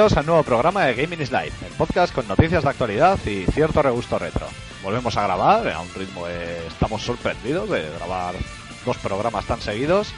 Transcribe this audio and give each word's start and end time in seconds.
Bienvenidos 0.00 0.18
al 0.18 0.26
nuevo 0.26 0.42
programa 0.44 0.86
de 0.86 0.94
Gaming 0.94 1.20
is 1.20 1.30
Live, 1.30 1.52
el 1.60 1.72
podcast 1.76 2.14
con 2.14 2.26
noticias 2.26 2.62
de 2.62 2.70
actualidad 2.70 3.18
y 3.26 3.44
cierto 3.52 3.82
regusto 3.82 4.18
retro. 4.18 4.46
Volvemos 4.82 5.14
a 5.18 5.24
grabar 5.24 5.68
a 5.68 5.78
un 5.78 5.92
ritmo 5.92 6.26
de... 6.26 6.66
Estamos 6.68 7.02
sorprendidos 7.02 7.68
de 7.68 7.86
grabar 7.98 8.34
dos 8.86 8.96
programas 8.96 9.44
tan 9.44 9.60
seguidos 9.60 10.14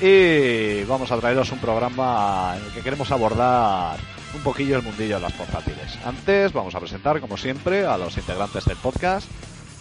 y 0.00 0.82
vamos 0.88 1.12
a 1.12 1.18
traeros 1.18 1.52
un 1.52 1.60
programa 1.60 2.56
en 2.56 2.64
el 2.64 2.72
que 2.72 2.80
queremos 2.80 3.12
abordar 3.12 3.96
un 4.34 4.40
poquillo 4.40 4.78
el 4.78 4.82
mundillo 4.82 5.14
de 5.14 5.22
las 5.22 5.34
portátiles. 5.34 5.96
Antes 6.04 6.52
vamos 6.52 6.74
a 6.74 6.80
presentar, 6.80 7.20
como 7.20 7.36
siempre, 7.36 7.86
a 7.86 7.96
los 7.98 8.16
integrantes 8.16 8.64
del 8.64 8.76
podcast. 8.78 9.28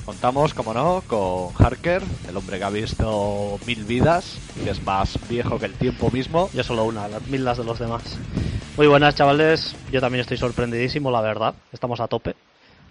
Contamos, 0.05 0.53
como 0.53 0.75
no, 0.75 1.01
con 1.07 1.49
Harker, 1.57 2.03
el 2.29 2.37
hombre 2.37 2.59
que 2.59 2.63
ha 2.63 2.69
visto 2.69 3.59
mil 3.65 3.85
vidas, 3.85 4.37
que 4.63 4.69
es 4.69 4.83
más 4.83 5.17
viejo 5.27 5.57
que 5.57 5.65
el 5.65 5.73
tiempo 5.73 6.11
mismo. 6.11 6.51
Yo 6.53 6.63
solo 6.63 6.83
una, 6.83 7.07
las 7.07 7.25
mil 7.25 7.43
las 7.43 7.57
de 7.57 7.63
los 7.63 7.79
demás. 7.79 8.03
Muy 8.77 8.87
buenas, 8.87 9.15
chavales. 9.15 9.75
Yo 9.91 9.99
también 9.99 10.21
estoy 10.21 10.37
sorprendidísimo, 10.37 11.11
la 11.11 11.21
verdad. 11.21 11.55
Estamos 11.71 11.99
a 11.99 12.07
tope. 12.07 12.35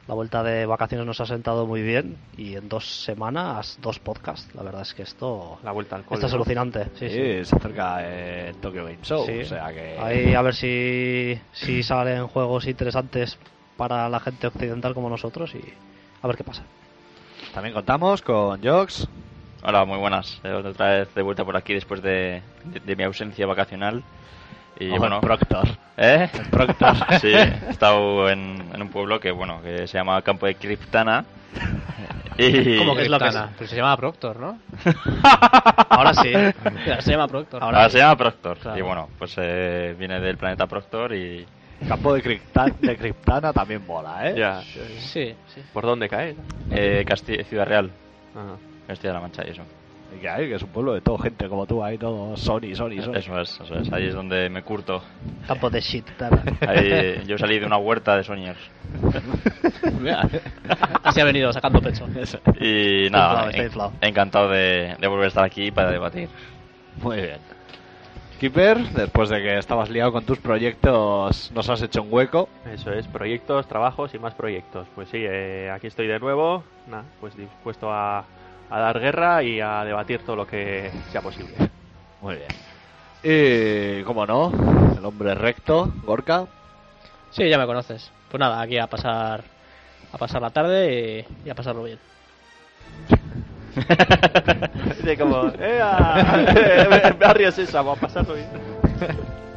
La 0.09 0.14
vuelta 0.14 0.42
de 0.42 0.67
vacaciones 0.67 1.06
nos 1.06 1.20
ha 1.20 1.27
sentado 1.27 1.67
muy 1.67 1.83
bien 1.83 2.17
y 2.36 2.56
en 2.56 2.69
dos 2.69 3.05
semanas, 3.05 3.78
dos 3.81 3.98
podcasts. 3.98 4.53
La 4.55 4.62
verdad 4.62 4.83
es 4.83 4.92
que 4.92 5.03
esto. 5.03 5.58
La 5.62 5.73
vuelta 5.73 5.97
al 5.97 6.05
cole. 6.05 6.17
Esto 6.17 6.27
es 6.27 6.33
alucinante. 6.34 6.86
Sí, 6.98 7.08
sí. 7.08 7.45
se 7.45 7.56
acerca 7.56 8.05
el 8.06 8.56
Tokyo 8.56 8.84
Game 8.84 8.98
Show, 9.03 9.25
Sí. 9.27 9.41
o 9.41 9.45
sea 9.45 9.73
que... 9.73 9.97
Ahí 10.01 10.34
a 10.34 10.42
ver 10.42 10.55
si, 10.55 11.39
si 11.53 11.83
salen 11.83 12.27
juegos 12.27 12.67
interesantes 12.67 13.39
para 13.77 14.08
la 14.08 14.20
gente 14.20 14.48
occidental 14.48 14.95
como 14.95 15.08
nosotros 15.08 15.55
y 15.55 15.62
a 16.23 16.27
ver 16.27 16.36
qué 16.36 16.45
pasa. 16.45 16.64
También 17.55 17.75
contamos 17.75 18.20
con 18.23 18.62
Jox, 18.62 19.06
Hola, 19.62 19.84
muy 19.84 19.98
buenas. 19.98 20.41
Eh, 20.42 20.53
Otra 20.53 20.89
vez 21.01 21.14
de 21.14 21.23
vuelta 21.23 21.45
por 21.45 21.55
aquí 21.56 21.75
después 21.75 22.01
de, 22.03 22.42
de- 22.64 22.81
de 22.81 22.97
mi 22.97 23.05
ausencia 23.05 23.47
vacacional. 23.47 24.03
Y 24.81 24.91
o 24.91 24.97
bueno, 24.98 25.20
Proctor. 25.20 25.69
¿eh? 25.97 26.28
Proctor. 26.50 26.97
Sí, 27.20 27.28
he 27.28 27.70
estado 27.70 28.28
en, 28.31 28.70
en 28.75 28.83
un 28.83 28.89
pueblo 28.89 29.20
que 29.20 29.31
bueno 29.31 29.61
que 29.62 29.86
se 29.86 29.98
llama 29.98 30.20
Campo 30.23 30.47
de 30.47 30.55
Criptana. 30.56 31.25
Y 32.39 32.78
¿Cómo 32.78 32.95
que 32.97 33.03
es 33.03 33.11
lo 33.11 33.19
que 33.19 33.25
Criptana. 33.27 33.51
Pero 33.58 33.69
se 33.69 33.77
llama 33.77 33.95
Proctor, 33.98 34.36
¿no? 34.41 34.58
Ahora 35.91 36.14
sí. 36.14 36.33
Se 37.01 37.11
llama 37.11 37.29
Proctor. 37.29 37.63
Ahora 37.63 37.77
ahora 37.79 37.89
sí. 37.91 37.92
se 37.92 37.98
llama 37.98 38.17
Proctor. 38.17 38.57
Claro. 38.58 38.79
Y 38.79 38.80
bueno, 38.83 39.08
pues 39.18 39.35
eh, 39.36 39.95
viene 39.98 40.20
del 40.20 40.39
planeta 40.39 40.67
Proctor 40.67 41.12
y 41.14 41.45
Campo 41.86 42.14
de, 42.14 42.23
Cripta- 42.23 42.73
de 42.80 42.97
Criptana 42.97 43.52
también 43.52 43.85
mola, 43.86 44.27
¿eh? 44.30 44.35
Ya. 44.39 44.62
Sí, 44.62 45.35
sí. 45.55 45.62
¿Por 45.74 45.85
dónde 45.85 46.08
cae? 46.08 46.35
eh, 46.70 47.05
Casti- 47.07 47.45
Ciudad 47.45 47.67
Real, 47.67 47.91
Ajá. 48.35 48.57
Castilla-La 48.86 49.20
Mancha 49.20 49.42
y 49.47 49.51
eso. 49.51 49.62
Y 50.17 50.21
que 50.21 50.29
hay, 50.29 50.48
que 50.48 50.55
es 50.57 50.63
un 50.63 50.71
pueblo 50.71 50.93
de 50.95 51.01
todo 51.01 51.19
gente 51.19 51.48
como 51.48 51.67
tú, 51.67 51.83
ahí 51.85 51.97
todo 51.97 52.37
Sony, 52.37 52.75
Sony, 52.75 53.01
Sony. 53.03 53.15
Eso 53.17 53.41
es, 53.41 53.61
eso 53.61 53.75
es. 53.79 53.93
Ahí 53.93 54.07
es 54.09 54.15
donde 54.15 54.48
me 54.48 54.63
curto. 54.63 55.03
Campo 55.47 55.71
de 55.71 55.81
shit. 55.81 56.05
tal. 56.19 56.43
Ahí, 56.67 57.23
yo 57.27 57.39
salí 57.39 57.59
de 57.59 57.67
una 57.67 57.77
huerta 57.79 58.17
de 58.17 58.25
Sonyers. 58.25 58.59
Así 61.05 61.21
ha 61.21 61.25
venido 61.25 61.53
sacando 61.53 61.81
pecho. 61.81 62.07
Y 62.61 63.09
nada, 63.11 63.51
en- 63.53 63.71
encantado 64.01 64.48
de, 64.48 64.97
de 64.98 65.07
volver 65.07 65.27
a 65.27 65.29
estar 65.29 65.45
aquí 65.45 65.71
para 65.71 65.91
debatir. 65.91 66.29
Muy 67.03 67.17
bien. 67.17 67.39
Keeper, 68.41 68.79
después 68.95 69.29
de 69.29 69.42
que 69.42 69.59
estabas 69.59 69.91
liado 69.91 70.13
con 70.13 70.25
tus 70.25 70.39
proyectos, 70.39 71.53
nos 71.55 71.69
has 71.69 71.83
hecho 71.83 72.03
un 72.03 72.09
hueco. 72.11 72.48
Eso 72.73 72.91
es, 72.92 73.07
proyectos, 73.07 73.67
trabajos 73.69 74.15
y 74.15 74.19
más 74.19 74.35
proyectos. 74.35 74.89
Pues 74.95 75.11
sí, 75.11 75.19
eh, 75.21 75.71
aquí 75.71 75.89
estoy 75.89 76.07
de 76.07 76.19
nuevo. 76.19 76.65
Nada, 76.87 77.05
pues 77.21 77.37
dispuesto 77.37 77.92
a, 77.92 78.25
a 78.70 78.79
dar 78.79 79.01
guerra 79.01 79.42
y 79.42 79.61
a 79.61 79.85
debatir 79.85 80.20
todo 80.20 80.36
lo 80.36 80.47
que 80.47 80.91
sea 81.11 81.20
posible. 81.20 81.53
Muy 82.20 82.36
bien. 82.36 82.48
Y, 83.23 84.03
como 84.05 84.27
no, 84.27 84.53
el 84.97 85.05
hombre 85.05 85.35
recto, 85.35 85.92
Gorka. 86.05 86.47
Sí, 87.30 87.48
ya 87.48 87.59
me 87.59 87.67
conoces. 87.67 88.11
Pues 88.30 88.41
nada, 88.41 88.61
aquí 88.61 88.79
a 88.79 88.86
pasar 88.86 89.42
a 90.13 90.19
pasar 90.19 90.42
la 90.42 90.51
tarde 90.51 91.27
y, 91.45 91.47
y 91.47 91.51
a 91.51 91.55
pasarlo 91.55 91.85
bien. 91.85 91.98
Dice 94.97 95.17
como, 95.19 95.47
¡eh! 95.59 95.80
ah, 95.83 97.14
Barrio 97.19 97.53
Sésamo, 97.53 97.92
a 97.92 97.97
pasarlo 97.97 98.35
bien. 98.35 98.48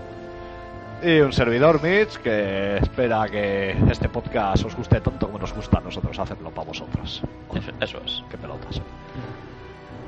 Y 1.05 1.19
un 1.19 1.33
servidor, 1.33 1.83
Mitch, 1.83 2.15
que 2.19 2.77
espera 2.77 3.27
que 3.27 3.71
este 3.91 4.07
podcast 4.07 4.63
os 4.63 4.73
guste 4.73 5.01
tanto 5.01 5.25
como 5.25 5.37
nos 5.37 5.53
gusta 5.53 5.79
a 5.79 5.81
nosotros 5.81 6.17
hacerlo 6.17 6.49
para 6.49 6.69
vosotros. 6.69 7.21
Eso, 7.53 7.71
eso 7.81 8.01
es. 8.05 8.23
Qué 8.31 8.37
pelotas. 8.37 8.81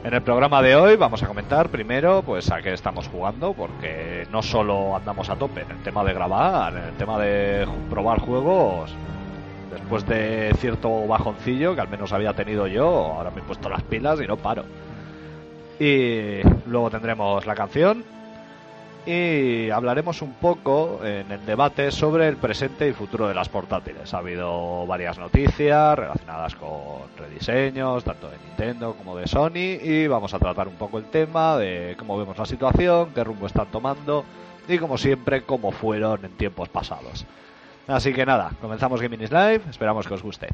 En 0.06 0.14
el 0.14 0.22
programa 0.22 0.62
de 0.62 0.74
hoy 0.74 0.96
vamos 0.96 1.22
a 1.22 1.28
comentar 1.28 1.68
primero 1.68 2.24
pues 2.26 2.50
a 2.50 2.62
qué 2.62 2.72
estamos 2.72 3.10
jugando, 3.10 3.52
porque 3.52 4.26
no 4.32 4.42
solo 4.42 4.96
andamos 4.96 5.30
a 5.30 5.36
tope 5.36 5.64
en 5.64 5.72
el 5.72 5.84
tema 5.84 6.02
de 6.06 6.14
grabar, 6.14 6.78
en 6.78 6.84
el 6.86 6.94
tema 6.94 7.20
de 7.20 7.68
probar 7.90 8.22
juegos, 8.22 8.94
después 9.72 10.08
de 10.08 10.56
cierto 10.60 11.06
bajoncillo 11.08 11.76
que 11.76 11.82
al 11.82 11.90
menos 11.90 12.14
había 12.14 12.32
tenido 12.32 12.68
yo, 12.68 12.88
ahora 12.88 13.32
me 13.32 13.42
he 13.42 13.44
puesto 13.44 13.68
las 13.68 13.84
pilas 13.84 14.22
y 14.22 14.28
no 14.28 14.38
paro. 14.38 14.64
Y 15.78 16.40
luego 16.68 16.90
tendremos 16.90 17.46
la 17.46 17.54
canción 17.54 18.15
y 19.06 19.70
hablaremos 19.70 20.22
un 20.22 20.34
poco 20.34 21.00
en 21.04 21.32
el 21.32 21.46
debate 21.46 21.92
sobre 21.92 22.28
el 22.28 22.38
presente 22.38 22.88
y 22.88 22.94
futuro 22.94 23.28
de 23.28 23.34
las 23.34 23.50
portátiles. 23.50 24.14
Ha 24.14 24.18
habido 24.18 24.86
varias 24.88 25.18
noticias 25.18 25.98
relacionadas 25.98 26.56
con 26.56 27.04
rediseños, 27.18 28.04
tanto 28.04 28.30
de 28.30 28.38
Nintendo 28.40 28.96
como 28.96 29.16
de 29.16 29.28
Sony, 29.28 29.80
y 29.82 30.08
vamos 30.08 30.34
a 30.34 30.40
tratar 30.40 30.68
un 30.68 30.76
poco 30.76 30.98
el 30.98 31.06
tema 31.06 31.58
de 31.58 31.96
cómo 31.98 32.18
vemos 32.18 32.38
la 32.38 32.46
situación, 32.46 33.12
qué 33.14 33.24
rumbo 33.24 33.48
están 33.48 33.68
tomando 33.68 34.26
y, 34.68 34.78
como 34.80 34.98
siempre, 34.98 35.44
cómo 35.44 35.72
fueron 35.72 36.26
en 36.26 36.32
tiempos 36.32 36.70
pasados. 36.70 37.26
Así 37.88 38.14
que 38.14 38.26
nada, 38.26 38.52
comenzamos 38.62 39.02
Gaming 39.02 39.22
is 39.22 39.32
Live, 39.32 39.62
esperamos 39.70 40.08
que 40.08 40.14
os 40.16 40.24
guste. 40.24 40.48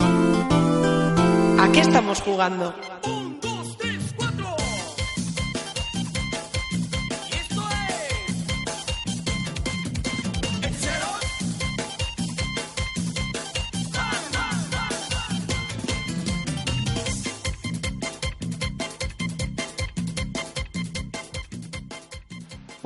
¿A 0.00 1.72
qué 1.72 1.80
estamos 1.80 2.20
jugando? 2.20 2.74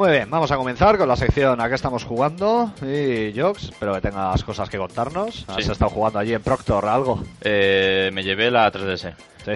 Muy 0.02 0.10
bien, 0.10 0.28
vamos 0.28 0.50
a 0.50 0.56
comenzar 0.56 0.98
con 0.98 1.06
la 1.06 1.14
sección 1.14 1.60
a 1.60 1.68
qué 1.68 1.76
estamos 1.76 2.02
jugando. 2.02 2.72
Y 2.82 3.38
Jox, 3.38 3.66
espero 3.70 3.94
que 3.94 4.00
tengas 4.00 4.42
cosas 4.42 4.68
que 4.68 4.76
contarnos. 4.76 5.44
¿Has 5.46 5.64
Sí. 5.64 5.70
estado 5.70 5.92
jugando 5.92 6.18
allí 6.18 6.34
en 6.34 6.42
Proctor 6.42 6.86
algo? 6.86 7.22
Eh, 7.40 8.10
me 8.12 8.24
llevé 8.24 8.50
la 8.50 8.68
3DS. 8.72 9.14
Sí. 9.44 9.52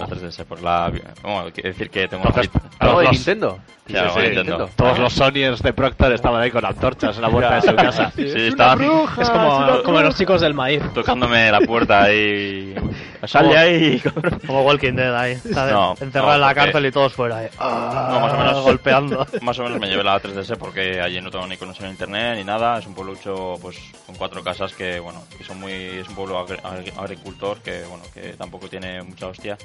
La 0.00 0.06
3DS 0.06 0.44
por 0.46 0.62
la... 0.62 0.90
Bueno, 1.22 1.50
quiere 1.52 1.68
decir 1.68 1.90
que 1.90 2.08
tengo 2.08 2.24
Entonces, 2.26 2.50
una... 2.54 2.70
¿Algo 2.78 2.98
de 3.00 3.04
los- 3.04 3.12
Nintendo? 3.12 3.58
Sí, 3.86 3.92
Sí, 3.94 4.20
Nintendo. 4.22 4.70
Todos 4.74 4.98
los 4.98 5.12
Sonyers 5.12 5.62
de 5.62 5.72
Proctor 5.74 6.14
estaban 6.14 6.40
ahí 6.40 6.50
con 6.50 6.64
antorchas 6.64 7.16
en 7.16 7.22
la 7.22 7.28
puerta 7.28 7.56
de 7.56 7.62
su 7.62 7.76
casa. 7.76 8.10
Sí, 8.16 8.24
estaban 8.34 8.80
Es 9.20 9.28
como, 9.28 9.82
como 9.84 10.00
los 10.00 10.16
chicos 10.16 10.40
del 10.40 10.54
maíz. 10.54 10.82
tocándome 10.94 11.50
la 11.52 11.60
puerta 11.60 12.04
ahí... 12.04 12.74
Sal 13.26 13.48
de 13.48 13.58
ahí, 13.58 14.00
cabrón. 14.04 14.40
Como 14.46 14.62
Walking 14.62 14.92
Dead 14.94 15.14
ahí. 15.14 15.32
Está 15.32 15.70
No, 15.70 15.94
encerrado 16.00 16.28
no, 16.28 16.34
en 16.34 16.40
la 16.40 16.54
cárcel 16.54 16.86
y 16.86 16.90
todos 16.92 17.12
fuera 17.12 17.38
ahí. 17.38 17.48
Ah, 17.58 18.08
No, 18.12 18.20
más 18.20 18.32
o 18.32 18.36
menos. 18.38 18.60
Golpeando. 18.64 19.26
Más 19.42 19.58
o 19.58 19.62
menos 19.64 19.78
me 19.80 19.88
llevé 19.88 20.02
la 20.04 20.20
3DS 20.20 20.56
porque 20.56 21.00
allí 21.00 21.20
no 21.20 21.30
tengo 21.30 21.46
ni 21.46 21.56
conexión 21.56 21.88
a 21.88 21.90
internet 21.90 22.36
ni 22.36 22.44
nada. 22.44 22.78
Es 22.78 22.86
un 22.86 22.94
pueblucho 22.94 23.54
pues 23.60 23.76
con 24.06 24.14
cuatro 24.16 24.42
casas 24.42 24.72
que 24.72 24.98
bueno, 25.00 25.22
que 25.36 25.44
son 25.44 25.60
muy 25.60 25.72
es 25.72 26.08
un 26.08 26.14
pueblo 26.14 26.38
agri- 26.46 26.60
agri- 26.62 26.92
agricultor 26.98 27.58
que 27.60 27.82
bueno, 27.88 28.04
que 28.14 28.34
tampoco 28.38 28.68
tiene 28.68 29.02
mucha 29.02 29.26
hostia. 29.28 29.56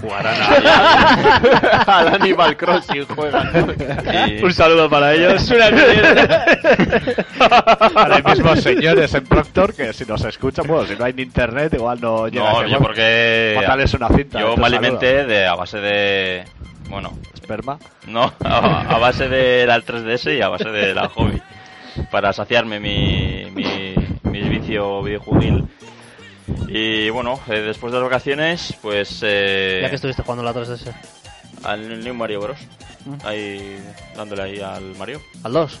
Jugarán 0.00 0.34
Al 1.86 2.08
Animal 2.16 2.56
Crossing 2.56 3.06
juegan. 3.06 3.76
Y- 4.28 4.42
Un 4.44 4.52
saludo 4.52 4.90
para 4.90 5.14
ellos. 5.14 5.50
Ahora 7.94 8.20
mismo 8.22 8.56
señores 8.56 9.14
en 9.14 9.24
Proctor 9.24 9.74
que 9.74 9.92
si 9.92 10.04
nos 10.04 10.24
escuchan, 10.24 10.66
bueno, 10.66 10.86
si 10.86 10.96
no 10.96 11.04
hay 11.04 11.12
ni 11.12 11.22
internet 11.22 11.72
igual 11.74 12.00
no 12.00 12.28
llega 12.28 12.52
no, 12.52 12.60
ese 12.62 12.70
yo 12.70 12.78
porque 12.86 13.54
Bótales 13.56 13.94
una 13.94 14.08
cinta. 14.08 14.40
yo 14.40 14.56
me 14.56 14.66
alimenté 14.66 15.24
de 15.24 15.46
a 15.46 15.54
base 15.54 15.78
de 15.80 16.44
bueno, 16.88 17.12
Esperma. 17.34 17.78
no, 18.06 18.32
a, 18.44 18.82
a 18.82 18.98
base 18.98 19.28
de 19.28 19.66
la 19.66 19.78
3DS 19.80 20.38
y 20.38 20.40
a 20.40 20.48
base 20.48 20.68
de 20.70 20.94
la 20.94 21.08
hobby 21.08 21.42
para 22.12 22.32
saciarme 22.32 22.78
mi 22.78 23.50
mi, 23.50 23.94
mi 24.22 24.40
vicio 24.48 25.02
videojuegil. 25.02 25.66
Y 26.68 27.10
bueno, 27.10 27.40
eh, 27.48 27.60
después 27.60 27.92
de 27.92 27.98
las 27.98 28.08
vacaciones, 28.08 28.74
pues 28.82 29.20
eh, 29.22 29.80
Ya 29.82 29.88
que 29.90 29.96
estuviste 29.96 30.22
jugando 30.22 30.44
la 30.44 30.52
3DS. 30.54 30.92
al 31.64 32.04
New 32.04 32.14
Mario 32.14 32.40
Bros. 32.40 32.58
Mm. 33.04 33.14
Ahí 33.26 33.82
dándole 34.16 34.42
ahí 34.42 34.60
al 34.60 34.94
Mario. 34.96 35.20
¿Al 35.42 35.52
2? 35.52 35.80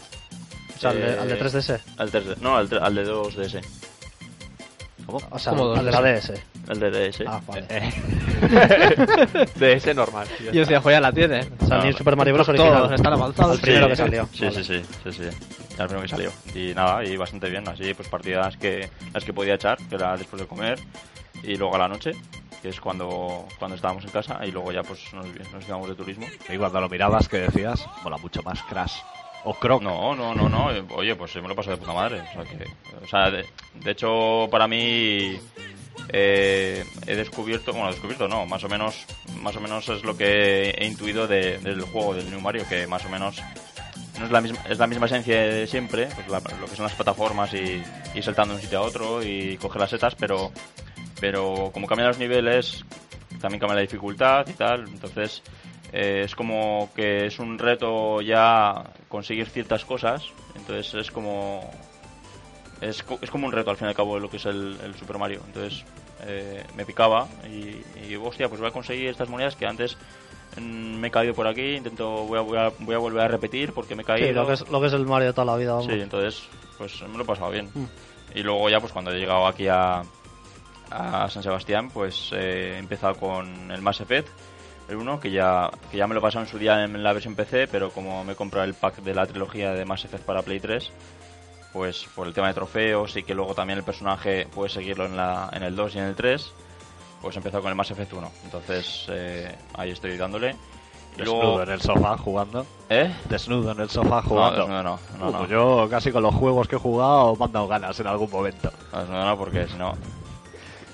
O 0.76 0.78
sea, 0.80 0.90
al, 0.90 0.96
de, 1.00 1.06
Eh, 1.12 1.18
al 1.20 1.28
de 1.28 1.38
3DS. 1.40 1.80
Al 1.98 2.10
3D, 2.10 2.36
no, 2.40 2.56
al, 2.56 2.68
al 2.82 2.94
de 2.96 3.06
2DS. 3.06 3.64
O 5.30 5.38
sea, 5.38 5.52
¿cómo 5.52 5.72
al 5.74 5.84
de 5.84 5.92
la 5.92 6.02
DS. 6.02 6.32
El 6.68 6.80
de 6.80 6.90
DS. 7.10 7.22
Ah, 7.26 7.40
vale. 7.46 7.66
De 9.56 9.72
ese 9.74 9.94
normal. 9.94 10.26
ya 10.28 10.36
Yo 10.44 10.46
está. 10.46 10.60
decía, 10.60 10.80
joder, 10.80 11.00
la 11.02 11.12
tiene. 11.12 11.40
O 11.60 11.66
sea, 11.66 11.76
No, 11.78 11.84
ni 11.84 11.90
no. 11.90 11.96
Super 11.98 12.16
Mario 12.16 12.34
Bros. 12.34 12.46
Todos 12.46 12.60
original. 12.60 12.94
están 12.94 13.12
avanzados. 13.12 13.54
El 13.56 13.60
primero 13.60 13.84
Sí, 13.86 13.90
que 13.90 13.96
salió. 13.96 14.28
Sí, 14.32 14.50
sí, 14.52 14.64
sí, 14.64 14.82
sí, 15.04 15.12
sí. 15.12 15.22
El 15.78 15.86
primero 15.86 16.02
que 16.02 16.08
salió. 16.08 16.32
Y 16.54 16.74
nada, 16.74 17.04
y 17.04 17.16
bastante 17.16 17.48
bien. 17.50 17.68
Así, 17.68 17.94
pues 17.94 18.08
partidas 18.08 18.56
que 18.56 18.88
las 19.14 19.24
que 19.24 19.32
podía 19.32 19.54
echar, 19.54 19.78
que 19.88 19.94
era 19.94 20.16
después 20.16 20.40
de 20.42 20.48
comer, 20.48 20.78
y 21.42 21.56
luego 21.56 21.74
a 21.76 21.78
la 21.78 21.88
noche, 21.88 22.12
que 22.62 22.68
es 22.70 22.80
cuando, 22.80 23.46
cuando 23.58 23.76
estábamos 23.76 24.04
en 24.04 24.10
casa, 24.10 24.40
y 24.44 24.50
luego 24.50 24.72
ya 24.72 24.82
pues 24.82 25.00
nos, 25.14 25.26
nos 25.52 25.68
íbamos 25.68 25.88
de 25.88 25.94
turismo. 25.94 26.26
Y 26.48 26.56
cuando 26.56 26.80
lo 26.80 26.88
mirabas, 26.88 27.28
que 27.28 27.38
decías, 27.38 27.86
mola 28.02 28.16
mucho 28.18 28.42
más 28.42 28.62
Crash. 28.64 28.94
O 29.44 29.54
Croc. 29.54 29.80
No, 29.80 30.16
no, 30.16 30.34
no, 30.34 30.48
no. 30.48 30.72
eh, 30.72 30.82
Oye, 30.96 31.14
pues 31.14 31.36
me 31.36 31.46
lo 31.46 31.54
paso 31.54 31.70
de 31.70 31.76
puta 31.76 31.92
madre. 31.92 32.20
O 32.20 32.32
sea, 32.32 32.42
que, 32.44 32.64
o 33.04 33.06
sea 33.06 33.30
de, 33.30 33.46
de 33.74 33.90
hecho, 33.92 34.48
para 34.50 34.66
mí 34.66 35.38
eh, 36.10 36.84
he 37.06 37.14
descubierto, 37.16 37.72
bueno, 37.72 37.90
descubierto 37.90 38.28
no, 38.28 38.46
más 38.46 38.62
o 38.64 38.68
menos, 38.68 39.04
más 39.40 39.56
o 39.56 39.60
menos 39.60 39.88
es 39.88 40.02
lo 40.04 40.16
que 40.16 40.70
he 40.70 40.86
intuido 40.86 41.26
de- 41.26 41.58
del 41.58 41.82
juego 41.82 42.14
del 42.14 42.30
New 42.30 42.40
Mario, 42.40 42.64
que 42.68 42.86
más 42.86 43.04
o 43.04 43.08
menos 43.08 43.36
no 44.18 44.24
es 44.24 44.30
la 44.30 44.40
misma, 44.40 44.58
es 44.68 44.78
la 44.78 44.86
misma 44.86 45.06
esencia 45.06 45.40
de 45.40 45.66
siempre, 45.66 46.08
pues 46.14 46.26
lo 46.28 46.66
que 46.66 46.76
son 46.76 46.84
las 46.84 46.94
plataformas 46.94 47.52
y, 47.54 47.82
y 48.14 48.22
saltando 48.22 48.54
de 48.54 48.58
un 48.58 48.62
sitio 48.62 48.78
a 48.78 48.82
otro 48.82 49.22
y 49.22 49.56
coger 49.58 49.80
las 49.80 49.90
setas, 49.90 50.14
pero, 50.14 50.52
pero 51.20 51.70
como 51.72 51.86
cambian 51.86 52.08
los 52.08 52.18
niveles, 52.18 52.84
también 53.40 53.60
cambia 53.60 53.74
la 53.76 53.80
dificultad 53.82 54.46
y 54.48 54.52
tal, 54.54 54.88
entonces 54.88 55.42
eh, 55.92 56.22
es 56.24 56.34
como 56.34 56.90
que 56.96 57.26
es 57.26 57.38
un 57.38 57.58
reto 57.58 58.20
ya 58.22 58.84
conseguir 59.08 59.48
ciertas 59.50 59.84
cosas, 59.84 60.22
entonces 60.54 60.94
es 60.94 61.10
como 61.10 61.70
es, 62.80 63.04
es 63.20 63.30
como 63.30 63.46
un 63.46 63.52
reto 63.52 63.70
al 63.70 63.76
fin 63.76 63.86
y 63.86 63.90
al 63.90 63.96
cabo 63.96 64.18
lo 64.18 64.30
que 64.30 64.36
es 64.36 64.46
el, 64.46 64.76
el 64.82 64.94
Super 64.94 65.18
Mario, 65.18 65.40
entonces 65.46 65.84
eh, 66.26 66.64
me 66.74 66.84
picaba 66.84 67.28
y, 67.48 67.82
y 68.06 68.16
hostia, 68.16 68.48
pues 68.48 68.60
voy 68.60 68.70
a 68.70 68.72
conseguir 68.72 69.08
estas 69.08 69.28
monedas 69.28 69.56
que 69.56 69.66
antes 69.66 69.96
mm, 70.58 70.96
me 70.96 71.08
he 71.08 71.10
caído 71.10 71.34
por 71.34 71.46
aquí, 71.46 71.74
intento 71.76 72.24
voy 72.24 72.38
a, 72.38 72.42
voy 72.42 72.58
a, 72.58 72.72
voy 72.78 72.94
a 72.94 72.98
volver 72.98 73.22
a 73.22 73.28
repetir 73.28 73.72
porque 73.72 73.94
me 73.94 74.02
he 74.02 74.04
caído. 74.04 74.28
Sí, 74.28 74.34
lo 74.34 74.46
que, 74.46 74.52
es, 74.54 74.68
lo 74.68 74.80
que 74.80 74.86
es 74.86 74.92
el 74.92 75.06
Mario 75.06 75.28
de 75.28 75.34
toda 75.34 75.44
la 75.44 75.56
vida. 75.56 75.72
vamos. 75.72 75.86
Sí, 75.86 76.00
entonces, 76.00 76.42
pues 76.78 77.02
me 77.02 77.16
lo 77.16 77.24
he 77.24 77.26
pasado 77.26 77.50
bien. 77.50 77.70
Mm. 77.74 77.84
Y 78.34 78.42
luego 78.42 78.68
ya, 78.68 78.80
pues 78.80 78.92
cuando 78.92 79.12
he 79.12 79.18
llegado 79.18 79.46
aquí 79.46 79.68
a, 79.68 80.02
a 80.90 81.28
San 81.28 81.42
Sebastián, 81.42 81.90
pues 81.90 82.30
eh, 82.32 82.74
he 82.74 82.78
empezado 82.78 83.14
con 83.14 83.70
el 83.70 83.82
Mass 83.82 84.00
Effect, 84.00 84.28
el 84.88 84.96
1, 84.96 85.20
que 85.20 85.30
ya, 85.30 85.70
que 85.90 85.96
ya 85.96 86.06
me 86.06 86.14
lo 86.14 86.20
he 86.20 86.22
pasado 86.22 86.44
en 86.44 86.50
su 86.50 86.58
día 86.58 86.84
en 86.84 87.02
la 87.02 87.12
versión 87.12 87.34
PC, 87.34 87.68
pero 87.68 87.90
como 87.90 88.24
me 88.24 88.32
he 88.32 88.36
comprado 88.36 88.64
el 88.64 88.74
pack 88.74 88.98
de 88.98 89.14
la 89.14 89.26
trilogía 89.26 89.72
de 89.72 89.84
Mass 89.84 90.04
Effect 90.04 90.24
para 90.24 90.42
Play 90.42 90.60
3, 90.60 90.92
pues 91.76 92.06
por 92.14 92.26
el 92.26 92.32
tema 92.32 92.48
de 92.48 92.54
trofeos 92.54 93.14
y 93.18 93.22
que 93.22 93.34
luego 93.34 93.54
también 93.54 93.78
el 93.78 93.84
personaje 93.84 94.46
puede 94.54 94.70
seguirlo 94.70 95.04
en, 95.04 95.14
la, 95.14 95.50
en 95.52 95.62
el 95.62 95.76
2 95.76 95.94
y 95.94 95.98
en 95.98 96.04
el 96.04 96.14
3, 96.14 96.52
pues 97.20 97.36
he 97.36 97.38
empezado 97.38 97.62
con 97.62 97.68
el 97.68 97.76
Mass 97.76 97.90
Effect 97.90 98.14
1. 98.14 98.30
Entonces 98.44 99.04
eh, 99.10 99.54
ahí 99.74 99.90
estoy 99.90 100.16
dándole. 100.16 100.56
Y 101.16 101.18
Desnudo 101.18 101.42
luego, 101.42 101.62
en 101.64 101.68
el 101.70 101.80
sofá 101.82 102.16
jugando. 102.16 102.64
¿Eh? 102.88 103.14
Desnudo 103.28 103.72
en 103.72 103.80
el 103.80 103.90
sofá 103.90 104.22
No, 104.22 104.22
jugando. 104.22 104.58
desnudo 104.60 104.82
no, 104.82 104.98
no, 105.18 105.28
Uh, 105.28 105.32
no. 105.32 105.38
pues 105.38 105.50
yo 105.50 105.86
casi 105.90 106.10
con 106.12 106.22
los 106.22 106.34
juegos 106.34 106.66
que 106.66 106.76
he 106.76 106.78
jugado 106.78 107.36
me 107.36 107.44
han 107.44 107.52
dado 107.52 107.68
ganas 107.68 108.00
en 108.00 108.06
algún 108.06 108.30
momento. 108.30 108.72
No, 108.94 109.04
no, 109.04 109.24
no, 109.26 109.36
porque 109.36 109.66
si 109.66 109.74
no. 109.76 109.92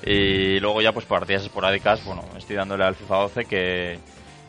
Y 0.05 0.59
luego 0.59 0.83
ya, 0.83 0.91
pues 0.93 1.07
partidas 1.07 1.45
esporádicas, 1.45 2.05
bueno, 2.05 2.25
estoy 2.37 2.57
dándole 2.57 2.83
al 2.83 2.97
FIFA 2.97 3.17
12 3.19 3.45
que, 3.45 3.99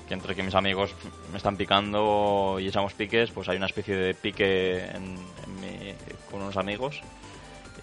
que 0.08 0.14
entre 0.16 0.34
que 0.36 0.42
mis 0.42 0.56
amigos 0.56 0.96
me 1.32 1.38
están 1.38 1.58
picando 1.58 2.58
y 2.60 2.68
echamos 2.68 2.94
piques, 2.96 3.30
pues 3.30 3.48
hay 3.50 3.58
una 3.58 3.68
especie 3.68 3.96
de 3.96 4.16
pique 4.16 4.80
en, 4.86 5.16
en 5.46 5.63
con 6.34 6.42
unos 6.42 6.58
amigos. 6.58 7.00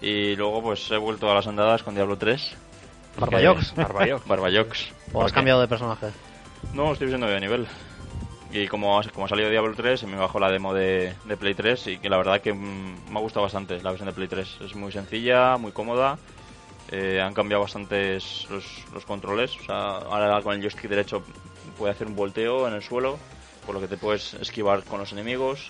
Y 0.01 0.35
luego, 0.35 0.61
pues 0.61 0.89
he 0.91 0.97
vuelto 0.97 1.31
a 1.31 1.33
las 1.35 1.47
andadas 1.47 1.83
con 1.83 1.95
Diablo 1.95 2.17
3. 2.17 2.51
Barbayox. 3.17 3.73
Barbayox. 3.75 4.25
Barbayox. 4.27 4.87
O 5.13 5.23
has 5.23 5.31
cambiado 5.31 5.61
de 5.61 5.67
personaje. 5.67 6.07
no, 6.73 6.91
estoy 6.93 7.07
subiendo 7.07 7.27
de 7.27 7.39
nivel. 7.39 7.67
Y 8.51 8.67
como, 8.67 8.99
ha- 8.99 9.03
como 9.13 9.25
ha 9.25 9.29
salido 9.29 9.49
Diablo 9.49 9.73
3, 9.75 9.99
se 10.01 10.07
me 10.07 10.17
bajó 10.17 10.39
la 10.39 10.51
demo 10.51 10.73
de, 10.73 11.13
de 11.25 11.37
Play 11.37 11.53
3 11.53 11.87
y 11.87 11.97
que 11.99 12.09
la 12.09 12.17
verdad 12.17 12.41
que 12.41 12.51
mm, 12.53 13.09
me 13.11 13.17
ha 13.17 13.21
gustado 13.21 13.43
bastante 13.43 13.81
la 13.81 13.91
versión 13.91 14.07
de 14.09 14.13
Play 14.13 14.27
3. 14.27 14.57
Es 14.65 14.75
muy 14.75 14.91
sencilla, 14.91 15.55
muy 15.57 15.71
cómoda. 15.71 16.17
eh, 16.91 17.21
han 17.21 17.33
cambiado 17.33 17.63
bastantes 17.63 18.47
los, 18.49 18.65
los 18.93 19.05
controles. 19.05 19.55
O 19.61 19.63
sea, 19.65 19.97
ahora 19.99 20.41
con 20.41 20.53
el 20.55 20.61
joystick 20.61 20.89
derecho 20.89 21.23
puede 21.77 21.93
hacer 21.93 22.07
un 22.07 22.15
volteo 22.15 22.67
en 22.67 22.73
el 22.73 22.81
suelo, 22.83 23.17
por 23.65 23.75
lo 23.75 23.81
que 23.81 23.87
te 23.87 23.97
puedes 23.97 24.33
esquivar 24.35 24.83
con 24.83 24.99
los 24.99 25.11
enemigos. 25.13 25.69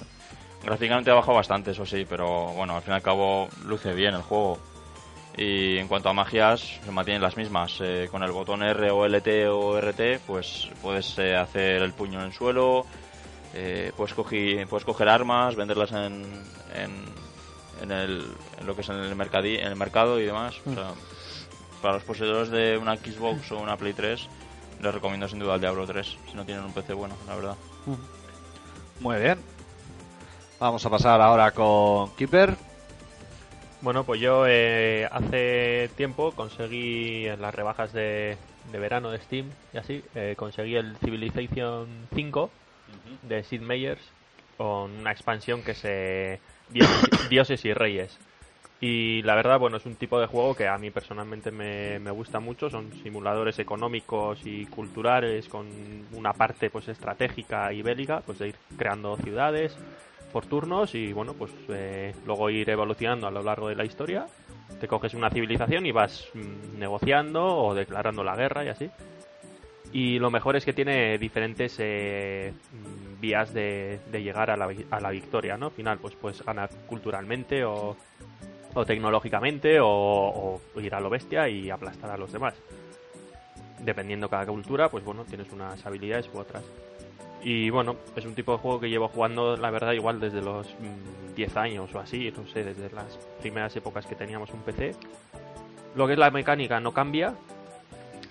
Gráficamente 0.64 1.10
ha 1.10 1.16
bajado 1.16 1.36
bastante, 1.38 1.72
eso 1.72 1.86
sí, 1.86 2.06
pero 2.08 2.48
bueno, 2.54 2.76
al 2.76 2.82
fin 2.84 2.94
y 2.94 2.96
al 2.96 3.02
cabo 3.02 3.48
luce 3.66 3.94
bien 3.94 4.14
el 4.14 4.22
juego. 4.22 4.60
Y 5.38 5.78
en 5.78 5.88
cuanto 5.88 6.10
a 6.10 6.14
magias, 6.14 6.80
se 6.84 6.92
mantienen 6.92 7.22
las 7.22 7.38
mismas. 7.38 7.78
Eh, 7.80 8.08
con 8.12 8.22
el 8.22 8.32
botón 8.32 8.62
R 8.64 8.92
o 8.92 9.06
LT 9.06 9.48
o 9.50 9.78
RT, 9.80 10.20
pues 10.28 10.68
puedes 10.82 11.18
eh, 11.18 11.36
hacer 11.36 11.82
el 11.82 11.94
puño 11.94 12.20
en 12.20 12.26
el 12.28 12.34
suelo, 12.34 12.86
eh, 13.54 13.92
puedes, 13.98 14.16
cogi- 14.16 14.68
puedes 14.68 14.86
coger 14.86 15.10
armas, 15.10 15.56
venderlas 15.56 15.92
en, 15.94 16.24
en, 16.76 17.06
en 17.82 17.92
el, 17.92 18.26
en 18.60 18.68
lo 18.68 18.76
que 18.76 18.82
es 18.82 18.90
en 18.90 18.98
el, 18.98 19.16
mercadi- 19.16 19.60
en 19.60 19.68
el 19.68 19.76
mercado 19.78 20.20
y 20.20 20.26
demás. 20.26 20.60
O 20.68 20.74
sea, 20.76 20.92
para 21.82 21.96
los 21.96 22.04
poseedores 22.04 22.50
de 22.52 22.78
una 22.78 22.98
Xbox 22.98 23.52
o 23.54 23.58
una 23.60 23.78
Play 23.78 23.94
3, 23.94 24.28
les 24.82 24.94
recomiendo 24.94 25.28
sin 25.28 25.40
duda 25.40 25.56
el 25.56 25.62
Diablo 25.62 25.88
3, 25.88 26.18
si 26.30 26.36
no 26.36 26.46
tienen 26.46 26.66
un 26.66 26.74
PC 26.74 26.94
bueno, 26.94 27.16
la 27.26 27.36
verdad. 27.36 27.56
Muy 29.00 29.18
bien. 29.18 29.40
Vamos 30.62 30.86
a 30.86 30.92
pasar 30.92 31.20
ahora 31.22 31.50
con 31.54 32.16
Keeper. 32.16 32.56
Bueno, 33.82 34.04
pues 34.04 34.22
yo 34.22 34.46
eh, 34.48 35.08
hace 35.12 35.90
tiempo 35.98 36.34
conseguí 36.34 37.26
en 37.26 37.42
las 37.42 37.56
rebajas 37.56 37.92
de, 37.94 38.38
de 38.72 38.80
verano 38.80 39.10
de 39.10 39.18
Steam 39.22 39.50
y 39.74 39.78
así, 39.78 40.04
eh, 40.14 40.36
conseguí 40.38 40.76
el 40.76 40.96
Civilization 40.98 41.88
5 42.14 42.52
de 43.24 43.44
Sid 43.44 43.62
Meier's 43.62 44.04
con 44.56 44.92
una 45.00 45.12
expansión 45.12 45.64
que 45.64 45.74
se 45.74 46.40
Dioses, 46.70 47.30
Dioses 47.32 47.66
y 47.66 47.74
Reyes. 47.74 48.16
Y 48.80 49.24
la 49.24 49.34
verdad, 49.34 49.58
bueno, 49.58 49.78
es 49.78 49.88
un 49.88 49.96
tipo 49.96 50.20
de 50.20 50.28
juego 50.28 50.54
que 50.54 50.68
a 50.68 50.78
mí 50.78 50.92
personalmente 50.92 51.50
me, 51.50 51.98
me 51.98 52.12
gusta 52.12 52.40
mucho. 52.40 52.70
Son 52.70 52.94
simuladores 53.02 53.58
económicos 53.58 54.40
y 54.46 54.68
culturales 54.68 55.48
con 55.48 55.68
una 56.12 56.34
parte 56.34 56.70
pues 56.70 56.88
estratégica 56.88 57.74
y 57.74 57.82
bélica, 57.82 58.22
pues 58.22 58.38
de 58.38 58.50
ir 58.50 58.56
creando 58.78 59.18
ciudades 59.18 59.76
por 60.32 60.46
turnos 60.46 60.96
y 60.96 61.14
bueno, 61.14 61.34
pues 61.34 61.52
eh, 61.70 62.14
luego 62.26 62.50
ir 62.50 62.70
evolucionando 62.70 63.28
a 63.28 63.32
lo 63.32 63.44
largo 63.44 63.70
de 63.70 63.76
la 63.76 63.86
historia. 63.86 64.26
Te 64.80 64.88
coges 64.88 65.14
una 65.14 65.30
civilización 65.30 65.86
y 65.86 65.92
vas 65.92 66.28
mm, 66.34 66.80
negociando 66.80 67.46
o 67.46 67.74
declarando 67.74 68.24
la 68.24 68.36
guerra 68.36 68.66
y 68.66 68.70
así. 68.70 68.90
Y 69.94 70.20
lo 70.20 70.32
mejor 70.32 70.56
es 70.56 70.64
que 70.64 70.74
tiene 70.74 71.18
diferentes 71.18 71.76
eh, 71.80 72.54
mm, 72.72 73.20
vías 73.20 73.54
de, 73.54 74.00
llegar 74.12 74.50
a 74.50 74.58
la, 74.58 75.12
victoria, 75.12 75.58
¿no? 75.58 75.68
Al 75.68 75.72
final, 75.72 76.00
pues 76.00 76.16
puedes 76.16 76.44
ganar 76.44 76.70
culturalmente 76.88 77.64
o, 77.66 77.98
o 78.74 78.86
tecnológicamente 78.86 79.80
o, 79.82 80.62
o 80.74 80.82
ir 80.82 80.96
a 80.96 81.02
lo 81.02 81.10
bestia 81.10 81.50
y 81.50 81.70
aplastar 81.70 82.10
a 82.12 82.18
los 82.18 82.32
demás. 82.32 82.56
Dependiendo 83.80 84.30
cada 84.30 84.46
cultura, 84.46 84.90
pues 84.90 85.04
bueno, 85.04 85.26
tienes 85.26 85.52
unas 85.52 85.86
habilidades 85.86 86.30
u 86.34 86.38
otras. 86.38 86.64
Y 87.44 87.70
bueno, 87.72 87.96
es 88.16 88.26
un 88.26 88.36
tipo 88.36 88.52
de 88.52 88.60
juego 88.60 88.80
que 88.80 88.90
llevo 88.90 89.08
jugando, 89.08 89.58
la 89.58 89.72
verdad, 89.72 89.94
igual 89.94 90.20
desde 90.20 90.42
los 90.42 90.68
mm, 90.68 91.36
10 91.36 91.58
años 91.58 91.96
o 91.96 92.00
así, 92.00 92.32
no 92.36 92.48
sé, 92.48 92.64
desde 92.64 92.94
las 92.94 93.18
primeras 93.40 93.76
épocas 93.76 94.06
que 94.06 94.16
teníamos 94.16 94.52
un 94.52 94.62
PC. 94.62 94.96
Lo 95.96 96.08
que 96.08 96.14
es 96.14 96.20
la 96.20 96.30
mecánica 96.30 96.80
no 96.80 96.94
cambia, 96.94 97.34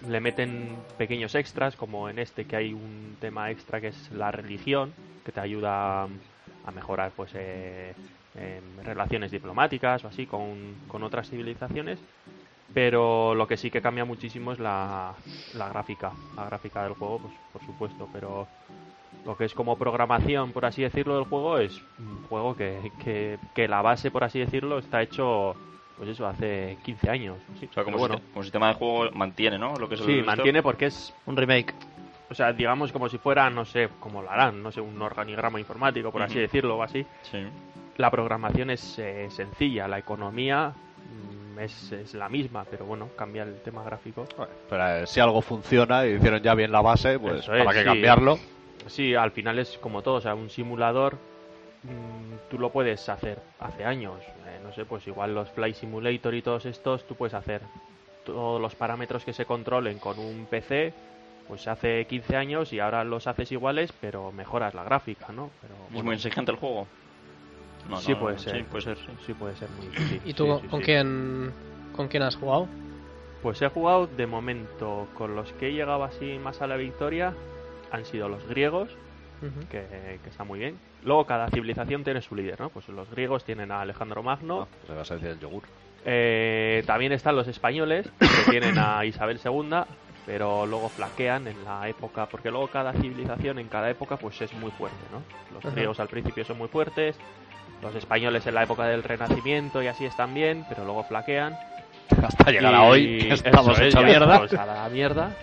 le 0.08 0.20
meten 0.20 0.76
pequeños 0.96 1.34
extras, 1.34 1.76
como 1.76 2.08
en 2.08 2.18
este 2.18 2.44
que 2.44 2.56
hay 2.56 2.72
un 2.72 3.16
tema 3.20 3.50
extra 3.50 3.80
que 3.80 3.88
es 3.88 4.10
la 4.12 4.30
religión, 4.30 4.92
que 5.24 5.32
te 5.32 5.40
ayuda 5.40 6.04
a 6.04 6.70
mejorar 6.74 7.12
pues 7.14 7.32
eh, 7.34 7.92
em, 8.36 8.84
relaciones 8.84 9.30
diplomáticas 9.30 10.04
o 10.04 10.08
así 10.08 10.26
con, 10.26 10.76
con 10.88 11.02
otras 11.02 11.28
civilizaciones. 11.28 11.98
Pero 12.72 13.34
lo 13.34 13.48
que 13.48 13.56
sí 13.56 13.70
que 13.70 13.82
cambia 13.82 14.04
muchísimo 14.04 14.52
es 14.52 14.60
la, 14.60 15.14
la 15.54 15.68
gráfica, 15.68 16.12
la 16.36 16.44
gráfica 16.44 16.84
del 16.84 16.94
juego, 16.94 17.18
pues 17.18 17.34
por 17.52 17.66
supuesto, 17.66 18.08
pero 18.12 18.46
lo 19.24 19.36
que 19.36 19.44
es 19.44 19.54
como 19.54 19.76
programación, 19.76 20.52
por 20.52 20.64
así 20.64 20.82
decirlo, 20.82 21.16
del 21.16 21.24
juego 21.24 21.58
es 21.58 21.82
un 21.98 22.22
juego 22.28 22.56
que, 22.56 22.92
que, 23.04 23.38
que 23.54 23.68
la 23.68 23.82
base, 23.82 24.10
por 24.10 24.24
así 24.24 24.38
decirlo, 24.38 24.78
está 24.78 25.02
hecho, 25.02 25.54
pues 25.96 26.10
eso, 26.10 26.26
hace 26.26 26.78
15 26.84 27.10
años. 27.10 27.36
Sí, 27.58 27.68
O 27.70 27.72
sea, 27.72 27.84
como, 27.84 27.98
bueno, 27.98 28.20
como 28.32 28.42
sistema 28.42 28.68
de 28.68 28.74
juego 28.74 29.10
mantiene, 29.12 29.58
¿no? 29.58 29.76
Lo 29.76 29.88
que 29.88 29.96
sí, 29.96 30.22
mantiene 30.24 30.62
porque 30.62 30.86
es 30.86 31.14
Un 31.26 31.36
remake. 31.36 31.74
o 32.30 32.34
sea, 32.34 32.52
digamos 32.52 32.92
como 32.92 33.08
si 33.08 33.18
fuera, 33.18 33.50
no 33.50 33.64
sé, 33.64 33.88
como 34.00 34.22
lo 34.22 34.30
harán, 34.30 34.62
no 34.62 34.72
sé, 34.72 34.80
un 34.80 35.00
organigrama 35.02 35.58
informático, 35.60 36.10
por 36.10 36.22
así 36.22 36.38
decirlo, 36.38 36.78
o 36.78 36.82
así. 36.82 37.04
Sí. 37.22 37.38
La 37.96 38.10
programación 38.10 38.70
es 38.70 38.98
eh, 38.98 39.28
sencilla, 39.30 39.86
la 39.86 39.98
economía 39.98 40.72
mm, 40.72 41.58
es, 41.58 41.92
es 41.92 42.14
la 42.14 42.30
misma, 42.30 42.64
pero 42.64 42.86
bueno, 42.86 43.10
cambia 43.14 43.42
el 43.42 43.60
tema 43.60 43.82
gráfico. 43.84 44.24
Pero 44.70 44.88
eh, 44.88 45.06
si 45.06 45.20
algo 45.20 45.42
funciona 45.42 46.06
y 46.06 46.14
hicieron 46.14 46.40
ya 46.40 46.54
bien 46.54 46.72
la 46.72 46.80
base, 46.80 47.18
pues 47.18 47.40
es, 47.40 47.46
para 47.46 47.72
qué 47.72 47.80
sí. 47.80 47.84
cambiarlo. 47.84 48.38
Sí, 48.86 49.14
al 49.14 49.30
final 49.32 49.58
es 49.58 49.78
como 49.78 50.02
todo, 50.02 50.14
o 50.16 50.20
sea, 50.20 50.34
un 50.34 50.50
simulador 50.50 51.14
mm, 51.82 52.48
tú 52.50 52.58
lo 52.58 52.70
puedes 52.70 53.08
hacer 53.08 53.40
hace 53.58 53.84
años. 53.84 54.22
eh, 54.46 54.60
no 54.62 54.72
sé, 54.72 54.84
pues 54.84 55.06
igual 55.06 55.34
los 55.34 55.50
Fly 55.50 55.74
Simulator 55.74 56.34
y 56.34 56.42
todos 56.42 56.66
estos 56.66 57.06
tú 57.06 57.14
puedes 57.14 57.34
hacer 57.34 57.62
todos 58.24 58.60
los 58.60 58.74
parámetros 58.74 59.24
que 59.24 59.32
se 59.32 59.44
controlen 59.46 59.98
con 59.98 60.18
un 60.18 60.46
PC, 60.46 60.92
pues 61.48 61.66
hace 61.68 62.04
15 62.06 62.36
años 62.36 62.72
y 62.72 62.78
ahora 62.80 63.02
los 63.04 63.26
haces 63.26 63.50
iguales, 63.52 63.92
pero 64.00 64.30
mejoras 64.32 64.74
la 64.74 64.84
gráfica, 64.84 65.32
¿no? 65.32 65.50
Pero, 65.62 65.74
¿Es 65.92 66.02
muy 66.02 66.14
exigente 66.14 66.52
el 66.52 66.58
juego? 66.58 66.86
No, 67.88 67.96
sí 67.96 68.12
no, 68.12 68.20
puede 68.20 68.38
ser. 68.38 68.56
Sí, 68.56 68.62
puede 68.70 68.82
ser, 68.82 68.98
sí. 68.98 69.12
Sí 69.26 69.34
puede 69.34 69.56
ser 69.56 69.68
muy 69.70 69.86
sí, 70.08 70.20
¿Y 70.24 70.34
tú 70.34 70.44
sí, 70.44 70.50
con- 70.50 70.60
sí, 70.60 70.68
con 70.68 70.80
sí. 70.80 70.84
quién 70.86 71.52
con 71.96 72.08
quién 72.08 72.22
has 72.22 72.36
jugado? 72.36 72.68
Pues 73.42 73.60
he 73.62 73.68
jugado 73.68 74.06
de 74.06 74.26
momento 74.26 75.08
con 75.14 75.34
los 75.34 75.50
que 75.54 75.68
he 75.68 75.72
llegado 75.72 76.04
así 76.04 76.38
más 76.38 76.60
a 76.62 76.66
la 76.66 76.76
victoria 76.76 77.34
han 77.92 78.04
sido 78.04 78.28
los 78.28 78.46
griegos, 78.48 78.90
que, 79.70 80.18
que 80.22 80.28
está 80.28 80.44
muy 80.44 80.58
bien. 80.58 80.78
Luego 81.02 81.24
cada 81.24 81.48
civilización 81.48 82.04
tiene 82.04 82.20
su 82.20 82.34
líder, 82.34 82.60
¿no? 82.60 82.68
Pues 82.68 82.88
los 82.88 83.10
griegos 83.10 83.44
tienen 83.44 83.70
a 83.72 83.80
Alejandro 83.80 84.22
Magno, 84.22 84.60
No, 84.60 84.86
se 84.86 84.94
vas 84.94 85.10
a 85.10 85.14
decir 85.14 85.30
el 85.30 85.40
yogur. 85.40 85.62
Eh, 86.04 86.82
también 86.86 87.12
están 87.12 87.36
los 87.36 87.48
españoles, 87.48 88.10
que 88.18 88.50
tienen 88.50 88.78
a 88.78 89.04
Isabel 89.06 89.40
II, 89.42 89.80
pero 90.26 90.66
luego 90.66 90.88
flaquean 90.90 91.46
en 91.48 91.64
la 91.64 91.88
época, 91.88 92.26
porque 92.26 92.50
luego 92.50 92.68
cada 92.68 92.92
civilización 92.92 93.58
en 93.58 93.68
cada 93.68 93.88
época 93.90 94.16
pues 94.16 94.40
es 94.42 94.52
muy 94.54 94.70
fuerte, 94.72 94.98
¿no? 95.10 95.22
Los 95.54 95.74
griegos 95.74 96.00
al 96.00 96.08
principio 96.08 96.44
son 96.44 96.58
muy 96.58 96.68
fuertes, 96.68 97.16
los 97.82 97.94
españoles 97.94 98.46
en 98.46 98.54
la 98.54 98.62
época 98.64 98.84
del 98.86 99.02
Renacimiento 99.02 99.82
y 99.82 99.86
así 99.86 100.04
están 100.04 100.34
bien, 100.34 100.64
pero 100.68 100.84
luego 100.84 101.02
flaquean. 101.04 101.56
Hasta 102.22 102.50
llegar 102.50 102.74
a 102.74 102.82
hoy, 102.82 103.18
que 103.18 103.34
estamos 103.34 103.72
eso 103.78 103.82
es, 103.84 103.94
hecha 103.94 104.00
ya 104.00 104.06
mierda. 104.06 104.44
estamos 104.44 104.52
a 104.54 104.66
la 104.66 104.88
mierda. 104.90 105.36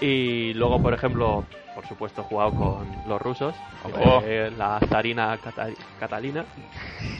Y 0.00 0.52
luego, 0.54 0.80
por 0.82 0.92
ejemplo, 0.94 1.44
por 1.74 1.86
supuesto, 1.86 2.22
he 2.22 2.24
jugado 2.24 2.50
con 2.52 2.86
los 3.08 3.20
rusos, 3.20 3.54
Oh. 3.84 4.22
eh, 4.24 4.50
la 4.56 4.78
zarina 4.88 5.36
Cata- 5.42 5.68
Catalina. 5.98 6.44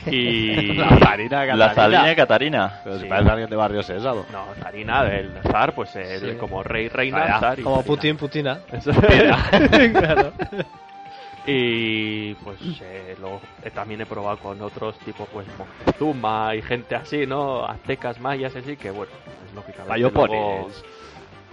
Y 0.06 0.72
La 0.76 0.96
zarina 0.98 1.44
La 1.56 1.74
Zalina 1.74 2.12
y 2.12 2.16
Catarina. 2.16 2.80
Pero 2.84 2.96
si 2.96 3.02
Sí. 3.02 3.08
parece 3.08 3.30
alguien 3.30 3.50
de 3.50 3.56
Barrio 3.56 3.82
Sésamo. 3.82 4.24
No, 4.32 4.46
zarina 4.62 5.04
del 5.04 5.32
zar, 5.50 5.74
pues 5.74 5.94
el- 5.96 6.32
Sí. 6.32 6.36
como 6.38 6.62
rey, 6.62 6.88
reina, 6.88 7.24
Ah, 7.36 7.40
zar 7.40 7.58
y 7.58 7.62
Como 7.62 7.76
zarina. 7.76 7.86
Putin, 7.94 8.16
Putina. 8.16 8.60
Eso. 8.72 8.90
claro. 9.92 10.32
Y 11.46 12.32
pues 12.36 12.56
eh, 12.80 13.16
luego 13.20 13.38
eh, 13.62 13.70
también 13.70 14.00
he 14.00 14.06
probado 14.06 14.38
con 14.38 14.62
otros 14.62 14.98
tipo 15.00 15.26
pues 15.26 15.46
Moctezuma 15.58 16.54
y 16.54 16.62
gente 16.62 16.94
así, 16.94 17.26
¿no? 17.26 17.66
Aztecas, 17.66 18.18
mayas, 18.18 18.56
así 18.56 18.76
que 18.78 18.90
bueno, 18.90 19.12
pues 19.42 19.54
lógicamente 19.54 19.90
Mayopones. 19.90 20.30
luego, 20.40 20.70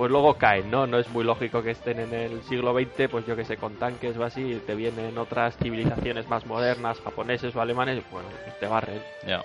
pues 0.01 0.09
luego 0.09 0.33
caen, 0.33 0.71
¿no? 0.71 0.87
No 0.87 0.97
es 0.97 1.07
muy 1.09 1.23
lógico 1.23 1.61
que 1.61 1.69
estén 1.69 1.99
en 1.99 2.11
el 2.11 2.41
siglo 2.45 2.73
XX, 2.73 3.07
pues 3.07 3.23
yo 3.27 3.35
que 3.35 3.45
sé, 3.45 3.57
con 3.57 3.75
tanques 3.75 4.17
o 4.17 4.23
así, 4.23 4.41
y 4.41 4.55
te 4.55 4.73
vienen 4.73 5.15
otras 5.15 5.55
civilizaciones 5.57 6.27
más 6.27 6.43
modernas, 6.47 6.99
japoneses 7.01 7.55
o 7.55 7.61
alemanes, 7.61 7.99
y 7.99 8.03
bueno, 8.11 8.27
te 8.59 8.65
barren. 8.65 8.99
Ya. 9.27 9.43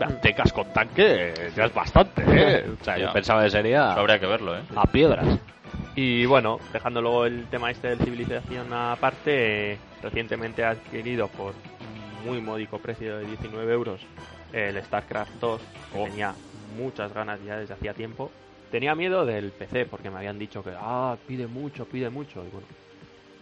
Aztecas 0.00 0.50
con 0.54 0.72
tanque 0.72 1.34
ya 1.54 1.66
es 1.66 1.74
bastante, 1.74 2.22
¿eh? 2.26 2.64
O 2.80 2.82
sea, 2.82 2.96
yo 2.96 3.12
pensaba 3.12 3.44
que 3.44 3.50
sería 3.50 3.90
Eso 3.90 4.00
habría 4.00 4.18
que 4.18 4.24
verlo, 4.24 4.56
¿eh? 4.56 4.62
a 4.74 4.86
piedras. 4.86 5.26
Y 5.94 6.24
bueno, 6.24 6.58
dejando 6.72 7.02
luego 7.02 7.26
el 7.26 7.44
tema 7.48 7.70
este 7.70 7.94
de 7.94 8.02
civilización 8.02 8.72
aparte, 8.72 9.72
eh, 9.74 9.78
recientemente 10.02 10.62
he 10.62 10.64
adquirido 10.64 11.28
por 11.28 11.52
muy 12.24 12.40
módico 12.40 12.78
precio 12.78 13.18
de 13.18 13.26
19 13.26 13.70
euros 13.70 14.00
el 14.54 14.82
StarCraft 14.82 15.32
2, 15.38 15.60
que 15.92 15.98
Oh. 15.98 16.04
tenía 16.06 16.32
muchas 16.78 17.12
ganas 17.12 17.44
ya 17.44 17.58
desde 17.58 17.74
hacía 17.74 17.92
tiempo. 17.92 18.30
Tenía 18.72 18.94
miedo 18.94 19.24
del 19.24 19.50
PC 19.52 19.84
porque 19.86 20.10
me 20.10 20.16
habían 20.16 20.38
dicho 20.38 20.64
que, 20.64 20.72
ah, 20.74 21.16
pide 21.28 21.46
mucho, 21.46 21.84
pide 21.84 22.08
mucho. 22.10 22.42
Y 22.44 22.48
bueno, 22.48 22.66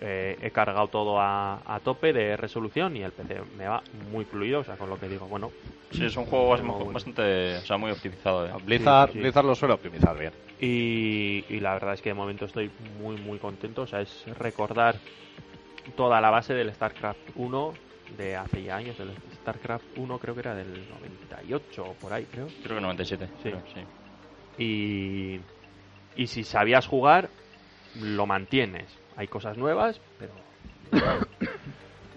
eh, 0.01 0.37
he 0.43 0.51
cargado 0.51 0.89
todo 0.89 1.21
a, 1.21 1.63
a 1.65 1.79
tope 1.79 2.13
de 2.13 2.37
resolución 2.37 2.97
y 2.97 3.03
el 3.03 3.13
PC 3.13 3.41
me 3.57 3.69
va 3.69 3.81
muy 4.11 4.25
fluido, 4.25 4.61
o 4.61 4.65
sea, 4.65 4.77
con 4.77 4.91
lo 4.91 4.99
que 4.99 5.09
digo, 5.09 5.27
bueno, 5.27 5.51
Sí, 5.93 6.05
es 6.05 6.17
un 6.17 6.25
juego 6.27 6.57
Muy 6.57 6.71
bueno. 6.71 6.93
bastante, 6.93 7.57
o 7.59 7.61
sea, 7.63 7.77
muy 7.77 7.91
optimizado, 7.91 8.47
¿eh? 8.47 8.51
Blizzard, 8.65 9.09
sí, 9.11 9.15
sí. 9.15 9.19
Blizzard 9.21 9.45
lo 9.45 9.55
suele 9.55 9.75
optimizar 9.75 10.17
bien. 10.19 10.33
Y, 10.61 11.45
y 11.49 11.59
la 11.61 11.73
verdad 11.75 11.95
es 11.95 12.03
que 12.03 12.11
de 12.11 12.15
momento 12.15 12.45
estoy 12.45 12.71
muy 13.01 13.17
muy 13.17 13.39
contento. 13.39 13.83
O 13.83 13.87
sea, 13.89 14.01
es 14.01 14.25
recordar 14.39 14.95
toda 15.97 16.21
la 16.21 16.31
base 16.31 16.55
del 16.55 16.73
StarCraft 16.73 17.19
1 17.35 17.73
de 18.17 18.37
hace 18.37 18.63
ya 18.63 18.77
años. 18.77 18.99
El 19.01 19.11
StarCraft 19.43 19.85
1 19.97 20.19
creo 20.19 20.35
que 20.35 20.41
era 20.41 20.55
del 20.55 20.89
98 20.91 21.85
o 21.85 21.95
por 21.95 22.13
ahí, 22.13 22.25
creo. 22.27 22.47
Creo 22.63 22.77
que 22.77 22.83
97. 22.83 23.27
Sí. 23.43 23.51
creo, 23.51 23.63
sí. 23.75 23.81
Y, 24.59 25.41
y 26.17 26.27
si 26.27 26.45
sabías 26.45 26.87
jugar, 26.87 27.29
lo 28.01 28.27
mantienes. 28.27 28.87
Hay 29.17 29.27
cosas 29.29 29.57
nuevas, 29.57 30.01
pero... 30.19 30.33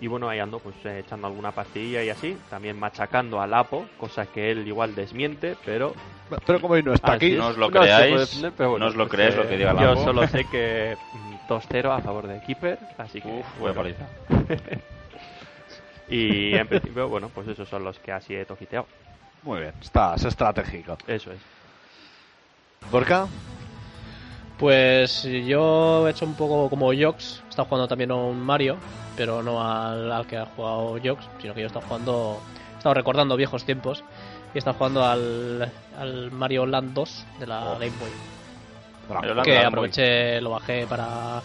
Y 0.02 0.08
bueno, 0.08 0.28
ahí 0.28 0.40
ando 0.40 0.60
pues 0.60 0.76
eh, 0.84 1.00
echando 1.00 1.28
alguna 1.28 1.54
pastilla 1.54 2.04
y 2.04 2.10
así. 2.10 2.36
También 2.50 2.78
machacando 2.78 3.40
al 3.40 3.54
Apo, 3.54 3.86
cosa 3.98 4.26
que 4.26 4.52
él 4.52 4.68
igual 4.68 4.96
desmiente, 4.96 5.56
pero 5.64 5.94
Pero 6.46 6.60
como 6.60 6.74
hoy 6.74 6.84
no 6.84 6.94
está 6.94 7.14
aquí. 7.14 7.32
No 7.32 7.48
os 7.48 7.58
lo 7.58 7.70
creáis, 7.72 8.10
puede 8.10 8.20
defender, 8.26 8.52
pero 8.58 8.72
bueno, 8.72 8.86
no 8.86 8.90
os 8.90 8.98
lo 8.98 9.08
pues, 9.08 9.14
creéis 9.14 9.36
eh, 9.36 9.38
lo 9.38 9.48
que 9.48 9.58
diga 9.58 9.72
la 9.72 9.82
Yo 9.82 9.96
voz. 9.96 10.04
solo 10.04 10.28
sé 10.28 10.44
que 10.44 10.98
mm, 11.14 11.50
2-0 11.50 11.98
a 11.98 12.02
favor 12.02 12.28
de 12.28 12.42
Keeper, 12.42 12.80
así 12.98 13.22
que... 13.22 13.30
Uf, 13.30 13.60
buena 13.60 13.82
bueno. 13.82 13.96
paliza. 13.96 14.08
Y 16.10 16.54
en 16.56 16.68
principio, 16.68 17.08
bueno, 17.08 17.30
pues 17.34 17.48
esos 17.48 17.68
son 17.70 17.86
los 17.86 17.98
que 18.00 18.12
así 18.12 18.36
he 18.36 18.46
toquiteado. 18.46 18.86
muy 19.44 19.62
bien, 19.62 19.74
estás 19.82 20.26
estratégico. 20.26 20.98
Eso 21.08 21.32
es. 21.32 21.40
¿Borca? 22.92 23.28
Pues 24.58 25.24
yo 25.24 26.08
he 26.08 26.12
hecho 26.12 26.26
un 26.26 26.36
poco 26.36 26.70
como 26.70 26.92
Jox, 26.94 27.42
he 27.46 27.50
estado 27.50 27.68
jugando 27.68 27.88
también 27.88 28.12
a 28.12 28.16
un 28.16 28.40
Mario, 28.40 28.78
pero 29.18 29.42
no 29.44 29.62
al, 29.62 30.12
al 30.12 30.26
que 30.28 30.38
ha 30.38 30.46
jugado 30.46 30.98
Jox, 31.04 31.26
sino 31.42 31.54
que 31.54 31.62
yo 31.62 31.66
he 31.66 31.68
estado 31.68 31.86
jugando, 31.88 32.40
he 32.76 32.78
estado 32.78 32.94
recordando 32.94 33.36
viejos 33.36 33.66
tiempos 33.66 34.04
y 34.54 34.58
he 34.58 34.60
estado 34.60 34.78
jugando 34.78 35.04
al, 35.04 35.72
al 36.00 36.32
Mario 36.32 36.66
Land 36.66 36.94
2 36.94 37.26
de 37.40 37.48
la 37.48 37.64
Oh. 37.66 37.80
Game 37.80 37.92
Boy. 38.00 39.44
Que 39.44 39.58
aproveché, 39.60 40.40
lo 40.40 40.52
bajé 40.52 40.86
para, 40.88 41.42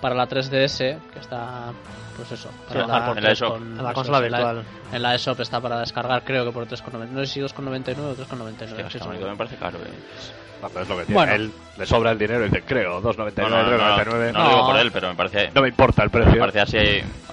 para 0.00 0.14
la 0.14 0.26
3DS, 0.28 0.98
que 1.12 1.18
está, 1.18 1.72
pues 2.16 2.30
eso, 2.32 2.50
para 2.68 2.84
Sí, 2.84 2.90
bajar 2.90 3.18
en 3.18 3.24
la 3.24 3.30
eShop. 3.32 3.48
con- 3.52 3.62
En 3.62 3.76
la 3.76 3.82
eso 3.90 3.94
consola 3.94 4.20
la- 4.20 4.26
virtual. 4.28 4.64
En 4.92 5.02
la 5.02 5.14
eShop 5.14 5.40
está 5.40 5.60
para 5.60 5.80
descargar, 5.80 6.22
creo 6.24 6.44
que 6.44 6.52
por 6.52 6.66
3,99. 6.66 7.12
No 7.12 7.20
sé 7.20 7.26
si 7.26 7.40
2,99 7.40 8.10
o 8.12 8.14
3,99. 8.14 8.64
Hostia, 8.82 8.86
estoy 8.86 8.98
está 8.98 9.06
bonito, 9.06 9.24
seguro. 9.26 9.30
me 9.32 9.36
parece 9.36 9.56
caro, 9.56 9.78
¿eh? 9.78 9.90
No, 10.62 10.68
pero 10.70 10.82
es 10.82 10.88
lo 10.88 10.96
que 10.96 11.04
tiene. 11.04 11.14
Bueno. 11.14 11.32
Él 11.34 11.52
le 11.76 11.86
sobra 11.86 12.10
el 12.12 12.18
dinero 12.18 12.46
y 12.46 12.48
dice, 12.48 12.62
creo, 12.62 13.00
2.99, 13.02 13.50
No, 13.50 13.62
no, 13.62 13.70
no, 13.70 13.76
no, 13.76 13.96
3.99. 13.96 14.32
no 14.32 14.38
No, 14.38 14.44
lo 14.44 14.48
digo 14.50 14.60
No. 14.62 14.66
por 14.66 14.76
él, 14.78 14.92
pero 14.92 15.08
me 15.08 15.14
parece, 15.14 15.50
me 15.60 15.68
importa 15.68 16.02
el 16.02 16.10
me 16.10 16.12
precio. 16.22 16.38
parece 16.40 16.60
así 16.60 16.78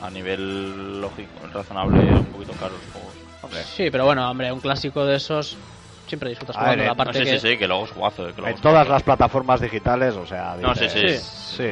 a 0.01 0.09
nivel 0.09 0.99
lógico, 1.01 1.29
razonable, 1.53 1.99
un 1.99 2.25
poquito 2.25 2.53
caro 2.53 2.75
el 2.75 2.91
juego. 2.91 3.11
Hombre, 3.43 3.63
Sí, 3.63 3.89
pero 3.91 4.05
bueno, 4.05 4.29
hombre, 4.29 4.51
un 4.51 4.59
clásico 4.59 5.05
de 5.05 5.15
esos 5.15 5.57
siempre 6.07 6.29
disfrutas 6.29 6.55
jugando. 6.57 6.75
ver, 6.77 6.85
eh, 6.85 6.87
la 6.89 6.95
parte 6.95 7.19
No, 7.19 7.25
sí, 7.25 7.31
que... 7.31 7.39
sí, 7.39 7.47
sí, 7.51 7.57
que 7.57 7.67
luego 7.67 7.85
es 7.85 7.91
jugazo. 7.91 8.27
eh, 8.27 8.33
que 8.33 8.41
luego 8.41 8.55
en 8.57 8.61
todas 8.61 8.87
las 8.89 9.03
plataformas 9.03 9.61
digitales, 9.61 10.15
o 10.15 10.25
sea, 10.25 10.55
No, 10.59 10.73
dices, 10.73 10.91
sí, 10.91 10.99
sí. 10.99 11.17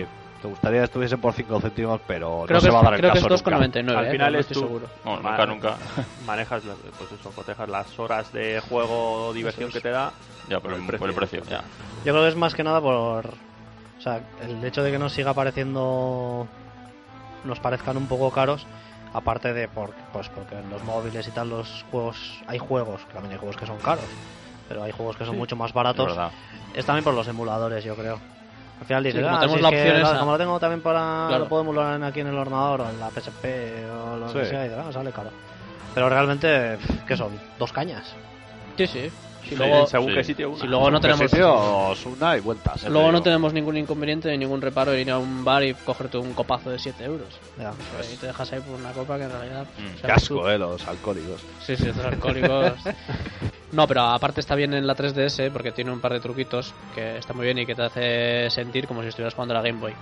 sí, 0.02 0.06
te 0.42 0.48
gustaría 0.48 0.80
que 0.80 0.86
estuviesen 0.86 1.22
por 1.22 1.34
5 1.34 1.60
céntimos, 1.62 2.02
pero 2.08 2.44
Creo 2.48 2.58
no 2.58 2.62
que, 2.62 2.66
se 2.68 2.70
va 2.72 2.80
a 2.80 2.84
dar 2.84 2.94
es, 2.94 2.98
el 2.98 3.02
creo 3.02 3.12
que 3.14 3.18
es 3.20 3.24
caso 3.26 3.36
nunca. 3.52 3.68
2,99. 3.80 3.98
Al 3.98 4.06
eh, 4.08 4.12
final 4.12 4.28
pero 4.28 4.32
no 4.32 4.40
es 4.40 4.48
tú. 4.48 4.60
seguro. 4.60 4.88
No, 5.06 5.16
nunca, 5.18 5.46
nunca. 5.46 5.78
Manejas, 6.26 6.66
las- 6.66 6.78
pues 6.98 7.12
eso, 7.12 7.30
cotejas 7.32 7.70
las 7.70 8.00
horas 8.00 8.32
de 8.34 8.60
juego 8.68 9.28
o 9.28 9.34
diversión 9.34 9.72
que 9.72 9.80
te 9.82 9.90
da. 9.90 10.12
Ya, 10.50 10.60
por 10.60 10.74
el, 10.74 10.82
por 10.86 11.10
el 11.10 11.16
precio, 11.16 11.44
ya. 11.50 11.64
Yo 12.04 12.12
creo 12.14 12.24
que 12.24 12.30
es 12.30 12.36
más 12.36 12.56
que 12.56 12.64
nada 12.64 12.82
por. 12.82 13.26
O 13.28 14.02
sea, 14.02 14.22
el 14.42 14.64
hecho 14.66 14.82
de 14.84 14.92
que 14.92 14.98
nos 15.00 15.14
siga 15.14 15.34
pareciendo. 15.34 16.48
Nos 17.44 17.60
parezcan 17.60 17.98
un 17.98 18.08
poco 18.08 18.32
caros. 18.32 18.66
Aparte 19.14 19.54
de 19.54 19.68
por, 19.68 19.92
pues 20.14 20.30
porque 20.30 20.56
en 20.58 20.70
los 20.70 20.84
móviles 20.84 21.28
y 21.28 21.32
tal, 21.32 21.50
los 21.50 21.86
juegos. 21.92 22.42
Hay 22.48 22.58
juegos, 22.60 23.02
que 23.06 23.14
también 23.14 23.34
hay 23.34 23.38
juegos 23.40 23.58
que 23.58 23.66
son 23.66 23.78
caros. 23.78 24.06
Pero 24.68 24.84
hay 24.84 24.92
juegos 24.92 25.18
que 25.18 25.26
son 25.26 25.38
mucho 25.38 25.56
más 25.56 25.70
Es 25.70 25.74
baratos. 25.74 26.08
verdad. 26.08 26.32
Es 26.74 26.86
también 26.86 27.04
por 27.04 27.14
los 27.14 27.28
emuladores, 27.28 27.84
yo 27.84 27.96
creo. 27.96 28.20
Al 28.82 28.88
final 28.88 29.04
dices, 29.04 29.20
Sí, 29.20 29.24
como 29.24 29.36
"Ah, 29.38 29.40
tenemos 29.40 29.58
si 29.58 29.62
la 29.62 29.70
es 29.70 29.74
que, 29.76 29.80
opción 29.82 29.96
claro, 30.00 30.10
esa". 30.12 30.20
como 30.20 30.32
lo 30.32 30.38
tengo 30.40 30.60
también 30.60 30.82
para. 30.82 31.26
Claro. 31.28 31.44
Lo 31.44 31.50
puedo 31.50 31.62
emular 31.62 32.04
aquí 32.04 32.20
en 32.20 32.28
el 32.28 32.38
ordenador 32.38 32.82
o 32.82 32.90
en 32.90 33.00
la 33.00 33.10
PSP 33.12 33.46
o 33.92 34.18
lo 34.18 34.34
que 34.34 34.46
sea, 34.46 34.66
y 34.66 34.70
dices, 34.70 34.84
"Ah, 34.86 34.92
sale 34.92 35.12
caro. 35.12 35.30
Pero 35.94 36.10
realmente, 36.10 36.78
¿qué 37.08 37.16
son? 37.16 37.40
¿Dos 37.60 37.72
cañas? 37.72 38.16
Sí, 38.78 38.88
sí. 38.88 39.12
Si 39.44 39.50
Sí, 39.50 39.56
luego, 39.56 39.86
según 39.88 40.10
sí. 40.10 40.14
qué 40.16 40.24
sitio 40.24 40.50
una. 40.50 40.60
si 40.62 40.68
luego 40.68 40.92
no 40.92 41.00
¿Qué 41.00 41.08
tenemos... 41.08 41.32
sitios? 41.32 42.06
una 42.06 42.38
y 42.38 42.40
vueltas. 42.42 42.84
Luego 42.90 43.12
no 43.12 43.22
tenemos 43.22 43.54
ningún 43.54 43.78
inconveniente 43.78 44.30
ni 44.32 44.38
ningún 44.38 44.62
reparo 44.62 44.94
en 44.94 45.00
ir 45.02 45.12
a 45.12 45.18
un 45.18 45.44
bar 45.44 45.64
y 45.64 45.74
cogerte 45.74 46.18
un 46.18 46.34
copazo 46.34 46.70
de 46.70 46.80
7 46.80 47.04
euros. 47.04 47.28
Ya. 47.60 47.72
y 48.14 48.18
te 48.18 48.28
dejas 48.28 48.52
ahí 48.54 48.60
por 48.62 48.80
una 48.80 48.92
copa 48.92 49.18
que 49.18 49.24
en 49.24 49.32
realidad... 49.32 49.66
Mm. 49.78 49.96
o 49.96 49.98
sea, 49.98 50.08
Qué 50.08 50.12
asco, 50.12 50.36
tú- 50.42 50.48
eh, 50.48 50.58
los 50.58 50.88
alcohólicos. 50.88 51.42
Sí, 51.66 51.76
sí, 51.76 51.88
estos 51.90 52.06
alcohólicos. 52.06 52.74
No, 53.72 53.88
pero 53.88 54.02
aparte 54.02 54.42
está 54.42 54.54
bien 54.56 54.74
en 54.74 54.86
la 54.86 54.98
3DS 54.98 55.50
porque 55.50 55.72
tiene 55.72 55.92
un 55.92 56.02
par 56.02 56.12
de 56.12 56.20
truquitos 56.20 56.74
que 56.94 57.18
está 57.18 57.32
muy 57.34 57.46
bien 57.46 57.58
y 57.58 57.66
que 57.66 57.74
te 57.74 57.84
hace 57.84 58.50
sentir 58.50 58.86
como 58.86 59.02
si 59.02 59.08
estuvieras 59.08 59.34
jugando 59.34 59.54
a 59.56 59.62
la 59.62 59.64
Game 59.66 59.80
Boy. 59.80 59.94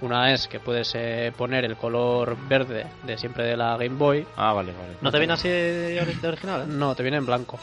Una 0.00 0.32
es 0.32 0.48
que 0.48 0.58
puedes 0.58 0.90
eh, 0.94 1.30
poner 1.36 1.66
el 1.66 1.76
color 1.76 2.34
verde 2.48 2.86
de 3.02 3.18
siempre 3.18 3.44
de 3.44 3.58
la 3.58 3.72
Game 3.76 3.96
Boy. 3.98 4.26
Ah, 4.38 4.54
vale, 4.54 4.72
vale. 4.72 4.94
¿No 5.02 5.10
te 5.12 5.18
viene 5.18 5.34
así 5.34 5.50
de 5.50 6.00
original? 6.26 6.62
eh? 6.62 6.64
No, 6.66 6.94
te 6.94 7.02
viene 7.02 7.18
en 7.18 7.26
blanco. 7.26 7.58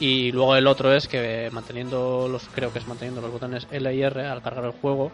Y 0.00 0.30
luego 0.32 0.54
el 0.56 0.66
otro 0.66 0.92
es 0.94 1.08
que 1.08 1.48
manteniendo 1.52 2.28
los, 2.28 2.48
creo 2.48 2.72
que 2.72 2.78
es 2.78 2.86
manteniendo 2.86 3.20
los 3.20 3.30
botones 3.30 3.66
L 3.70 3.92
y 3.94 4.02
R 4.02 4.26
al 4.26 4.42
cargar 4.42 4.64
el 4.64 4.72
juego, 4.72 5.10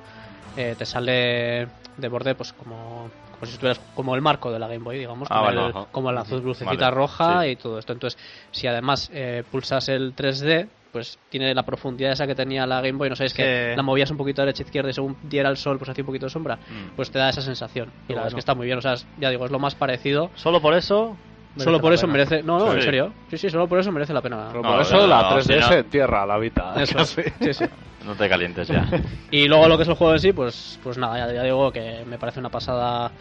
eh, 0.57 0.75
te 0.77 0.85
sale 0.85 1.69
de 1.97 2.09
borde 2.09 2.35
pues 2.35 2.53
como, 2.53 3.11
como 3.31 3.47
si 3.47 3.53
estuvieras 3.53 3.81
como 3.95 4.15
el 4.15 4.21
marco 4.23 4.53
de 4.53 4.59
la 4.59 4.67
Game 4.69 4.85
Boy, 4.85 4.99
digamos, 4.99 5.29
Ah, 5.31 5.35
como, 5.37 5.45
vale, 5.47 5.67
el, 5.67 5.73
como 5.91 6.13
la 6.13 6.25
lucecita 6.25 6.67
Vale, 6.77 6.91
roja 6.91 7.43
sí. 7.45 7.51
y 7.51 7.57
todo 7.57 7.79
esto. 7.79 7.93
Entonces, 7.93 8.21
si 8.51 8.67
además 8.67 9.11
eh, 9.13 9.43
pulsas 9.51 9.89
el 9.89 10.15
3D, 10.15 10.69
pues 10.93 11.19
tiene 11.29 11.53
la 11.55 11.65
profundidad 11.65 12.13
esa 12.13 12.27
que 12.27 12.35
tenía 12.37 12.67
la 12.67 12.81
Game 12.81 12.99
Boy, 12.99 13.09
no 13.11 13.17
sé, 13.17 13.25
es 13.25 13.35
que 13.35 13.75
la 13.77 13.83
movías 13.83 14.11
un 14.13 14.17
poquito 14.17 14.43
derecha 14.43 14.63
izquierda 14.63 14.91
y 14.91 14.93
según 14.93 15.17
diera 15.23 15.49
el 15.49 15.57
sol, 15.57 15.77
pues 15.79 15.89
hacía 15.91 16.03
un 16.03 16.07
poquito 16.07 16.27
de 16.27 16.31
sombra, 16.31 16.57
Mm. 16.69 16.95
pues 16.95 17.11
te 17.11 17.19
da 17.19 17.31
esa 17.31 17.43
sensación. 17.43 17.93
Y 18.07 18.13
la 18.13 18.17
verdad 18.21 18.29
es 18.29 18.35
que 18.35 18.41
está 18.41 18.55
muy 18.55 18.67
bien, 18.67 18.79
o 18.79 18.83
sea, 18.83 18.93
es- 18.93 19.07
ya 19.17 19.31
digo, 19.31 19.45
es 19.45 19.51
lo 19.51 19.59
más 19.59 19.75
parecido. 19.75 20.31
Solo 20.37 20.61
por 20.61 20.75
eso. 20.75 21.17
Solo 21.57 21.81
por 21.81 21.93
eso 21.93 22.03
pena. 22.03 22.13
merece. 22.15 22.43
No, 22.43 22.59
no, 22.59 22.71
Sí. 22.71 22.77
en 22.77 22.83
serio. 22.83 23.13
Sí, 23.29 23.39
sí, 23.39 23.49
solo 23.51 23.69
por 23.69 23.79
eso 23.79 23.93
merece 23.93 24.13
la 24.13 24.23
pena. 24.23 24.49
Pero 24.51 24.63
No, 24.63 24.73
por 24.73 24.81
eso 24.83 24.97
no, 24.97 25.07
la 25.07 25.23
no, 25.23 25.31
3DS 25.39 25.43
si 25.65 25.71
no- 25.71 25.77
entierra 25.77 26.27
la 26.27 26.39
vida. 26.39 26.75
Eso, 26.83 26.99
sí, 27.05 27.23
sí. 27.53 27.65
No 28.05 28.15
te 28.15 28.29
calientes 28.29 28.69
ya. 28.69 28.87
Y 29.31 29.47
luego 29.49 29.69
lo 29.69 29.77
que 29.77 29.83
es 29.85 29.89
el 29.89 29.95
juego 29.95 30.13
en 30.15 30.19
sí, 30.21 30.33
pues, 30.33 30.79
pues 30.83 30.99
nada, 30.99 31.19
ya, 31.27 31.33
ya 31.33 31.43
digo 31.43 31.71
que 31.73 32.05
me 32.07 32.19
parece 32.19 32.41
una 32.41 32.51
pasada 32.51 33.13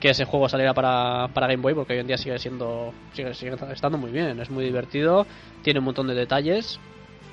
que 0.00 0.10
ese 0.10 0.24
juego 0.24 0.48
saliera 0.48 0.74
para, 0.74 1.28
para 1.32 1.46
Game 1.46 1.62
Boy, 1.62 1.74
porque 1.74 1.92
hoy 1.92 2.00
en 2.00 2.06
día 2.08 2.18
sigue 2.18 2.36
siendo, 2.38 2.92
sigue, 3.12 3.34
sigue 3.34 3.54
estando 3.72 3.98
muy 3.98 4.10
bien, 4.10 4.40
es 4.40 4.50
muy 4.50 4.64
divertido, 4.64 5.26
tiene 5.62 5.78
un 5.78 5.84
montón 5.84 6.08
de 6.08 6.14
detalles 6.14 6.80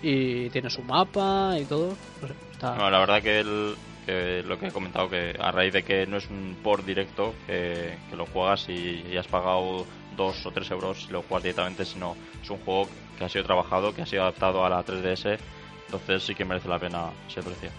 y 0.04 0.50
tiene 0.52 0.70
su 0.70 0.84
mapa 0.84 1.56
y 1.60 1.66
todo. 1.66 1.96
No 2.22 2.28
sé, 2.28 2.34
está... 2.52 2.76
No, 2.76 2.90
la 2.92 3.00
verdad 3.00 3.22
que, 3.24 3.40
el- 3.40 3.76
que 4.06 4.44
lo 4.46 4.60
que 4.60 4.68
he 4.68 4.72
comentado, 4.72 5.10
que 5.10 5.36
a 5.40 5.52
raíz 5.52 5.74
de 5.74 5.84
que 5.84 6.06
no 6.06 6.18
es 6.18 6.30
un 6.30 6.56
port 6.62 6.86
directo, 6.86 7.34
que, 7.48 7.98
que 8.10 8.16
lo 8.16 8.26
juegas 8.28 8.70
y, 8.70 9.04
y 9.12 9.18
has 9.18 9.28
pagado 9.28 9.86
2 10.20 10.46
o 10.46 10.52
3 10.52 10.72
euros 10.72 11.04
si 11.06 11.12
lo 11.14 11.22
juegas 11.24 11.44
directamente, 11.44 11.86
sino 11.86 12.16
es 12.44 12.50
un 12.50 12.58
juego 12.60 12.90
que 13.18 13.24
ha 13.24 13.30
sido 13.30 13.46
trabajado, 13.46 13.94
que 13.94 14.02
ha 14.02 14.06
sido 14.06 14.24
adaptado 14.24 14.66
a 14.66 14.70
la 14.70 14.86
3DS, 14.86 15.38
entonces 15.86 16.24
sí 16.24 16.36
que 16.36 16.44
merece 16.46 16.68
la 16.68 16.78
pena 16.78 17.06
ese 17.28 17.42
precio. 17.42 17.70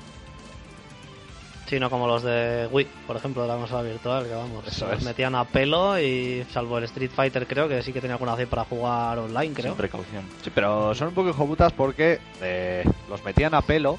Sí, 1.67 1.79
no 1.79 1.89
como 1.89 2.09
los 2.09 2.23
de 2.25 2.67
Wii, 2.73 2.89
por 3.07 3.15
ejemplo, 3.17 3.43
de 3.43 3.49
la 3.49 3.55
consola 3.57 3.83
virtual, 3.83 4.25
que 4.27 4.35
vamos, 4.35 4.67
Eso 4.67 4.87
los 4.89 4.99
es. 4.99 5.05
metían 5.05 5.37
a 5.37 5.45
pelo 5.45 6.01
y 6.01 6.45
salvo 6.51 6.79
el 6.79 6.85
Street 6.85 7.13
Fighter 7.15 7.47
creo 7.47 7.69
que 7.69 7.81
sí 7.83 7.93
que 7.93 8.01
tenía 8.01 8.15
alguna 8.15 8.33
opción 8.33 8.49
para 8.49 8.65
jugar 8.65 9.19
online, 9.21 9.55
creo. 9.55 9.67
Sin 9.69 9.77
precaución. 9.77 10.25
Sí, 10.43 10.51
pero 10.53 10.93
son 10.95 11.09
un 11.09 11.15
poco 11.15 11.29
hijoputas 11.31 11.73
porque 11.73 12.19
eh, 12.41 12.83
los 13.09 13.23
metían 13.23 13.55
a 13.55 13.61
pelo. 13.63 13.99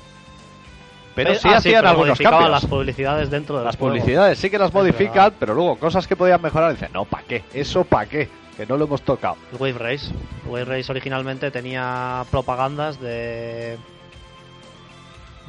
Pero 1.15 1.32
Pe- 1.32 1.39
sí 1.39 1.48
ah, 1.50 1.58
hacían 1.58 1.80
pero 1.82 1.89
algunos 1.89 2.20
cambios. 2.20 2.50
las 2.50 2.65
publicidades 2.65 3.30
dentro 3.30 3.60
de 3.60 3.65
Las 3.65 3.75
publicidades 3.77 4.38
sí 4.38 4.50
que 4.50 4.58
las 4.58 4.74
modifican, 4.74 5.34
pero 5.39 5.53
luego 5.53 5.75
cosas 5.77 6.08
que 6.08 6.15
podían 6.15 6.41
mejorar 6.41 6.72
dicen, 6.72 6.89
no, 6.94 7.06
¿para 7.06 7.24
qué? 7.24 7.44
¿Eso 7.53 7.84
para 7.84 8.06
qué? 8.08 8.30
Que 8.56 8.65
no 8.65 8.77
lo 8.77 8.86
hemos 8.86 9.01
tocado. 9.01 9.36
El 9.51 9.58
Wave 9.60 9.74
Race. 9.77 10.08
El 10.46 10.50
Wave 10.51 10.65
Race 10.65 10.91
originalmente 10.91 11.51
tenía 11.51 12.24
propagandas 12.32 13.00
de 13.01 13.77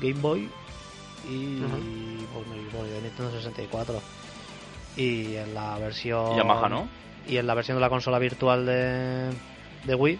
Game 0.00 0.20
Boy 0.20 0.48
y 1.28 1.56
pues, 1.60 2.46
bueno, 2.72 2.88
de 2.88 3.00
Nintendo 3.02 3.30
64. 3.32 4.00
Y 4.96 5.36
en 5.36 5.54
la 5.54 5.78
versión 5.78 6.32
Y 6.34 6.36
Yamaha, 6.38 6.68
¿no? 6.68 6.88
y 7.26 7.36
en 7.36 7.46
la 7.46 7.54
versión 7.54 7.76
de 7.76 7.80
la 7.80 7.88
consola 7.88 8.18
virtual 8.18 8.66
de, 8.66 9.30
de 9.84 9.94
Wii 9.94 10.18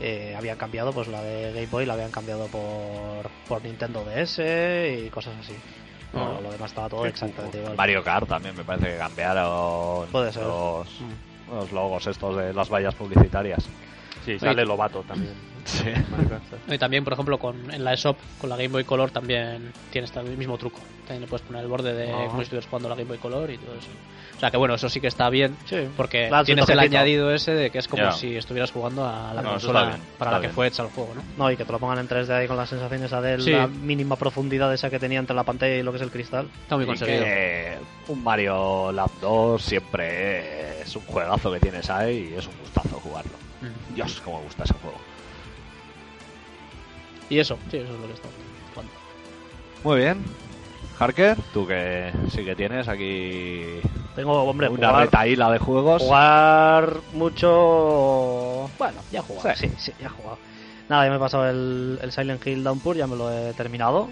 eh, 0.00 0.34
habían 0.36 0.56
cambiado 0.56 0.92
pues 0.92 1.08
la 1.08 1.22
de 1.22 1.52
Game 1.52 1.66
Boy 1.66 1.86
la 1.86 1.94
habían 1.94 2.10
cambiado 2.10 2.46
por, 2.46 3.30
por 3.48 3.62
Nintendo 3.64 4.04
DS 4.04 4.38
y 4.38 5.08
cosas 5.10 5.34
así. 5.40 5.54
Bueno, 6.12 6.40
lo 6.40 6.50
demás 6.52 6.70
estaba 6.70 6.88
todo 6.88 7.04
exactamente 7.06 7.58
igual. 7.58 7.76
Mario 7.76 8.02
Kart 8.02 8.28
también 8.28 8.56
me 8.56 8.64
parece 8.64 8.92
que 8.92 8.96
cambiaron 8.96 10.06
Puede 10.08 10.32
ser. 10.32 10.44
Los, 10.44 10.88
Mm. 11.00 11.54
los 11.54 11.72
logos 11.72 12.06
estos 12.06 12.36
de 12.36 12.52
las 12.52 12.68
vallas 12.70 12.94
publicitarias. 12.94 13.66
Sí, 14.24 14.38
sale 14.38 14.64
Lobato 14.64 15.02
también. 15.02 15.34
Sí. 15.68 15.84
Y 16.66 16.78
también, 16.78 17.04
por 17.04 17.12
ejemplo, 17.12 17.38
con, 17.38 17.70
en 17.70 17.84
la 17.84 17.92
eShop, 17.92 18.16
con 18.40 18.48
la 18.48 18.56
Game 18.56 18.68
Boy 18.68 18.84
Color, 18.84 19.10
también 19.10 19.70
tienes 19.92 20.16
el 20.16 20.34
mismo 20.38 20.56
truco. 20.56 20.78
También 21.00 21.20
le 21.22 21.26
puedes 21.26 21.46
poner 21.46 21.60
el 21.62 21.68
borde 21.68 21.92
de 21.92 22.06
como 22.10 22.36
si 22.38 22.42
estuvieras 22.44 22.66
jugando 22.70 22.88
la 22.88 22.94
Game 22.94 23.08
Boy 23.08 23.18
Color 23.18 23.50
y 23.50 23.58
todo 23.58 23.74
eso. 23.74 23.88
O 24.38 24.40
sea 24.40 24.52
que 24.52 24.56
bueno, 24.56 24.74
eso 24.76 24.88
sí 24.88 25.00
que 25.00 25.08
está 25.08 25.28
bien, 25.30 25.56
Sí. 25.64 25.88
porque 25.96 26.28
Claro, 26.28 26.44
tienes 26.44 26.68
el 26.68 26.78
añadido 26.78 27.34
ese 27.34 27.54
de 27.54 27.70
que 27.72 27.78
es 27.78 27.88
como 27.88 28.12
si 28.12 28.36
estuvieras 28.36 28.70
jugando 28.70 29.04
a 29.04 29.34
la 29.34 29.42
No, 29.42 29.50
consola 29.50 29.84
bien, 29.86 30.00
para 30.16 30.30
la 30.30 30.36
que 30.36 30.42
bien. 30.46 30.54
fue 30.54 30.68
hecha 30.68 30.84
el 30.84 30.90
juego, 30.90 31.12
¿no? 31.16 31.22
No, 31.36 31.50
y 31.50 31.56
que 31.56 31.64
te 31.64 31.72
lo 31.72 31.80
pongan 31.80 31.98
en 31.98 32.06
3D 32.06 32.30
ahí 32.32 32.46
con 32.46 32.56
la 32.56 32.64
sensación 32.64 33.02
esa 33.02 33.20
de 33.20 33.40
Sí. 33.40 33.50
la 33.50 33.66
mínima 33.66 34.14
profundidad 34.14 34.72
esa 34.72 34.90
que 34.90 35.00
tenía 35.00 35.18
entre 35.18 35.34
la 35.34 35.42
pantalla 35.42 35.74
y 35.74 35.82
lo 35.82 35.90
que 35.90 35.96
es 35.96 36.02
el 36.02 36.12
cristal. 36.12 36.48
Está 36.62 36.76
muy 36.76 36.84
Y 36.84 36.86
conseguido. 36.86 37.24
que 37.24 37.78
un 38.06 38.22
Mario 38.22 38.92
Land 38.92 39.10
2 39.20 39.60
siempre 39.60 40.82
es 40.82 40.94
un 40.94 41.02
juegazo 41.02 41.50
que 41.52 41.58
tienes 41.58 41.90
ahí 41.90 42.30
y 42.32 42.38
es 42.38 42.46
un 42.46 42.56
gustazo 42.60 43.00
jugarlo. 43.00 43.32
Mm. 43.60 43.94
Dios, 43.96 44.20
cómo 44.24 44.38
me 44.38 44.44
gusta 44.44 44.62
ese 44.62 44.74
juego. 44.74 44.98
Y 47.28 47.40
eso, 47.40 47.58
sí, 47.72 47.78
eso 47.78 47.92
es 47.92 48.00
lo 48.00 48.06
que 48.06 48.12
está 48.14 48.28
jugando. 48.72 48.92
Muy 49.82 49.98
bien. 49.98 50.24
Harker, 50.98 51.36
tú 51.52 51.66
que 51.66 52.12
sí 52.30 52.44
que 52.44 52.56
tienes 52.56 52.88
aquí 52.88 53.80
Tengo, 54.16 54.42
hombre, 54.42 54.68
una 54.68 54.88
jugar, 54.88 55.04
retaíla 55.04 55.50
de 55.50 55.58
juegos. 55.58 56.02
jugar 56.02 56.96
mucho... 57.12 58.68
Bueno, 58.78 59.00
ya 59.12 59.20
he 59.20 59.22
jugado, 59.22 59.54
sí, 59.56 59.70
sí, 59.78 59.92
ya 60.00 60.06
he 60.06 60.10
jugado. 60.10 60.38
Nada, 60.88 61.04
ya 61.04 61.10
me 61.10 61.16
he 61.16 61.20
pasado 61.20 61.48
el, 61.48 61.98
el 62.02 62.12
Silent 62.12 62.44
Hill 62.46 62.64
Downpour, 62.64 62.96
ya 62.96 63.06
me 63.06 63.16
lo 63.16 63.30
he 63.30 63.52
terminado. 63.54 64.08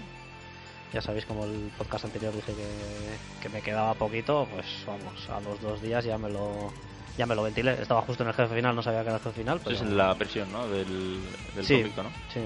Ya 0.93 1.01
sabéis, 1.01 1.25
como 1.25 1.43
el 1.43 1.71
podcast 1.77 2.05
anterior 2.05 2.33
dije 2.33 2.53
que, 2.53 3.41
que 3.41 3.49
me 3.49 3.61
quedaba 3.61 3.93
poquito, 3.95 4.47
pues 4.53 4.65
vamos, 4.85 5.29
a 5.29 5.41
los 5.41 5.61
dos 5.61 5.81
días 5.81 6.05
ya 6.05 6.17
me 6.17 6.29
lo 6.29 6.71
ya 7.17 7.25
me 7.25 7.35
lo 7.35 7.43
ventilé. 7.43 7.73
Estaba 7.81 8.01
justo 8.03 8.23
en 8.23 8.29
el 8.29 8.35
jefe 8.35 8.55
final, 8.55 8.75
no 8.75 8.83
sabía 8.83 9.01
que 9.01 9.07
era 9.07 9.17
el 9.17 9.23
jefe 9.23 9.41
final. 9.41 9.57
Esa 9.57 9.65
Pero... 9.65 9.75
es 9.75 9.89
la 9.89 10.13
versión, 10.13 10.51
¿no? 10.51 10.67
Del, 10.69 11.19
del 11.55 11.65
Sí. 11.65 11.83
¿no? 11.97 12.09
Sí. 12.31 12.39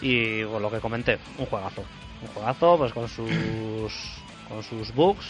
Y 0.00 0.42
bueno, 0.44 0.60
lo 0.60 0.70
que 0.70 0.80
comenté, 0.80 1.18
un 1.38 1.46
juegazo. 1.46 1.84
Un 2.26 2.34
juegazo, 2.34 2.78
pues 2.78 2.92
con 2.92 3.08
sus 3.08 4.22
con 4.48 4.62
sus 4.62 4.94
bugs 4.94 5.26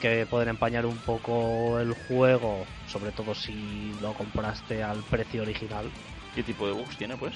que 0.00 0.26
pueden 0.26 0.50
empañar 0.50 0.86
un 0.86 0.96
poco 0.98 1.80
el 1.80 1.94
juego, 2.06 2.64
sobre 2.86 3.12
todo 3.12 3.34
si 3.34 3.94
lo 4.00 4.14
compraste 4.14 4.82
al 4.82 5.02
precio 5.02 5.42
original. 5.42 5.90
¿Qué 6.34 6.42
tipo 6.42 6.66
de 6.66 6.74
bugs 6.74 6.96
tiene, 6.96 7.16
pues? 7.16 7.34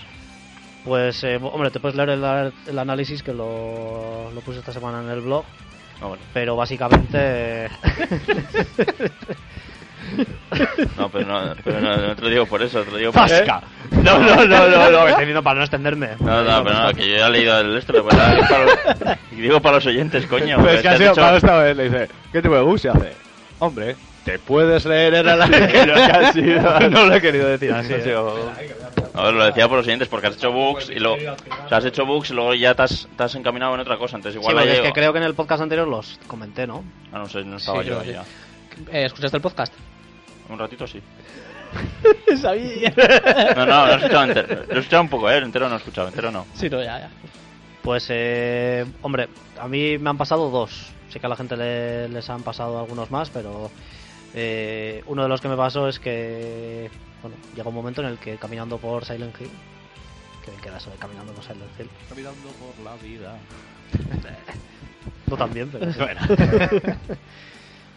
Pues, 0.84 1.24
eh, 1.24 1.38
hombre, 1.42 1.70
te 1.70 1.80
puedes 1.80 1.96
leer 1.96 2.10
el, 2.10 2.52
el 2.66 2.78
análisis 2.78 3.22
que 3.22 3.32
lo, 3.32 4.30
lo 4.30 4.40
puse 4.42 4.60
esta 4.60 4.72
semana 4.72 5.00
en 5.00 5.10
el 5.10 5.20
blog, 5.20 5.44
Ah, 6.02 6.16
pero 6.32 6.56
básicamente 6.56 7.66
No, 10.96 11.08
pero 11.10 11.26
no, 11.26 11.54
pero 11.62 11.80
no, 11.80 11.96
no 11.96 12.16
te 12.16 12.22
lo 12.22 12.28
digo 12.28 12.46
por 12.46 12.62
eso, 12.62 12.82
te 12.82 12.90
lo 12.90 12.96
digo 12.96 13.12
por... 13.12 13.28
¡Fasca! 13.28 13.62
No, 13.90 14.18
no, 14.18 14.44
no, 14.46 14.68
no, 14.68 14.90
no, 14.90 15.08
estoy 15.08 15.24
viendo 15.24 15.42
para 15.42 15.56
no 15.58 15.62
extenderme. 15.62 16.10
No, 16.20 16.42
no, 16.42 16.64
pero 16.64 16.78
no, 16.82 16.94
que 16.94 17.08
yo 17.08 17.16
ya 17.16 17.26
he 17.26 17.30
leído 17.30 17.58
el 17.60 17.76
esto, 17.76 17.92
pero 17.92 18.06
para, 18.08 18.48
para- 18.48 19.18
y 19.32 19.36
digo 19.36 19.60
para 19.60 19.76
los 19.76 19.86
oyentes, 19.86 20.26
coño. 20.26 20.56
Pero 20.56 20.58
porque 20.62 20.74
es 20.76 20.82
que 20.82 20.88
te 20.88 20.94
ha 20.94 20.96
sido 20.98 21.10
dicho- 21.10 21.20
para 21.22 21.36
esta 21.36 21.58
vez, 21.58 21.76
le 21.76 21.84
dice, 21.84 22.08
¿qué 22.32 22.42
tipo 22.42 22.54
de 22.54 22.62
bus 22.62 22.80
se 22.82 22.88
hace? 22.90 23.12
Hombre, 23.58 23.96
te 24.24 24.38
puedes 24.38 24.84
leer 24.86 25.14
el 25.14 25.28
análisis. 25.28 26.62
no 26.90 27.06
lo 27.06 27.14
he 27.14 27.20
querido 27.20 27.48
decir 27.48 27.72
así. 27.72 27.92
Ha 27.92 27.96
eh. 27.98 28.02
sido- 28.02 28.52
A 29.14 29.22
ver, 29.24 29.34
lo 29.34 29.44
decía 29.44 29.68
por 29.68 29.78
los 29.78 29.86
oyentes, 29.86 30.08
porque 30.08 30.28
has 30.28 30.36
hecho 30.36 30.50
bugs 30.52 30.88
y 30.90 30.98
luego... 30.98 31.16
O 31.64 31.68
sea, 31.68 31.78
has 31.78 31.84
hecho 31.84 32.04
bugs 32.06 32.30
y 32.30 32.34
luego 32.34 32.54
ya 32.54 32.74
te 32.74 32.82
has, 32.82 33.08
te 33.16 33.22
has 33.22 33.34
encaminado 33.34 33.74
en 33.74 33.80
otra 33.80 33.96
cosa, 33.98 34.16
entonces 34.16 34.40
Sí, 34.40 34.48
igual... 34.50 34.58
ahí 34.66 34.74
es 34.74 34.80
que 34.80 34.92
creo 34.92 35.12
que 35.12 35.18
en 35.18 35.24
el 35.24 35.34
podcast 35.34 35.62
anterior 35.62 35.86
los 35.88 36.18
comenté, 36.26 36.66
¿no? 36.66 36.84
Ah, 37.12 37.18
no 37.18 37.28
sé, 37.28 37.44
no 37.44 37.56
estaba 37.56 37.82
Sí, 37.82 37.88
yo 37.88 37.98
yo 37.98 38.04
sí. 38.04 38.12
ya. 38.12 38.22
Eh, 38.92 39.04
¿Escuchaste 39.04 39.36
el 39.36 39.42
podcast? 39.42 39.72
Un 40.50 40.58
ratito 40.58 40.86
sí. 40.86 41.00
Sabía. 42.40 42.92
No, 43.56 43.66
no, 43.66 43.86
no 43.86 43.92
he 43.92 43.96
escuchado 43.96 44.24
entero. 44.24 44.64
Lo 44.68 44.74
he 44.74 44.78
escuchado 44.80 45.02
un 45.02 45.08
poco, 45.08 45.30
¿eh? 45.30 45.38
Entero 45.38 45.68
no 45.68 45.74
he 45.76 45.78
escuchado, 45.78 46.08
entero 46.08 46.30
no. 46.30 46.46
Sí, 46.54 46.68
no, 46.68 46.82
ya, 46.82 46.98
ya. 47.00 47.10
Pues, 47.82 48.06
eh, 48.10 48.84
hombre, 49.02 49.28
a 49.58 49.68
mí 49.68 49.96
me 49.98 50.10
han 50.10 50.18
pasado 50.18 50.50
dos. 50.50 50.92
Sí 51.08 51.18
que 51.20 51.26
a 51.26 51.28
la 51.28 51.36
gente 51.36 51.56
le- 51.56 52.08
les 52.08 52.28
han 52.30 52.42
pasado 52.42 52.78
algunos 52.80 53.10
más, 53.10 53.30
pero 53.30 53.70
eh, 54.34 55.02
uno 55.06 55.22
de 55.22 55.28
los 55.28 55.40
que 55.40 55.48
me 55.48 55.56
pasó 55.56 55.88
es 55.88 55.98
que, 55.98 56.90
bueno, 57.22 57.36
llega 57.56 57.68
un 57.68 57.74
momento 57.74 58.00
en 58.02 58.08
el 58.08 58.18
que 58.18 58.36
caminando 58.36 58.78
por 58.78 59.04
Silent 59.04 59.40
Hill, 59.40 59.50
que 60.44 60.52
queda 60.62 60.76
eso 60.78 60.90
de 60.90 60.96
caminando 60.96 61.32
por 61.32 61.42
Silent 61.44 61.70
Hill, 61.78 61.88
Caminando 62.08 62.48
por 62.50 62.84
la 62.84 62.94
vida. 62.96 63.36
no 65.26 65.36
tan 65.36 65.52
bien, 65.54 65.68
pero. 65.70 65.86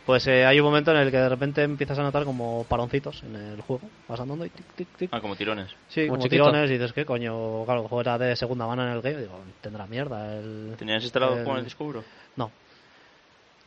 Pues 0.06 0.28
eh, 0.28 0.46
hay 0.46 0.60
un 0.60 0.66
momento 0.66 0.92
en 0.92 0.98
el 0.98 1.12
que 1.12 1.18
de 1.18 1.30
repente 1.30 1.64
empiezas 1.64 1.98
a 1.98 2.04
notar 2.04 2.26
como 2.26 2.66
paroncitos 2.66 3.24
en 3.24 3.36
el 3.36 3.62
juego. 3.62 3.90
Vas 4.10 4.20
andando 4.20 4.46
y 4.46 4.50
tic, 4.50 4.66
tic, 4.76 4.88
tic. 4.98 5.10
Ah, 5.14 5.22
como 5.22 5.36
tirones. 5.36 5.72
Sí, 5.88 6.08
como 6.08 6.28
tirones 6.28 6.70
y 6.70 6.74
dices, 6.74 6.92
¿qué 6.92 7.06
coño? 7.06 7.64
Claro, 7.66 7.82
el 7.84 7.88
juego 7.88 8.02
era 8.02 8.18
de 8.18 8.36
segunda 8.36 8.68
mano 8.68 8.84
en 8.86 8.90
el 8.92 9.02
game. 9.02 9.18
Digo, 9.22 9.40
tendrá 9.62 9.88
mierda. 9.88 10.36
El... 10.38 10.76
¿Tenías 10.78 11.04
instalado 11.04 11.38
el- 11.38 11.46
con 11.46 11.58
el 11.58 11.64
disco 11.64 11.86
duro? 11.86 12.04
No. 12.36 12.52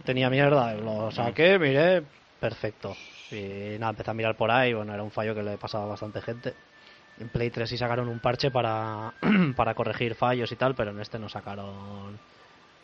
Tenía 0.05 0.29
mierda, 0.31 0.75
lo 0.75 1.11
saqué, 1.11 1.59
miré, 1.59 2.03
perfecto. 2.39 2.97
Y 3.31 3.79
nada, 3.79 3.91
empecé 3.91 4.11
a 4.11 4.15
mirar 4.15 4.37
por 4.37 4.51
ahí, 4.51 4.73
bueno, 4.75 4.93
era 4.93 5.03
un 5.03 5.11
fallo 5.11 5.35
que 5.35 5.43
le 5.43 5.57
pasaba 5.57 5.85
a 5.85 5.89
bastante 5.89 6.21
gente. 6.21 6.53
En 7.19 7.29
Play 7.31 7.49
3 7.51 7.69
sí 7.69 7.79
sacaron 7.79 8.09
un 8.09 8.21
parche 8.21 8.51
para, 8.51 9.15
para 9.57 9.75
corregir 9.75 10.15
fallos 10.15 10.53
y 10.53 10.57
tal, 10.57 10.75
pero 10.75 10.91
en 10.91 11.01
este 11.01 11.19
no 11.19 11.29
sacaron... 11.31 12.19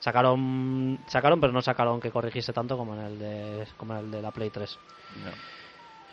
Sacaron, 0.03 0.99
sacaron, 1.07 1.41
pero 1.41 1.53
no 1.53 1.63
sacaron 1.63 2.01
que 2.01 2.11
corrigiese 2.11 2.53
tanto 2.53 2.77
como 2.77 2.95
en 2.95 3.01
el 3.03 3.19
de, 3.21 3.69
como 3.77 3.93
en 3.93 4.01
el 4.01 4.11
de 4.11 4.21
la 4.21 4.33
Play 4.33 4.51
3. 4.51 4.79
No. 5.25 5.31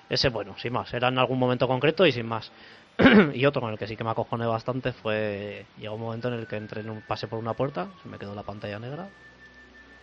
Ese, 0.08 0.30
bueno, 0.30 0.56
sin 0.60 0.73
más, 0.73 0.93
era 0.93 1.08
en 1.08 1.17
algún 1.17 1.39
momento 1.39 1.67
concreto 1.67 2.06
y 2.06 2.12
sin 2.12 2.28
más. 2.28 2.52
y 3.34 3.43
otro 3.47 3.62
con 3.62 3.71
el 3.71 3.80
que 3.80 3.88
sí 3.88 3.97
que 3.97 4.04
me 4.04 4.12
acojoné 4.12 4.45
bastante 4.45 4.93
fue. 4.93 5.65
Llegó 5.80 5.95
un 5.95 6.02
momento 6.02 6.28
en 6.28 6.36
el 6.36 6.45
que 6.45 6.58
entré 6.58 6.82
en 6.82 6.91
un 6.91 7.02
pasé 7.02 7.28
por 7.28 7.39
una 7.39 7.56
puerta, 7.56 7.88
se 8.04 8.10
me 8.10 8.19
quedó 8.19 8.36
la 8.36 8.43
pantalla 8.43 8.78
negra, 8.78 9.10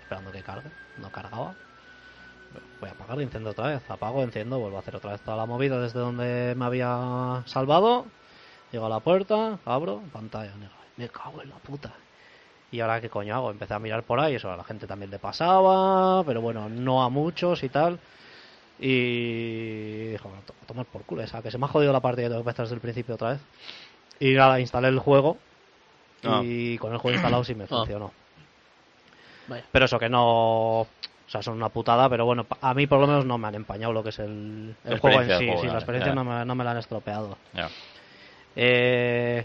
esperando 0.03 0.33
que 0.33 0.43
cargue, 0.43 0.71
no 0.99 1.13
cargaba. 1.13 1.55
Voy 2.81 2.89
a 2.89 2.93
apagar, 2.93 3.21
enciendo 3.21 3.51
otra 3.51 3.69
vez, 3.69 3.89
apago, 3.89 4.21
enciendo, 4.25 4.59
vuelvo 4.59 4.79
a 4.79 4.81
hacer 4.81 4.97
otra 4.97 5.13
vez 5.13 5.21
toda 5.21 5.37
la 5.37 5.47
movida 5.47 5.81
desde 5.81 6.01
donde 6.01 6.55
me 6.57 6.65
había 6.65 7.45
salvado. 7.47 8.07
Llego 8.73 8.87
a 8.87 8.89
la 8.89 8.99
puerta, 8.99 9.61
abro, 9.65 10.03
pantalla 10.13 10.57
negra. 10.57 10.75
Me 10.97 11.09
cago 11.09 11.41
en 11.41 11.51
la 11.51 11.57
puta. 11.59 11.95
Y 12.71 12.81
ahora 12.81 13.01
qué 13.01 13.09
coño 13.09 13.35
hago? 13.35 13.51
Empecé 13.51 13.75
a 13.75 13.79
mirar 13.79 14.03
por 14.03 14.21
ahí, 14.21 14.35
eso 14.35 14.51
a 14.51 14.57
la 14.57 14.65
gente 14.65 14.87
también 14.87 15.11
le 15.11 15.19
pasaba, 15.19 16.25
pero 16.25 16.41
bueno, 16.41 16.69
no 16.69 17.03
a 17.03 17.09
muchos 17.09 17.63
y 17.63 17.69
tal. 17.69 17.99
Y 18.79 20.09
dijo, 20.11 20.31
"To- 20.45 20.55
a 20.63 20.67
tomar 20.67 20.85
por 20.87 21.05
culo 21.05 21.23
esa, 21.23 21.43
que 21.43 21.51
se 21.51 21.59
me 21.59 21.65
ha 21.65 21.69
jodido 21.69 21.93
la 21.93 22.01
partida, 22.01 22.29
tengo 22.29 22.43
que 22.43 22.49
empezar 22.51 22.65
desde 22.67 22.75
el 22.75 22.81
principio 22.81 23.15
otra 23.15 23.31
vez. 23.31 23.41
Y 24.21 24.33
nada, 24.35 24.61
instalé 24.61 24.89
el 24.89 24.99
juego 24.99 25.39
y 26.43 26.77
con 26.79 26.93
el 26.93 26.99
juego 26.99 27.15
instalado 27.15 27.45
sí 27.45 27.55
me 27.55 27.67
funcionó. 27.87 28.13
Vaya. 29.47 29.65
Pero 29.71 29.85
eso 29.85 29.99
que 29.99 30.09
no... 30.09 30.81
O 30.83 31.29
sea, 31.29 31.43
son 31.43 31.55
una 31.57 31.69
putada, 31.71 32.09
pero 32.09 32.25
bueno, 32.25 32.47
a 32.61 32.73
mí 32.75 32.87
por 32.87 33.01
lo 33.01 33.07
menos 33.09 33.25
no 33.27 33.37
me 33.37 33.49
han 33.49 33.55
empañado 33.57 33.93
lo 33.93 34.03
que 34.05 34.11
es 34.11 34.19
el, 34.21 34.77
el 34.85 35.01
juego 35.01 35.21
en 35.21 35.29
sí. 35.29 35.47
juego, 35.47 35.61
sí, 35.61 35.67
la 35.67 35.75
experiencia 35.75 36.15
no 36.15 36.25
me, 36.25 36.45
no 36.45 36.55
me 36.55 36.63
la 36.65 36.71
han 36.71 36.77
estropeado. 36.77 37.37
Ya. 37.53 37.69
Eh, 38.55 39.45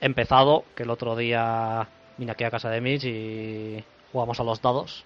he 0.00 0.06
empezado, 0.06 0.64
que 0.74 0.82
el 0.82 0.90
otro 0.90 1.14
día 1.14 1.88
vine 2.18 2.32
aquí 2.32 2.44
a 2.44 2.50
casa 2.50 2.70
de 2.70 2.80
Mitch 2.80 3.04
y 3.04 3.84
jugamos 4.12 4.38
a 4.40 4.44
los 4.44 4.60
dados. 4.60 5.04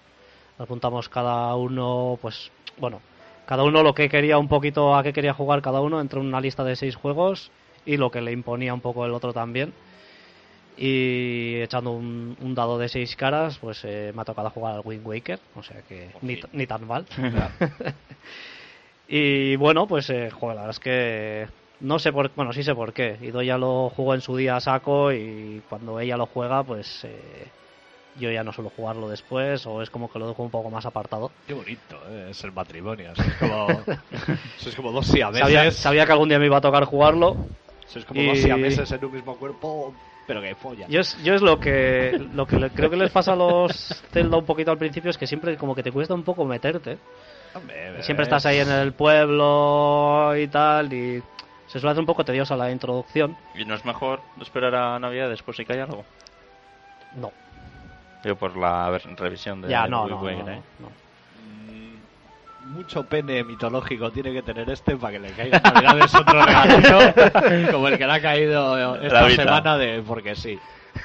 Apuntamos 0.59 1.09
cada 1.09 1.55
uno, 1.57 2.19
pues, 2.21 2.51
bueno, 2.79 3.01
cada 3.47 3.63
uno 3.63 3.83
lo 3.83 3.95
que 3.95 4.09
quería 4.09 4.39
un 4.39 4.49
poquito, 4.49 4.97
a 4.97 5.03
qué 5.03 5.13
quería 5.13 5.35
jugar 5.35 5.63
cada 5.63 5.81
uno, 5.81 6.01
entre 6.01 6.19
una 6.19 6.41
lista 6.41 6.65
de 6.65 6.77
seis 6.77 6.97
juegos 6.97 7.51
y 7.85 7.97
lo 7.97 8.11
que 8.11 8.21
le 8.21 8.33
imponía 8.33 8.75
un 8.75 8.81
poco 8.81 9.05
el 9.05 9.13
otro 9.13 9.33
también. 9.33 9.73
Y 10.79 11.61
echando 11.63 11.93
un, 11.93 12.37
un 12.41 12.55
dado 12.55 12.79
de 12.79 12.89
seis 12.89 13.17
caras, 13.17 13.59
pues 13.59 13.83
eh, 13.85 14.13
me 14.15 14.23
ha 14.23 14.25
tocado 14.25 14.51
jugar 14.51 14.75
al 14.75 14.83
Wind 14.85 15.07
Waker, 15.07 15.41
o 15.55 15.63
sea 15.63 15.81
que 15.83 16.11
ni, 16.21 16.39
ni 16.53 16.67
tan 16.67 16.87
mal. 16.87 17.07
Y 19.09 19.57
bueno, 19.57 19.87
pues 19.87 20.11
eh, 20.11 20.31
joder, 20.31 20.57
la 20.57 20.63
verdad 20.63 20.77
es 20.77 20.81
que 20.81 21.47
no 21.81 21.99
sé 21.99 22.13
por 22.13 22.35
bueno, 22.35 22.53
sí 22.53 22.63
sé 22.63 22.75
por 22.75 22.93
qué. 22.93 23.19
Ido 23.21 23.43
ya 23.43 23.59
lo 23.59 23.91
jugó 23.91 24.15
en 24.15 24.21
su 24.21 24.37
día 24.37 24.57
a 24.57 24.61
saco 24.61 25.13
y 25.13 25.63
cuando 25.69 25.99
ella 26.01 26.17
lo 26.17 26.27
juega, 26.27 26.63
pues 26.65 27.05
eh, 27.05 27.47
yo 28.19 28.31
ya 28.31 28.43
no 28.43 28.53
suelo 28.53 28.71
jugarlo 28.71 29.09
después 29.09 29.67
o 29.67 29.83
es 29.83 29.91
como 29.91 30.11
que 30.11 30.19
lo 30.19 30.29
dejo 30.29 30.43
un 30.43 30.51
poco 30.51 30.71
más 30.71 30.87
apartado. 30.87 31.31
Qué 31.47 31.53
bonito, 31.55 31.97
¿eh? 32.11 32.29
es 32.31 32.43
el 32.45 32.53
matrimonio. 32.53 33.13
eso 33.13 33.23
Es 33.23 33.35
como, 33.37 33.67
eso 34.59 34.69
es 34.71 34.75
como 34.75 34.93
dos 34.93 35.07
siameses. 35.07 35.43
Sabía, 35.43 35.71
sabía 35.71 36.07
que 36.07 36.13
algún 36.13 36.29
día 36.29 36.39
me 36.39 36.47
iba 36.47 36.57
a 36.57 36.61
tocar 36.63 36.85
jugarlo. 36.85 37.37
Eso 37.89 37.99
es 37.99 38.05
como 38.05 38.21
y- 38.23 38.27
dos 38.29 38.39
siameses 38.39 38.91
en 38.91 39.05
un 39.05 39.13
mismo 39.13 39.37
cuerpo, 39.37 39.95
pero 40.27 40.41
que 40.41 40.55
follan. 40.55 40.91
Yo 40.91 41.01
es, 41.01 41.23
yo 41.23 41.35
es 41.35 41.43
lo 41.43 41.61
que 41.61 42.19
lo 42.33 42.47
que 42.47 42.57
le- 42.57 42.71
creo 42.71 42.89
que 42.91 42.97
les 42.97 43.11
pasa 43.11 43.35
a 43.35 43.37
los 43.37 44.03
Zelda 44.13 44.39
un 44.39 44.45
poquito 44.47 44.71
al 44.71 44.79
principio 44.79 45.11
es 45.11 45.19
que 45.19 45.27
siempre 45.27 45.57
como 45.57 45.75
que 45.75 45.83
te 45.83 45.93
cuesta 45.93 46.15
un 46.15 46.25
poco 46.25 46.45
meterte. 46.47 46.97
Hombre, 47.55 48.03
Siempre 48.03 48.25
ves. 48.25 48.29
estás 48.29 48.45
ahí 48.47 48.59
en 48.59 48.71
el 48.71 48.93
pueblo 48.93 50.33
y 50.37 50.47
tal 50.49 50.93
y 50.93 51.23
se 51.77 51.81
suele 51.81 51.93
hacer 51.93 52.01
un 52.01 52.07
poco 52.07 52.25
tediosa 52.25 52.57
la 52.57 52.71
introducción. 52.71 53.37
¿Y 53.55 53.67
no 53.67 53.75
es 53.75 53.85
mejor 53.85 54.21
esperar 54.41 54.75
a 54.75 54.99
Navidad 54.99 55.29
después 55.29 55.59
si 55.59 55.67
hay 55.69 55.79
algo? 55.79 56.07
No, 57.17 57.31
Yo 58.25 58.35
por 58.35 58.57
la 58.57 58.99
revisión 59.19 59.61
de 59.61 59.69
ya 59.69 59.87
no, 59.87 60.07
¿eh? 60.27 60.63
no. 60.79 60.89
Mm, 61.69 62.73
Mucho 62.73 63.05
pene 63.05 63.45
mitológico 63.45 64.11
tiene 64.11 64.33
que 64.33 64.41
tener 64.41 64.71
este 64.71 64.97
para 64.97 65.13
que 65.13 65.19
le 65.19 65.33
caiga 65.33 65.59
en 65.59 65.63
Navidades 65.75 66.15
otro 66.15 66.43
regalito 66.47 67.73
como 67.73 67.89
el 67.89 67.99
que 67.99 68.07
le 68.07 68.13
ha 68.13 68.23
caído 68.23 68.97
esta 68.97 69.29
semana 69.31 69.77
de 69.77 70.03
porque 70.03 70.35
sí. 70.35 70.59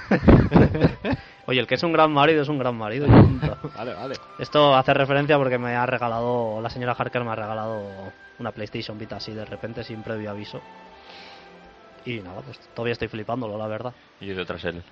Oye, 1.48 1.60
el 1.60 1.68
que 1.68 1.76
es 1.76 1.84
un 1.84 1.92
gran 1.92 2.14
marido 2.14 2.44
es 2.44 2.48
un 2.48 2.60
gran 2.60 2.78
marido. 2.78 3.08
y 3.08 3.10
punto. 3.10 3.58
Vale, 3.76 3.94
vale. 3.94 4.16
Esto 4.40 4.74
hace 4.74 4.94
referencia 4.94 5.38
porque 5.38 5.58
me 5.58 5.76
ha 5.76 5.86
regalado, 5.86 6.62
la 6.62 6.70
señora 6.70 6.96
Harker 6.98 7.26
me 7.26 7.32
ha 7.32 7.36
regalado 7.36 7.84
una 8.42 8.52
PlayStation 8.52 8.98
Vita 8.98 9.16
así 9.18 9.32
de 9.32 9.46
repente, 9.46 9.84
sin 9.84 10.04
previo 10.04 10.32
aviso. 10.32 10.60
Y 12.04 12.20
nada, 12.20 12.42
pues 12.42 12.60
todavía 12.74 12.94
estoy 12.94 13.08
flipándolo, 13.08 13.58
la 13.58 13.68
verdad. 13.68 13.94
Y 14.20 14.28
yo 14.28 14.36
detrás 14.36 14.64
él. 14.66 14.84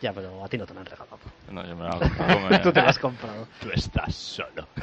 Ya, 0.00 0.12
pero 0.12 0.44
a 0.44 0.48
ti 0.48 0.56
no 0.56 0.64
te 0.64 0.72
lo 0.74 0.80
han 0.80 0.86
regalado. 0.86 1.18
No, 1.50 1.66
yo 1.66 1.74
me 1.76 1.84
la 1.84 1.90
hago- 1.94 2.48
me- 2.48 2.58
Tú 2.60 2.72
te 2.72 2.80
lo 2.80 2.88
has 2.88 2.98
comprado. 2.98 3.46
Tú 3.60 3.68
estás 3.74 4.14
solo. 4.14 4.66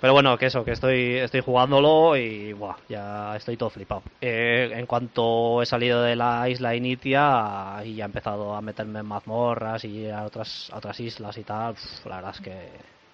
Pero 0.00 0.12
bueno, 0.12 0.38
que 0.38 0.46
eso, 0.46 0.64
que 0.64 0.70
estoy, 0.72 1.16
estoy 1.16 1.40
jugándolo 1.40 2.16
y 2.16 2.52
buah, 2.52 2.76
ya 2.88 3.34
estoy 3.36 3.56
todo 3.56 3.68
flipado. 3.68 4.02
Eh, 4.20 4.70
en 4.72 4.86
cuanto 4.86 5.60
he 5.60 5.66
salido 5.66 6.02
de 6.02 6.14
la 6.14 6.48
isla 6.48 6.76
Initia 6.76 7.80
y 7.84 7.96
ya 7.96 8.04
he 8.04 8.06
empezado 8.06 8.54
a 8.54 8.60
meterme 8.60 9.00
en 9.00 9.06
mazmorras 9.06 9.84
y 9.84 10.08
a 10.08 10.22
otras, 10.24 10.70
a 10.72 10.76
otras 10.78 11.00
islas 11.00 11.36
y 11.36 11.42
tal, 11.42 11.74
pf, 11.74 12.08
la 12.08 12.16
verdad 12.16 12.32
es 12.36 12.40
que, 12.40 12.68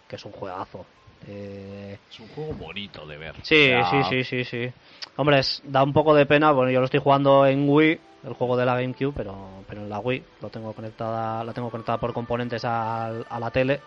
que 0.07 0.17
es 0.17 0.25
un 0.27 0.33
juegazo. 0.33 0.85
Eh, 1.27 1.99
Es 2.11 2.21
un 2.21 2.29
juego 2.29 2.53
bonito 2.55 3.07
de 3.07 3.17
ver. 3.17 3.37
Sí, 3.43 3.71
sí, 3.91 4.05
sí, 4.05 4.25
sí, 4.25 4.45
sí. 4.45 4.73
Hombre, 5.17 5.39
es- 5.39 5.63
da 5.65 5.83
un 5.83 5.93
poco 5.93 6.15
de 6.15 6.27
pena, 6.27 6.53
bueno, 6.53 6.71
yo 6.71 6.81
lo 6.81 6.85
estoy 6.87 7.01
jugando 7.01 7.47
en 7.47 7.69
Wii, 7.69 8.01
el 8.25 8.33
juego 8.35 8.57
de 8.57 8.67
la 8.67 8.75
GameCube, 8.75 9.13
pero, 9.17 9.65
pero 9.69 9.83
en 9.83 9.89
la 9.89 9.99
Wii 10.01 10.25
lo 10.41 10.51
tengo 10.51 10.73
conectada, 10.75 11.43
la 11.45 11.53
tengo 11.53 11.71
conectada 11.71 11.99
por 11.99 12.13
componentes 12.13 12.63
a, 12.65 13.13
la 13.39 13.51
tele. 13.51 13.81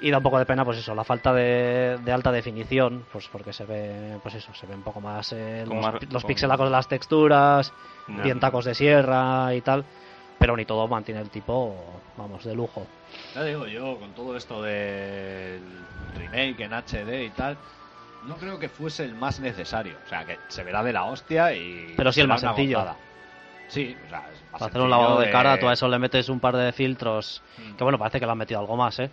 Y 0.00 0.10
da 0.10 0.16
un 0.18 0.22
poco 0.24 0.38
de 0.38 0.46
pena, 0.46 0.64
pues 0.64 0.78
eso, 0.78 0.94
la 0.94 1.04
falta 1.04 1.32
de, 1.32 1.98
de 2.02 2.12
alta 2.12 2.32
definición, 2.32 3.04
pues 3.12 3.28
porque 3.28 3.52
se 3.52 3.64
ve, 3.64 4.18
pues 4.20 4.34
eso, 4.34 4.52
se 4.52 4.66
ve 4.66 4.74
un 4.74 4.82
poco 4.82 5.00
más 5.00 5.32
eh, 5.32 5.64
los, 5.66 5.76
mar- 5.80 5.98
los 6.10 6.22
con- 6.22 6.28
pixelacos 6.28 6.66
de 6.66 6.70
las 6.72 6.88
texturas, 6.88 7.72
Ya. 8.08 8.22
bien 8.24 8.40
tacos 8.40 8.64
de 8.64 8.74
sierra 8.74 9.54
y 9.54 9.60
tal, 9.60 9.84
pero 10.42 10.56
ni 10.56 10.64
todo 10.64 10.88
mantiene 10.88 11.20
el 11.20 11.30
tipo, 11.30 12.00
vamos, 12.16 12.44
de 12.44 12.52
lujo. 12.54 12.84
Ya 13.34 13.44
digo 13.44 13.66
yo, 13.68 13.96
con 14.00 14.12
todo 14.12 14.36
esto 14.36 14.60
del 14.60 15.60
remake 16.16 16.60
en 16.64 16.72
HD 16.72 17.24
y 17.26 17.30
tal, 17.30 17.56
no 18.26 18.34
creo 18.36 18.58
que 18.58 18.68
fuese 18.68 19.04
el 19.04 19.14
más 19.14 19.38
necesario. 19.38 19.96
O 20.04 20.08
sea, 20.08 20.24
que 20.24 20.38
se 20.48 20.64
verá 20.64 20.82
de 20.82 20.92
la 20.92 21.04
hostia 21.04 21.54
y. 21.54 21.94
Pero 21.96 22.10
sí 22.12 22.20
el 22.20 22.28
más 22.28 22.40
sencillo. 22.40 22.78
gozada. 22.78 22.96
Sí, 23.68 23.96
o 24.04 24.08
sea, 24.08 24.18
es 24.32 24.42
más 24.50 24.58
Para 24.60 24.66
hacer 24.66 24.80
un 24.82 24.90
lavado 24.90 25.20
de 25.20 25.26
de- 25.26 25.32
cara, 25.32 25.58
tú 25.60 25.68
a 25.68 25.72
eso 25.74 25.88
le 25.88 25.98
metes 26.00 26.28
un 26.28 26.40
par 26.40 26.56
de 26.56 26.72
filtros 26.72 27.42
Mm. 27.56 27.76
Que 27.76 27.84
bueno, 27.84 27.98
parece 27.98 28.18
que 28.18 28.26
le 28.26 28.32
han 28.32 28.38
metido 28.38 28.58
algo 28.60 28.76
más, 28.76 28.98
¿eh? 28.98 29.10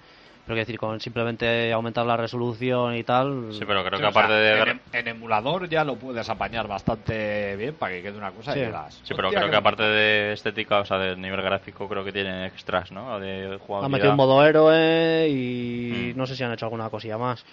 Pero 0.50 0.56
quiero 0.56 0.66
decir, 0.66 0.80
con 0.80 1.00
simplemente 1.00 1.72
aumentar 1.72 2.08
la 2.08 2.18
resolución 2.18 2.96
y 2.96 3.04
tal. 3.04 3.50
Sí, 3.54 3.66
pero 3.68 3.84
creo 3.86 4.00
Sí, 4.00 4.04
que 4.04 4.12
sea, 4.12 4.22
aparte 4.24 4.34
de 4.34 4.60
en, 4.60 4.68
em- 4.68 4.80
en 4.94 5.08
emulador 5.10 5.70
ya 5.70 5.84
lo 5.84 5.96
puedes 6.00 6.28
apañar 6.28 6.68
bastante 6.68 7.56
bien 7.56 7.76
para 7.76 7.94
que 7.94 8.02
quede 8.02 8.18
una 8.18 8.32
cosa 8.32 8.54
Sí. 8.54 8.60
y 8.60 8.66
digas. 8.66 9.00
Sí, 9.04 9.14
pero 9.14 9.28
"Hostia, 9.28 9.42
creo 9.42 9.52
que 9.52 9.58
aparte 9.58 9.84
de 9.84 10.34
estética, 10.34 10.80
o 10.80 10.86
sea, 10.86 10.98
de 10.98 11.16
nivel 11.18 11.40
gráfico, 11.44 11.88
creo 11.88 12.04
que 12.04 12.12
tiene 12.12 12.48
extras, 12.48 12.92
¿no? 12.92 13.20
De 13.20 13.46
Han 13.46 13.60
jugabilidad. 13.60 13.90
metido 13.92 14.10
un 14.10 14.18
modo 14.18 14.44
héroe 14.44 15.28
y 15.30 16.14
Mm. 16.16 16.18
no 16.18 16.26
sé 16.26 16.36
si 16.36 16.44
han 16.44 16.52
hecho 16.52 16.66
alguna 16.66 16.90
cosilla 16.90 17.20
más. 17.20 17.46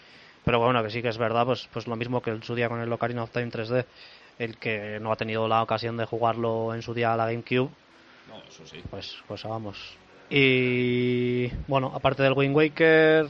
Pero 0.43 0.59
bueno, 0.59 0.83
que 0.83 0.89
sí 0.89 1.03
que 1.03 1.09
es 1.09 1.19
verdad, 1.19 1.45
pues, 1.45 1.69
pues 1.75 1.87
lo 1.87 1.97
mismo 1.97 2.23
que 2.23 2.31
en 2.31 2.43
su 2.43 2.55
día 2.55 2.71
con 2.71 2.81
el 2.81 2.91
Ocarina 2.91 3.25
of 3.25 3.31
Time 3.31 3.51
3D. 3.51 3.85
El 4.39 4.57
que 4.57 5.01
no 5.03 5.13
ha 5.13 5.17
tenido 5.17 5.47
la 5.49 5.63
ocasión 5.63 5.99
de 5.99 6.07
jugarlo 6.07 6.73
en 6.75 6.81
su 6.81 6.95
día 6.95 7.13
a 7.13 7.17
la 7.19 7.27
GameCube, 7.27 7.69
No, 8.27 8.39
eso 8.49 8.65
sí. 8.67 8.81
pues, 8.89 9.19
pues 9.29 9.43
vamos. 9.45 9.99
Y 10.29 11.49
bueno, 11.69 11.93
aparte 11.95 12.23
del 12.23 12.33
Wind 12.33 12.57
Waker, 12.57 13.29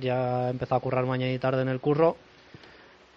ya 0.00 0.46
he 0.46 0.50
empezado 0.50 0.76
a 0.78 0.82
currar 0.82 1.06
mañana 1.06 1.32
y 1.32 1.38
tarde 1.38 1.62
en 1.62 1.68
el 1.68 1.80
curro. 1.80 2.16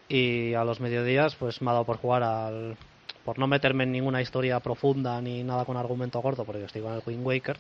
Y 0.08 0.56
a 0.56 0.64
los 0.64 0.80
mediodías, 0.80 1.36
pues 1.36 1.62
me 1.62 1.70
ha 1.70 1.74
dado 1.74 1.86
por 1.86 1.98
jugar 1.98 2.24
al. 2.24 2.78
Por 3.24 3.38
no 3.38 3.46
meterme 3.48 3.84
en 3.84 3.92
ninguna 3.92 4.22
historia 4.22 4.60
profunda 4.60 5.22
ni 5.22 5.44
nada 5.44 5.66
con 5.66 5.78
argumento 5.78 6.22
corto, 6.22 6.46
porque 6.46 6.64
estoy 6.64 6.82
con 6.82 6.94
el 6.94 7.02
Wind 7.06 7.26
Waker, 7.26 7.58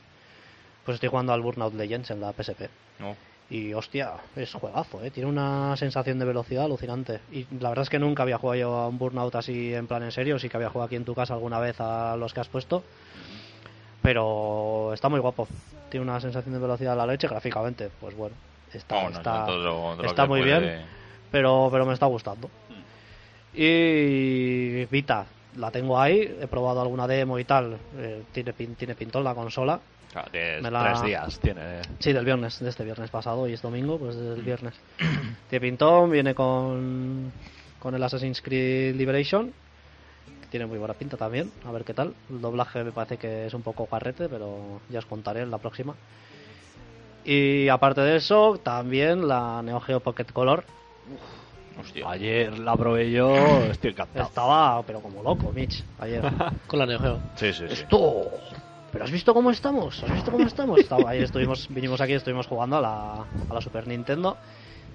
pues 0.84 0.95
estoy 0.95 1.10
jugando 1.10 1.34
al 1.34 1.41
Burnout 1.41 1.75
Legends 1.75 2.10
en 2.10 2.21
la 2.21 2.34
PSP. 2.34 2.69
No. 2.97 3.15
Y 3.51 3.73
hostia, 3.73 4.13
es 4.36 4.53
juegazo, 4.53 5.03
¿eh? 5.03 5.10
tiene 5.10 5.27
una 5.27 5.75
sensación 5.75 6.17
de 6.19 6.25
velocidad 6.25 6.65
alucinante. 6.65 7.19
Y 7.32 7.45
la 7.60 7.69
verdad 7.69 7.84
es 7.84 7.89
que 7.89 7.99
nunca 7.99 8.23
había 8.23 8.38
jugado 8.38 8.60
yo 8.60 8.75
a 8.75 8.88
un 8.88 8.97
Burnout 8.97 9.36
así 9.36 9.73
en 9.73 9.88
plan 9.88 10.03
en 10.03 10.12
serio, 10.12 10.39
sí 10.39 10.49
que 10.49 10.58
había 10.58 10.69
jugado 10.69 10.86
aquí 10.86 10.95
en 10.95 11.05
tu 11.05 11.15
casa 11.15 11.34
alguna 11.34 11.60
vez 11.60 11.79
a 11.79 12.15
los 12.15 12.34
que 12.34 12.39
has 12.39 12.47
puesto. 12.47 12.84
Pero 14.01 14.91
está 14.93 15.09
muy 15.09 15.19
guapo. 15.19 15.47
Tiene 15.89 16.03
una 16.05 16.19
sensación 16.21 16.53
de 16.53 16.59
velocidad 16.59 16.93
a 16.93 16.95
la 16.95 17.05
leche 17.05 17.27
gráficamente. 17.27 17.89
Pues 17.99 18.15
bueno, 18.15 18.35
está, 18.73 19.01
no, 19.03 19.09
está, 19.09 19.47
lo- 19.49 20.03
está 20.03 20.25
muy 20.25 20.41
puede- 20.41 20.59
bien. 20.59 20.81
pero, 21.31 21.69
pero 21.71 21.85
me 21.85 21.93
está 21.93 22.05
gustando. 22.05 22.49
Y 23.53 24.85
Vita, 24.85 25.25
la 25.57 25.71
tengo 25.71 25.99
ahí, 25.99 26.38
he 26.41 26.47
probado 26.47 26.81
alguna 26.81 27.07
demo 27.07 27.38
y 27.39 27.43
tal. 27.43 27.77
eh, 27.97 28.23
tiene, 28.31 28.53
pin- 28.53 28.75
tiene 28.75 28.95
pintón 28.95 29.23
la 29.23 29.33
consola. 29.35 29.79
Ah, 30.15 30.25
la- 30.62 30.83
tres 30.85 31.03
días, 31.03 31.39
tiene. 31.39 31.81
Sí, 31.99 32.13
del 32.13 32.25
viernes, 32.25 32.59
de 32.59 32.69
este 32.69 32.83
viernes 32.83 33.09
pasado, 33.12 33.47
y 33.47 33.53
es 33.53 33.62
domingo, 33.62 33.97
pues 33.99 34.15
desde 34.15 34.33
el 34.35 34.41
viernes. 34.41 34.73
Tiene 35.49 35.62
pintón, 35.67 36.09
viene 36.12 36.33
con, 36.33 37.31
con 37.79 37.93
el 37.95 38.01
Assassin's 38.03 38.41
Creed 38.41 38.95
Liberation, 38.95 39.53
tiene 40.49 40.65
muy 40.65 40.77
buena 40.77 40.93
pinta 40.93 41.17
también, 41.17 41.51
a 41.65 41.71
ver 41.71 41.83
qué 41.83 41.93
tal. 41.93 42.13
El 42.29 42.41
doblaje 42.41 42.83
me 42.83 42.91
parece 42.91 43.17
que 43.17 43.45
es 43.45 43.53
un 43.53 43.62
poco 43.62 43.85
carrete, 43.85 44.27
pero 44.29 44.81
ya 44.89 44.99
os 44.99 45.05
contaré 45.05 45.41
en 45.41 45.51
la 45.51 45.57
próxima. 45.57 45.95
Y 47.23 47.67
aparte 47.69 48.01
de 48.01 48.15
eso, 48.15 48.59
también 48.63 49.27
la 49.27 49.62
Neo 49.62 49.79
Geo 49.79 49.99
Pocket 49.99 50.25
Color. 50.25 50.63
Hostia. 51.79 52.09
Ayer 52.09 52.57
la 52.59 52.75
probé 52.75 53.12
yo, 53.12 53.35
estoy 53.71 53.91
encantado. 53.91 54.25
Estaba, 54.25 54.83
pero 54.83 55.01
como 55.01 55.23
loco, 55.23 55.51
Mitch, 55.51 55.83
ayer. 55.99 56.21
Con 56.67 56.79
la 56.79 56.85
Neo 56.85 56.99
Geo. 56.99 57.19
Sí, 57.35 57.53
sí, 57.53 57.65
sí. 57.67 57.73
¡Esto! 57.73 58.31
¿Pero 58.91 59.05
has 59.05 59.12
visto 59.12 59.33
cómo 59.33 59.51
estamos? 59.51 60.03
¿Has 60.03 60.12
visto 60.12 60.31
cómo 60.31 60.47
estamos? 60.47 60.79
Estaba, 60.79 61.12
ayer 61.12 61.23
estuvimos, 61.23 61.67
vinimos 61.69 62.01
aquí, 62.01 62.13
estuvimos 62.13 62.47
jugando 62.47 62.77
a 62.77 62.81
la, 62.81 63.13
a 63.49 63.53
la 63.53 63.62
Super 63.62 63.88
Nintendo. 63.88 64.35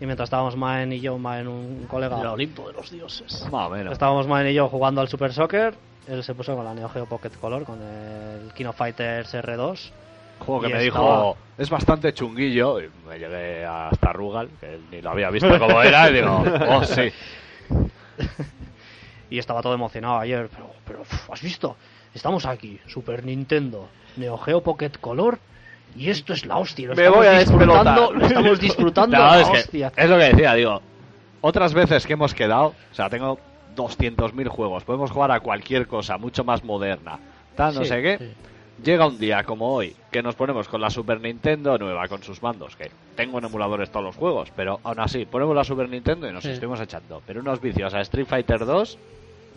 Y 0.05 0.07
mientras 0.07 0.27
estábamos 0.27 0.55
Maen 0.55 0.93
y 0.93 1.01
yo, 1.01 1.17
Maen 1.17 1.49
un 1.49 1.87
colega, 1.89 2.21
El 2.21 2.27
Olimpo 2.27 2.67
de 2.69 2.75
los 2.75 2.91
dioses. 2.91 3.49
Más 3.51 3.69
o 3.69 3.71
menos. 3.71 3.91
estábamos 3.95 4.29
Maen 4.29 4.49
y 4.49 4.53
yo 4.53 4.69
jugando 4.69 5.01
al 5.01 5.09
Super 5.09 5.33
Soccer. 5.33 5.75
Él 6.07 6.23
se 6.23 6.35
puso 6.35 6.55
con 6.55 6.63
la 6.63 6.75
Neo 6.75 6.91
Geo 6.91 7.07
Pocket 7.07 7.31
Color, 7.41 7.65
con 7.65 7.81
el 7.81 8.53
Kino 8.53 8.75
Fighters 8.75 9.33
R2. 9.35 9.91
juego 10.41 10.61
que 10.61 10.69
Y 10.69 10.73
me 10.75 10.85
estaba- 10.87 11.07
dijo 11.33 11.37
es 11.57 11.71
bastante 11.71 12.13
chunguillo 12.13 12.81
y 12.83 12.91
me 13.09 13.19
llegué 13.19 13.65
hasta 13.65 14.13
Rugal 14.13 14.51
que 14.61 14.75
él 14.75 14.83
ni 14.91 15.01
lo 15.01 15.09
había 15.09 15.31
visto 15.31 15.59
como 15.59 15.81
era 15.81 16.11
y 16.11 16.13
digo 16.13 16.45
oh 16.69 16.85
sí 16.85 17.11
Y 19.31 19.39
estaba 19.39 19.63
todo 19.63 19.73
emocionado 19.73 20.19
ayer. 20.19 20.49
Pero, 20.55 20.71
pero 20.87 21.01
uf, 21.01 21.31
¿has 21.31 21.41
visto? 21.43 21.77
Estamos 22.15 22.45
aquí, 22.45 22.79
Super 22.87 23.25
Nintendo, 23.25 23.89
Neo 24.17 24.37
Geo 24.37 24.61
Pocket 24.63 24.91
Color. 25.01 25.39
Y 25.97 26.11
esto 26.11 26.33
es 26.33 26.45
la 26.45 26.57
hostia. 26.59 26.89
Lo 26.89 26.95
Me 26.97 27.09
voy 27.09 27.27
a 27.27 27.39
disfrutando, 27.39 28.13
lo 28.13 28.27
estamos 28.27 28.59
disfrutando 28.61 29.17
No, 29.17 29.25
la 29.25 29.41
es, 29.41 29.49
que 29.51 29.59
hostia. 29.59 29.93
es 29.97 30.11
lo 30.11 30.19
que 30.19 30.25
decía 30.25 30.55
digo 30.55 30.83
otras 31.41 31.75
veces 31.75 32.07
que 32.07 32.15
hemos 32.15 32.33
quedado 32.35 32.75
o 32.91 32.95
sea 32.95 33.09
tengo 33.11 33.39
200.000 33.77 34.49
juegos 34.49 34.85
podemos 34.85 35.11
jugar 35.11 35.31
a 35.31 35.41
cualquier 35.41 35.87
cosa 35.87 36.17
mucho 36.19 36.43
más 36.45 36.65
moderna 36.65 37.19
tal 37.57 37.75
no 37.75 37.83
Sí, 37.83 37.89
sé 37.89 38.03
qué 38.03 38.19
sí. 38.19 38.33
llega 38.83 39.07
un 39.07 39.19
día 39.19 39.43
como 39.45 39.69
hoy 39.75 39.95
que 40.11 40.23
nos 40.23 40.35
ponemos 40.37 40.69
con 40.69 40.81
la 40.81 40.91
Super 40.91 41.21
Nintendo 41.21 41.77
nueva 41.79 42.09
con 42.09 42.23
sus 42.23 42.43
mandos 42.43 42.77
que 42.77 42.91
tengo 43.15 43.39
en 43.39 43.45
emuladores 43.45 43.91
todos 43.91 44.05
los 44.07 44.17
juegos 44.17 44.51
pero 44.57 44.81
aún 44.85 45.01
así 45.01 45.27
ponemos 45.27 45.55
la 45.55 45.65
Super 45.65 45.89
Nintendo 45.89 46.29
y 46.29 46.33
nos 46.33 46.43
Sí. 46.45 46.51
estuvimos 46.51 46.81
echando 46.81 47.21
pero 47.27 47.41
unos 47.41 47.61
vicios 47.61 47.93
a 47.95 48.01
Street 48.01 48.27
Fighter 48.27 48.65
2 48.65 48.99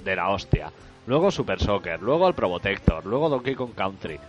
de 0.04 0.15
la 0.15 0.30
hostia 0.30 0.71
luego 1.08 1.32
Super 1.32 1.60
Soccer 1.62 2.02
luego 2.02 2.28
al 2.28 2.36
Probotector 2.36 3.06
luego 3.06 3.30
Donkey 3.30 3.56
Kong 3.56 3.71
Country 3.76 4.19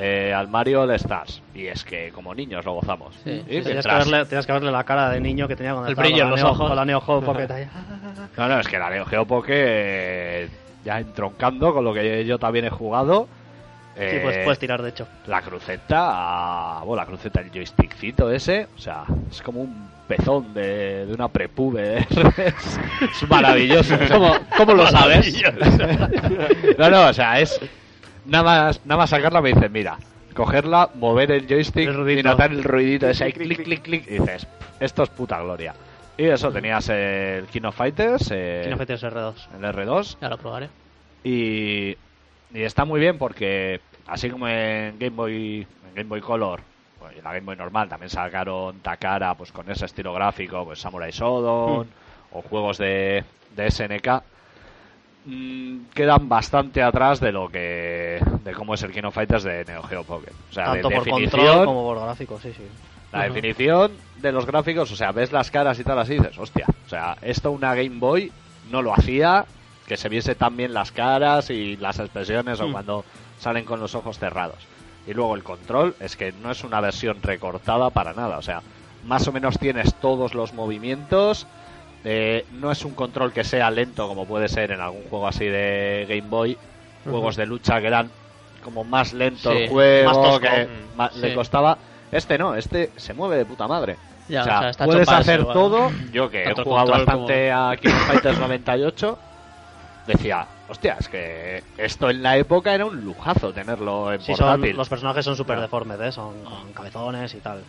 eh, 0.00 0.32
al 0.32 0.46
Mario 0.46 0.82
All 0.82 0.90
Stars 0.92 1.42
y 1.54 1.66
es 1.66 1.82
que 1.82 2.12
como 2.12 2.32
niños 2.32 2.64
lo 2.64 2.74
gozamos 2.74 3.16
Sí. 3.24 3.42
Y 3.48 3.56
Sí, 3.58 3.62
Tenías 3.64 3.84
que, 3.84 3.92
verle, 3.92 4.24
tenías 4.26 4.46
que 4.46 4.52
verle 4.52 4.70
la 4.70 4.84
cara 4.84 5.10
de 5.10 5.20
niño 5.20 5.48
que 5.48 5.56
tenía 5.56 5.72
cuando 5.72 5.88
El 5.90 5.96
brillo 5.96 6.18
con 6.18 6.20
en 6.22 6.24
la 6.26 6.30
los 6.30 6.40
Neo- 6.40 6.50
ojos. 6.52 6.68
Con 6.68 6.76
la 6.76 6.84
Neo 6.84 7.00
Geo 7.00 7.20
Pocket. 7.20 7.48
No, 8.36 8.48
no, 8.48 8.60
es 8.60 8.68
que 8.68 8.78
la 8.78 8.90
Neo 8.90 9.04
Geo 9.06 9.24
Poké 9.26 9.52
eh, 9.56 10.48
ya 10.84 11.00
entroncando 11.00 11.74
con 11.74 11.84
lo 11.84 11.92
que 11.92 12.24
yo 12.24 12.38
también 12.38 12.66
he 12.66 12.70
jugado. 12.70 13.26
Sí, 13.96 14.04
eh, 14.04 14.20
pues 14.22 14.38
puedes 14.44 14.60
tirar, 14.60 14.80
de 14.80 14.90
hecho. 14.90 15.08
La 15.26 15.42
cruceta, 15.42 16.80
bueno, 16.84 17.02
la 17.02 17.06
cruceta, 17.06 17.40
el 17.40 17.50
joystickcito 17.50 18.30
ese, 18.30 18.68
o 18.76 18.78
sea, 18.80 19.02
es 19.28 19.42
como 19.42 19.62
un 19.62 19.90
pezón 20.06 20.54
de, 20.54 21.06
de 21.06 21.12
una 21.12 21.26
prepube. 21.26 21.98
es, 21.98 22.06
es 23.22 23.28
maravilloso. 23.28 23.96
¿Cómo, 24.08 24.34
cómo 24.56 24.74
lo 24.74 24.86
sabes? 24.86 25.42
no, 26.78 26.90
no, 26.90 27.06
o 27.08 27.12
sea, 27.12 27.40
es 27.40 27.60
nada 28.28 28.44
más, 28.44 28.80
nada 28.86 28.98
más 28.98 29.10
sacarla 29.10 29.40
me 29.40 29.52
dice, 29.52 29.68
mira, 29.68 29.98
cogerla, 30.34 30.90
mover 30.94 31.32
el 31.32 31.46
joystick 31.48 31.88
El 31.88 32.18
y 32.18 32.22
notar 32.22 32.50
el 32.52 32.62
ruidito 32.62 33.08
ese 33.08 33.24
ahí, 33.24 33.32
clic, 33.32 33.62
clic, 33.64 33.82
clic, 33.82 34.04
y 34.08 34.18
dices, 34.18 34.46
esto 34.78 35.02
es 35.02 35.08
puta 35.10 35.40
gloria. 35.40 35.74
Y 36.16 36.24
eso, 36.24 36.50
tenías 36.52 36.88
el 36.88 37.46
Kino 37.46 37.70
Fighters, 37.72 38.28
eh, 38.32 38.62
Kino 38.64 38.76
Fighters 38.76 39.02
R2. 39.04 39.34
el 39.56 39.64
R2, 39.64 40.16
Ya 40.20 40.28
lo 40.28 40.36
probaré. 40.38 40.68
y, 41.24 41.90
y 42.52 42.62
está 42.62 42.84
muy 42.84 43.00
bien 43.00 43.18
porque 43.18 43.80
así 44.06 44.30
como 44.30 44.48
en 44.48 44.98
Game 44.98 45.14
Boy 45.16 45.66
en 45.88 45.94
Game 45.94 46.08
Boy 46.08 46.20
Color 46.20 46.60
bueno, 46.98 47.14
y 47.14 47.18
en 47.18 47.24
la 47.24 47.32
Game 47.34 47.44
Boy 47.46 47.56
normal 47.56 47.88
también 47.88 48.10
sacaron 48.10 48.80
Takara 48.80 49.34
pues 49.34 49.52
con 49.52 49.70
ese 49.70 49.84
estilo 49.84 50.12
gráfico 50.14 50.64
pues 50.64 50.80
Samurai 50.80 51.10
Shodown 51.12 51.86
o 52.32 52.42
juegos 52.42 52.78
de, 52.78 53.22
de 53.54 53.70
SNK 53.70 54.08
mm, 55.28 55.90
quedan 55.94 56.28
bastante 56.28 56.82
atrás 56.82 57.20
de 57.20 57.32
lo 57.32 57.48
que 57.48 58.20
de 58.44 58.52
cómo 58.52 58.74
es 58.74 58.82
el 58.82 58.92
Kino 58.92 59.10
Fighters 59.10 59.44
de 59.44 59.64
Neo 59.64 59.82
Geo 59.82 60.04
Pocket 60.04 60.32
o 60.50 60.52
sea 60.52 60.64
Tanto 60.66 60.88
de 60.88 60.94
por 60.96 61.04
definición 61.04 61.46
control 61.46 61.66
como 61.66 61.82
por 61.84 62.00
gráfico, 62.02 62.38
sí, 62.40 62.52
sí. 62.56 62.62
la 63.12 63.24
definición 63.24 63.92
de 64.16 64.32
los 64.32 64.46
gráficos, 64.46 64.90
o 64.90 64.96
sea, 64.96 65.12
ves 65.12 65.30
las 65.32 65.50
caras 65.50 65.78
y 65.78 65.84
tal 65.84 65.98
así 65.98 66.14
y 66.14 66.18
dices, 66.18 66.36
hostia, 66.38 66.66
o 66.86 66.88
sea, 66.88 67.16
esto 67.22 67.50
una 67.50 67.74
Game 67.74 67.98
Boy 67.98 68.32
no 68.70 68.82
lo 68.82 68.92
hacía, 68.92 69.44
que 69.86 69.96
se 69.96 70.08
viese 70.08 70.34
tan 70.34 70.56
bien 70.56 70.74
las 70.74 70.90
caras 70.92 71.50
y 71.50 71.76
las 71.76 71.98
expresiones 72.00 72.60
o 72.60 72.68
Mm. 72.68 72.72
cuando 72.72 73.04
salen 73.38 73.64
con 73.64 73.80
los 73.80 73.94
ojos 73.94 74.18
cerrados. 74.18 74.58
Y 75.06 75.14
luego 75.14 75.36
el 75.36 75.42
control 75.44 75.94
es 76.00 76.16
que 76.16 76.32
no 76.42 76.50
es 76.50 76.64
una 76.64 76.80
versión 76.82 77.22
recortada 77.22 77.88
para 77.90 78.12
nada, 78.12 78.36
o 78.38 78.42
sea, 78.42 78.60
más 79.06 79.26
o 79.28 79.32
menos 79.32 79.58
tienes 79.58 79.94
todos 79.94 80.34
los 80.34 80.52
movimientos, 80.52 81.46
eh, 82.04 82.44
no 82.52 82.70
es 82.70 82.84
un 82.84 82.94
control 82.94 83.32
que 83.32 83.44
sea 83.44 83.70
lento 83.70 84.06
como 84.08 84.26
puede 84.26 84.48
ser 84.48 84.70
en 84.72 84.80
algún 84.80 85.04
juego 85.04 85.26
así 85.28 85.44
de 85.46 86.06
Game 86.08 86.28
Boy, 86.28 86.58
juegos 87.04 87.36
de 87.36 87.46
lucha 87.46 87.80
que 87.80 87.86
eran 87.88 88.10
como 88.62 88.84
más 88.84 89.12
lento 89.12 89.50
Sí, 89.52 89.58
el 89.58 89.68
juego, 89.68 90.08
más 90.08 90.20
tosco. 90.22 90.40
que 90.40 90.66
Mm, 90.66 91.20
le 91.20 91.28
sí. 91.30 91.34
costaba. 91.34 91.78
Este 92.10 92.38
no, 92.38 92.54
este 92.54 92.90
se 92.96 93.14
mueve 93.14 93.36
de 93.36 93.44
puta 93.44 93.68
madre. 93.68 93.96
Ya, 94.28 94.42
o 94.42 94.44
sea, 94.44 94.56
o 94.56 94.60
sea, 94.60 94.70
está 94.70 94.84
puedes 94.84 95.08
hacer 95.08 95.40
eso, 95.40 95.52
todo. 95.52 95.90
Yo 96.12 96.30
que 96.30 96.42
he 96.42 96.46
Tanto 96.46 96.64
jugado 96.64 96.90
bastante 96.90 97.50
a 97.52 97.76
King 97.80 97.88
of 97.90 98.06
Fighters 98.08 98.38
98, 98.38 99.18
decía, 100.06 100.46
hostia, 100.68 100.96
es 100.98 101.08
que 101.08 101.62
esto 101.78 102.10
en 102.10 102.22
la 102.22 102.36
época 102.36 102.74
era 102.74 102.84
un 102.86 103.00
lujazo 103.02 103.52
tenerlo 103.52 104.12
en 104.12 104.20
Sí, 104.20 104.34
son, 104.34 104.46
portátil. 104.46 104.76
los 104.76 104.88
personajes 104.88 105.24
son 105.24 105.36
súper 105.36 105.60
deformes, 105.60 106.00
¿eh? 106.00 106.12
Son 106.12 106.44
con 106.44 106.72
cabezones 106.72 107.34
y 107.34 107.38
tal. 107.40 107.62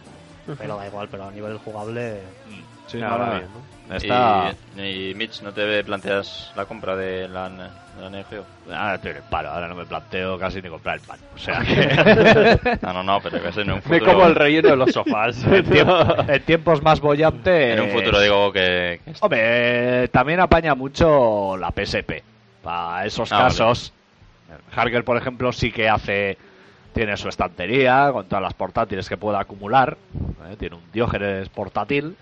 Pero 0.58 0.78
da 0.78 0.88
igual, 0.88 1.08
pero 1.10 1.26
a 1.28 1.32
nivel 1.32 1.58
jugable... 1.60 2.22
Sí, 2.88 2.98
no, 2.98 3.10
va 3.12 3.18
no, 3.26 3.32
bien, 3.36 3.48
¿no? 3.54 3.79
Está... 3.91 4.54
Y, 4.78 5.10
y 5.10 5.13
Mitch, 5.15 5.41
¿no 5.41 5.52
te 5.52 5.84
planteas 5.84 6.52
la 6.56 6.65
compra 6.65 6.95
de 6.95 7.28
la, 7.28 7.49
de 7.49 8.02
la 8.02 8.10
Neo 8.10 8.23
Geo? 8.30 8.45
Ahora 8.67 8.95
estoy 8.95 9.12
en 9.12 9.17
el 9.17 9.23
paro, 9.23 9.49
ahora 9.49 9.67
no 9.67 9.75
me 9.75 9.86
planteo 9.86 10.38
casi 10.38 10.62
ni 10.62 10.69
comprar 10.69 10.95
el 10.97 11.02
pan. 11.02 11.19
O 11.36 11.38
sea 11.38 11.60
que... 11.65 12.78
No, 12.82 12.93
no, 12.93 13.04
no, 13.04 13.19
pero 13.21 13.41
que 13.41 13.62
en 13.62 13.71
un 13.71 13.75
Me 13.78 13.82
futuro... 13.82 14.13
como 14.13 14.25
el 14.28 14.36
relleno 14.36 14.69
de 14.69 14.75
los 14.75 14.91
sofás. 14.91 15.43
en, 15.43 15.65
tiemp- 15.65 16.30
en 16.30 16.41
tiempos 16.43 16.82
más 16.84 16.99
bollantes... 16.99 17.78
En 17.78 17.84
un 17.84 17.89
futuro 17.89 18.19
digo 18.21 18.52
que... 18.54 19.02
Hombre, 19.21 20.08
también 20.10 20.39
apaña 20.39 20.75
mucho 20.75 21.58
la 21.58 21.71
PSP. 21.71 22.21
Para 22.62 23.06
esos 23.06 23.32
Ah, 23.32 23.38
vale. 23.38 23.47
casos. 23.49 23.93
Harker, 24.75 25.04
por 25.04 25.15
ejemplo, 25.17 25.52
sí 25.52 25.71
que 25.71 25.88
hace. 25.89 26.38
Tiene 26.93 27.15
su 27.17 27.30
estantería 27.30 28.10
con 28.12 28.25
todas 28.28 28.41
las 28.41 28.54
portátiles 28.56 29.08
que 29.08 29.15
pueda 29.15 29.39
acumular. 29.39 29.95
¿eh? 30.52 30.56
Tiene 30.58 30.75
un 30.75 30.82
Diógenes 30.91 31.47
portátil. 31.49 32.15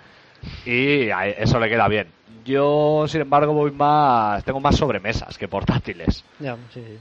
Y 0.65 1.09
eso 1.37 1.59
le 1.59 1.69
queda 1.69 1.87
bien. 1.87 2.07
Yo, 2.45 3.05
sin 3.07 3.21
embargo, 3.21 3.53
voy 3.53 3.71
más. 3.71 4.43
Tengo 4.43 4.59
más 4.59 4.75
sobremesas 4.77 5.37
que 5.37 5.47
portátiles. 5.47 6.23
Ya, 6.39 6.55
sí, 6.73 6.81
sí. 6.85 6.97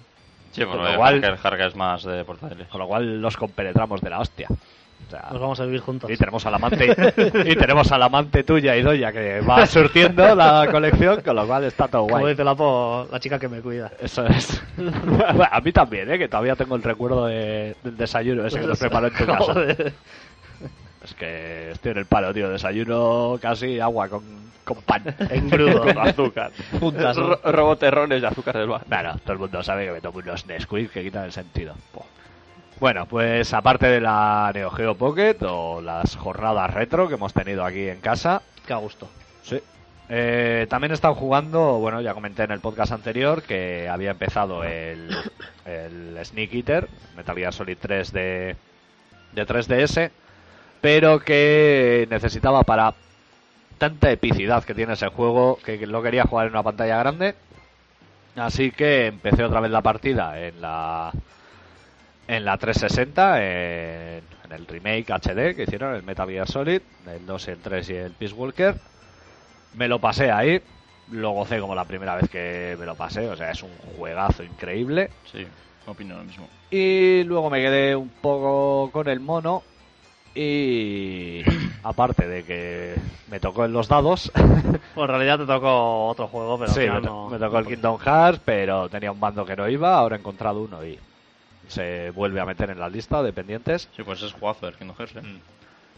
Sí, 0.52 0.64
bueno, 0.64 0.82
Con 0.82 0.92
lo 0.92 0.96
cual- 0.98 1.14
Harker, 1.24 1.38
Harker 1.42 1.66
es 1.66 1.76
más 1.76 2.02
de 2.04 2.24
portátiles. 2.24 2.66
Con 2.68 2.80
lo 2.80 2.86
cual 2.88 3.20
los 3.20 3.36
compenetramos 3.36 4.00
de 4.00 4.10
la 4.10 4.20
hostia. 4.20 4.48
O 4.50 5.10
sea, 5.10 5.28
Nos 5.30 5.40
vamos 5.40 5.60
a 5.60 5.64
vivir 5.66 5.80
juntos. 5.80 6.10
y 6.10 6.16
tenemos 6.16 6.44
al 6.46 6.54
amante 6.54 6.86
y 7.44 7.54
tenemos 7.54 7.92
al 7.92 8.02
amante 8.02 8.42
tuya 8.42 8.74
y 8.74 8.82
doya 8.82 9.12
que 9.12 9.40
va 9.40 9.64
surtiendo 9.66 10.34
la 10.34 10.66
colección, 10.72 11.20
con 11.20 11.36
lo 11.36 11.46
cual 11.46 11.64
está 11.64 11.86
todo 11.86 12.02
Como 12.08 12.20
guay. 12.20 12.32
dice 12.32 12.42
la, 12.42 12.54
po, 12.56 13.06
la 13.12 13.20
chica 13.20 13.38
que 13.38 13.46
me 13.48 13.60
cuida. 13.60 13.92
Eso 14.00 14.26
es. 14.26 14.60
Bueno, 14.76 15.44
a 15.52 15.60
mí 15.60 15.70
también, 15.70 16.10
¿eh? 16.10 16.18
que 16.18 16.26
todavía 16.28 16.56
tengo 16.56 16.74
el 16.74 16.82
recuerdo 16.82 17.26
de- 17.26 17.76
del 17.84 17.96
desayuno 17.96 18.46
ese 18.46 18.58
que 18.58 18.66
nos 18.66 18.78
preparó 18.78 19.06
en 19.08 19.14
tu 19.14 19.26
casa. 19.26 19.54
Es 21.06 21.14
que 21.14 21.70
estoy 21.70 21.92
en 21.92 21.98
el 21.98 22.06
palo, 22.06 22.34
tío. 22.34 22.50
Desayuno 22.50 23.38
casi 23.40 23.78
agua 23.80 24.08
con, 24.08 24.24
con 24.64 24.82
pan. 24.82 25.02
En 25.30 25.48
crudo. 25.48 25.82
Con 25.82 25.98
azúcar. 25.98 26.50
Juntas, 26.80 27.16
¿no? 27.16 27.28
Ro- 27.36 27.40
roboterrones 27.52 28.20
de 28.20 28.26
azúcar 28.28 28.58
del 28.58 28.68
bar. 28.68 28.82
Bueno, 28.88 29.16
todo 29.22 29.32
el 29.34 29.38
mundo 29.38 29.62
sabe 29.62 29.86
que 29.86 29.92
me 29.92 30.00
tomo 30.00 30.18
unos 30.18 30.46
Nesquik 30.46 30.90
que 30.90 31.02
quitan 31.04 31.24
el 31.24 31.32
sentido. 31.32 31.74
Bueno, 32.80 33.06
pues 33.06 33.54
aparte 33.54 33.86
de 33.86 34.00
la 34.00 34.50
Neo 34.54 34.70
Geo 34.70 34.94
Pocket 34.96 35.36
o 35.42 35.80
las 35.80 36.14
jornadas 36.16 36.74
retro 36.74 37.08
que 37.08 37.14
hemos 37.14 37.32
tenido 37.32 37.64
aquí 37.64 37.88
en 37.88 38.00
casa, 38.00 38.42
Qué 38.66 38.72
a 38.74 38.76
gusto. 38.76 39.08
Sí. 39.42 39.60
Eh, 40.08 40.66
también 40.68 40.90
he 40.90 40.94
estado 40.94 41.14
jugando, 41.14 41.78
bueno, 41.78 42.00
ya 42.00 42.12
comenté 42.14 42.42
en 42.42 42.50
el 42.50 42.60
podcast 42.60 42.92
anterior 42.92 43.42
que 43.42 43.88
había 43.88 44.10
empezado 44.10 44.62
el, 44.62 45.08
el 45.64 46.18
Sneak 46.22 46.52
Eater, 46.52 46.88
Metal 47.16 47.34
Gear 47.36 47.52
Solid 47.52 47.78
3 47.80 48.12
de, 48.12 48.56
de 49.32 49.46
3DS, 49.46 50.10
pero 50.86 51.18
que 51.18 52.06
necesitaba 52.08 52.62
para 52.62 52.94
tanta 53.76 54.08
epicidad 54.08 54.62
que 54.62 54.72
tiene 54.72 54.92
ese 54.92 55.08
juego 55.08 55.58
que 55.64 55.84
lo 55.84 56.00
quería 56.00 56.26
jugar 56.26 56.46
en 56.46 56.52
una 56.52 56.62
pantalla 56.62 56.96
grande. 56.98 57.34
Así 58.36 58.70
que 58.70 59.08
empecé 59.08 59.42
otra 59.42 59.58
vez 59.58 59.72
la 59.72 59.82
partida 59.82 60.40
en 60.40 60.60
la 60.60 61.10
en 62.28 62.44
la 62.44 62.56
360, 62.56 63.42
en, 63.42 64.22
en 64.44 64.52
el 64.52 64.64
remake 64.68 65.10
HD 65.10 65.56
que 65.56 65.64
hicieron, 65.64 65.92
el 65.92 66.04
Metal 66.04 66.28
Gear 66.28 66.46
Solid, 66.46 66.80
el 67.04 67.26
2, 67.26 67.48
el 67.48 67.58
3 67.58 67.90
y 67.90 67.94
el 67.94 68.12
Peace 68.12 68.34
Walker. 68.34 68.76
Me 69.74 69.88
lo 69.88 69.98
pasé 69.98 70.30
ahí, 70.30 70.62
lo 71.10 71.32
gocé 71.32 71.58
como 71.58 71.74
la 71.74 71.84
primera 71.84 72.14
vez 72.14 72.30
que 72.30 72.76
me 72.78 72.86
lo 72.86 72.94
pasé, 72.94 73.28
o 73.28 73.34
sea, 73.34 73.50
es 73.50 73.60
un 73.64 73.76
juegazo 73.96 74.44
increíble. 74.44 75.10
Sí, 75.32 75.44
opino 75.84 76.16
lo 76.16 76.22
mismo. 76.22 76.48
Y 76.70 77.24
luego 77.24 77.50
me 77.50 77.60
quedé 77.60 77.96
un 77.96 78.08
poco 78.08 78.92
con 78.92 79.08
el 79.08 79.18
mono. 79.18 79.64
Y 80.36 81.42
aparte 81.82 82.28
de 82.28 82.44
que 82.44 82.94
me 83.30 83.40
tocó 83.40 83.64
en 83.64 83.72
los 83.72 83.88
dados, 83.88 84.30
Pues 84.94 85.04
en 85.04 85.08
realidad 85.08 85.38
te 85.38 85.46
tocó 85.46 86.06
otro 86.06 86.28
juego, 86.28 86.58
pero 86.58 86.72
sí, 86.72 86.80
final 86.80 87.00
me, 87.02 87.06
to- 87.08 87.14
no- 87.14 87.28
me 87.30 87.38
tocó 87.38 87.58
el 87.58 87.66
Kingdom 87.66 87.98
Hearts, 87.98 88.40
pero 88.44 88.88
tenía 88.88 89.10
un 89.12 89.20
bando 89.20 89.44
que 89.44 89.56
no 89.56 89.68
iba. 89.68 89.94
Ahora 89.96 90.16
he 90.16 90.18
encontrado 90.18 90.60
uno 90.62 90.84
y 90.84 90.98
se 91.68 92.10
vuelve 92.10 92.40
a 92.40 92.44
meter 92.44 92.70
en 92.70 92.78
la 92.78 92.88
lista 92.88 93.22
de 93.22 93.32
pendientes. 93.32 93.88
Sí, 93.96 94.02
pues 94.02 94.22
es 94.22 94.32
jugazo 94.32 94.68
el 94.68 94.74
Kingdom 94.74 94.96
Hearts. 94.96 95.16
¿eh? 95.16 95.22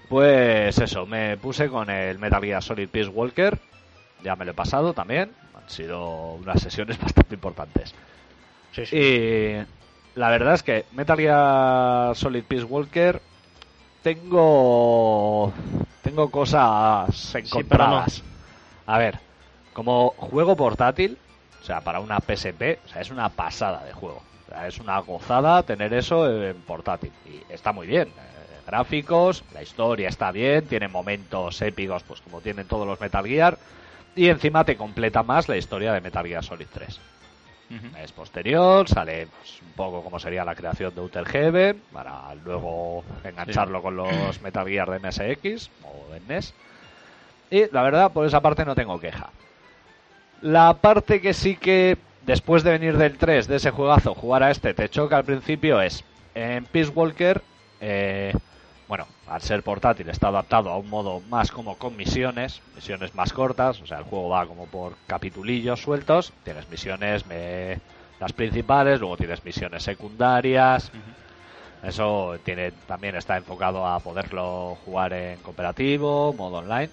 Pues 0.09 0.79
eso, 0.79 1.05
me 1.05 1.37
puse 1.37 1.69
con 1.69 1.91
el 1.91 2.19
Metal 2.19 2.43
Gear 2.43 2.63
Solid 2.63 2.89
Peace 2.89 3.09
Walker. 3.11 3.59
Ya 4.23 4.35
me 4.37 4.45
lo 4.45 4.53
he 4.53 4.55
pasado 4.55 4.95
también. 4.95 5.31
Han 5.55 5.69
sido 5.69 6.35
unas 6.35 6.63
sesiones 6.63 6.99
bastante 7.03 7.35
importantes. 7.35 7.95
Sí, 8.73 8.87
sí. 8.87 8.97
Y 8.97 10.19
la 10.19 10.31
verdad 10.31 10.55
es 10.55 10.63
que 10.63 10.85
Metal 10.93 11.19
Gear 11.19 12.17
Solid 12.17 12.43
Peace 12.45 12.65
Walker 12.65 13.21
tengo 14.15 15.53
tengo 16.03 16.31
cosas 16.31 17.35
encontradas. 17.35 18.23
A 18.87 18.97
ver, 18.97 19.19
como 19.75 20.15
juego 20.17 20.57
portátil, 20.57 21.19
o 21.61 21.65
sea, 21.65 21.83
para 21.83 22.01
una 22.01 22.19
PSP, 22.19 22.79
o 22.87 22.89
sea, 22.89 23.03
es 23.03 23.11
una 23.11 23.29
pasada 23.29 23.85
de 23.85 23.93
juego. 23.93 24.23
O 24.47 24.51
sea, 24.51 24.67
es 24.67 24.79
una 24.79 24.99
gozada 25.01 25.63
tener 25.63 25.93
eso 25.93 26.27
en 26.27 26.57
portátil 26.63 27.13
y 27.27 27.53
está 27.53 27.73
muy 27.73 27.87
bien. 27.87 28.09
Eh, 28.09 28.63
gráficos, 28.67 29.45
la 29.53 29.63
historia 29.63 30.09
está 30.09 30.33
bien, 30.33 30.67
tiene 30.67 30.89
momentos 30.89 31.61
épicos, 31.61 32.03
pues 32.03 32.23
como 32.23 32.41
tienen 32.41 32.67
todos 32.67 32.87
los 32.87 32.99
Metal 33.01 33.27
Gear 33.27 33.59
y 34.17 34.29
encima 34.29 34.65
te 34.65 34.79
completa 34.79 35.23
más 35.23 35.51
la 35.51 35.59
historia 35.59 35.93
de 35.93 36.01
Metal 36.01 36.27
Gear 36.27 36.43
Solid 36.43 36.67
3 36.73 36.99
es 38.03 38.13
posterior, 38.13 38.89
sale 38.89 39.27
pues, 39.27 39.61
un 39.63 39.73
poco 39.73 40.03
como 40.03 40.19
sería 40.19 40.45
la 40.45 40.55
creación 40.55 40.95
de 40.95 41.01
Outer 41.01 41.27
Heaven, 41.27 41.83
para 41.93 42.35
luego 42.37 43.05
engancharlo 43.25 43.83
con 43.83 43.97
los 43.97 44.41
Metal 44.43 44.67
Gear 44.67 44.91
de 44.91 44.99
MSX 44.99 45.71
o 45.85 46.13
de 46.13 46.21
NES. 46.27 46.55
Y 47.51 47.71
la 47.73 47.83
verdad, 47.83 48.13
por 48.13 48.27
esa 48.27 48.41
parte 48.41 48.65
no 48.65 48.75
tengo 48.75 49.01
queja. 49.01 49.31
La 50.41 50.75
parte 50.75 51.21
que 51.21 51.35
sí 51.35 51.57
que, 51.57 51.99
después 52.25 52.63
de 52.63 52.71
venir 52.71 52.97
del 52.97 53.19
3, 53.19 53.49
de 53.49 53.57
ese 53.57 53.71
juegazo, 53.71 54.15
jugar 54.15 54.43
a 54.43 54.51
este, 54.51 54.75
te 54.75 54.89
choca 54.89 55.17
al 55.17 55.25
principio 55.25 55.81
es, 55.81 56.05
en 56.35 56.65
Peace 56.65 56.91
Walker, 56.91 57.43
eh, 57.81 58.33
bueno, 58.89 59.07
al 59.27 59.43
ser 59.43 59.63
portátil 59.63 60.09
está 60.09 60.29
adaptado 60.29 60.71
a 60.71 60.79
un 60.79 60.89
modo 60.89 61.21
más 61.21 61.53
como 61.53 61.77
con 61.77 61.95
misiones, 61.97 62.63
misiones 62.75 63.15
más 63.15 63.33
cortas, 63.33 63.81
o 63.83 63.87
sea, 63.87 63.99
el 63.99 64.05
juego 64.05 64.31
va 64.31 64.47
como 64.47 64.67
por 64.67 64.97
capitulillos 65.07 65.83
sueltos, 65.83 66.33
tienes 66.43 66.69
misiones 66.69 67.27
me- 67.27 67.79
las 68.19 68.33
principales, 68.33 68.99
luego 69.01 69.17
tienes 69.17 69.45
misiones 69.45 69.83
secundarias. 69.83 70.91
Eso 71.83 72.37
tiene 72.45 72.73
también 72.73 73.15
está 73.15 73.37
enfocado 73.37 73.87
a 73.87 74.01
poderlo 74.01 74.77
jugar 74.85 75.13
en 75.13 75.39
cooperativo, 75.41 76.33
modo 76.35 76.59
online. 76.59 76.91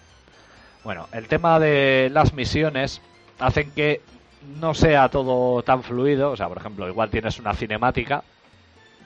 Bueno, 0.84 1.08
el 1.12 1.28
tema 1.28 1.60
de 1.60 2.10
las 2.12 2.34
misiones 2.34 3.02
hacen 3.40 3.72
que 3.72 4.02
no 4.42 4.74
sea 4.74 5.10
todo 5.10 5.64
tan 5.64 5.82
fluido, 5.84 6.32
o 6.32 6.38
sea, 6.38 6.48
por 6.48 6.58
ejemplo, 6.58 6.88
igual 6.88 7.10
tienes 7.10 7.40
una 7.40 7.54
cinemática 7.54 8.24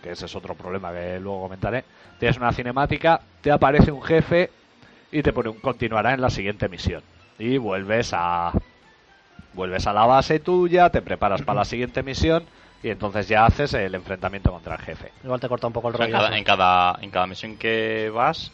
que 0.02 0.12
ese 0.12 0.26
es 0.26 0.36
otro 0.36 0.56
problema 0.56 0.92
que 0.92 1.20
luego 1.20 1.42
comentaré. 1.44 1.84
Tienes 2.20 2.38
una 2.38 2.52
cinemática, 2.52 3.22
te 3.42 3.52
aparece 3.52 3.92
un 3.92 4.02
jefe 4.02 4.50
y 5.12 5.22
te 5.22 5.34
pone 5.34 5.50
un 5.50 5.60
continuará 5.60 6.14
en 6.14 6.22
la 6.22 6.30
siguiente 6.30 6.70
misión. 6.70 7.04
Y 7.38 7.58
vuelves 7.58 8.12
a 8.14 8.52
vuelves 9.54 9.88
a 9.88 9.94
la 9.94 10.06
base 10.06 10.40
tuya, 10.40 10.90
te 10.90 11.02
preparas 11.02 11.42
para 11.42 11.60
la 11.60 11.66
siguiente 11.66 12.04
misión 12.04 12.46
y 12.84 12.90
entonces 12.90 13.28
ya 13.28 13.46
haces 13.46 13.74
el 13.74 13.94
enfrentamiento 13.96 14.52
contra 14.52 14.76
el 14.76 14.82
jefe. 14.82 15.12
Igual 15.24 15.40
te 15.40 15.50
corta 15.50 15.68
un 15.68 15.74
poco 15.74 15.90
el 15.90 15.96
O 15.96 15.98
sea, 15.98 16.06
en, 16.06 16.12
rollo. 16.14 16.24
cada, 16.24 16.38
en, 16.38 16.44
cada, 16.44 17.00
en 17.02 17.12
cada 17.12 17.28
misión 17.28 17.58
que 17.58 18.12
vas, 18.14 18.52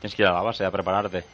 tienes 0.00 0.14
que 0.14 0.22
ir 0.22 0.28
a 0.28 0.32
la 0.32 0.42
base 0.42 0.64
a 0.64 0.70
prepararte. 0.70 1.24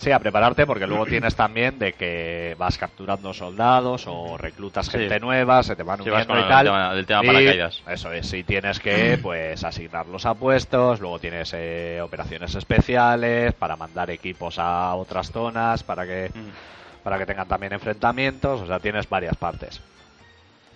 Sí, 0.00 0.10
a 0.12 0.18
prepararte 0.18 0.66
porque 0.66 0.86
luego 0.86 1.04
tienes 1.06 1.36
también 1.36 1.78
de 1.78 1.92
que 1.92 2.54
vas 2.58 2.78
capturando 2.78 3.32
soldados 3.34 4.06
o 4.08 4.36
reclutas 4.38 4.86
Sí. 4.86 4.92
gente 4.92 5.20
nueva, 5.20 5.62
se 5.62 5.76
te 5.76 5.82
van 5.82 6.02
Sí, 6.02 6.08
vas 6.08 6.26
uniendo 6.26 6.32
con 6.34 6.38
y 6.40 6.42
el 6.42 6.48
tal. 6.48 6.64
tema- 6.66 6.94
del 6.94 7.06
tema 7.06 7.22
Y 7.22 7.26
paracaídas. 7.26 7.82
Eso 7.86 8.12
es, 8.12 8.32
y 8.32 8.42
tienes 8.42 8.80
que 8.80 9.18
pues 9.22 9.62
asignarlos 9.62 10.24
a 10.26 10.34
puestos, 10.34 11.00
luego 11.00 11.18
tienes 11.18 11.52
eh, 11.54 12.00
operaciones 12.02 12.54
especiales 12.54 13.52
para 13.52 13.76
mandar 13.76 14.10
equipos 14.10 14.58
a 14.58 14.94
otras 14.94 15.30
zonas 15.30 15.82
para 15.82 16.06
que 16.06 16.30
Mm. 16.34 17.02
para 17.04 17.18
que 17.18 17.26
tengan 17.26 17.48
también 17.48 17.72
enfrentamientos, 17.72 18.60
o 18.62 18.66
sea, 18.66 18.78
tienes 18.78 19.08
varias 19.08 19.34
partes 19.36 19.80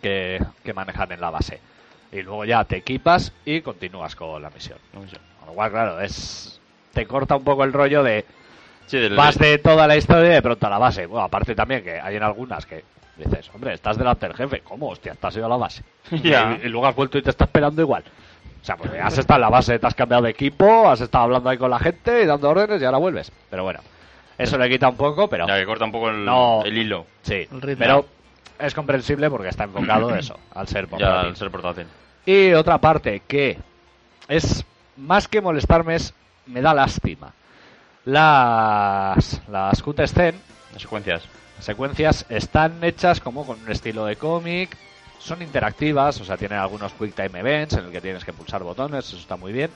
que, 0.02 0.38
que 0.62 0.72
manejan 0.74 1.12
en 1.12 1.20
la 1.20 1.30
base. 1.30 1.60
Y 2.12 2.22
luego 2.22 2.44
ya 2.44 2.64
te 2.64 2.76
equipas 2.78 3.32
y 3.44 3.60
continúas 3.62 4.14
con 4.16 4.40
la 4.40 4.50
misión. 4.50 4.78
Con 4.92 5.48
lo 5.48 5.54
cual, 5.54 5.70
claro, 5.70 6.00
es 6.00 6.60
te 6.92 7.06
corta 7.06 7.36
un 7.36 7.44
poco 7.44 7.64
el 7.64 7.72
rollo 7.72 8.02
de 8.02 8.24
Sí, 8.86 8.98
del- 8.98 9.14
vas 9.16 9.38
de 9.38 9.58
toda 9.58 9.86
la 9.86 9.96
historia 9.96 10.30
y 10.30 10.34
de 10.34 10.42
pronto 10.42 10.66
a 10.66 10.70
la 10.70 10.78
base. 10.78 11.06
Bueno, 11.06 11.24
aparte 11.24 11.54
también 11.54 11.82
que 11.82 11.98
hay 12.00 12.16
en 12.16 12.22
algunas 12.22 12.66
que 12.66 12.84
dices, 13.16 13.50
hombre, 13.54 13.74
estás 13.74 13.96
delante 13.96 14.26
del 14.26 14.36
jefe. 14.36 14.60
¿Cómo? 14.60 14.88
Hostia, 14.90 15.14
has 15.20 15.36
ido 15.36 15.46
a 15.46 15.48
la 15.48 15.56
base. 15.56 15.82
Ya. 16.22 16.58
Y, 16.62 16.66
y 16.66 16.68
luego 16.68 16.86
has 16.86 16.94
vuelto 16.94 17.18
y 17.18 17.22
te 17.22 17.30
está 17.30 17.44
esperando 17.44 17.80
igual. 17.82 18.04
O 18.62 18.64
sea, 18.64 18.76
porque 18.76 18.98
has 18.98 19.16
estado 19.18 19.36
en 19.38 19.42
la 19.42 19.50
base, 19.50 19.78
te 19.78 19.86
has 19.86 19.94
cambiado 19.94 20.22
de 20.22 20.30
equipo, 20.30 20.88
has 20.88 21.00
estado 21.00 21.24
hablando 21.24 21.50
ahí 21.50 21.58
con 21.58 21.70
la 21.70 21.78
gente 21.78 22.22
y 22.22 22.26
dando 22.26 22.48
órdenes 22.48 22.80
y 22.80 22.84
ahora 22.84 22.96
vuelves. 22.98 23.30
Pero 23.50 23.62
bueno, 23.62 23.80
eso 24.38 24.56
le 24.56 24.68
quita 24.70 24.88
un 24.88 24.96
poco, 24.96 25.28
pero 25.28 25.46
Ya 25.46 25.58
que 25.58 25.66
corta 25.66 25.84
un 25.84 25.92
poco 25.92 26.08
el, 26.10 26.24
No. 26.24 26.62
el 26.64 26.76
hilo. 26.78 27.06
sí. 27.22 27.46
El 27.52 27.60
ritmo. 27.60 27.78
Pero 27.84 28.06
es 28.58 28.74
comprensible 28.74 29.28
porque 29.30 29.48
está 29.48 29.64
enfocado 29.64 30.14
eso, 30.14 30.38
al 30.54 30.66
ser 30.68 30.84
Ya 30.84 30.90
portátil. 30.90 31.28
al 31.28 31.36
ser 31.36 31.50
portátil. 31.50 31.86
Y 32.24 32.52
otra 32.54 32.78
parte 32.78 33.20
que 33.28 33.58
es 34.28 34.64
más 34.96 35.28
que 35.28 35.42
molestarme 35.42 35.96
es 35.96 36.14
me 36.46 36.62
da 36.62 36.72
lástima. 36.72 37.32
Las 38.04 39.40
las 39.48 39.82
cutscenes, 39.82 40.34
Las 40.72 40.82
secuencias. 40.82 41.22
las 41.56 41.64
secuencias 41.64 42.26
están 42.28 42.82
hechas 42.84 43.20
como 43.20 43.46
con 43.46 43.60
un 43.62 43.70
estilo 43.70 44.04
de 44.04 44.16
cómic, 44.16 44.76
son 45.18 45.40
interactivas, 45.40 46.20
o 46.20 46.24
sea, 46.24 46.36
tienen 46.36 46.58
algunos 46.58 46.92
quick 46.92 47.14
time 47.14 47.40
events 47.40 47.74
en 47.74 47.86
el 47.86 47.90
que 47.92 48.00
tienes 48.02 48.24
que 48.24 48.32
pulsar 48.32 48.62
botones, 48.62 49.06
eso 49.06 49.16
está 49.16 49.36
muy 49.36 49.52
bien. 49.52 49.70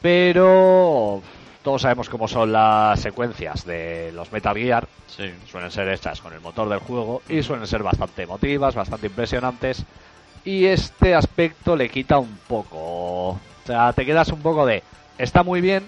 Pero 0.00 1.22
todos 1.62 1.82
sabemos 1.82 2.08
cómo 2.08 2.28
son 2.28 2.52
las 2.52 3.00
secuencias 3.00 3.64
de 3.64 4.12
los 4.12 4.30
Metal 4.32 4.56
Gear, 4.56 4.86
Sí. 5.06 5.30
suelen 5.50 5.70
ser 5.70 5.88
hechas 5.88 6.20
con 6.20 6.32
el 6.32 6.40
motor 6.40 6.68
del 6.68 6.78
juego 6.78 7.22
y 7.28 7.42
suelen 7.42 7.66
ser 7.66 7.82
bastante 7.82 8.22
emotivas, 8.22 8.74
bastante 8.74 9.08
impresionantes. 9.08 9.84
Y 10.44 10.64
este 10.66 11.14
aspecto 11.14 11.76
le 11.76 11.88
quita 11.88 12.18
un 12.18 12.38
poco. 12.48 13.28
O 13.30 13.40
sea, 13.64 13.92
te 13.92 14.04
quedas 14.06 14.28
un 14.28 14.42
poco 14.42 14.64
de. 14.66 14.82
Está 15.18 15.42
muy 15.44 15.60
bien, 15.60 15.86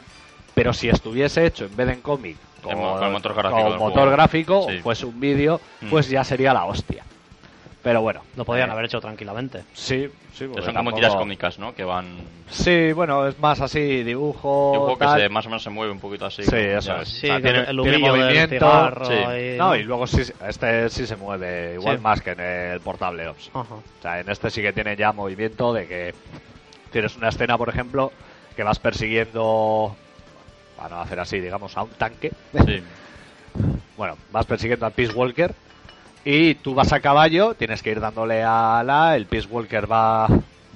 pero 0.55 0.73
si 0.73 0.89
estuviese 0.89 1.45
hecho 1.47 1.65
en 1.67 1.77
vez 1.77 1.87
de 1.89 1.93
en 1.95 2.01
cómic 2.01 2.37
con, 2.63 2.79
motor 2.79 3.35
gráfico 3.35 3.69
con 3.71 3.79
motor 3.79 4.11
gráfico, 4.11 4.67
Sí. 4.71 4.79
fuese 4.79 5.07
un 5.07 5.21
vídeo, 5.21 5.61
Mm. 5.83 5.91
pues 5.91 6.09
ya 6.09 6.25
sería 6.25 6.55
la 6.55 6.65
hostia. 6.65 7.05
Pero 7.83 8.01
bueno. 8.01 8.23
Lo 8.37 8.47
podían 8.47 8.71
eh, 8.71 8.73
haber 8.73 8.87
hecho 8.87 8.99
tranquilamente. 8.99 9.63
Sí, 9.75 10.09
sí. 10.33 10.47
porque 10.47 10.63
Son 10.63 10.73
como 10.73 10.91
tampoco- 10.91 10.95
tiras 10.97 11.15
cómicas, 11.17 11.59
¿no? 11.59 11.75
Que 11.75 11.85
van... 11.85 12.17
Sí, 12.49 12.93
bueno, 12.93 13.27
es 13.29 13.39
más 13.39 13.61
así, 13.61 14.03
dibujo. 14.03 14.71
Un 14.73 14.79
poco 14.79 14.99
que 14.99 15.05
tal. 15.05 15.21
se, 15.21 15.29
más 15.29 15.45
o 15.45 15.51
menos 15.51 15.63
se 15.63 15.69
mueve 15.69 15.93
un 15.93 16.01
poquito 16.01 16.25
así. 16.25 16.43
Sí, 16.45 16.57
eso 16.57 16.97
es. 17.03 17.09
Sí, 17.11 17.27
O 17.27 17.29
sea, 17.29 17.37
que 17.37 17.43
tiene- 17.43 17.59
el 17.59 17.77
tiene 17.83 17.91
del 17.91 18.01
movimiento, 18.01 19.05
sí. 19.05 19.13
y- 19.13 19.59
No, 19.59 19.77
y 19.77 19.83
luego 19.83 20.07
sí, 20.07 20.23
este 20.49 20.89
sí 20.89 21.07
se 21.07 21.17
mueve 21.17 21.75
igual 21.75 21.99
Sí. 21.99 22.03
más 22.03 22.23
que 22.23 22.31
en 22.31 22.41
el 22.41 22.81
Portable 22.81 23.29
Ops. 23.29 23.51
Ajá. 23.53 23.75
O 23.75 23.83
sea, 24.01 24.21
en 24.21 24.31
este 24.31 24.49
sí 24.51 24.63
que 24.63 24.73
tiene 24.73 24.97
ya 24.97 25.13
movimiento 25.13 25.75
de 25.75 25.87
que 25.87 26.15
tienes 26.91 27.15
una 27.19 27.29
escena, 27.29 27.59
por 27.59 27.69
ejemplo, 27.69 28.13
que 28.57 28.63
vas 28.63 28.79
persiguiendo, 28.79 29.95
para 30.85 30.97
no 30.97 31.03
hacer 31.03 31.19
así, 31.19 31.41
digamos, 31.41 31.75
a 31.79 31.83
un 31.85 31.91
tanque. 31.91 32.31
Sí. 32.67 32.83
Bueno, 33.97 34.19
vas 34.31 34.45
persiguiendo 34.45 34.85
al 34.85 34.93
Peace 34.93 35.13
Walker 35.15 35.55
y 36.27 36.57
tú 36.57 36.75
vas 36.75 36.93
a 36.93 37.01
caballo, 37.01 37.55
tienes 37.55 37.83
que 37.83 37.91
ir 37.91 38.01
dándole 38.01 38.43
a 38.43 38.83
la, 38.85 39.17
el 39.17 39.25
Peace 39.25 39.47
Walker 39.49 39.91
va, 39.91 40.27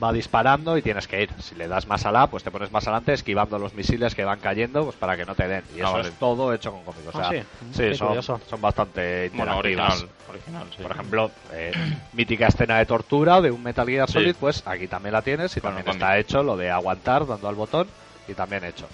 va 0.03 0.13
disparando 0.15 0.79
y 0.79 0.83
tienes 0.83 1.07
que 1.07 1.25
ir. 1.25 1.31
Si 1.41 1.55
le 1.57 1.69
das 1.69 1.87
más 1.89 2.07
a 2.07 2.13
la, 2.13 2.29
pues 2.29 2.43
te 2.43 2.51
pones 2.51 2.73
más 2.73 2.85
adelante 2.87 3.13
esquivando 3.13 3.59
los 3.59 3.75
misiles 3.75 4.15
que 4.15 4.25
van 4.25 4.39
cayendo 4.41 4.85
pues 4.85 4.97
para 4.97 5.15
que 5.17 5.27
no 5.27 5.35
te 5.35 5.47
den. 5.47 5.63
Y 5.77 5.81
Ah, 5.81 5.85
eso 5.85 5.93
vale. 5.93 6.09
es 6.09 6.15
todo 6.15 6.55
hecho 6.55 6.73
con 6.73 6.85
cómicos. 6.85 7.15
O 7.15 7.19
Ah, 7.21 7.29
sea, 7.29 7.43
sí. 7.75 7.93
sí, 7.93 7.95
son, 8.23 8.61
bastante 8.63 9.29
Bueno, 9.35 9.57
interactivas. 9.57 9.93
original. 10.05 10.09
Original, 10.31 10.67
sí. 10.75 10.83
Por 10.83 10.93
ejemplo, 10.93 11.31
eh, 11.53 11.73
mítica 12.15 12.47
escena 12.47 12.79
de 12.79 12.87
tortura 12.87 13.43
de 13.43 13.51
un 13.51 13.63
Metal 13.63 13.87
Gear 13.87 14.07
Sí. 14.07 14.15
Solid, 14.15 14.37
pues 14.41 14.63
aquí 14.67 14.87
también 14.89 15.13
la 15.13 15.21
tienes 15.21 15.55
y 15.55 15.61
también 15.61 15.87
está 15.87 16.17
hecho 16.17 16.43
lo 16.43 16.57
de 16.57 16.71
aguantar 16.71 17.27
dando 17.27 17.47
al 17.49 17.57
botón 17.57 17.87
y 18.27 18.33
también 18.35 18.65
hecho. 18.65 18.87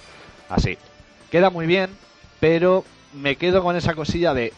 Así. 0.48 0.76
Queda 1.34 1.50
muy 1.50 1.66
bien, 1.66 1.90
pero 2.38 2.84
me 3.12 3.34
quedo 3.34 3.60
con 3.60 3.74
esa 3.74 3.92
cosilla 3.94 4.32
de... 4.34 4.52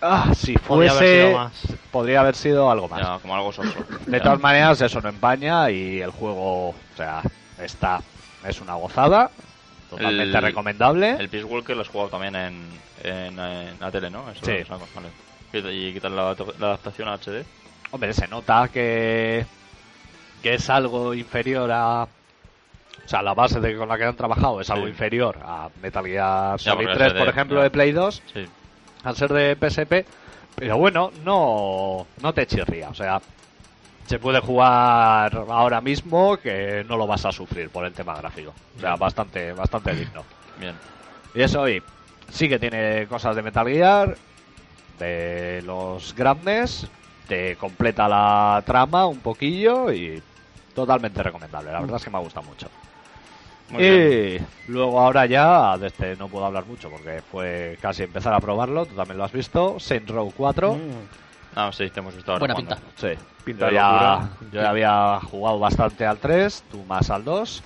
Ah, 0.00 0.32
si 0.32 0.54
Podría 0.54 0.92
haber 0.92 1.00
fuese... 1.02 1.24
sido 1.26 1.36
más. 1.36 1.62
Podría 1.90 2.20
haber 2.20 2.34
sido 2.36 2.70
algo 2.70 2.88
más. 2.88 3.00
Ya, 3.00 3.18
como 3.18 3.34
algo 3.34 3.50
soso. 3.50 3.74
De 4.06 4.18
Ya. 4.18 4.22
todas 4.22 4.38
maneras, 4.38 4.80
eso 4.80 5.00
no 5.00 5.08
empaña 5.08 5.68
y 5.72 6.00
el 6.00 6.12
juego, 6.12 6.68
o 6.68 6.74
sea, 6.96 7.20
está... 7.58 8.00
Es 8.46 8.60
una 8.60 8.74
gozada, 8.76 9.32
totalmente 9.90 10.38
El- 10.38 10.44
recomendable. 10.44 11.16
El 11.18 11.28
Peace 11.28 11.44
Walker 11.46 11.74
lo 11.74 11.82
has 11.82 11.88
jugado 11.88 12.10
también 12.10 12.36
en, 12.36 12.70
en, 13.02 13.36
en 13.36 13.80
la 13.80 13.90
tele, 13.90 14.08
¿no? 14.08 14.30
Eso 14.30 14.46
Sí. 14.46 14.58
lo 14.60 14.66
sabemos, 14.66 14.88
vale. 14.94 15.08
¿Y 15.52 15.88
y 15.88 15.92
qué 15.94 16.00
tal 16.00 16.14
la, 16.14 16.36
la 16.60 16.66
adaptación 16.68 17.08
a 17.08 17.14
HD? 17.14 17.44
Hombre, 17.90 18.12
se 18.12 18.28
nota 18.28 18.68
que, 18.72 19.44
que 20.44 20.54
es 20.54 20.70
algo 20.70 21.12
inferior 21.12 21.68
a. 21.72 22.06
O 23.10 23.12
sea, 23.12 23.22
la 23.22 23.34
base 23.34 23.58
de, 23.58 23.76
con 23.76 23.88
la 23.88 23.98
que 23.98 24.04
han 24.04 24.14
trabajado 24.14 24.60
es 24.60 24.70
algo 24.70 24.84
Sí. 24.84 24.90
inferior 24.90 25.36
a 25.44 25.68
Metal 25.82 26.04
Gear 26.06 26.56
Ya, 26.60 26.72
Solid 26.72 26.84
porque 26.86 26.94
3, 26.96 27.06
es 27.08 27.12
de- 27.14 27.18
por 27.18 27.28
ejemplo, 27.28 27.56
ya. 27.56 27.62
de 27.64 27.70
Play 27.70 27.90
2, 27.90 28.22
Sí. 28.32 28.46
al 29.02 29.16
ser 29.16 29.32
de 29.32 29.56
PSP. 29.56 30.06
Pero 30.54 30.78
bueno, 30.78 31.10
no, 31.24 32.06
no 32.22 32.32
te 32.32 32.46
chirría. 32.46 32.88
O 32.88 32.94
sea, 32.94 33.20
se 34.06 34.20
puede 34.20 34.38
jugar 34.38 35.44
ahora 35.48 35.80
mismo 35.80 36.36
que 36.36 36.84
no 36.88 36.96
lo 36.96 37.08
vas 37.08 37.24
a 37.24 37.32
sufrir 37.32 37.68
por 37.70 37.84
el 37.84 37.92
tema 37.92 38.14
gráfico. 38.16 38.54
O 38.76 38.80
sea, 38.80 38.94
bastante, 38.94 39.52
bastante 39.54 39.92
digno. 39.92 40.22
Bien. 40.60 40.76
Y 41.34 41.42
eso, 41.42 41.68
y 41.68 41.82
sí 42.30 42.48
que 42.48 42.60
tiene 42.60 43.08
cosas 43.08 43.34
de 43.34 43.42
Metal 43.42 43.66
Gear, 43.66 44.16
de 45.00 45.62
los 45.66 46.14
grandes, 46.14 46.86
te 47.26 47.56
completa 47.56 48.06
la 48.08 48.62
trama 48.64 49.06
un 49.06 49.18
poquillo 49.18 49.92
y 49.92 50.22
totalmente 50.76 51.20
recomendable. 51.24 51.72
La 51.72 51.80
verdad 51.80 51.96
es 51.96 52.04
que 52.04 52.10
me 52.10 52.18
ha 52.18 52.20
gustado 52.20 52.46
mucho. 52.46 52.68
Muy 53.70 53.82
bien. 53.82 54.46
y 54.68 54.70
luego 54.70 55.00
ahora 55.00 55.26
ya, 55.26 55.76
de 55.78 55.86
este 55.88 56.16
no 56.16 56.28
puedo 56.28 56.44
hablar 56.46 56.66
mucho 56.66 56.90
porque 56.90 57.22
fue 57.30 57.78
casi 57.80 58.02
empezar 58.02 58.32
a 58.34 58.40
probarlo, 58.40 58.86
tú 58.86 58.94
también 58.94 59.18
lo 59.18 59.24
has 59.24 59.32
visto, 59.32 59.78
Saints 59.78 60.10
Row 60.10 60.32
4. 60.36 60.74
Mm. 60.74 60.78
Ah, 61.56 61.70
sí, 61.72 61.88
te 61.90 62.00
hemos 62.00 62.14
visto 62.14 62.30
ahora 62.32 62.40
Buena 62.40 62.54
jugando. 62.54 62.76
pinta. 62.76 62.92
Sí, 62.96 63.24
Pinta 63.44 63.72
ya, 63.72 64.28
yo 64.52 64.60
ya 64.62 64.70
había 64.70 65.20
jugado 65.20 65.58
bastante 65.58 66.06
al 66.06 66.18
3, 66.18 66.64
tú 66.70 66.84
más 66.84 67.10
al 67.10 67.24
2. 67.24 67.62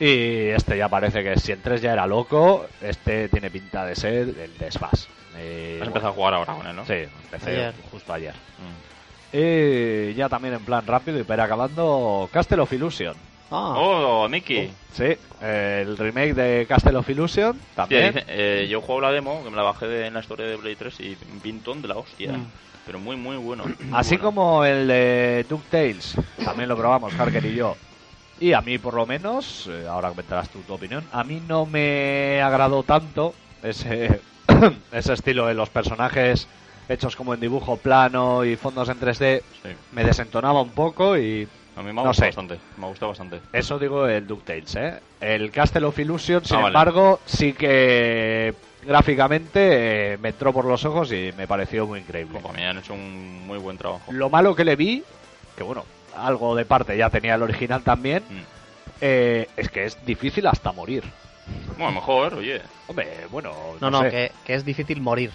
Y 0.00 0.48
este 0.48 0.76
ya 0.76 0.88
parece 0.88 1.22
que 1.22 1.38
si 1.38 1.52
el 1.52 1.60
3 1.62 1.80
ya 1.80 1.92
era 1.92 2.06
loco, 2.06 2.66
este 2.80 3.28
tiene 3.28 3.50
pinta 3.50 3.84
de 3.86 3.94
ser 3.94 4.28
el 4.40 4.58
desfaz. 4.58 5.06
Eh, 5.36 5.78
Has 5.80 5.86
empezado 5.86 6.10
a 6.12 6.14
jugar 6.14 6.34
ahora 6.34 6.54
con 6.54 6.66
él, 6.66 6.74
¿no? 6.74 6.84
Sí, 6.84 6.94
empecé 7.24 7.50
Ayer. 7.50 7.74
justo 7.92 8.12
ayer. 8.12 8.34
Mm. 9.32 9.36
Y 9.36 10.14
ya 10.14 10.28
también 10.28 10.54
en 10.54 10.64
plan 10.64 10.84
rápido 10.86 11.18
y 11.20 11.24
para 11.24 11.44
acabando, 11.44 12.28
Castle 12.32 12.60
of 12.62 12.72
Illusion. 12.72 13.14
Ah, 13.56 13.74
Oh, 13.76 14.28
Mickey. 14.28 14.72
Sí, 14.92 15.16
el 15.40 15.96
remake 15.96 16.34
de 16.34 16.66
Castle 16.66 16.96
of 16.96 17.08
Illusion 17.08 17.58
también. 17.76 18.12
dice- 18.14 18.24
eh, 18.28 18.66
yo 18.68 18.80
juego 18.80 19.00
la 19.00 19.12
demo, 19.12 19.42
que 19.44 19.50
me 19.50 19.56
la 19.56 19.62
bajé 19.62 19.86
de, 19.86 20.06
en 20.06 20.14
la 20.14 20.20
historia 20.20 20.46
de 20.46 20.58
Play 20.58 20.74
3 20.74 20.98
y 21.00 21.16
un 21.32 21.40
pintón 21.40 21.80
de 21.82 21.88
la 21.88 21.96
hostia. 21.96 22.32
Mm. 22.32 22.46
Pero 22.86 22.98
muy, 22.98 23.16
muy 23.16 23.36
bueno. 23.36 23.64
muy 23.64 23.74
Así 23.92 24.16
bueno. 24.16 24.24
como 24.24 24.64
el 24.64 24.88
de 24.88 25.46
DuckTales, 25.48 26.16
también 26.44 26.68
lo 26.68 26.76
probamos, 26.76 27.14
Harker 27.18 27.44
y 27.46 27.54
yo. 27.54 27.76
Y 28.40 28.52
a 28.52 28.60
mí, 28.60 28.78
por 28.78 28.94
lo 28.94 29.06
menos, 29.06 29.68
eh, 29.70 29.86
ahora 29.88 30.08
comentarás 30.10 30.50
tú 30.50 30.58
tu 30.66 30.74
opinión, 30.74 31.04
a 31.12 31.22
mí 31.24 31.40
no 31.48 31.64
me 31.66 32.42
agradó 32.42 32.82
tanto 32.82 33.34
ese, 33.62 34.20
ese 34.92 35.12
estilo 35.12 35.46
de 35.46 35.54
los 35.54 35.70
personajes 35.70 36.48
hechos 36.88 37.16
como 37.16 37.32
en 37.32 37.40
dibujo 37.40 37.76
plano 37.78 38.44
y 38.44 38.56
fondos 38.56 38.88
en 38.88 38.98
3D. 39.00 39.42
Sí. 39.62 39.68
Me 39.92 40.04
desentonaba 40.04 40.60
un 40.60 40.70
poco 40.70 41.16
y 41.16 41.48
A 41.76 41.80
mí 41.82 41.86
me 41.92 42.00
ha 42.00 42.04
No 42.04 42.08
gustado 42.08 42.14
sé. 42.14 42.24
bastante. 42.26 42.58
Me 42.76 42.84
ha 42.84 42.88
gustado 42.88 43.08
bastante. 43.10 43.40
eso 43.52 43.78
digo 43.78 44.06
el 44.06 44.26
DuckTales, 44.26 44.76
¿eh? 44.76 45.00
El 45.20 45.50
Castle 45.50 45.84
of 45.86 45.98
Illusion, 45.98 46.44
sin 46.44 46.56
Ah, 46.56 46.60
vale. 46.60 46.68
embargo, 46.68 47.20
sí 47.26 47.52
que 47.52 48.54
gráficamente 48.84 50.12
eh, 50.14 50.18
me 50.18 50.28
entró 50.28 50.52
por 50.52 50.64
los 50.66 50.84
ojos 50.84 51.10
y 51.12 51.32
me 51.36 51.46
pareció 51.48 51.86
muy 51.86 52.00
increíble. 52.00 52.38
Ojo, 52.38 52.50
a 52.50 52.52
mí 52.52 52.62
han 52.62 52.78
hecho 52.78 52.94
un 52.94 53.46
muy 53.46 53.58
buen 53.58 53.76
trabajo. 53.76 54.12
Lo 54.12 54.30
malo 54.30 54.54
que 54.54 54.64
le 54.64 54.76
vi, 54.76 55.02
que 55.56 55.62
bueno, 55.62 55.84
algo 56.16 56.54
de 56.54 56.64
parte 56.64 56.96
ya 56.96 57.10
tenía 57.10 57.34
el 57.34 57.42
original 57.42 57.82
también, 57.82 58.22
Mm. 58.28 58.40
eh, 59.00 59.48
es 59.56 59.68
que 59.68 59.84
es 59.84 60.04
difícil 60.06 60.46
hasta 60.46 60.70
morir. 60.72 61.02
Bueno, 61.76 61.92
mejor, 61.92 62.34
oye. 62.34 62.62
Hombre, 62.86 63.08
bueno, 63.30 63.52
no, 63.80 63.90
no, 63.90 63.98
no, 63.98 64.02
sé. 64.04 64.10
que, 64.10 64.32
que 64.46 64.54
es 64.54 64.64
difícil 64.64 65.00
morir. 65.00 65.30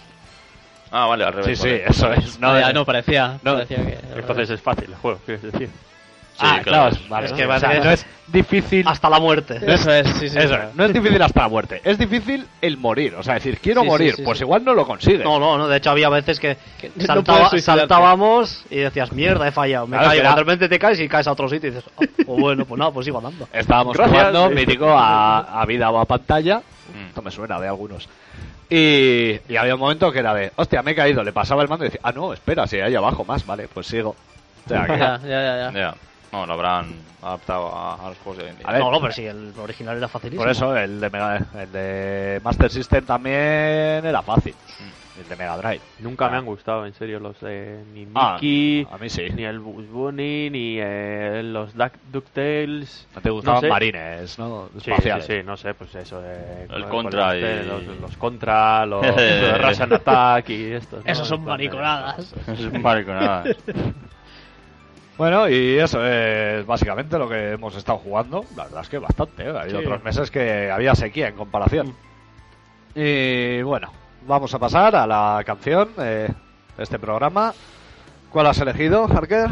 Ah, 0.91 1.05
vale, 1.05 1.23
al 1.25 1.33
Sí, 1.33 1.39
revés. 1.41 1.59
sí, 1.59 1.67
vale. 1.69 1.85
eso 1.87 2.13
es. 2.13 2.39
No, 2.39 2.53
No, 2.53 2.59
ya 2.59 2.71
no, 2.73 2.85
parecía. 2.85 3.39
no. 3.43 3.53
parecía 3.55 3.77
que... 3.85 3.99
Entonces 4.15 4.49
es 4.51 4.61
fácil 4.61 4.85
el 4.85 4.95
juego, 4.95 5.19
quieres 5.25 5.43
decir. 5.51 5.69
Sí, 6.39 6.45
ah, 6.47 6.59
claro. 6.63 6.89
claro, 6.91 7.05
vale, 7.09 7.25
Es 7.27 7.31
que 7.33 7.37
que 7.39 7.45
va 7.45 7.55
a 7.55 7.59
ser- 7.59 7.83
no 7.83 7.91
es 7.91 8.05
difícil. 8.27 8.87
Hasta 8.87 9.09
la 9.09 9.19
muerte. 9.19 9.59
Eso 9.65 9.91
es, 9.91 10.07
sí, 10.11 10.29
sí. 10.29 10.37
eso 10.37 10.55
es, 10.55 10.75
no 10.75 10.85
es 10.85 10.93
difícil 10.93 11.21
hasta 11.21 11.41
la 11.41 11.47
muerte, 11.49 11.81
es 11.83 11.97
difícil 11.97 12.45
el 12.61 12.77
morir. 12.77 13.15
O 13.15 13.23
sea, 13.23 13.33
decir, 13.33 13.59
quiero 13.59 13.81
Sí, 13.81 13.85
sí, 13.85 13.91
morir, 13.91 14.15
sí, 14.15 14.21
pues 14.23 14.37
sí. 14.37 14.43
igual 14.45 14.63
no 14.63 14.73
lo 14.73 14.85
consigue. 14.85 15.23
No, 15.23 15.37
no, 15.39 15.57
no. 15.57 15.67
De 15.67 15.77
hecho, 15.77 15.89
había 15.91 16.07
veces 16.09 16.39
que 16.39 16.55
Que 16.79 16.91
no 16.95 17.05
saltaba- 17.05 17.37
puedes 17.39 17.49
suicidarte. 17.49 17.81
saltábamos 17.81 18.63
y 18.69 18.77
decías, 18.77 19.11
mierda, 19.11 19.47
he 19.47 19.51
fallado. 19.51 19.85
Me 19.87 19.97
Claro, 19.97 20.09
caigo. 20.11 20.21
será- 20.21 20.35
De 20.35 20.39
repente 20.39 20.69
te 20.69 20.79
caes 20.79 20.99
y 20.99 21.07
caes 21.09 21.27
a 21.27 21.31
otro 21.33 21.49
sitio 21.49 21.69
y 21.69 21.73
dices, 21.73 21.89
oh, 21.95 22.03
pues 22.25 22.27
bueno, 22.39 22.65
pues 22.65 22.79
nada, 22.79 22.91
pues 22.91 23.05
sigo 23.05 23.17
andando. 23.17 23.47
Estábamos 23.51 23.97
Gracias. 23.97 24.17
jugando, 24.17 24.49
Sí. 24.49 24.55
mítico, 24.55 24.89
a, 24.89 25.61
a 25.61 25.65
vida 25.65 25.89
o 25.89 25.99
a 25.99 26.05
pantalla. 26.05 26.59
Mm. 26.59 27.07
Esto 27.09 27.21
me 27.21 27.31
suena 27.31 27.59
de 27.59 27.67
algunos. 27.67 28.07
Y, 28.69 29.39
y 29.49 29.55
había 29.57 29.73
un 29.73 29.79
momento 29.79 30.11
que 30.11 30.19
era 30.19 30.33
de, 30.33 30.51
hostia, 30.55 30.83
me 30.83 30.91
he 30.91 30.95
caído, 30.95 31.23
le 31.23 31.33
pasaba 31.33 31.63
el 31.63 31.67
mando 31.69 31.85
y 31.85 31.87
decía, 31.87 32.01
ah, 32.03 32.11
no, 32.11 32.31
espera, 32.33 32.67
si 32.67 32.79
hay 32.79 32.93
abajo 32.95 33.25
más, 33.25 33.45
vale, 33.45 33.67
pues 33.73 33.87
sigo. 33.87 34.15
O 34.65 34.69
sea, 34.69 34.85
que- 34.85 34.97
Ya, 34.99 35.19
ya, 35.23 35.27
ya. 35.27 35.71
ya. 35.71 35.71
Ya. 35.73 35.95
No, 36.31 36.45
lo 36.45 36.53
habrán 36.53 36.93
adaptado 37.23 37.75
a, 37.75 37.95
a 37.95 38.09
los 38.09 38.17
juegos 38.19 38.37
de 38.37 38.43
hoy 38.43 38.49
en 38.51 38.57
día. 38.57 38.67
A 38.67 38.71
ver. 38.73 38.81
No, 38.81 38.91
no, 38.91 39.01
pero 39.01 39.11
sí, 39.13 39.25
el 39.25 39.51
original 39.57 39.97
era 39.97 40.07
facilísimo. 40.07 40.43
Por 40.43 40.51
eso 40.51 40.75
el 40.77 40.99
de, 40.99 41.09
Mega- 41.09 41.45
el 41.59 41.71
de 41.71 42.41
Master 42.43 42.69
System 42.69 43.05
también 43.05 43.35
era 44.05 44.21
fácil. 44.21 44.53
El 45.19 45.27
de 45.27 45.35
Mega 45.35 45.57
Drive. 45.57 45.81
Nunca 45.99 46.27
Ah. 46.27 46.29
me 46.29 46.37
han 46.37 46.45
gustado, 46.45 46.85
en 46.85 46.93
serio, 46.93 47.19
los 47.19 47.41
de 47.41 47.83
ni 47.93 48.07
Ah, 48.15 48.33
Mickey, 48.35 48.87
a 48.89 48.97
mí 48.97 49.09
sí. 49.09 49.23
ni 49.35 49.43
el 49.43 49.59
Bugs 49.59 49.89
Bunny, 49.89 50.49
ni 50.49 50.77
eh, 50.79 51.41
los 51.43 51.73
Duck 51.75 51.91
DuckTales. 52.11 53.07
No 53.15 53.21
te 53.21 53.29
gustaban 53.31 53.57
no 53.57 53.61
sé. 53.61 53.67
marines, 53.67 54.39
¿no? 54.39 54.69
Sí, 54.75 54.79
sí, 54.85 54.91
Espaciales. 54.91 55.25
sí, 55.25 55.33
no 55.43 55.57
sé, 55.57 55.73
pues 55.73 55.93
eso 55.95 56.21
de... 56.21 56.63
El 56.69 56.83
con- 56.83 57.03
Contra 57.03 57.29
con 57.29 57.37
y- 57.37 57.41
los, 57.87 57.99
los 58.01 58.17
Contra, 58.17 58.85
los, 58.85 59.05
los 59.05 59.61
Russian 59.61 59.91
Attack 59.91 60.49
y 60.51 60.71
estos. 60.73 61.03
¿no? 61.03 61.11
Esos 61.11 61.27
son 61.27 61.43
mariconadas. 61.43 62.33
Es 62.47 62.59
un 62.61 62.81
mariconada. 62.81 63.43
Bueno, 65.19 65.49
y 65.49 65.77
eso 65.77 66.03
es 66.03 66.65
básicamente 66.65 67.19
lo 67.19 67.27
que 67.27 67.51
hemos 67.51 67.75
estado 67.75 67.97
jugando. 67.97 68.45
La 68.55 68.63
verdad 68.63 68.81
es 68.83 68.87
que 68.89 68.99
bastante, 68.99 69.43
¿eh? 69.43 69.49
Ha 69.49 69.61
habido 69.63 69.79
Sí. 69.81 69.85
otros 69.85 70.01
meses 70.03 70.31
que 70.31 70.71
había 70.71 70.95
sequía 70.95 71.27
en 71.27 71.35
comparación. 71.35 71.93
Y 72.95 73.61
bueno, 73.63 73.91
vamos 74.25 74.53
a 74.53 74.59
pasar 74.59 74.95
a 74.95 75.05
la 75.05 75.43
canción 75.45 75.89
de 75.97 76.33
este 76.77 76.97
programa. 76.99 77.53
¿Cuál 78.31 78.47
has 78.47 78.59
elegido, 78.61 79.07
Harker? 79.13 79.49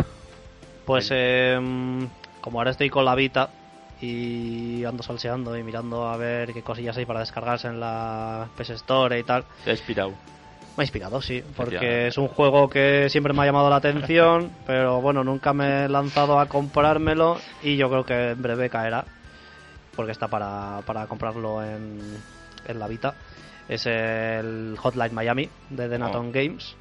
Pues 0.85 1.09
eh, 1.13 1.59
como 2.39 2.59
ahora 2.59 2.71
estoy 2.71 2.89
con 2.89 3.03
la 3.03 3.13
Vita 3.15 3.49
y 3.99 4.85
ando 4.85 5.03
salseando 5.03 5.57
y 5.57 5.63
mirando 5.63 6.07
a 6.07 6.15
ver 6.15 6.53
qué 6.53 6.61
cosillas 6.63 6.95
hay 6.95 7.05
para 7.05 7.19
descargarse 7.19 7.67
en 7.67 7.81
la 7.81 8.47
PS 8.55 8.69
Store 8.75 9.19
y 9.19 9.23
tal, 9.23 9.43
Te 9.65 9.71
inspirado. 9.71 10.13
Me 10.77 10.83
ha 10.83 10.85
inspirado, 10.85 11.21
sí, 11.21 11.43
porque 11.55 12.07
es 12.07 12.17
un 12.19 12.27
juego 12.27 12.69
que 12.69 13.09
siempre 13.09 13.33
me 13.33 13.41
ha 13.41 13.45
llamado 13.45 13.69
la 13.69 13.77
atención, 13.77 14.51
pero 14.67 15.01
bueno, 15.01 15.23
nunca 15.23 15.51
me 15.53 15.85
he 15.85 15.89
lanzado 15.89 16.39
a 16.39 16.45
comprármelo 16.47 17.37
y 17.63 17.77
yo 17.77 17.89
creo 17.89 18.05
que 18.05 18.29
en 18.31 18.41
breve 18.41 18.69
caerá, 18.69 19.05
porque 19.95 20.11
está 20.11 20.27
para, 20.27 20.81
para 20.85 21.07
comprarlo 21.07 21.63
en, 21.63 21.99
en 22.67 22.79
la 22.79 22.87
Vita. 22.87 23.15
Es 23.67 23.85
el 23.85 24.75
Hotline 24.77 25.13
Miami 25.13 25.49
de 25.71 25.89
Denaton 25.89 26.31
Games. 26.31 26.75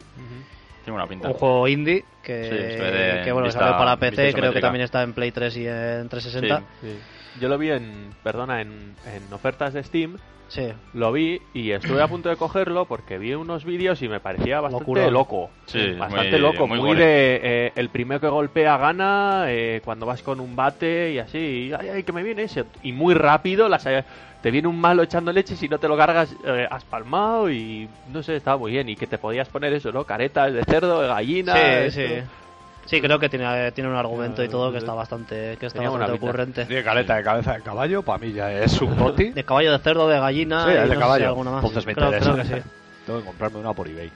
Tiene 0.84 0.92
buena 0.92 1.06
pinta. 1.08 1.28
Un 1.28 1.34
juego 1.34 1.66
indie 1.66 2.04
que, 2.22 2.44
Sí, 2.44 2.50
de 2.54 3.22
que 3.24 3.32
bueno, 3.32 3.46
vista- 3.46 3.60
salió 3.60 3.76
para 3.78 3.96
PC, 3.96 4.32
creo 4.34 4.52
que 4.52 4.60
también 4.60 4.84
está 4.84 5.02
en 5.02 5.14
Play 5.14 5.32
3 5.32 5.56
y 5.56 5.66
en 5.66 6.08
360. 6.08 6.62
Sí. 6.82 6.98
Yo 7.40 7.48
lo 7.48 7.58
vi 7.58 7.70
en, 7.70 8.12
perdona, 8.22 8.60
en, 8.60 8.94
en 9.06 9.32
ofertas 9.32 9.72
de 9.74 9.82
Steam, 9.82 10.16
Sí, 10.48 10.72
lo 10.94 11.12
vi 11.12 11.40
y 11.54 11.72
estuve 11.72 12.02
a 12.02 12.08
punto 12.08 12.28
de 12.28 12.36
cogerlo 12.36 12.86
porque 12.86 13.18
vi 13.18 13.34
unos 13.34 13.64
vídeos 13.64 14.00
y 14.02 14.08
me 14.08 14.20
parecía 14.20 14.60
bastante 14.60 15.10
loco. 15.10 15.50
Sí, 15.66 15.92
bastante 15.98 16.30
muy- 16.32 16.40
loco, 16.40 16.66
muy 16.68 16.78
de 16.96 17.40
eh, 17.42 17.72
el 17.74 17.88
primero 17.90 18.20
que 18.20 18.28
golpea 18.28 18.76
gana, 18.78 19.46
eh, 19.48 19.80
cuando 19.84 20.06
vas 20.06 20.22
con 20.22 20.40
un 20.40 20.54
bate 20.54 21.12
y 21.12 21.18
así, 21.18 21.38
y, 21.38 21.72
ay, 21.72 21.88
ay, 21.88 22.02
que 22.04 22.12
me 22.12 22.22
viene 22.22 22.44
ese. 22.44 22.64
Y 22.82 22.92
muy 22.92 23.14
rápido, 23.14 23.68
las, 23.68 23.84
eh, 23.86 24.04
te 24.40 24.50
viene 24.50 24.68
un 24.68 24.80
malo 24.80 25.02
echando 25.02 25.32
leche 25.32 25.56
si 25.56 25.68
no 25.68 25.78
te 25.78 25.88
lo 25.88 25.96
cargas 25.96 26.34
eh, 26.44 26.68
has 26.70 26.84
palmado 26.84 27.50
y 27.50 27.88
no 28.06 28.22
sé, 28.22 28.36
estaba 28.36 28.56
muy 28.56 28.70
bien. 28.72 28.88
Y 28.88 28.94
que 28.94 29.06
te 29.08 29.18
podías 29.18 29.48
poner 29.48 29.72
eso, 29.72 29.90
¿no? 29.90 30.04
Caretas 30.04 30.52
de 30.52 30.62
cerdo, 30.64 31.02
de 31.02 31.08
gallina. 31.08 31.54
sí, 31.56 31.98
esto. 31.98 32.00
sí. 32.00 32.45
Sí, 32.86 33.00
creo 33.00 33.18
que 33.18 33.28
tiene, 33.28 33.70
tiene 33.72 33.90
un 33.90 33.96
argumento 33.96 34.42
y 34.42 34.48
todo 34.48 34.72
que 34.72 34.78
está 34.78 34.94
bastante, 34.94 35.56
que 35.58 35.66
está 35.66 35.82
bastante 35.82 36.12
ocurrente. 36.12 36.64
Tiene 36.66 36.82
caleta 36.84 37.16
de 37.16 37.22
cabeza 37.22 37.54
de 37.54 37.62
caballo, 37.62 38.02
para 38.02 38.18
mí 38.18 38.32
ya 38.32 38.50
es 38.52 38.80
un 38.80 38.96
goti. 38.98 39.30
De 39.30 39.44
caballo 39.44 39.72
de 39.72 39.78
cerdo, 39.80 40.08
de 40.08 40.18
gallina. 40.18 40.64
Sí, 40.64 40.70
y 40.70 40.72
de 40.74 40.80
no 40.80 40.86
sé 40.86 40.92
si 40.94 40.98
caballo. 41.00 41.26
alguna 41.28 41.50
más. 41.50 41.64
Entonces 41.64 41.86
me 41.86 41.94
creo, 41.94 42.06
interesa. 42.06 42.32
creo 42.32 42.44
que 42.44 42.54
sí. 42.62 42.68
Tengo 43.06 43.18
que 43.20 43.24
comprarme 43.26 43.58
una 43.58 43.72
por 43.72 43.88
eBay. 43.88 44.10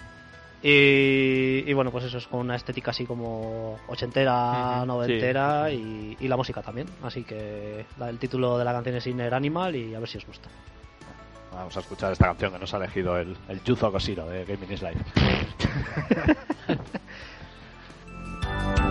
Y, 0.62 1.64
y 1.66 1.72
bueno, 1.72 1.90
pues 1.90 2.04
eso 2.04 2.18
es 2.18 2.26
con 2.26 2.40
una 2.40 2.54
estética 2.54 2.90
así 2.90 3.06
como 3.06 3.78
ochentera, 3.88 4.84
noventera 4.86 5.70
y, 5.70 6.16
y 6.20 6.28
la 6.28 6.36
música 6.36 6.60
también. 6.60 6.86
Así 7.02 7.22
que 7.24 7.86
la- 7.98 8.10
el 8.10 8.18
título 8.18 8.58
de 8.58 8.64
la 8.64 8.72
canción 8.72 8.94
es 8.96 9.06
Inner 9.06 9.32
Animal 9.32 9.74
y 9.74 9.94
a 9.94 9.98
ver 10.00 10.08
si 10.08 10.18
os 10.18 10.26
gusta. 10.26 10.48
Vamos 11.54 11.76
a 11.76 11.80
escuchar 11.80 12.12
esta 12.12 12.26
canción 12.26 12.52
que 12.52 12.58
nos 12.58 12.72
ha 12.74 12.76
elegido 12.76 13.16
el, 13.18 13.36
el 13.48 13.62
Yuzo 13.64 13.90
Koshiro 13.90 14.26
de 14.26 14.44
Gaming 14.44 14.70
is 14.72 14.82
Life. 14.82 15.00
Bye. 18.62 18.89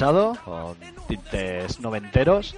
Escuchado, 0.00 0.32
con 0.46 0.76
tintes 1.08 1.78
noventeros, 1.78 2.56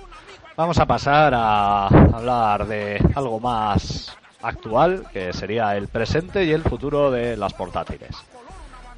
vamos 0.56 0.78
a 0.78 0.86
pasar 0.86 1.34
a 1.34 1.88
hablar 1.88 2.68
de 2.68 3.04
algo 3.16 3.40
más 3.40 4.16
actual, 4.42 5.06
que 5.12 5.32
sería 5.32 5.76
el 5.76 5.88
presente 5.88 6.44
y 6.44 6.52
el 6.52 6.62
futuro 6.62 7.10
de 7.10 7.36
las 7.36 7.52
portátiles. 7.52 8.14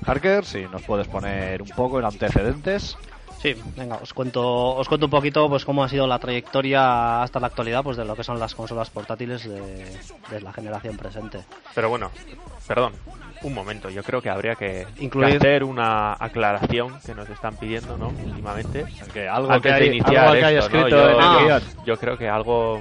Harker, 0.05 0.45
si 0.45 0.65
nos 0.65 0.83
puedes 0.83 1.09
poner 1.09 1.63
un 1.63 1.71
poco 1.71 1.99
en 1.99 2.05
antecedentes. 2.05 2.99
Sí, 3.41 3.57
venga, 3.77 3.97
os 4.03 4.13
cuento, 4.13 4.77
os 4.77 4.89
cuento 4.89 5.07
un 5.07 5.11
poquito 5.11 5.49
pues 5.49 5.65
cómo 5.65 5.83
ha 5.83 5.89
sido 5.89 6.07
la 6.07 6.19
trayectoria 6.19 7.23
hasta 7.23 7.41
la 7.41 7.47
actualidad 7.47 7.83
pues 7.83 7.97
de 7.97 8.05
lo 8.05 8.15
que 8.15 8.25
son 8.25 8.39
las 8.39 8.55
consolas 8.55 8.91
portátiles 8.91 9.49
de, 9.49 9.99
de 10.31 10.41
la 10.43 10.53
generación 10.53 10.99
presente. 10.99 11.45
Pero 11.75 11.89
bueno, 11.89 12.11
perdón, 12.69 12.93
un 13.45 13.55
momento. 13.55 13.89
Yo 13.91 14.03
creo 14.03 14.21
que 14.21 14.31
habría 14.31 14.55
que, 14.57 14.87
Incluir- 14.99 15.37
hacer 15.37 15.63
una 15.65 16.15
aclaración 16.15 16.99
que 17.05 17.15
nos 17.15 17.29
están 17.31 17.57
pidiendo, 17.57 17.97
¿no? 17.97 18.09
Últimamente. 18.09 18.85
Que 19.13 19.29
algo 19.29 19.53
Antes 19.53 19.73
que 19.73 19.79
de 19.79 19.85
hay, 19.91 19.97
iniciar 19.97 20.17
algo 20.27 20.33
que 20.35 20.45
hay 20.45 20.57
esto, 20.57 20.71
¿no? 20.71 20.87
escrito 20.87 21.85
yo, 21.87 21.97
creo 21.99 22.17
que 22.19 22.29
algo 22.29 22.81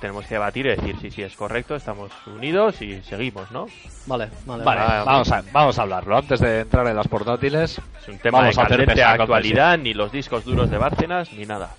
tenemos 0.00 0.26
que 0.26 0.34
debatir 0.34 0.66
y 0.66 0.68
decir 0.70 0.96
si 1.00 1.10
sí, 1.10 1.22
es 1.22 1.34
correcto, 1.34 1.74
estamos 1.76 2.10
unidos 2.26 2.80
y 2.82 3.00
seguimos, 3.02 3.50
¿no? 3.50 3.66
Vale, 4.06 4.28
vale. 4.44 4.62
Vale, 4.64 4.80
Ah, 4.82 5.02
vamos 5.06 5.32
a, 5.32 5.42
vamos 5.52 5.78
a 5.78 5.82
hablarlo. 5.82 6.16
Antes 6.18 6.40
de 6.40 6.60
entrar 6.60 6.86
en 6.88 6.96
las 6.96 7.08
portátiles, 7.08 7.80
Es 8.02 8.08
un 8.08 8.18
tema 8.18 8.38
Vamos 8.40 8.54
de 8.56 9.02
a 9.02 9.12
actualidad, 9.12 9.78
ni 9.78 9.94
los 9.94 10.12
discos 10.12 10.44
duros 10.44 10.70
de 10.70 10.76
Bárcenas, 10.78 11.32
ni 11.32 11.46
nada. 11.46 11.70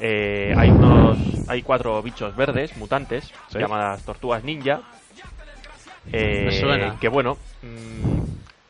Eh, 0.00 0.54
hay 0.56 0.70
unos, 0.70 1.18
hay 1.48 1.62
cuatro 1.62 2.00
bichos 2.02 2.34
verdes, 2.36 2.76
mutantes, 2.76 3.32
Sí. 3.48 3.58
llamadas 3.58 4.02
tortugas 4.04 4.44
ninja. 4.44 4.80
Eh, 6.12 6.42
Me 6.46 6.52
suena. 6.52 6.96
Que 7.00 7.08
bueno, 7.08 7.36
mm, 7.62 8.22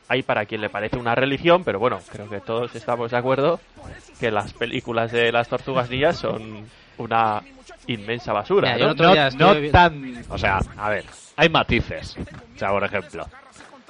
hay 0.07 0.23
para 0.23 0.45
quien 0.45 0.61
le 0.61 0.69
parece 0.69 0.97
una 0.97 1.15
religión, 1.15 1.63
pero 1.63 1.79
bueno, 1.79 1.99
creo 2.11 2.29
que 2.29 2.39
todos 2.41 2.73
estamos 2.75 3.11
de 3.11 3.17
acuerdo 3.17 3.59
que 4.19 4.31
las 4.31 4.53
películas 4.53 5.11
de 5.11 5.31
las 5.31 5.47
tortugas 5.47 5.89
ninjas 5.89 6.17
son 6.17 6.65
una 6.97 7.41
inmensa 7.87 8.33
basura. 8.33 8.73
Mira, 8.75 8.93
¿no? 8.93 8.93
no, 8.93 9.53
no 9.53 9.69
tan... 9.71 10.23
O 10.29 10.37
sea, 10.37 10.59
a 10.77 10.89
ver, 10.89 11.05
hay 11.37 11.49
matices. 11.49 12.15
O 12.55 12.59
sea, 12.59 12.69
por 12.69 12.83
ejemplo, 12.83 13.25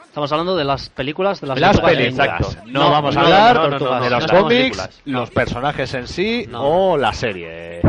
Estamos 0.05 0.31
hablando 0.31 0.55
de 0.55 0.63
las 0.65 0.89
películas 0.89 1.39
de 1.39 1.47
las, 1.47 1.59
las 1.59 1.71
tortugas 1.73 1.95
películas. 1.95 2.39
ninjas. 2.39 2.65
No, 2.65 2.83
No, 2.85 2.91
vamos 2.91 3.15
a 3.15 3.21
hablar 3.21 3.55
no, 3.55 3.69
no, 3.69 3.79
no, 3.79 3.85
no, 3.99 4.01
de 4.03 4.09
los 4.09 4.33
no, 4.33 4.41
cómics, 4.41 5.01
los 5.05 5.29
personajes 5.29 5.93
en 5.93 6.07
sí 6.07 6.45
No. 6.49 6.63
o 6.93 6.97
la 6.97 7.13
serie 7.13 7.79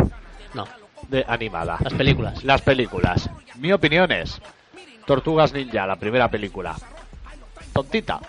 No, 0.52 0.66
de 1.08 1.24
animada. 1.26 1.78
las 1.82 1.94
películas. 1.94 2.44
Las 2.44 2.60
películas. 2.60 3.30
Mi 3.56 3.72
opinión 3.72 4.12
es 4.12 4.38
Tortugas 5.06 5.52
Ninja, 5.52 5.86
la 5.86 5.96
primera 5.96 6.28
película. 6.28 6.74
Tontita, 7.72 8.20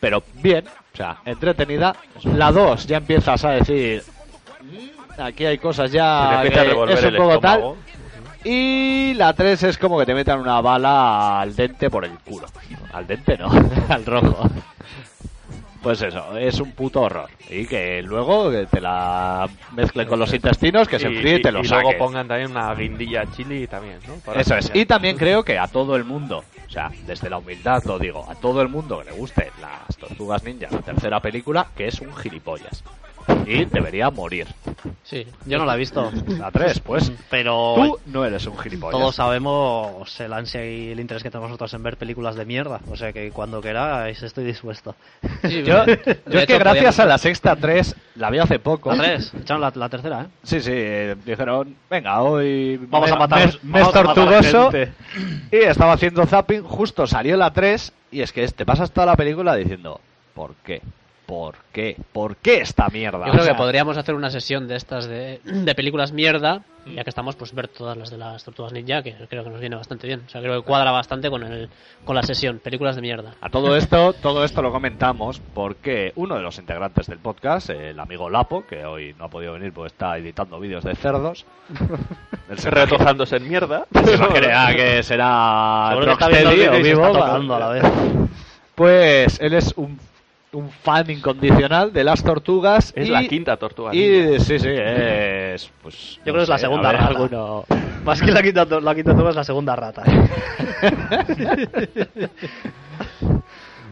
pero 0.00 0.22
bien, 0.34 0.64
o 0.66 0.96
sea, 0.96 1.18
entretenida. 1.24 1.94
La 2.24 2.50
2 2.52 2.86
ya 2.86 2.96
empiezas 2.98 3.44
a 3.44 3.50
decir 3.50 4.02
"Mm, 4.62 5.20
aquí 5.20 5.44
hay 5.46 5.58
cosas 5.58 5.90
ya 5.92 6.40
que 6.42 6.92
es 6.92 7.04
un 7.04 7.16
poco 7.16 7.40
tal. 7.40 7.74
Y 8.44 9.14
la 9.14 9.32
3 9.32 9.62
es 9.64 9.78
como 9.78 9.98
que 9.98 10.06
te 10.06 10.14
metan 10.14 10.38
una 10.40 10.60
bala 10.60 11.40
al 11.40 11.54
dente 11.56 11.90
por 11.90 12.04
el 12.04 12.12
culo. 12.20 12.46
Al 12.92 13.06
dente 13.06 13.36
no, 13.36 13.50
al 13.88 14.06
rojo. 14.06 14.48
Pues 15.82 16.02
eso, 16.02 16.36
es 16.36 16.58
un 16.60 16.72
puto 16.72 17.02
horror. 17.02 17.30
Y 17.48 17.66
que 17.66 18.02
luego 18.02 18.50
te 18.66 18.80
la 18.80 19.48
mezclen 19.72 20.08
con 20.08 20.18
los 20.18 20.32
intestinos, 20.34 20.88
que 20.88 20.98
se 20.98 21.06
enfríe 21.06 21.36
y 21.36 21.42
te 21.42 21.52
lo 21.52 21.62
y 21.62 21.68
luego 21.68 21.92
pongan 21.96 22.26
también 22.26 22.50
una 22.50 22.74
guindilla 22.74 23.30
chili 23.30 23.66
también, 23.66 23.98
¿no? 24.06 24.14
Para 24.16 24.40
Eso 24.40 24.56
es. 24.56 24.70
Y 24.74 24.86
también 24.86 25.16
creo 25.16 25.44
que 25.44 25.58
a 25.58 25.68
todo 25.68 25.94
el 25.94 26.04
mundo, 26.04 26.44
o 26.66 26.70
sea, 26.70 26.90
desde 27.06 27.30
la 27.30 27.38
humildad 27.38 27.84
lo 27.84 27.98
digo, 27.98 28.26
a 28.28 28.34
todo 28.34 28.60
el 28.60 28.68
mundo 28.68 28.98
que 28.98 29.10
le 29.10 29.16
guste 29.16 29.50
las 29.60 29.96
Tortugas 29.96 30.42
Ninja, 30.42 30.68
la 30.70 30.82
tercera 30.82 31.20
película, 31.20 31.68
que 31.76 31.86
es 31.86 32.00
un 32.00 32.14
gilipollas. 32.16 32.82
Y 33.46 33.64
debería 33.64 34.10
morir. 34.10 34.46
Sí. 35.04 35.26
Yo 35.46 35.58
no 35.58 35.64
la 35.64 35.74
he 35.74 35.78
visto, 35.78 36.10
La 36.38 36.50
3, 36.50 36.80
pues. 36.80 37.10
pero 37.30 37.74
Tú 37.76 37.98
no 38.06 38.24
eres 38.24 38.46
un 38.46 38.58
gilipollas. 38.58 38.98
todos 38.98 39.14
sabemos 39.14 40.18
el 40.20 40.32
ansia 40.32 40.64
y 40.70 40.90
el 40.90 41.00
interés 41.00 41.22
que 41.22 41.30
tenemos 41.30 41.48
nosotros 41.50 41.72
en 41.74 41.82
ver 41.82 41.96
películas 41.96 42.36
de 42.36 42.44
mierda. 42.44 42.80
O 42.90 42.96
sea 42.96 43.12
que 43.12 43.30
cuando 43.30 43.60
queráis 43.60 44.22
estoy 44.22 44.44
dispuesto. 44.44 44.94
Sí, 45.42 45.62
Yo, 45.62 45.82
es 45.84 46.46
que 46.46 46.58
gracias 46.58 46.98
a 47.00 47.06
la 47.06 47.16
sexta 47.18 47.56
3, 47.56 47.94
la 48.16 48.30
vi 48.30 48.38
hace 48.38 48.58
poco. 48.58 48.92
La 48.92 49.02
tres, 49.02 49.32
echaron 49.40 49.62
la, 49.62 49.72
la 49.74 49.88
tercera, 49.88 50.22
¿eh? 50.22 50.26
Sí, 50.42 50.60
sí, 50.60 50.72
eh, 50.74 51.16
dijeron, 51.24 51.74
venga, 51.88 52.20
hoy 52.22 52.76
Vamos 52.88 53.10
a 53.10 53.16
matar- 53.16 53.46
mes, 53.46 53.64
mes 53.64 53.82
vamos 53.82 53.94
a 53.96 54.02
matar 54.02 54.14
tortugoso. 54.14 54.70
Y 55.50 55.56
estaba 55.56 55.92
haciendo 55.92 56.26
zapping, 56.26 56.62
justo 56.62 57.06
salió 57.06 57.36
la 57.36 57.50
3 57.52 57.92
y 58.10 58.20
es 58.20 58.32
que 58.32 58.46
te 58.48 58.66
pasas 58.66 58.90
toda 58.90 59.06
la 59.06 59.16
película 59.16 59.54
diciendo, 59.54 60.00
¿por 60.34 60.54
qué? 60.64 60.82
¿Por 61.28 61.56
qué? 61.72 61.94
¿Por 62.10 62.36
qué 62.36 62.62
esta 62.62 62.88
mierda? 62.88 63.26
Yo 63.26 63.28
O 63.28 63.32
creo 63.32 63.44
sea, 63.44 63.52
que 63.52 63.58
podríamos 63.58 63.98
hacer 63.98 64.14
una 64.14 64.30
sesión 64.30 64.66
de 64.66 64.76
estas 64.76 65.06
de, 65.06 65.42
de 65.44 65.74
películas 65.74 66.10
mierda, 66.10 66.62
ya 66.86 67.04
que 67.04 67.10
estamos, 67.10 67.36
pues 67.36 67.54
ver 67.54 67.68
todas 67.68 67.98
las 67.98 68.08
de 68.08 68.16
las 68.16 68.42
Tortugas 68.42 68.72
Ninja, 68.72 69.02
que 69.02 69.14
creo 69.28 69.44
que 69.44 69.50
nos 69.50 69.60
viene 69.60 69.76
bastante 69.76 70.06
bien. 70.06 70.22
O 70.26 70.30
sea, 70.30 70.40
creo 70.40 70.58
que 70.58 70.66
cuadra 70.66 70.90
bastante 70.90 71.28
con, 71.28 71.42
el, 71.42 71.68
con 72.06 72.16
la 72.16 72.22
sesión, 72.22 72.60
películas 72.60 72.96
de 72.96 73.02
mierda. 73.02 73.34
A 73.42 73.50
todo 73.50 73.76
esto, 73.76 74.14
todo 74.14 74.42
esto 74.42 74.62
lo 74.62 74.72
comentamos 74.72 75.42
porque 75.52 76.14
uno 76.16 76.34
de 76.34 76.40
los 76.40 76.58
integrantes 76.58 77.08
del 77.08 77.18
podcast, 77.18 77.68
el 77.68 78.00
amigo 78.00 78.30
Lapo, 78.30 78.66
que 78.66 78.86
hoy 78.86 79.14
no 79.18 79.26
ha 79.26 79.28
podido 79.28 79.52
venir 79.52 79.74
porque 79.74 79.88
está 79.88 80.16
editando 80.16 80.58
vídeos 80.58 80.82
de 80.82 80.96
cerdos, 80.96 81.44
él 82.48 82.58
se 82.58 82.70
Retozándose 82.70 83.36
en 83.36 83.46
mierda. 83.46 83.84
se 83.92 84.14
imaginará 84.14 84.74
que 84.74 85.02
será 85.02 85.88
Seguro 85.90 86.06
que 86.06 86.12
está 86.12 86.28
viendo 86.28 86.50
el 86.52 86.56
Rocksteady 86.56 86.68
o 86.68 86.80
y 86.80 86.82
se 86.84 86.88
vivo, 86.88 87.06
está 87.06 87.18
tocando 87.18 87.54
a 87.54 87.58
la 87.58 87.68
vez. 87.68 87.84
Pues 88.74 89.40
él 89.40 89.54
es 89.54 89.74
un, 89.76 89.98
un 90.52 90.70
fan 90.70 91.10
incondicional 91.10 91.92
de 91.92 92.04
las 92.04 92.22
tortugas 92.24 92.92
Es 92.96 93.08
y, 93.08 93.10
la 93.10 93.22
quinta 93.26 93.56
tortuga. 93.58 93.94
y 93.94 94.40
sí, 94.40 94.58
sí, 94.58 94.68
es 94.72 95.70
pues 95.82 96.16
Yo 96.18 96.32
creo 96.32 96.36
que 96.36 96.42
es 96.44 96.48
la 96.48 96.58
segunda 96.58 96.90
ver, 96.90 97.00
rata. 97.00 97.08
alguno- 97.14 97.64
Más 98.04 98.22
que 98.22 98.30
la 98.32 98.42
quinta, 98.42 98.64
la 98.64 98.94
quinta 98.94 99.12
turma 99.14 99.30
es 99.30 99.36
la 99.36 99.44
segunda 99.44 99.76
rata. 99.76 100.02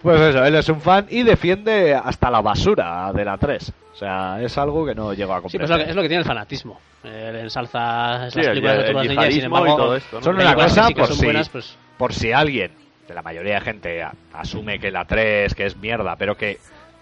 Pues 0.03 0.21
eso, 0.21 0.45
él 0.45 0.55
es 0.55 0.69
un 0.69 0.81
fan 0.81 1.07
y 1.11 1.23
defiende 1.25 1.95
hasta 1.95 2.31
la 2.31 2.41
basura 2.41 3.11
de 3.13 3.25
la 3.25 3.37
3. 3.39 3.73
O 3.93 3.97
sea, 3.97 4.41
es 4.41 4.57
algo 4.57 4.87
que 4.87 4.95
no 4.95 5.13
llego 5.15 5.33
a 5.33 5.39
Sí, 5.39 5.43
comprender. 5.43 5.69
pues 5.69 5.71
es 5.71 5.79
lo 5.79 5.85
que, 5.85 5.91
es 5.91 5.97
lo 5.97 6.03
que 6.03 6.09
tiene 6.09 6.21
el 6.21 6.27
fanatismo. 6.27 6.79
Le 7.03 7.41
ensalza 7.41 8.31
Sí, 8.31 8.37
las 8.39 8.47
el- 8.47 8.53
películas 8.53 8.75
de 8.77 8.81
el 8.81 8.85
Tortugas 8.87 9.09
Ninja 9.09 9.27
y 9.27 9.33
sin 9.33 9.41
yihadismo 9.41 9.57
y 9.57 9.59
embargo, 9.61 9.77
todo 9.77 9.97
esto, 9.97 10.17
¿no? 10.17 10.23
Son 10.23 10.35
una 10.37 10.55
cosa 10.55 10.87
sí 10.87 10.95
por 10.95 11.07
si, 11.13 11.25
buenas, 11.25 11.49
pues 11.49 11.77
por 11.99 12.13
si 12.13 12.31
alguien, 12.31 12.71
de 13.07 13.15
la 13.15 13.23
mayoría 13.23 13.55
de 13.55 13.61
gente, 13.61 14.07
asume 14.33 14.79
que 14.79 14.91
la 14.91 15.05
3 15.05 15.55
que 15.55 15.67
es 15.67 15.77
mierda, 15.77 16.17
pero 16.17 16.37
que 16.37 16.59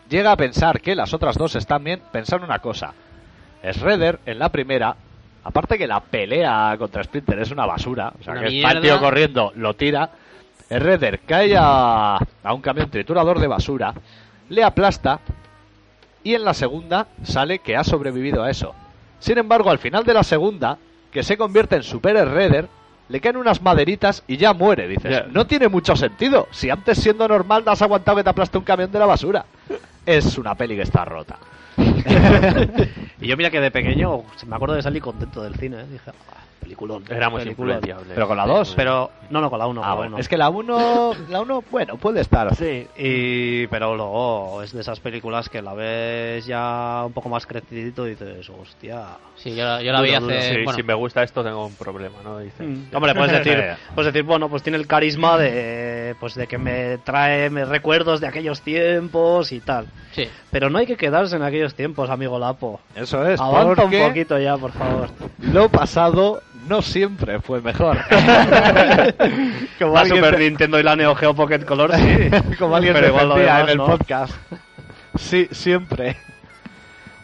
llega 0.09 0.33
a 0.33 0.37
pensar 0.37 0.81
que 0.81 0.95
las 0.95 1.15
otras 1.15 1.37
dos 1.37 1.55
están 1.57 1.85
bien, 1.85 2.03
pensar 2.13 2.43
una 2.43 2.59
cosa. 2.59 2.93
Shredder, 3.63 4.21
en 4.27 4.39
la 4.39 4.51
primera, 4.51 4.95
aparte 5.43 5.79
que 5.79 5.87
la 5.87 6.01
pelea 6.01 6.77
contra 6.79 7.05
Splinter 7.05 7.39
es 7.39 7.51
una 7.51 7.67
basura, 7.67 8.13
o 8.21 8.23
sea, 8.23 8.35
Una 8.35 8.43
que 8.43 8.61
el 8.61 8.81
tío 8.83 9.01
corriendo, 9.01 9.53
lo 9.57 9.75
tira, 9.75 10.11
Shredder 10.69 11.21
cae 11.21 11.57
a, 11.57 12.17
a 12.17 12.55
un 12.55 12.61
camión 12.61 12.91
triturador 12.91 13.41
de 13.41 13.47
basura, 13.47 13.95
le 14.51 14.63
aplasta, 14.63 15.21
y 16.23 16.35
en 16.35 16.45
la 16.45 16.55
segunda 16.55 17.07
sale 17.23 17.59
que 17.59 17.77
ha 17.77 17.85
sobrevivido 17.85 18.43
a 18.43 18.51
eso. 18.51 18.75
Sin 19.19 19.39
embargo, 19.39 19.71
al 19.71 19.79
final 19.79 20.05
de 20.05 20.15
la 20.15 20.23
segunda, 20.23 20.79
que 21.11 21.23
se 21.23 21.37
convierte 21.37 21.77
en 21.77 21.83
Super 21.83 22.17
Shredder, 22.17 22.69
le 23.09 23.21
caen 23.21 23.37
unas 23.37 23.63
maderitas 23.63 24.23
y 24.27 24.37
ya 24.37 24.53
muere. 24.53 24.89
Dices, 24.89 25.25
no 25.33 25.47
tiene 25.47 25.69
mucho 25.69 25.97
sentido. 25.97 26.49
Si 26.51 26.71
antes 26.71 26.99
siendo 26.99 27.27
normal 27.29 27.65
has 27.67 27.83
aguantado 27.83 28.17
que 28.17 28.25
te 28.25 28.31
aplaste 28.31 28.59
un 28.59 28.65
camión 28.65 28.91
de 28.91 28.99
la 28.99 29.07
basura. 29.07 29.45
Es 30.07 30.39
una 30.39 30.55
peli 30.55 30.77
que 30.77 30.83
está 30.83 31.05
rota. 31.05 31.39
y 33.21 33.27
yo 33.27 33.37
mira 33.37 33.51
que 33.51 33.61
de 33.61 33.71
pequeño 33.71 34.23
me 34.47 34.57
acuerdo 34.57 34.75
de 34.77 34.83
salir 34.83 35.03
contento 35.03 35.43
del 35.43 35.55
cine. 35.57 35.81
¿eh? 35.81 35.87
Dije, 35.91 36.11
ah, 36.11 36.44
peliculón. 36.65 37.05
Era 37.09 37.31
muy 37.31 37.43
peliculón. 37.43 37.77
influenciable. 37.77 38.15
Pero 38.15 38.27
con 38.27 38.37
la 38.37 38.47
2. 38.47 38.73
Pero, 38.75 39.11
no, 39.31 39.41
no, 39.41 39.49
con 39.51 39.59
la 39.61 39.67
1. 39.69 39.81
Ah, 39.85 39.95
bueno. 39.95 40.19
Es 40.19 40.29
que 40.29 40.37
la 40.37 40.49
1, 40.49 41.15
la 41.29 41.41
1, 41.41 41.65
bueno, 41.71 41.97
puede 41.97 42.21
estar. 42.21 42.53
Sí, 42.57 42.87
y, 42.97 43.67
pero 43.69 43.95
luego 43.97 44.63
es 44.63 44.73
de 44.73 44.81
esas 44.81 44.99
películas 45.01 45.49
que 45.49 45.63
la 45.63 45.75
ves 45.75 46.45
ya 46.47 47.05
un 47.07 47.13
poco 47.13 47.29
más 47.29 47.47
crecidito 47.47 48.07
y 48.07 48.11
dices, 48.11 48.49
hostia. 48.51 49.05
sí, 49.37 49.55
yo, 49.55 49.65
la- 49.65 49.83
yo 49.83 49.93
la 49.93 50.01
vi 50.01 50.09
Duro, 50.11 50.21
duro. 50.23 50.37
hace... 50.39 50.49
Sí, 50.49 50.55
bueno, 50.65 50.73
si 50.77 50.83
me 50.83 50.95
gusta 50.95 51.23
esto 51.23 51.45
tengo 51.45 51.67
un 51.67 51.75
problema, 51.75 52.17
¿no? 52.25 52.39
Dices. 52.41 52.67
Mm. 52.67 52.95
Hombre, 52.97 53.15
puedes 53.15 53.33
decir, 53.45 53.65
puedes 53.95 54.13
decir, 54.13 54.27
bueno, 54.27 54.49
pues 54.49 54.63
tiene 54.63 54.79
el 54.79 54.87
carisma 54.87 55.37
de, 55.39 56.17
pues 56.19 56.35
de 56.35 56.47
que 56.47 56.59
me 56.59 56.99
trae 56.99 57.51
me 57.51 57.65
recuerdos 57.65 58.21
de 58.21 58.27
aquellos 58.27 58.63
tiempos 58.63 59.53
y 59.53 59.61
tal. 59.61 59.87
sí. 60.13 60.29
Pero 60.51 60.71
no 60.71 60.79
hay 60.79 60.87
que 60.87 60.97
quedarse 60.97 61.35
en 61.35 61.43
aquellos 61.43 61.75
tiempos, 61.75 62.09
amigo 62.11 62.39
Lapo. 62.39 62.79
Eso 62.95 63.27
es, 63.27 63.41
Avanza 63.41 63.85
un 63.85 63.91
poquito 63.91 64.39
ya, 64.39 64.57
por 64.57 64.71
favor. 64.71 65.09
lo 65.41 65.69
pasado 65.69 66.41
no 66.69 66.83
siempre 66.83 67.41
fue 67.41 67.61
mejor. 67.61 67.99
Como 69.79 69.95
La 69.95 70.01
alguien 70.01 70.17
Super 70.19 70.37
te- 70.37 70.39
Nintendo 70.45 70.79
y 70.79 70.83
la 70.83 70.97
Neo 70.97 71.15
Geo 71.15 71.35
Pocket 71.35 71.65
Color, 71.65 71.95
sí. 71.95 72.31
como 72.59 72.77
alguien 72.77 72.95
Pero 72.95 73.09
igual 73.09 73.29
lo 73.29 73.37
demás, 73.37 73.63
en 73.65 73.69
el 73.71 73.77
¿no? 73.79 73.87
podcast. 73.87 74.35
Sí, 75.17 75.49
siempre. 75.53 76.17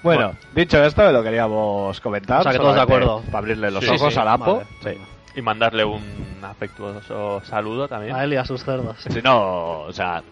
Bueno, 0.03 0.33
dicho 0.55 0.83
esto, 0.83 1.11
lo 1.13 1.23
queríamos 1.23 2.01
comentar. 2.01 2.41
O 2.41 2.43
sea, 2.43 2.53
que 2.53 2.59
todos 2.59 2.75
de 2.75 2.81
acuerdo. 2.81 3.21
Para 3.27 3.39
abrirle 3.39 3.71
los 3.71 3.85
Sí, 3.85 3.91
ojos 3.91 4.15
sí, 4.15 4.19
al 4.21 4.29
Apo. 4.29 4.65
vale. 4.83 4.97
Sí. 4.97 5.01
Y 5.39 5.43
mandarle 5.43 5.85
un 5.85 6.03
afectuoso 6.43 7.43
saludo 7.45 7.87
también. 7.87 8.15
A 8.17 8.25
él 8.25 8.33
y 8.33 8.37
a 8.37 8.45
sus 8.45 8.65
cerdos. 8.65 8.97
Si 9.09 9.21
no, 9.23 9.81
o 9.83 9.93
sea, 9.93 10.23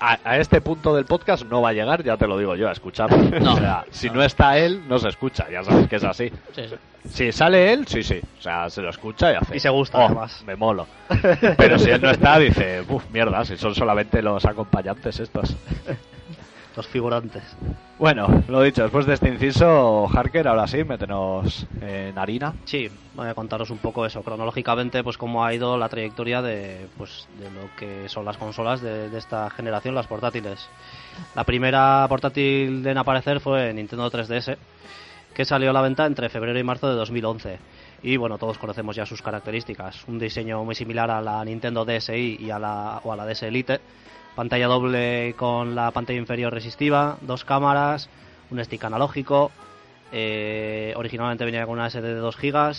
a, 0.00 0.18
a 0.24 0.38
este 0.38 0.60
punto 0.60 0.94
del 0.94 1.04
podcast 1.04 1.44
no 1.46 1.62
va 1.62 1.70
a 1.70 1.72
llegar, 1.72 2.02
ya 2.02 2.16
te 2.16 2.26
lo 2.26 2.38
digo 2.38 2.54
yo, 2.56 2.68
a 2.68 2.72
escucharlo. 2.72 3.16
No. 3.40 3.54
O 3.54 3.56
sea, 3.56 3.84
si 3.90 4.10
no 4.10 4.22
está 4.22 4.58
él, 4.58 4.82
no 4.88 4.98
se 4.98 5.08
escucha, 5.08 5.48
ya 5.50 5.62
sabes 5.64 5.88
que 5.88 5.96
es 5.96 6.04
así. 6.04 6.30
sí, 6.54 6.62
sí. 6.68 6.74
Si 7.08 7.30
sale 7.30 7.72
él, 7.72 7.86
sí, 7.86 8.02
sí. 8.02 8.20
O 8.38 8.42
sea, 8.42 8.68
se 8.68 8.82
lo 8.82 8.90
escucha 8.90 9.32
y 9.32 9.36
hace. 9.36 9.56
Y 9.56 9.60
se 9.60 9.68
gusta, 9.68 9.98
"Oh, 9.98 10.06
además". 10.06 10.42
Me 10.44 10.56
molo. 10.56 10.88
Pero 11.56 11.78
si 11.78 11.88
él 11.90 12.02
no 12.02 12.10
está, 12.10 12.36
dice, 12.40 12.82
uff, 12.88 13.04
mierda, 13.12 13.44
si 13.44 13.56
son 13.56 13.76
solamente 13.76 14.20
los 14.22 14.44
acompañantes 14.44 15.20
estos. 15.20 15.54
Los 16.76 16.86
figurantes. 16.86 17.42
Bueno, 17.98 18.42
lo 18.48 18.60
dicho, 18.60 18.82
después 18.82 19.06
de 19.06 19.14
este 19.14 19.30
inciso, 19.30 20.06
Harker, 20.12 20.46
ahora 20.46 20.66
sí, 20.66 20.84
métenos 20.84 21.66
en 21.80 22.18
harina. 22.18 22.52
Sí, 22.66 22.90
voy 23.14 23.28
a 23.28 23.34
contaros 23.34 23.70
un 23.70 23.78
poco 23.78 24.04
eso, 24.04 24.22
cronológicamente, 24.22 25.02
pues 25.02 25.16
cómo 25.16 25.42
ha 25.42 25.54
ido 25.54 25.78
la 25.78 25.88
trayectoria 25.88 26.42
de, 26.42 26.86
pues, 26.98 27.26
de 27.40 27.50
lo 27.50 27.74
que 27.78 28.10
son 28.10 28.26
las 28.26 28.36
consolas 28.36 28.82
de, 28.82 29.08
de 29.08 29.18
esta 29.18 29.48
generación, 29.48 29.94
las 29.94 30.06
portátiles. 30.06 30.68
La 31.34 31.44
primera 31.44 32.04
portátil 32.10 32.86
en 32.86 32.98
aparecer 32.98 33.40
fue 33.40 33.72
Nintendo 33.72 34.10
3DS, 34.10 34.58
que 35.32 35.44
salió 35.46 35.70
a 35.70 35.72
la 35.72 35.80
venta 35.80 36.04
entre 36.04 36.28
febrero 36.28 36.58
y 36.58 36.62
marzo 36.62 36.88
de 36.90 36.94
2011. 36.96 37.58
Y 38.02 38.18
bueno, 38.18 38.36
todos 38.36 38.58
conocemos 38.58 38.94
ya 38.94 39.06
sus 39.06 39.22
características. 39.22 40.06
Un 40.08 40.18
diseño 40.18 40.62
muy 40.64 40.74
similar 40.74 41.10
a 41.10 41.22
la 41.22 41.42
Nintendo 41.44 41.86
DSi 41.86 42.36
y 42.38 42.50
a 42.50 42.58
la, 42.58 43.00
o 43.02 43.12
a 43.12 43.16
la 43.16 43.24
DS 43.24 43.44
Elite. 43.44 43.80
Pantalla 44.36 44.66
doble 44.68 45.34
con 45.36 45.74
la 45.74 45.90
pantalla 45.90 46.18
inferior 46.18 46.52
resistiva, 46.52 47.16
dos 47.22 47.44
cámaras, 47.44 48.08
un 48.50 48.62
stick 48.64 48.84
analógico, 48.84 49.50
eh, 50.12 50.92
originalmente 50.96 51.44
venía 51.44 51.64
con 51.66 51.78
una 51.78 51.88
SD 51.90 52.02
de 52.02 52.14
2 52.14 52.36
GB, 52.36 52.72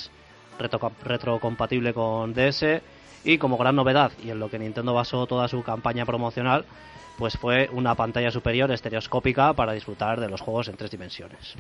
retro- 0.60 0.92
retrocompatible 1.04 1.94
con 1.94 2.34
DS 2.34 2.82
y 3.24 3.38
como 3.40 3.58
gran 3.58 3.76
novedad 3.76 4.12
y 4.24 4.30
en 4.30 4.40
lo 4.40 4.50
que 4.50 4.60
Nintendo 4.60 4.94
basó 4.94 5.26
toda 5.26 5.48
su 5.48 5.64
campaña 5.64 6.06
promocional, 6.06 6.64
pues 7.18 7.38
fue 7.38 7.70
una 7.74 7.96
pantalla 7.96 8.30
superior 8.32 8.72
estereoscópica 8.72 9.54
para 9.54 9.74
disfrutar 9.74 10.20
de 10.20 10.30
los 10.30 10.40
juegos 10.40 10.68
en 10.68 10.78
tres 10.78 10.92
dimensiones. 10.92 11.56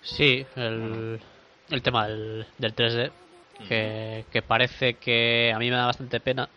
Sí, 0.00 0.46
el, 0.56 1.20
el 1.70 1.82
tema 1.82 2.08
del, 2.08 2.46
del 2.58 2.74
3D, 2.74 3.10
que, 3.68 4.24
que 4.32 4.42
parece 4.42 4.94
que 4.94 5.52
a 5.54 5.58
mí 5.58 5.70
me 5.70 5.76
da 5.76 5.86
bastante 5.86 6.20
pena, 6.20 6.48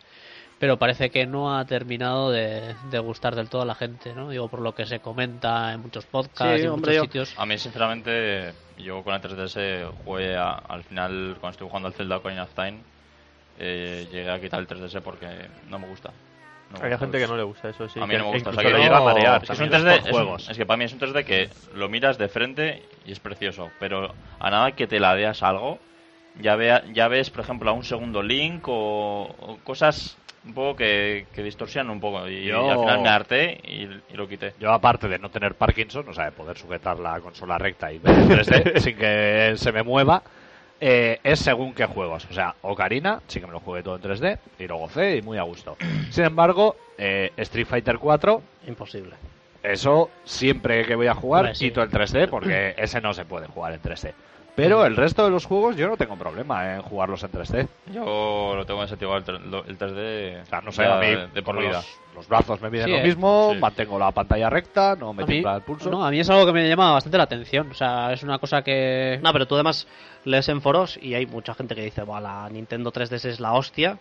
pero 0.60 0.76
parece 0.78 1.10
que 1.10 1.26
no 1.26 1.56
ha 1.58 1.64
terminado 1.64 2.30
de, 2.30 2.76
de 2.90 2.98
gustar 3.00 3.34
del 3.34 3.48
todo 3.48 3.62
a 3.62 3.64
la 3.64 3.74
gente, 3.74 4.14
¿no? 4.14 4.28
Digo, 4.28 4.46
por 4.48 4.60
lo 4.60 4.74
que 4.74 4.84
se 4.86 5.00
comenta 5.00 5.72
en 5.72 5.80
muchos 5.80 6.04
podcasts 6.04 6.54
Sí, 6.56 6.60
y 6.62 6.66
en 6.66 6.70
hombre, 6.70 6.92
muchos 6.92 6.94
yo- 6.96 7.02
sitios. 7.04 7.34
A 7.38 7.46
mí, 7.46 7.56
sinceramente, 7.58 8.52
yo 8.78 9.02
con 9.02 9.14
el 9.14 9.20
3DS 9.22 9.86
jugué 10.04 10.36
a- 10.36 10.52
al 10.52 10.84
final, 10.84 11.36
cuando 11.40 11.52
estuve 11.54 11.68
jugando 11.70 11.88
al 11.88 11.94
Zelda 11.94 12.18
Ocarina 12.18 12.42
of 12.44 12.54
Time, 12.54 12.78
eh, 13.58 14.06
llegué 14.12 14.30
a 14.30 14.38
quitar 14.40 14.60
el 14.60 14.66
3DS 14.66 15.00
porque 15.00 15.26
no 15.68 15.78
me 15.78 15.86
gusta. 15.88 16.10
No 16.70 16.84
Hay 16.84 16.96
gente 16.98 17.18
que 17.18 17.26
no 17.26 17.36
le 17.36 17.42
gusta 17.42 17.70
eso, 17.70 17.88
sí. 17.88 17.98
a 17.98 18.06
mí 18.06 18.14
no 18.16 18.26
me 18.26 18.32
gusta. 18.34 18.50
O 18.50 18.52
sea, 18.52 18.62
que 18.62 18.68
le 18.70 18.76
yo- 18.76 18.84
llega 18.84 18.98
a 18.98 19.00
marear. 19.00 19.42
es 19.42 19.48
que 19.48 19.52
es 19.54 19.60
un 19.60 19.70
también. 19.70 19.94
3D, 19.96 20.00
por 20.02 20.08
es, 20.10 20.14
un- 20.14 20.22
juegos. 20.22 20.48
es 20.50 20.56
que 20.58 20.66
para 20.66 20.76
mí 20.76 20.84
es 20.84 20.92
un 20.92 20.98
3D 21.00 21.24
que 21.24 21.48
lo 21.74 21.88
miras 21.88 22.16
de 22.18 22.28
frente 22.28 22.82
y 23.06 23.12
es 23.12 23.18
precioso, 23.18 23.70
pero 23.80 24.14
a 24.38 24.50
nada 24.50 24.72
que 24.72 24.86
te 24.86 25.00
ladeas 25.00 25.42
algo, 25.42 25.78
ya, 26.40 26.54
vea, 26.54 26.84
ya 26.92 27.08
ves, 27.08 27.30
por 27.30 27.40
ejemplo, 27.40 27.70
a 27.70 27.72
un 27.72 27.82
segundo 27.82 28.22
link 28.22 28.68
o, 28.68 29.22
o 29.38 29.58
cosas 29.64 30.16
un 30.46 30.54
poco 30.54 30.76
que, 30.76 31.26
que 31.34 31.42
distorsionan 31.42 31.90
un 31.92 32.00
poco. 32.00 32.28
Y, 32.28 32.44
Yo- 32.44 32.66
y 32.66 32.68
al 32.70 32.78
final 32.78 33.02
me 33.02 33.08
harté 33.08 33.60
y, 33.64 33.82
y 34.12 34.16
lo 34.16 34.26
quité. 34.28 34.54
Yo, 34.58 34.72
aparte 34.72 35.08
de 35.08 35.18
no 35.18 35.30
tener 35.30 35.54
Parkinson, 35.54 36.08
o 36.08 36.12
sea, 36.14 36.24
de 36.26 36.32
poder 36.32 36.56
sujetar 36.56 36.98
la 36.98 37.20
consola 37.20 37.58
recta 37.58 37.92
y 37.92 37.98
ver 37.98 38.12
en 38.18 38.28
3D 38.28 38.78
sin 38.80 38.96
que 38.96 39.52
se 39.56 39.72
me 39.72 39.82
mueva, 39.82 40.22
eh, 40.80 41.18
es 41.22 41.40
según 41.40 41.74
qué 41.74 41.84
juegos. 41.86 42.26
O 42.30 42.32
sea, 42.32 42.54
Ocarina, 42.62 43.20
sí 43.26 43.38
que 43.40 43.46
me 43.46 43.52
lo 43.52 43.60
jugué 43.60 43.82
todo 43.82 43.96
en 43.96 44.02
3D 44.02 44.38
y 44.58 44.66
lo 44.66 44.76
gocé 44.78 45.16
y 45.16 45.22
muy 45.22 45.36
a 45.36 45.42
gusto. 45.42 45.76
Sin 46.10 46.24
embargo, 46.24 46.74
eh, 46.96 47.32
Street 47.36 47.66
Fighter 47.66 47.98
4, 47.98 48.42
Imposible. 48.66 49.14
Eso 49.62 50.10
siempre 50.24 50.84
que 50.86 50.94
voy 50.94 51.06
a 51.08 51.14
jugar 51.14 51.54
sí. 51.56 51.66
quito 51.68 51.82
el 51.82 51.90
3D 51.90 52.28
porque 52.28 52.74
ese 52.78 53.00
no 53.00 53.12
se 53.14 53.24
puede 53.24 53.46
jugar 53.46 53.72
en 53.74 53.82
3D. 53.82 54.12
Pero 54.56 54.84
el 54.84 54.96
resto 54.96 55.24
de 55.24 55.30
los 55.30 55.46
juegos 55.46 55.76
yo 55.76 55.88
no 55.88 55.96
tengo 55.96 56.16
problema 56.16 56.74
en 56.74 56.82
jugarlos 56.82 57.22
en 57.22 57.30
3D. 57.30 57.68
Yo 57.94 58.52
lo 58.56 58.66
tengo 58.66 58.82
desactivado 58.82 59.16
el, 59.18 59.24
tre- 59.24 59.40
lo- 59.44 59.64
el 59.64 59.78
3D 59.78 60.42
O 60.42 60.46
sea, 60.46 60.60
no 60.60 60.72
sé, 60.72 60.84
a 60.84 60.96
mí 60.96 61.06
de, 61.06 61.26
de 61.28 61.42
por 61.42 61.56
vida. 61.58 61.72
Los, 61.78 61.86
los 62.16 62.28
brazos 62.28 62.60
me 62.60 62.68
miden 62.68 62.86
Sí, 62.86 62.90
lo 62.90 62.98
eh. 62.98 63.02
mismo, 63.04 63.50
Sí. 63.54 63.58
mantengo 63.60 63.98
la 63.98 64.10
pantalla 64.10 64.50
recta, 64.50 64.96
no 64.96 65.14
me 65.14 65.24
tiembla 65.24 65.56
el 65.56 65.62
pulso. 65.62 65.88
no, 65.88 66.04
a 66.04 66.10
mí 66.10 66.18
es 66.20 66.28
algo 66.28 66.44
que 66.46 66.52
me 66.52 66.68
llama 66.68 66.92
bastante 66.92 67.16
la 67.16 67.24
atención. 67.24 67.70
O 67.70 67.74
sea, 67.74 68.12
es 68.12 68.22
una 68.22 68.38
cosa 68.38 68.62
que... 68.62 69.18
No, 69.22 69.32
pero 69.32 69.46
tú 69.46 69.54
además 69.54 69.86
lees 70.24 70.48
en 70.48 70.60
foros 70.60 70.98
y 71.00 71.14
hay 71.14 71.24
mucha 71.26 71.54
gente 71.54 71.74
que 71.74 71.82
dice, 71.84 72.02
"Buah, 72.02 72.20
la 72.20 72.48
Nintendo 72.50 72.92
3DS 72.92 73.26
es 73.26 73.40
la 73.40 73.52
hostia, 73.54 73.98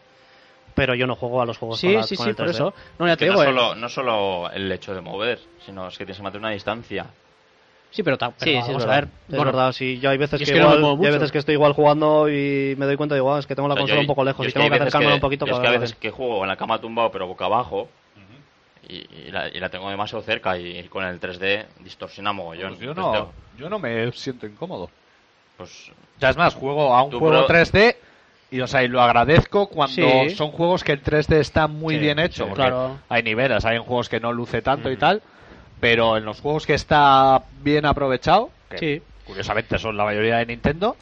pero 0.80 0.96
yo 0.96 1.06
no 1.08 1.16
juego 1.16 1.42
a 1.42 1.46
los 1.46 1.58
juegos 1.58 1.80
con 1.82 1.90
Sí, 1.90 1.96
la- 1.96 2.04
sí, 2.04 2.16
con 2.16 2.24
sí, 2.26 2.30
el 2.30 2.36
por 2.36 2.46
3D. 2.48 2.52
eso. 2.52 2.74
No, 2.98 3.08
ya 3.08 3.18
te 3.18 3.26
Que 3.26 3.32
no, 3.32 3.40
digo, 3.40 3.44
el- 3.44 3.56
solo, 3.56 3.76
no 3.76 3.90
solo 3.90 4.50
el 4.52 4.72
hecho 4.72 4.94
de 4.96 5.02
mover, 5.02 5.40
sino 5.66 5.88
es 5.88 5.94
que 5.98 6.06
tienes 6.06 6.18
que 6.18 6.24
mantener 6.24 6.46
una 6.46 6.54
distancia. 6.54 7.06
Sí, 7.92 8.04
pero, 8.04 8.18
ta- 8.18 8.28
Sí, 8.30 8.34
pero 8.40 8.52
sí, 8.52 8.58
es 8.58 8.68
vamos 8.68 8.84
a 8.84 8.86
verdad. 8.86 9.02
ver. 9.02 9.10
Es 9.30 9.36
Bueno, 9.36 9.46
verdad, 9.46 9.72
sí. 9.74 10.00
Yo 10.00 10.10
hay 10.12 10.18
veces 10.18 10.38
que, 10.38 10.44
es 10.44 10.52
que 10.52 10.60
no 10.60 10.76
igual, 10.78 10.98
y 11.02 11.06
hay 11.08 11.12
veces 11.12 11.32
que 11.32 11.38
estoy 11.40 11.54
igual 11.56 11.74
jugando 11.74 12.30
y 12.30 12.76
me 12.78 12.86
doy 12.86 12.96
cuenta, 12.98 13.16
digo, 13.16 13.34
ah, 13.34 13.40
es 13.40 13.48
que 13.48 13.56
tengo 13.56 13.68
la 13.68 13.74
O 13.74 13.78
sea, 13.78 13.82
consola 13.82 13.98
yo- 13.98 14.02
un 14.02 14.08
poco 14.08 14.24
lejos 14.24 14.48
y 14.48 14.52
tengo 14.52 14.70
que 14.70 14.76
acercarme 14.76 15.08
que- 15.08 15.14
un 15.16 15.20
poquito 15.20 15.46
yo 15.48 15.54
es 15.54 15.58
que 15.60 15.66
para 15.66 15.76
a 15.78 15.80
veces 15.80 15.96
que 15.98 16.12
juego 16.12 16.44
en 16.44 16.48
la 16.50 16.56
cama 16.56 16.80
tumbado 16.80 17.12
pero 17.12 17.26
boca 17.28 17.46
abajo 17.46 17.90
y, 18.88 18.96
y 19.28 19.32
la, 19.32 19.50
y 19.50 19.60
la 19.60 19.70
tengo 19.70 19.90
demasiado 19.90 20.24
cerca 20.24 20.58
y 20.58 20.84
con 20.88 21.04
el 21.04 21.20
3D 21.20 21.66
distorsiona 21.80 22.32
mogollón. 22.32 22.70
Pues 22.76 22.82
yo 22.82 22.94
no, 22.94 23.32
yo 23.58 23.70
no 23.70 23.80
me 23.80 24.12
siento 24.14 24.46
incómodo. 24.46 24.90
pues 25.58 25.92
Ya 26.20 26.30
es 26.30 26.38
más, 26.38 26.54
juego 26.56 26.94
a 26.96 27.02
un 27.04 27.12
juego 27.12 27.46
pero- 27.46 27.48
3D 27.48 27.96
y, 28.52 28.62
o 28.62 28.68
sea, 28.68 28.84
y 28.84 28.88
lo 28.88 29.02
agradezco 29.02 29.68
cuando 29.68 30.24
Sí. 30.28 30.36
son 30.36 30.52
juegos 30.52 30.84
que 30.84 30.92
el 30.92 31.02
3D 31.04 31.40
está 31.40 31.68
muy 31.68 31.96
Sí, 31.96 32.00
bien 32.02 32.20
hecho. 32.20 32.44
sí. 32.46 32.50
porque 32.50 32.62
Claro. 32.64 32.98
Hay 33.10 33.24
niveles, 33.24 33.64
hay 33.66 33.78
en 33.78 33.84
juegos 33.84 34.10
que 34.10 34.20
no 34.20 34.32
luce 34.34 34.62
tanto 34.62 34.92
y 34.92 34.98
tal, 34.98 35.22
pero 35.80 36.18
en 36.18 36.26
los 36.26 36.42
juegos 36.42 36.66
que 36.66 36.74
está 36.74 37.44
bien 37.62 37.86
aprovechado, 37.86 38.50
que 38.70 38.78
Sí. 38.78 39.02
curiosamente 39.26 39.78
son 39.78 39.96
la 39.98 40.04
mayoría 40.06 40.38
de 40.38 40.46
Nintendo, 40.48 40.96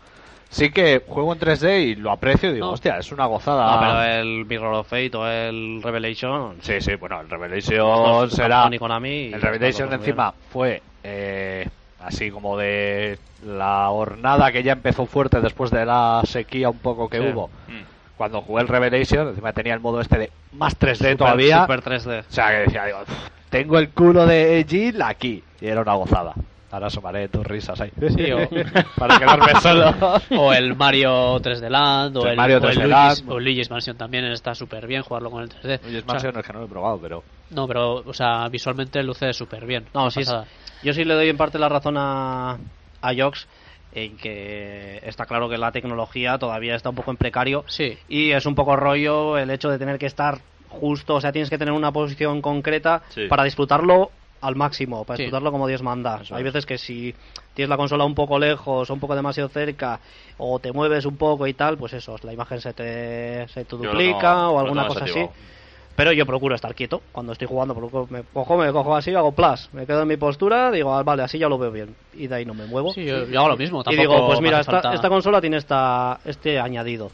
sí 0.50 0.72
que 0.72 1.02
juego 1.08 1.34
en 1.34 1.40
3D 1.40 1.82
y 1.84 1.96
lo 1.96 2.12
aprecio 2.12 2.50
y 2.50 2.54
digo, 2.54 2.68
No. 2.68 2.74
hostia, 2.74 2.98
es 2.98 3.12
una 3.12 3.26
gozada. 3.26 3.74
No, 3.74 3.80
pero 3.80 4.04
el 4.04 4.46
Mirror 4.46 4.74
of 4.76 4.88
Fate 4.88 5.12
o 5.16 5.28
el 5.28 5.82
Revelation 5.84 6.58
Sí, 6.62 6.82
sí, 6.82 6.96
bueno, 6.96 7.20
el 7.22 7.30
Revelation 7.30 8.30
será... 8.30 8.70
Konami, 8.78 9.34
El 9.34 9.42
Revelation 9.42 9.92
encima 9.94 10.34
fue 10.52 10.82
eh, 11.04 11.68
así 12.04 12.30
como 12.30 12.58
de 12.58 13.18
la 13.46 13.90
hornada 13.90 14.52
que 14.52 14.64
ya 14.64 14.74
empezó 14.74 15.06
fuerte 15.06 15.40
después 15.42 15.72
de 15.72 15.86
la 15.86 16.22
sequía 16.26 16.70
un 16.70 16.80
poco 16.80 17.08
que 17.10 17.18
Sí. 17.20 17.24
hubo. 17.28 17.48
mm, 17.68 17.98
Cuando 18.18 18.42
jugué 18.42 18.64
el 18.64 18.68
Revelation, 18.68 19.28
encima 19.28 19.54
tenía 19.54 19.76
el 19.76 19.80
modo 19.80 20.02
este 20.02 20.18
de 20.18 20.32
más 20.54 20.76
3D 20.80 21.06
bien. 21.10 21.18
todavía. 21.18 21.62
Super 21.62 21.82
3D. 21.84 22.20
O 22.28 22.32
sea, 22.32 22.48
que 22.50 22.56
decía, 22.64 22.86
digo, 22.86 23.00
"Uf, 23.04 23.10
tengo 23.52 23.78
el 23.78 23.90
culo 23.92 24.26
de 24.26 24.66
Jill 24.68 25.02
aquí. 25.04 25.44
Y 25.62 25.68
era 25.68 25.82
una 25.82 25.94
gozada. 25.94 26.34
Ahora 26.72 26.88
asomaré 26.88 27.28
tus 27.30 27.46
risas 27.46 27.80
ahí. 27.80 27.92
Sí, 28.10 28.32
o- 28.32 28.50
Para 28.98 29.20
quedarme 29.20 29.62
solo. 29.62 29.94
o 30.38 30.52
el 30.52 30.76
Mario 30.76 31.40
3D 31.40 31.70
Land, 31.70 32.18
o 32.18 32.24
El 32.24 32.30
el, 32.32 32.36
Mario 32.38 32.58
o 32.58 32.60
el 32.60 32.64
3D 32.66 32.74
Luigi's, 32.88 32.90
Land. 33.22 33.32
o 33.32 33.38
el 33.38 33.44
Luigi's 33.44 33.70
Mansion 33.70 33.98
también 33.98 34.26
está 34.26 34.56
súper 34.56 34.88
bien 34.88 35.04
jugarlo 35.04 35.30
con 35.30 35.44
el 35.44 35.50
3D. 35.50 35.80
Oye, 35.86 35.98
es 36.00 36.04
O 36.04 36.06
sea, 36.08 36.14
Mansion, 36.14 36.38
es 36.40 36.46
que 36.46 36.54
no 36.54 36.60
lo 36.60 36.66
he 36.66 36.70
probado, 36.70 37.00
pero... 37.00 37.24
no, 37.52 37.68
pero, 37.68 37.94
o 38.04 38.14
sea, 38.14 38.48
visualmente 38.50 39.02
luce 39.04 39.32
súper 39.32 39.66
bien. 39.68 39.86
No, 39.94 40.10
sí, 40.10 40.22
es- 40.22 40.34
yo 40.84 40.92
sí 40.94 41.06
le 41.06 41.14
doy 41.14 41.30
en 41.30 41.38
parte 41.38 41.58
la 41.60 41.70
razón 41.70 41.96
a, 41.98 42.58
a 43.02 43.14
Jox 43.16 43.48
en 43.94 44.18
que 44.18 45.00
está 45.04 45.26
claro 45.26 45.50
que 45.50 45.58
la 45.58 45.72
tecnología 45.72 46.38
todavía 46.38 46.76
está 46.76 46.90
un 46.90 46.96
poco 46.96 47.12
en 47.12 47.18
precario 47.18 47.64
Sí. 47.68 47.98
y 48.10 48.32
es 48.32 48.46
un 48.46 48.54
poco 48.56 48.76
rollo 48.76 49.38
el 49.38 49.50
hecho 49.50 49.70
de 49.70 49.80
tener 49.80 49.98
que 49.98 50.06
estar 50.06 50.40
justo, 50.70 51.16
o 51.16 51.22
sea, 51.22 51.32
tienes 51.32 51.50
que 51.50 51.58
tener 51.58 51.74
una 51.74 51.92
posición 51.92 52.42
concreta 52.42 53.02
Sí. 53.10 53.28
para 53.28 53.44
disfrutarlo 53.46 54.12
al 54.42 54.56
máximo, 54.56 55.04
para 55.06 55.18
Sí. 55.18 55.24
disfrutarlo 55.24 55.52
como 55.52 55.68
Dios 55.68 55.82
manda. 55.82 56.20
Eso 56.22 56.36
Hay 56.36 56.42
es. 56.42 56.46
veces 56.54 56.66
que 56.68 56.78
si 56.78 57.16
tienes 57.56 57.70
la 57.70 57.78
consola 57.78 58.04
un 58.04 58.14
poco 58.14 58.38
lejos 58.38 58.88
o 58.90 58.94
un 58.94 59.00
poco 59.00 59.16
demasiado 59.16 59.50
cerca 59.50 60.00
o 60.38 60.60
te 60.60 60.72
mueves 60.72 61.06
un 61.06 61.18
poco 61.18 61.48
y 61.48 61.54
tal, 61.54 61.78
pues 61.78 61.94
eso, 61.94 62.18
la 62.22 62.34
imagen 62.34 62.62
se 62.62 62.74
te, 62.74 63.48
se 63.48 63.66
te 63.66 63.76
duplica 63.78 64.50
o 64.50 64.60
alguna 64.60 64.86
cosa 64.88 65.06
así. 65.06 65.26
Pero 65.98 66.12
yo 66.12 66.28
procuro 66.28 66.54
estar 66.54 66.76
quieto 66.76 67.02
cuando 67.12 67.34
estoy 67.34 67.48
jugando. 67.48 67.74
me 68.12 68.22
cojo, 68.32 68.56
me 68.56 68.72
cojo 68.72 68.96
así, 68.96 69.16
hago 69.16 69.32
plus. 69.32 69.68
Me 69.74 69.88
quedo 69.88 70.04
en 70.04 70.08
mi 70.08 70.16
postura, 70.16 70.70
digo, 70.70 70.94
ah, 70.94 71.02
vale, 71.02 71.24
así 71.24 71.40
ya 71.40 71.50
lo 71.50 71.58
veo 71.58 71.72
bien. 71.72 71.96
Y 72.14 72.28
de 72.28 72.36
ahí 72.36 72.46
no 72.46 72.54
me 72.54 72.68
muevo. 72.68 72.94
Sí, 72.94 73.04
yo, 73.04 73.26
yo 73.26 73.40
hago 73.40 73.50
lo 73.50 73.58
mismo. 73.58 73.84
y 73.90 73.96
digo, 73.96 74.28
pues 74.28 74.40
mira, 74.40 74.60
esta, 74.60 74.94
esta 74.94 75.10
consola 75.10 75.42
tiene 75.42 75.58
esta, 75.58 76.20
este 76.24 76.60
añadido. 76.60 77.10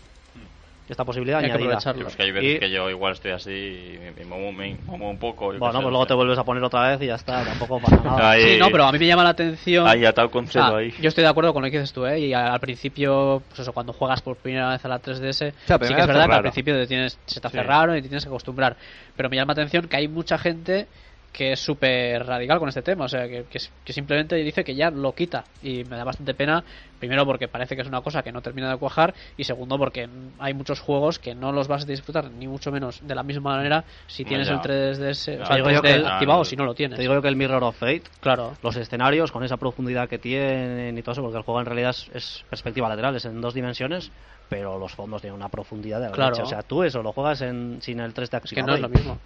Esta 0.94 1.06
posibilidad 1.06 1.40
Hay 1.40 1.46
que 1.48 1.52
añadida. 1.54 1.70
aprovecharlo. 1.78 2.00
Sí, 2.00 2.04
pues 2.04 2.16
que 2.16 2.22
hay 2.24 2.32
veces 2.32 2.56
Y- 2.56 2.60
que 2.60 2.70
yo 2.70 2.88
igual 2.88 3.14
estoy 3.14 3.32
así 3.32 3.50
y 3.52 4.00
me, 4.20 4.26
muevo, 4.26 4.52
me 4.52 4.78
muevo 4.86 5.10
un 5.10 5.18
poco. 5.18 5.48
Bueno, 5.48 5.72
sé, 5.72 5.80
pues 5.80 5.90
luego 5.90 6.06
te 6.06 6.14
vuelves 6.14 6.38
a 6.38 6.44
poner 6.44 6.64
otra 6.64 6.90
vez 6.90 7.02
y 7.02 7.08
ya 7.08 7.16
está, 7.16 7.44
tampoco 7.44 7.80
pasa 7.80 7.96
nada. 8.04 8.30
Ahí- 8.30 8.44
Sí, 8.54 8.58
no, 8.60 8.70
pero 8.70 8.84
a 8.86 8.92
mí 8.92 9.00
me 9.00 9.08
llama 9.08 9.24
la 9.24 9.32
atención. 9.32 9.88
Ahí 9.88 10.06
atado 10.06 10.30
con 10.30 10.46
O 10.46 10.48
celo 10.48 10.76
ahí. 10.78 10.94
Yo 11.02 11.10
estoy 11.10 11.24
de 11.24 11.30
acuerdo 11.32 11.52
con 11.52 11.64
lo 11.64 11.72
que 11.72 11.78
dices 11.80 11.92
tú, 11.94 12.06
¿eh? 12.06 12.20
Y 12.20 12.34
al, 12.34 12.48
al 12.52 12.60
principio, 12.60 13.42
pues 13.48 13.60
eso, 13.62 13.74
cuando 13.74 13.92
juegas 13.92 14.22
por 14.22 14.38
primera 14.38 14.70
vez 14.70 14.86
a 14.86 14.88
la 14.88 15.00
3DS, 15.02 15.54
sea, 15.66 15.80
sí 15.82 15.94
que 15.96 16.02
es 16.02 16.08
verdad 16.08 16.28
que 16.28 16.36
al 16.36 16.42
principio 16.42 16.76
te 16.76 16.86
tienes, 16.86 17.20
se 17.26 17.42
te 17.42 17.48
hace 17.48 17.58
Sí. 17.60 17.64
raro 17.64 17.98
y 17.98 18.02
te 18.04 18.08
tienes 18.10 18.24
que 18.24 18.30
acostumbrar. 18.30 18.78
Pero 19.18 19.30
me 19.30 19.36
llama 19.36 19.54
la 19.56 19.62
atención 19.64 19.88
que 19.88 19.98
hay 19.98 20.08
mucha 20.08 20.38
gente 20.38 20.88
que 21.34 21.52
es 21.54 21.60
súper 21.60 22.26
radical 22.28 22.60
con 22.60 22.70
este 22.70 22.84
tema, 22.84 23.06
o 23.06 23.08
sea, 23.10 23.28
que, 23.28 23.46
que, 23.46 23.92
simplemente 23.92 24.36
dice 24.36 24.64
que 24.64 24.76
ya 24.76 24.92
lo 24.92 25.16
quita. 25.16 25.46
Y 25.64 25.84
me 25.84 25.98
da 25.98 26.04
bastante 26.04 26.36
pena, 26.36 26.64
primero 27.00 27.26
porque 27.26 27.48
parece 27.48 27.76
que 27.76 27.82
es 27.82 27.88
una 27.88 28.02
cosa 28.02 28.22
que 28.22 28.32
no 28.32 28.42
termina 28.44 28.70
de 28.70 28.78
cuajar, 28.78 29.16
y 29.36 29.44
segundo 29.44 29.80
porque 29.80 30.08
hay 30.38 30.54
muchos 30.54 30.80
juegos 30.80 31.18
que 31.18 31.34
no 31.34 31.52
los 31.52 31.68
vas 31.68 31.84
a 31.84 31.86
disfrutar, 31.88 32.30
ni 32.32 32.48
mucho 32.48 32.72
menos 32.72 33.06
de 33.06 33.16
la 33.16 33.24
misma 33.24 33.56
manera 33.58 33.84
si 34.06 34.24
tienes 34.24 34.48
Ya. 34.48 34.54
el 34.54 34.60
3DS, 34.62 35.42
o 35.42 35.46
sea, 35.46 35.56
el 35.58 35.64
Digo 35.64 35.72
yo 35.72 35.82
3D 35.82 36.02
que- 36.02 36.08
activado 36.08 36.42
o 36.42 36.46
si 36.46 36.56
no 36.56 36.66
lo 36.66 36.76
tienes. 36.76 36.98
Te 36.98 37.02
digo 37.02 37.16
yo 37.16 37.22
que 37.24 37.30
el 37.30 37.36
Mirror 37.36 37.64
of 37.64 37.78
Fate, 37.78 38.04
Claro. 38.20 38.56
los 38.62 38.76
escenarios 38.76 39.32
con 39.32 39.44
esa 39.44 39.58
profundidad 39.58 40.08
que 40.08 40.20
tienen 40.20 40.96
y 40.96 41.02
todo 41.02 41.14
eso, 41.14 41.22
porque 41.24 41.38
el 41.38 41.44
juego 41.44 41.60
en 41.60 41.66
realidad 41.66 41.90
es, 41.90 42.10
es 42.14 42.46
perspectiva 42.48 42.88
lateral, 42.88 43.16
es 43.16 43.26
en 43.26 43.42
dos 43.42 43.56
dimensiones, 43.56 44.12
pero 44.50 44.78
los 44.78 44.94
fondos 44.94 45.22
tienen 45.22 45.36
una 45.36 45.50
profundidad 45.50 46.00
de 46.00 46.10
la 46.10 46.12
Claro. 46.14 46.32
leche. 46.36 46.44
O 46.44 46.46
sea, 46.46 46.62
tú 46.62 46.84
eso 46.84 47.02
lo 47.02 47.12
juegas 47.12 47.42
en, 47.42 47.82
sin 47.82 48.00
el 48.02 48.14
3D 48.14 48.24
Es 48.26 48.30
que 48.30 48.60
activado 48.60 48.68
no 48.68 48.76
es 48.76 48.82
lo 48.82 48.90
mismo. 48.90 49.20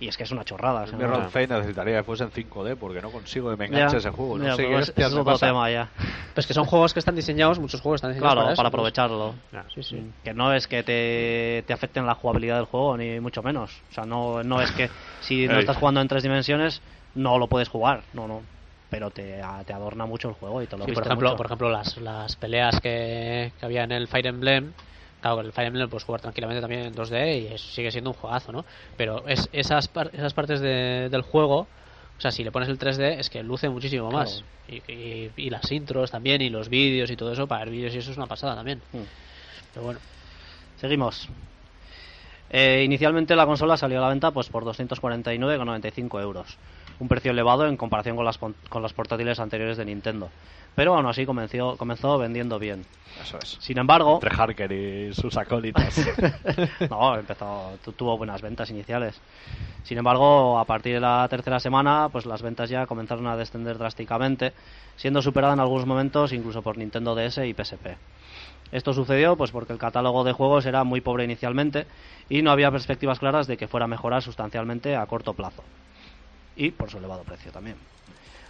Y 0.00 0.06
es 0.08 0.16
que 0.16 0.22
es 0.22 0.30
una 0.30 0.44
chorrada. 0.44 0.84
El 0.84 0.96
Mirror 0.96 1.24
of 1.24 1.32
Fate 1.32 1.48
necesitaría 1.48 1.96
que 1.98 2.04
fuese 2.04 2.22
en 2.22 2.30
5D 2.30 2.76
porque 2.78 3.02
no 3.02 3.10
consigo 3.10 3.50
que 3.50 3.56
me 3.56 3.68
Ya, 3.68 3.78
enganche 3.78 3.96
ese 3.96 4.10
juego. 4.10 4.38
No 4.38 4.44
ya, 4.44 4.54
sé 4.54 4.62
qué 4.62 4.74
es- 4.76 4.88
hostias 4.90 5.08
es 5.08 5.12
otro 5.14 5.24
pasa. 5.24 5.46
tema 5.48 5.70
ya. 5.72 5.90
Pues 6.34 6.46
que 6.46 6.54
son 6.54 6.64
juegos 6.66 6.92
que 6.92 7.00
están 7.00 7.16
diseñados, 7.16 7.58
muchos 7.58 7.80
juegos 7.80 7.96
están 7.98 8.12
diseñados 8.12 8.34
Claro, 8.34 8.46
para, 8.46 8.54
para, 8.56 8.68
eso, 8.68 8.70
pues. 8.70 8.92
aprovecharlo. 8.92 9.34
Sí, 9.74 9.82
sí. 9.82 10.12
Que 10.22 10.32
no 10.34 10.52
es 10.54 10.68
que 10.68 10.84
te, 10.84 11.64
te 11.66 11.72
afecten 11.72 12.06
la 12.06 12.14
jugabilidad 12.14 12.56
del 12.56 12.66
juego, 12.66 12.96
ni 12.96 13.18
mucho 13.18 13.42
menos. 13.42 13.82
O 13.90 13.94
sea, 13.94 14.04
no, 14.04 14.44
no 14.44 14.60
es 14.60 14.70
que 14.70 14.88
si 15.20 15.48
no 15.48 15.58
estás 15.58 15.76
jugando 15.76 16.00
en 16.00 16.06
tres 16.06 16.22
dimensiones, 16.22 16.80
no 17.14 17.36
lo 17.38 17.48
puedes 17.48 17.68
jugar. 17.68 18.02
No, 18.12 18.28
no. 18.28 18.42
Pero 18.90 19.10
te, 19.10 19.42
a- 19.42 19.64
te 19.64 19.72
adorna 19.72 20.06
mucho 20.06 20.28
el 20.28 20.34
juego 20.34 20.62
y 20.62 20.66
te 20.68 20.76
lo 20.76 20.84
Sí, 20.84 20.92
por 20.92 21.04
ejemplo, 21.04 21.30
mucho. 21.30 21.36
por 21.36 21.46
ejemplo 21.46 21.70
las, 21.70 21.96
las 21.98 22.36
peleas 22.36 22.80
que, 22.80 23.52
que 23.58 23.66
había 23.66 23.82
en 23.82 23.90
el 23.92 24.06
Fire 24.06 24.28
Emblem, 24.28 24.72
claro, 25.20 25.40
el 25.40 25.52
Fire 25.52 25.68
Emblem 25.68 25.88
puedes 25.88 26.04
jugar 26.04 26.20
tranquilamente 26.20 26.60
también 26.60 26.82
en 26.82 26.94
2D 26.94 27.38
y 27.42 27.46
es- 27.54 27.60
sigue 27.74 27.90
siendo 27.90 28.10
un 28.10 28.16
juegazo, 28.16 28.52
¿no? 28.52 28.64
Pero 28.96 29.26
es, 29.28 29.48
esas, 29.52 29.88
par- 29.88 30.10
esas 30.12 30.32
partes 30.34 30.60
de- 30.60 31.08
del 31.10 31.22
juego, 31.22 31.60
o 32.18 32.20
sea, 32.20 32.30
si 32.30 32.42
le 32.44 32.50
pones 32.52 32.68
el 32.68 32.78
3D 32.78 33.18
es 33.20 33.30
que 33.30 33.42
luce 33.42 33.68
muchísimo 33.68 34.10
más. 34.10 34.44
Y, 34.68 34.76
y- 34.92 35.30
y 35.36 35.50
las 35.50 35.70
intros 35.72 36.10
también, 36.10 36.42
y 36.42 36.50
los 36.50 36.68
vídeos 36.68 37.10
y 37.10 37.16
todo 37.16 37.32
eso, 37.32 37.46
para 37.46 37.64
ver 37.64 37.70
vídeos 37.70 37.94
y 37.94 37.98
eso 37.98 38.10
es 38.10 38.16
una 38.16 38.26
pasada 38.26 38.54
también. 38.54 38.80
Mm. 38.92 38.98
Pero 39.74 39.84
bueno, 39.86 40.00
Seguimos. 40.80 41.28
Eh, 42.50 42.82
inicialmente 42.84 43.34
la 43.36 43.44
consola 43.46 43.76
salió 43.76 43.98
a 43.98 44.02
la 44.02 44.08
venta 44.08 44.30
pues 44.30 44.48
por 44.48 44.64
249,95 44.64 46.20
euros. 46.20 46.56
Un 47.00 47.08
precio 47.08 47.30
elevado 47.30 47.66
en 47.66 47.76
comparación 47.76 48.16
con 48.16 48.24
las, 48.24 48.38
con 48.38 48.82
las 48.82 48.92
portátiles 48.92 49.38
anteriores 49.38 49.76
de 49.76 49.84
Nintendo. 49.84 50.28
Pero 50.74 50.94
aún 50.96 51.06
así 51.06 51.24
comenzó, 51.26 51.76
comenzó 51.76 52.18
vendiendo 52.18 52.58
bien. 52.58 52.84
Eso 53.22 53.38
es. 53.38 53.56
Sin 53.60 53.78
embargo, 53.78 54.14
Entre 54.22 54.30
Harker 54.34 54.72
y 54.72 55.14
sus 55.14 55.36
acólitos. 55.36 55.94
no, 56.90 57.16
empezó, 57.16 57.78
tu- 57.84 57.92
tuvo 57.92 58.16
buenas 58.18 58.42
ventas 58.42 58.70
iniciales. 58.70 59.20
Sin 59.84 59.96
embargo, 59.96 60.58
a 60.58 60.64
partir 60.64 60.94
de 60.94 61.00
la 61.00 61.26
tercera 61.30 61.60
semana, 61.60 62.08
pues 62.10 62.26
las 62.26 62.42
ventas 62.42 62.68
ya 62.68 62.86
comenzaron 62.86 63.26
a 63.28 63.36
descender 63.36 63.78
drásticamente, 63.78 64.52
siendo 64.96 65.22
superada 65.22 65.54
en 65.54 65.60
algunos 65.60 65.86
momentos 65.86 66.32
incluso 66.32 66.62
por 66.62 66.76
Nintendo 66.76 67.14
DS 67.14 67.46
y 67.46 67.54
PSP. 67.54 67.96
Esto 68.70 68.92
sucedió 68.92 69.36
pues 69.36 69.50
porque 69.50 69.72
el 69.72 69.78
catálogo 69.78 70.24
de 70.24 70.32
juegos 70.32 70.66
era 70.66 70.84
muy 70.84 71.00
pobre 71.00 71.24
inicialmente 71.24 71.86
y 72.28 72.42
no 72.42 72.50
había 72.50 72.70
perspectivas 72.70 73.18
claras 73.18 73.46
de 73.46 73.56
que 73.56 73.66
fuera 73.68 73.84
a 73.84 73.88
mejorar 73.88 74.22
sustancialmente 74.22 74.94
a 74.94 75.06
corto 75.06 75.32
plazo. 75.32 75.62
Y 76.58 76.72
por 76.72 76.90
su 76.90 76.98
elevado 76.98 77.22
precio 77.22 77.50
también. 77.52 77.76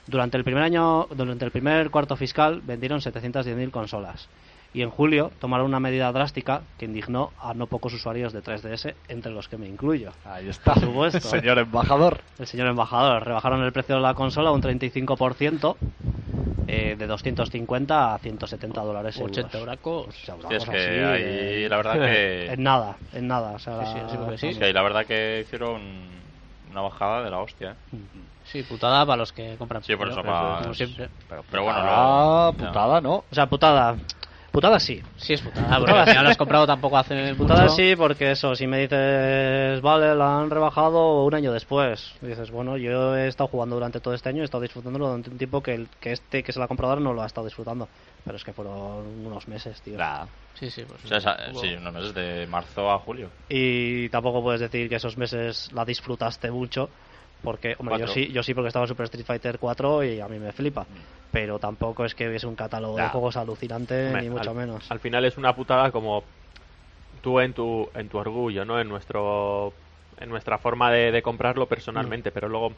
Durante 0.06 0.36
el 0.38 0.44
primer 0.44 0.62
año, 0.62 1.06
durante 1.14 1.44
el 1.44 1.50
primer 1.50 1.90
cuarto 1.90 2.16
fiscal 2.16 2.62
vendieron 2.64 3.00
710.000 3.00 3.70
consolas 3.70 4.28
y 4.72 4.80
en 4.82 4.88
julio 4.90 5.30
tomaron 5.38 5.66
una 5.66 5.80
medida 5.80 6.10
drástica 6.12 6.62
que 6.78 6.86
indignó 6.86 7.32
a 7.40 7.52
no 7.54 7.66
pocos 7.66 7.92
usuarios 7.92 8.32
de 8.32 8.42
3DS, 8.42 8.94
entre 9.08 9.32
los 9.32 9.48
que 9.48 9.58
me 9.58 9.66
incluyo. 9.68 10.12
Ahí 10.24 10.48
está. 10.48 10.74
Por 10.74 10.82
supuesto. 10.84 11.20
Señor 11.28 11.58
embajador. 11.58 12.20
El 12.38 12.46
señor 12.46 12.68
embajador, 12.68 13.24
rebajaron 13.26 13.62
el 13.62 13.72
precio 13.72 13.96
de 13.96 14.00
la 14.02 14.14
consola 14.14 14.50
un 14.50 14.62
35%, 14.62 15.76
eh, 16.68 16.96
de 16.98 17.06
250 17.06 18.14
a 18.14 18.18
170 18.18 18.80
dólares. 18.82 19.18
80 19.20 19.58
euros. 19.58 19.78
Hostia, 19.82 20.34
es 20.56 20.64
que 20.64 20.70
así, 20.70 20.78
ahí 20.78 21.64
eh, 21.64 21.66
la 21.68 21.76
verdad 21.78 21.94
que... 22.00 22.52
En 22.52 22.62
nada, 22.62 22.96
en 23.12 23.26
nada. 23.26 23.52
O 23.52 23.58
sea, 23.58 23.84
Sí, 23.86 23.98
sí, 24.10 24.16
la- 24.18 24.30
sí, 24.32 24.38
sí. 24.38 24.46
es 24.48 24.58
que 24.58 24.64
ahí 24.66 24.72
la 24.72 24.82
verdad 24.82 25.06
que 25.06 25.40
hicieron 25.46 25.80
una 26.70 26.82
bajada 26.82 27.22
de 27.22 27.30
la 27.30 27.38
hostia. 27.38 27.76
¿eh? 27.92 27.98
Sí, 28.44 28.62
putada 28.62 29.04
para 29.04 29.16
los 29.18 29.32
que 29.32 29.56
compran. 29.58 29.82
Sí, 29.82 29.94
por 29.96 30.08
eso, 30.08 30.22
para- 30.22 30.60
como 30.62 30.74
siempre. 30.74 31.10
Pero, 31.28 31.44
Pero 31.50 31.62
bueno, 31.64 31.80
putada, 31.80 32.04
luego- 32.04 32.52
putada, 32.54 33.00
¿no? 33.00 33.14
O 33.30 33.34
sea, 33.34 33.46
putada. 33.46 33.96
Putada 34.52 34.80
sí. 34.80 35.00
Sí, 35.16 35.34
es 35.34 35.40
putada, 35.42 35.78
porque 35.78 35.92
al 35.94 36.06
final 36.08 36.24
lo 36.24 36.30
has 36.30 36.36
comprado 36.36 36.66
tampoco 36.66 36.96
hace 36.96 37.34
Putada 37.38 37.64
mucho. 37.64 37.74
sí, 37.76 37.94
porque 37.96 38.30
eso, 38.32 38.54
si 38.54 38.66
me 38.66 38.78
dices, 38.80 39.80
vale, 39.82 40.14
la 40.14 40.40
han 40.40 40.50
rebajado 40.50 41.24
un 41.24 41.34
año 41.34 41.52
después. 41.52 42.14
Dices, 42.22 42.50
bueno, 42.50 42.76
yo 42.76 43.16
he 43.16 43.28
estado 43.28 43.48
jugando 43.48 43.76
durante 43.76 44.00
todo 44.00 44.14
este 44.14 44.30
año, 44.30 44.42
he 44.42 44.44
estado 44.44 44.62
disfrutándolo 44.62 45.06
durante 45.08 45.30
un 45.30 45.38
tiempo 45.38 45.62
que, 45.62 45.74
el, 45.74 45.88
que 46.00 46.12
este 46.12 46.42
que 46.42 46.52
se 46.52 46.58
la 46.58 46.64
ha 46.64 46.68
comprado 46.68 46.92
ahora 46.92 47.04
no 47.04 47.12
lo 47.12 47.22
ha 47.22 47.26
estado 47.26 47.46
disfrutando. 47.46 47.88
Pero 48.24 48.36
es 48.36 48.44
que 48.44 48.52
fueron 48.52 49.26
unos 49.26 49.46
meses, 49.48 49.80
tío. 49.82 49.98
Sí, 50.54 50.70
sí, 50.70 50.82
pues. 50.88 51.04
O 51.04 51.08
sea, 51.08 51.18
esa- 51.18 51.52
sí, 51.54 51.74
unos 51.74 51.92
meses 51.92 52.14
de 52.14 52.46
marzo 52.48 52.90
a 52.90 52.98
julio. 52.98 53.30
Y 53.48 54.08
tampoco 54.08 54.42
puedes 54.42 54.60
decir 54.60 54.88
que 54.88 54.96
esos 54.96 55.16
meses 55.16 55.70
la 55.72 55.84
disfrutaste 55.84 56.50
mucho. 56.50 56.88
Porque, 57.42 57.76
hombre, 57.78 57.98
yo 57.98 58.06
sí, 58.08 58.32
yo 58.32 58.42
sí 58.42 58.54
porque 58.54 58.68
estaba 58.68 58.84
en 58.84 58.88
Super 58.88 59.04
Street 59.04 59.24
Fighter 59.24 59.58
4 59.58 60.02
y 60.04 60.20
a 60.20 60.28
mí 60.28 60.38
me 60.38 60.52
flipa. 60.52 60.86
Pero 61.30 61.58
tampoco 61.58 62.04
es 62.04 62.14
que 62.14 62.28
hubiese 62.28 62.46
un 62.46 62.56
catálogo 62.56 62.96
de 62.96 63.08
juegos 63.08 63.36
alucinante, 63.36 64.16
ni 64.18 64.30
mucho 64.30 64.50
al, 64.50 64.56
menos. 64.56 64.90
Al 64.90 65.00
final 65.00 65.24
es 65.24 65.36
una 65.36 65.54
putada 65.54 65.90
como 65.92 66.24
tú 67.22 67.40
en 67.40 67.54
tu, 67.54 67.90
en 67.94 68.08
tu 68.08 68.18
orgullo, 68.18 68.64
¿no? 68.64 68.80
En 68.80 68.88
nuestro 68.88 69.74
en 70.18 70.30
nuestra 70.30 70.58
forma 70.58 70.90
de, 70.90 71.12
de 71.12 71.22
comprarlo 71.22 71.66
Mm. 71.66 71.68
personalmente, 71.68 72.32
pero 72.32 72.48
luego 72.48 72.76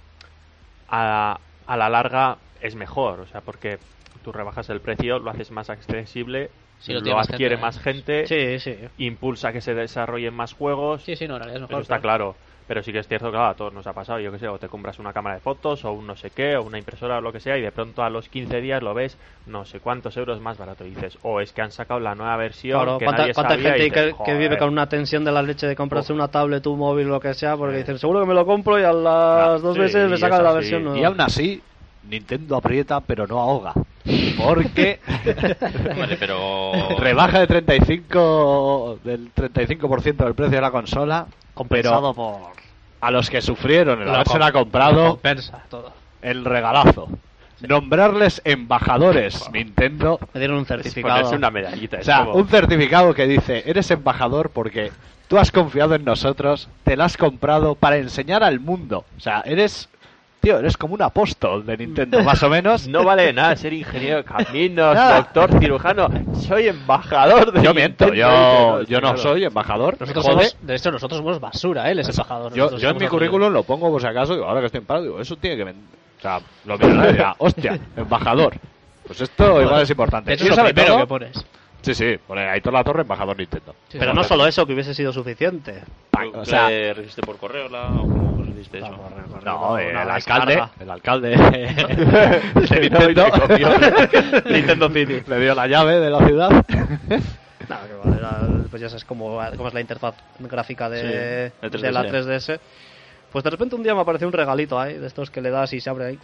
a, 0.88 1.40
a 1.66 1.76
la 1.76 1.88
larga 1.88 2.38
es 2.60 2.74
mejor, 2.74 3.20
o 3.20 3.26
sea, 3.26 3.42
porque 3.42 3.80
tú 4.22 4.32
rebajas 4.32 4.68
el 4.70 4.80
precio, 4.80 5.18
lo 5.18 5.30
haces 5.30 5.50
más 5.50 5.70
accesible, 5.70 6.50
Sí, 6.78 6.92
lo 6.92 6.98
lo, 6.98 7.04
tiene 7.04 7.16
más 7.16 7.28
adquiere 7.28 7.56
gente, 7.56 7.62
más 7.62 7.76
¿eh? 7.78 7.80
gente, 7.80 8.26
Sí, 8.26 8.58
sí. 8.60 8.76
impulsa 8.98 9.52
que 9.52 9.60
se 9.60 9.74
desarrollen 9.74 10.34
más 10.34 10.52
juegos, 10.52 11.02
Sí, 11.04 11.16
sí, 11.16 11.26
no, 11.28 11.34
en 11.36 11.40
realidad 11.40 11.56
es 11.56 11.60
mejor. 11.62 11.82
eso 11.82 11.82
está 11.82 12.00
claro. 12.00 12.36
Pero 12.70 12.84
sí 12.84 12.92
que 12.92 13.00
es 13.00 13.08
cierto 13.08 13.26
que 13.26 13.32
claro, 13.32 13.48
a 13.48 13.54
todos 13.56 13.72
nos 13.72 13.84
ha 13.88 13.92
pasado, 13.92 14.20
yo 14.20 14.30
que 14.30 14.38
sé, 14.38 14.46
o 14.46 14.56
te 14.56 14.68
compras 14.68 15.00
una 15.00 15.12
cámara 15.12 15.34
de 15.34 15.40
fotos 15.40 15.84
o 15.84 15.90
un 15.90 16.06
no 16.06 16.14
sé 16.14 16.30
qué, 16.30 16.54
o 16.54 16.62
una 16.62 16.78
impresora 16.78 17.18
o 17.18 17.20
lo 17.20 17.32
que 17.32 17.40
sea, 17.40 17.58
y 17.58 17.62
de 17.62 17.72
pronto 17.72 18.04
a 18.04 18.10
los 18.10 18.28
15 18.28 18.60
días 18.60 18.80
lo 18.80 18.94
ves 18.94 19.18
no 19.44 19.64
sé 19.64 19.80
cuántos 19.80 20.16
euros 20.16 20.40
más 20.40 20.56
barato. 20.56 20.86
Y 20.86 20.90
dices, 20.90 21.18
o 21.22 21.40
es 21.40 21.52
que 21.52 21.62
han 21.62 21.72
sacado 21.72 21.98
la 21.98 22.14
nueva 22.14 22.36
versión 22.36 22.80
Claro, 22.80 22.98
que 22.98 23.06
¿cuánta, 23.06 23.22
nadie 23.22 23.34
cuánta 23.34 23.54
sabía", 23.56 23.72
gente 23.72 24.14
que, 24.24 24.34
vive 24.34 24.56
con 24.56 24.68
una 24.68 24.88
tensión 24.88 25.24
de 25.24 25.32
la 25.32 25.42
leche 25.42 25.66
de 25.66 25.74
comprarse 25.74 26.12
una 26.12 26.28
tablet, 26.28 26.64
un 26.68 26.78
móvil, 26.78 27.08
lo 27.08 27.18
que 27.18 27.34
sea, 27.34 27.56
porque 27.56 27.78
dicen, 27.78 27.98
seguro 27.98 28.20
que 28.20 28.26
me 28.26 28.34
lo 28.34 28.46
compro 28.46 28.78
y 28.78 28.84
a 28.84 28.92
las 28.92 29.62
dos 29.62 29.74
sí, 29.74 29.80
meses 29.80 30.08
me 30.08 30.16
sacan 30.16 30.44
la 30.44 30.50
sí. 30.50 30.56
versión 30.58 30.84
nueva. 30.84 31.00
Y 31.00 31.04
aún 31.04 31.20
así, 31.20 31.60
Nintendo 32.04 32.54
aprieta 32.54 33.00
pero 33.00 33.26
no 33.26 33.40
ahoga. 33.40 33.74
Porque 34.42 35.00
Vale, 35.98 36.16
pero. 36.18 36.72
rebaja 36.98 37.40
de 37.40 37.46
35 37.46 38.98
del 39.04 39.32
35% 39.34 40.16
del 40.24 40.34
precio 40.34 40.56
de 40.56 40.60
la 40.60 40.70
consola, 40.70 41.26
Compensado 41.54 42.12
pero 42.14 42.14
por... 42.14 42.52
a 43.00 43.10
los 43.10 43.28
que 43.30 43.40
sufrieron 43.42 44.00
el 44.00 44.06
Lo 44.06 44.14
haberse 44.14 44.32
com- 44.32 44.40
la 44.40 44.52
comprado 44.52 45.08
Compensa 45.10 45.62
todo. 45.68 45.92
el 46.22 46.44
regalazo. 46.44 47.08
Nombrarles 47.68 48.40
embajadores 48.46 49.50
Nintendo 49.52 50.18
Me 50.32 50.40
dieron 50.40 50.56
un 50.56 50.64
certificado. 50.66 51.30
una 51.30 51.50
medallita. 51.50 51.98
O 52.00 52.02
sea, 52.04 52.24
como- 52.24 52.38
un 52.38 52.48
certificado 52.48 53.12
que 53.12 53.26
dice, 53.26 53.62
eres 53.66 53.90
embajador 53.90 54.48
porque 54.48 54.90
tú 55.28 55.36
has 55.38 55.52
confiado 55.52 55.94
en 55.94 56.04
nosotros, 56.04 56.70
te 56.84 56.96
la 56.96 57.04
has 57.04 57.18
comprado 57.18 57.74
para 57.74 57.98
enseñar 57.98 58.42
al 58.42 58.60
mundo. 58.60 59.04
O 59.18 59.20
sea, 59.20 59.42
eres, 59.44 59.89
tío, 60.40 60.58
eres 60.58 60.76
como 60.76 60.94
un 60.94 61.02
apóstol 61.02 61.64
de 61.66 61.76
Nintendo, 61.76 62.20
más 62.24 62.42
o 62.42 62.48
menos. 62.48 62.88
No 62.88 63.04
vale 63.04 63.24
de 63.24 63.32
nada 63.34 63.54
ser 63.56 63.72
ingeniero 63.72 64.18
de 64.18 64.24
caminos, 64.24 64.94
Nada. 64.94 65.16
doctor, 65.18 65.58
cirujano. 65.60 66.08
Soy 66.34 66.68
embajador 66.68 67.52
de 67.52 67.62
Yo 67.62 67.74
miento, 67.74 68.06
Nintendo. 68.06 68.80
yo, 68.80 68.82
yo 68.82 69.00
no 69.00 69.16
soy 69.16 69.44
embajador. 69.44 69.96
Nosotros 70.00 70.24
Jode. 70.24 70.44
somos, 70.48 70.56
de 70.66 70.74
hecho, 70.74 70.90
nosotros 70.90 71.18
somos 71.18 71.40
basura, 71.40 71.90
él 71.90 71.98
es 72.00 72.08
embajador. 72.08 72.52
yo, 72.54 72.70
en 72.90 72.96
mi 72.98 73.06
currículum 73.06 73.52
lo 73.52 73.62
pongo 73.62 73.90
por 73.90 74.00
si 74.00 74.06
acaso, 74.06 74.34
digo, 74.34 74.46
ahora 74.46 74.60
que 74.60 74.66
estoy 74.66 74.80
en 74.80 74.86
paro, 74.86 75.02
digo, 75.02 75.20
eso 75.20 75.36
tiene 75.36 75.56
que 75.56 75.64
vender. 75.64 75.84
O 76.18 76.22
sea, 76.22 76.40
lo 76.66 76.74
¿eh? 76.74 77.12
Dirá, 77.12 77.34
hostia, 77.38 77.78
embajador. 77.96 78.54
Pues 79.06 79.20
esto 79.22 79.60
igual 79.62 79.82
es 79.82 79.90
importante. 79.90 80.30
De 80.30 80.34
hecho, 80.34 80.44
¿Y 80.44 80.48
es 80.48 80.56
lo 80.56 80.64
primero 80.64 80.86
todo? 80.88 80.98
que 81.00 81.06
pones. 81.06 81.46
Sí, 81.82 81.94
sí, 81.94 82.18
pone 82.26 82.42
Aitor 82.48 82.72
La 82.72 82.84
Torre, 82.84 83.02
embajador 83.02 83.36
Nintendo. 83.38 83.74
Sí, 83.88 83.96
Pero 83.98 84.12
no 84.12 84.22
solo 84.22 84.46
eso, 84.46 84.66
que 84.66 84.74
hubiese 84.74 84.92
sido 84.94 85.12
suficiente. 85.12 85.82
O 86.34 86.44
sea, 86.44 86.68
¿Le 86.68 86.92
recibiste 86.92 87.22
por 87.22 87.38
correo 87.38 87.68
la... 87.70 87.86
o 87.88 88.00
cómo 88.02 88.42
recibiste 88.44 88.78
eso? 88.78 88.98
No, 89.44 89.78
eh, 89.78 89.90
el 89.90 89.96
alcalde, 89.96 90.62
el 90.78 90.90
alcalde 90.90 91.28
de 91.36 92.80
Nintendo, 92.80 93.26
Nintendo 94.50 94.88
City. 94.90 95.22
le 95.26 95.40
dio 95.40 95.54
la 95.54 95.66
llave 95.66 96.00
de 96.00 96.10
la 96.10 96.26
ciudad. 96.26 96.50
Nada, 97.68 97.86
que 97.86 97.94
vale, 98.08 98.18
era- 98.18 98.40
pues 98.70 98.82
ya 98.82 98.88
sabes 98.88 99.04
cómo, 99.04 99.40
cómo 99.56 99.68
es 99.68 99.74
la 99.74 99.80
interfaz 99.80 100.14
gráfica 100.38 100.88
de, 100.90 101.00
Sí, 101.62 101.68
de 101.68 101.78
de 101.78 101.92
la 101.92 102.04
3DS. 102.04 102.26
3DS. 102.26 102.60
Pues 103.32 103.44
de 103.44 103.50
repente 103.50 103.74
un 103.76 103.82
día 103.82 103.94
me 103.94 104.00
apareció 104.00 104.26
un 104.26 104.32
regalito 104.32 104.78
ahí, 104.78 104.98
de 104.98 105.06
estos 105.06 105.30
que 105.30 105.40
le 105.40 105.50
das 105.50 105.72
y 105.72 105.80
se 105.80 105.88
abre 105.88 106.04
ahí. 106.06 106.18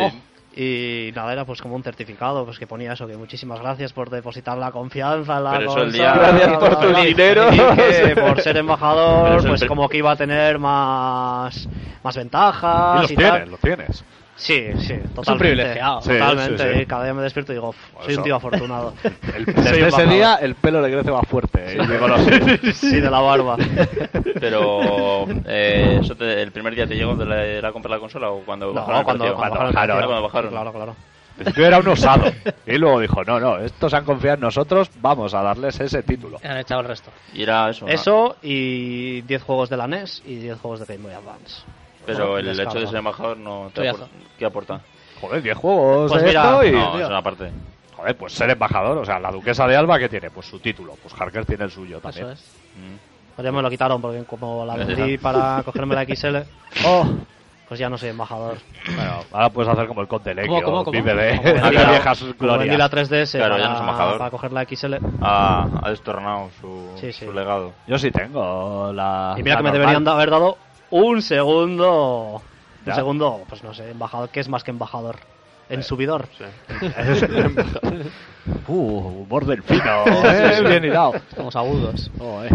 "Oh". 0.00 0.12
Y 0.60 1.12
nada, 1.14 1.32
era 1.32 1.44
pues 1.44 1.62
como 1.62 1.76
un 1.76 1.84
certificado, 1.84 2.44
pues 2.44 2.58
que 2.58 2.66
ponía 2.66 2.92
eso, 2.92 3.06
que 3.06 3.16
muchísimas 3.16 3.60
gracias 3.60 3.92
por 3.92 4.10
depositar 4.10 4.58
la 4.58 4.72
confianza 4.72 5.36
en 5.38 5.44
la 5.44 5.50
Pero 5.52 5.70
eso 5.70 5.82
el 5.82 5.84
consola, 5.92 6.12
día- 6.14 6.14
Gracias 6.32 6.58
por 6.58 6.80
tu 6.80 6.88
bla". 6.88 7.00
dinero. 7.02 7.48
Y 7.52 7.56
que 7.58 8.16
por 8.16 8.40
ser 8.40 8.56
embajador, 8.56 9.46
pues 9.46 9.64
como 9.66 9.88
que 9.88 9.98
iba 9.98 10.10
a 10.10 10.16
tener 10.16 10.58
más, 10.58 11.68
más 12.02 12.16
ventajas 12.16 12.96
Y 12.98 13.02
los 13.02 13.10
y 13.12 13.16
tienes, 13.16 13.40
tal. 13.40 13.50
los 13.52 13.60
tienes. 13.60 14.04
Sí, 14.38 14.68
sí, 14.78 14.94
totalmente. 15.14 15.38
privilegiado. 15.38 16.00
Sí, 16.00 16.10
totalmente. 16.10 16.58
sí, 16.58 16.74
sí. 16.76 16.80
Y 16.82 16.86
cada 16.86 17.04
día 17.04 17.12
me 17.14 17.22
despierto 17.22 17.52
y 17.52 17.56
digo, 17.56 17.68
"Uf, 17.70 17.76
soy 18.04 18.14
un 18.14 18.22
tío 18.22 18.36
afortunado. 18.36 18.94
El, 19.36 19.44
desde 19.44 19.88
ese 19.88 20.06
día 20.06 20.36
el 20.40 20.54
pelo 20.54 20.80
le 20.80 20.90
crece 20.92 21.10
más 21.10 21.26
fuerte. 21.28 21.76
y 21.76 22.62
sé. 22.62 22.72
Sí, 22.72 23.00
de 23.00 23.10
la 23.10 23.20
barba. 23.20 23.56
Pero, 24.40 25.26
eh, 25.46 25.98
¿eso 26.02 26.14
te- 26.14 26.40
¿el 26.42 26.52
primer 26.52 26.74
día 26.74 26.86
te 26.86 26.94
llegó 26.94 27.14
de 27.16 27.26
la, 27.26 27.36
de 27.36 27.60
la 27.62 27.72
compra 27.72 27.90
de 27.90 27.96
la 27.96 28.00
consola 28.00 28.30
o 28.30 28.40
cuando 28.44 28.66
No, 28.68 28.74
bajaron 28.74 29.04
cuando, 29.04 29.24
cuando 29.34 29.38
Cuando 29.38 29.54
bajaron 29.58 29.68
el 29.68 29.74
bajaron, 29.74 29.96
precio. 29.96 30.08
cuando 30.08 30.22
bajaron. 30.22 30.50
Claro, 30.50 30.72
claro. 30.72 30.96
Principio 31.36 31.66
era 31.66 31.78
un 31.78 31.88
osado. 31.88 32.32
Y 32.66 32.78
luego 32.78 32.98
dijo, 33.00 33.22
no, 33.24 33.38
no, 33.38 33.58
estos 33.58 33.94
han 33.94 34.04
confiado 34.04 34.34
en 34.36 34.40
nosotros, 34.40 34.90
vamos 35.00 35.34
a 35.34 35.42
darles 35.42 35.78
ese 35.78 36.02
título. 36.02 36.38
Han 36.42 36.58
echado 36.58 36.80
el 36.80 36.88
resto. 36.88 37.10
Y 37.32 37.42
era 37.44 37.70
eso. 37.70 37.86
¿no? 37.86 37.92
Eso 37.92 38.36
y 38.42 39.20
10 39.22 39.42
juegos 39.42 39.70
de 39.70 39.76
la 39.76 39.86
NES 39.86 40.22
y 40.26 40.36
10 40.36 40.58
juegos 40.58 40.80
de 40.80 40.86
Game 40.86 41.04
Boy 41.06 41.14
Advance. 41.14 41.62
Pero 42.16 42.38
el 42.38 42.46
Descarga. 42.46 42.70
hecho 42.70 42.80
de 42.80 42.86
ser 42.86 42.96
embajador 42.98 43.36
no 43.36 43.70
te 43.74 43.88
aporta. 43.88 44.06
¿Qué 44.38 44.44
aporta? 44.46 44.80
Joder, 45.20 45.42
10 45.42 45.56
juegos 45.56 46.10
Pues 46.12 46.22
de 46.22 46.28
mira, 46.28 46.60
y... 46.66 46.70
No, 46.72 46.98
es 47.00 47.06
una 47.08 47.22
parte. 47.22 47.50
Joder, 47.96 48.16
pues 48.16 48.32
ser 48.32 48.50
embajador. 48.50 48.98
O 48.98 49.04
sea, 49.04 49.18
la 49.18 49.30
duquesa 49.32 49.66
de 49.66 49.76
Alba, 49.76 49.98
¿qué 49.98 50.08
tiene? 50.08 50.30
Pues 50.30 50.46
su 50.46 50.58
título. 50.60 50.94
Pues 51.02 51.12
Harker 51.20 51.44
tiene 51.44 51.64
el 51.64 51.70
suyo 51.70 51.98
también. 52.00 52.26
Eso 52.26 52.32
es. 52.34 52.40
Mm. 52.76 52.96
Pues 53.34 53.44
ya 53.44 53.52
me 53.52 53.62
lo 53.62 53.70
quitaron 53.70 54.00
porque 54.00 54.22
como 54.24 54.64
la 54.64 54.76
vendí 54.84 55.18
para 55.18 55.62
cogerme 55.64 55.94
la 55.96 56.04
XL, 56.04 56.36
oh, 56.86 57.06
pues 57.68 57.78
ya 57.80 57.88
no 57.90 57.98
soy 57.98 58.08
embajador. 58.10 58.56
Bueno, 58.94 59.20
ahora 59.32 59.50
puedes 59.50 59.70
hacer 59.72 59.86
como 59.88 60.00
el 60.00 60.08
Conde 60.08 60.34
Lequio. 60.34 60.54
¿Cómo, 60.62 60.62
cómo, 60.64 60.84
cómo? 60.84 60.92
Vive 60.92 61.14
de, 61.14 61.38
de 61.52 61.60
la- 61.60 61.70
viejas 61.90 62.24
como 62.38 62.58
vendí 62.58 62.76
la 62.76 62.88
glorias. 62.88 63.10
3DS 63.12 63.32
Claro, 63.38 63.54
para, 63.54 63.62
ya 63.62 63.68
no 63.70 63.74
es 63.74 63.80
embajador. 63.80 64.18
para 64.18 64.30
coger 64.30 64.52
la 64.52 64.64
XL. 64.64 64.94
Ha, 65.20 65.66
ha 65.82 65.90
destornado 65.90 66.50
su, 66.60 66.92
Sí, 67.00 67.12
sí. 67.12 67.26
su 67.26 67.32
legado. 67.32 67.72
Yo 67.86 67.98
sí 67.98 68.10
tengo 68.10 68.92
la... 68.92 69.34
Y 69.36 69.42
mira 69.42 69.56
la 69.56 69.58
que 69.58 69.64
me 69.64 69.72
deberían 69.72 70.06
haber 70.08 70.30
dado 70.30 70.56
un 70.90 71.22
segundo. 71.22 72.42
Ya. 72.86 72.92
Un 72.92 72.96
segundo, 72.96 73.44
pues 73.48 73.62
no 73.64 73.74
sé, 73.74 73.90
embajador. 73.90 74.28
¿Qué 74.30 74.40
es 74.40 74.48
más 74.48 74.64
que 74.64 74.70
embajador? 74.70 75.16
En 75.68 75.82
subidor. 75.82 76.28
Uh, 78.66 79.22
humor 79.24 79.44
del 79.44 79.62
fino. 79.62 80.04
eh, 80.06 80.62
Bien 80.66 80.84
hilado. 80.84 81.14
Estamos 81.16 81.54
agudos. 81.56 82.10
Joder. 82.18 82.52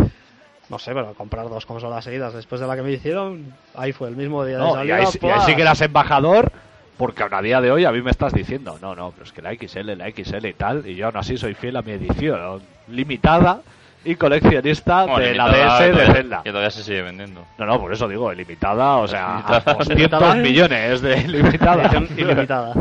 No 0.69 0.79
sé, 0.79 0.93
pero 0.93 1.13
comprar 1.13 1.47
dos 1.49 1.65
consolas 1.65 2.03
seguidas 2.03 2.33
después 2.33 2.59
de 2.61 2.65
la 2.67 2.75
que 2.75 2.81
me 2.81 2.91
hicieron, 2.91 3.53
ahí 3.75 3.91
fue 3.93 4.09
el 4.09 4.15
mismo 4.15 4.43
día 4.43 4.57
de 4.57 4.67
y 4.67 4.71
salida. 4.71 4.95
ahí, 4.95 5.05
sí- 5.07 5.19
y 5.21 5.25
ahí 5.27 5.33
¡pua! 5.33 5.45
sí 5.45 5.55
que 5.55 5.61
eras 5.61 5.81
embajador, 5.81 6.51
porque 6.97 7.23
a 7.29 7.41
día 7.41 7.61
de 7.61 7.71
hoy 7.71 7.85
a 7.85 7.91
mí 7.91 8.01
me 8.01 8.09
estás 8.11 8.33
diciendo, 8.33 8.79
no, 8.81 8.95
no, 8.95 9.11
pero 9.11 9.23
es 9.25 9.31
que 9.31 9.41
la 9.43 9.53
XL, 9.53 9.91
la 9.97 10.09
XL 10.09 10.45
y 10.47 10.53
tal, 10.53 10.87
y 10.87 10.95
yo 10.95 11.07
aún 11.07 11.17
así 11.17 11.37
soy 11.37 11.53
fiel 11.53 11.75
a 11.75 11.81
mi 11.83 11.91
edición 11.91 12.61
limitada 12.87 13.61
y 14.05 14.15
coleccionista 14.15 15.05
Bueno, 15.05 15.19
de 15.19 15.35
la 15.35 15.49
DS 15.49 15.95
de 15.95 16.05
Zelda. 16.13 16.41
Que 16.43 16.49
todavía 16.49 16.71
se 16.71 16.83
sigue 16.83 17.01
vendiendo. 17.01 17.45
No, 17.57 17.65
no, 17.65 17.79
por 17.79 17.93
eso 17.93 18.07
digo, 18.07 18.31
ilimitada, 18.31 18.97
o 18.97 19.07
sea, 19.07 19.43
a 19.45 19.59
200 19.59 20.37
millones 20.37 21.01
de 21.01 21.17
ilimitada. 21.19 21.91
Ilimitada. 22.17 22.73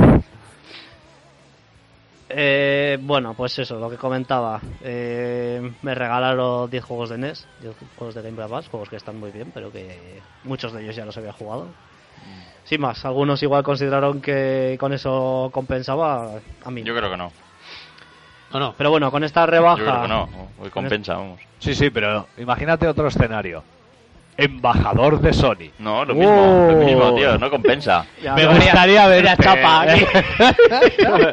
Eh, 2.34 2.98
bueno, 3.02 3.34
pues 3.34 3.58
eso, 3.58 3.78
lo 3.78 3.90
que 3.90 3.96
comentaba. 3.96 4.60
Eh, 4.82 5.70
me 5.82 5.94
regalaron 5.94 6.70
10 6.70 6.84
juegos 6.84 7.10
de 7.10 7.18
NES, 7.18 7.46
10 7.60 7.74
juegos 7.96 8.14
de 8.14 8.22
Game 8.22 8.34
Boy 8.34 8.44
Advance, 8.44 8.70
juegos 8.70 8.88
que 8.88 8.96
están 8.96 9.20
muy 9.20 9.30
bien, 9.30 9.50
pero 9.52 9.70
que 9.70 10.20
muchos 10.44 10.72
de 10.72 10.82
ellos 10.82 10.96
ya 10.96 11.04
los 11.04 11.16
había 11.16 11.32
jugado. 11.32 11.68
Sin 12.64 12.80
más, 12.80 13.04
algunos 13.04 13.42
igual 13.42 13.62
consideraron 13.62 14.22
que 14.22 14.76
con 14.80 14.92
eso 14.92 15.50
compensaba, 15.52 16.38
a 16.64 16.70
mí. 16.70 16.82
Yo 16.84 16.96
creo 16.96 17.10
que 17.10 17.16
no. 17.16 17.32
No, 18.52 18.58
no. 18.60 18.74
Pero 18.76 18.90
bueno, 18.90 19.10
con 19.10 19.24
esta 19.24 19.46
rebaja. 19.46 19.78
Yo 19.78 19.84
creo 19.84 20.02
que 20.02 20.08
no. 20.08 20.28
Hoy 20.60 20.70
compensa, 20.70 21.14
vamos. 21.14 21.40
Sí, 21.58 21.74
sí, 21.74 21.90
pero 21.90 22.26
imagínate 22.38 22.86
otro 22.86 23.08
escenario. 23.08 23.62
Embajador 24.34 25.20
de 25.20 25.32
Sony. 25.34 25.70
No, 25.78 26.06
lo 26.06 26.14
mismo, 26.14 26.68
lo 26.70 26.76
mismo, 26.78 27.14
tío, 27.14 27.36
no 27.38 27.50
compensa. 27.50 28.06
Ya, 28.22 28.34
Me 28.34 28.46
gustaría 28.46 29.06
verte. 29.06 29.22
Mira, 29.22 29.36
chapa 29.36 29.82
aquí. 29.82 30.04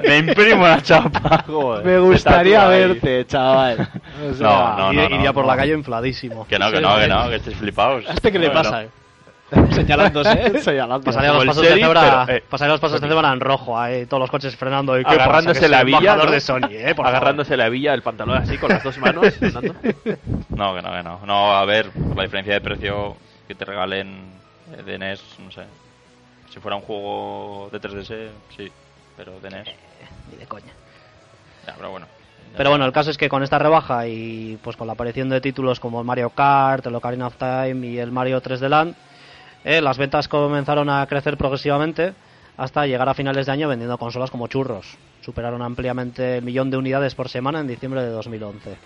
Me 0.07 0.17
imprimo 0.17 0.67
la 0.67 0.81
chapa, 0.81 1.43
joder. 1.47 1.85
Me 1.85 1.99
gustaría 1.99 2.67
verte, 2.67 3.25
chaval. 3.25 3.87
O 4.29 4.33
sea, 4.33 4.47
No, 4.47 4.77
no, 4.77 4.93
Iría- 4.93 5.09
no, 5.09 5.15
iría 5.15 5.33
por 5.33 5.45
no. 5.45 5.51
la 5.51 5.55
calle 5.57 5.73
infladísimo. 5.73 6.45
Que 6.45 6.59
no, 6.59 6.69
que 6.71 6.81
no, 6.81 6.97
que 6.99 7.07
no, 7.07 7.29
que 7.29 7.35
estéis 7.37 7.55
flipados. 7.57 8.05
¿A 8.07 8.13
este 8.13 8.31
qué 8.33 8.39
le 8.39 8.49
pasa? 8.49 8.71
no. 8.71 8.79
eh? 8.81 8.89
Señalándose. 9.71 10.59
Señalando. 10.61 11.03
Pasaría 11.03 11.29
Como 11.29 11.43
los 11.43 11.43
el 11.43 11.47
pasos 11.47 11.63
de 11.63 11.69
sheriff, 11.69 11.85
cebra, 11.85 12.25
pero, 12.25 12.37
eh, 12.37 12.43
pasaría 12.49 12.71
los 12.71 12.81
pasos 12.81 13.01
de 13.01 13.07
cebra 13.07 13.33
en 13.33 13.39
rojo, 13.39 13.79
ahí, 13.79 14.05
todos 14.05 14.21
los 14.21 14.29
coches 14.29 14.55
frenando 14.55 14.97
y 14.99 15.03
¿qué 15.03 15.05
pasa? 15.05 15.23
Agarrándose 15.23 15.69
la 15.69 15.79
el 15.81 15.85
villa, 15.85 16.15
de 16.17 16.39
Sony, 16.39 16.69
eh, 16.71 16.93
por 16.95 17.07
Agarrándose 17.07 17.57
la 17.57 17.69
villa, 17.69 17.93
el 17.93 18.01
pantalón 18.01 18.37
así 18.37 18.57
con 18.57 18.69
las 18.69 18.83
dos 18.83 18.97
manos. 18.97 19.33
No, 20.49 20.75
que 20.75 20.81
no, 20.81 20.91
que 20.91 21.03
no. 21.03 21.19
No, 21.25 21.55
a 21.55 21.63
ver, 21.63 21.89
la 22.15 22.23
diferencia 22.23 22.53
de 22.53 22.61
precio 22.61 23.15
que 23.47 23.55
te 23.55 23.63
regalen 23.63 24.25
eh, 24.77 24.83
de 24.83 24.99
NES, 24.99 25.21
no 25.39 25.51
sé. 25.51 25.63
Si 26.49 26.59
fuera 26.59 26.75
un 26.75 26.81
juego 26.81 27.69
de 27.71 27.79
3DS, 27.79 28.27
sí, 28.57 28.69
pero 29.15 29.39
de 29.39 29.49
NES. 29.49 29.67
Ni 30.29 30.37
de 30.37 30.45
coña. 30.45 30.73
Ya, 31.65 31.75
pero 31.75 31.91
bueno. 31.91 32.07
Pero 32.57 32.71
bueno, 32.71 32.85
el 32.85 32.91
caso 32.91 33.11
es 33.11 33.17
que 33.17 33.29
con 33.29 33.43
esta 33.43 33.59
rebaja 33.59 34.07
y 34.07 34.57
pues 34.63 34.75
con 34.75 34.87
la 34.87 34.93
aparición 34.93 35.29
de 35.29 35.39
títulos 35.39 35.79
como 35.79 35.99
el 35.99 36.05
Mario 36.05 36.31
Kart, 36.31 36.85
el 36.85 36.95
Ocarina 36.95 37.27
of 37.27 37.37
Time 37.37 37.87
y 37.87 37.99
el 37.99 38.11
Mario 38.11 38.41
3D 38.41 38.67
Land, 38.67 38.95
eh, 39.63 39.81
las 39.81 39.97
ventas 39.97 40.27
comenzaron 40.27 40.89
a 40.89 41.05
crecer 41.07 41.37
progresivamente 41.37 42.13
hasta 42.55 42.85
llegar 42.85 43.07
a 43.09 43.13
finales 43.13 43.45
de 43.45 43.51
año 43.51 43.67
vendiendo 43.67 43.97
consolas 43.97 44.31
como 44.31 44.47
churros. 44.47 44.97
Superaron 45.21 45.61
ampliamente 45.61 46.37
el 46.37 46.43
millón 46.43 46.69
de 46.71 46.77
unidades 46.77 47.15
por 47.15 47.29
semana 47.29 47.59
en 47.59 47.67
diciembre 47.67 48.01
de 48.01 48.09
2011. 48.09 48.77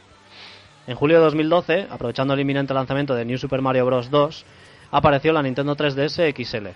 En 0.88 0.95
julio 0.95 1.17
de 1.17 1.24
2012, 1.24 1.88
aprovechando 1.89 2.34
el 2.34 2.39
inminente 2.39 2.74
lanzamiento 2.74 3.15
de 3.15 3.24
New 3.24 3.38
Super 3.38 3.61
Mario 3.61 3.86
Bros. 3.86 4.09
2, 4.09 4.45
apareció 4.91 5.32
la 5.32 5.41
Nintendo 5.41 5.76
3DS 5.76 6.34
XL, 6.36 6.67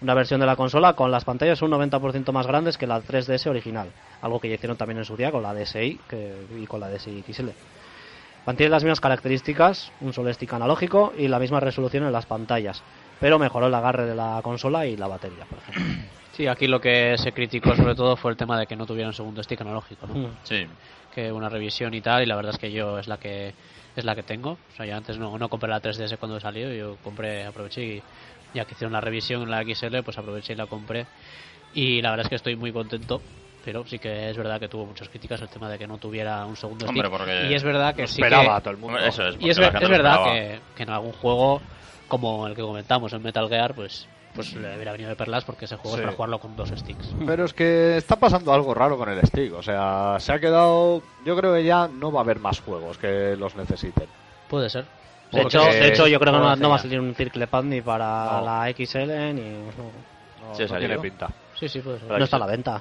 una 0.00 0.14
versión 0.14 0.40
de 0.40 0.46
la 0.46 0.56
consola 0.56 0.92
con 0.92 1.10
las 1.10 1.24
pantallas 1.24 1.60
un 1.62 1.72
90% 1.72 2.30
más 2.32 2.46
grandes 2.46 2.78
que 2.78 2.86
la 2.86 3.00
3DS 3.00 3.46
original, 3.48 3.88
algo 4.22 4.38
que 4.38 4.48
ya 4.48 4.54
hicieron 4.54 4.76
también 4.76 4.98
en 4.98 5.04
su 5.04 5.16
día 5.16 5.32
con 5.32 5.42
la 5.42 5.54
DSi 5.54 5.98
y 6.56 6.66
con 6.66 6.80
la 6.80 6.88
DSi 6.88 7.24
XL. 7.26 7.48
Mantiene 8.46 8.70
las 8.70 8.84
mismas 8.84 9.00
características, 9.00 9.92
un 10.00 10.12
solo 10.12 10.30
analógico 10.52 11.12
y 11.18 11.28
la 11.28 11.38
misma 11.38 11.60
resolución 11.60 12.04
en 12.04 12.12
las 12.12 12.26
pantallas, 12.26 12.82
pero 13.18 13.38
mejoró 13.38 13.66
el 13.66 13.74
agarre 13.74 14.06
de 14.06 14.14
la 14.14 14.40
consola 14.42 14.86
y 14.86 14.96
la 14.96 15.06
batería, 15.08 15.44
por 15.46 15.58
ejemplo. 15.58 15.84
Sí, 16.30 16.46
aquí 16.46 16.68
lo 16.68 16.80
que 16.80 17.16
se 17.18 17.32
criticó 17.32 17.74
sobre 17.74 17.96
todo 17.96 18.14
fue 18.14 18.30
el 18.30 18.36
tema 18.36 18.56
de 18.60 18.68
que 18.68 18.76
no 18.76 18.86
tuviera 18.86 19.08
un 19.08 19.14
segundo 19.14 19.42
stick 19.42 19.60
analógico, 19.60 20.06
¿no? 20.06 20.14
Mm. 20.14 20.36
Sí, 20.44 20.66
Que 21.10 21.32
una 21.32 21.48
revisión 21.48 21.92
y 21.94 22.00
tal, 22.00 22.22
y 22.22 22.26
la 22.26 22.36
verdad 22.36 22.52
es 22.54 22.58
que 22.60 22.70
yo 22.70 22.96
es 22.96 23.08
la 23.08 23.16
que 23.18 23.54
es 23.96 24.04
la 24.04 24.14
que 24.14 24.22
tengo. 24.22 24.50
O 24.52 24.70
sea, 24.76 24.86
yo 24.86 24.94
antes 24.94 25.18
no, 25.18 25.36
no 25.36 25.48
compré 25.48 25.68
la 25.68 25.80
3DS 25.80 26.16
cuando 26.16 26.38
salió, 26.38 26.72
yo 26.72 26.96
compré, 27.02 27.44
aproveché 27.44 27.82
y 27.82 28.02
ya 28.54 28.64
que 28.66 28.74
hicieron 28.74 28.92
la 28.92 29.00
revisión 29.00 29.42
en 29.42 29.50
la 29.50 29.62
XL, 29.64 30.02
pues 30.04 30.16
aproveché 30.16 30.52
y 30.52 30.56
la 30.56 30.66
compré. 30.66 31.06
Y 31.72 32.00
la 32.02 32.10
verdad 32.10 32.26
es 32.26 32.30
que 32.30 32.36
estoy 32.36 32.54
muy 32.54 32.72
contento, 32.72 33.20
pero 33.64 33.84
sí 33.86 33.98
que 33.98 34.30
es 34.30 34.36
verdad 34.36 34.60
que 34.60 34.68
tuvo 34.68 34.86
muchas 34.86 35.08
críticas 35.08 35.40
el 35.42 35.48
tema 35.48 35.68
de 35.68 35.76
que 35.76 35.88
no 35.88 35.98
tuviera 35.98 36.46
un 36.46 36.54
segundo 36.56 36.86
Hombre, 36.86 37.08
stick. 37.08 37.18
porque 37.18 37.48
Y 37.50 37.54
es 37.54 37.64
verdad 37.64 37.96
que 37.96 38.06
sí 38.06 38.22
esperaba 38.22 38.58
que- 38.58 38.62
todo 38.62 38.70
el 38.74 38.78
mundo. 38.78 38.98
Eso 38.98 39.26
es. 39.26 39.36
y 39.40 39.48
es, 39.50 39.58
ver- 39.58 39.74
es 39.80 39.88
verdad 39.88 40.22
que, 40.24 40.60
que 40.76 40.82
en 40.84 40.90
algún 40.90 41.12
juego 41.14 41.62
como 42.08 42.46
el 42.46 42.54
que 42.54 42.62
comentamos 42.62 43.12
en 43.12 43.22
Metal 43.22 43.48
Gear, 43.48 43.74
pues 43.74 44.06
pues 44.34 44.52
le 44.54 44.74
hubiera 44.76 44.92
venido 44.92 45.08
de 45.10 45.16
perlas 45.16 45.42
porque 45.44 45.64
ese 45.64 45.76
juego 45.76 45.96
Sí. 45.96 46.00
es 46.00 46.04
para 46.04 46.16
jugarlo 46.16 46.38
con 46.38 46.54
dos 46.54 46.68
sticks. 46.68 47.14
Pero 47.26 47.44
es 47.44 47.54
que 47.54 47.96
está 47.96 48.16
pasando 48.16 48.52
algo 48.52 48.72
raro 48.74 48.96
con 48.96 49.08
el 49.08 49.20
stick. 49.26 49.52
O 49.54 49.62
sea, 49.62 50.16
se 50.20 50.32
ha 50.32 50.38
quedado. 50.38 51.02
Yo 51.24 51.34
creo 51.36 51.54
que 51.54 51.64
ya 51.64 51.88
no 51.88 52.12
va 52.12 52.20
a 52.20 52.22
haber 52.24 52.38
más 52.38 52.60
juegos 52.60 52.98
que 52.98 53.34
los 53.36 53.56
necesiten. 53.56 54.06
Puede 54.48 54.68
ser. 54.70 54.84
De 55.32 55.42
hecho, 55.42 55.60
de 55.62 55.88
hecho, 55.88 56.06
yo 56.06 56.20
creo 56.20 56.32
que 56.34 56.38
no, 56.38 56.56
no 56.56 56.68
va 56.70 56.76
a 56.76 56.78
salir 56.78 57.00
un 57.00 57.14
CirclePad 57.14 57.64
ni 57.64 57.80
para 57.80 58.38
No. 58.40 58.44
la 58.44 58.68
XL 58.70 59.34
ni. 59.34 59.42
No, 59.42 60.48
No, 60.48 60.54
Sí, 60.54 60.62
no 60.62 60.68
salió. 60.68 60.86
tiene 60.88 60.98
pinta. 61.02 61.28
Sí, 61.58 61.68
sí, 61.68 61.80
puede 61.80 61.98
ser. 61.98 62.08
No 62.08 62.24
está 62.24 62.36
a 62.36 62.40
la 62.40 62.46
venta. 62.46 62.80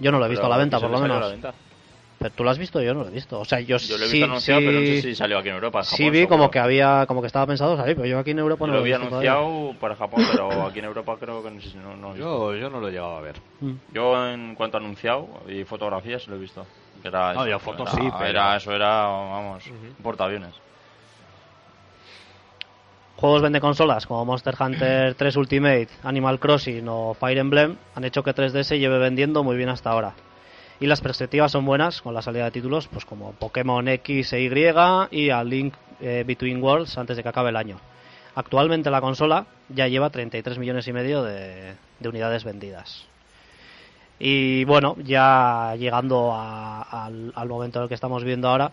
Yo 0.00 0.10
no 0.10 0.18
lo 0.18 0.26
he 0.26 0.28
visto 0.28 0.44
a 0.46 0.48
la 0.48 0.56
venta, 0.56 0.80
por 0.80 0.90
lo 0.90 0.98
menos. 0.98 1.34
Pero 2.26 2.34
tú 2.34 2.42
lo 2.42 2.50
has 2.50 2.58
visto, 2.58 2.82
yo 2.82 2.92
no 2.92 3.02
lo 3.02 3.08
he 3.08 3.12
visto. 3.12 3.38
O 3.38 3.44
sea, 3.44 3.60
yo, 3.60 3.76
Yo 3.76 3.96
lo 3.98 4.04
he 4.04 4.08
sí, 4.08 4.12
visto 4.14 4.24
anunciado, 4.24 4.60
sí- 4.60 4.66
pero 4.66 4.80
no 4.80 4.86
sé 4.86 5.02
si 5.02 5.14
salió 5.14 5.38
aquí 5.38 5.48
en 5.48 5.54
Europa. 5.54 5.78
en 5.78 5.84
sí 5.84 5.96
Japón, 5.96 6.12
vi 6.12 6.18
seguro. 6.18 6.36
como 6.38 6.50
que 6.50 6.58
había, 6.58 7.04
como 7.06 7.20
que 7.20 7.28
estaba 7.28 7.46
pensado 7.46 7.76
salir, 7.76 7.94
pero 7.94 8.08
yo 8.08 8.18
aquí 8.18 8.32
en 8.32 8.40
Europa 8.40 8.66
no 8.66 8.72
lo 8.72 8.72
lo 8.72 8.78
he 8.78 8.82
había 8.82 8.96
visto 8.98 9.08
todavía. 9.08 9.32
anunciado 9.34 9.78
para 9.78 9.94
Japón, 9.94 10.24
pero 10.28 10.66
aquí 10.66 10.78
en 10.80 10.84
Europa 10.86 11.16
creo 11.20 11.42
que 11.44 11.50
no, 11.52 11.60
sé 11.60 11.70
si 11.70 11.78
no, 11.78 11.96
no. 11.96 12.16
Yo, 12.16 12.54
yo 12.56 12.68
no 12.68 12.80
lo 12.80 12.88
he 12.88 12.90
llegado 12.90 13.16
a 13.16 13.20
ver. 13.20 13.36
Mm. 13.60 13.72
Yo 13.92 14.28
en 14.28 14.54
cuanto 14.56 14.76
a 14.76 14.80
anunciado 14.80 15.28
y 15.48 15.62
fotografías 15.64 16.26
lo 16.26 16.34
he 16.34 16.38
visto. 16.40 16.66
Era 17.04 17.34
No, 17.34 17.46
eso, 17.46 17.58
fotos 17.60 17.88
era- 17.92 18.02
sí, 18.02 18.10
pero- 18.18 18.24
Era, 18.30 18.56
eso 18.56 18.72
era, 18.72 18.88
vamos, 19.06 19.64
un 19.68 20.02
portaaviones. 20.02 20.54
Juegos 23.16 23.40
vende 23.40 23.60
consolas 23.60 24.06
como 24.06 24.24
Monster 24.26 24.54
Hunter 24.60 25.14
3 25.14 25.36
Ultimate, 25.36 25.88
Animal 26.02 26.38
Crossing 26.38 26.86
o 26.88 27.14
Fire 27.14 27.38
Emblem 27.38 27.76
han 27.94 28.04
hecho 28.04 28.22
que 28.22 28.34
3DS 28.34 28.78
lleve 28.78 28.98
vendiendo 28.98 29.42
muy 29.42 29.56
bien 29.56 29.68
hasta 29.70 29.90
ahora. 29.90 30.14
Y 30.80 30.86
las 30.86 31.00
perspectivas 31.00 31.52
son 31.52 31.64
buenas 31.64 32.02
con 32.02 32.12
la 32.14 32.20
salida 32.22 32.44
de 32.44 32.50
títulos 32.50 32.86
pues 32.88 33.04
como 33.04 33.32
Pokémon 33.32 33.86
X 33.88 34.32
e 34.34 34.42
Y 34.42 34.50
y 35.10 35.30
A 35.30 35.42
Link 35.44 35.74
eh, 36.00 36.24
Between 36.26 36.62
Worlds 36.62 36.98
antes 36.98 37.16
de 37.16 37.22
que 37.22 37.28
acabe 37.30 37.48
el 37.50 37.56
año. 37.56 37.80
Actualmente 38.34 38.90
la 38.90 39.00
consola 39.00 39.46
ya 39.70 39.88
lleva 39.88 40.10
33 40.10 40.58
millones 40.58 40.86
y 40.88 40.92
medio 40.92 41.22
de, 41.22 41.74
de 42.00 42.08
unidades 42.08 42.44
vendidas. 42.44 43.06
Y 44.18 44.64
bueno, 44.64 44.96
ya 45.02 45.74
llegando 45.78 46.32
a- 46.34 46.82
al, 47.06 47.32
al 47.34 47.48
momento 47.48 47.78
en 47.78 47.84
el 47.84 47.88
que 47.88 47.94
estamos 47.94 48.24
viendo 48.24 48.48
ahora, 48.48 48.72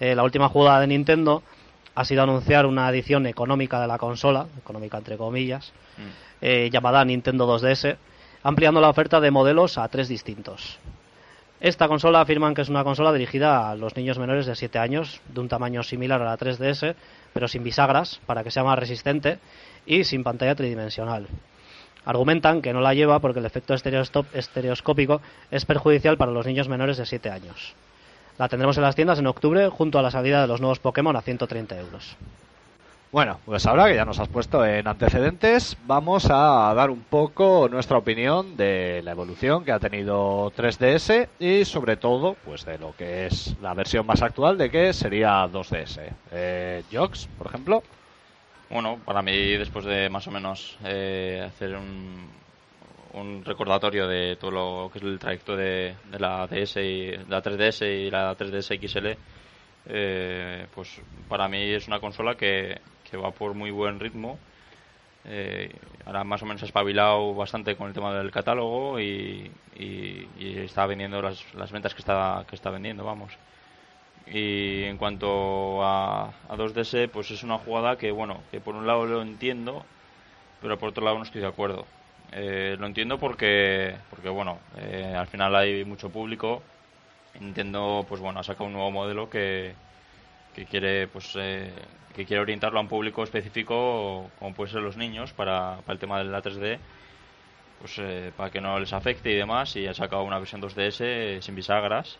eh, 0.00 0.14
la 0.14 0.22
última 0.22 0.48
jugada 0.48 0.80
de 0.80 0.86
Nintendo 0.86 1.42
ha 1.94 2.04
sido 2.04 2.22
anunciar 2.22 2.64
una 2.66 2.88
edición 2.88 3.26
económica 3.26 3.80
de 3.80 3.86
la 3.86 3.98
consola, 3.98 4.46
económica 4.58 4.98
entre 4.98 5.16
comillas, 5.18 5.72
eh, 6.40 6.70
llamada 6.72 7.04
Nintendo 7.04 7.46
2DS, 7.46 7.96
ampliando 8.42 8.80
la 8.80 8.88
oferta 8.88 9.20
de 9.20 9.30
modelos 9.30 9.76
a 9.78 9.86
tres 9.88 10.08
distintos. 10.08 10.78
Esta 11.62 11.86
consola 11.86 12.20
afirman 12.20 12.54
que 12.54 12.62
es 12.62 12.68
una 12.68 12.82
consola 12.82 13.12
dirigida 13.12 13.70
a 13.70 13.76
los 13.76 13.94
niños 13.94 14.18
menores 14.18 14.46
de 14.46 14.56
7 14.56 14.80
años, 14.80 15.20
de 15.28 15.38
un 15.38 15.48
tamaño 15.48 15.84
similar 15.84 16.20
a 16.20 16.24
la 16.24 16.36
3DS, 16.36 16.96
pero 17.32 17.46
sin 17.46 17.62
bisagras, 17.62 18.20
para 18.26 18.42
que 18.42 18.50
sea 18.50 18.64
más 18.64 18.76
resistente 18.76 19.38
y 19.86 20.02
sin 20.02 20.24
pantalla 20.24 20.56
tridimensional. 20.56 21.28
Argumentan 22.04 22.62
que 22.62 22.72
no 22.72 22.80
la 22.80 22.94
lleva 22.94 23.20
porque 23.20 23.38
el 23.38 23.46
efecto 23.46 23.74
estereoscópico 23.74 25.22
es 25.52 25.64
perjudicial 25.64 26.16
para 26.16 26.32
los 26.32 26.46
niños 26.46 26.68
menores 26.68 26.96
de 26.96 27.06
7 27.06 27.30
años. 27.30 27.74
La 28.38 28.48
tendremos 28.48 28.76
en 28.76 28.82
las 28.82 28.96
tiendas 28.96 29.20
en 29.20 29.28
octubre 29.28 29.68
junto 29.68 30.00
a 30.00 30.02
la 30.02 30.10
salida 30.10 30.40
de 30.40 30.48
los 30.48 30.60
nuevos 30.60 30.80
Pokémon 30.80 31.14
a 31.14 31.22
130 31.22 31.78
euros. 31.78 32.16
Bueno, 33.12 33.38
pues 33.44 33.66
ahora 33.66 33.88
que 33.88 33.94
ya 33.94 34.06
nos 34.06 34.18
has 34.20 34.28
puesto 34.28 34.64
en 34.64 34.88
antecedentes, 34.88 35.76
vamos 35.84 36.30
a 36.30 36.72
dar 36.72 36.88
un 36.88 37.02
poco 37.02 37.68
nuestra 37.70 37.98
opinión 37.98 38.56
de 38.56 39.02
la 39.04 39.10
evolución 39.10 39.66
que 39.66 39.72
ha 39.72 39.78
tenido 39.78 40.50
3DS 40.52 41.28
y 41.38 41.66
sobre 41.66 41.98
todo, 41.98 42.38
pues 42.42 42.64
de 42.64 42.78
lo 42.78 42.96
que 42.96 43.26
es 43.26 43.54
la 43.60 43.74
versión 43.74 44.06
más 44.06 44.22
actual 44.22 44.56
de 44.56 44.70
que 44.70 44.94
sería 44.94 45.46
2DS. 45.46 46.10
Eh, 46.30 46.84
Jox, 46.90 47.28
por 47.36 47.48
ejemplo. 47.48 47.82
Bueno, 48.70 48.98
para 49.04 49.20
mí, 49.20 49.58
después 49.58 49.84
de 49.84 50.08
más 50.08 50.26
o 50.26 50.30
menos 50.30 50.78
eh, 50.82 51.44
hacer 51.46 51.76
un, 51.76 52.30
un 53.12 53.44
recordatorio 53.44 54.08
de 54.08 54.36
todo 54.36 54.50
lo 54.52 54.90
que 54.90 55.00
es 55.00 55.04
el 55.04 55.18
trayecto 55.18 55.54
de, 55.54 55.96
de 56.10 56.18
la 56.18 56.46
DS 56.46 56.76
y 56.76 57.10
la 57.28 57.42
3DS 57.42 58.06
y 58.06 58.10
la 58.10 58.34
3DS 58.34 58.88
XL, 58.88 59.08
eh, 59.84 60.66
pues 60.74 60.98
para 61.28 61.46
mí 61.48 61.60
es 61.74 61.86
una 61.88 62.00
consola 62.00 62.36
que, 62.36 62.80
que 63.12 63.18
va 63.18 63.32
por 63.32 63.54
muy 63.54 63.70
buen 63.72 64.00
ritmo. 64.00 64.38
Eh, 65.24 65.70
ahora 66.06 66.24
más 66.24 66.42
o 66.42 66.46
menos 66.46 66.62
ha 66.62 66.66
espabilado 66.66 67.34
bastante 67.34 67.76
con 67.76 67.88
el 67.88 67.94
tema 67.94 68.14
del 68.14 68.30
catálogo 68.32 69.00
y, 69.00 69.52
y- 69.76 70.28
y 70.38 70.58
está 70.58 70.86
vendiendo 70.86 71.22
las, 71.22 71.54
las 71.54 71.72
ventas 71.72 71.94
que 71.94 72.00
está, 72.00 72.44
que 72.48 72.56
está 72.56 72.70
vendiendo, 72.70 73.04
vamos. 73.04 73.38
Y 74.26 74.84
en 74.84 74.98
cuanto 74.98 75.84
a, 75.84 76.28
a 76.48 76.56
2DS, 76.56 77.08
pues 77.08 77.30
es 77.30 77.42
una 77.42 77.58
jugada 77.58 77.98
que, 77.98 78.10
bueno, 78.12 78.44
que 78.50 78.60
por 78.60 78.74
un 78.76 78.86
lado 78.86 79.06
lo 79.06 79.22
entiendo, 79.22 79.84
pero 80.60 80.78
por 80.78 80.90
otro 80.90 81.04
lado 81.04 81.18
no 81.18 81.24
estoy 81.24 81.40
de 81.42 81.48
acuerdo. 81.48 81.86
Eh, 82.32 82.76
lo 82.78 82.86
entiendo 82.86 83.18
porque, 83.18 83.96
porque 84.10 84.28
bueno, 84.30 84.58
eh, 84.78 85.14
al 85.16 85.26
final 85.28 85.54
hay 85.56 85.84
mucho 85.84 86.10
público. 86.10 86.62
Nintendo, 87.40 88.04
pues 88.08 88.20
bueno, 88.20 88.40
ha 88.40 88.44
sacado 88.44 88.66
un 88.66 88.74
nuevo 88.74 88.90
modelo 88.90 89.30
que, 89.30 89.74
que 90.54 90.66
quiere, 90.66 91.08
pues, 91.08 91.34
eh, 91.36 91.72
que 92.14 92.24
quiere 92.24 92.42
orientarlo 92.42 92.78
a 92.78 92.82
un 92.82 92.88
público 92.88 93.22
específico, 93.22 94.30
como 94.38 94.54
puede 94.54 94.70
ser 94.72 94.82
los 94.82 94.96
niños, 94.96 95.32
para, 95.32 95.78
para 95.78 95.94
el 95.94 95.98
tema 95.98 96.18
de 96.18 96.24
la 96.24 96.42
3D, 96.42 96.78
pues 97.80 97.98
eh, 97.98 98.32
para 98.36 98.50
que 98.50 98.60
no 98.60 98.78
les 98.78 98.92
afecte 98.92 99.30
y 99.30 99.36
demás. 99.36 99.74
Y 99.76 99.86
ha 99.86 99.94
sacado 99.94 100.22
una 100.22 100.38
versión 100.38 100.62
2DS 100.62 101.40
sin 101.40 101.54
bisagras. 101.54 102.18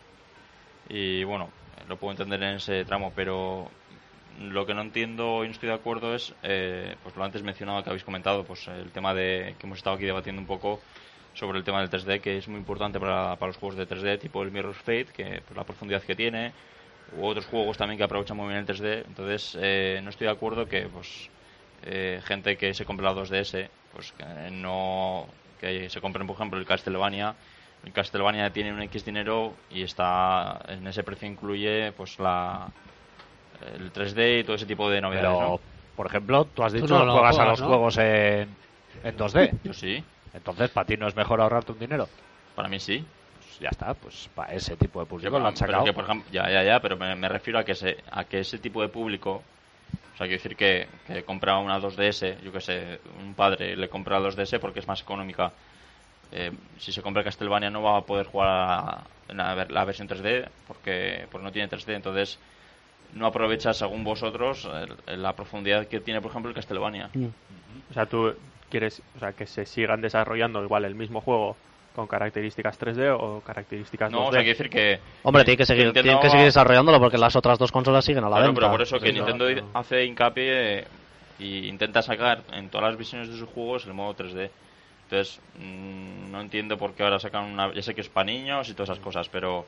Y 0.89 1.23
bueno, 1.23 1.49
lo 1.87 1.97
puedo 1.97 2.11
entender 2.11 2.41
en 2.43 2.55
ese 2.55 2.83
tramo, 2.85 3.13
pero 3.15 3.69
lo 4.39 4.65
que 4.65 4.73
no 4.73 4.81
entiendo 4.81 5.43
y 5.43 5.47
no 5.47 5.53
estoy 5.53 5.69
de 5.69 5.75
acuerdo 5.75 6.15
es, 6.15 6.33
eh, 6.43 6.95
pues 7.03 7.15
lo 7.15 7.23
antes 7.23 7.43
mencionado 7.43 7.83
que 7.83 7.89
habéis 7.89 8.03
comentado, 8.03 8.43
pues 8.43 8.67
el 8.67 8.91
tema 8.91 9.13
de 9.13 9.55
que 9.59 9.65
hemos 9.65 9.77
estado 9.77 9.95
aquí 9.95 10.05
debatiendo 10.05 10.41
un 10.41 10.47
poco 10.47 10.81
sobre 11.33 11.57
el 11.57 11.63
tema 11.63 11.79
del 11.79 11.89
3D, 11.89 12.21
que 12.21 12.37
es 12.37 12.47
muy 12.47 12.59
importante 12.59 12.99
para, 12.99 13.35
para 13.35 13.47
los 13.47 13.57
juegos 13.57 13.77
de 13.77 13.87
3D, 13.87 14.19
tipo 14.19 14.43
el 14.43 14.51
Mirror's 14.51 14.77
Fate, 14.77 15.07
que 15.13 15.41
pues, 15.45 15.55
la 15.55 15.63
profundidad 15.63 16.01
que 16.03 16.15
tiene, 16.15 16.51
u 17.19 17.25
otros 17.25 17.45
juegos 17.45 17.77
también 17.77 17.97
que 17.97 18.03
aprovechan 18.03 18.37
muy 18.37 18.47
bien 18.47 18.59
el 18.59 18.65
3D. 18.65 19.03
Entonces, 19.07 19.57
eh, 19.61 19.99
no 20.03 20.09
estoy 20.09 20.27
de 20.27 20.33
acuerdo 20.33 20.67
que 20.67 20.87
pues 20.87 21.29
eh, 21.85 22.21
gente 22.25 22.57
que 22.57 22.73
se 22.73 22.85
compre 22.85 23.05
la 23.05 23.13
2DS, 23.13 23.69
pues 23.93 24.11
que 24.13 24.51
no 24.51 25.25
que 25.59 25.89
se 25.89 26.01
compren, 26.01 26.27
por 26.27 26.35
ejemplo, 26.35 26.59
el 26.59 26.65
Castlevania. 26.65 27.35
El 27.85 27.91
Castlevania 27.91 28.49
tiene 28.51 28.71
un 28.73 28.81
X 28.83 29.05
dinero 29.05 29.53
y 29.69 29.83
está 29.83 30.61
en 30.67 30.87
ese 30.87 31.03
precio 31.03 31.27
incluye 31.27 31.91
pues 31.93 32.17
la 32.19 32.67
el 33.77 33.91
3D 33.93 34.41
y 34.41 34.43
todo 34.43 34.55
ese 34.55 34.65
tipo 34.65 34.89
de 34.89 35.01
novedades. 35.01 35.37
Pero, 35.37 35.51
¿no? 35.51 35.59
Por 35.95 36.07
ejemplo, 36.07 36.45
tú 36.45 36.63
has 36.63 36.73
dicho 36.73 36.87
no 36.87 36.99
que 36.99 37.05
lo 37.05 37.11
juegas 37.13 37.39
a 37.39 37.45
los 37.45 37.61
¿no? 37.61 37.67
juegos 37.67 37.97
en, 37.97 38.47
en 39.03 39.17
2D. 39.17 39.51
Yo 39.63 39.73
sí, 39.73 40.03
Entonces, 40.33 40.69
¿para 40.71 40.87
ti 40.87 40.97
no 40.97 41.07
es 41.07 41.15
mejor 41.15 41.41
ahorrarte 41.41 41.71
un 41.71 41.79
dinero? 41.79 42.07
para 42.55 42.67
mí 42.67 42.79
sí. 42.79 43.03
Pues 43.53 43.59
ya 43.59 43.69
está, 43.69 43.93
pues 43.93 44.29
para 44.35 44.53
ese 44.53 44.75
tipo 44.75 44.99
de 44.99 45.05
Sí, 45.05 45.09
público 45.09 45.31
pero- 45.31 45.43
lo 45.43 45.47
han 45.47 45.55
sacado. 45.57 45.83
que, 45.83 45.93
por 45.93 46.05
ejemplo, 46.05 46.31
ya, 46.31 46.49
ya, 46.49 46.63
ya, 46.63 46.79
pero 46.79 46.97
me, 46.97 47.15
me 47.15 47.29
refiero 47.29 47.59
a 47.59 47.63
que, 47.63 47.75
se, 47.75 47.97
a 48.11 48.23
que 48.23 48.39
ese 48.39 48.57
tipo 48.57 48.81
de 48.81 48.87
público, 48.89 49.43
o 50.13 50.17
sea, 50.17 50.25
quiero 50.27 50.41
decir 50.41 50.55
que, 50.55 50.87
que 51.05 51.23
compra 51.23 51.57
una 51.59 51.79
2DS, 51.79 52.41
yo 52.43 52.51
que 52.51 52.61
sé, 52.61 52.99
un 53.19 53.33
padre 53.35 53.75
le 53.75 53.89
compra 53.89 54.19
la 54.19 54.29
2DS 54.29 54.59
porque 54.59 54.79
es 54.79 54.87
más 54.87 55.01
económica. 55.01 55.51
Eh, 56.31 56.51
si 56.79 56.91
se 56.91 57.03
compra 57.03 57.23
Castlevania 57.23 57.69
no 57.69 57.83
va 57.83 57.97
a 57.97 58.01
poder 58.01 58.25
jugar 58.25 58.47
a 59.37 59.53
ver- 59.55 59.71
la 59.71 59.85
versión 59.85 60.07
3D 60.07 60.47
porque, 60.67 61.27
porque 61.31 61.45
no 61.45 61.51
tiene 61.51 61.67
3D, 61.69 61.93
entonces 61.95 62.39
no 63.13 63.27
aprovecha, 63.27 63.71
según 63.73 64.03
vosotros, 64.03 64.67
el- 65.05 65.21
la 65.21 65.33
profundidad 65.33 65.85
que 65.87 65.99
tiene, 65.99 66.21
por 66.21 66.31
ejemplo, 66.31 66.49
el 66.49 66.55
Castlevania. 66.55 67.09
Mm. 67.13 67.25
O 67.91 67.93
sea, 67.93 68.07
tú 68.07 68.33
quieres 68.71 69.03
o 69.15 69.19
sea, 69.19 69.33
que 69.33 69.45
se 69.45 69.67
sigan 69.67 70.01
desarrollando 70.01 70.63
igual 70.63 70.85
el 70.85 70.95
mismo 70.95 71.21
juego 71.21 71.55
con 71.95 72.07
características 72.07 72.79
3D 72.79 73.15
o 73.19 73.41
características 73.41 74.11
No, 74.11 74.25
2D. 74.25 74.27
o 74.29 74.31
sea, 74.31 74.41
decir 74.43 74.69
que... 74.69 74.99
Hombre, 75.23 75.43
tiene 75.43 75.57
que 75.57 75.65
seguir, 75.65 75.85
Nintendo 75.85 76.03
tienen 76.03 76.21
que 76.21 76.29
seguir 76.29 76.45
desarrollándolo 76.45 76.99
porque 76.99 77.17
las 77.17 77.35
otras 77.35 77.59
dos 77.59 77.71
consolas 77.71 78.03
siguen 78.03 78.23
a 78.23 78.29
la 78.29 78.37
Claro, 78.37 78.47
venta. 78.47 78.59
pero 78.61 78.71
por 78.71 78.81
eso 78.81 78.99
que 78.99 79.11
Sí, 79.11 79.19
no, 79.19 79.25
Nintendo 79.27 79.61
no. 79.61 79.69
hace 79.79 80.05
hincapié 80.05 80.85
y 81.39 81.67
intenta 81.67 82.01
sacar 82.01 82.41
en 82.53 82.69
todas 82.69 82.87
las 82.89 82.97
visiones 82.97 83.29
de 83.29 83.37
sus 83.37 83.47
juegos 83.49 83.85
el 83.85 83.93
modo 83.93 84.15
3D. 84.15 84.49
Entonces, 85.03 85.39
mm, 85.59 86.31
no 86.31 86.41
entiendo 86.41 86.77
por 86.77 86.93
qué 86.93 87.03
ahora 87.03 87.19
sacan 87.19 87.43
una... 87.45 87.71
Ya 87.73 87.81
sé 87.83 87.93
que 87.93 88.01
es 88.01 88.09
para 88.09 88.25
niños 88.25 88.69
y 88.69 88.73
todas 88.73 88.89
esas 88.89 89.03
cosas, 89.03 89.29
pero 89.29 89.65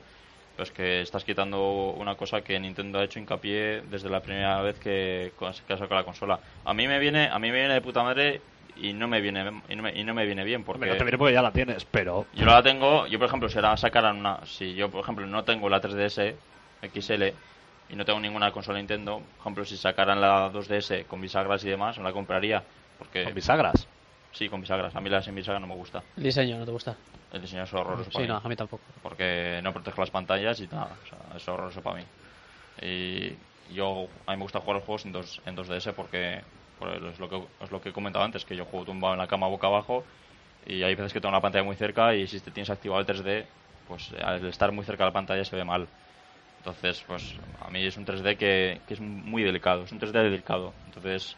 pues 0.56 0.70
que 0.70 1.02
estás 1.02 1.22
quitando 1.22 1.90
una 1.98 2.14
cosa 2.14 2.40
que 2.40 2.58
Nintendo 2.58 2.98
ha 2.98 3.04
hecho 3.04 3.18
hincapié 3.18 3.82
desde 3.90 4.08
la 4.08 4.20
primera 4.20 4.62
vez 4.62 4.78
que, 4.80 5.32
que 5.38 5.72
ha 5.74 5.76
sacado 5.76 5.94
la 5.96 6.04
consola. 6.04 6.40
A 6.64 6.72
mí 6.72 6.88
me 6.88 6.98
viene 6.98 7.28
a 7.30 7.38
mí 7.38 7.50
me 7.50 7.58
viene 7.58 7.74
de 7.74 7.80
puta 7.82 8.02
madre 8.02 8.40
y 8.76 8.92
no 8.92 9.08
me 9.08 9.20
viene 9.20 9.40
y 9.68 9.76
no 9.76 9.82
me, 9.82 9.98
y 9.98 10.04
no 10.04 10.14
me 10.14 10.24
viene 10.26 10.44
bien 10.44 10.62
porque 10.64 10.76
Hombre, 10.78 10.90
no 10.90 10.96
te 10.98 11.04
viene 11.04 11.18
porque 11.18 11.34
ya 11.34 11.42
la 11.42 11.50
tienes, 11.52 11.84
pero 11.84 12.26
yo 12.34 12.44
la 12.44 12.62
tengo, 12.62 13.06
yo 13.06 13.18
por 13.18 13.28
ejemplo, 13.28 13.48
si 13.48 13.56
ahora 13.58 13.76
sacaran 13.76 14.16
una, 14.18 14.44
si 14.46 14.74
yo 14.74 14.90
por 14.90 15.02
ejemplo 15.02 15.26
no 15.26 15.44
tengo 15.44 15.68
la 15.68 15.80
3DS 15.80 16.34
XL 16.92 17.22
y 17.88 17.96
no 17.96 18.04
tengo 18.04 18.18
ninguna 18.20 18.50
consola 18.52 18.78
Nintendo, 18.78 19.20
por 19.20 19.40
ejemplo, 19.40 19.64
si 19.64 19.76
sacaran 19.76 20.20
la 20.20 20.50
2DS 20.52 21.06
con 21.06 21.20
bisagras 21.20 21.64
y 21.64 21.68
demás, 21.68 21.96
me 21.98 22.04
la 22.04 22.12
compraría. 22.12 22.62
Porque 22.98 23.24
con 23.24 23.34
bisagras. 23.34 23.86
sí, 24.32 24.48
con 24.48 24.60
bisagras. 24.60 24.94
A 24.96 25.00
mí 25.00 25.08
la 25.08 25.22
sin 25.22 25.34
bisagra 25.34 25.60
no 25.60 25.66
me 25.66 25.74
gusta. 25.74 26.02
El 26.16 26.24
diseño, 26.24 26.58
¿no 26.58 26.64
te 26.64 26.72
gusta? 26.72 26.96
El 27.32 27.40
diseño 27.42 27.62
es 27.62 27.72
horroroso 27.74 28.10
para 28.10 28.12
Sí, 28.12 28.22
mí. 28.22 28.28
no, 28.28 28.36
a 28.42 28.48
mí 28.48 28.56
tampoco. 28.56 28.82
Porque 29.02 29.60
no 29.62 29.72
protege 29.72 30.00
las 30.00 30.10
pantallas 30.10 30.58
y 30.60 30.66
nada. 30.66 30.88
O 31.04 31.08
sea, 31.08 31.36
es 31.36 31.46
horroroso 31.48 31.80
para 31.82 31.96
mí. 31.98 32.04
Y 32.82 33.34
yo, 33.74 34.08
a 34.26 34.32
mí 34.32 34.36
me 34.36 34.42
gusta 34.42 34.60
jugar 34.60 34.76
los 34.76 34.84
juegos 34.84 35.04
en, 35.06 35.12
dos, 35.12 35.40
en 35.46 35.56
2DS 35.56 35.92
porque, 35.92 36.40
es, 37.10 37.18
lo 37.18 37.28
que, 37.28 37.42
es 37.62 37.70
lo 37.70 37.80
que 37.80 37.90
he 37.90 37.92
comentado 37.92 38.24
antes, 38.24 38.44
que 38.44 38.56
yo 38.56 38.64
juego 38.64 38.86
tumbado 38.86 39.14
en 39.14 39.18
la 39.18 39.26
cama 39.26 39.48
boca 39.48 39.66
abajo 39.66 40.04
y 40.66 40.82
hay 40.82 40.94
veces 40.94 41.12
que 41.12 41.20
tengo 41.20 41.32
la 41.32 41.40
pantalla 41.40 41.64
muy 41.64 41.76
cerca 41.76 42.14
y 42.14 42.26
si 42.26 42.40
te 42.40 42.50
tienes 42.50 42.70
activado 42.70 43.00
el 43.00 43.06
3D, 43.06 43.44
pues 43.88 44.12
al 44.22 44.44
estar 44.46 44.72
muy 44.72 44.84
cerca 44.84 45.04
de 45.04 45.10
la 45.10 45.14
pantalla 45.14 45.44
se 45.44 45.56
ve 45.56 45.64
mal. 45.64 45.86
Entonces, 46.58 47.04
pues 47.06 47.34
a 47.64 47.70
mí 47.70 47.84
es 47.84 47.96
un 47.96 48.04
3D 48.04 48.36
que, 48.36 48.80
que 48.88 48.94
es 48.94 49.00
muy 49.00 49.42
delicado, 49.42 49.84
es 49.84 49.92
un 49.92 50.00
3D 50.00 50.22
delicado. 50.24 50.72
Entonces, 50.86 51.36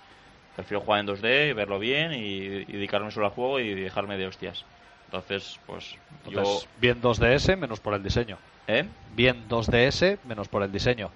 prefiero 0.56 0.80
jugar 0.80 1.00
en 1.00 1.06
2D, 1.06 1.54
verlo 1.54 1.78
bien 1.78 2.14
y, 2.14 2.16
y 2.16 2.64
dedicarme 2.64 3.10
solo 3.10 3.26
al 3.26 3.32
juego 3.32 3.60
y 3.60 3.74
dejarme 3.74 4.16
de 4.16 4.26
hostias. 4.26 4.64
Entonces, 5.04 5.58
pues 5.66 5.96
Entonces, 6.24 6.64
yo... 6.64 6.68
bien 6.80 7.00
2DS 7.00 7.56
menos 7.56 7.80
por 7.80 7.94
el 7.94 8.02
diseño. 8.02 8.38
¿Eh? 8.66 8.84
Bien 9.14 9.48
2DS 9.48 10.18
menos 10.24 10.48
por 10.48 10.62
el 10.62 10.70
diseño. 10.72 11.10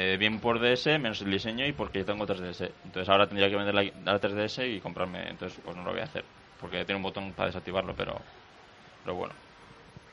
Eh, 0.00 0.16
bien 0.16 0.38
por 0.38 0.60
DS, 0.60 0.86
menos 1.00 1.20
el 1.22 1.30
diseño 1.32 1.66
y 1.66 1.72
porque 1.72 1.98
yo 1.98 2.04
tengo 2.04 2.24
3DS. 2.24 2.70
Entonces 2.84 3.08
ahora 3.08 3.26
tendría 3.26 3.50
que 3.50 3.56
vender 3.56 3.74
la, 3.74 3.82
la 3.82 4.20
3DS 4.20 4.76
y 4.76 4.78
comprarme. 4.78 5.28
Entonces, 5.28 5.58
pues 5.64 5.76
no 5.76 5.82
lo 5.82 5.90
voy 5.90 6.00
a 6.00 6.04
hacer. 6.04 6.24
Porque 6.60 6.84
tiene 6.84 6.98
un 6.98 7.02
botón 7.02 7.32
para 7.32 7.48
desactivarlo, 7.48 7.94
pero. 7.96 8.16
Pero 9.02 9.16
bueno. 9.16 9.34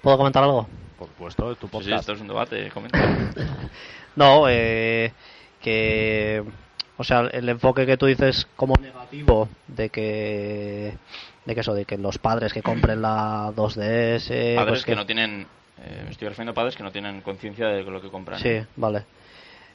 ¿Puedo 0.02 0.18
comentar 0.18 0.44
algo? 0.44 0.68
Por 0.98 1.07
supuesto, 1.10 1.56
tu 1.57 1.84
Sí, 1.84 1.94
esto 1.94 2.14
es 2.14 2.22
un 2.22 2.28
debate, 2.28 2.72
comenta. 2.72 2.98
No, 4.16 4.49
eh, 4.49 5.14
que. 5.62 6.44
O 6.98 7.03
sea, 7.03 7.30
el 7.32 7.48
enfoque 7.48 7.86
que 7.86 7.98
tú 7.98 8.07
dices 8.07 8.48
como 8.56 8.74
negativo 8.82 9.49
de 9.68 9.90
que. 9.90 10.98
De 11.45 11.53
que 11.53 11.62
eso, 11.62 11.76
de 11.76 11.86
que 11.86 11.99
los 11.99 12.18
padres 12.18 12.53
que 12.53 12.64
compren 12.64 13.03
la 13.03 13.52
2DS. 13.56 14.56
padres 14.56 14.72
pues 14.72 14.86
que... 14.86 14.95
no 14.95 15.06
tienen. 15.06 15.45
eh, 15.78 16.02
me 16.06 16.10
estoy 16.10 16.28
refiriendo 16.28 16.53
a 16.53 16.56
padres 16.56 16.76
que 16.76 16.82
no 16.82 16.91
tienen 16.91 17.22
conciencia 17.22 17.68
de 17.68 17.84
lo 17.84 18.02
que 18.02 18.10
compran. 18.10 18.40
Sí, 18.40 18.66
vale. 18.78 19.06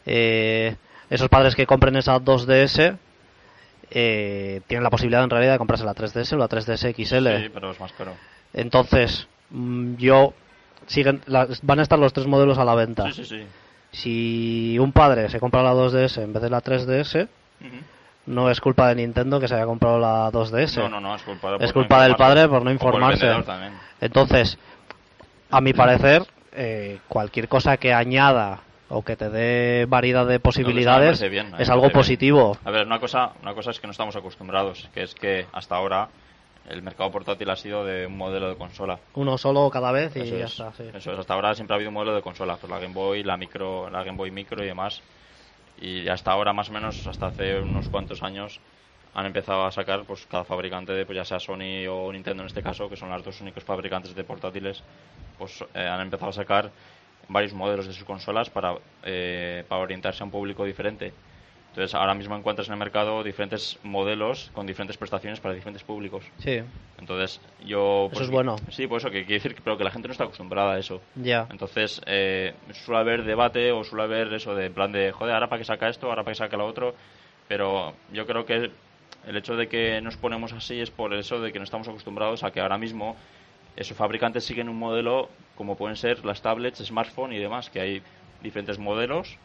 Eh, 0.07 0.77
esos 1.11 1.29
padres 1.29 1.55
que 1.55 1.67
compren 1.67 1.97
esa 1.97 2.19
2DS 2.19 2.97
eh, 3.91 4.61
tienen 4.67 4.85
la 4.85 4.91
posibilidad 4.91 5.25
en 5.25 5.31
realidad 5.31 5.53
de 5.53 5.59
comprarse 5.59 5.85
la 5.85 5.95
3DS 5.95 6.33
o 6.35 6.39
la 6.39 6.49
3DS 6.49 6.95
XL. 6.95 7.43
Sí, 7.45 7.51
pero 7.53 7.71
es 7.73 7.81
más 7.81 7.93
caro. 7.93 8.13
Entonces, 8.53 9.27
mm, 9.51 9.97
yo 9.97 10.33
siguen 10.87 11.21
las- 11.27 11.61
van 11.63 11.81
a 11.81 11.83
estar 11.83 11.99
los 11.99 12.13
tres 12.13 12.27
modelos 12.27 12.59
a 12.59 12.65
la 12.65 12.75
venta. 12.75 13.11
Sí, 13.13 13.25
sí, 13.25 13.25
sí. 13.25 13.47
Si 13.93 14.79
un 14.79 14.93
padre 14.93 15.29
se 15.29 15.41
compra 15.41 15.63
la 15.63 15.73
2DS 15.75 16.19
en 16.23 16.33
vez 16.33 16.43
de 16.43 16.51
la 16.51 16.61
3DS, 16.61 17.23
Ujú. 17.61 17.77
no 18.27 18.49
es 18.51 18.61
culpa 18.61 18.89
de 18.89 18.95
Nintendo 18.97 19.41
que 19.41 19.49
se 19.49 19.55
haya 19.57 19.67
comprado 19.67 19.99
la 19.99 20.31
2DS. 20.31 20.79
No, 20.81 20.89
no, 20.89 21.01
no, 21.01 21.15
es 21.17 21.23
culpa, 21.23 21.57
Es 21.59 21.69
no 21.71 21.73
culpa 21.75 22.05
del 22.05 22.15
padre 22.15 22.49
por 22.49 22.63
no 22.63 22.71
informarse. 22.71 23.29
Entonces, 24.01 24.57
a 25.51 25.61
mi 25.61 25.73
parecer, 25.73 26.23
eh, 26.53 27.01
cualquier 27.09 27.49
cosa 27.49 27.77
que 27.77 27.93
añada 27.93 28.61
o 28.91 29.03
que 29.03 29.17
te 29.17 29.31
dé 29.31 29.87
variedad 29.87 30.27
de 30.27 30.41
posibilidades 30.41 31.21
bien, 31.31 31.53
me 31.53 31.63
es 31.63 31.71
algo 31.71 31.85
bien. 31.85 31.93
positivo. 31.93 32.59
A 32.65 32.71
ver, 32.71 32.87
una 32.87 32.99
cosa, 33.01 33.33
una 33.43 33.55
cosa 33.55 33.71
es 33.71 33.81
que 33.81 33.87
no 33.87 33.93
estamos 33.93 34.15
acostumbrados, 34.17 34.89
que 34.93 35.03
es 35.03 35.15
que 35.15 35.47
hasta 35.53 35.77
ahora 35.77 36.09
el 36.69 36.83
mercado 36.83 37.11
portátil 37.11 37.49
ha 37.51 37.57
sido 37.57 37.85
de 37.85 38.07
un 38.07 38.17
modelo 38.17 38.49
de 38.49 38.57
consola. 38.57 38.99
Uno 39.15 39.39
solo 39.39 39.71
cada 39.71 39.91
vez 39.93 40.15
y 40.17 40.21
Eso 40.21 40.37
ya 40.37 40.45
es, 40.45 40.51
está. 40.53 40.73
sí. 40.73 40.85
eso 40.95 41.13
es, 41.13 41.19
hasta 41.19 41.35
ahora 41.35 41.55
siempre 41.55 41.75
ha 41.75 41.77
habido 41.77 41.89
un 41.91 41.95
modelo 41.95 42.15
de 42.15 42.23
consola, 42.23 42.57
pues 42.57 42.71
la 42.71 42.79
Game 42.79 42.95
Boy, 42.95 43.23
la 43.23 43.37
micro, 43.37 43.89
la 43.91 44.05
Game 44.05 44.17
Boy 44.19 44.31
Micro 44.31 44.63
y 44.63 44.67
demás. 44.67 45.01
Y 45.81 46.09
hasta 46.09 46.33
ahora 46.33 46.53
más 46.53 46.69
o 46.69 46.73
menos, 46.73 47.07
hasta 47.07 47.27
hace 47.29 47.59
unos 47.61 47.89
cuantos 47.89 48.23
años, 48.23 48.61
han 49.15 49.27
empezado 49.27 49.65
a 49.65 49.71
sacar 49.73 50.05
pues 50.05 50.27
cada 50.31 50.45
fabricante 50.45 50.93
de, 50.93 51.07
pues 51.07 51.17
ya 51.17 51.25
sea 51.25 51.41
Sony 51.41 51.87
o 51.91 52.13
Nintendo 52.13 52.43
en 52.43 52.49
este 52.49 52.63
caso, 52.63 52.89
que 52.89 52.97
son 52.97 53.09
los 53.11 53.25
dos 53.25 53.41
únicos 53.41 53.65
fabricantes 53.65 54.15
de 54.15 54.23
portátiles, 54.25 54.83
pues 55.39 55.65
eh, 55.75 55.81
han 55.87 56.01
empezado 56.03 56.31
a 56.31 56.35
sacar 56.35 56.71
varios 57.31 57.55
modelos 57.55 57.87
de 57.87 57.93
sus 57.93 58.05
consolas 58.05 58.51
para, 58.51 58.75
eh, 59.05 59.65
para 59.69 59.83
orientarse 59.83 60.23
a 60.23 60.27
un 60.27 60.31
público 60.31 60.65
diferente. 60.65 61.13
Entonces 61.71 61.95
ahora 61.95 62.15
mismo 62.15 62.37
encuentras 62.37 62.67
en 62.67 62.75
el 62.75 62.81
mercado 62.81 63.23
diferentes 63.23 63.79
modelos 63.85 64.51
con 64.53 64.67
diferentes 64.67 64.97
prestaciones 64.97 65.39
para 65.39 65.55
diferentes 65.55 65.85
públicos. 65.85 66.25
Sí, 66.39 66.61
Entonces, 66.99 67.41
yo. 67.65 68.09
Eso 68.13 68.25
es 68.25 68.31
bueno. 68.31 68.57
Sí, 68.71 68.89
por 68.89 68.99
eso, 68.99 69.09
que 69.09 69.21
quiere 69.21 69.35
decir 69.35 69.55
que, 69.55 69.63
pero 69.63 69.79
que 69.79 69.85
la 69.85 69.93
gente 69.93 70.09
no 70.09 70.13
está 70.13 70.25
acostumbrada 70.25 70.75
a 70.75 70.79
eso. 70.79 71.01
ya. 71.15 71.47
Entonces, 71.49 72.01
eh, 72.07 72.55
suele 72.73 73.01
haber 73.01 73.23
debate 73.23 73.71
o 73.71 73.85
suele 73.85 74.03
haber 74.03 74.35
eso 74.35 74.55
de 74.57 74.69
plan 74.69 74.91
de, 74.91 75.13
joder, 75.13 75.35
ahora 75.35 75.49
para 75.49 75.61
que 75.61 75.65
saca 75.65 75.89
esto, 75.89 76.09
ahora 76.09 76.25
para 76.25 76.33
que 76.33 76.39
saca 76.39 76.57
lo 76.57 76.67
otro. 76.67 76.95
Pero 77.47 77.95
yo 78.13 78.27
creo 78.27 78.45
que 78.45 78.71
el 79.27 79.37
hecho 79.37 79.55
de 79.55 79.69
que 79.69 80.01
nos 80.01 80.17
ponemos 80.17 80.53
así 80.53 80.81
es 80.81 80.91
por 80.91 81.15
eso 81.15 81.41
de 81.41 81.53
que 81.53 81.59
no 81.61 81.65
estamos 81.65 81.87
acostumbrados 81.87 82.43
a 82.43 82.51
que 82.51 82.61
ahora 82.61 82.79
mismo 82.79 83.17
esos 83.77 83.97
fabricantes 83.97 84.45
siguen 84.45 84.69
un 84.69 84.77
modelo 84.79 85.29
como 85.61 85.77
pueden 85.77 85.95
ser 85.95 86.25
las 86.25 86.41
tablets, 86.41 86.79
smartphone 86.83 87.35
y 87.35 87.39
demás, 87.39 87.69
que 87.69 87.81
hay 87.83 88.03
diferentes 88.43 88.79
modelos 88.79 89.37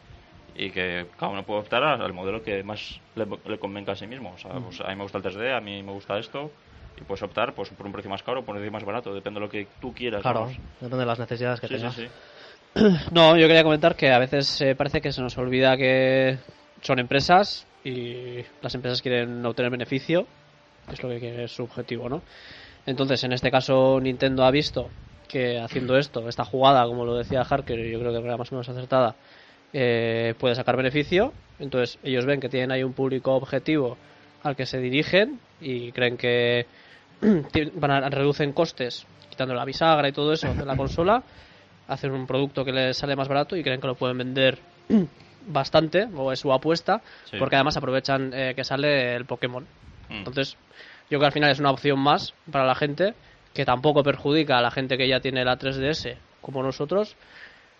y 0.54 0.70
que 0.70 1.04
cada 1.18 1.30
uno 1.30 1.42
puede 1.42 1.60
optar 1.60 1.84
al 1.84 2.12
modelo 2.14 2.42
que 2.42 2.62
más 2.62 2.98
le, 3.16 3.26
le 3.46 3.58
convenga 3.58 3.92
a 3.92 3.96
sí 3.96 4.06
mismo. 4.06 4.32
O 4.34 4.38
sea, 4.38 4.52
pues 4.52 4.80
a 4.80 4.88
mí 4.88 4.96
me 4.96 5.02
gusta 5.02 5.18
el 5.18 5.24
3D, 5.24 5.54
a 5.54 5.60
mí 5.60 5.82
me 5.82 5.92
gusta 5.92 6.16
esto 6.18 6.50
y 6.98 7.04
puedes 7.04 7.22
optar 7.22 7.52
pues 7.52 7.68
por 7.68 7.84
un 7.84 7.92
precio 7.92 8.10
más 8.10 8.22
caro 8.22 8.40
o 8.40 8.44
por 8.46 8.54
un 8.54 8.62
precio 8.62 8.72
más 8.72 8.82
barato, 8.82 9.12
depende 9.12 9.40
de 9.40 9.44
lo 9.44 9.50
que 9.52 9.66
tú 9.78 9.92
quieras. 9.92 10.22
Claro, 10.22 10.40
vamos. 10.40 10.56
depende 10.80 10.96
de 11.00 11.04
las 11.06 11.18
necesidades 11.18 11.60
que 11.60 11.68
Sí, 11.68 11.74
sí, 11.74 11.80
tengas. 11.80 11.94
sí. 11.96 12.08
No, 13.12 13.36
yo 13.36 13.46
quería 13.46 13.62
comentar 13.62 13.94
que 13.94 14.10
a 14.10 14.18
veces 14.18 14.58
eh, 14.62 14.74
parece 14.74 15.02
que 15.02 15.12
se 15.12 15.20
nos 15.20 15.36
olvida 15.36 15.76
que 15.76 16.38
son 16.80 16.98
empresas 16.98 17.66
y 17.84 18.42
las 18.62 18.74
empresas 18.74 19.02
quieren 19.02 19.44
obtener 19.44 19.70
beneficio, 19.70 20.26
es 20.90 21.02
lo 21.02 21.10
que 21.10 21.44
es 21.44 21.52
su 21.52 21.64
objetivo, 21.64 22.08
¿no? 22.08 22.22
Entonces, 22.86 23.22
en 23.24 23.34
este 23.34 23.50
caso, 23.50 24.00
Nintendo 24.00 24.44
ha 24.44 24.50
visto 24.50 24.88
que 25.26 25.58
haciendo 25.60 25.96
esto, 25.96 26.28
esta 26.28 26.44
jugada, 26.44 26.84
como 26.86 27.04
lo 27.04 27.14
decía 27.16 27.42
Harker, 27.42 27.78
yo 27.78 27.98
creo 28.00 28.12
que 28.12 28.18
era 28.26 28.36
más 28.36 28.50
o 28.52 28.54
menos 28.54 28.68
acertada, 28.68 29.14
eh, 29.72 30.34
puede 30.38 30.54
sacar 30.54 30.76
beneficio. 30.76 31.32
Entonces, 31.58 31.98
ellos 32.02 32.26
ven 32.26 32.40
que 32.40 32.48
tienen 32.48 32.70
ahí 32.72 32.82
un 32.82 32.92
público 32.92 33.34
objetivo 33.34 33.96
al 34.42 34.56
que 34.56 34.66
se 34.66 34.78
dirigen 34.78 35.40
y 35.60 35.92
creen 35.92 36.16
que 36.16 36.66
van 37.74 37.90
a 37.90 38.08
reducen 38.10 38.52
costes, 38.52 39.06
quitando 39.30 39.54
la 39.54 39.64
bisagra 39.64 40.08
y 40.08 40.12
todo 40.12 40.32
eso 40.32 40.52
de 40.54 40.64
la 40.64 40.76
consola, 40.76 41.22
hacen 41.88 42.12
un 42.12 42.26
producto 42.26 42.64
que 42.64 42.72
les 42.72 42.96
sale 42.96 43.16
más 43.16 43.28
barato 43.28 43.56
y 43.56 43.62
creen 43.62 43.80
que 43.80 43.86
lo 43.86 43.94
pueden 43.94 44.18
vender 44.18 44.58
bastante, 45.46 46.08
o 46.14 46.32
es 46.32 46.40
su 46.40 46.52
apuesta, 46.52 47.00
Sí. 47.24 47.36
porque 47.38 47.56
además 47.56 47.76
aprovechan 47.76 48.32
eh, 48.34 48.52
que 48.54 48.64
sale 48.64 49.14
el 49.14 49.24
Pokémon. 49.24 49.64
Mm. 50.08 50.14
Entonces, 50.14 50.56
yo 51.08 51.18
creo 51.18 51.20
que 51.20 51.26
al 51.26 51.32
final 51.32 51.50
es 51.50 51.60
una 51.60 51.70
opción 51.70 51.98
más 52.00 52.34
para 52.50 52.66
la 52.66 52.74
gente, 52.74 53.14
que 53.56 53.64
tampoco 53.64 54.02
perjudica 54.04 54.58
a 54.58 54.62
la 54.62 54.70
gente 54.70 54.96
que 54.98 55.08
ya 55.08 55.18
tiene 55.20 55.44
la 55.44 55.58
3DS 55.58 56.16
como 56.42 56.62
nosotros. 56.62 57.16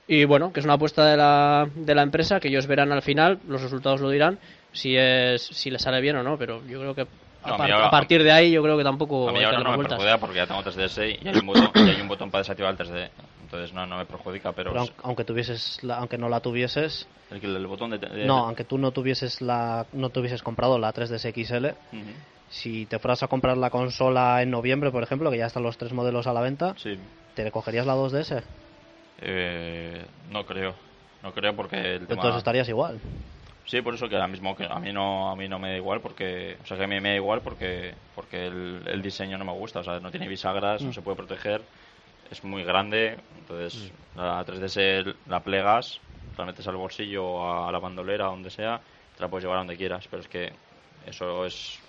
Y 0.09 0.25
bueno, 0.25 0.53
que 0.53 0.61
es 0.61 0.65
una 0.67 0.75
apuesta 0.75 1.05
de 1.05 1.17
la, 1.17 1.69
de 1.75 1.95
la 1.95 2.03
empresa 2.03 2.41
que 2.41 2.49
ellos 2.49 2.67
verán 2.67 2.93
al 2.93 3.03
final, 3.03 3.39
los 3.47 3.61
resultados 3.63 4.01
lo 4.01 4.09
dirán, 4.11 4.39
si 4.73 4.97
es 4.97 5.43
si 5.43 5.71
le 5.71 5.79
sale 5.79 6.01
bien 6.01 6.17
o 6.17 6.23
no, 6.23 6.39
pero 6.39 6.65
yo 6.67 6.81
creo 6.81 6.95
que 6.95 7.03
a, 7.43 7.51
No, 7.51 7.57
par- 7.57 7.71
ahora- 7.73 7.87
a 7.89 7.91
partir 7.91 8.23
de 8.23 8.33
ahí 8.33 8.51
yo 8.53 8.63
creo 8.63 8.79
que 8.79 8.85
tampoco 8.85 9.29
A 9.29 9.33
mí 9.33 9.43
ahora 9.43 9.59
no 9.59 9.71
me 9.71 9.77
vueltas. 9.77 9.99
perjudica 9.99 10.19
porque 10.19 10.37
ya 10.37 10.47
tengo 10.47 10.63
3DS 10.63 10.99
y 11.23 11.29
hay 11.29 11.37
un 11.39 11.47
botón, 11.47 11.71
y 11.75 11.91
hay 11.91 12.01
un 12.01 12.09
botón 12.09 12.31
para 12.31 12.41
desactivar 12.43 12.73
el 12.73 12.79
3D. 12.79 13.09
Entonces 13.43 13.73
no, 13.75 13.85
no 13.87 13.99
me 13.99 14.07
perjudica, 14.07 14.53
pero, 14.53 14.71
Pero 14.71 14.83
aun- 14.85 14.93
aunque 15.03 15.25
tuvieses 15.25 15.83
la- 15.83 15.97
aunque 15.99 16.19
no 16.19 16.29
la 16.29 16.41
tuvieses, 16.41 17.07
el, 17.31 17.43
el 17.57 17.67
botón 17.67 17.91
de... 17.91 17.99
de- 17.99 18.25
no, 18.27 18.47
aunque 18.47 18.65
tú 18.65 18.79
no 18.79 18.93
tuvieses 18.93 19.41
la 19.43 19.87
no 19.93 20.11
tuvieses 20.11 20.43
comprado 20.43 20.79
la 20.79 20.93
3DS 20.93 21.33
XL, 21.33 21.67
Ujú. 21.67 22.11
Si 22.49 22.87
te 22.87 22.99
fueras 22.99 23.23
a 23.23 23.29
comprar 23.29 23.57
la 23.57 23.71
consola 23.71 24.43
en 24.43 24.51
noviembre, 24.51 24.91
por 24.91 25.03
ejemplo, 25.03 25.31
que 25.31 25.39
ya 25.39 25.47
están 25.47 25.63
los 25.63 25.77
tres 25.79 25.93
modelos 25.93 26.27
a 26.27 26.33
la 26.33 26.41
venta, 26.41 26.75
Sí. 26.77 26.99
¿te 27.35 27.51
cogerías 27.51 27.87
la 27.87 27.95
2DS? 27.97 28.43
Eh, 29.21 30.05
no 30.31 30.45
creo. 30.45 30.75
No 31.23 31.33
creo 31.33 31.55
porque 31.57 31.77
el 31.95 32.07
tema... 32.07 32.15
Entonces 32.21 32.39
estarías 32.39 32.69
igual. 32.69 33.01
Sí, 33.65 33.81
por 33.83 33.95
eso 33.95 34.09
que 34.09 34.15
ahora 34.15 34.29
mismo 34.29 34.55
que 34.55 34.65
a 34.65 34.79
mí 34.79 34.93
no 34.93 35.29
a 35.29 35.35
mí 35.35 35.49
no 35.49 35.59
me 35.59 35.71
da 35.71 35.77
igual 35.77 36.01
porque 36.01 36.57
o 36.63 36.67
sea 36.67 36.77
que 36.77 36.85
a 36.85 36.87
mí 36.87 37.01
me 37.01 37.09
da 37.09 37.15
igual 37.17 37.41
porque 37.41 37.95
porque 38.15 38.47
el, 38.47 38.83
el 38.87 39.03
diseño 39.03 39.37
no 39.39 39.45
me 39.45 39.53
gusta, 39.53 39.81
o 39.81 39.83
sea, 39.83 39.99
no 39.99 40.11
tiene 40.13 40.29
bisagras, 40.29 40.83
Mm. 40.83 40.87
no 40.87 40.93
se 40.93 41.03
puede 41.03 41.17
proteger, 41.17 41.63
es 42.31 42.45
muy 42.45 42.63
grande, 42.63 43.19
entonces 43.41 43.91
la 44.15 44.45
3DS 44.45 45.17
la 45.27 45.41
plegas, 45.41 45.99
la 46.39 46.45
metes 46.45 46.69
al 46.69 46.77
bolsillo 46.77 47.25
o 47.27 47.67
a 47.67 47.73
la 47.73 47.81
bandolera 47.81 48.27
donde 48.27 48.51
sea, 48.51 48.81
te 49.17 49.23
la 49.23 49.29
puedes 49.29 49.43
llevar 49.43 49.57
a 49.57 49.61
donde 49.63 49.77
quieras, 49.77 50.07
pero 50.09 50.23
es 50.23 50.29
que 50.29 50.53
eso 51.05 51.45
es 51.45 51.81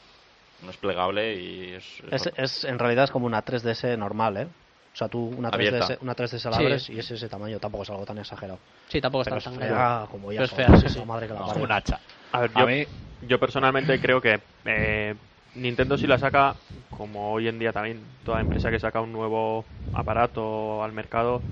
no 0.61 0.71
es 0.71 0.77
plegable 0.77 1.35
y 1.41 1.73
es, 1.73 1.99
es- 2.11 2.11
Es, 2.13 2.31
es- 2.37 2.63
en 2.65 2.79
realidad 2.79 3.05
es 3.05 3.11
como 3.11 3.25
una 3.25 3.41
3DS 3.43 3.97
normal, 3.97 4.37
¿eh? 4.37 4.45
O 4.93 4.97
sea, 4.97 5.07
tú 5.09 5.19
una 5.19 5.51
3DS, 5.51 5.83
Abierta. 5.83 6.03
una 6.03 6.15
3DS 6.15 6.49
la 6.49 6.57
Sí. 6.57 6.63
abres 6.63 6.89
y 6.89 6.97
es 6.99 7.11
ese 7.11 7.29
tamaño, 7.29 7.59
tampoco 7.59 7.83
es 7.83 7.89
algo 7.91 8.05
tan 8.05 8.17
exagerado. 8.17 8.59
Sí, 8.89 8.99
tampoco 8.99 9.21
está 9.21 9.37
es 9.37 9.43
tan 9.43 9.53
fea 9.53 9.67
grande. 9.67 10.11
como 10.11 10.31
ya 10.31 10.41
es 10.43 10.51
fea, 10.51 10.75
sí, 10.77 10.87
la 10.87 10.89
sí. 10.89 11.05
madre 11.05 11.27
que 11.27 11.33
la 11.33 11.39
No. 11.39 11.53
Un 11.63 11.71
hacha. 11.71 12.01
A 12.31 12.41
ver, 12.41 12.51
A 12.53 12.59
yo, 12.61 12.67
mí, 12.67 12.87
yo 13.21 13.39
personalmente 13.39 13.99
creo 13.99 14.21
que 14.21 14.41
eh, 14.65 15.15
Nintendo 15.53 15.97
si 15.97 16.07
la 16.07 16.17
saca, 16.17 16.55
como 16.89 17.31
hoy 17.31 17.47
en 17.47 17.59
día 17.59 17.71
también 17.73 18.05
toda 18.23 18.41
empresa 18.41 18.71
que 18.71 18.79
saca 18.79 19.01
un 19.01 19.11
nuevo 19.11 19.65
aparato 19.93 20.83
al 20.83 20.93
mercado, 20.93 21.43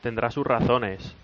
tendrá 0.00 0.30
sus 0.30 0.46
razones. 0.46 1.16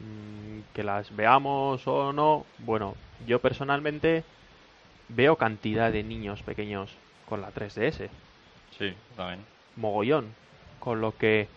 Mm, 0.00 0.60
que 0.72 0.82
las 0.82 1.14
veamos 1.14 1.86
o 1.86 2.12
no, 2.12 2.46
bueno, 2.58 2.96
yo 3.18 3.40
personalmente 3.40 4.24
veo 5.14 5.36
cantidad 5.36 5.92
de 5.92 6.02
niños 6.02 6.42
pequeños 6.42 6.94
con 7.28 7.40
la 7.40 7.52
3DS, 7.52 8.08
sí, 8.76 8.94
también. 9.16 9.40
mogollón, 9.76 10.34
con 10.78 11.00
lo 11.00 11.16
que 11.16 11.48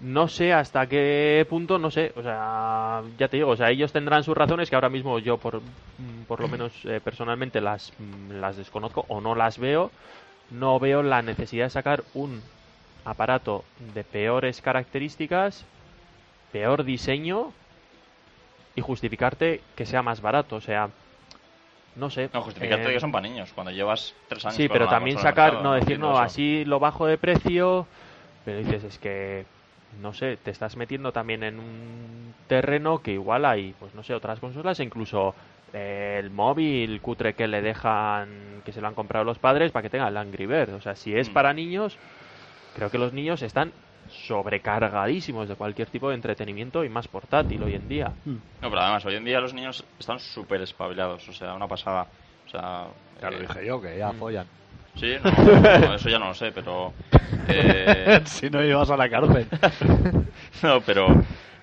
no 0.00 0.28
sé 0.28 0.52
hasta 0.52 0.86
qué 0.86 1.46
punto, 1.48 1.78
no 1.78 1.90
sé, 1.90 2.12
o 2.16 2.22
sea, 2.22 3.02
ya 3.18 3.28
te 3.28 3.38
digo, 3.38 3.50
o 3.50 3.56
sea, 3.56 3.70
ellos 3.70 3.92
tendrán 3.92 4.24
sus 4.24 4.36
razones 4.36 4.68
que 4.68 4.74
ahora 4.74 4.90
mismo 4.90 5.18
yo 5.18 5.38
por, 5.38 5.60
mm, 5.60 6.24
por 6.28 6.40
lo 6.40 6.48
menos 6.48 6.72
eh, 6.84 7.00
personalmente 7.02 7.60
las, 7.60 7.92
mm, 7.98 8.32
las 8.40 8.56
desconozco 8.56 9.06
o 9.08 9.20
no 9.20 9.34
las 9.34 9.58
veo, 9.58 9.90
no 10.50 10.78
veo 10.78 11.02
la 11.02 11.22
necesidad 11.22 11.66
de 11.66 11.70
sacar 11.70 12.04
un 12.14 12.42
aparato 13.04 13.64
de 13.94 14.04
peores 14.04 14.60
características, 14.60 15.64
peor 16.52 16.84
diseño 16.84 17.52
y 18.74 18.82
justificarte 18.82 19.62
que 19.76 19.86
sea 19.86 20.02
más 20.02 20.20
barato, 20.20 20.56
o 20.56 20.60
sea, 20.60 20.90
no 21.96 22.10
sé. 22.10 22.28
No, 22.32 22.42
justificarte 22.42 22.90
eh, 22.90 22.94
que 22.94 23.00
son 23.00 23.12
para 23.12 23.26
niños, 23.28 23.52
cuando 23.52 23.70
llevas 23.72 24.14
tres 24.28 24.44
años 24.44 24.56
Sí, 24.56 24.68
pero 24.68 24.88
también 24.88 25.18
sacar, 25.18 25.52
mercado, 25.52 25.64
no 25.64 25.74
decir, 25.74 25.98
no, 25.98 26.12
eso. 26.12 26.20
así 26.22 26.64
lo 26.64 26.78
bajo 26.78 27.06
de 27.06 27.18
precio, 27.18 27.86
pero 28.44 28.58
dices, 28.58 28.84
es 28.84 28.98
que, 28.98 29.44
no 30.00 30.12
sé, 30.12 30.36
te 30.36 30.50
estás 30.50 30.76
metiendo 30.76 31.12
también 31.12 31.42
en 31.42 31.58
un 31.58 32.34
terreno 32.46 33.02
que 33.02 33.12
igual 33.12 33.44
hay, 33.44 33.74
pues 33.78 33.94
no 33.94 34.02
sé, 34.02 34.14
otras 34.14 34.40
consolas, 34.40 34.78
e 34.80 34.84
incluso 34.84 35.34
eh, 35.72 36.20
el 36.22 36.30
móvil 36.30 37.00
cutre 37.00 37.34
que 37.34 37.48
le 37.48 37.62
dejan, 37.62 38.62
que 38.64 38.72
se 38.72 38.80
lo 38.80 38.88
han 38.88 38.94
comprado 38.94 39.24
los 39.24 39.38
padres 39.38 39.72
para 39.72 39.82
que 39.82 39.90
tenga 39.90 40.08
el 40.08 40.16
Angry 40.16 40.46
Bird. 40.46 40.74
O 40.74 40.80
sea, 40.80 40.94
si 40.94 41.14
es 41.16 41.28
Mm. 41.28 41.32
para 41.32 41.52
niños, 41.54 41.98
creo 42.74 42.90
que 42.90 42.98
los 42.98 43.12
niños 43.12 43.42
están 43.42 43.72
sobrecargadísimos 44.08 45.48
de 45.48 45.54
cualquier 45.54 45.88
tipo 45.88 46.08
de 46.08 46.14
entretenimiento 46.14 46.84
y 46.84 46.88
más 46.88 47.08
portátil 47.08 47.62
hoy 47.62 47.74
en 47.74 47.88
día. 47.88 48.12
Mm. 48.24 48.36
No, 48.62 48.70
pero 48.70 48.80
además, 48.80 49.04
hoy 49.04 49.14
en 49.16 49.24
día 49.24 49.40
los 49.40 49.54
niños 49.54 49.84
están 49.98 50.18
súper 50.18 50.60
espabilados, 50.62 51.28
o 51.28 51.32
sea, 51.32 51.54
una 51.54 51.68
pasada. 51.68 52.06
O 52.46 52.48
sea, 52.48 52.86
ya 53.20 53.30
lo 53.30 53.38
eh, 53.38 53.40
dije 53.42 53.66
yo, 53.66 53.80
que 53.80 53.98
ya 53.98 54.12
mm. 54.12 54.16
follan. 54.16 54.46
Sí, 54.96 55.14
no, 55.22 55.78
no, 55.78 55.94
eso 55.94 56.08
ya 56.08 56.18
no 56.18 56.28
lo 56.28 56.34
sé, 56.34 56.52
pero. 56.52 56.92
eh, 57.48 58.20
si 58.24 58.48
no 58.48 58.64
ibas 58.64 58.90
a 58.90 58.96
la 58.96 59.08
cárcel. 59.08 59.46
no, 60.62 60.80
pero. 60.80 61.08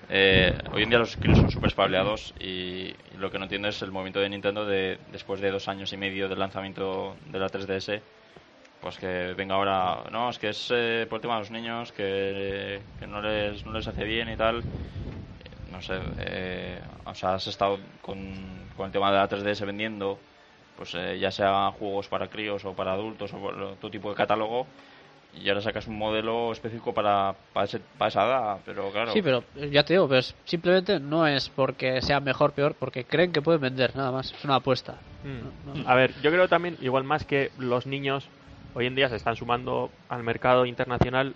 eh, 0.08 0.56
hoy 0.72 0.82
en 0.84 0.90
día 0.90 0.98
los 0.98 1.16
críos 1.16 1.38
son 1.38 1.50
súper 1.50 1.68
espabilados 1.68 2.34
y, 2.38 2.44
y 2.44 3.16
lo 3.18 3.30
que 3.30 3.38
no 3.38 3.44
entiendo 3.44 3.68
es 3.68 3.82
el 3.82 3.90
movimiento 3.90 4.20
de 4.20 4.28
Nintendo 4.28 4.64
de 4.66 4.98
después 5.10 5.40
de 5.40 5.50
dos 5.50 5.66
años 5.66 5.92
y 5.92 5.96
medio 5.96 6.28
del 6.28 6.38
lanzamiento 6.38 7.16
de 7.30 7.38
la 7.38 7.48
3DS. 7.48 8.00
Pues 8.84 8.98
que 8.98 9.32
venga 9.34 9.54
ahora, 9.54 10.04
no, 10.12 10.28
es 10.28 10.38
que 10.38 10.50
es 10.50 10.68
eh, 10.70 11.06
por 11.08 11.16
el 11.16 11.22
tema 11.22 11.34
de 11.36 11.40
los 11.40 11.50
niños, 11.50 11.90
que, 11.92 12.82
que 13.00 13.06
no, 13.06 13.22
les, 13.22 13.64
no 13.64 13.72
les 13.72 13.88
hace 13.88 14.04
bien 14.04 14.28
y 14.28 14.36
tal. 14.36 14.62
no 15.72 15.80
sé, 15.80 15.98
eh, 16.18 16.78
o 17.06 17.14
sea, 17.14 17.32
has 17.32 17.46
estado 17.46 17.78
con, 18.02 18.18
con 18.76 18.84
el 18.84 18.92
tema 18.92 19.10
de 19.10 19.16
la 19.16 19.26
3DS 19.26 19.64
vendiendo, 19.64 20.18
pues 20.76 20.94
eh, 20.96 21.18
ya 21.18 21.30
sea 21.30 21.70
juegos 21.78 22.08
para 22.08 22.28
críos 22.28 22.62
o 22.66 22.74
para 22.74 22.92
adultos 22.92 23.32
o 23.32 23.38
por 23.38 23.76
todo 23.76 23.90
tipo 23.90 24.10
de 24.10 24.16
catálogo, 24.16 24.66
y 25.32 25.48
ahora 25.48 25.62
sacas 25.62 25.86
un 25.88 25.96
modelo 25.96 26.52
específico 26.52 26.92
para, 26.92 27.34
para, 27.54 27.64
ese- 27.64 27.80
para 27.96 28.08
esa 28.10 28.26
edad, 28.26 28.58
pero 28.66 28.90
claro. 28.92 29.12
Sí, 29.12 29.22
pero 29.22 29.42
eh, 29.56 29.70
ya 29.72 29.82
te 29.82 29.94
digo, 29.94 30.06
pero 30.08 30.20
es- 30.20 30.34
simplemente 30.44 31.00
no 31.00 31.26
es 31.26 31.48
porque 31.48 32.02
sea 32.02 32.20
mejor 32.20 32.50
o 32.50 32.54
peor, 32.54 32.74
porque 32.78 33.04
creen 33.04 33.32
que 33.32 33.40
pueden 33.40 33.62
vender, 33.62 33.96
nada 33.96 34.12
más. 34.12 34.30
Es 34.30 34.44
una 34.44 34.56
apuesta. 34.56 34.98
Mm. 35.22 35.40
No, 35.66 35.74
no. 35.82 35.88
A 35.88 35.94
ver, 35.94 36.12
yo 36.22 36.30
creo 36.30 36.48
también, 36.48 36.76
igual 36.82 37.04
más 37.04 37.24
que 37.24 37.50
los 37.58 37.86
niños, 37.86 38.28
hoy 38.74 38.86
en 38.86 38.94
día 38.94 39.08
se 39.08 39.16
están 39.16 39.36
sumando 39.36 39.90
al 40.08 40.22
mercado 40.22 40.66
internacional 40.66 41.34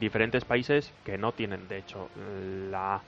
diferentes 0.00 0.44
países 0.44 0.92
que 1.04 1.18
no 1.18 1.32
tienen, 1.32 1.68
de 1.68 1.78
hecho, 1.78 2.08
la 2.70 3.00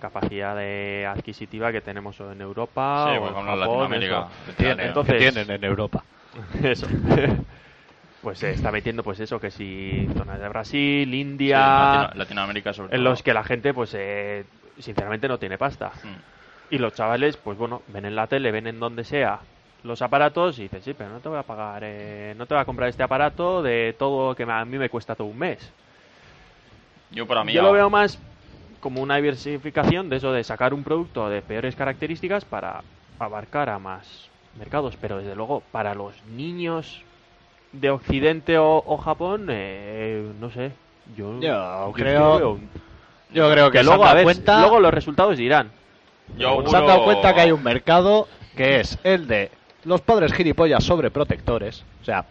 capacidad 0.00 0.56
de 0.56 1.06
adquisitiva 1.08 1.70
que 1.70 1.80
tenemos 1.80 2.18
en 2.18 2.40
Europa 2.40 3.06
Sí, 3.08 3.16
o 3.18 3.22
en 3.22 3.28
en 3.28 3.34
Japón. 3.34 3.60
Latinoamérica. 3.60 4.28
Tienen, 4.56 4.86
Entonces- 4.88 5.14
que 5.14 5.18
tienen 5.32 5.50
en 5.50 5.64
Europa. 5.64 6.02
Eso. 6.62 6.88
pues 8.22 8.38
se 8.38 8.50
está 8.52 8.70
metiendo, 8.72 9.02
pues 9.02 9.18
eso, 9.20 9.40
que 9.40 9.50
si 9.50 10.08
zonas 10.16 10.38
de 10.40 10.48
Brasil, 10.48 11.08
Sí, 11.10 11.20
India, 11.20 11.58
Latino- 11.58 12.18
Latinoamérica 12.18 12.72
sobre 12.72 12.94
en 12.96 13.00
todo. 13.02 13.10
los 13.10 13.22
que 13.22 13.34
la 13.34 13.42
gente, 13.44 13.74
pues, 13.74 13.94
eh, 13.94 14.44
sinceramente 14.78 15.26
no 15.28 15.38
tiene 15.38 15.58
pasta. 15.58 15.88
Mm. 16.04 16.74
Y 16.74 16.78
los 16.78 16.94
chavales, 16.94 17.36
pues 17.36 17.58
bueno, 17.58 17.82
ven 17.88 18.04
en 18.04 18.14
la 18.16 18.26
tele, 18.28 18.50
ven 18.52 18.66
en 18.68 18.78
donde 18.80 19.04
sea 19.04 19.40
los 19.84 20.00
aparatos 20.02 20.58
y 20.58 20.62
dicen, 20.62 20.82
sí, 20.82 20.94
pero 20.94 21.10
no 21.10 21.18
te 21.20 21.28
voy 21.28 21.38
a 21.38 21.42
pagar, 21.42 21.82
eh, 21.84 22.34
no 22.36 22.46
te 22.46 22.54
voy 22.54 22.60
a 22.62 22.64
comprar 22.64 22.88
este 22.88 23.02
aparato 23.02 23.62
de 23.62 23.94
todo 23.98 24.34
que 24.34 24.46
me- 24.46 24.52
a 24.52 24.64
mí 24.64 24.78
me 24.78 24.88
cuesta 24.88 25.14
todo 25.14 25.26
un 25.28 25.38
mes. 25.38 25.72
Yo 27.10 27.26
para 27.26 27.44
mí 27.44 27.52
Yo 27.52 27.62
lo 27.62 27.72
veo 27.72 27.90
más 27.90 28.18
como 28.80 29.02
una 29.02 29.16
diversificación 29.16 30.08
de 30.08 30.16
eso 30.16 30.32
de 30.32 30.44
sacar 30.44 30.72
un 30.74 30.82
producto 30.82 31.28
de 31.28 31.42
peores 31.42 31.76
características 31.76 32.44
para 32.44 32.82
abarcar 33.18 33.68
a 33.70 33.78
más 33.78 34.28
mercados, 34.58 34.96
pero 35.00 35.18
desde 35.18 35.34
luego 35.34 35.62
para 35.72 35.94
los 35.94 36.14
niños 36.24 37.02
de 37.72 37.90
Occidente 37.90 38.58
o, 38.58 38.82
o 38.84 38.96
Japón, 38.98 39.46
eh, 39.50 40.30
no 40.40 40.50
sé, 40.50 40.72
yo, 41.16 41.38
creo- 41.92 42.38
Yo 43.34 43.50
creo 43.50 43.70
que, 43.70 43.78
que 43.78 43.84
luego 43.84 44.04
a 44.04 44.14
ver, 44.14 44.24
cuenta, 44.24 44.60
luego 44.60 44.80
los 44.80 44.92
resultados 44.94 45.36
dirán. 45.38 45.70
yo 46.36 46.62
se 46.70 46.76
han 46.76 46.86
dado 46.86 47.04
cuenta 47.04 47.34
que 47.34 47.40
hay 47.40 47.52
un 47.52 47.62
mercado 47.62 48.28
que 48.56 48.80
es 48.80 48.98
el 49.04 49.26
de 49.26 49.50
los 49.84 50.00
padres 50.00 50.32
gilipollas 50.32 50.84
sobreprotectores. 50.84 51.84
O 52.00 52.04
sea, 52.04 52.24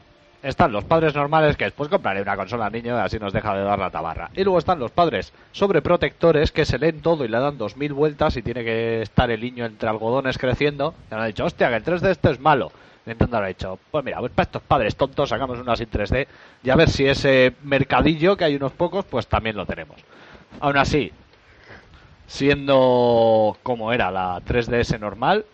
están 0.44 0.72
los 0.72 0.84
padres 0.84 1.14
normales 1.14 1.56
que 1.56 1.65
después 1.65 1.90
compraré 1.90 2.22
una 2.22 2.36
consola 2.36 2.65
al 2.65 2.72
niño 2.72 2.95
y 2.95 2.99
así 2.99 3.19
nos 3.19 3.34
deja 3.34 3.56
de 3.56 3.64
dar 3.64 3.78
la 3.78 3.91
tabarra. 3.91 4.32
Y 4.34 4.44
luego 4.44 4.60
están 4.60 4.80
los 4.80 4.91
padres 4.91 5.34
sobreprotectores 5.52 6.52
que 6.52 6.65
se 6.65 6.80
leen 6.80 7.02
todo 7.02 7.26
y 7.26 7.28
le 7.28 7.40
dan 7.40 7.57
dos 7.57 7.78
mil 7.78 7.94
vueltas 7.94 8.36
y 8.38 8.41
tiene 8.41 8.64
que 8.64 9.02
estar 9.02 9.30
el 9.30 9.41
niño 9.41 9.65
entre 9.65 9.90
algodones 9.90 10.38
creciendo. 10.38 10.95
Y 11.11 11.14
han 11.14 11.28
dicho, 11.28 11.45
hostia, 11.45 11.69
que 11.69 11.76
el 11.76 11.84
3D 11.84 12.10
esto 12.10 12.32
es 12.32 12.40
malo. 12.40 12.72
Nintendo 13.06 13.38
habrá 13.38 13.49
dicho, 13.49 13.80
pues 13.90 14.03
mira, 14.03 14.19
pues 14.19 14.32
para 14.32 14.44
estos 14.44 14.61
padres 14.61 14.95
tontos 14.95 15.30
sacamos 15.30 15.60
una 15.60 15.76
sin 15.76 15.90
3D 15.90 16.28
y 16.64 16.69
a 16.69 16.76
ver 16.76 16.90
si 16.90 17.06
ese 17.06 17.53
mercadillo, 17.64 18.38
que 18.38 18.45
hay 18.45 18.56
unos 18.56 18.72
pocos, 18.73 19.06
pues 19.06 19.28
también 19.28 19.56
lo 19.56 19.65
tenemos. 19.65 19.98
Aún 20.60 20.78
así, 20.78 21.11
siendo 22.28 23.57
como 23.64 23.91
era 23.91 24.11
la 24.11 24.40
3DS 24.41 24.99
normal, 24.99 25.45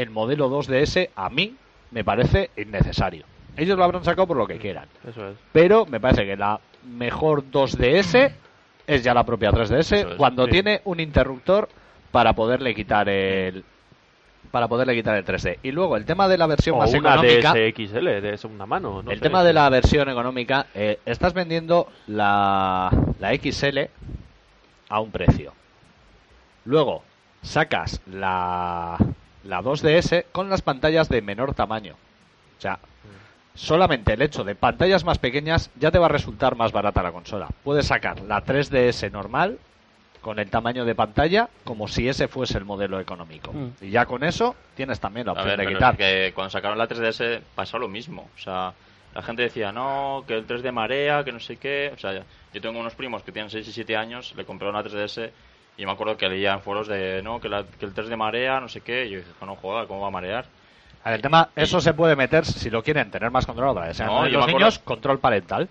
el 0.00 0.10
modelo 0.10 0.48
2DS 0.50 1.10
a 1.14 1.28
mí 1.30 1.54
me 1.90 2.04
parece 2.04 2.50
innecesario. 2.56 3.24
Ellos 3.56 3.76
lo 3.76 3.84
habrán 3.84 4.04
sacado 4.04 4.26
por 4.26 4.36
lo 4.36 4.46
que 4.46 4.58
quieran, 4.58 4.86
Eso 5.06 5.28
es. 5.28 5.36
pero 5.52 5.84
me 5.86 6.00
parece 6.00 6.24
que 6.24 6.36
la 6.36 6.60
mejor 6.84 7.44
2DS 7.50 8.32
es 8.86 9.02
ya 9.04 9.12
la 9.14 9.24
propia 9.24 9.50
3DS 9.50 9.78
Eso 9.78 9.94
es, 9.96 10.06
cuando 10.16 10.44
sí. 10.46 10.52
tiene 10.52 10.80
un 10.84 11.00
interruptor 11.00 11.68
para 12.10 12.32
poderle 12.34 12.74
quitar 12.74 13.08
el 13.08 13.64
para 14.50 14.66
poderle 14.66 14.96
quitar 14.96 15.16
el 15.16 15.24
3D. 15.24 15.58
Y 15.62 15.70
luego 15.70 15.96
el 15.96 16.04
tema 16.04 16.26
de 16.26 16.36
la 16.38 16.46
versión 16.48 16.74
O 16.76 16.78
más 16.80 16.90
una 16.92 17.14
económica, 17.14 17.52
DSXL 17.54 18.04
de 18.22 18.36
segunda 18.38 18.66
mano. 18.66 19.02
no 19.02 19.10
el 19.10 19.18
sé. 19.18 19.22
tema 19.22 19.44
de 19.44 19.52
la 19.52 19.68
versión 19.68 20.08
económica, 20.08 20.66
eh, 20.74 20.98
estás 21.06 21.34
vendiendo 21.34 21.86
la, 22.08 22.90
la 23.20 23.34
XL 23.34 23.78
a 24.88 25.00
un 25.00 25.10
precio. 25.12 25.52
Luego 26.64 27.02
sacas 27.42 28.00
la, 28.10 28.96
la 29.44 29.62
2DS 29.62 30.26
con 30.32 30.50
las 30.50 30.62
pantallas 30.62 31.08
de 31.08 31.22
menor 31.22 31.54
tamaño. 31.54 31.94
O 32.58 32.60
sea, 32.60 32.78
solamente 33.54 34.12
el 34.12 34.22
hecho 34.22 34.44
de 34.44 34.54
pantallas 34.54 35.04
más 35.04 35.18
pequeñas 35.18 35.70
ya 35.78 35.90
te 35.90 35.98
va 35.98 36.06
a 36.06 36.10
resultar 36.10 36.56
más 36.56 36.72
barata 36.72 37.02
la 37.02 37.12
consola. 37.12 37.48
Puedes 37.64 37.86
sacar 37.86 38.20
la 38.20 38.44
3DS 38.44 39.10
normal 39.10 39.58
con 40.20 40.38
el 40.38 40.50
tamaño 40.50 40.84
de 40.84 40.94
pantalla 40.94 41.48
como 41.64 41.88
si 41.88 42.08
ese 42.08 42.28
fuese 42.28 42.58
el 42.58 42.64
modelo 42.64 43.00
económico. 43.00 43.52
Mm. 43.52 43.70
Y 43.80 43.90
ya 43.90 44.04
con 44.06 44.22
eso 44.22 44.54
tienes 44.76 45.00
también 45.00 45.26
la 45.26 45.32
A 45.32 45.34
opción 45.36 45.56
ver, 45.56 45.66
de 45.66 45.72
quitar. 45.74 45.92
es 45.94 45.98
que 45.98 46.32
cuando 46.34 46.50
sacaron 46.50 46.76
la 46.78 46.88
3DS 46.88 47.40
pasó 47.54 47.78
lo 47.78 47.88
mismo. 47.88 48.28
O 48.36 48.38
sea, 48.38 48.74
la 49.14 49.22
gente 49.22 49.42
decía, 49.42 49.72
no, 49.72 50.24
que 50.26 50.34
el 50.34 50.46
3D 50.46 50.70
marea, 50.72 51.24
que 51.24 51.32
no 51.32 51.40
sé 51.40 51.56
qué. 51.56 51.90
O 51.94 51.98
sea, 51.98 52.22
yo 52.52 52.60
tengo 52.60 52.78
unos 52.78 52.94
primos 52.94 53.22
que 53.22 53.32
tienen 53.32 53.50
6 53.50 53.66
y 53.66 53.72
7 53.72 53.96
años, 53.96 54.34
le 54.36 54.44
compraron 54.44 54.76
una 54.76 54.84
3DS 54.84 55.30
y 55.80 55.86
me 55.86 55.92
acuerdo 55.92 56.16
que 56.16 56.28
leía 56.28 56.52
en 56.52 56.60
foros 56.60 56.86
de, 56.88 57.22
no, 57.22 57.40
que, 57.40 57.48
la- 57.48 57.64
que 57.64 57.86
el 57.86 57.94
3D 57.94 58.14
marea, 58.16 58.60
no 58.60 58.68
sé 58.68 58.82
qué. 58.82 59.06
Y 59.06 59.10
yo 59.10 59.18
dije, 59.20 59.30
no 59.40 59.56
joda, 59.56 59.86
¿cómo 59.86 60.02
va 60.02 60.08
a 60.08 60.10
marear? 60.10 60.44
A 61.02 61.08
ver, 61.10 61.16
el 61.16 61.22
tema, 61.22 61.48
eso 61.56 61.80
se 61.80 61.94
puede 61.94 62.14
meter 62.16 62.44
si 62.44 62.68
lo 62.68 62.82
quieren 62.82 63.10
tener 63.10 63.30
más 63.30 63.46
control 63.46 63.68
otra 63.70 63.86
vez. 63.86 63.98
No, 64.00 64.24
los 64.26 64.42
acuerdo- 64.42 64.58
niños, 64.58 64.78
control 64.80 65.18
parental. 65.18 65.68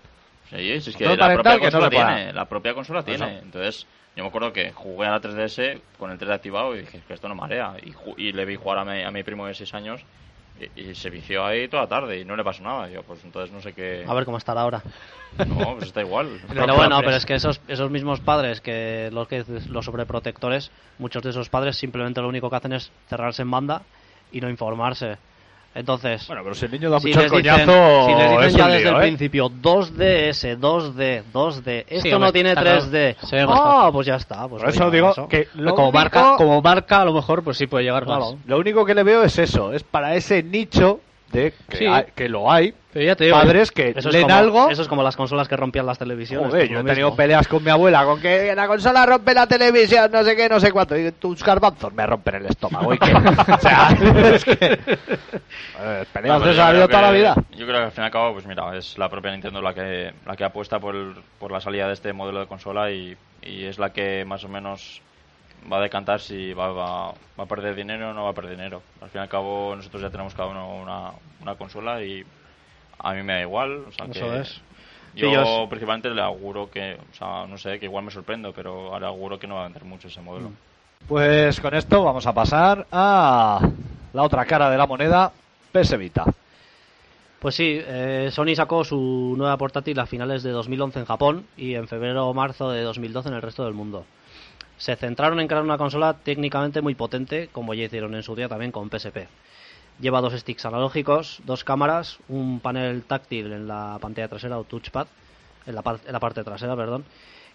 Sí, 0.50 0.80
si 0.80 0.90
es 0.90 0.96
que 0.96 1.04
la 1.16 1.32
propia 1.34 1.52
que 1.52 1.58
no 1.58 1.62
consola 1.70 1.90
tiene, 1.90 2.32
la 2.32 2.44
propia 2.46 2.74
consola 2.74 3.02
Por 3.04 3.14
tiene. 3.14 3.38
Entonces, 3.38 3.86
yo 4.16 4.24
me 4.24 4.28
acuerdo 4.28 4.52
que 4.52 4.72
jugué 4.72 5.06
a 5.06 5.10
la 5.12 5.20
3DS 5.20 5.80
con 5.96 6.10
el 6.10 6.18
3D 6.18 6.32
activado 6.34 6.74
y 6.74 6.80
dije, 6.80 7.00
que 7.06 7.14
esto 7.14 7.28
no 7.28 7.36
marea. 7.36 7.74
Y, 7.80 7.94
y 8.20 8.32
le 8.32 8.44
vi 8.44 8.56
jugar 8.56 8.78
a 8.78 8.84
mi, 8.84 9.02
a 9.04 9.10
mi 9.12 9.22
primo 9.22 9.46
de 9.46 9.54
6 9.54 9.72
años 9.74 10.00
y, 10.76 10.80
y 10.80 10.94
se 10.94 11.10
vició 11.10 11.44
ahí 11.44 11.68
toda 11.68 11.84
la 11.84 11.88
tarde 11.88 12.20
y 12.20 12.24
no 12.24 12.36
le 12.36 12.44
pasó 12.44 12.62
nada. 12.62 12.88
Yo, 12.88 13.02
pues 13.02 13.24
entonces 13.24 13.52
no 13.52 13.60
sé 13.60 13.72
qué... 13.72 14.04
A 14.06 14.14
ver 14.14 14.24
cómo 14.24 14.38
estará 14.38 14.62
ahora. 14.62 14.82
No, 15.46 15.74
pues 15.74 15.86
está 15.88 16.00
igual. 16.00 16.40
Pero 16.48 16.74
bueno, 16.74 16.98
pero 17.00 17.16
es 17.16 17.24
que 17.24 17.34
esos, 17.34 17.60
esos 17.68 17.90
mismos 17.90 18.20
padres, 18.20 18.60
que 18.60 19.10
los 19.12 19.28
que 19.28 19.44
los 19.68 19.84
sobreprotectores, 19.84 20.70
muchos 20.98 21.22
de 21.22 21.30
esos 21.30 21.48
padres 21.48 21.76
simplemente 21.76 22.20
lo 22.20 22.28
único 22.28 22.50
que 22.50 22.56
hacen 22.56 22.72
es 22.72 22.90
cerrarse 23.08 23.42
en 23.42 23.50
banda 23.50 23.82
y 24.32 24.40
no 24.40 24.50
informarse. 24.50 25.18
Entonces, 25.72 26.26
Bueno, 26.26 26.42
pero 26.42 26.54
si 26.56 26.64
el 26.66 26.72
niño 26.72 26.90
da 26.90 26.98
si 26.98 27.06
mucho 27.08 27.20
les 27.22 27.30
dicen, 27.30 27.42
coñazo, 27.66 28.06
si 28.06 28.14
les 28.14 28.30
dicen 28.30 28.56
ya 28.58 28.66
desde 28.66 28.80
lío, 28.80 28.90
el 28.90 28.96
¿eh? 28.96 29.00
principio 29.06 29.48
2DS, 29.50 30.58
2D, 30.58 31.22
2D, 31.32 31.84
esto 31.88 32.08
hombre, 32.08 32.18
no 32.18 32.32
tiene 32.32 32.48
está 32.50 32.60
claro. 32.62 32.80
3D. 32.82 33.16
Se 33.22 33.36
ve 33.36 33.42
ah, 33.42 33.46
bastante. 33.46 33.92
pues 33.92 34.06
ya 34.08 34.14
está. 34.16 34.48
Pues 34.48 34.62
Por 34.62 34.70
eso 34.70 34.90
digo 34.90 35.28
que 35.28 35.48
lo 35.54 35.70
como 35.76 35.88
único- 35.90 35.98
marca, 35.98 36.34
como 36.36 36.60
marca 36.60 37.02
a 37.02 37.04
lo 37.04 37.12
mejor 37.12 37.44
pues 37.44 37.56
sí 37.56 37.66
puede 37.68 37.84
llegar 37.84 38.04
Claro. 38.04 38.32
más. 38.32 38.46
Lo 38.46 38.58
único 38.58 38.84
que 38.84 38.94
le 38.94 39.04
veo 39.04 39.22
es 39.22 39.38
eso, 39.38 39.72
es 39.72 39.84
para 39.84 40.16
ese 40.16 40.42
nicho 40.42 41.00
de 41.32 41.52
que, 41.68 41.76
Sí. 41.76 41.86
hay- 41.86 42.04
que 42.14 42.28
lo 42.28 42.50
hay, 42.50 42.74
Pero 42.92 43.06
ya 43.06 43.14
te 43.14 43.24
digo, 43.24 43.36
padres 43.36 43.70
que 43.70 43.90
Eso 43.96 44.08
es, 44.08 44.14
leen 44.14 44.24
como, 44.24 44.34
algo. 44.36 44.70
eso 44.70 44.82
es 44.82 44.88
como 44.88 45.02
las 45.04 45.16
consolas 45.16 45.46
que 45.46 45.56
rompían 45.56 45.86
las 45.86 45.98
televisiones. 45.98 46.48
Joder, 46.50 46.68
yo 46.68 46.80
he 46.80 46.84
tenido 46.84 47.08
mismo. 47.08 47.16
peleas 47.16 47.46
con 47.46 47.62
mi 47.62 47.70
abuela 47.70 48.04
con 48.04 48.20
que 48.20 48.52
la 48.54 48.66
consola 48.66 49.06
rompe 49.06 49.32
la 49.32 49.46
televisión, 49.46 50.10
no 50.12 50.24
sé 50.24 50.34
qué, 50.34 50.48
no 50.48 50.58
sé 50.58 50.72
cuánto. 50.72 50.96
Y 50.96 51.12
tus 51.12 51.42
garbanzos 51.44 51.92
me 51.92 52.04
rompen 52.04 52.34
el 52.36 52.46
estómago. 52.46 52.92
¿y 52.94 52.98
qué? 52.98 53.12
o 53.54 53.58
sea, 53.60 53.88
es 54.34 54.44
que. 54.44 54.78
peleas 56.12 56.42
de 56.44 56.88
toda 56.88 57.02
la 57.02 57.10
vida. 57.12 57.34
Yo 57.56 57.66
creo 57.66 57.78
que 57.78 57.84
al 57.84 57.92
fin 57.92 58.02
y 58.02 58.06
al 58.06 58.10
cabo, 58.12 58.32
pues 58.32 58.46
mira, 58.46 58.76
es 58.76 58.98
la 58.98 59.08
propia 59.08 59.30
Nintendo 59.32 59.62
la 59.62 59.74
que, 59.74 60.12
la 60.26 60.36
que 60.36 60.44
apuesta 60.44 60.78
por, 60.80 60.94
el- 60.96 61.14
por 61.38 61.52
la 61.52 61.60
salida 61.60 61.86
de 61.86 61.94
este 61.94 62.12
modelo 62.12 62.40
de 62.40 62.46
consola 62.46 62.90
y, 62.90 63.16
y 63.42 63.64
es 63.64 63.78
la 63.78 63.92
que 63.92 64.24
más 64.24 64.44
o 64.44 64.48
menos 64.48 65.00
va 65.70 65.78
a 65.78 65.82
decantar 65.82 66.20
si 66.20 66.52
va, 66.52 66.68
va, 66.68 67.12
va 67.38 67.44
a 67.44 67.46
perder 67.46 67.74
dinero 67.74 68.10
o 68.10 68.12
no 68.12 68.24
va 68.24 68.30
a 68.30 68.34
perder 68.34 68.56
dinero. 68.56 68.82
Al 69.00 69.10
fin 69.10 69.20
y 69.20 69.22
al 69.22 69.28
cabo, 69.28 69.74
nosotros 69.76 70.02
ya 70.02 70.10
tenemos 70.10 70.34
cada 70.34 70.48
uno 70.48 70.76
una, 70.76 71.10
una 71.40 71.54
consola 71.56 72.02
y 72.02 72.24
a 72.98 73.12
mí 73.14 73.22
me 73.22 73.34
da 73.34 73.40
igual. 73.40 73.84
O 73.88 73.92
sea 73.92 74.06
Eso 74.06 74.20
que 74.20 74.40
es. 74.40 74.60
Yo 75.14 75.44
Sí, 75.44 75.66
principalmente 75.68 76.10
le 76.10 76.22
auguro 76.22 76.70
que, 76.70 76.94
o 76.94 77.14
sea, 77.14 77.46
no 77.46 77.58
sé, 77.58 77.78
que 77.80 77.86
igual 77.86 78.04
me 78.04 78.10
sorprendo, 78.10 78.52
pero 78.52 78.98
le 78.98 79.06
auguro 79.06 79.38
que 79.38 79.46
no 79.46 79.56
va 79.56 79.62
a 79.62 79.64
vender 79.64 79.84
mucho 79.84 80.08
ese 80.08 80.20
modelo. 80.20 80.52
Pues 81.08 81.60
con 81.60 81.74
esto 81.74 82.04
vamos 82.04 82.26
a 82.26 82.32
pasar 82.32 82.86
a 82.92 83.60
la 84.12 84.22
otra 84.22 84.44
cara 84.44 84.70
de 84.70 84.78
la 84.78 84.86
moneda, 84.86 85.32
PS 85.72 85.96
Vita. 85.98 86.24
Pues 87.40 87.54
sí, 87.54 87.80
eh, 87.82 88.28
Sony 88.30 88.54
sacó 88.54 88.84
su 88.84 89.34
nueva 89.36 89.56
portátil 89.56 89.98
a 89.98 90.06
finales 90.06 90.42
de 90.42 90.50
2011 90.50 91.00
en 91.00 91.06
Japón 91.06 91.46
y 91.56 91.74
en 91.74 91.88
febrero 91.88 92.28
o 92.28 92.34
marzo 92.34 92.70
de 92.70 92.82
2012 92.82 93.30
en 93.30 93.34
el 93.34 93.42
resto 93.42 93.64
del 93.64 93.74
mundo. 93.74 94.04
Se 94.80 94.96
centraron 94.96 95.38
en 95.40 95.46
crear 95.46 95.62
una 95.62 95.76
consola 95.76 96.14
técnicamente 96.14 96.80
muy 96.80 96.94
potente, 96.94 97.48
como 97.52 97.74
ya 97.74 97.84
hicieron 97.84 98.14
en 98.14 98.22
su 98.22 98.34
día 98.34 98.48
también 98.48 98.72
con 98.72 98.88
PSP. 98.88 99.28
Lleva 100.00 100.22
dos 100.22 100.32
sticks 100.32 100.64
analógicos, 100.64 101.40
dos 101.44 101.64
cámaras, 101.64 102.16
un 102.30 102.60
panel 102.60 103.02
táctil 103.02 103.52
en 103.52 103.68
la 103.68 103.98
pantalla 104.00 104.28
trasera 104.28 104.58
o 104.58 104.64
touchpad, 104.64 105.06
en 105.66 105.74
la, 105.74 105.82
par- 105.82 106.00
en 106.06 106.12
la 106.14 106.18
parte 106.18 106.42
trasera, 106.42 106.74
perdón, 106.74 107.04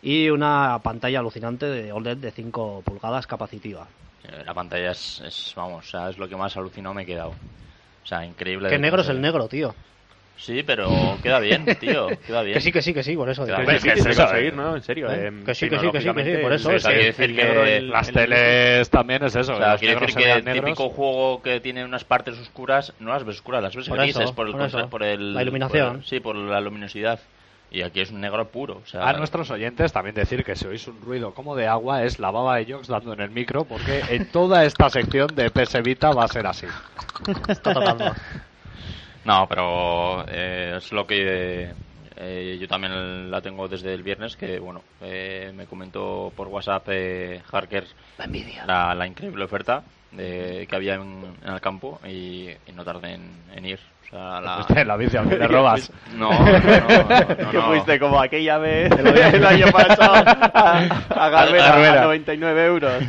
y 0.03 0.29
una 0.29 0.79
pantalla 0.83 1.17
alucinante 1.19 1.65
de 1.65 1.91
OLED 1.91 2.17
de 2.17 2.31
5 2.31 2.83
pulgadas 2.85 3.25
capacitiva. 3.25 3.87
Eh, 4.23 4.43
La 4.45 4.53
pantalla 4.53 4.91
es, 4.91 5.19
es, 5.21 5.53
vamos, 5.55 5.87
o 5.87 5.89
sea, 5.89 6.09
es 6.11 6.19
lo 6.19 6.29
que 6.29 6.35
más 6.35 6.55
alucinado 6.55 6.93
me 6.93 7.01
he 7.01 7.05
quedado. 7.07 7.29
O 7.31 8.07
sea, 8.07 8.23
increíble. 8.23 8.69
Que 8.69 8.75
de 8.75 8.81
negro 8.81 9.01
es 9.01 9.09
el 9.09 9.19
negro, 9.19 9.47
tío. 9.47 9.73
Sí, 10.37 10.63
pero 10.63 10.89
queda 11.23 11.39
bien, 11.39 11.65
tío, 11.79 12.07
queda 12.27 12.41
bien. 12.41 12.55
Que 12.55 12.61
sí, 12.61 12.71
que 12.71 12.81
sí, 12.81 12.93
que 12.93 13.03
sí, 13.03 13.15
por 13.15 13.29
eso. 13.29 13.45
Claro. 13.45 13.65
Que 13.65 13.75
es 13.77 13.83
que 13.83 13.93
conseguir, 13.93 14.47
eh. 14.47 14.51
¿no? 14.55 14.75
En 14.75 14.81
serio. 14.83 15.09
¿Eh? 15.09 15.27
em, 15.27 15.45
Que 15.45 15.55
sí, 15.55 15.69
que 15.69 15.79
sí, 15.79 15.89
que 15.91 16.01
sí, 16.01 16.13
que 16.13 16.23
sí, 16.35 16.41
por 16.41 16.53
eso 16.53 16.71
es 16.71 16.85
que 16.85 17.07
el- 17.09 17.15
el 17.17 17.35
negro, 17.35 17.65
el- 17.65 17.89
Las 17.89 18.09
el- 18.09 18.13
teles 18.13 18.89
también 18.89 19.23
es 19.23 19.35
eso. 19.35 19.53
O 19.53 19.57
que 19.57 19.63
sea, 19.63 19.77
quiere 19.77 19.95
decir 19.99 20.15
que 20.15 20.31
el 20.31 20.43
negros. 20.45 20.65
típico 20.65 20.89
juego 20.89 21.41
que 21.41 21.59
tiene 21.61 21.85
unas 21.85 22.03
partes 22.03 22.37
oscuras, 22.37 22.93
no 22.99 23.11
las 23.13 23.23
ves 23.23 23.35
oscuras, 23.37 23.63
las 23.63 23.75
ves 23.75 23.87
Por 23.87 23.97
grises 23.97 24.23
eso, 24.23 24.35
por 24.35 24.47
el, 24.47 24.51
por 24.53 24.61
contra- 24.61 24.87
por 24.87 25.03
el- 25.03 25.33
La 25.33 25.41
iluminación. 25.41 25.95
por 25.97 26.05
sí, 26.05 26.19
por 26.19 26.35
la 26.35 26.59
luminosidad. 26.59 27.19
Y 27.71 27.81
aquí 27.81 27.99
es 28.01 28.11
un 28.11 28.21
negro 28.21 28.47
puro. 28.49 28.81
O 28.83 28.85
sea, 28.87 29.07
A 29.09 29.13
nuestros 29.13 29.49
oyentes 29.51 29.91
también 29.91 30.15
decir 30.15 30.43
que 30.43 30.55
si 30.55 30.67
oís 30.67 30.87
un 30.87 31.01
ruido 31.01 31.33
como 31.33 31.55
de 31.55 31.67
agua 31.67 32.03
es 32.03 32.19
la 32.19 32.29
baba 32.31 32.57
de 32.57 32.71
Jox 32.71 32.87
dando 32.87 33.13
en 33.13 33.21
el 33.21 33.31
micro 33.31 33.63
porque 33.65 34.01
en 34.09 34.27
toda 34.31 34.65
esta 34.65 34.89
sección 34.89 35.27
de 35.35 35.49
PS 35.49 35.81
Vita 35.81 36.11
va 36.11 36.25
a 36.25 36.27
ser 36.27 36.45
así. 36.45 36.67
Está 37.47 37.73
tocando. 37.73 38.13
No, 39.25 39.47
pero 39.47 40.23
eh, 40.27 40.75
es 40.77 40.91
lo 40.91 41.05
que 41.07 41.69
eh, 42.17 42.57
yo 42.59 42.67
también 42.67 43.29
la 43.31 43.41
tengo 43.41 43.67
desde 43.67 43.93
el 43.93 44.03
viernes, 44.03 44.35
que 44.35 44.59
bueno, 44.59 44.81
eh, 45.01 45.51
me 45.55 45.65
comentó 45.65 46.31
por 46.35 46.47
WhatsApp 46.47 46.87
eh, 46.89 47.41
Harker 47.51 47.85
la, 48.67 48.93
la 48.95 49.07
increíble 49.07 49.43
oferta 49.45 49.83
de, 50.11 50.65
que 50.69 50.75
había 50.75 50.95
en, 50.95 51.25
en 51.43 51.53
el 51.53 51.59
campo 51.59 51.99
y, 52.07 52.49
y 52.67 52.71
no 52.73 52.83
tardé 52.85 53.15
en, 53.15 53.21
en 53.55 53.65
ir. 53.65 53.79
O 54.05 54.07
sea, 54.07 54.39
la... 54.39 54.59
Este, 54.61 54.85
la 54.85 54.95
vicia 54.97 55.23
que 55.23 55.35
le 55.35 55.47
robas. 55.47 55.91
No, 56.13 56.29
no, 56.29 56.37
no, 56.37 56.49
no, 57.43 57.51
que 57.51 57.57
no. 57.57 57.63
fuiste 57.63 57.99
como 57.99 58.21
aquella 58.21 58.59
vez 58.59 58.91
el, 58.91 59.43
año 59.45 59.65
pasado 59.71 60.13
a, 60.53 60.79
a 61.09 61.29
Garbera 61.29 61.65
A 61.65 61.69
Garbera. 61.71 62.01
a 62.01 62.05
99 62.05 62.65
euros 62.67 63.03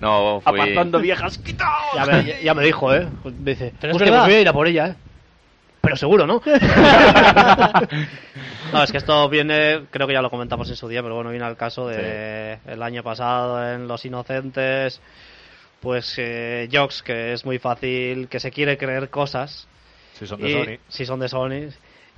No, 0.00 0.42
fui... 0.42 0.60
apartando 0.60 1.00
viejas 1.00 1.38
quitaos 1.38 1.72
Ya 1.96 2.04
me, 2.04 2.42
ya 2.42 2.52
me 2.54 2.62
dijo, 2.62 2.94
¿eh? 2.94 3.08
Pues 3.22 3.34
me 3.36 3.52
dice, 3.52 3.72
Pero 3.80 3.92
es 3.92 3.96
"Hostia, 3.96 4.10
verdad". 4.12 4.24
pues 4.26 4.32
voy 4.34 4.38
a 4.38 4.40
ir 4.42 4.48
a 4.48 4.52
por 4.52 4.66
ella, 4.68 4.86
¿eh? 4.88 4.94
Pero 5.94 6.00
seguro, 6.00 6.26
¿no? 6.26 6.42
no, 8.72 8.82
es 8.82 8.90
que 8.90 8.98
esto 8.98 9.28
viene, 9.28 9.82
creo 9.92 10.08
que 10.08 10.12
ya 10.12 10.22
lo 10.22 10.30
comentamos 10.30 10.68
en 10.68 10.74
su 10.74 10.88
día, 10.88 11.04
pero 11.04 11.14
bueno, 11.14 11.30
viene 11.30 11.44
al 11.44 11.56
caso 11.56 11.86
de 11.86 12.58
el 12.66 12.82
año 12.82 13.04
pasado 13.04 13.72
en 13.72 13.86
Los 13.86 14.04
Inocentes, 14.04 15.00
pues 15.78 16.16
eh, 16.18 16.68
Jox, 16.72 17.04
que 17.04 17.32
es 17.32 17.44
muy 17.44 17.60
fácil, 17.60 18.26
que 18.26 18.40
se 18.40 18.50
quiere 18.50 18.76
creer 18.76 19.08
cosas, 19.08 19.68
Si 20.18 20.26
son 20.26 20.40
de 20.40 20.50
y, 20.50 20.52
Sony. 20.52 20.78
Si 20.88 21.06
son 21.06 21.20
de 21.20 21.28
Sony. 21.28 21.68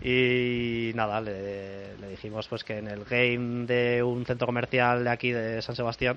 Y 0.00 0.92
nada, 0.94 1.20
le, 1.20 1.98
le 1.98 2.08
dijimos 2.08 2.48
pues 2.48 2.64
que 2.64 2.78
en 2.78 2.88
el 2.88 3.04
game 3.04 3.66
de 3.66 4.02
un 4.02 4.24
centro 4.24 4.46
comercial 4.46 5.04
de 5.04 5.10
aquí 5.10 5.32
de 5.32 5.60
San 5.60 5.76
Sebastián, 5.76 6.16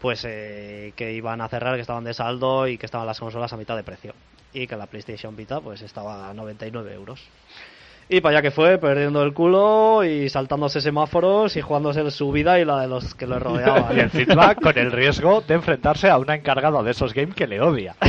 pues 0.00 0.24
eh, 0.26 0.92
que 0.96 1.12
iban 1.12 1.40
a 1.40 1.48
cerrar, 1.48 1.74
que 1.74 1.80
estaban 1.80 2.04
de 2.04 2.14
saldo 2.14 2.68
y 2.68 2.78
que 2.78 2.86
estaban 2.86 3.06
las 3.06 3.20
consolas 3.20 3.52
a 3.52 3.56
mitad 3.56 3.76
de 3.76 3.82
precio. 3.82 4.14
Y 4.52 4.66
que 4.66 4.76
la 4.76 4.86
PlayStation 4.86 5.36
Vita 5.36 5.60
pues 5.60 5.82
estaba 5.82 6.30
a 6.30 6.34
99 6.34 6.94
euros. 6.94 7.20
Y 8.08 8.20
para 8.20 8.36
allá 8.38 8.42
que 8.42 8.50
fue, 8.52 8.78
perdiendo 8.78 9.22
el 9.24 9.34
culo 9.34 10.04
y 10.04 10.28
saltándose 10.28 10.80
semáforos 10.80 11.56
y 11.56 11.60
jugándose 11.60 12.08
su 12.12 12.30
vida 12.30 12.60
y 12.60 12.64
la 12.64 12.80
de 12.80 12.86
los 12.86 13.16
que 13.16 13.26
lo 13.26 13.38
rodeaban. 13.40 13.96
Y 13.96 14.00
encima 14.00 14.54
con 14.54 14.78
el 14.78 14.92
riesgo 14.92 15.40
de 15.40 15.54
enfrentarse 15.54 16.08
a 16.08 16.16
una 16.18 16.36
encargada 16.36 16.82
de 16.84 16.92
esos 16.92 17.12
games 17.12 17.34
que 17.34 17.48
le 17.48 17.60
odia. 17.60 17.96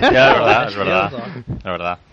Ya, 0.00 0.64
es 0.66 0.76
verdad. 0.76 1.12
Es 1.48 1.64
verdad. 1.64 1.98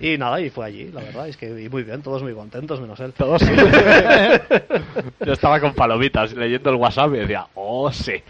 Y 0.00 0.18
nada, 0.18 0.40
y 0.40 0.50
fue 0.50 0.66
allí, 0.66 0.90
la 0.92 1.00
verdad, 1.00 1.28
es 1.28 1.36
que 1.36 1.46
y 1.62 1.68
muy 1.68 1.82
bien, 1.84 2.02
todos 2.02 2.22
muy 2.22 2.34
contentos, 2.34 2.80
menos 2.80 2.98
él. 3.00 3.12
Todos 3.12 3.40
sí. 3.42 3.52
Yo 5.24 5.32
estaba 5.32 5.60
con 5.60 5.74
palomitas 5.74 6.32
leyendo 6.34 6.70
el 6.70 6.76
WhatsApp 6.76 7.14
y 7.14 7.18
decía, 7.18 7.46
oh 7.54 7.90
sí. 7.92 8.22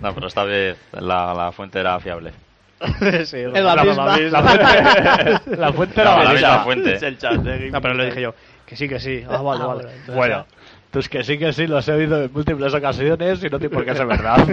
No, 0.00 0.14
pero 0.14 0.28
esta 0.28 0.44
vez 0.44 0.76
la, 0.92 1.34
la 1.34 1.52
fuente 1.52 1.80
era 1.80 1.98
fiable. 2.00 2.32
Sí, 3.24 3.38
Es 3.38 3.62
la 3.64 3.82
misma. 3.84 4.18
La 4.30 4.42
fuente, 4.42 5.56
la 5.56 5.72
fuente 5.72 6.00
era 6.00 6.16
No, 6.16 6.24
la 6.24 6.32
misma 6.32 6.58
fuente. 6.64 6.94
es 6.94 7.02
el 7.02 7.16
chat 7.18 7.34
de 7.36 7.70
No, 7.70 7.80
pero 7.80 7.94
le 7.94 8.06
dije 8.06 8.20
yo, 8.20 8.34
que 8.66 8.76
sí, 8.76 8.88
que 8.88 9.00
sí. 9.00 9.24
Ah, 9.28 9.40
vale, 9.42 9.62
Ah, 9.62 9.66
vale. 9.66 9.82
entonces 9.84 10.14
Bueno, 10.14 10.46
pues 10.90 11.08
que 11.08 11.24
sí 11.24 11.38
que 11.38 11.52
sí, 11.52 11.66
los 11.66 11.88
he 11.88 11.92
oído 11.92 12.22
en 12.24 12.32
múltiples 12.32 12.74
ocasiones 12.74 13.42
y 13.42 13.48
no 13.48 13.58
tiene 13.58 13.74
por 13.74 13.84
qué 13.84 13.94
ser 13.94 14.06
verdad. 14.06 14.46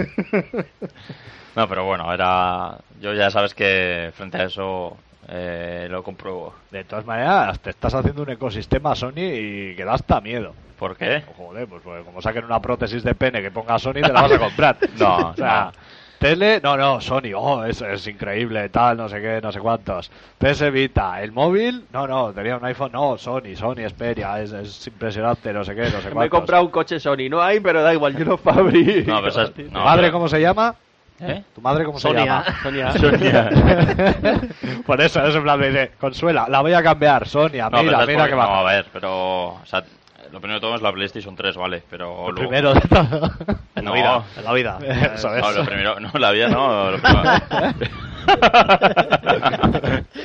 No, 1.54 1.68
pero 1.68 1.84
bueno, 1.84 2.12
era. 2.12 2.78
Yo 3.00 3.12
ya 3.12 3.30
sabes 3.30 3.54
que 3.54 4.10
frente 4.14 4.38
a 4.38 4.44
eso 4.44 4.96
eh, 5.28 5.86
lo 5.90 6.02
compruebo. 6.02 6.54
De 6.70 6.84
todas 6.84 7.04
maneras, 7.04 7.60
te 7.60 7.70
estás 7.70 7.94
haciendo 7.94 8.22
un 8.22 8.30
ecosistema 8.30 8.94
Sony 8.94 9.18
y 9.18 9.74
que 9.76 9.84
da 9.84 9.94
hasta 9.94 10.20
miedo. 10.20 10.54
¿Por 10.78 10.96
qué? 10.96 11.22
Joder, 11.36 11.68
pues, 11.68 11.82
pues 11.82 12.04
como 12.04 12.20
saquen 12.20 12.44
una 12.44 12.60
prótesis 12.60 13.04
de 13.04 13.14
pene 13.14 13.40
que 13.40 13.50
ponga 13.50 13.78
Sony, 13.78 13.94
te 14.02 14.12
la 14.12 14.22
vas 14.22 14.32
a 14.32 14.38
comprar. 14.40 14.76
No, 14.98 15.30
o 15.30 15.34
sea, 15.34 15.72
no. 15.74 16.02
Tele, 16.22 16.60
no, 16.62 16.76
no, 16.76 17.00
Sony, 17.00 17.34
oh, 17.34 17.64
es, 17.64 17.80
es 17.82 18.06
increíble, 18.06 18.68
tal, 18.68 18.96
no 18.96 19.08
sé 19.08 19.20
qué, 19.20 19.40
no 19.42 19.50
sé 19.50 19.58
cuántos. 19.58 20.08
PS 20.38 20.70
Vita, 20.70 21.20
el 21.20 21.32
móvil, 21.32 21.84
no, 21.92 22.06
no, 22.06 22.32
tenía 22.32 22.56
un 22.56 22.64
iPhone, 22.64 22.92
no, 22.92 23.18
Sony, 23.18 23.56
Sony 23.56 23.88
Xperia, 23.88 24.40
es, 24.40 24.52
es 24.52 24.86
impresionante, 24.86 25.52
no 25.52 25.64
sé 25.64 25.74
qué, 25.74 25.82
no 25.82 26.00
sé 26.00 26.10
cuántos. 26.10 26.14
Me 26.20 26.26
he 26.26 26.30
comprado 26.30 26.62
un 26.62 26.70
coche 26.70 27.00
Sony. 27.00 27.28
No 27.28 27.42
hay, 27.42 27.58
pero 27.58 27.82
da 27.82 27.92
igual, 27.92 28.16
yo 28.16 28.24
lo 28.24 28.38
fabrico. 28.38 29.10
No, 29.10 29.20
pero 29.20 29.50
¿Tu 29.50 29.62
no, 29.72 29.84
madre 29.84 30.12
cómo 30.12 30.28
se 30.28 30.40
llama? 30.40 30.76
¿Eh? 31.24 31.42
¿Tu 31.54 31.60
madre 31.60 31.84
cómo 31.84 31.98
se 31.98 32.08
Sonia. 32.08 32.24
llama? 32.24 32.92
Sonia. 32.98 33.50
Por 34.86 35.00
eso, 35.00 35.24
es 35.24 35.34
en 35.34 35.42
plan 35.42 35.60
de, 35.60 35.70
de, 35.70 35.88
Consuela, 36.00 36.46
la 36.48 36.60
voy 36.60 36.72
a 36.72 36.82
cambiar, 36.82 37.28
Sonia, 37.28 37.70
No, 37.70 37.82
mira, 37.82 37.98
¿sabes 37.98 38.08
mira 38.16 38.28
que 38.28 38.34
va. 38.34 38.46
No, 38.46 38.54
a 38.56 38.62
ver, 38.72 38.86
pero... 38.92 39.46
O 39.54 39.60
sea, 39.64 39.84
lo 40.32 40.40
primero 40.40 40.54
de 40.58 40.60
todo 40.60 40.74
es 40.74 40.82
la 40.82 40.92
PlayStation 40.92 41.36
3, 41.36 41.56
vale, 41.56 41.82
pero... 41.90 42.26
Lo 42.28 42.32
luego- 42.32 42.48
primero 42.50 42.74
de 42.74 42.80
todo. 42.80 43.30
En 43.76 43.84
la 43.84 43.90
No. 43.90 43.92
vida. 43.92 44.22
En 44.38 44.44
la 44.44 44.52
vida. 44.52 44.78
Eso 45.14 45.34
es. 45.34 45.42
No, 45.42 45.52
lo 45.52 45.64
primero... 45.64 46.00
No, 46.00 46.10
la 46.14 46.30
vida 46.32 46.48
no. 46.48 46.90
Lo 46.90 46.98
primero... 46.98 47.30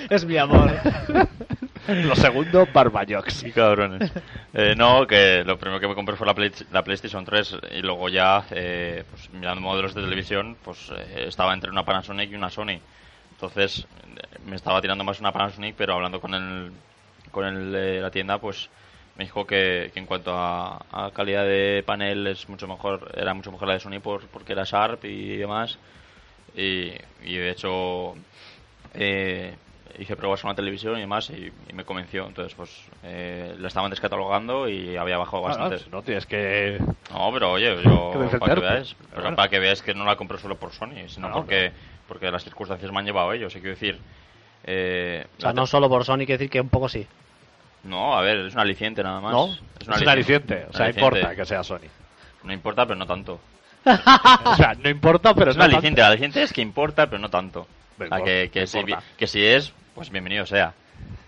Es 0.10 0.26
mi 0.26 0.38
amor. 0.38 0.72
Lo 1.88 2.16
segundo, 2.16 2.66
Barbayox. 2.72 3.34
Sí, 3.34 3.52
cabrones. 3.52 4.12
Eh, 4.54 4.76
no, 4.76 5.06
que 5.08 5.44
lo 5.46 5.58
primero 5.58 5.80
que 5.80 5.88
me 5.88 5.96
compré 5.96 6.16
fue 6.16 6.28
la, 6.28 6.34
Play- 6.34 6.52
la 6.72 6.84
PlayStation 6.84 7.24
3 7.26 7.56
y 7.72 7.82
luego 7.82 8.10
ya, 8.10 8.46
eh, 8.52 9.04
pues 9.10 9.30
mirando 9.32 9.62
modelos 9.62 9.94
de 9.94 10.02
televisión, 10.02 10.58
pues 10.64 10.92
eh, 10.96 11.26
estaba 11.28 11.54
entre 11.54 11.70
una 11.70 11.84
Panasonic 11.84 12.32
y 12.32 12.36
una 12.36 12.50
Sony. 12.50 12.80
Entonces 13.32 13.86
me 14.46 14.56
estaba 14.56 14.82
tirando 14.82 15.04
más 15.04 15.20
una 15.20 15.32
Panasonic, 15.32 15.76
pero 15.78 15.94
hablando 15.94 16.20
con 16.20 16.34
el, 16.34 16.72
con 17.32 17.46
el 17.46 17.72
de 17.72 18.02
la 18.02 18.12
tienda, 18.12 18.38
pues 18.40 18.70
me 19.18 19.24
dijo 19.26 19.46
que, 19.46 19.92
en 19.96 20.06
cuanto 20.06 20.34
a, 20.36 20.78
a 20.92 21.12
calidad 21.12 21.44
de 21.46 21.84
panel 21.86 22.28
es 22.28 22.48
mucho 22.50 22.68
mejor, 22.68 23.12
era 23.16 23.34
mucho 23.34 23.52
mejor 23.52 23.68
la 23.68 23.74
de 23.76 23.80
Sony 23.80 24.00
por, 24.02 24.28
porque 24.28 24.54
era 24.54 24.64
Sharp 24.64 25.06
y 25.06 25.38
demás. 25.38 25.78
Y, 26.56 26.92
y 27.24 27.36
de 27.38 27.50
hecho 27.52 28.16
eh, 28.94 29.56
hice 30.00 30.16
pruebas 30.16 30.42
con 30.42 30.50
la 30.50 30.56
televisión 30.56 30.98
y 30.98 31.02
demás 31.02 31.30
y, 31.30 31.52
y 31.70 31.74
me 31.74 31.84
convenció. 31.84 32.28
Entonces, 32.28 32.54
pues 32.56 32.70
eh, 33.04 33.56
la 33.60 33.68
estaban 33.68 33.90
descatalogando 33.90 34.68
y 34.70 34.96
había 34.98 35.18
bajado 35.18 35.42
Bueno, 35.44 35.58
bastante. 35.58 35.86
no 35.92 36.02
tienes 36.04 36.26
que... 36.26 36.78
No, 37.12 37.32
pero 37.34 37.52
oye, 37.54 37.76
yo 37.84 38.12
Que 38.32 38.38
para 38.38 38.56
que 38.56 38.62
veáis, 38.62 38.96
pero 39.10 39.22
Bueno. 39.24 39.36
para 39.36 39.50
que 39.50 39.60
veáis 39.60 39.82
que 39.82 39.94
no 39.94 40.06
la 40.06 40.16
compré 40.16 40.38
solo 40.38 40.56
por 40.56 40.72
Sony, 40.72 41.08
sino 41.08 41.30
No, 41.30 41.36
porque 41.36 41.72
porque 42.08 42.32
las 42.32 42.44
circunstancias 42.44 42.90
me 42.92 43.00
han 43.00 43.06
llevado 43.06 43.32
a 43.32 43.36
ello. 43.36 43.48
Quiero 43.50 43.70
decir, 43.70 44.00
eh, 44.64 45.26
O 45.38 45.42
sea, 45.42 45.50
la 45.50 45.54
te- 45.54 45.60
no 45.62 45.68
solo 45.68 45.90
por 45.90 46.06
Sony, 46.06 46.18
quiere 46.20 46.38
decir 46.38 46.50
que 46.50 46.62
un 46.62 46.70
poco 46.70 46.88
sí. 46.90 47.06
no, 47.84 48.16
a 48.18 48.22
ver, 48.22 48.38
es 48.46 48.54
un 48.54 48.60
aliciente 48.60 49.04
nada 49.04 49.20
más. 49.20 49.32
¿No? 49.34 49.48
Es 49.80 49.88
un 50.02 50.08
aliciente, 50.10 50.66
o 50.70 50.74
sea, 50.74 50.82
Un 50.82 50.82
aliciente. 50.86 51.00
importa 51.18 51.36
que 51.36 51.46
sea 51.46 51.64
Sony. 51.64 51.88
No 52.44 52.54
importa, 52.54 52.86
pero 52.86 52.98
no 52.98 53.06
tanto. 53.06 53.40
O 54.46 54.56
sea, 54.56 54.74
no 54.76 54.90
importa, 54.90 55.34
pero 55.34 55.52
es 55.52 55.58
un 55.58 55.60
no 55.60 55.66
aliciente, 55.66 56.02
el 56.02 56.08
aliciente 56.08 56.44
es 56.44 56.54
que 56.54 56.62
importa, 56.62 57.08
pero 57.08 57.20
no 57.20 57.30
tanto. 57.30 57.68
O 58.00 58.06
sea, 58.08 58.22
que, 58.24 58.50
que 58.54 58.68
si, 58.68 58.80
que 59.18 59.28
si 59.28 59.44
es, 59.46 59.74
pues 59.98 60.12
bienvenido 60.12 60.46
sea. 60.46 60.74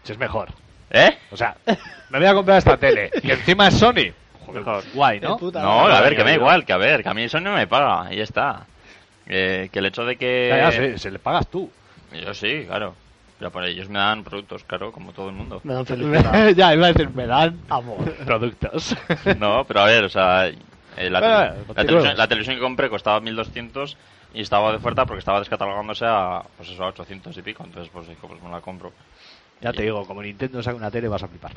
Si 0.04 0.12
es 0.12 0.20
mejor. 0.20 0.50
¿Eh? 0.92 1.18
O 1.32 1.38
sea, 1.38 1.56
me 2.12 2.20
voy 2.20 2.28
a 2.28 2.36
comprar 2.36 2.60
esta 2.60 2.78
tele 2.78 3.10
y 3.24 3.32
encima 3.32 3.68
es 3.68 3.74
Sony. 3.80 4.14
Joder, 4.46 4.64
pues 4.64 4.94
guay, 4.94 5.20
¿no? 5.20 5.40
No, 5.42 5.88
a 5.88 6.02
ver, 6.02 6.16
que 6.16 6.24
me 6.24 6.30
da 6.30 6.36
igual, 6.36 6.66
que 6.66 6.74
a 6.74 6.78
ver, 6.78 7.02
que 7.02 7.10
a 7.10 7.16
mí 7.16 7.24
eso 7.24 7.40
no 7.40 7.56
me 7.56 7.66
paga, 7.66 8.14
y 8.14 8.18
ya 8.18 8.24
está. 8.24 8.68
Eh, 9.26 9.70
que 9.74 9.80
el 9.80 9.88
hecho 9.88 10.06
de 10.06 10.18
que... 10.18 10.50
Ya, 10.52 10.58
ya, 10.58 10.72
se, 10.72 10.98
se 11.00 11.10
le 11.10 11.18
pagas 11.18 11.48
tú. 11.48 11.72
Yo 12.14 12.32
sí, 12.36 12.66
claro. 12.68 12.94
Pero 13.40 13.50
por 13.52 13.66
ellos 13.66 13.90
me 13.90 13.98
dan 13.98 14.24
productos, 14.24 14.64
claro, 14.66 14.92
como 14.92 15.14
todo 15.14 15.30
el 15.30 15.36
mundo. 15.36 15.62
Me 15.64 15.74
dan 15.74 15.88
felicidad. 15.88 16.50
ya, 16.56 16.76
iba 16.76 16.86
a 16.86 16.94
decir, 16.94 17.10
me 17.16 17.26
dan 17.26 17.60
amor. 17.70 17.98
Productos. 18.26 18.96
No, 19.40 19.64
pero 19.66 19.80
a 19.80 19.86
ver, 19.86 20.04
o 20.04 20.10
sea, 20.10 20.48
eh, 20.48 21.10
la, 21.10 21.20
tele- 21.20 21.32
la 21.32 21.50
continuemos. 21.50 21.76
televisión, 21.76 22.18
la 22.18 22.28
televisión 22.28 22.56
que 22.58 22.62
compré 22.62 22.90
costaba 22.90 23.20
1200 23.20 23.98
y 24.34 24.42
estaba 24.42 24.72
de 24.72 24.78
oferta 24.78 25.06
porque 25.06 25.20
estaba 25.20 25.40
descatalogándose 25.40 26.06
a, 26.08 26.44
pues 26.58 26.70
eso, 26.70 26.84
a 26.84 26.88
800 26.88 27.36
y 27.38 27.42
pico. 27.42 27.64
Entonces, 27.64 27.90
pues 27.92 28.08
dijo, 28.08 28.28
pues 28.28 28.42
me 28.42 28.50
la 28.50 28.62
compro. 28.62 28.92
ya 29.62 29.74
te 29.74 29.82
digo, 29.84 30.06
como 30.06 30.22
Nintendo 30.22 30.62
saca 30.64 30.78
una 30.78 30.92
tele 30.92 31.08
vas 31.08 31.24
a 31.24 31.28
flipar. 31.28 31.52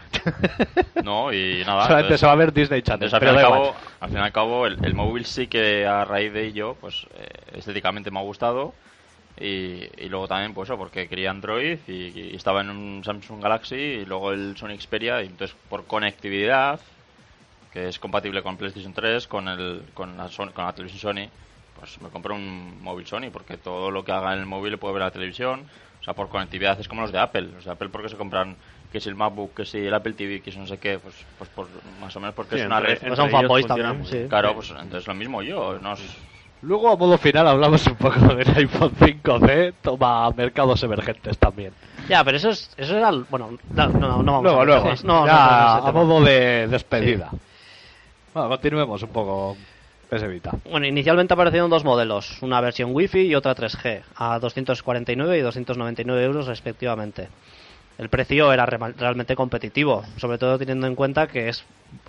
No, 1.04 1.32
y 1.32 1.62
nada. 1.66 1.82
Solamente 1.84 2.14
entonces- 2.14 2.20
se 2.20 2.26
va 2.26 2.32
a 2.32 2.36
ver 2.36 2.52
Disney 2.52 2.82
Channel. 2.82 3.04
Entonces, 3.08 3.14
al 3.14 3.20
fin, 3.20 3.28
al 3.28 3.44
igual. 3.44 3.62
cabo, 3.72 3.74
al 4.00 4.08
fin 4.08 4.18
y 4.18 4.20
al 4.22 4.32
cabo, 4.32 4.66
el, 4.66 4.84
el 4.84 4.94
móvil 4.94 5.24
sí 5.26 5.46
que 5.48 5.86
a 5.86 6.04
raíz 6.04 6.32
de 6.32 6.46
ello, 6.46 6.76
pues 6.80 7.06
eh, 7.16 7.28
estéticamente 7.58 8.10
me 8.10 8.18
ha 8.20 8.22
gustado. 8.22 8.72
Y, 9.40 9.88
y 9.98 10.08
luego 10.08 10.28
también, 10.28 10.52
pues 10.54 10.68
eso, 10.68 10.76
porque 10.78 11.08
quería 11.08 11.30
Android 11.30 11.78
y, 11.88 11.92
y 12.32 12.36
estaba 12.36 12.60
en 12.60 12.70
un 12.70 13.02
Samsung 13.04 13.42
Galaxy 13.42 13.74
y 13.76 14.04
luego 14.04 14.30
el 14.32 14.56
Sony 14.56 14.76
Xperia. 14.78 15.22
Y 15.22 15.26
entonces, 15.26 15.56
por 15.68 15.84
conectividad, 15.86 16.78
que 17.72 17.88
es 17.88 17.98
compatible 17.98 18.42
con 18.42 18.56
PlayStation 18.56 18.92
3, 18.92 19.26
con, 19.26 19.48
el, 19.48 19.82
con, 19.94 20.16
la, 20.16 20.28
Sony- 20.28 20.52
con 20.52 20.66
la 20.66 20.72
televisión 20.74 21.14
Sony, 21.16 21.28
pues 21.82 22.00
me 22.00 22.10
compré 22.10 22.32
un 22.32 22.80
móvil 22.80 23.04
Sony, 23.08 23.30
porque 23.32 23.56
todo 23.56 23.90
lo 23.90 24.04
que 24.04 24.12
haga 24.12 24.34
en 24.34 24.38
el 24.38 24.46
móvil 24.46 24.70
le 24.70 24.78
puedo 24.78 24.94
ver 24.94 25.02
a 25.02 25.06
la 25.06 25.10
televisión. 25.10 25.64
O 26.00 26.04
sea, 26.04 26.14
por 26.14 26.28
conectividad 26.28 26.78
es 26.78 26.86
como 26.86 27.00
los 27.02 27.10
de 27.10 27.18
Apple. 27.18 27.42
Los 27.42 27.64
de 27.64 27.72
Apple, 27.72 27.88
porque 27.88 28.08
se 28.08 28.16
compran 28.16 28.54
que 28.92 29.00
si 29.00 29.08
el 29.08 29.16
MacBook, 29.16 29.52
que 29.56 29.64
si 29.64 29.78
el 29.78 29.92
Apple 29.92 30.12
TV, 30.12 30.40
que 30.42 30.52
si 30.52 30.58
no 30.60 30.66
sé 30.68 30.78
qué, 30.78 31.00
pues, 31.00 31.16
pues 31.38 31.50
por, 31.50 31.66
más 32.00 32.14
o 32.14 32.20
menos 32.20 32.36
porque 32.36 32.54
Sí, 32.54 32.60
es 32.60 32.66
una 32.66 32.76
entre- 32.78 32.94
red. 32.94 33.02
entre 33.02 33.08
Pues 33.08 33.18
son 33.18 33.30
fanboys 33.30 33.66
también, 33.66 34.06
sí. 34.06 34.26
Claro, 34.28 34.54
pues 34.54 34.70
entonces 34.70 35.08
lo 35.08 35.14
mismo 35.14 35.42
yo. 35.42 35.76
No, 35.80 35.94
es- 35.94 36.16
Luego, 36.62 36.92
a 36.92 36.96
modo 36.96 37.18
final, 37.18 37.48
hablamos 37.48 37.84
un 37.88 37.96
poco 37.96 38.20
del 38.36 38.48
iPhone 38.56 38.92
5C. 38.92 39.74
Toma 39.82 40.30
mercados 40.30 40.80
emergentes 40.84 41.36
también. 41.36 41.72
Ya, 42.08 42.22
pero 42.22 42.36
eso 42.36 42.50
es, 42.50 42.70
eso 42.76 42.96
era, 42.96 43.08
el- 43.08 43.24
bueno, 43.28 43.58
no, 43.74 43.86
no, 43.88 44.22
no 44.22 44.32
vamos 44.34 44.42
luego, 44.44 44.60
a 44.60 44.64
luego. 44.64 44.84
No, 45.02 45.20
no, 45.22 45.26
ya, 45.26 45.32
no, 45.34 45.80
no, 45.80 45.88
a 45.88 45.92
modo 45.92 46.20
de 46.22 46.68
despedida. 46.68 47.28
Bueno, 48.32 48.48
continuemos 48.50 49.02
un 49.02 49.08
poco. 49.08 49.56
PS 50.12 50.28
Vita. 50.28 50.52
Bueno, 50.70 50.86
inicialmente 50.86 51.32
aparecieron 51.32 51.70
dos 51.70 51.84
modelos, 51.84 52.42
una 52.42 52.60
versión 52.60 52.90
Wi-Fi 52.92 53.20
y 53.20 53.34
otra 53.34 53.54
3G, 53.54 54.02
a 54.16 54.38
249 54.38 55.38
y 55.38 55.40
299 55.40 56.24
euros 56.24 56.46
respectivamente. 56.46 57.28
El 57.96 58.10
precio 58.10 58.52
era 58.52 58.66
realmente 58.66 59.34
competitivo, 59.34 60.02
sobre 60.16 60.36
todo 60.36 60.58
teniendo 60.58 60.86
en 60.86 60.94
cuenta 60.94 61.26
que 61.28 61.48
es 61.48 61.64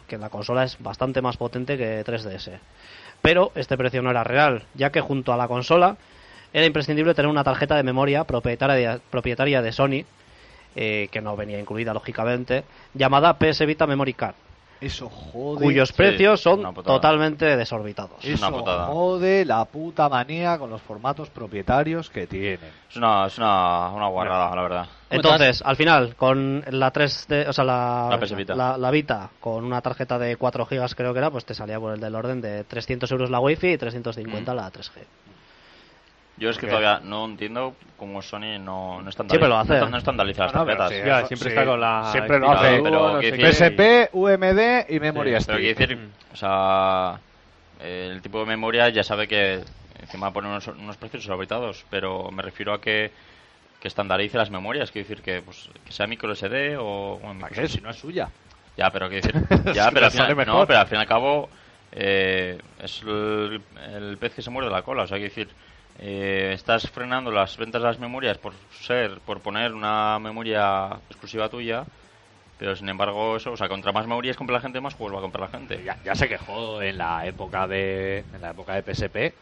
que 0.07 0.17
la 0.17 0.29
consola 0.29 0.63
es 0.63 0.77
bastante 0.79 1.21
más 1.21 1.37
potente 1.37 1.77
que 1.77 2.03
3DS. 2.03 2.59
Pero 3.21 3.51
este 3.55 3.77
precio 3.77 4.01
no 4.01 4.11
era 4.11 4.23
real, 4.23 4.63
ya 4.73 4.91
que 4.91 5.01
junto 5.01 5.31
a 5.31 5.37
la 5.37 5.47
consola 5.47 5.95
era 6.51 6.65
imprescindible 6.65 7.13
tener 7.13 7.31
una 7.31 7.43
tarjeta 7.43 7.75
de 7.75 7.83
memoria 7.83 8.25
propietaria 8.25 8.95
de, 8.95 8.99
propietaria 9.09 9.61
de 9.61 9.71
Sony, 9.71 10.03
eh, 10.75 11.07
que 11.09 11.21
no 11.21 11.37
venía 11.37 11.59
incluida 11.59 11.93
lógicamente, 11.93 12.65
llamada 12.93 13.37
PS 13.37 13.65
Vita 13.65 13.87
Memory 13.87 14.13
Card, 14.13 14.35
Eso 14.85 15.09
jode. 15.09 15.63
cuyos 15.63 15.89
sí, 15.89 15.95
precios 15.95 16.41
son 16.41 16.59
una 16.59 16.71
putada. 16.71 16.95
totalmente 16.95 17.55
desorbitados. 17.57 18.23
Es 18.23 18.39
una 18.39 18.47
Eso 18.49 18.57
putada. 18.59 18.85
jode 18.87 19.45
la 19.45 19.63
puta 19.65 20.09
manía 20.09 20.57
con 20.57 20.69
los 20.69 20.81
formatos 20.81 21.29
propietarios 21.29 22.09
que 22.09 22.27
tienen. 22.27 22.71
es 22.89 22.95
una, 22.97 23.25
es 23.27 23.37
una, 23.37 23.89
una 23.89 24.07
guarrada, 24.07 24.55
la 24.55 24.61
verdad. 24.61 24.85
Entonces, 25.09 25.61
al 25.63 25.75
final, 25.75 26.15
con 26.15 26.63
la 26.71 26.91
3D, 26.91 27.47
o 27.47 27.53
sea, 27.53 27.63
la, 27.63 28.07
La 28.09 28.19
PS 28.19 28.35
Vita. 28.35 28.55
la- 28.55 28.77
la 28.77 28.91
Vita, 28.91 29.29
con 29.39 29.63
una 29.63 29.79
tarjeta 29.81 30.17
de 30.17 30.37
4 30.37 30.65
GB 30.65 30.95
creo 30.95 31.13
que 31.13 31.19
era, 31.19 31.29
pues 31.31 31.45
te 31.45 31.53
salía 31.53 31.79
por 31.79 31.93
el 31.93 31.99
del 31.99 32.15
orden 32.15 32.41
de 32.41 32.63
300 32.63 33.11
euros 33.11 33.29
la 33.29 33.39
Wi-Fi 33.39 33.73
y 33.73 33.77
350 33.77 34.53
Mm. 34.53 34.55
la 34.55 34.71
3G. 34.71 35.01
Yo 36.37 36.49
es 36.49 36.57
que 36.57 36.67
todavía 36.67 36.99
no 37.03 37.25
entiendo 37.25 37.75
cómo 37.97 38.21
Sony 38.21 38.57
no, 38.59 39.01
no 39.01 39.09
estandariza, 39.09 39.29
Siempre 39.45 39.49
lo 39.49 39.57
hace. 39.57 39.79
no, 39.79 39.89
no 39.89 39.97
estandariza 39.97 40.43
las 40.45 40.53
No, 40.55 40.65
pero 40.65 40.77
tarjetas. 40.77 41.03
sí, 41.03 41.07
Ya, 41.07 41.27
siempre 41.27 41.49
sí, 41.49 41.55
está 41.55 41.65
con 41.65 41.79
la. 41.79 42.09
siempre 42.11 42.39
lo 42.39 42.51
hace. 42.51 42.81
pero 42.81 42.89
no 42.91 43.17
decir-. 43.19 43.53
PSP, 43.53 44.09
UMD 44.13 44.89
y 44.89 44.99
memoria 44.99 45.37
Pero 45.45 45.57
stick. 45.59 45.75
quiero 45.75 45.79
decir, 45.79 45.99
o 46.33 46.35
sea, 46.35 47.19
el 47.79 48.21
tipo 48.21 48.39
de 48.39 48.45
memoria 48.47 48.89
ya 48.89 49.03
sabe 49.03 49.27
que 49.27 49.63
encima 50.01 50.31
pone 50.33 50.47
unos, 50.49 50.67
unos 50.67 50.97
precios 50.97 51.23
desorbitados, 51.23 51.85
pero 51.89 52.29
me 52.31 52.41
refiero 52.41 52.73
a 52.73 52.81
que, 52.81 53.11
que 53.79 53.87
estandarice 53.87 54.37
las 54.37 54.49
memorias, 54.49 54.91
quiero 54.91 55.07
decir 55.07 55.23
que, 55.23 55.41
pues, 55.41 55.69
que 55.85 55.91
sea 55.91 56.07
micro 56.07 56.33
SD 56.35 56.77
o... 56.77 57.19
bueno, 57.21 57.39
¿Para 57.41 57.49
micro 57.51 57.61
qué? 57.61 57.67
SD. 57.67 57.77
Si 57.77 57.81
no 57.81 57.89
es 57.91 57.97
suya. 57.97 58.29
Ya, 58.75 58.89
pero 58.89 59.07
quiero 59.07 59.27
decir, 59.27 59.73
ya, 59.73 59.91
pero, 59.91 60.07
al 60.07 60.11
final, 60.11 60.35
mejor. 60.35 60.47
no, 60.61 60.67
pero 60.67 60.79
al 60.79 60.87
fin 60.87 60.97
y 60.97 61.01
al 61.01 61.07
cabo 61.07 61.47
eh, 61.91 62.57
es 62.81 63.03
el, 63.03 63.61
el 63.93 64.17
pez 64.17 64.33
que 64.33 64.41
se 64.41 64.49
muerde 64.49 64.71
la 64.71 64.81
cola, 64.81 65.03
o 65.03 65.07
sea, 65.07 65.17
quiero 65.17 65.29
decir, 65.29 65.47
eh, 65.99 66.51
estás 66.53 66.89
frenando 66.89 67.31
las 67.31 67.55
ventas 67.57 67.81
de 67.81 67.87
las 67.87 67.99
memorias 67.99 68.37
por 68.37 68.53
ser, 68.81 69.19
por 69.25 69.39
poner 69.41 69.73
una 69.73 70.19
memoria 70.19 70.87
exclusiva 71.09 71.49
tuya, 71.49 71.85
pero 72.57 72.75
sin 72.75 72.89
embargo 72.89 73.37
eso, 73.37 73.51
o 73.51 73.57
sea, 73.57 73.67
contra 73.69 73.91
más 73.91 74.07
memorias 74.07 74.37
compra 74.37 74.55
la 74.55 74.61
gente, 74.61 74.81
más 74.81 74.93
juegos 74.95 75.15
va 75.15 75.19
a 75.19 75.21
comprar 75.21 75.49
la 75.51 75.57
gente. 75.59 75.83
Ya, 75.83 75.97
ya 76.03 76.15
se 76.15 76.27
quejó 76.29 76.81
en 76.81 76.97
la 76.97 77.25
época 77.25 77.67
de 77.67 78.19
en 78.33 78.41
la 78.41 78.51
época 78.51 78.79
de 78.79 78.93
PSP. 78.93 79.33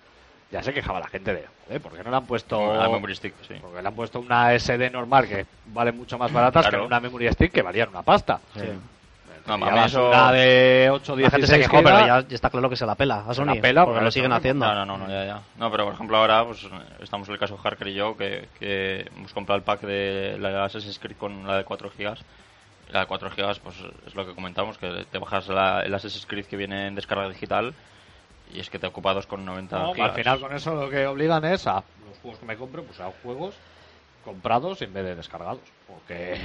Ya 0.52 0.62
se 0.62 0.74
quejaba 0.74 1.00
la 1.00 1.08
gente 1.08 1.34
de, 1.34 1.46
joder, 1.66 1.82
¿por 1.82 1.94
qué 1.94 2.04
no 2.04 2.10
le 2.12 2.18
han 2.18 2.26
puesto 2.26 2.76
La 2.76 2.90
memory 2.90 3.16
stick, 3.16 3.34
sí. 3.48 3.54
Porque 3.62 3.82
le 3.82 3.88
han 3.88 3.96
puesto 3.96 4.20
una 4.20 4.54
SD 4.60 4.90
normal 4.90 5.26
que 5.26 5.46
vale 5.68 5.94
mucho 5.94 6.18
más 6.18 6.32
baratas 6.34 6.64
Claro. 6.68 6.80
que 6.84 6.88
una 6.88 7.00
memory 7.00 7.32
stick 7.32 7.54
que 7.54 7.62
valían 7.62 7.88
una 7.88 8.02
pasta. 8.02 8.34
A 8.34 8.60
Llevas 9.48 9.92
eso- 9.92 10.10
una 10.10 10.32
de 10.32 10.90
8 10.92 11.16
La 11.16 11.30
gente 11.30 11.48
se 11.48 11.58
16 11.58 11.68
quejó, 11.70 11.84
pero 11.84 12.00
ya, 12.06 12.22
ya 12.28 12.36
está 12.36 12.50
claro 12.50 12.70
que 12.70 12.76
se 12.76 12.86
la 12.86 12.96
pela 12.96 13.26
a 13.28 13.34
Sony, 13.34 13.46
la 13.56 13.62
pela, 13.62 13.84
porque 13.86 13.98
por 14.00 14.04
lo 14.06 14.12
siguen 14.12 14.30
¿no? 14.30 14.36
haciendo. 14.36 14.66
No, 14.66 14.74
no, 14.74 14.86
no, 14.86 14.98
no, 14.98 15.08
ya, 15.10 15.26
ya. 15.26 15.42
No, 15.58 15.72
pero 15.72 15.86
por 15.86 15.94
ejemplo 15.94 16.18
ahora 16.18 16.46
pues 16.46 16.68
estamos 17.02 17.28
en 17.28 17.34
el 17.34 17.40
caso 17.40 17.60
Harker 17.64 17.88
y 17.88 17.94
yo 17.96 18.16
que, 18.16 18.48
que 18.60 19.10
hemos 19.16 19.34
comprado 19.34 19.58
el 19.58 19.64
pack 19.64 19.82
de 19.82 20.38
la 20.40 20.66
Assassin's 20.66 21.00
Creed 21.00 21.18
con 21.18 21.46
la 21.48 21.58
de 21.58 21.64
4 21.64 21.90
gigas. 21.92 22.20
La 22.92 23.02
de 23.02 23.06
4 23.08 23.32
gigas 23.32 23.60
pues 23.60 23.76
es 24.06 24.16
lo 24.16 24.26
que 24.26 24.36
comentamos, 24.36 24.78
que 24.78 25.06
te 25.12 25.18
bajas 25.18 25.48
la, 25.48 25.82
el 25.82 25.94
Assassin's 25.94 26.26
Creed 26.26 26.46
que 26.46 26.58
viene 26.58 26.88
en 26.88 26.96
descarga 26.96 27.28
digital 27.30 27.74
y 28.54 28.60
es 28.60 28.70
que 28.70 28.80
te 28.80 28.88
ocupa 28.88 29.14
2,90 29.14 29.70
No, 29.72 29.94
gigas. 29.94 30.10
al 30.10 30.16
final 30.16 30.40
con 30.42 30.54
eso 30.54 30.76
lo 30.76 30.90
que 30.90 31.08
obligan 31.08 31.46
es 31.46 31.66
a 31.68 31.76
los 32.08 32.18
juegos 32.22 32.40
que 32.40 32.46
me 32.46 32.58
compre, 32.58 32.82
pues 32.82 33.00
a 33.00 33.10
juegos 33.24 33.56
comprados 34.26 34.82
en 34.82 34.94
vez 34.94 35.04
de 35.06 35.16
descargados. 35.16 35.62
Porque 35.88 36.40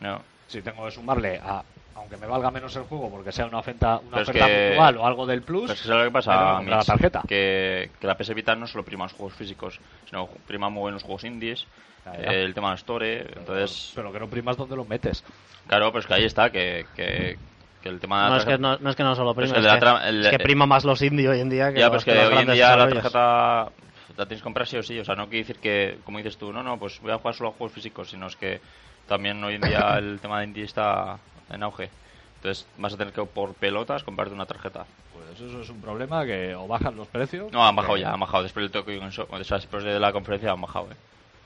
No. 0.00 0.20
si 0.48 0.60
tengo 0.62 0.84
que 0.84 0.90
sumarle 0.90 1.38
a, 1.42 1.62
aunque 1.94 2.16
me 2.16 2.26
valga 2.26 2.50
menos 2.50 2.74
el 2.76 2.84
juego 2.84 3.10
porque 3.10 3.32
sea 3.32 3.46
una 3.46 3.58
oferta, 3.58 3.98
una 3.98 4.10
Pero 4.10 4.22
es 4.22 4.28
oferta 4.28 4.46
que- 4.46 4.76
o 4.98 5.06
algo 5.06 5.26
del 5.26 5.42
plus, 5.42 5.62
Pero 5.62 5.72
es 5.74 5.80
que 5.82 5.88
¿sabes 5.88 6.04
lo 6.04 6.10
que 6.10 6.12
pasa, 6.12 6.54
comprar 6.56 6.78
la 6.78 6.84
tarjeta. 6.84 7.22
Que, 7.26 7.90
que 8.00 8.06
la 8.06 8.16
PS 8.16 8.34
Vita 8.34 8.54
no 8.54 8.66
solo 8.66 8.84
prima 8.84 9.04
los 9.04 9.12
juegos 9.12 9.34
físicos, 9.34 9.80
sino 10.08 10.28
prima 10.46 10.68
muy 10.68 10.84
bien 10.84 10.94
los 10.94 11.02
juegos 11.02 11.24
indies, 11.24 11.66
eh, 12.14 12.44
el 12.44 12.54
tema 12.54 12.70
de 12.70 12.76
Store, 12.76 13.26
entonces... 13.36 13.92
pero 13.94 14.12
que 14.12 14.20
no 14.20 14.28
primas 14.28 14.56
donde 14.56 14.76
lo 14.76 14.84
metes. 14.84 15.24
Claro, 15.66 15.88
pero 15.92 16.00
es 16.00 16.06
que 16.06 16.14
ahí 16.14 16.24
está, 16.24 16.50
que, 16.50 16.86
que, 16.96 17.38
que 17.82 17.88
el 17.88 18.00
tema... 18.00 18.28
No 18.28 18.34
de 18.34 18.38
es, 18.40 18.44
que, 18.46 18.58
no, 18.58 18.78
no 18.78 18.90
es 18.90 18.96
que 18.96 19.02
no 19.02 19.14
solo 19.14 19.34
Pero 19.34 19.46
prima, 19.46 19.58
es 19.58 19.64
es, 19.64 19.70
que 19.80 20.08
el 20.08 20.22
la 20.22 20.30
es 20.30 20.38
prima 20.38 20.66
más 20.66 20.84
los 20.84 21.02
indie 21.02 21.28
hoy 21.28 21.40
en 21.40 21.50
día 21.50 21.72
que 21.72 21.80
Ya, 21.80 21.88
los, 21.88 22.04
pero 22.04 22.20
es 22.20 22.28
que 22.30 22.34
hoy 22.34 22.42
en 22.42 22.52
día 22.52 22.76
la 22.76 22.88
tarjeta 22.88 23.68
la 24.16 24.26
tienes 24.26 24.40
que 24.40 24.44
comprar 24.44 24.66
sí 24.66 24.76
o 24.76 24.82
sí. 24.82 24.98
O 24.98 25.04
sea, 25.04 25.14
no 25.14 25.28
quiere 25.28 25.44
decir 25.46 25.58
que, 25.60 25.98
como 26.04 26.18
dices 26.18 26.36
tú, 26.36 26.52
no, 26.52 26.62
no, 26.62 26.78
pues 26.78 27.00
voy 27.00 27.12
a 27.12 27.18
jugar 27.18 27.34
solo 27.34 27.50
a 27.50 27.52
juegos 27.52 27.72
físicos, 27.72 28.10
sino 28.10 28.26
es 28.26 28.36
que 28.36 28.60
también 29.06 29.42
hoy 29.44 29.54
en 29.54 29.60
día 29.62 29.96
el 29.98 30.18
tema 30.20 30.40
de 30.40 30.46
indie 30.46 30.64
está 30.64 31.18
en 31.50 31.62
auge. 31.62 31.90
Entonces 32.36 32.66
vas 32.78 32.94
a 32.94 32.96
tener 32.96 33.12
que 33.12 33.22
por 33.24 33.54
pelotas 33.54 34.02
comprarte 34.02 34.34
una 34.34 34.46
tarjeta. 34.46 34.86
Pues 35.12 35.40
eso 35.40 35.60
es 35.60 35.68
un 35.68 35.80
problema 35.80 36.24
que 36.24 36.54
o 36.54 36.66
bajan 36.66 36.96
los 36.96 37.06
precios. 37.08 37.52
No, 37.52 37.64
han 37.66 37.76
bajado 37.76 37.94
que- 37.96 38.00
ya, 38.00 38.12
han 38.12 38.20
bajado. 38.20 38.42
Después 38.42 38.70
del 38.70 38.82
o 39.02 39.44
sea, 39.44 39.58
después 39.58 39.84
de 39.84 40.00
la 40.00 40.12
conferencia 40.12 40.52
han 40.52 40.60
bajado, 40.60 40.88
eh. 40.90 40.96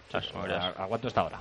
O 0.09 0.21
sea, 0.21 0.69
¿A, 0.79 0.87
cuánto 0.87 1.09
está 1.09 1.23
ahora? 1.23 1.41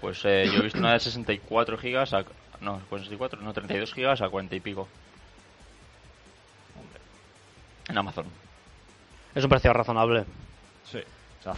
Pues 0.00 0.24
eh, 0.24 0.48
yo 0.50 0.60
he 0.60 0.62
visto 0.62 0.78
una 0.78 0.92
de 0.92 1.00
64 1.00 1.76
gigas 1.76 2.14
a... 2.14 2.24
No, 2.60 2.80
pues 2.88 3.02
64, 3.02 3.42
no, 3.42 3.52
32 3.52 3.92
gigas 3.92 4.22
a 4.22 4.28
40 4.30 4.56
y 4.56 4.60
pico. 4.60 4.88
En 7.88 7.98
Amazon. 7.98 8.26
Es 9.34 9.44
un 9.44 9.50
precio 9.50 9.72
razonable. 9.72 10.24
Sí. 10.84 11.00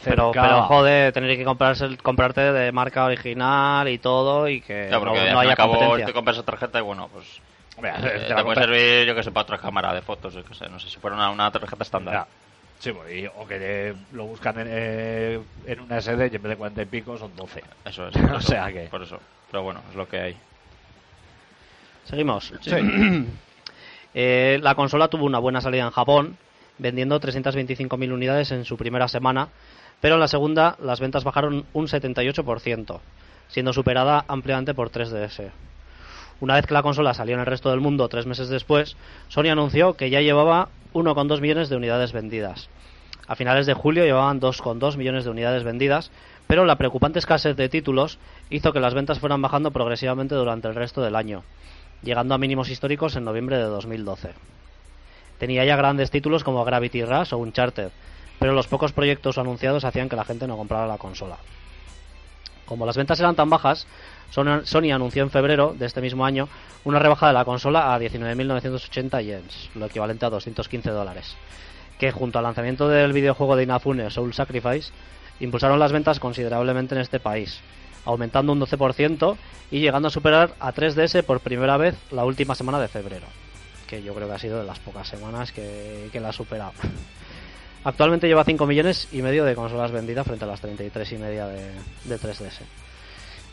Pero, 0.04 0.30
pero 0.32 0.62
jode, 0.64 1.12
tener 1.12 1.36
que 1.36 1.44
comprarse, 1.44 1.84
el- 1.84 1.98
comprarte 2.02 2.40
de 2.52 2.72
marca 2.72 3.04
original 3.04 3.88
y 3.88 3.98
todo 3.98 4.48
y 4.48 4.60
que 4.60 4.88
Ya, 4.90 4.98
no, 4.98 5.04
porque 5.04 5.20
haya 5.20 5.56
competencia. 5.56 6.06
te 6.06 6.12
compras 6.12 6.36
esa 6.36 6.44
tarjeta 6.46 6.78
y 6.78 6.82
bueno, 6.82 7.08
pues 7.12 7.40
Eh, 7.78 7.92
te 7.92 8.34
puede 8.34 8.42
compras- 8.44 8.64
servir, 8.66 9.06
yo 9.06 9.14
que 9.14 9.22
sé, 9.22 9.30
para 9.30 9.42
otra 9.44 9.58
cámara 9.58 9.94
de 9.94 10.02
fotos, 10.02 10.34
yo 10.34 10.44
que 10.44 10.54
sé, 10.54 10.68
no 10.68 10.78
sé, 10.80 10.88
si 10.90 10.98
fuera 10.98 11.16
una, 11.16 11.30
una 11.30 11.50
tarjeta 11.50 11.82
estándar. 11.82 12.14
Ya. 12.14 12.26
Sí, 12.80 12.92
pues, 12.92 13.12
y- 13.12 13.26
o 13.26 13.46
que 13.46 13.56
eh, 13.60 13.94
lo 14.12 14.24
buscan 14.26 14.58
en, 14.60 14.66
eh, 14.70 15.40
en 15.66 15.80
una 15.80 15.98
SD 16.00 16.28
y 16.32 16.36
en 16.36 16.42
vez 16.42 16.50
de 16.50 16.56
40 16.56 16.82
y 16.82 16.84
pico 16.86 17.16
son 17.18 17.34
12. 17.34 17.62
Eso 17.84 18.06
es. 18.08 18.16
por 18.16 18.32
O 18.32 18.40
sea 18.40 18.72
que- 18.72 18.88
Por 18.90 19.02
eso. 19.02 19.18
Pero 19.50 19.62
bueno, 19.62 19.80
es 19.90 19.96
lo 19.96 20.08
que 20.08 20.20
hay. 20.20 20.36
Seguimos. 22.04 22.52
Eh, 24.14 24.58
la 24.62 24.74
consola 24.74 25.08
tuvo 25.08 25.26
una 25.26 25.38
buena 25.38 25.60
salida 25.60 25.84
en 25.84 25.90
Japón, 25.90 26.38
vendiendo 26.78 27.20
325.000 27.20 28.10
unidades 28.12 28.50
en 28.52 28.64
su 28.64 28.76
primera 28.76 29.06
semana, 29.06 29.48
pero 30.00 30.14
en 30.14 30.20
la 30.20 30.28
segunda 30.28 30.76
las 30.82 31.00
ventas 31.00 31.24
bajaron 31.24 31.64
un 31.72 31.86
78%, 31.86 33.00
siendo 33.48 33.72
superada 33.72 34.24
ampliamente 34.28 34.74
por 34.74 34.90
3DS. 34.90 35.50
Una 36.40 36.54
vez 36.54 36.66
que 36.66 36.74
la 36.74 36.82
consola 36.82 37.14
salió 37.14 37.34
en 37.34 37.40
el 37.40 37.46
resto 37.46 37.70
del 37.70 37.80
mundo 37.80 38.08
tres 38.08 38.26
meses 38.26 38.48
después, 38.48 38.96
Sony 39.28 39.50
anunció 39.50 39.94
que 39.94 40.10
ya 40.10 40.20
llevaba 40.20 40.68
1,2 40.94 41.40
millones 41.40 41.68
de 41.68 41.76
unidades 41.76 42.12
vendidas. 42.12 42.68
A 43.26 43.34
finales 43.34 43.66
de 43.66 43.74
julio 43.74 44.04
llevaban 44.04 44.40
2,2 44.40 44.96
millones 44.96 45.24
de 45.24 45.30
unidades 45.30 45.64
vendidas, 45.64 46.10
pero 46.46 46.64
la 46.64 46.76
preocupante 46.76 47.18
escasez 47.18 47.56
de 47.56 47.68
títulos 47.68 48.18
hizo 48.50 48.72
que 48.72 48.80
las 48.80 48.94
ventas 48.94 49.18
fueran 49.18 49.42
bajando 49.42 49.70
progresivamente 49.70 50.34
durante 50.34 50.68
el 50.68 50.74
resto 50.74 51.02
del 51.02 51.16
año, 51.16 51.42
llegando 52.02 52.34
a 52.34 52.38
mínimos 52.38 52.70
históricos 52.70 53.16
en 53.16 53.24
noviembre 53.24 53.56
de 53.58 53.64
2012. 53.64 54.30
Tenía 55.38 55.64
ya 55.64 55.76
grandes 55.76 56.10
títulos 56.10 56.42
como 56.42 56.64
Gravity 56.64 57.04
Rush 57.04 57.34
o 57.34 57.38
Uncharted, 57.38 57.90
pero 58.38 58.52
los 58.52 58.66
pocos 58.66 58.92
proyectos 58.92 59.38
anunciados 59.38 59.84
hacían 59.84 60.08
que 60.08 60.16
la 60.16 60.24
gente 60.24 60.46
no 60.46 60.56
comprara 60.56 60.86
la 60.86 60.98
consola. 60.98 61.38
Como 62.66 62.84
las 62.84 62.96
ventas 62.96 63.18
eran 63.18 63.34
tan 63.34 63.48
bajas, 63.48 63.86
Sony 64.30 64.92
anunció 64.92 65.22
en 65.22 65.30
febrero 65.30 65.74
de 65.76 65.86
este 65.86 66.02
mismo 66.02 66.26
año 66.26 66.48
una 66.84 66.98
rebaja 66.98 67.28
de 67.28 67.32
la 67.32 67.46
consola 67.46 67.94
a 67.94 67.98
19.980 67.98 69.24
yens, 69.24 69.70
lo 69.74 69.86
equivalente 69.86 70.26
a 70.26 70.30
215 70.30 70.90
dólares, 70.90 71.34
que 71.98 72.12
junto 72.12 72.38
al 72.38 72.44
lanzamiento 72.44 72.88
del 72.88 73.14
videojuego 73.14 73.56
de 73.56 73.62
Inafune 73.62 74.10
Soul 74.10 74.34
Sacrifice 74.34 74.92
impulsaron 75.40 75.78
las 75.78 75.92
ventas 75.92 76.20
considerablemente 76.20 76.94
en 76.94 77.00
este 77.00 77.20
país, 77.20 77.60
aumentando 78.04 78.52
un 78.52 78.60
12% 78.60 79.36
y 79.70 79.80
llegando 79.80 80.08
a 80.08 80.10
superar 80.10 80.54
a 80.60 80.74
3DS 80.74 81.24
por 81.24 81.40
primera 81.40 81.78
vez 81.78 81.96
la 82.10 82.24
última 82.24 82.54
semana 82.54 82.78
de 82.80 82.88
febrero, 82.88 83.26
que 83.86 84.02
yo 84.02 84.14
creo 84.14 84.28
que 84.28 84.34
ha 84.34 84.38
sido 84.38 84.58
de 84.58 84.66
las 84.66 84.78
pocas 84.78 85.08
semanas 85.08 85.52
que, 85.52 86.10
que 86.12 86.20
la 86.20 86.28
ha 86.28 86.32
superado. 86.32 86.72
Actualmente 87.88 88.28
lleva 88.28 88.44
5 88.44 88.66
millones 88.66 89.08
y 89.12 89.22
medio 89.22 89.46
de 89.46 89.54
consolas 89.54 89.90
vendidas 89.90 90.26
frente 90.26 90.44
a 90.44 90.48
las 90.48 90.60
33 90.60 91.10
y 91.10 91.16
media 91.16 91.46
de, 91.46 91.70
de 92.04 92.18
3DS. 92.18 92.60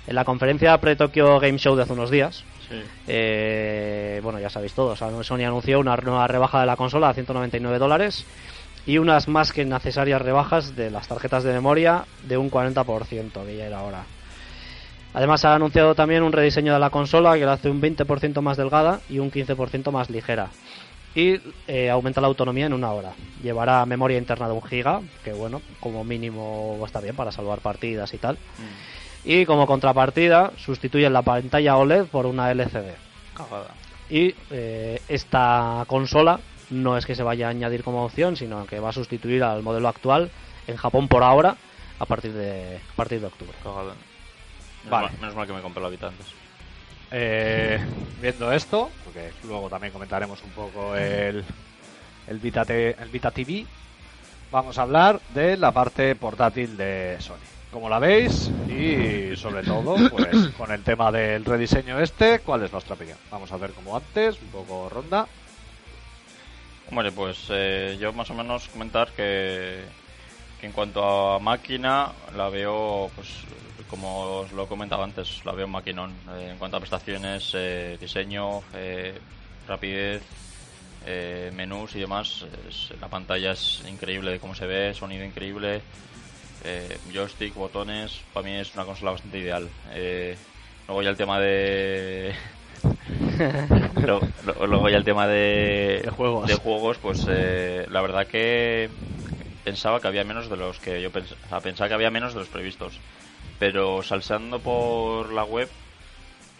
En 0.07 0.13
la 0.13 0.25
conferencia 0.25 0.77
pre-Tokyo 0.77 1.39
Game 1.39 1.57
Show 1.57 1.73
de 1.77 1.83
hace 1.83 1.93
unos 1.93 2.11
días, 2.11 2.43
eh, 3.07 4.19
bueno, 4.21 4.37
ya 4.37 4.49
sabéis 4.49 4.73
todos, 4.73 4.99
Sony 4.99 5.45
anunció 5.45 5.79
una 5.79 5.95
nueva 5.95 6.27
rebaja 6.27 6.59
de 6.59 6.65
la 6.65 6.75
consola 6.75 7.07
a 7.07 7.13
199 7.13 7.79
dólares 7.79 8.25
y 8.85 8.97
unas 8.97 9.29
más 9.29 9.53
que 9.53 9.63
necesarias 9.63 10.21
rebajas 10.21 10.75
de 10.75 10.91
las 10.91 11.07
tarjetas 11.07 11.45
de 11.45 11.53
memoria 11.53 12.03
de 12.27 12.35
un 12.35 12.51
40%, 12.51 13.45
que 13.45 13.55
ya 13.55 13.67
era 13.67 13.83
hora. 13.83 14.03
Además 15.13 15.45
ha 15.45 15.55
anunciado 15.55 15.95
también 15.95 16.23
un 16.23 16.33
rediseño 16.33 16.73
de 16.73 16.79
la 16.79 16.89
consola 16.89 17.35
que 17.35 17.45
la 17.45 17.53
hace 17.53 17.69
un 17.69 17.81
20% 17.81 18.41
más 18.41 18.57
delgada 18.57 18.99
y 19.09 19.19
un 19.19 19.31
15% 19.31 19.91
más 19.91 20.09
ligera. 20.09 20.49
Y 21.15 21.39
eh, 21.67 21.89
aumenta 21.89 22.19
la 22.19 22.27
autonomía 22.27 22.65
en 22.65 22.73
una 22.73 22.91
hora. 22.91 23.13
Llevará 23.41 23.85
memoria 23.85 24.17
interna 24.17 24.47
de 24.47 24.53
un 24.53 24.61
giga, 24.61 25.01
que 25.23 25.31
bueno, 25.31 25.61
como 25.79 26.03
mínimo 26.03 26.81
está 26.85 26.99
bien 26.99 27.15
para 27.15 27.31
salvar 27.31 27.59
partidas 27.59 28.13
y 28.13 28.17
tal. 28.17 28.37
Y 29.23 29.45
como 29.45 29.65
contrapartida, 29.65 30.51
sustituyen 30.57 31.13
la 31.13 31.21
pantalla 31.21 31.77
OLED 31.77 32.05
por 32.05 32.25
una 32.25 32.51
LCD. 32.51 32.93
Cagada. 33.33 33.73
Y 34.09 34.35
eh, 34.51 35.01
esta 35.07 35.85
consola 35.87 36.39
no 36.69 36.97
es 36.97 37.05
que 37.05 37.15
se 37.15 37.23
vaya 37.23 37.47
a 37.47 37.51
añadir 37.51 37.83
como 37.83 38.03
opción, 38.03 38.35
sino 38.35 38.65
que 38.67 38.79
va 38.79 38.89
a 38.89 38.93
sustituir 38.93 39.43
al 39.43 39.63
modelo 39.63 39.87
actual 39.87 40.31
en 40.67 40.75
Japón 40.75 41.07
por 41.07 41.23
ahora 41.23 41.55
a 41.97 42.05
partir 42.05 42.33
de, 42.33 42.77
a 42.77 42.95
partir 42.95 43.21
de 43.21 43.27
octubre. 43.27 43.53
Cagada. 43.63 43.93
Menos, 44.83 44.91
Vale. 44.91 45.07
mal, 45.07 45.19
menos 45.19 45.35
mal 45.35 45.47
que 45.47 45.53
me 45.53 45.61
compré 45.61 45.81
la 45.81 45.89
Vita 45.89 46.07
antes. 46.07 46.44
Eh, 47.17 47.79
viendo 48.21 48.51
esto, 48.51 48.89
porque 49.05 49.31
luego 49.45 49.69
también 49.69 49.93
comentaremos 49.93 50.43
un 50.43 50.49
poco 50.49 50.97
el, 50.97 51.45
el, 52.27 52.39
Vita 52.39 52.63
el 52.67 53.09
Vita 53.09 53.31
TV, 53.31 53.65
vamos 54.51 54.77
a 54.77 54.81
hablar 54.81 55.21
de 55.33 55.55
la 55.55 55.71
parte 55.71 56.13
portátil 56.15 56.75
de 56.75 57.15
Sony. 57.19 57.37
Como 57.71 57.87
la 57.87 57.99
veis 57.99 58.51
y 58.67 59.33
sobre 59.37 59.63
todo, 59.63 59.95
pues 60.09 60.49
con 60.57 60.73
el 60.73 60.83
tema 60.83 61.09
del 61.09 61.45
rediseño 61.45 62.01
este, 62.01 62.39
¿cuál 62.39 62.63
es 62.63 62.73
nuestra 62.73 62.95
opinión? 62.95 63.17
Vamos 63.31 63.49
a 63.49 63.57
ver 63.57 63.71
como 63.71 63.95
antes, 63.95 64.37
un 64.41 64.49
poco 64.49 64.89
ronda. 64.89 65.25
Hombre, 66.89 67.13
pues 67.13 67.47
eh, 67.49 67.97
yo 67.97 68.11
más 68.11 68.29
o 68.29 68.33
menos 68.33 68.67
comentar 68.67 69.13
que, 69.13 69.85
que 70.59 70.65
en 70.65 70.73
cuanto 70.73 71.31
a 71.35 71.39
máquina 71.39 72.11
la 72.35 72.49
veo, 72.49 73.09
pues 73.15 73.29
como 73.89 74.39
os 74.41 74.51
lo 74.51 74.63
he 74.63 74.67
comentado 74.67 75.03
antes, 75.03 75.43
la 75.45 75.53
veo 75.53 75.65
un 75.65 75.71
maquinón. 75.71 76.11
Eh, 76.35 76.49
en 76.51 76.57
cuanto 76.57 76.77
a 76.77 76.79
prestaciones, 76.79 77.51
eh, 77.53 77.97
diseño, 77.99 78.61
eh, 78.73 79.19
rapidez, 79.67 80.23
eh, 81.05 81.51
menús 81.53 81.95
y 81.95 81.99
demás, 81.99 82.45
es- 82.67 82.93
la 82.99 83.07
pantalla 83.07 83.51
es 83.51 83.81
increíble 83.87 84.31
de 84.31 84.39
cómo 84.39 84.55
se 84.55 84.65
ve, 84.65 84.93
sonido 84.93 85.23
increíble, 85.23 85.81
eh, 86.63 86.97
joystick, 87.13 87.53
botones, 87.53 88.21
para 88.33 88.45
mí 88.45 88.55
es 88.55 88.73
una 88.75 88.85
consola 88.85 89.11
bastante 89.11 89.37
ideal. 89.39 89.69
Eh, 89.91 90.35
luego 90.87 91.01
ya 91.03 91.09
el 91.09 91.17
tema 91.17 91.39
de... 91.39 92.33
Luego 94.67 94.89
ya 94.89 94.97
el 94.97 95.03
tema 95.03 95.27
de, 95.27 96.01
De 96.03 96.09
juegos. 96.11 96.47
de 96.47 96.55
juegos, 96.55 96.97
pues 96.99 97.25
eh, 97.29 97.85
la 97.89 98.01
verdad 98.01 98.27
que 98.27 98.89
pensaba 99.63 99.99
que 99.99 100.07
había 100.07 100.23
menos 100.23 100.49
de 100.49 100.57
los 100.57 100.79
que 100.79 101.01
yo 101.01 101.11
pens- 101.11 101.35
o 101.45 101.49
sea, 101.49 101.61
pensaba 101.61 101.87
que 101.87 101.95
había 101.95 102.11
menos 102.11 102.33
de 102.33 102.39
los 102.39 102.49
previstos. 102.49 102.99
Pero 103.59 104.03
salseando 104.03 104.59
por 104.59 105.31
la 105.31 105.43
web 105.43 105.69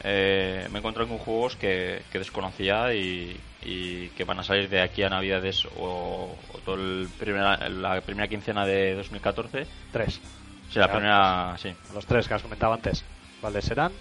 eh, 0.03 0.67
me 0.69 0.77
he 0.77 0.79
encontrado 0.79 1.09
con 1.09 1.17
juegos 1.17 1.55
que, 1.55 2.03
que 2.11 2.19
desconocía 2.19 2.93
y, 2.93 3.39
y 3.63 4.09
que 4.09 4.23
van 4.23 4.39
a 4.39 4.43
salir 4.43 4.69
de 4.69 4.81
aquí 4.81 5.03
a 5.03 5.09
Navidades 5.09 5.65
o, 5.77 6.37
o 6.53 6.57
todo 6.59 6.75
el 6.75 7.09
primera, 7.17 7.69
la 7.69 7.99
primera 8.01 8.27
quincena 8.27 8.65
de 8.65 8.95
2014. 8.95 9.65
Tres. 9.91 10.21
Sí, 10.69 10.79
la 10.79 10.91
primera, 10.91 11.55
sí. 11.57 11.73
Los 11.93 12.05
tres 12.05 12.27
que 12.27 12.33
has 12.33 12.41
comentado 12.41 12.73
antes. 12.73 13.03
¿Cuáles 13.41 13.65
serán? 13.65 13.91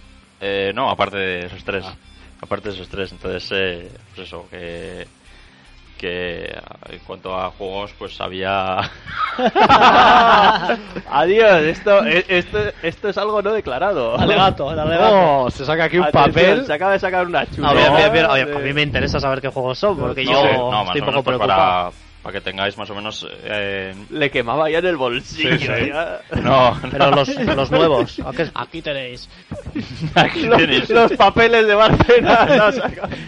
Eh, 0.40 0.72
no, 0.74 0.90
aparte 0.90 1.16
de 1.16 1.46
esos 1.46 1.64
tres. 1.64 1.84
Ah. 1.86 1.96
Aparte 2.40 2.68
de 2.68 2.74
esos 2.74 2.88
tres, 2.88 3.10
entonces, 3.12 3.48
eh, 3.52 3.90
pues 4.14 4.28
eso, 4.28 4.46
que, 4.50 5.06
que 5.98 6.44
en 6.88 6.98
cuanto 7.06 7.38
a 7.38 7.50
juegos, 7.50 7.92
pues 7.98 8.20
había. 8.20 8.78
Adiós, 11.10 11.62
esto, 11.62 12.04
e- 12.04 12.24
esto, 12.28 12.58
esto 12.82 13.08
es 13.08 13.18
algo 13.18 13.42
no 13.42 13.52
declarado. 13.52 14.18
Alegato, 14.18 14.70
alegato. 14.70 15.14
Oh, 15.44 15.50
se 15.50 15.64
saca 15.64 15.84
aquí 15.84 15.98
un 15.98 16.04
Atención, 16.04 16.32
papel. 16.34 16.66
Se 16.66 16.72
acaba 16.72 16.92
de 16.92 16.98
sacar 16.98 17.26
una 17.26 17.46
chula. 17.46 17.72
No, 17.74 18.30
a 18.32 18.58
mí 18.60 18.72
me 18.72 18.82
interesa 18.82 19.20
saber 19.20 19.40
qué 19.40 19.48
juegos 19.48 19.78
son, 19.78 19.96
porque 19.96 20.24
no, 20.24 20.32
yo 20.32 20.42
no, 20.70 20.82
estoy 20.84 21.00
o 21.00 21.04
un 21.04 21.10
menos 21.10 21.14
poco 21.14 21.22
pues, 21.24 21.24
preocupado. 21.36 21.90
para, 21.90 21.90
para 22.22 22.32
que 22.32 22.40
tengáis 22.40 22.76
más 22.78 22.90
o 22.90 22.94
menos. 22.94 23.26
eh, 23.44 23.94
Le 24.10 24.30
quemaba 24.30 24.70
ya 24.70 24.78
en 24.78 24.86
el 24.86 24.96
bolsillo. 24.96 25.58
Sí, 25.58 25.66
sí. 25.66 25.88
ya. 25.88 26.20
no, 26.40 26.78
Pero 26.90 27.10
los, 27.10 27.28
los 27.36 27.70
nuevos, 27.70 28.20
¿a 28.24 28.30
qué- 28.32 28.50
Aquí 28.54 28.82
tenéis. 28.82 29.28
aquí 30.14 30.46
Los, 30.46 30.58
tenéis. 30.58 30.90
los 30.90 31.12
papeles 31.12 31.66
de 31.66 31.74
Barcelona. 31.74 32.70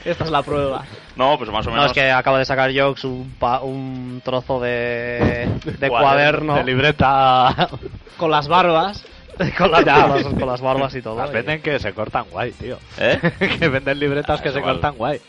Esta 0.05 0.25
es 0.25 0.31
la 0.31 0.43
prueba. 0.43 0.85
No, 1.17 1.39
pues 1.39 1.51
más 1.51 1.67
o 1.67 1.71
No, 1.71 1.77
menos. 1.77 1.91
es 1.91 1.93
que 1.95 2.11
acaba 2.11 2.39
de 2.39 2.45
sacar 2.45 2.71
Jokes 2.79 3.05
un, 3.07 3.35
pa- 3.39 3.61
un 3.61 4.21
trozo 4.25 4.61
de, 4.61 5.49
de 5.79 5.89
Cuaderno, 5.89 6.55
De 6.57 6.65
libreta. 6.65 7.69
Con 8.19 8.31
las 8.31 8.49
barbas. 8.49 9.05
con, 9.59 9.71
las, 9.71 9.85
las, 9.85 10.23
con 10.25 10.47
las 10.47 10.61
barbas 10.63 10.95
y 10.95 11.03
todo. 11.03 11.17
Las 11.17 11.29
y- 11.31 11.33
venden 11.35 11.61
que 11.61 11.79
se 11.79 11.93
cortan 11.93 12.25
guay, 12.31 12.53
tío. 12.53 12.79
¿Eh? 12.99 13.19
que 13.59 13.69
venden 13.69 13.99
libretas 13.99 14.41
Ah, 14.41 14.43
que 14.43 14.51
se 14.51 14.63
cortan 14.63 14.95
guay. 14.97 15.21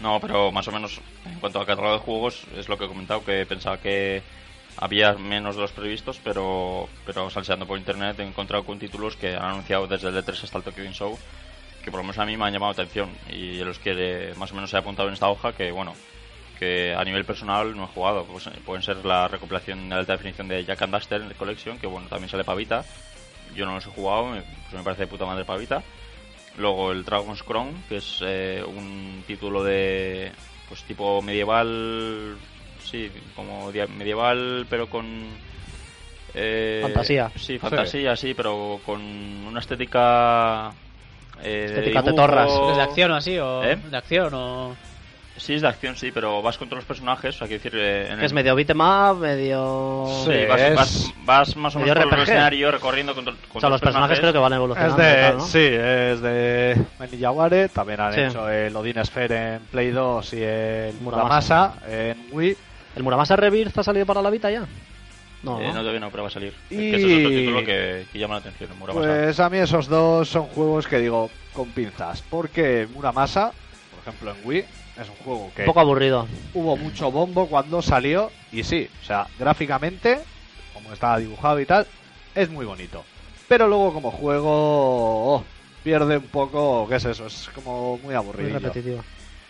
No, 0.00 0.18
pero 0.20 0.50
más 0.52 0.66
o 0.68 0.72
menos 0.72 1.00
en 1.24 1.38
cuanto 1.40 1.58
a 1.60 1.64
catálogo 1.66 1.94
de 1.94 1.98
juegos, 2.00 2.42
es 2.56 2.68
lo 2.68 2.76
que 2.76 2.84
he 2.84 2.88
comentado, 2.88 3.24
que 3.24 3.46
pensaba 3.46 3.78
que 3.78 4.22
había 4.76 5.12
menos 5.14 5.54
de 5.56 5.62
los 5.62 5.72
previstos, 5.72 6.20
pero, 6.24 6.88
pero 7.06 7.30
salseando 7.30 7.66
por 7.66 7.78
internet 7.78 8.18
he 8.18 8.22
encontrado 8.22 8.64
con 8.64 8.78
títulos 8.78 9.16
que 9.16 9.34
han 9.34 9.44
anunciado 9.44 9.86
desde 9.86 10.08
el 10.08 10.14
D3 10.16 10.44
hasta 10.44 10.58
el 10.58 10.64
Tokyo 10.64 10.82
Game 10.82 10.94
Show, 10.94 11.18
que 11.82 11.90
por 11.90 11.98
lo 11.98 12.04
menos 12.04 12.18
a 12.18 12.24
mí 12.24 12.36
me 12.36 12.44
han 12.44 12.52
llamado 12.52 12.72
atención 12.72 13.10
y 13.28 13.56
de 13.56 13.64
los 13.64 13.78
que 13.78 14.32
más 14.36 14.52
o 14.52 14.54
menos 14.54 14.72
he 14.72 14.76
apuntado 14.76 15.08
en 15.08 15.14
esta 15.14 15.28
hoja, 15.28 15.52
que 15.52 15.70
bueno, 15.72 15.94
que 16.58 16.94
a 16.94 17.04
nivel 17.04 17.24
personal 17.24 17.76
no 17.76 17.84
he 17.84 17.88
jugado. 17.88 18.24
Pues, 18.24 18.46
eh, 18.46 18.52
pueden 18.64 18.82
ser 18.82 19.04
la 19.04 19.26
recopilación 19.26 19.88
de 19.88 19.96
alta 19.96 20.12
definición 20.12 20.46
de 20.46 20.64
Jack 20.64 20.82
and 20.82 20.94
Duster 20.94 21.34
Collection, 21.36 21.78
que 21.78 21.88
bueno, 21.88 22.06
también 22.08 22.28
sale 22.28 22.44
Pavita. 22.44 22.84
Yo 23.54 23.66
no 23.66 23.74
los 23.74 23.86
he 23.86 23.90
jugado, 23.90 24.26
me, 24.26 24.42
pues 24.42 24.74
me 24.74 24.82
parece 24.82 25.02
de 25.02 25.08
puta 25.08 25.26
madre 25.26 25.44
Pavita. 25.44 25.82
Luego 26.58 26.92
el 26.92 27.04
Dragon's 27.04 27.42
Crown, 27.42 27.82
que 27.88 27.96
es 27.96 28.20
eh, 28.24 28.62
un 28.64 29.24
título 29.26 29.64
de 29.64 30.30
pues 30.68 30.84
tipo 30.84 31.20
medieval, 31.20 32.36
sí, 32.82 33.10
como 33.34 33.72
medieval, 33.72 34.66
pero 34.70 34.88
con 34.88 35.06
eh, 36.34 36.80
Fantasía. 36.82 37.30
Sí, 37.36 37.58
fantasía, 37.58 38.16
sí, 38.16 38.34
pero 38.34 38.80
con 38.86 39.00
una 39.00 39.60
estética 39.60 40.72
eh, 41.42 41.48
de 41.48 41.64
Estética 41.66 42.02
dibujo- 42.02 42.10
tetorras. 42.10 42.50
¿Es 42.70 42.76
de 42.76 42.82
acción 42.82 43.10
o 43.10 43.16
así? 43.16 43.38
O 43.38 43.64
¿Eh? 43.64 43.76
¿De 43.90 43.96
acción 43.96 44.34
o...? 44.34 44.76
Sí, 45.34 45.54
es 45.54 45.62
de 45.62 45.68
acción, 45.68 45.96
sí, 45.96 46.10
pero 46.12 46.42
vas 46.42 46.58
contra 46.58 46.76
los 46.76 46.84
personajes, 46.84 47.34
o 47.34 47.38
sea, 47.38 47.48
decir, 47.48 47.72
eh, 47.74 48.08
en 48.12 48.22
es 48.22 48.34
medio 48.34 48.54
beat'em 48.54 48.78
up, 48.80 49.16
medio... 49.18 50.04
Sí, 50.26 50.30
Sí, 50.30 50.46
vas, 50.46 50.60
es- 50.60 50.76
vas- 50.76 51.14
vas 51.24 51.56
más 51.56 51.74
o 51.74 51.80
menos 51.80 52.04
por 52.04 52.14
el 52.18 52.22
escenario 52.22 52.70
recorriendo 52.70 53.14
contra, 53.14 53.32
O 53.32 53.36
sea, 53.36 53.48
contra 53.50 53.70
los 53.70 53.80
personajes 53.80 54.20
creo 54.20 54.32
que 54.32 54.38
van 54.38 54.52
Es 54.52 54.56
evolucionando. 54.58 55.02
y 55.02 55.06
de, 55.06 55.12
tal, 55.14 55.36
¿no? 55.38 55.44
sí, 55.46 55.58
es 55.58 56.20
de 56.20 56.76
Menillaware. 56.98 57.68
También 57.70 58.00
han 58.00 58.12
Sí. 58.12 58.20
hecho 58.20 58.48
el 58.50 58.76
Odin 58.76 59.02
Sphere 59.04 59.54
en 59.54 59.60
Play 59.70 59.90
2 59.90 60.32
y 60.34 60.42
el 60.42 60.94
Muramasa. 61.00 61.72
Muramasa 61.80 62.12
en 62.12 62.26
Wii. 62.30 62.56
¿El 62.96 63.02
Muramasa 63.02 63.34
Rebirth 63.34 63.78
ha 63.78 63.82
salido 63.82 64.04
para 64.04 64.20
la 64.20 64.28
Vita 64.28 64.50
ya? 64.50 64.66
No, 65.42 65.60
Eh, 65.60 65.68
¿no? 65.68 65.74
no, 65.74 65.80
todavía 65.80 66.00
no, 66.00 66.10
pero 66.10 66.22
va 66.22 66.28
a 66.28 66.32
salir. 66.32 66.54
Es 66.70 66.78
Y- 66.78 66.90
que 66.90 66.96
ese 66.96 67.06
es 67.12 67.18
otro 67.18 67.30
título 67.30 67.64
que, 67.64 68.06
que 68.12 68.18
llama 68.18 68.34
la 68.34 68.40
atención, 68.40 68.78
Muramasa. 68.78 69.06
Pues 69.06 69.40
a 69.40 69.50
mí 69.50 69.58
esos 69.58 69.88
dos 69.88 70.28
son 70.28 70.46
juegos 70.46 70.86
que 70.86 70.98
digo 70.98 71.30
con 71.52 71.68
pinzas. 71.70 72.22
Porque 72.30 72.86
Muramasa, 72.92 73.52
por 73.90 74.00
ejemplo 74.00 74.30
en 74.30 74.36
Wii, 74.46 74.64
es 75.00 75.08
un 75.08 75.16
juego 75.16 75.50
que 75.56 75.62
Un 75.62 75.66
poco 75.66 75.80
aburrido. 75.80 76.28
hubo 76.54 76.76
mucho 76.76 77.10
bombo 77.10 77.46
cuando 77.48 77.82
salió. 77.82 78.30
Y 78.52 78.62
sí, 78.62 78.88
o 79.02 79.04
sea, 79.04 79.26
gráficamente, 79.38 80.20
como 80.74 80.92
estaba 80.92 81.18
dibujado 81.18 81.58
y 81.60 81.66
tal, 81.66 81.86
es 82.34 82.48
muy 82.48 82.64
bonito. 82.66 83.04
Pero 83.48 83.66
luego 83.66 83.92
como 83.92 84.10
juego 84.12 84.48
oh, 85.36 85.44
pierde 85.82 86.18
un 86.18 86.28
poco, 86.28 86.86
¿qué 86.88 86.96
es 86.96 87.04
eso? 87.04 87.26
Es 87.26 87.50
como 87.54 87.96
muy 87.98 88.06
Muy 88.06 88.14
aburrido. 88.14 88.58
repetitivo. 88.60 89.02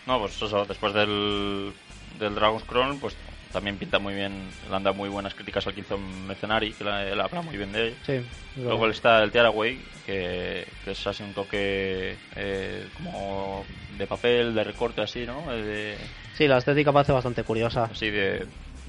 No, 0.07 0.19
pues 0.19 0.41
eso, 0.41 0.65
después 0.65 0.93
del, 0.93 1.71
del 2.19 2.35
Dragon's 2.35 2.63
Crown, 2.65 2.99
pues 2.99 3.15
también 3.53 3.77
pinta 3.77 3.99
muy 3.99 4.13
bien, 4.15 4.33
le 4.69 4.75
han 4.75 4.83
dado 4.83 4.95
muy 4.95 5.07
buenas 5.07 5.33
críticas 5.35 5.65
al 5.67 5.77
hizo 5.77 5.97
Mercenary, 5.97 6.73
que 6.73 6.83
la- 6.83 6.99
habla 7.23 7.41
muy 7.41 7.55
bien 7.55 7.71
de 7.71 7.87
él. 7.87 7.95
Sí. 8.05 8.21
Luego 8.57 8.89
está 8.89 9.23
el 9.23 9.31
Tearaway, 9.31 9.79
que, 10.05 10.67
que 10.83 10.91
es 10.91 11.07
así 11.07 11.23
un 11.23 11.33
toque 11.33 12.17
eh, 12.35 12.87
como 12.95 13.63
de 13.97 14.07
papel, 14.07 14.53
de 14.53 14.63
recorte 14.63 15.01
así, 15.01 15.25
¿no? 15.25 15.51
Eh, 15.53 15.61
De, 15.63 15.97
Sí, 16.35 16.47
la 16.47 16.57
estética 16.57 16.91
parece 16.91 17.11
bastante 17.11 17.43
curiosa. 17.43 17.83
así 17.85 18.09
de... 18.09 18.45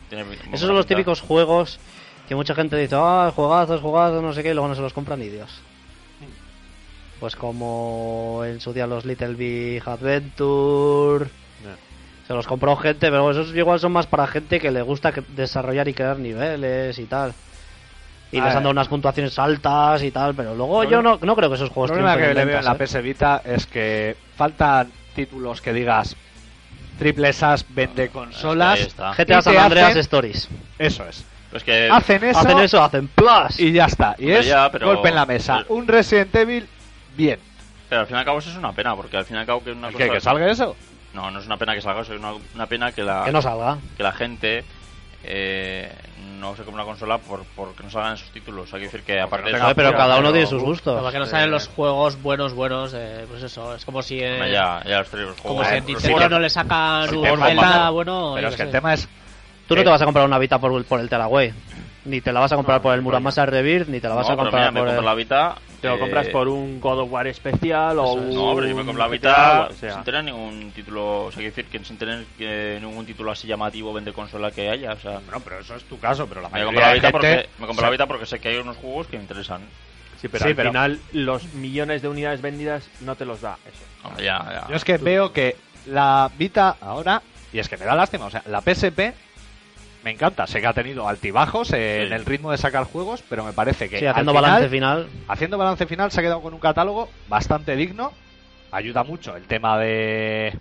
tiene 0.09 0.25
Esos 0.53 0.61
son 0.67 0.77
los 0.77 0.87
típicos 0.87 1.21
juegos 1.21 1.79
que 2.29 2.35
mucha 2.35 2.55
gente 2.55 2.77
dice, 2.79 2.95
ah, 2.99 3.31
juegazos, 3.37 3.83
juegazos, 3.83 4.23
no 4.23 4.33
sé 4.33 4.43
qué, 4.43 4.51
y 4.51 4.55
luego 4.55 4.69
no 4.69 4.75
se 4.75 4.81
los 4.81 4.95
compran 4.95 5.21
ni 5.21 5.29
Dios. 5.29 5.61
Pues 7.21 7.37
como 7.37 8.43
en 8.45 8.61
su 8.61 8.73
día 8.73 8.87
los 8.87 9.05
Little 9.05 9.35
Big 9.35 9.83
Adventure. 9.87 11.31
Se 12.27 12.33
los 12.33 12.47
compró 12.47 12.75
gente, 12.77 13.11
pero 13.11 13.31
esos 13.31 13.55
igual 13.55 13.79
son 13.81 13.93
más 13.93 14.07
para 14.07 14.27
gente 14.27 14.59
que 14.59 14.71
le 14.71 14.81
gusta 14.83 15.13
que- 15.13 15.23
desarrollar 15.29 15.87
y 15.89 15.95
crear 15.95 16.19
niveles 16.19 16.99
y 16.99 17.05
tal. 17.05 17.35
Y 18.33 18.39
A 18.39 18.45
les 18.45 18.49
han 18.51 18.55
ver. 18.57 18.63
dado 18.65 18.71
unas 18.71 18.89
puntuaciones 18.89 19.39
altas 19.39 20.03
y 20.03 20.11
tal, 20.11 20.35
pero 20.35 20.55
luego 20.55 20.85
yo 20.85 21.03
no, 21.03 21.19
no 21.21 21.37
creo 21.37 21.49
que 21.51 21.57
esos 21.57 21.69
El 21.69 21.75
juegos 21.75 21.91
problema 21.93 22.17
que 22.17 22.35
le 22.35 22.45
veo 22.47 22.59
en 22.59 22.65
la 22.65 22.73
ventas, 22.73 22.95
¿eh? 22.95 22.99
PS 22.99 23.03
Vita 23.03 23.43
es 23.45 23.67
que 23.67 24.17
faltan 24.37 24.91
títulos 25.15 25.61
que 25.61 25.73
digas 25.73 26.17
triple 26.99 27.33
SAS 27.33 27.67
vende 27.69 28.09
consolas. 28.09 28.79
Ahí 28.81 28.87
está. 28.87 29.13
GTA 29.15 29.43
San 29.43 29.57
Andreas 29.59 29.91
hacen- 29.91 30.01
Stories. 30.01 30.49
Eso 30.79 31.05
es. 31.07 31.25
Pues 31.51 31.63
que 31.63 31.89
Hacen 31.93 32.25
eso, 32.25 32.39
Hacen 32.41 32.59
eso, 32.59 32.83
hacen 32.83 33.09
plus. 33.09 33.61
y 33.61 33.71
ya 33.73 33.85
está. 33.85 34.17
Y 34.19 34.31
es 34.33 34.47
ya, 34.47 34.71
pero- 34.73 34.87
golpe 34.87 35.11
en 35.11 35.15
la 35.15 35.27
mesa. 35.27 35.59
pero- 35.63 35.75
Un 35.75 35.87
Resident 35.87 36.35
Evil, 36.35 36.67
bien. 37.17 37.39
Pero 37.89 38.01
al 38.01 38.07
fin 38.09 38.17
y 38.17 38.19
al 38.19 38.25
cabo 38.25 38.39
eso 38.39 38.51
es 38.51 38.57
una 38.57 38.73
pena, 38.73 38.97
porque 38.97 39.17
al 39.19 39.25
fin 39.25 39.37
y 39.37 39.41
al 39.41 39.47
cabo 39.47 39.63
que 39.63 39.71
una 39.71 39.89
¿El 39.89 39.95
cosa... 39.95 40.09
¿Que 40.09 40.21
salga 40.21 40.51
eso? 40.51 40.75
No, 41.15 41.31
no 41.31 41.39
es 41.39 41.47
una 41.47 41.57
pena 41.57 41.75
que 41.75 41.81
salga 41.81 42.03
eso, 42.03 42.13
es 42.13 42.19
una, 42.21 42.33
una 42.55 42.67
pena 42.67 42.93
que 42.93 43.03
la, 43.03 43.25
Que 43.25 43.33
no 43.33 43.41
salga. 43.41 43.79
que 43.97 44.03
la 44.03 44.13
gente 44.13 44.65
eh, 45.23 45.91
no 46.39 46.51
se 46.57 46.63
compre 46.65 46.75
una 46.75 46.85
consola 46.85 47.19
por 47.19 47.45
porque 47.57 47.83
no 47.83 47.91
salgan 47.91 48.15
esos 48.15 48.31
títulos. 48.31 48.73
Hay 48.75 48.81
que 48.81 48.87
decir 48.87 49.03
que 49.03 49.21
aparte 49.21 49.47
de 49.47 49.53
tenga 49.53 49.67
eso, 49.69 49.75
pero 49.77 49.89
pero- 49.91 49.99
cada 49.99 50.15
uno 50.17 50.23
pero- 50.29 50.33
tiene 50.33 50.47
sus 50.47 50.63
gustos. 50.63 50.99
Para 51.01 51.13
que 51.13 51.19
no 51.19 51.27
salen 51.27 51.51
los 51.51 51.69
juegos 51.69 52.21
buenos, 52.21 52.53
buenos, 52.53 52.93
eh, 52.95 53.25
pues 53.29 53.43
eso, 53.43 53.75
es 53.75 53.85
como 53.85 54.03
si... 54.03 54.19
eh, 54.21 54.51
ya, 54.53 54.83
ya 54.85 54.99
los 54.99 55.09
tres 55.09 55.27
los 55.29 55.37
Como 55.41 55.55
juegos- 55.55 55.69
si 55.69 55.75
en 55.77 55.87
Nintendo 55.87 56.19
sí 56.19 56.23
que- 56.25 56.29
no 56.29 56.39
le 56.41 56.51
sacan 56.51 57.09
sí 57.09 57.17
un 57.17 57.23
que 57.23 57.29
forma- 57.31 57.91
bueno... 57.91 58.33
Pero 58.35 58.49
es 58.49 58.55
que 58.55 58.57
qué 58.59 58.63
el 58.65 58.69
sé. 58.69 58.73
tema 58.73 58.95
es. 58.95 59.09
Tú 59.67 59.77
no 59.77 59.83
te 59.83 59.89
vas 59.91 60.03
a 60.03 60.05
comprar 60.05 60.27
una 60.27 60.39
Vita 60.39 60.59
por, 60.59 60.85
por 60.85 61.01
el 61.01 61.09
Tearaway. 61.09 61.53
Ni 62.05 62.21
te 62.21 62.33
la 62.33 62.41
vas 62.41 62.53
a 62.53 62.57
comprar 62.57 62.83
por 62.83 62.93
el 62.93 63.01
Muramasa 63.01 63.47
Rebirth, 63.47 63.89
ni 63.89 63.99
te 64.01 64.09
la 64.09 64.15
vas 64.15 64.27
No, 64.29 64.35
a 64.35 64.37
pero 64.37 64.45
comprar 64.51 64.61
mira, 64.63 64.73
me 64.73 64.81
por 64.81 64.89
compro 64.89 65.01
el... 65.01 65.07
la 65.07 65.15
Vita... 65.15 65.55
Te 65.85 65.89
lo 65.91 65.97
eh, 65.97 66.01
compras 66.01 66.29
por 66.29 66.49
un 66.49 66.81
God 66.81 67.01
of 67.01 67.13
War 67.13 67.27
especial 67.27 67.99
o 67.99 68.15
un... 68.15 68.35
No, 68.35 68.55
pero 68.55 68.67
yo 68.67 68.75
me 68.75 68.85
compro 68.85 69.03
la 69.05 69.09
Vita 69.09 69.69
o 69.71 69.75
sea. 69.75 69.95
sin 69.95 70.05
tener 70.05 70.25
ningún 70.25 70.73
título... 70.73 71.25
O 71.27 71.31
sea, 71.31 71.41
quiero 71.41 71.55
decir 71.55 71.67
que 71.67 71.85
sin 71.85 71.99
tener 71.99 72.25
eh, 72.39 72.79
ningún 72.81 73.05
título 73.05 73.31
así 73.31 73.47
llamativo 73.47 73.93
vende 73.93 74.13
consola 74.13 74.51
que 74.51 74.71
haya, 74.71 74.93
o 74.95 74.99
sea... 74.99 75.21
No, 75.31 75.41
pero 75.41 75.61
eso 75.61 75.75
es 75.77 75.85
tu 75.85 75.99
caso, 75.99 76.27
pero 76.27 76.41
la 76.41 76.49
Me 76.49 76.53
mayoría 76.65 76.67
compro 76.73 76.81
la 76.81 76.89
de 76.89 76.95
Vita 76.95 77.07
gente- 77.09 77.13
porque, 77.13 77.49
me 77.59 77.67
compro 77.67 77.73
o 77.73 77.75
sea, 77.75 77.85
la 77.87 77.91
Vita 77.91 78.07
porque 78.07 78.27
sé 78.27 78.39
que 78.41 78.49
hay 78.49 78.57
unos 78.57 78.77
juegos 78.79 79.07
que 79.09 79.17
me 79.19 79.23
interesan. 79.23 79.61
Sí, 80.21 80.29
pero 80.29 80.45
Sí, 80.45 80.51
al 80.51 80.57
pero- 80.57 80.71
final 80.71 81.01
los 81.13 81.45
millones 81.53 82.01
de 82.01 82.09
unidades 82.09 82.41
vendidas 82.41 82.89
no 83.01 83.15
te 83.15 83.27
los 83.27 83.43
da 83.43 83.59
eso. 83.67 84.23
Ya. 84.23 84.65
Yo 84.71 84.77
es 84.77 84.85
que 84.85 84.97
veo 84.97 85.33
que 85.35 85.57
la 85.87 86.31
Vita 86.39 86.77
ahora, 86.81 87.21
y 87.53 87.59
es 87.59 87.69
que 87.69 87.77
me 87.77 87.85
da 87.85 87.95
lástima, 87.95 88.25
o 88.25 88.31
sea, 88.31 88.43
la 88.47 88.63
PSP 88.63 89.13
me 90.05 90.11
encanta, 90.11 90.47
sé 90.47 90.61
que 90.61 90.67
ha 90.67 90.73
tenido 90.75 91.09
altibajos 91.09 91.73
en 91.73 92.09
Sí. 92.09 92.15
el 92.15 92.25
ritmo 92.27 92.51
de 92.51 92.59
sacar 92.59 92.85
juegos, 92.85 93.25
pero 93.29 93.43
me 93.43 93.53
parece 93.55 93.89
que 93.89 93.99
Sí, 93.99 94.07
haciendo 94.07 94.31
al 94.33 94.35
balance 94.43 94.69
final. 94.69 95.09
haciendo 95.29 95.57
balance 95.59 95.87
final 95.87 96.11
se 96.13 96.21
ha 96.21 96.23
quedado 96.23 96.43
con 96.43 96.53
un 96.55 96.61
catálogo 96.61 97.09
bastante 97.29 97.75
digno, 97.75 98.13
ayuda 98.71 99.03
mucho 99.03 99.35
el 99.37 99.45
tema 99.47 99.79
de, 99.79 100.53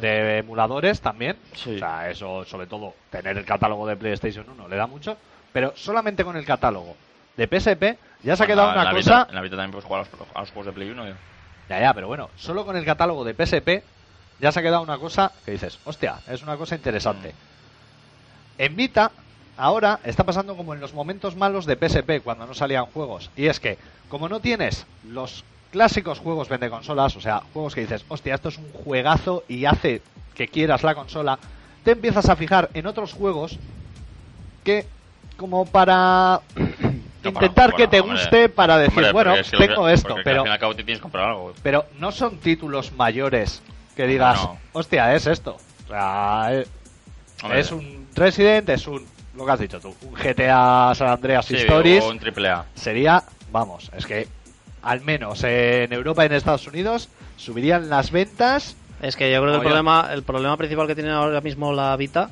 de 0.00 0.38
emuladores 0.38 1.00
también, 1.00 1.36
Sí. 1.54 1.76
o 1.76 1.78
sea, 1.78 2.08
eso 2.10 2.44
sobre 2.46 2.66
todo 2.66 2.94
tener 3.10 3.36
el 3.36 3.44
catálogo 3.44 3.86
de 3.86 3.96
PlayStation 3.96 4.48
1 4.48 4.66
le 4.68 4.76
da 4.76 4.86
mucho, 4.86 5.18
pero 5.52 5.72
solamente 5.76 6.24
con 6.24 6.36
el 6.36 6.44
catálogo 6.46 6.96
de 7.36 7.46
PSP 7.46 7.98
ya 8.22 8.34
se 8.34 8.44
ha 8.44 8.46
quedado 8.46 8.72
una 8.72 8.90
cosa... 8.90 8.94
Vita- 8.94 9.26
en 9.28 9.34
la 9.34 9.42
Vita 9.42 9.56
también 9.56 9.72
puedes 9.72 9.84
jugar 9.84 10.00
a 10.00 10.04
los, 10.18 10.28
a 10.34 10.40
los 10.40 10.50
juegos 10.50 10.66
de 10.66 10.72
Play 10.72 10.88
1. 10.90 11.06
yo. 11.08 11.14
Ya, 11.68 11.80
ya, 11.80 11.92
pero 11.92 12.06
bueno, 12.06 12.30
solo 12.36 12.64
con 12.64 12.76
el 12.76 12.84
catálogo 12.84 13.24
de 13.24 13.34
PSP 13.34 13.82
ya 14.40 14.52
se 14.52 14.60
ha 14.60 14.62
quedado 14.62 14.82
una 14.82 14.96
cosa 14.98 15.32
que 15.44 15.50
dices, 15.50 15.78
hostia, 15.84 16.16
es 16.28 16.42
una 16.42 16.56
cosa 16.56 16.76
interesante. 16.76 17.34
En 18.58 18.76
Vita, 18.76 19.12
ahora 19.56 20.00
está 20.04 20.24
pasando 20.24 20.56
como 20.56 20.74
en 20.74 20.80
los 20.80 20.94
momentos 20.94 21.36
malos 21.36 21.66
de 21.66 21.76
PSP, 21.76 22.22
cuando 22.22 22.46
no 22.46 22.54
salían 22.54 22.86
juegos. 22.86 23.30
Y 23.36 23.46
es 23.46 23.60
que, 23.60 23.78
como 24.08 24.28
no 24.28 24.40
tienes 24.40 24.86
los 25.10 25.44
clásicos 25.72 26.18
juegos 26.20 26.48
vende 26.48 26.70
consolas, 26.70 27.16
o 27.16 27.20
sea, 27.20 27.42
juegos 27.52 27.74
que 27.74 27.82
dices, 27.82 28.04
hostia, 28.08 28.34
esto 28.34 28.48
es 28.48 28.58
un 28.58 28.70
juegazo 28.72 29.44
y 29.48 29.64
hace 29.66 30.00
que 30.34 30.48
quieras 30.48 30.82
la 30.82 30.94
consola, 30.94 31.38
te 31.84 31.92
empiezas 31.92 32.28
a 32.28 32.36
fijar 32.36 32.70
en 32.74 32.86
otros 32.86 33.12
juegos 33.12 33.58
que, 34.64 34.86
como 35.36 35.66
para 35.66 36.40
No, 37.22 37.30
intentar 37.30 37.74
que 37.74 37.88
te 37.88 38.00
hombre, 38.00 38.18
guste, 38.20 38.48
para 38.48 38.78
decir, 38.78 38.98
hombre, 38.98 39.12
bueno, 39.12 39.34
tengo 39.58 39.88
esto, 39.88 40.14
pero 40.22 40.42
Al 40.42 40.44
fin 40.44 40.50
y 40.50 40.52
al 40.52 40.58
cabo 40.60 40.76
te 40.76 40.84
tienes 40.84 40.98
que 40.98 41.02
comprar 41.02 41.30
algo. 41.30 41.52
pero 41.60 41.84
no 41.98 42.12
son 42.12 42.38
títulos 42.38 42.92
mayores 42.92 43.62
que 43.96 44.06
digas, 44.06 44.40
No. 44.40 44.58
hostia, 44.72 45.12
es 45.14 45.26
esto. 45.26 45.56
O 45.86 45.88
sea, 45.88 46.48
eh, 46.52 46.66
Hombre. 47.42 47.60
Es 47.60 47.72
un 47.72 48.06
Resident, 48.14 48.68
es 48.70 48.86
un. 48.86 49.04
Lo 49.36 49.44
que 49.44 49.52
has 49.52 49.60
dicho 49.60 49.78
tú, 49.80 49.94
un 50.02 50.14
GTA 50.14 50.94
San 50.94 51.08
Andreas 51.08 51.44
Sí, 51.44 51.56
Stories. 51.56 52.02
o 52.02 52.08
un 52.08 52.18
triple 52.18 52.48
A. 52.48 52.64
Sería, 52.74 53.22
vamos, 53.52 53.90
es 53.94 54.06
que 54.06 54.28
al 54.82 55.02
menos 55.02 55.44
en 55.44 55.92
Europa 55.92 56.22
y 56.22 56.26
en 56.26 56.32
Estados 56.32 56.66
Unidos 56.66 57.08
subirían 57.36 57.90
las 57.90 58.10
ventas. 58.10 58.76
Es 59.02 59.14
que 59.14 59.30
yo 59.30 59.42
creo 59.42 59.52
que 59.52 59.56
el 59.58 59.62
problema, 59.62 60.08
el 60.12 60.22
problema 60.22 60.56
principal 60.56 60.86
que 60.86 60.94
tiene 60.94 61.10
ahora 61.10 61.42
mismo 61.42 61.70
la 61.74 61.94
Vita, 61.96 62.30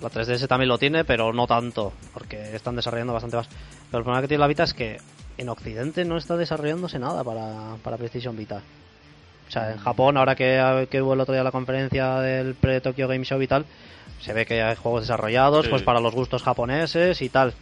la 0.00 0.10
3DS 0.10 0.48
también 0.48 0.68
lo 0.68 0.78
tiene, 0.78 1.04
pero 1.04 1.32
no 1.32 1.46
tanto, 1.46 1.92
porque 2.12 2.56
están 2.56 2.74
desarrollando 2.74 3.12
bastante 3.12 3.36
más. 3.36 3.46
Pero 3.46 3.98
el 3.98 4.04
problema 4.04 4.20
que 4.20 4.26
tiene 4.28 4.40
la 4.40 4.48
Vita 4.48 4.64
es 4.64 4.74
que 4.74 4.98
en 5.38 5.48
Occidente 5.48 6.04
no 6.04 6.16
está 6.16 6.36
desarrollándose 6.36 6.98
nada 6.98 7.22
para, 7.22 7.76
para 7.84 7.96
PlayStation 7.96 8.36
Vita. 8.36 8.62
O 9.48 9.50
sea, 9.50 9.70
en 9.72 9.78
Japón, 9.78 10.16
ahora 10.16 10.34
que, 10.34 10.88
que 10.90 11.00
hubo 11.02 11.14
el 11.14 11.20
otro 11.20 11.34
día 11.34 11.44
la 11.44 11.52
conferencia 11.52 12.16
del 12.20 12.54
pre-Tokyo 12.54 13.06
Game 13.08 13.24
Show 13.24 13.40
y 13.42 13.46
tal, 13.46 13.66
se 14.20 14.32
ve 14.32 14.46
que 14.46 14.62
hay 14.62 14.74
juegos 14.76 15.02
desarrollados 15.02 15.64
Sí. 15.66 15.70
pues 15.70 15.82
para 15.82 16.00
los 16.00 16.14
gustos 16.14 16.42
japoneses 16.42 17.20
y 17.22 17.28
tal. 17.28 17.52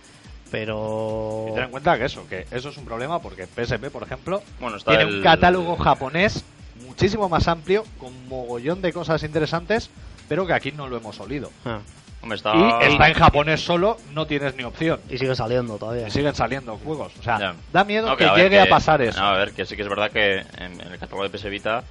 Pero... 0.50 1.46
Y 1.48 1.54
ten 1.54 1.64
en 1.64 1.70
cuenta 1.70 1.98
que 1.98 2.04
eso, 2.04 2.26
que 2.28 2.46
eso 2.50 2.68
es 2.68 2.76
un 2.76 2.84
problema 2.84 3.20
porque 3.20 3.46
PSP, 3.46 3.90
por 3.90 4.02
ejemplo, 4.02 4.42
Bueno, 4.60 4.76
está 4.76 4.90
tiene 4.90 5.04
el- 5.10 5.16
un 5.16 5.22
catálogo 5.22 5.76
japonés 5.76 6.44
muchísimo 6.86 7.28
más 7.28 7.48
amplio, 7.48 7.84
con 7.98 8.28
mogollón 8.28 8.82
de 8.82 8.92
cosas 8.92 9.22
interesantes, 9.22 9.90
pero 10.28 10.46
que 10.46 10.52
aquí 10.52 10.72
no 10.72 10.88
lo 10.88 10.96
hemos 10.98 11.18
olido. 11.20 11.50
Ah, 11.64 11.80
Hombre, 12.22 12.36
está... 12.36 12.52
Y 12.54 12.92
está 12.92 13.08
en 13.08 13.14
japonés 13.14 13.60
solo, 13.64 13.98
no 14.12 14.26
tienes 14.26 14.54
ni 14.54 14.62
opción. 14.62 15.00
y 15.08 15.18
sigue 15.18 15.34
saliendo 15.34 15.76
todavía. 15.76 16.06
Y 16.06 16.10
siguen 16.10 16.34
saliendo 16.34 16.76
juegos. 16.78 17.12
O 17.18 17.22
sea, 17.22 17.38
Ya. 17.38 17.54
da 17.72 17.82
miedo 17.84 18.08
No, 18.08 18.16
que, 18.16 18.24
a 18.24 18.36
llegue 18.36 18.60
a 18.60 18.66
pasar 18.66 19.02
eso. 19.02 19.20
no, 19.20 19.26
a 19.28 19.36
ver, 19.36 19.52
que 19.52 19.66
sí 19.66 19.74
que 19.76 19.82
es 19.82 19.88
verdad 19.88 20.10
que 20.10 20.36
en, 20.58 20.80
en 20.80 20.92
el 20.92 20.98
catálogo 20.98 21.24
de 21.28 21.30
PS 21.30 21.50
Vita 21.50 21.82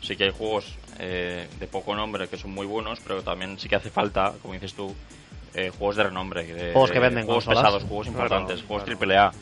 sí 0.00 0.16
que 0.16 0.24
hay 0.24 0.30
juegos 0.30 0.76
eh, 0.98 1.48
de 1.58 1.66
poco 1.66 1.94
nombre 1.96 2.28
que 2.28 2.36
son 2.36 2.52
muy 2.52 2.66
buenos, 2.66 3.00
pero 3.00 3.22
también 3.22 3.58
sí 3.58 3.68
que 3.68 3.74
hace 3.76 3.90
falta, 3.90 4.32
como 4.40 4.54
dices 4.54 4.74
tú, 4.74 4.94
eh, 5.54 5.70
juegos 5.76 5.96
de 5.96 6.04
renombre. 6.04 6.44
de- 6.44 6.72
Juegos 6.72 6.90
que 6.90 7.00
de- 7.00 7.06
venden 7.06 7.24
Juegos 7.26 7.44
consolas. 7.44 7.64
pesados, 7.72 7.88
juegos 7.88 8.06
Claro, 8.06 8.18
importantes, 8.22 8.58
juegos 8.62 8.84
claro. 8.84 8.98
triple 8.98 9.18
A. 9.18 9.32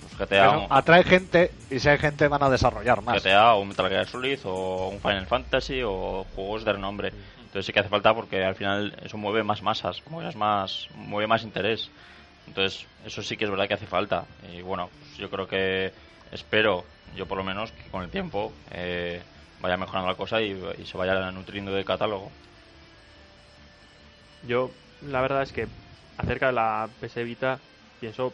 Pues 0.00 0.16
GTA, 0.30 0.50
un- 0.58 0.66
atrae 0.70 1.02
gente 1.02 1.50
y 1.70 1.80
si 1.80 1.88
hay 1.88 1.98
gente 1.98 2.28
van 2.28 2.42
a 2.44 2.48
desarrollar 2.50 3.02
más. 3.02 3.20
GTA 3.22 3.54
o 3.54 3.62
un 3.62 3.68
Metal 3.68 3.88
Gear 3.88 4.06
Solid 4.06 4.38
o 4.44 4.88
un 4.92 5.00
Final 5.00 5.26
Fantasy 5.26 5.82
o 5.84 6.24
juegos 6.36 6.64
de 6.64 6.72
renombre. 6.72 7.12
Entonces 7.48 7.66
sí 7.66 7.72
que 7.72 7.80
hace 7.80 7.88
falta 7.88 8.14
porque 8.14 8.44
al 8.44 8.54
final 8.54 8.94
eso 9.02 9.16
mueve 9.16 9.42
más 9.42 9.62
masas, 9.62 10.02
mueve 10.10 10.34
más, 10.36 10.86
mueve 10.94 11.26
más 11.26 11.42
interés. 11.42 11.90
Entonces 12.46 12.86
eso 13.06 13.22
sí 13.22 13.38
que 13.38 13.44
es 13.46 13.50
verdad 13.50 13.66
que 13.66 13.74
hace 13.74 13.86
falta. 13.86 14.26
Y 14.52 14.60
bueno, 14.60 14.90
pues 14.98 15.16
yo 15.16 15.30
creo 15.30 15.48
que 15.48 15.90
espero, 16.30 16.84
yo 17.16 17.26
por 17.26 17.38
lo 17.38 17.44
menos, 17.44 17.72
que 17.72 17.90
con 17.90 18.02
el 18.02 18.10
tiempo 18.10 18.52
eh, 18.70 19.22
vaya 19.60 19.78
mejorando 19.78 20.08
la 20.08 20.14
cosa 20.14 20.42
y, 20.42 20.52
y 20.78 20.84
se 20.84 20.98
vaya 20.98 21.30
nutriendo 21.30 21.72
del 21.72 21.86
catálogo. 21.86 22.30
Yo, 24.46 24.70
la 25.10 25.22
verdad 25.22 25.42
es 25.42 25.52
que 25.52 25.66
acerca 26.18 26.48
de 26.48 26.52
la 26.52 26.88
PS 27.00 27.24
Vita, 27.24 27.58
pienso, 27.98 28.32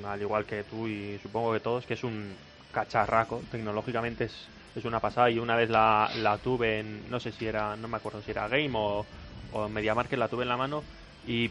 mm, 0.00 0.04
al 0.04 0.20
igual 0.20 0.44
que 0.44 0.64
tú 0.64 0.88
y 0.88 1.18
supongo 1.22 1.52
que 1.52 1.60
todos, 1.60 1.86
que 1.86 1.94
es 1.94 2.02
un 2.02 2.34
cacharraco. 2.72 3.42
Tecnológicamente 3.50 4.24
es, 4.24 4.48
es 4.76 4.84
una 4.84 5.00
pasada. 5.00 5.30
Y 5.30 5.38
una 5.38 5.56
vez 5.56 5.70
la, 5.70 6.10
la 6.22 6.38
tuve 6.38 6.80
en, 6.80 7.10
no 7.10 7.18
sé 7.20 7.32
si 7.32 7.46
era, 7.46 7.76
no 7.76 7.88
me 7.88 7.96
acuerdo 7.96 8.22
si 8.22 8.30
era 8.30 8.48
Game 8.48 8.72
o, 8.74 9.06
o 9.52 9.68
MediaMarket, 9.68 10.18
la 10.18 10.28
tuve 10.28 10.42
en 10.42 10.48
la 10.48 10.56
mano 10.56 10.82
y 11.26 11.50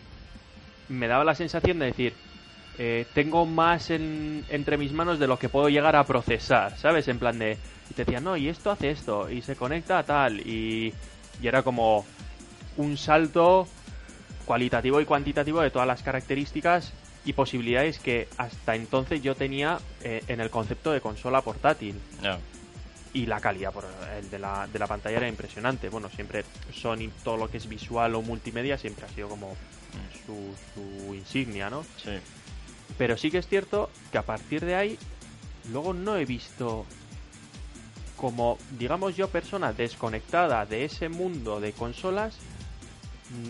me 0.89 1.07
daba 1.07 1.23
la 1.23 1.35
sensación 1.35 1.79
de 1.79 1.87
decir, 1.87 2.13
eh, 2.77 3.05
tengo 3.13 3.45
más 3.45 3.89
en- 3.89 4.43
entre 4.49 4.77
mis 4.77 4.91
manos 4.91 5.17
de 5.19 5.27
lo 5.27 5.39
que 5.39 5.49
puedo 5.49 5.69
llegar 5.69 5.95
a 5.95 6.05
procesar, 6.05 6.77
¿sabes? 6.77 7.07
En 7.07 7.19
plan 7.19 7.39
de, 7.39 7.57
y 7.89 7.93
te 7.93 8.03
decían, 8.05 8.23
no, 8.23 8.37
y 8.37 8.49
esto 8.49 8.69
hace 8.69 8.91
esto, 8.91 9.29
y 9.29 9.41
se 9.41 9.55
conecta 9.55 9.99
a 9.99 10.03
tal, 10.03 10.41
y, 10.41 10.93
era 11.43 11.63
como 11.63 12.05
un 12.77 12.97
salto 12.97 13.67
cualitativo 14.45 15.01
y 15.01 15.05
cuantitativo 15.05 15.61
de 15.61 15.69
todas 15.69 15.87
las 15.87 16.01
características 16.01 16.93
y 17.25 17.33
posibilidades 17.33 17.99
que 17.99 18.27
hasta 18.37 18.75
entonces 18.75 19.21
yo 19.21 19.35
tenía 19.35 19.77
eh, 20.01 20.23
en 20.27 20.39
el 20.39 20.49
concepto 20.49 20.91
de 20.91 21.01
consola 21.01 21.41
portátil. 21.41 21.95
Y 23.15 23.25
la 23.25 23.39
calidad 23.39 23.71
por 23.73 23.85
el 24.19 24.29
de 24.29 24.37
la, 24.37 24.67
de 24.67 24.77
la 24.77 24.85
pantalla 24.87 25.17
era 25.17 25.27
impresionante. 25.27 25.89
Bueno, 25.89 26.09
siempre 26.09 26.43
Sony, 26.73 27.09
todo 27.23 27.37
lo 27.37 27.49
que 27.49 27.57
es 27.57 27.67
visual 27.67 28.13
o 28.15 28.21
multimedia, 28.21 28.77
siempre 28.77 29.05
ha 29.05 29.09
sido 29.09 29.29
como 29.29 29.55
su, 30.25 30.53
su 30.75 31.13
insignia, 31.15 31.69
¿no? 31.69 31.83
Sí. 32.03 32.11
Pero 32.97 33.17
sí 33.17 33.31
que 33.31 33.39
es 33.39 33.47
cierto 33.47 33.89
que 34.11 34.17
a 34.17 34.23
partir 34.23 34.63
de 34.65 34.75
ahí, 34.75 34.97
luego 35.71 35.93
no 35.93 36.17
he 36.17 36.25
visto 36.25 36.85
como, 38.17 38.57
digamos 38.77 39.15
yo, 39.15 39.27
persona 39.29 39.73
desconectada 39.73 40.65
de 40.65 40.85
ese 40.85 41.09
mundo 41.09 41.59
de 41.59 41.71
consolas, 41.73 42.35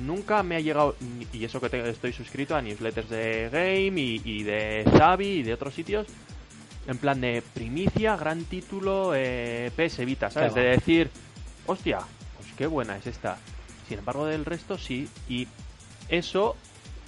nunca 0.01 0.41
me 0.43 0.55
ha 0.55 0.59
llegado, 0.59 0.95
y 1.33 1.43
eso 1.43 1.59
que 1.59 1.69
te- 1.69 1.89
estoy 1.89 2.13
suscrito 2.13 2.55
a 2.55 2.61
newsletters 2.61 3.09
de 3.09 3.49
Game 3.51 3.99
y, 4.01 4.21
y 4.23 4.43
de 4.43 4.85
Zavi 4.97 5.27
y 5.39 5.43
de 5.43 5.53
otros 5.53 5.73
sitios, 5.73 6.07
en 6.88 6.98
plan 6.98 7.20
de 7.22 7.41
primicia, 7.53 8.16
gran 8.16 8.44
título, 8.45 9.14
eh, 9.16 9.72
PS 9.76 10.06
Vita, 10.06 10.30
¿sabes? 10.30 10.53
De 10.53 10.62
decir, 10.62 11.10
hostia, 11.66 11.99
pues 12.38 12.49
qué 12.57 12.68
buena 12.68 12.98
es 12.98 13.07
esta. 13.07 13.38
Sin 13.88 13.99
embargo, 13.99 14.26
del 14.26 14.45
resto 14.45 14.78
sí, 14.78 15.07
y 15.28 15.48
eso 16.10 16.56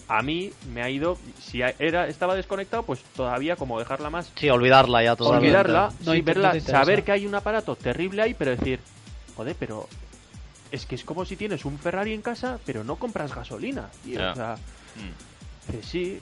a 0.08 0.22
mí 0.22 0.52
me 0.74 0.82
ha 0.82 0.90
ido, 0.90 1.18
si 1.40 1.62
era 1.62 2.08
estaba 2.08 2.36
desconectado, 2.36 2.84
pues 2.84 3.04
todavía 3.16 3.56
como 3.56 3.78
dejarla 3.78 4.10
más 4.10 4.32
Sí, 4.36 4.50
olvidarla 4.50 5.04
ya 5.04 5.16
totalmente. 5.16 5.48
olvidarla, 5.48 5.92
No 6.06 6.14
sí, 6.14 6.22
verla, 6.22 6.54
no 6.54 6.60
saber 6.62 7.04
que 7.04 7.12
hay 7.12 7.26
un 7.26 7.36
aparato 7.36 7.76
terrible 7.76 8.22
ahí, 8.22 8.34
pero 8.34 8.52
decir, 8.52 8.80
joder, 9.36 9.56
pero 9.60 9.88
es 10.72 10.86
que 10.86 10.96
es 10.96 11.04
como 11.04 11.26
si 11.26 11.36
tienes 11.36 11.66
un 11.66 11.78
Ferrari 11.78 12.14
en 12.14 12.22
casa, 12.22 12.60
pero 12.66 12.84
no 12.84 12.96
compras 12.96 13.34
gasolina, 13.36 13.90
tío. 14.04 14.32
O 14.32 14.34
sea, 14.36 14.56
Mm. 14.96 15.82
sí, 15.84 16.20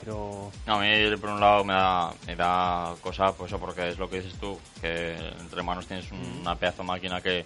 pero 0.00 0.50
No, 0.66 0.74
a 0.74 0.80
mí 0.80 1.16
por 1.16 1.30
un 1.30 1.40
lado 1.40 1.64
me 1.64 1.72
da, 1.72 2.12
me 2.26 2.36
da 2.36 2.94
cosa, 3.00 3.32
pues 3.32 3.50
eso, 3.50 3.58
porque 3.60 3.88
es 3.90 3.98
lo 3.98 4.08
que 4.08 4.20
dices 4.20 4.34
tú, 4.38 4.58
que 4.80 5.14
entre 5.40 5.62
manos 5.62 5.86
tienes 5.86 6.10
una 6.12 6.54
pedazo 6.54 6.82
de 6.82 6.88
máquina 6.88 7.20
que, 7.20 7.44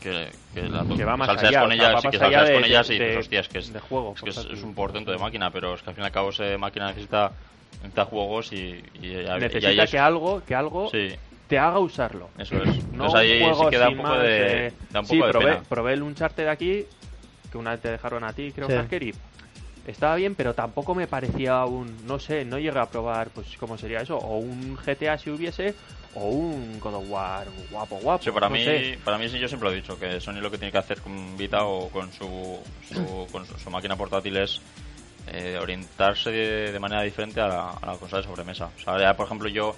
que, 0.00 0.30
que, 0.54 0.62
la 0.68 0.84
que 0.84 1.04
va 1.04 1.16
más 1.16 1.26
salseas 1.26 1.50
allá, 1.56 1.60
con 1.62 1.72
o 1.72 1.74
sea, 1.74 1.84
ella, 1.86 1.94
va 1.94 2.00
sí, 2.00 2.08
que 2.08 2.24
allá 2.24 2.44
de, 2.44 2.54
con 2.54 2.64
ella, 2.64 2.84
sí, 2.84 2.98
de- 2.98 3.04
pues, 3.06 3.16
hostias, 3.18 3.48
que 3.48 3.58
es, 3.58 3.72
de 3.72 3.80
juego. 3.80 4.12
es 4.14 4.22
que 4.22 4.30
es, 4.30 4.36
es 4.38 4.62
un 4.62 4.74
portento 4.74 5.10
de 5.10 5.18
máquina, 5.18 5.50
pero 5.50 5.74
es 5.74 5.82
que 5.82 5.90
al 5.90 5.94
fin 5.96 6.04
y 6.04 6.06
al 6.06 6.12
cabo 6.12 6.30
esa 6.30 6.58
máquina 6.58 6.88
necesita, 6.88 7.32
necesita 7.76 8.04
juegos 8.04 8.52
y, 8.52 8.82
y, 9.00 9.06
y 9.06 9.38
Necesita 9.38 9.84
es- 9.84 9.90
que 9.90 9.98
algo, 9.98 10.42
que 10.44 10.54
algo 10.54 10.88
Sí, 10.90 11.14
te 11.48 11.58
haga 11.58 11.78
usarlo. 11.78 12.30
eso 12.38 12.62
es. 12.62 12.68
No 12.92 13.04
Entonces 13.06 13.14
un 13.14 13.20
ahí 13.20 13.40
juego 13.40 13.64
sí 13.64 13.70
que 13.70 13.78
da 13.78 13.86
un 13.88 13.94
sin 13.94 14.02
poco 14.02 14.10
más, 14.10 14.22
de, 14.22 14.66
eh, 14.66 14.72
da 14.90 15.00
un 15.00 15.06
sí, 15.06 15.14
poco 15.16 15.26
de 15.26 15.32
probé, 15.32 15.46
pena. 15.52 15.62
probé 15.68 15.92
el 15.94 16.02
Uncharted 16.02 16.44
de 16.44 16.50
aquí, 16.50 16.84
que 17.50 17.58
una 17.58 17.70
vez 17.72 17.80
te 17.80 17.90
dejaron 17.90 18.24
a 18.24 18.32
ti, 18.32 18.52
creo, 18.52 18.68
Sí. 18.68 18.74
Hacker, 18.74 19.02
y 19.02 19.14
estaba 19.86 20.16
bien, 20.16 20.34
pero 20.34 20.54
tampoco 20.54 20.94
me 20.94 21.06
parecía 21.06 21.64
un, 21.64 21.96
no 22.06 22.18
sé, 22.18 22.44
no 22.44 22.58
llegué 22.58 22.78
a 22.78 22.86
probar, 22.86 23.30
pues, 23.30 23.56
cómo 23.58 23.78
sería 23.78 24.00
eso, 24.00 24.16
o 24.18 24.38
un 24.38 24.76
GTA 24.76 25.16
si 25.18 25.30
hubiese, 25.30 25.74
o 26.14 26.28
un 26.28 26.80
God 26.80 26.94
of 26.94 27.04
War 27.10 27.46
guapo, 27.70 27.96
guapo. 28.02 28.22
Sí, 28.24 28.30
para 28.30 28.48
no 28.48 28.54
mí, 28.54 28.64
sé. 28.64 28.98
para 29.04 29.18
mí 29.18 29.28
sí, 29.28 29.38
yo 29.38 29.48
siempre 29.48 29.68
lo 29.68 29.74
he 29.74 29.80
dicho, 29.80 29.98
que 29.98 30.20
Sony 30.20 30.40
lo 30.40 30.50
que 30.50 30.58
tiene 30.58 30.72
que 30.72 30.78
hacer 30.78 31.00
con 31.00 31.36
Vita 31.36 31.64
o 31.64 31.88
con 31.90 32.12
su, 32.12 32.58
su, 32.92 33.26
con 33.32 33.46
su, 33.46 33.58
su 33.58 33.70
máquina 33.70 33.96
portátil 33.96 34.36
es 34.38 34.60
eh, 35.28 35.58
orientarse 35.60 36.30
de, 36.30 36.72
de 36.72 36.78
manera 36.78 37.02
diferente 37.02 37.40
a 37.40 37.48
la, 37.48 37.70
a 37.70 37.86
la 37.86 37.98
consola 37.98 38.22
de 38.22 38.28
sobremesa. 38.28 38.70
O 38.76 38.80
sea, 38.80 38.98
ya, 38.98 39.16
por 39.16 39.26
ejemplo, 39.26 39.48
yo 39.48 39.76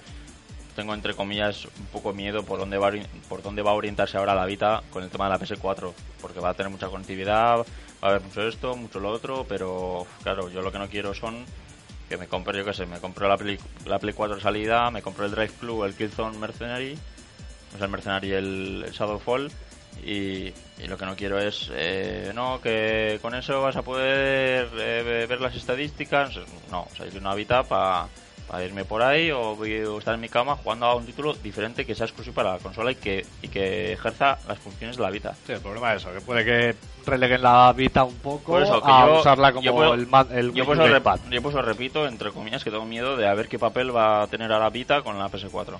tengo 0.75 0.93
entre 0.93 1.13
comillas 1.13 1.65
un 1.65 1.85
poco 1.91 2.13
miedo 2.13 2.43
por 2.43 2.57
dónde 2.57 2.77
va 2.77 2.91
por 3.27 3.41
dónde 3.41 3.61
va 3.61 3.71
a 3.71 3.73
orientarse 3.73 4.17
ahora 4.17 4.33
la 4.33 4.45
Vita 4.45 4.81
con 4.91 5.03
el 5.03 5.09
tema 5.09 5.25
de 5.25 5.31
la 5.31 5.39
PS4, 5.39 5.91
porque 6.21 6.39
va 6.39 6.49
a 6.49 6.53
tener 6.53 6.71
mucha 6.71 6.87
conectividad, 6.87 7.65
a 8.01 8.07
haber 8.07 8.21
mucho 8.21 8.47
esto, 8.47 8.75
mucho 8.75 8.99
lo 8.99 9.09
otro, 9.11 9.45
pero 9.47 10.05
claro, 10.23 10.49
yo 10.49 10.61
lo 10.61 10.71
que 10.71 10.79
no 10.79 10.87
quiero 10.89 11.13
son 11.13 11.45
que 12.07 12.17
me 12.17 12.27
compre, 12.27 12.57
yo 12.57 12.65
qué 12.65 12.73
sé, 12.73 12.85
me 12.85 12.99
compro 12.99 13.27
la 13.27 13.37
Play, 13.37 13.59
la 13.85 13.99
Play 13.99 14.13
4 14.13 14.37
de 14.37 14.41
salida, 14.41 14.89
me 14.89 15.01
compro 15.01 15.25
el 15.25 15.31
Drive 15.31 15.53
Club, 15.59 15.83
el 15.83 15.93
Killzone 15.93 16.37
Mercenary, 16.39 16.97
o 17.73 17.77
sea, 17.77 17.85
el 17.85 17.91
Mercenary 17.91 18.31
el, 18.31 18.83
el 18.87 18.91
Shadowfall. 18.91 19.51
Y, 20.03 20.53
y 20.77 20.87
lo 20.87 20.97
que 20.97 21.05
no 21.05 21.15
quiero 21.15 21.39
es, 21.39 21.69
eh, 21.73 22.31
no, 22.33 22.61
que 22.61 23.19
con 23.21 23.35
eso 23.35 23.61
vas 23.61 23.75
a 23.75 23.81
poder 23.81 24.69
eh, 24.77 25.03
ve- 25.03 25.25
ver 25.27 25.41
las 25.41 25.55
estadísticas. 25.55 26.37
No, 26.71 26.83
o 26.89 26.95
sea, 26.95 27.05
quiero 27.05 27.19
una 27.19 27.35
Vita 27.35 27.63
para 27.63 28.07
irme 28.63 28.83
por 28.85 29.01
ahí 29.01 29.31
o, 29.31 29.51
o 29.51 29.97
estar 29.99 30.15
en 30.15 30.21
mi 30.21 30.29
cama 30.29 30.55
jugando 30.55 30.85
a 30.87 30.95
un 30.95 31.05
título 31.05 31.33
diferente 31.33 31.85
que 31.85 31.93
sea 31.95 32.05
exclusivo 32.07 32.33
para 32.35 32.53
la 32.53 32.59
consola 32.59 32.91
y 32.91 32.95
que, 32.95 33.25
y 33.41 33.47
que 33.47 33.93
ejerza 33.93 34.37
las 34.47 34.57
funciones 34.59 34.97
de 34.97 35.03
la 35.03 35.09
Vita. 35.11 35.35
Sí, 35.45 35.53
el 35.53 35.59
problema 35.61 35.93
es 35.93 36.01
eso, 36.01 36.11
que 36.13 36.21
puede 36.21 36.43
que 36.43 36.75
releguen 37.05 37.41
la 37.43 37.71
Vita 37.73 38.03
un 38.03 38.15
poco 38.17 38.53
Por 38.53 38.63
eso, 38.63 38.81
que 38.81 38.91
a 38.91 39.05
yo- 39.05 39.19
usarla 39.19 39.51
como 39.51 39.63
yo 39.63 39.73
puedo- 39.73 39.93
el, 39.93 40.07
el 40.31 40.53
Yo 40.53 40.65
pues, 40.65 40.79
rep- 40.79 41.29
yo 41.29 41.41
pues 41.41 41.55
repito, 41.55 42.07
entre 42.07 42.31
comillas, 42.31 42.63
que 42.63 42.71
tengo 42.71 42.85
miedo 42.85 43.15
de 43.17 43.27
a 43.27 43.33
ver 43.33 43.47
qué 43.47 43.59
papel 43.59 43.95
va 43.95 44.23
a 44.23 44.27
tener 44.27 44.51
a 44.51 44.59
la 44.59 44.69
Vita 44.69 45.01
con 45.01 45.17
la 45.19 45.29
PS4. 45.29 45.77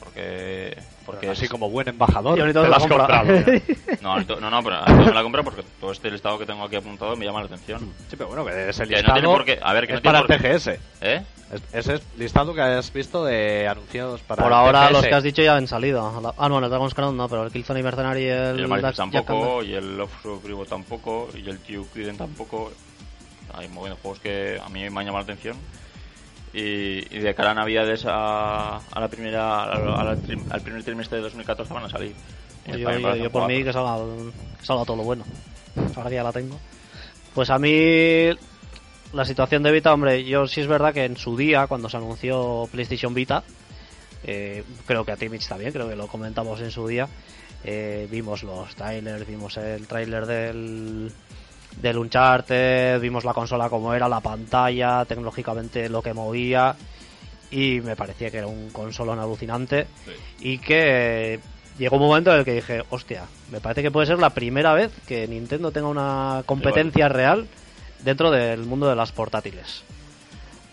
porque 0.00 0.76
porque 1.04 1.28
Así 1.28 1.44
es- 1.44 1.50
como 1.50 1.68
buen 1.70 1.88
embajador, 1.88 2.38
te 2.38 2.44
ni 2.46 2.52
todo 2.52 2.64
lo 2.64 2.68
lo 2.70 2.76
has 2.76 2.86
compra. 2.86 3.20
comprado. 3.20 3.60
no, 4.02 4.40
no, 4.40 4.50
no, 4.50 4.62
pero 4.62 4.76
mí 4.86 5.04
me 5.06 5.12
la 5.12 5.22
compro 5.22 5.44
porque 5.44 5.62
todo 5.80 5.92
este 5.92 6.10
listado 6.10 6.38
que 6.38 6.46
tengo 6.46 6.64
aquí 6.64 6.76
apuntado 6.76 7.14
me 7.16 7.24
llama 7.24 7.40
la 7.40 7.46
atención. 7.46 7.80
Sí, 8.08 8.16
pero 8.16 8.28
bueno, 8.28 8.44
que 8.44 8.68
ese 8.70 8.84
Que 8.84 8.90
no 8.90 8.96
listado 8.98 9.14
tiene 9.14 9.28
por 9.28 9.44
qué- 9.44 9.58
a 9.62 9.72
ver, 9.72 9.86
que 9.86 9.92
es 9.94 9.96
no 9.98 10.02
tiene 10.02 10.18
para 10.18 10.26
por 10.26 10.34
el 10.36 10.40
qué- 10.42 10.48
TGS. 10.48 10.68
¿Eh? 11.00 11.22
Es- 11.52 11.62
Ese 11.74 11.94
es 11.96 12.02
listado 12.16 12.54
que 12.54 12.62
has 12.62 12.90
visto 12.92 13.24
de 13.26 13.68
anunciados 13.68 14.20
para 14.22 14.42
Por 14.42 14.52
ahora 14.54 14.80
TGS. 14.88 14.92
los 14.92 15.02
que 15.06 15.14
has 15.14 15.22
dicho 15.22 15.42
ya 15.42 15.54
han 15.56 15.68
salido. 15.68 16.20
La- 16.22 16.34
Ah, 16.38 16.48
no, 16.48 16.58
el 16.58 16.68
Dragon's 16.70 16.94
Crown 16.94 17.14
no, 17.16 17.28
pero 17.28 17.44
el 17.44 17.52
Killzone 17.52 17.80
y 17.80 17.82
Mercenary 17.82 18.22
y 18.22 18.28
el, 18.28 18.58
Y 18.60 18.62
el 18.62 18.80
Jack 18.80 18.94
tampoco, 18.96 19.62
y 19.62 19.74
el 19.74 19.98
Love 19.98 20.10
Supremo 20.22 20.64
tampoco, 20.64 21.28
y 21.34 21.48
el 21.48 21.58
Kyuden 21.58 22.16
tampoco. 22.16 22.72
Hay 23.54 23.68
muy 23.68 23.80
buenos 23.80 23.98
juegos 24.00 24.18
que 24.20 24.58
a 24.64 24.68
mí 24.70 24.80
me 24.80 24.86
han 24.86 25.06
llamado 25.06 25.18
la 25.18 25.20
atención. 25.24 25.56
Y, 26.54 26.98
y 27.14 27.18
de 27.20 27.34
cara 27.34 27.52
a 27.52 27.54
Navidades 27.54 28.04
a, 28.06 28.76
a 28.76 29.00
la 29.00 29.08
primera, 29.08 29.64
a 29.64 29.78
la- 29.78 29.94
a 29.96 30.16
al 30.50 30.60
primer 30.60 30.82
trimestre 30.84 31.16
de 31.18 31.22
2014 31.24 31.72
van 31.72 31.84
a 31.84 31.88
salir. 31.88 32.14
Yo, 32.78 32.86
por 33.30 33.42
mí 33.48 33.64
que 33.64 33.72
salga, 33.72 33.96
que 34.60 34.66
salga 34.66 34.84
todo 34.84 34.96
lo 34.98 35.02
bueno. 35.04 35.24
Ahora 35.96 36.10
que 36.10 36.16
ya 36.16 36.22
la 36.22 36.32
tengo. 36.32 36.58
Pues 37.34 37.48
a 37.50 37.58
mí 37.58 38.28
la 39.14 39.24
situación 39.24 39.62
de 39.62 39.72
Vita, 39.72 39.92
hombre, 39.94 40.24
yo 40.24 40.46
sí 40.46 40.60
es 40.60 40.66
verdad 40.66 40.92
que 40.92 41.04
en 41.04 41.16
su 41.16 41.36
día, 41.36 41.66
cuando 41.66 41.88
se 41.88 41.96
anunció 41.96 42.68
PlayStation 42.70 43.14
Vita, 43.14 43.42
eh, 44.24 44.62
creo 44.86 45.04
que 45.04 45.12
a 45.12 45.16
ti 45.16 45.28
Mitch 45.28 45.48
también, 45.48 45.72
creo 45.72 45.88
que 45.88 45.96
lo 45.96 46.06
comentamos 46.06 46.60
en 46.60 46.70
su 46.70 46.86
día, 46.86 47.08
eh, 47.64 48.06
vimos 48.10 48.42
los 48.42 48.74
trailers, 48.76 49.26
vimos 49.26 49.56
el 49.56 49.86
trailer 49.86 50.26
del, 50.26 51.10
del 51.80 51.98
Uncharted, 51.98 53.00
vimos 53.00 53.24
la 53.24 53.34
consola 53.34 53.68
como 53.68 53.94
era, 53.94 54.08
la 54.08 54.20
pantalla, 54.20 55.04
tecnológicamente 55.04 55.88
lo 55.88 56.02
que 56.02 56.14
movía, 56.14 56.74
y 57.50 57.80
me 57.80 57.96
parecía 57.96 58.30
que 58.30 58.38
era 58.38 58.46
un 58.46 58.70
consolón 58.70 59.18
alucinante, 59.18 59.86
y 60.40 60.58
que 60.58 61.40
llegó 61.78 61.96
un 61.96 62.02
momento 62.02 62.32
en 62.32 62.40
el 62.40 62.44
que 62.44 62.54
dije, 62.54 62.82
hostia, 62.90 63.24
me 63.50 63.60
parece 63.60 63.82
que 63.82 63.90
puede 63.90 64.06
ser 64.06 64.18
la 64.18 64.30
primera 64.30 64.74
vez 64.74 64.92
que 65.06 65.26
Nintendo 65.26 65.70
tenga 65.70 65.88
una 65.88 66.42
competencia 66.46 67.08
real 67.08 67.46
dentro 68.04 68.30
del 68.30 68.60
mundo 68.60 68.88
de 68.88 68.96
las 68.96 69.12
portátiles. 69.12 69.84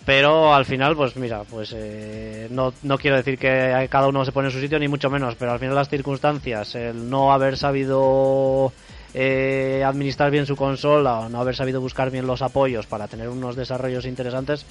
Pero 0.06 0.56
al 0.56 0.66
final, 0.66 0.96
pues 0.96 1.16
mira, 1.18 1.44
pues 1.44 1.74
eh, 1.76 2.48
no, 2.50 2.74
no 2.82 2.98
quiero 2.98 3.18
decir 3.18 3.38
que 3.38 3.88
cada 3.92 4.08
uno 4.08 4.26
se 4.26 4.32
pone 4.32 4.48
en 4.48 4.54
su 4.54 4.60
sitio, 4.60 4.80
ni 4.80 4.88
mucho 4.88 5.10
menos, 5.10 5.36
pero 5.36 5.52
al 5.52 5.60
final 5.60 5.76
las 5.76 5.90
circunstancias, 5.90 6.74
el 6.76 7.10
no 7.10 7.32
haber 7.32 7.58
sabido 7.58 8.74
eh, 9.14 9.84
administrar 9.86 10.32
bien 10.32 10.46
su 10.46 10.56
consola 10.56 11.20
o 11.20 11.30
no 11.30 11.40
haber 11.42 11.56
sabido 11.56 11.82
buscar 11.82 12.12
bien 12.12 12.28
los 12.28 12.42
apoyos 12.42 12.86
para 12.88 13.08
tener 13.08 13.30
unos 13.30 13.56
desarrollos 13.56 14.06
interesantes, 14.06 14.66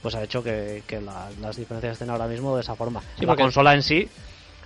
pues 0.00 0.14
ha 0.14 0.22
hecho 0.22 0.42
que, 0.42 0.82
que 0.86 1.00
la- 1.00 1.30
las 1.40 1.56
diferencias 1.56 1.92
estén 1.94 2.10
ahora 2.10 2.26
mismo 2.26 2.54
de 2.56 2.62
esa 2.62 2.74
forma. 2.76 3.00
Sí, 3.18 3.26
la 3.26 3.36
consola 3.36 3.74
en 3.74 3.82
sí 3.82 4.08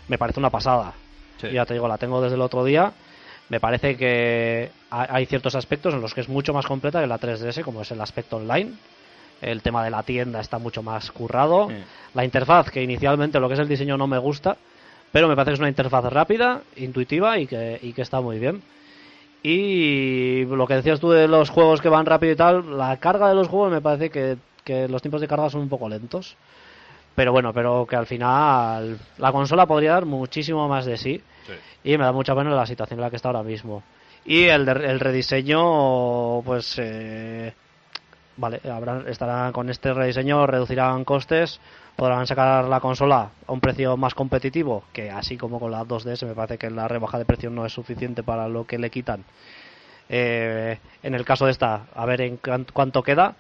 me 0.09 0.19
parece 0.19 0.39
una 0.41 0.51
pasada. 0.51 0.95
Sí. 1.41 1.49
Ya 1.51 1.67
te 1.67 1.75
digo, 1.75 1.89
la 1.89 1.99
tengo 1.99 2.21
desde 2.23 2.37
el 2.37 2.43
otro 2.43 2.65
día. 2.65 2.93
Me 3.49 3.61
parece 3.61 3.97
que 3.97 4.71
ha- 4.91 5.15
hay 5.15 5.27
ciertos 5.27 5.55
aspectos 5.55 5.95
en 5.95 6.01
los 6.01 6.15
que 6.15 6.21
es 6.21 6.29
mucho 6.29 6.53
más 6.55 6.67
completa 6.67 7.01
que 7.01 7.07
la 7.07 7.19
3DS, 7.19 7.63
como 7.63 7.83
es 7.83 7.91
el 7.91 8.01
aspecto 8.01 8.37
online. 8.37 8.73
El 9.43 9.61
tema 9.63 9.85
de 9.85 9.91
la 9.91 10.03
tienda 10.03 10.41
está 10.41 10.59
mucho 10.59 10.83
más 10.83 11.11
currado. 11.13 11.69
Sí. 11.69 11.75
La 12.15 12.25
interfaz, 12.25 12.71
que 12.71 12.83
inicialmente 12.83 13.39
lo 13.39 13.49
que 13.49 13.55
es 13.55 13.61
el 13.61 13.69
diseño 13.69 13.99
no 13.99 14.07
me 14.07 14.17
gusta, 14.19 14.57
pero 15.13 15.29
me 15.29 15.37
parece 15.37 15.51
que 15.51 15.55
es 15.55 15.61
una 15.61 15.69
interfaz 15.69 16.05
rápida, 16.07 16.63
intuitiva 16.77 17.39
y 17.39 17.47
que, 17.47 17.79
y 17.83 17.93
que 17.93 18.03
está 18.03 18.21
muy 18.21 18.39
bien. 18.39 18.63
Y 19.49 20.45
lo 20.45 20.67
que 20.67 20.75
decías 20.75 20.99
tú 20.99 21.11
de 21.11 21.29
los 21.29 21.51
juegos 21.51 21.81
que 21.81 21.89
van 21.89 22.05
rápido 22.05 22.33
y 22.33 22.37
tal, 22.37 22.77
la 22.77 22.97
carga 22.97 23.29
de 23.29 23.37
los 23.37 23.47
juegos 23.47 23.71
me 23.71 23.81
parece 23.81 24.11
que, 24.11 24.37
que 24.65 24.89
los 24.89 25.01
tiempos 25.01 25.21
de 25.21 25.29
carga 25.29 25.49
son 25.49 25.61
un 25.61 25.69
poco 25.69 25.89
lentos. 25.89 26.37
Pero 27.15 27.31
bueno, 27.31 27.53
pero 27.53 27.87
que 27.89 27.95
al 27.95 28.07
final 28.07 28.99
la 29.19 29.31
consola 29.31 29.65
podría 29.65 29.93
dar 29.93 30.05
muchísimo 30.05 30.67
más 30.67 30.85
de 30.85 30.97
sí. 30.97 31.23
Y 31.85 31.97
me 31.97 32.03
da 32.03 32.11
mucha 32.11 32.35
pena 32.35 32.51
la 32.51 32.67
situación 32.67 32.99
en 32.99 33.03
la 33.05 33.11
que 33.11 33.17
está 33.17 33.29
ahora 33.29 33.45
mismo. 33.45 33.85
Y 34.25 34.47
el, 34.47 34.69
el 34.69 34.99
rediseño, 34.99 36.43
pues. 36.43 36.75
eh, 36.79 37.55
vale, 38.37 38.61
habrán, 38.69 39.07
estarán 39.07 39.53
con 39.53 39.71
este 39.71 39.95
rediseño, 39.95 40.45
reducirán 40.49 41.05
costes, 41.05 41.61
podrán 41.97 42.27
sacar 42.27 42.67
la 42.67 42.81
consola 42.81 43.31
a 43.47 43.53
un 43.53 43.61
precio 43.61 43.97
más 43.97 44.15
competitivo, 44.15 44.85
que 44.93 45.11
así 45.11 45.37
como 45.37 45.59
con 45.59 45.71
la 45.71 45.83
2DS 45.83 46.27
me 46.27 46.35
parece 46.35 46.59
que 46.59 46.71
la 46.71 46.87
rebaja 46.87 47.19
de 47.19 47.25
precio 47.25 47.51
no 47.51 47.65
es 47.65 47.73
suficiente 47.73 48.23
para 48.23 48.49
lo 48.49 48.67
que 48.67 48.79
le 48.79 48.91
quitan. 48.91 49.25
Eh, 50.09 50.79
en 51.03 51.15
el 51.15 51.25
caso 51.25 51.47
de 51.47 51.53
esta, 51.53 51.87
a 51.95 52.07
ver 52.07 52.21
en 52.21 52.39
cuánto 52.73 53.03
queda, 53.03 53.35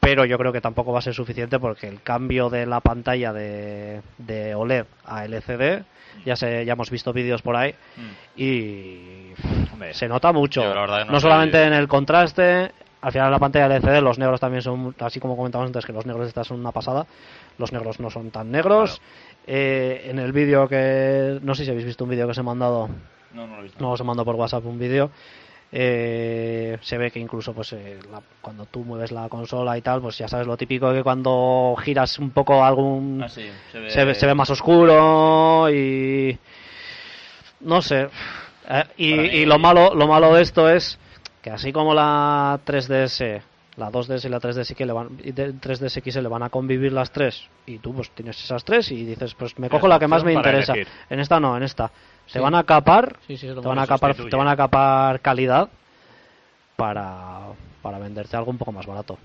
pero 0.00 0.24
yo 0.24 0.36
creo 0.36 0.52
que 0.52 0.60
tampoco 0.60 0.92
va 0.92 0.98
a 0.98 1.02
ser 1.02 1.14
suficiente 1.14 1.60
porque 1.60 1.86
el 1.86 2.02
cambio 2.02 2.50
de 2.50 2.66
la 2.66 2.80
pantalla 2.80 3.32
de, 3.32 4.02
de 4.18 4.54
OLED 4.54 4.84
a 5.04 5.24
LCD, 5.24 5.84
ya, 6.26 6.34
se, 6.34 6.64
ya 6.64 6.72
hemos 6.72 6.90
visto 6.90 7.12
vídeos 7.12 7.40
por 7.40 7.56
ahí, 7.56 7.74
y 8.36 9.32
Hombre, 9.72 9.94
se 9.94 10.08
nota 10.08 10.32
mucho. 10.32 10.62
No 11.06 11.20
solamente 11.20 11.62
en 11.62 11.72
el 11.72 11.88
contraste, 11.88 12.72
al 13.02 13.12
final 13.12 13.30
la 13.30 13.38
pantalla 13.38 13.66
LCD, 13.66 14.00
los 14.00 14.18
negros 14.18 14.40
también 14.40 14.62
son, 14.62 14.94
así 15.00 15.20
como 15.20 15.36
comentamos 15.36 15.66
antes, 15.66 15.84
que 15.84 15.92
los 15.92 16.06
negros 16.06 16.28
estas 16.28 16.46
son 16.46 16.60
una 16.60 16.72
pasada, 16.72 17.04
los 17.58 17.72
negros 17.72 18.00
no 18.00 18.08
son 18.10 18.30
tan 18.30 18.50
negros. 18.50 19.00
Eh, 19.46 20.06
en 20.08 20.18
el 20.20 20.32
vídeo 20.32 20.68
que, 20.68 21.38
no 21.42 21.54
sé 21.54 21.64
si 21.64 21.70
habéis 21.70 21.86
visto 21.86 22.04
un 22.04 22.10
vídeo 22.10 22.26
que 22.26 22.30
os 22.30 22.38
he 22.38 22.42
mandado, 22.42 22.88
No, 23.34 23.46
no 23.46 23.54
lo 23.56 23.60
he 23.60 23.64
visto. 23.64 23.78
no 23.80 23.90
os 23.90 24.00
he 24.00 24.04
mandado 24.04 24.24
por 24.24 24.36
WhatsApp 24.36 24.64
un 24.64 24.78
vídeo. 24.78 25.10
eh, 25.74 26.76
se 26.82 26.98
ve 26.98 27.10
que 27.10 27.18
incluso 27.18 27.54
pues 27.54 27.72
eh, 27.72 27.98
la- 28.12 28.20
cuando 28.42 28.66
tú 28.66 28.80
mueves 28.84 29.10
la 29.10 29.28
consola 29.30 29.78
y 29.78 29.80
tal 29.80 30.02
pues 30.02 30.18
ya 30.18 30.28
sabes 30.28 30.46
lo 30.46 30.54
típico 30.58 30.92
que 30.92 31.02
cuando 31.02 31.74
giras 31.82 32.18
un 32.18 32.30
poco 32.30 32.62
algún 32.62 33.22
Ah, 33.24 33.28
sí, 33.30 33.48
se 33.72 33.80
ve, 33.80 33.88
se 33.90 34.04
ve, 34.04 34.14
se 34.14 34.26
ve 34.26 34.34
más 34.34 34.50
oscuro 34.50 35.70
y 35.70 36.38
no 37.60 37.80
sé 37.80 38.08
Eh, 38.68 38.84
y, 38.98 39.14
mí- 39.14 39.28
y 39.28 39.44
lo 39.46 39.58
malo 39.58 39.94
lo 39.94 40.06
malo 40.06 40.34
de 40.34 40.42
esto 40.42 40.68
es 40.68 40.98
que 41.42 41.50
así 41.50 41.72
como 41.72 41.92
la 41.94 42.58
3DS 42.64 43.42
la 43.76 43.90
2DS 43.90 44.26
y 44.26 44.28
la 44.28 44.38
3DS 44.38 44.74
que 44.74 44.84
le 44.86 44.92
van 44.92 45.18
y 45.24 45.32
de- 45.32 45.54
3DS 45.54 46.00
XL 46.02 46.20
le 46.22 46.28
van 46.28 46.42
a 46.42 46.50
convivir 46.50 46.92
las 46.92 47.10
tres 47.10 47.48
y 47.66 47.78
tú 47.78 47.94
pues 47.94 48.10
tienes 48.10 48.38
esas 48.42 48.64
tres 48.64 48.90
y 48.92 49.04
dices 49.04 49.34
pues 49.34 49.58
me 49.58 49.68
cojo 49.70 49.88
la 49.88 49.98
que 49.98 50.06
más 50.06 50.22
me 50.24 50.34
interesa 50.34 50.74
elegir. 50.74 50.92
en 51.08 51.20
esta 51.20 51.40
no 51.40 51.56
en 51.56 51.62
esta 51.62 51.90
se 52.26 52.34
Sí. 52.34 52.38
van 52.38 52.54
a 52.54 52.64
capar 52.64 53.16
Sí, 53.26 53.36
sí, 53.36 53.46
te 53.46 53.54
van 53.54 53.78
a 53.78 53.86
capar 53.86 54.10
sustituye. 54.10 54.30
te 54.30 54.36
van 54.36 54.48
a 54.48 54.56
capar 54.56 55.20
calidad 55.20 55.68
para 56.76 57.46
para 57.80 57.98
venderte 57.98 58.36
algo 58.36 58.50
un 58.50 58.58
poco 58.58 58.72
más 58.72 58.86
barato 58.86 59.18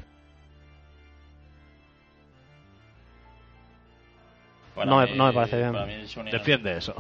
no 4.86 4.98
me- 5.00 5.08
mí- 5.08 5.18
no 5.18 5.26
me 5.26 5.34
parece 5.34 5.58
bien. 5.58 5.72
para 5.74 5.86
mí 5.88 6.08
Sony 6.08 6.24
no- 6.26 6.32
Defiende 6.32 6.78
eso. 6.78 6.94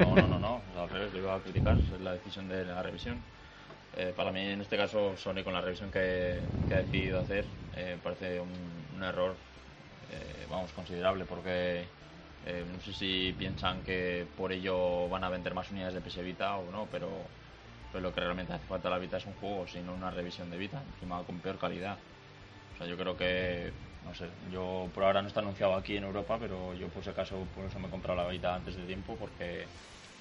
No, 0.00 0.14
no, 0.16 0.26
no, 0.26 0.38
no, 0.38 0.60
al 0.82 0.88
revés, 0.90 1.12
lo 1.12 1.18
iba 1.20 1.34
a 1.34 1.38
criticar, 1.38 1.76
es 1.78 2.00
la 2.00 2.12
decisión 2.14 2.48
de 2.48 2.64
la 2.64 2.82
revisión. 2.82 3.18
Eh, 3.92 4.12
para 4.16 4.30
mí, 4.32 4.40
en 4.40 4.60
este 4.60 4.76
caso, 4.76 5.16
Sony 5.16 5.42
con 5.42 5.52
la 5.52 5.60
revisión 5.60 5.90
que, 5.90 6.38
que 6.66 6.74
ha 6.74 6.78
decidido 6.78 7.20
hacer, 7.20 7.44
eh, 7.72 7.98
parece 8.02 8.40
un, 8.40 8.88
un 8.96 9.02
error, 9.02 9.34
eh, 10.08 10.46
vamos, 10.48 10.72
considerable, 10.72 11.24
porque 11.26 11.92
eh, 12.46 12.64
no 12.72 12.80
sé 12.80 12.92
si 12.92 13.34
piensan 13.38 13.82
que 13.82 14.26
por 14.36 14.52
ello 14.52 15.08
van 15.08 15.24
a 15.24 15.28
vender 15.28 15.54
más 15.54 15.70
unidades 15.70 15.94
de 15.94 16.00
PS 16.00 16.22
Vita 16.22 16.56
o 16.56 16.70
no, 16.70 16.86
pero, 16.90 17.08
pero 17.90 18.02
lo 18.02 18.12
que 18.14 18.20
realmente 18.20 18.52
hace 18.52 18.66
falta 18.66 18.88
a 18.88 18.92
la 18.92 18.98
Vita 18.98 19.16
es 19.18 19.26
un 19.26 19.34
juego, 19.34 19.66
sino 19.66 19.94
una 19.94 20.10
revisión 20.10 20.50
de 20.50 20.56
Vita, 20.58 20.82
encima 20.94 21.24
con 21.24 21.40
peor 21.40 21.58
calidad. 21.58 21.98
O 22.74 22.76
sea, 22.76 22.86
yo 22.86 22.96
creo 22.96 23.16
que, 23.16 23.72
no 24.04 24.14
sé, 24.14 24.26
yo 24.50 24.90
por 24.94 25.04
ahora 25.04 25.22
no 25.22 25.28
está 25.28 25.40
anunciado 25.40 25.74
aquí 25.74 25.96
en 25.96 26.04
Europa, 26.04 26.38
pero 26.40 26.74
yo 26.74 26.88
por 26.88 27.04
si 27.04 27.10
acaso 27.10 27.48
por 27.54 27.66
eso 27.66 27.78
me 27.78 27.88
he 27.88 27.90
comprado 27.90 28.22
la 28.22 28.28
Vita 28.28 28.54
antes 28.54 28.76
de 28.76 28.86
tiempo, 28.86 29.16
porque 29.18 29.66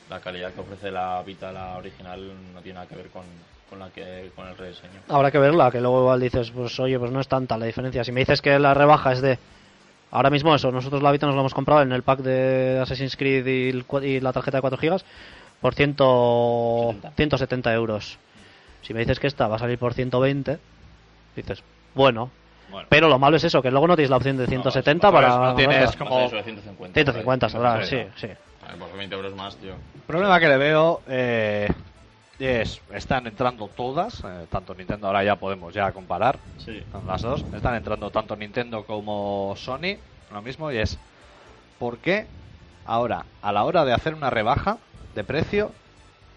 la 0.09 0.21
calidad 0.21 0.53
que 0.53 0.61
ofrece 0.61 0.91
la 0.91 1.21
Vita, 1.23 1.51
la 1.51 1.77
original, 1.77 2.53
no 2.53 2.61
tiene 2.61 2.75
nada 2.75 2.87
que 2.87 2.95
ver 2.95 3.09
con, 3.09 3.23
con 3.69 3.79
la 3.79 3.89
que 3.89 4.31
con 4.35 4.47
el 4.47 4.57
rediseño. 4.57 5.01
habrá 5.09 5.31
que 5.31 5.37
verla 5.37 5.69
que 5.71 5.79
luego 5.79 5.99
igual 6.01 6.19
dices 6.19 6.51
pues 6.51 6.79
oye 6.79 6.97
pues 6.99 7.11
no 7.11 7.19
es 7.21 7.27
tanta 7.27 7.57
la 7.57 7.65
diferencia 7.65 8.03
si 8.03 8.11
me 8.11 8.21
dices 8.21 8.41
que 8.41 8.57
la 8.59 8.73
rebaja 8.73 9.11
es 9.13 9.21
de 9.21 9.37
ahora 10.11 10.29
mismo 10.29 10.55
eso 10.55 10.71
nosotros 10.71 11.03
la 11.03 11.11
Vita 11.11 11.25
nos 11.27 11.35
la 11.35 11.41
hemos 11.41 11.53
comprado 11.53 11.81
en 11.83 11.91
el 11.91 12.01
pack 12.03 12.19
de 12.19 12.79
Assassin's 12.81 13.15
Creed 13.15 13.45
y, 13.45 13.69
el 13.69 13.85
y 14.03 14.19
la 14.19 14.33
tarjeta 14.33 14.57
de 14.57 14.61
4 14.61 14.77
gigas 14.79 15.05
por 15.61 15.75
100, 15.75 15.95
170 17.15 17.73
euros 17.73 18.17
si 18.81 18.93
me 18.93 19.01
dices 19.01 19.19
que 19.19 19.27
esta 19.27 19.47
va 19.47 19.57
a 19.57 19.59
salir 19.59 19.77
por 19.77 19.93
120 19.93 20.57
dices 21.35 21.63
bueno 21.93 22.31
Bueno. 22.71 22.87
pero 22.89 23.07
lo 23.09 23.19
malo 23.19 23.37
es 23.37 23.43
eso 23.43 23.61
que 23.61 23.69
luego 23.71 23.87
no 23.87 23.95
tienes 23.95 24.09
la 24.09 24.17
opción 24.17 24.37
de 24.37 24.47
170 24.47 25.07
eso, 25.07 25.13
para 25.15 25.27
no 25.37 25.55
tienes 25.55 25.95
como- 25.95 26.21
Eso 26.21 26.35
de 26.37 26.43
150. 26.43 26.93
150 26.93 27.47
por 27.47 27.51
saldrá 27.51 27.85
sí 27.85 28.03
sí 28.15 28.27
ver, 28.27 28.37
Pues 28.79 28.95
20 28.97 29.15
euros 29.15 29.35
más, 29.35 29.55
tío. 29.57 29.71
El 29.73 30.01
problema 30.05 30.39
que 30.39 30.47
le 30.47 30.57
veo 30.57 31.01
eh, 31.07 31.67
es, 32.45 32.81
están 32.93 33.27
entrando 33.27 33.67
todas, 33.67 34.23
eh, 34.23 34.47
tanto 34.49 34.73
Nintendo, 34.73 35.07
ahora 35.07 35.23
ya 35.23 35.35
podemos 35.35 35.73
ya 35.73 35.91
comparar 35.91 36.39
Sí. 36.57 36.81
con 36.91 37.05
las 37.07 37.21
dos, 37.21 37.43
están 37.53 37.75
entrando 37.75 38.09
tanto 38.11 38.35
Nintendo 38.35 38.85
como 38.85 39.53
Sony, 39.57 39.97
lo 40.31 40.41
mismo, 40.41 40.71
y 40.71 40.77
es, 40.77 40.97
¿por 41.77 41.97
qué 41.97 42.27
ahora, 42.85 43.25
a 43.41 43.51
la 43.51 43.63
hora 43.63 43.83
de 43.85 43.93
hacer 43.93 44.13
una 44.13 44.29
rebaja 44.29 44.77
de 45.15 45.23
precio, 45.23 45.71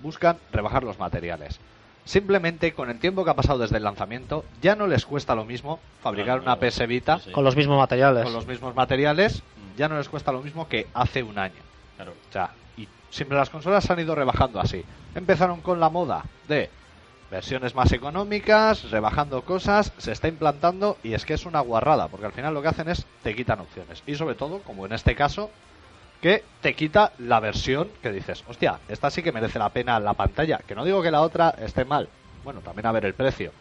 buscan 0.01 0.39
rebajar 0.51 0.83
los 0.83 0.99
materiales? 0.99 1.61
Simplemente 2.05 2.73
con 2.73 2.91
el 2.91 2.99
tiempo 2.99 3.25
que 3.25 3.31
ha 3.31 3.35
pasado 3.37 3.61
desde 3.61 3.77
el 3.77 3.85
lanzamiento, 3.85 4.45
ya 4.61 4.75
no 4.75 4.89
les 4.89 5.07
cuesta 5.07 5.37
lo 5.37 5.45
mismo 5.45 5.79
fabricar 6.03 6.41
Claro, 6.41 6.43
una 6.43 6.57
claro. 6.57 6.73
PS 6.73 6.87
Vita 6.89 7.21
Sí, 7.21 7.31
con 7.31 7.45
los 7.45 7.55
mismos 7.55 7.79
materiales 7.79 8.25
con 8.25 8.33
los 8.33 8.47
mismos 8.47 8.75
materiales, 8.75 9.41
Mm. 9.57 9.77
ya 9.79 9.89
no 9.89 9.97
les 9.99 10.09
cuesta 10.09 10.33
lo 10.33 10.43
mismo 10.43 10.67
que 10.69 10.89
hace 10.95 11.23
un 11.23 11.39
año. 11.39 11.63
Claro. 11.95 12.11
O 12.29 12.33
sea, 12.33 12.51
siempre 13.13 13.39
las 13.39 13.51
consolas 13.51 13.85
se 13.85 13.93
han 13.93 14.01
ido 14.01 14.17
rebajando 14.17 14.59
así. 14.59 14.85
Empezaron 15.15 15.61
con 15.61 15.79
la 15.79 15.89
moda 15.89 16.25
de 16.49 16.69
versiones 17.31 17.75
más 17.75 17.93
económicas, 17.93 18.91
rebajando 18.91 19.43
cosas, 19.43 19.93
se 19.99 20.13
está 20.13 20.27
implantando 20.29 20.99
y 21.05 21.15
es 21.15 21.25
que 21.25 21.35
es 21.35 21.47
una 21.47 21.61
guarrada, 21.61 22.09
porque 22.09 22.27
al 22.27 22.33
final 22.33 22.53
lo 22.53 22.61
que 22.63 22.69
hacen 22.69 22.89
es 22.89 23.07
te 23.23 23.35
quitan 23.37 23.61
opciones. 23.61 24.03
Y 24.07 24.17
sobre 24.17 24.35
todo, 24.35 24.59
como 24.63 24.85
en 24.85 24.93
este 24.93 25.15
caso, 25.15 25.51
que 26.21 26.43
te 26.61 26.75
quita 26.75 27.13
la 27.19 27.41
versión 27.41 27.89
que 28.03 28.13
dices, 28.13 28.45
hostia, 28.49 28.79
esta 28.89 29.11
sí 29.11 29.23
que 29.23 29.33
merece 29.33 29.59
la 29.59 29.69
pena 29.71 29.99
la 30.01 30.15
pantalla. 30.15 30.59
Que 30.67 30.75
no 30.75 30.85
digo 30.85 31.03
que 31.03 31.11
la 31.11 31.23
otra 31.23 31.55
esté 31.59 31.85
mal. 31.85 32.09
Bueno, 32.45 32.61
también 32.61 32.87
a 32.87 32.93
ver 32.93 33.07
el 33.07 33.15
precio. 33.15 33.53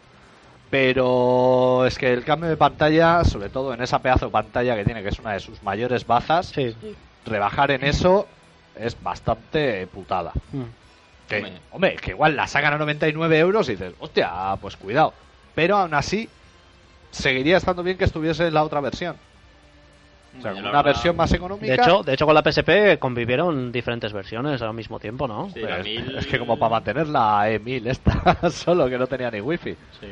Pero 0.70 1.84
es 1.86 1.98
que 1.98 2.12
el 2.12 2.24
cambio 2.24 2.48
de 2.48 2.56
pantalla, 2.56 3.24
sobre 3.24 3.50
todo 3.50 3.74
en 3.74 3.82
esa 3.82 3.98
pedazo 3.98 4.26
de 4.26 4.32
pantalla 4.32 4.74
que 4.74 4.84
tiene, 4.84 5.02
que 5.02 5.10
es 5.10 5.18
una 5.18 5.32
de 5.32 5.40
sus 5.40 5.62
mayores 5.62 6.06
bazas, 6.06 6.46
Sí. 6.46 6.74
rebajar 7.26 7.70
en 7.72 7.84
eso 7.84 8.26
es 8.76 9.00
bastante 9.02 9.86
putada. 9.86 10.32
Mm. 10.52 10.62
Que, 11.28 11.36
Hombre. 11.36 11.52
hombre, 11.70 11.96
que 11.96 12.10
igual 12.10 12.36
la 12.36 12.46
sacan 12.46 12.74
a 12.74 12.78
99 12.78 13.38
euros 13.38 13.68
y 13.68 13.72
dices, 13.72 13.94
hostia, 14.00 14.56
pues 14.60 14.76
cuidado. 14.76 15.14
Pero 15.54 15.76
aún 15.76 15.94
así, 15.94 16.28
seguiría 17.10 17.56
estando 17.58 17.82
bien 17.82 17.96
que 17.98 18.04
estuviese 18.04 18.50
la 18.50 18.62
otra 18.64 18.80
versión. 18.80 19.16
O 20.38 20.40
sea, 20.42 20.52
una 20.52 20.62
verdad- 20.62 20.84
versión 20.84 21.14
más 21.16 21.30
económica. 21.32 21.66
De 21.66 21.74
hecho, 21.74 22.02
de 22.02 22.14
hecho, 22.14 22.24
con 22.24 22.34
la 22.34 22.42
PSP 22.42 22.98
convivieron 22.98 23.70
diferentes 23.70 24.12
versiones 24.14 24.62
al 24.62 24.72
mismo 24.72 24.98
tiempo, 24.98 25.28
¿no? 25.28 25.50
Sí, 25.50 25.60
la 25.60 25.76
pues, 25.76 25.84
mil- 25.84 26.16
es 26.16 26.26
que 26.26 26.38
como 26.38 26.58
para 26.58 26.70
mantener 26.70 27.06
la 27.08 27.50
E1000 27.50 27.86
esta, 27.88 28.50
solo 28.50 28.88
que 28.88 28.96
no 28.96 29.06
tenía 29.06 29.30
ni 29.30 29.40
wifi. 29.42 29.72
Sí. 30.00 30.08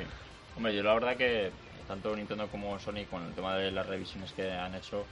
Hombre, 0.57 0.75
yo 0.77 0.83
la 0.83 0.93
verdad 0.93 1.17
que 1.17 1.51
tanto 1.89 2.15
Nintendo 2.15 2.47
como 2.49 2.79
Sony 2.79 3.05
con 3.11 3.25
el 3.27 3.33
tema 3.33 3.57
de 3.57 3.73
las 3.73 3.87
revisiones 3.87 4.31
que 4.33 4.53
han 4.53 4.75
hecho, 4.75 5.07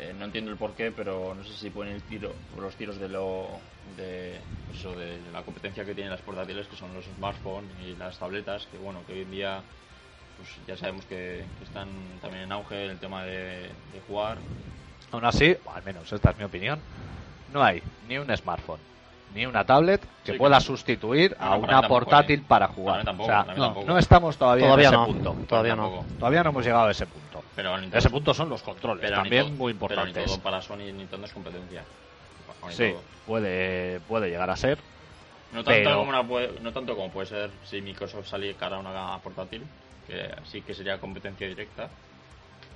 eh, 0.00 0.14
no 0.18 0.24
entiendo 0.24 0.50
el 0.50 0.56
porqué, 0.56 0.90
pero 0.90 1.34
no 1.34 1.44
sé 1.44 1.52
si 1.52 1.70
ponen 1.70 1.94
el 1.94 2.02
tiro, 2.02 2.34
los 2.58 2.74
tiros 2.74 2.98
de 2.98 3.08
lo 3.08 3.48
de, 3.96 4.40
pues 4.66 4.78
eso, 4.78 4.94
la 5.32 5.42
competencia 5.42 5.84
que 5.84 5.94
tienen 5.94 6.10
las 6.10 6.22
portátiles, 6.22 6.66
que 6.66 6.76
son 6.76 6.94
los 6.94 7.04
smartphones 7.04 7.70
y 7.86 7.94
las 7.96 8.18
tabletas, 8.18 8.66
que 8.72 8.78
bueno, 8.78 9.00
que 9.06 9.12
hoy 9.12 9.20
en 9.22 9.30
día 9.30 9.62
pues 10.38 10.48
ya 10.66 10.76
sabemos 10.76 11.04
que, 11.04 11.44
están 11.62 11.88
también 12.22 12.44
en 12.44 12.52
auge 12.52 12.86
el 12.86 12.98
tema 12.98 13.24
de, 13.24 13.68
de 13.92 14.00
jugar. 14.08 14.38
Aún 15.12 15.24
así, 15.24 15.54
al 15.66 15.82
menos 15.82 16.10
esta 16.10 16.30
es 16.30 16.38
mi 16.38 16.44
opinión, 16.44 16.80
no 17.52 17.62
hay 17.62 17.82
ni 18.08 18.16
un 18.16 18.34
smartphone 18.34 18.89
ni 19.34 19.46
una 19.46 19.64
tablet 19.64 20.00
que 20.24 20.32
Sí, 20.32 20.38
pueda 20.38 20.60
sustituir 20.60 21.36
No, 21.38 21.46
a 21.46 21.48
no, 21.50 21.58
una 21.58 21.68
tampoco, 21.80 21.88
portátil 22.00 22.40
eh. 22.40 22.44
para 22.46 22.68
jugar. 22.68 23.04
tampoco, 23.04 23.30
o 23.30 23.32
sea, 23.32 23.44
no, 23.86 23.98
estamos 23.98 24.36
todavía, 24.36 24.64
Todavía 24.66 24.88
en 24.88 24.94
ese 24.94 25.00
no. 25.00 25.06
punto. 25.06 25.36
Todavía 25.48 25.76
no. 25.76 26.04
Todavía 26.18 26.42
no 26.42 26.50
hemos 26.50 26.64
llegado 26.64 26.86
a 26.88 26.90
ese 26.90 27.06
punto. 27.06 27.42
Pero 27.54 27.72
Nintendo- 27.76 27.98
Ese 27.98 28.10
punto 28.10 28.34
son 28.34 28.48
los 28.48 28.62
controles, 28.62 29.02
pero 29.02 29.16
también 29.16 29.44
todo- 29.46 29.56
muy 29.56 29.72
pero 29.74 29.84
importantes. 29.86 30.24
todo 30.26 30.40
para 30.40 30.60
Sony 30.62 30.88
y 30.88 30.92
Nintendo 30.92 31.26
es 31.26 31.32
competencia. 31.32 31.82
Sí, 32.70 32.90
todo. 32.92 33.02
puede, 33.26 34.00
puede 34.00 34.28
llegar 34.30 34.50
a 34.50 34.56
ser. 34.56 34.78
No 35.52 35.64
tanto, 35.64 35.70
Pero- 35.82 35.96
como 35.98 36.10
una 36.10 36.22
puede- 36.26 36.60
no 36.60 36.72
tanto 36.72 36.94
como 36.94 37.10
puede 37.10 37.26
ser 37.26 37.50
si 37.64 37.80
Microsoft 37.80 38.26
saliera 38.28 38.56
cara 38.58 38.76
a 38.76 38.80
una 38.80 39.18
portátil, 39.18 39.62
que 40.06 40.30
sí 40.44 40.62
que 40.62 40.74
sería 40.74 40.98
competencia 40.98 41.46
directa, 41.48 41.88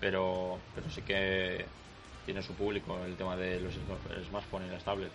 pero, 0.00 0.58
pero 0.74 0.90
sí 0.90 1.02
que 1.02 1.64
tiene 2.24 2.42
su 2.42 2.54
público 2.54 2.98
el 3.04 3.16
tema 3.16 3.36
de 3.36 3.60
los 3.60 3.74
sm- 3.74 4.24
smartphones 4.28 4.68
y 4.70 4.72
las 4.72 4.82
tablets. 4.84 5.12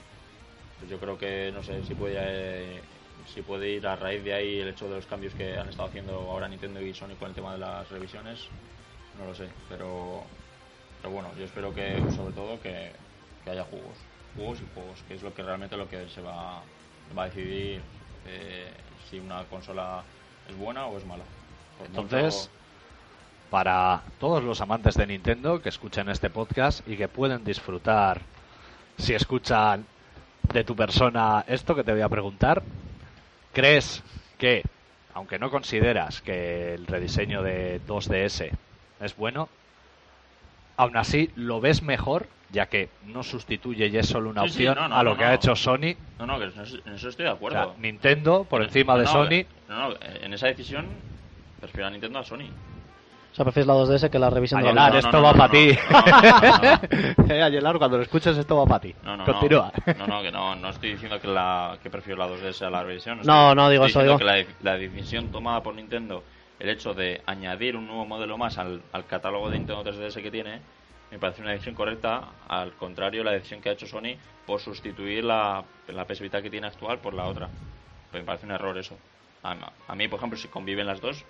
Yo 0.88 0.98
creo 1.00 1.18
que, 1.18 1.52
no 1.54 1.64
sé, 1.64 1.84
si 1.84 1.94
puede, 1.94 2.82
si 3.34 3.42
puede 3.42 3.70
ir 3.70 3.88
a 3.88 3.96
raíz 3.96 4.24
de 4.24 4.34
ahí 4.34 4.60
el 4.60 4.70
hecho 4.70 4.88
de 4.88 4.96
los 4.96 5.06
cambios 5.06 5.34
que 5.34 5.58
han 5.58 5.70
estado 5.70 5.90
haciendo 5.90 6.14
ahora 6.14 6.48
Nintendo 6.48 6.82
y 6.82 6.94
Sony 6.94 7.16
con 7.20 7.30
el 7.30 7.36
tema 7.36 7.54
de 7.54 7.60
las 7.60 7.90
revisiones, 7.90 8.48
no 9.20 9.26
lo 9.26 9.36
sé, 9.36 9.50
pero, 9.68 10.24
pero 11.02 11.14
bueno, 11.14 11.30
yo 11.38 11.46
espero 11.46 11.74
que, 11.74 12.00
sobre 12.16 12.34
todo, 12.34 12.60
que, 12.62 12.92
haya 13.50 13.64
juegos, 13.64 13.98
juegos 14.36 14.60
y 14.62 14.74
juegos, 14.74 15.04
que 15.08 15.16
es 15.16 15.24
lo 15.24 15.34
que 15.34 15.42
realmente 15.42 15.76
lo 15.76 15.90
que 15.90 16.08
se 16.08 16.22
va, 16.22 16.60
a 16.60 17.26
decidir 17.26 17.82
eh, 18.28 18.72
si 19.10 19.20
una 19.20 19.44
consola 19.46 20.04
es 20.48 20.56
buena 20.56 20.86
o 20.86 20.98
es 20.98 21.06
mala. 21.06 21.24
Entonces, 21.84 22.50
para 23.50 24.04
todos 24.20 24.44
los 24.44 24.62
amantes 24.62 24.96
de 24.96 25.08
Nintendo 25.08 25.62
que 25.62 25.70
escuchen 25.70 26.10
este 26.10 26.30
podcast 26.30 26.88
y 26.88 26.96
que 26.96 27.08
pueden 27.08 27.44
disfrutar, 27.44 28.22
si 28.98 29.16
escuchan 29.16 29.86
de 30.54 30.64
tu 30.64 30.76
persona 30.76 31.44
esto 31.48 31.76
que 31.76 31.84
te 31.84 31.92
voy 31.92 32.02
a 32.02 32.10
preguntar, 32.10 32.62
¿crees 33.54 34.04
que, 34.38 34.64
aunque 35.14 35.40
no 35.40 35.50
consideras 35.52 36.22
que 36.22 36.74
el 36.74 36.88
rediseño 36.88 37.44
de 37.44 37.82
2DS 37.88 38.52
es 39.02 39.16
bueno, 39.16 39.50
aún 40.78 40.98
así 40.98 41.30
lo 41.36 41.60
ves 41.62 41.82
mejor, 41.84 42.28
ya 42.52 42.66
que 42.68 42.90
no 43.06 43.24
sustituye 43.24 43.88
y 43.88 43.98
es 43.98 44.08
solo 44.08 44.30
una 44.30 44.44
Sí, 44.44 44.50
sí, 44.50 44.54
opción 44.68 44.76
no, 44.76 44.88
no, 44.90 44.96
a 44.96 45.04
lo 45.04 45.12
no, 45.12 45.18
que 45.18 45.24
ha 45.26 45.34
hecho 45.34 45.56
Sony? 45.56 45.96
no, 46.18 46.26
no, 46.26 46.40
que 46.40 46.46
en 46.46 46.94
eso, 46.94 47.10
estoy 47.10 47.26
de 47.26 47.32
O 47.32 47.36
acuerdo. 47.36 47.74
sea, 47.74 47.82
Nintendo 47.82 48.44
por 48.44 48.64
encima 48.64 48.98
de 48.98 49.06
Sony. 49.06 49.46
No, 49.68 49.90
no, 49.90 49.96
en 50.02 50.34
esa 50.34 50.48
decisión 50.48 50.88
prefiero 51.60 51.88
a 51.88 51.92
Nintendo 51.92 52.20
a 52.20 52.24
Sony. 52.24 52.50
O 53.32 53.36
sea, 53.36 53.46
prefieres 53.46 53.68
la 53.68 53.74
2DS 53.76 54.10
que 54.10 54.20
la 54.20 54.30
revisión 54.30 54.62
de 54.62 54.74
la 54.74 54.88
Ayelar, 54.88 54.92
Wii. 54.92 55.02
no, 55.02 55.08
esto 55.08 55.18
no, 55.18 55.24
va 55.24 55.32
no, 55.32 55.38
para 55.38 55.54
no, 55.54 55.60
ti. 55.60 57.18
no, 57.18 57.38
no, 57.38 57.46
Ayelar, 57.46 57.78
cuando 57.80 57.98
lo 57.98 58.04
escuches, 58.04 58.38
esto 58.38 58.58
va 58.58 58.66
para 58.66 58.80
ti. 58.82 58.96
No, 59.04 59.16
no, 59.18 59.26
Continúa. 59.26 59.72
no. 59.86 59.94
No, 59.94 60.08
no, 60.08 60.22
que 60.22 60.32
no, 60.32 60.56
no 60.56 60.70
estoy 60.70 60.92
diciendo 60.94 61.20
que, 61.22 61.28
la, 61.28 61.78
que 61.82 61.90
prefiero 61.90 62.18
la 62.20 62.28
2DS 62.28 62.66
a 62.66 62.70
la 62.70 62.84
revisión. 62.84 63.22
No, 63.24 63.54
no 63.56 63.70
digo 63.70 63.86
eso, 63.86 64.00
diciendo 64.00 64.18
digo- 64.24 64.32
que 64.32 64.46
la, 64.66 64.72
la 64.74 64.78
decisión 64.78 65.28
tomada 65.30 65.62
por 65.62 65.76
Nintendo, 65.76 66.24
el 66.60 66.70
hecho 66.70 66.94
de 66.94 67.22
añadir 67.26 67.76
un 67.78 67.86
nuevo 67.88 68.06
modelo 68.06 68.38
más 68.38 68.58
al, 68.58 68.82
al 68.92 69.06
catálogo 69.06 69.50
de 69.50 69.58
Nintendo 69.60 69.84
3DS 69.84 70.22
que 70.22 70.32
tiene, 70.32 70.60
me 71.12 71.20
parece 71.20 71.42
una 71.42 71.52
decisión 71.52 71.76
correcta. 71.76 72.22
Al 72.48 72.74
contrario, 72.74 73.24
la 73.24 73.32
decisión 73.32 73.62
que 73.62 73.70
ha 73.70 73.74
hecho 73.74 73.86
Sony 73.88 74.18
por 74.46 74.60
sustituir 74.60 75.24
la, 75.24 75.64
la 75.88 76.06
PS 76.06 76.22
Vita 76.22 76.42
que 76.42 76.50
tiene 76.50 76.68
actual 76.68 76.98
por 77.00 77.14
la 77.14 77.26
otra. 77.26 77.48
Pues 78.12 78.24
me 78.24 78.26
parece 78.28 78.46
un 78.48 78.52
error 78.52 78.76
eso. 78.78 78.98
A, 79.44 79.56
a 79.88 79.96
mí, 79.96 80.08
por 80.08 80.18
ejemplo, 80.18 80.38
si 80.38 80.48
conviven 80.50 80.88
las 80.88 81.00
dos, 81.00 81.24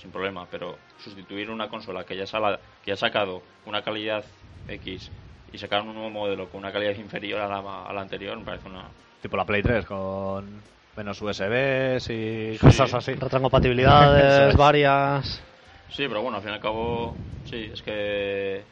sin 0.00 0.10
problema, 0.10 0.46
pero 0.50 0.78
sustituir 0.98 1.50
una 1.50 1.68
consola 1.68 2.04
que 2.04 2.16
ya, 2.16 2.26
sala- 2.26 2.58
que 2.82 2.88
ya 2.90 2.94
ha 2.94 2.96
sacado 2.96 3.42
una 3.66 3.82
calidad 3.82 4.24
X 4.68 5.10
y 5.52 5.58
sacar 5.58 5.82
un 5.82 5.94
nuevo 5.94 6.10
modelo 6.10 6.48
con 6.48 6.60
una 6.60 6.72
calidad 6.72 6.94
inferior 6.96 7.40
a 7.40 7.48
la, 7.48 7.84
a 7.84 7.92
la 7.92 8.00
anterior 8.00 8.36
me 8.38 8.44
parece 8.44 8.68
una... 8.68 8.84
Tipo 9.22 9.36
la 9.36 9.44
Play 9.44 9.62
3 9.62 9.84
con 9.86 10.62
menos 10.96 11.20
USBs 11.20 12.10
y 12.10 12.58
cosas 12.58 12.92
así. 12.94 13.14
Retrocompatibilidades 13.14 14.50
es. 14.52 14.56
varias. 14.56 15.42
Sí, 15.90 16.06
pero 16.06 16.22
bueno, 16.22 16.36
al 16.36 16.42
fin 16.42 16.52
y 16.52 16.54
al 16.54 16.60
cabo, 16.60 17.16
sí, 17.44 17.70
es 17.72 17.82
que... 17.82 18.62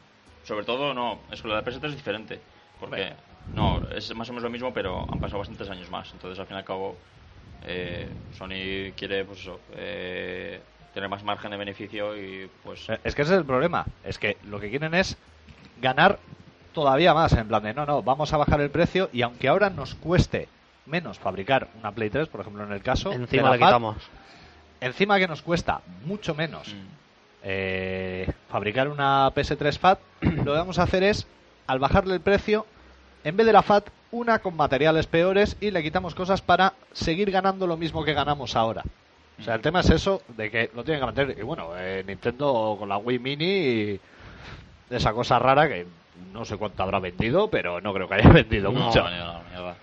Sobre 0.45 0.65
todo, 0.65 0.95
no, 0.95 1.21
es 1.33 1.43
que 1.43 1.49
la 1.49 1.61
de 1.61 1.63
PS3 1.71 1.85
es 1.91 1.97
diferente, 1.97 2.41
porque... 2.79 3.13
No, 3.55 3.81
es 3.91 4.15
más 4.15 4.29
o 4.29 4.33
menos 4.33 4.43
lo 4.43 4.51
mismo, 4.51 4.73
pero 4.75 5.07
han 5.11 5.19
pasado 5.19 5.39
bastantes 5.39 5.71
años 5.71 5.89
más, 5.89 6.13
entonces 6.13 6.39
al 6.39 6.47
fin 6.47 6.57
y 6.57 6.59
al 6.59 6.65
cabo 6.65 6.97
eh, 7.65 8.07
Sony 8.37 8.93
quiere, 8.97 9.25
pues 9.25 9.39
eso, 9.41 9.61
eh, 9.77 10.61
tener 10.97 11.11
más 11.11 11.23
margen 11.25 11.51
de 11.51 11.59
beneficio 11.59 12.17
y 12.17 12.51
pues... 12.65 12.89
Eh, 12.89 12.99
Es 13.05 13.15
que 13.15 13.21
ese 13.21 13.35
es 13.35 13.39
el 13.39 13.45
problema. 13.45 13.85
Es 14.03 14.17
que 14.19 14.39
lo 14.45 14.59
que 14.59 14.71
quieren 14.71 14.95
es 14.95 15.19
ganar 15.83 16.19
todavía 16.73 17.13
más. 17.13 17.35
En 17.35 17.49
plan 17.49 17.63
de, 17.63 17.75
no, 17.75 17.85
no, 17.85 18.03
vamos 18.03 18.33
a 18.33 18.39
bajar 18.39 18.63
el 18.63 18.71
precio 18.71 19.11
y 19.13 19.21
aunque 19.21 19.49
ahora 19.49 19.69
nos 19.69 19.95
cueste 19.95 20.49
menos 20.87 21.19
fabricar 21.19 21.69
una 21.79 21.93
Play 21.93 22.09
3, 22.09 22.29
por 22.29 22.41
ejemplo, 22.41 22.65
en 22.65 22.73
el 22.73 22.81
caso. 22.81 23.11
de 23.11 23.17
Encima 23.17 23.51
la 23.51 23.59
FAT, 23.59 23.69
quitamos. 23.69 23.97
Encima 24.81 25.19
que 25.19 25.29
nos 25.29 25.43
cuesta 25.43 25.83
mucho 26.07 26.35
menos 26.35 26.73
mm, 26.73 26.87
eh, 27.43 28.33
fabricar 28.49 28.89
una 28.89 29.31
PS3 29.35 29.79
FAT, 29.79 29.99
lo 30.23 30.45
que 30.45 30.51
vamos 30.51 30.79
a 30.79 30.85
hacer 30.85 31.03
es, 31.03 31.27
al 31.67 31.79
bajarle 31.79 32.15
el 32.15 32.21
precio, 32.21 32.65
en 33.23 33.37
vez 33.37 33.45
de 33.45 33.53
la 33.53 33.61
FAT, 33.61 33.91
una 34.13 34.39
con 34.39 34.57
materiales 34.57 35.07
peores 35.07 35.59
y 35.61 35.73
le 35.73 35.83
quitamos 35.83 36.15
cosas 36.15 36.41
para 36.41 36.73
seguir 36.93 37.31
ganando 37.31 37.67
lo 37.67 37.77
mismo 37.77 38.03
que 38.03 38.15
ganamos 38.15 38.57
ahora. 38.57 38.83
O 39.39 39.43
sea, 39.43 39.55
el 39.55 39.61
tema 39.61 39.81
es 39.81 39.91
eso, 39.91 40.23
de 40.29 40.51
que 40.51 40.71
lo 40.75 40.83
tienen 40.83 41.01
que 41.01 41.07
mantener. 41.07 41.39
Y 41.39 41.43
bueno, 41.43 41.71
eh, 41.77 42.03
Nintendo 42.07 42.77
con 42.79 42.89
la 42.89 42.97
Wii 42.99 43.19
Mini, 43.19 43.45
y 43.45 44.01
esa 44.91 45.13
cosa 45.13 45.39
rara 45.39 45.69
que 45.69 45.87
no 46.33 46.45
sé 46.45 46.57
cuánto 46.57 46.83
habrá 46.83 46.99
vendido, 47.01 47.51
pero 47.51 47.81
no 47.81 47.93
creo 47.93 48.09
que 48.09 48.15
haya 48.15 48.29
vendido 48.33 48.73
No, 48.73 48.81
mucho. 48.87 49.03
no, 49.03 49.43
mierda. 49.51 49.77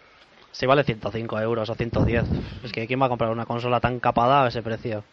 Si 0.52 0.66
vale 0.66 0.84
105 0.84 1.40
euros 1.40 1.70
o 1.70 1.76
110. 1.76 2.26
Es 2.64 2.72
que 2.72 2.88
¿quién 2.88 3.02
va 3.02 3.06
a 3.08 3.10
comprar 3.10 3.32
una 3.32 3.46
consola 3.46 3.80
tan 3.80 4.00
capada 4.00 4.44
a 4.46 4.48
ese 4.48 4.62
precio? 4.62 5.04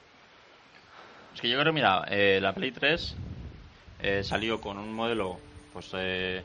Es 1.34 1.40
que 1.40 1.48
yo 1.48 1.58
creo, 1.58 1.72
mira, 1.72 2.04
eh, 2.08 2.38
la 2.42 2.52
Play 2.54 2.72
3 2.72 3.16
eh, 4.00 4.22
salió 4.22 4.60
con 4.60 4.76
un 4.78 4.92
modelo 4.92 5.38
pues 5.72 5.90
eh, 5.94 6.42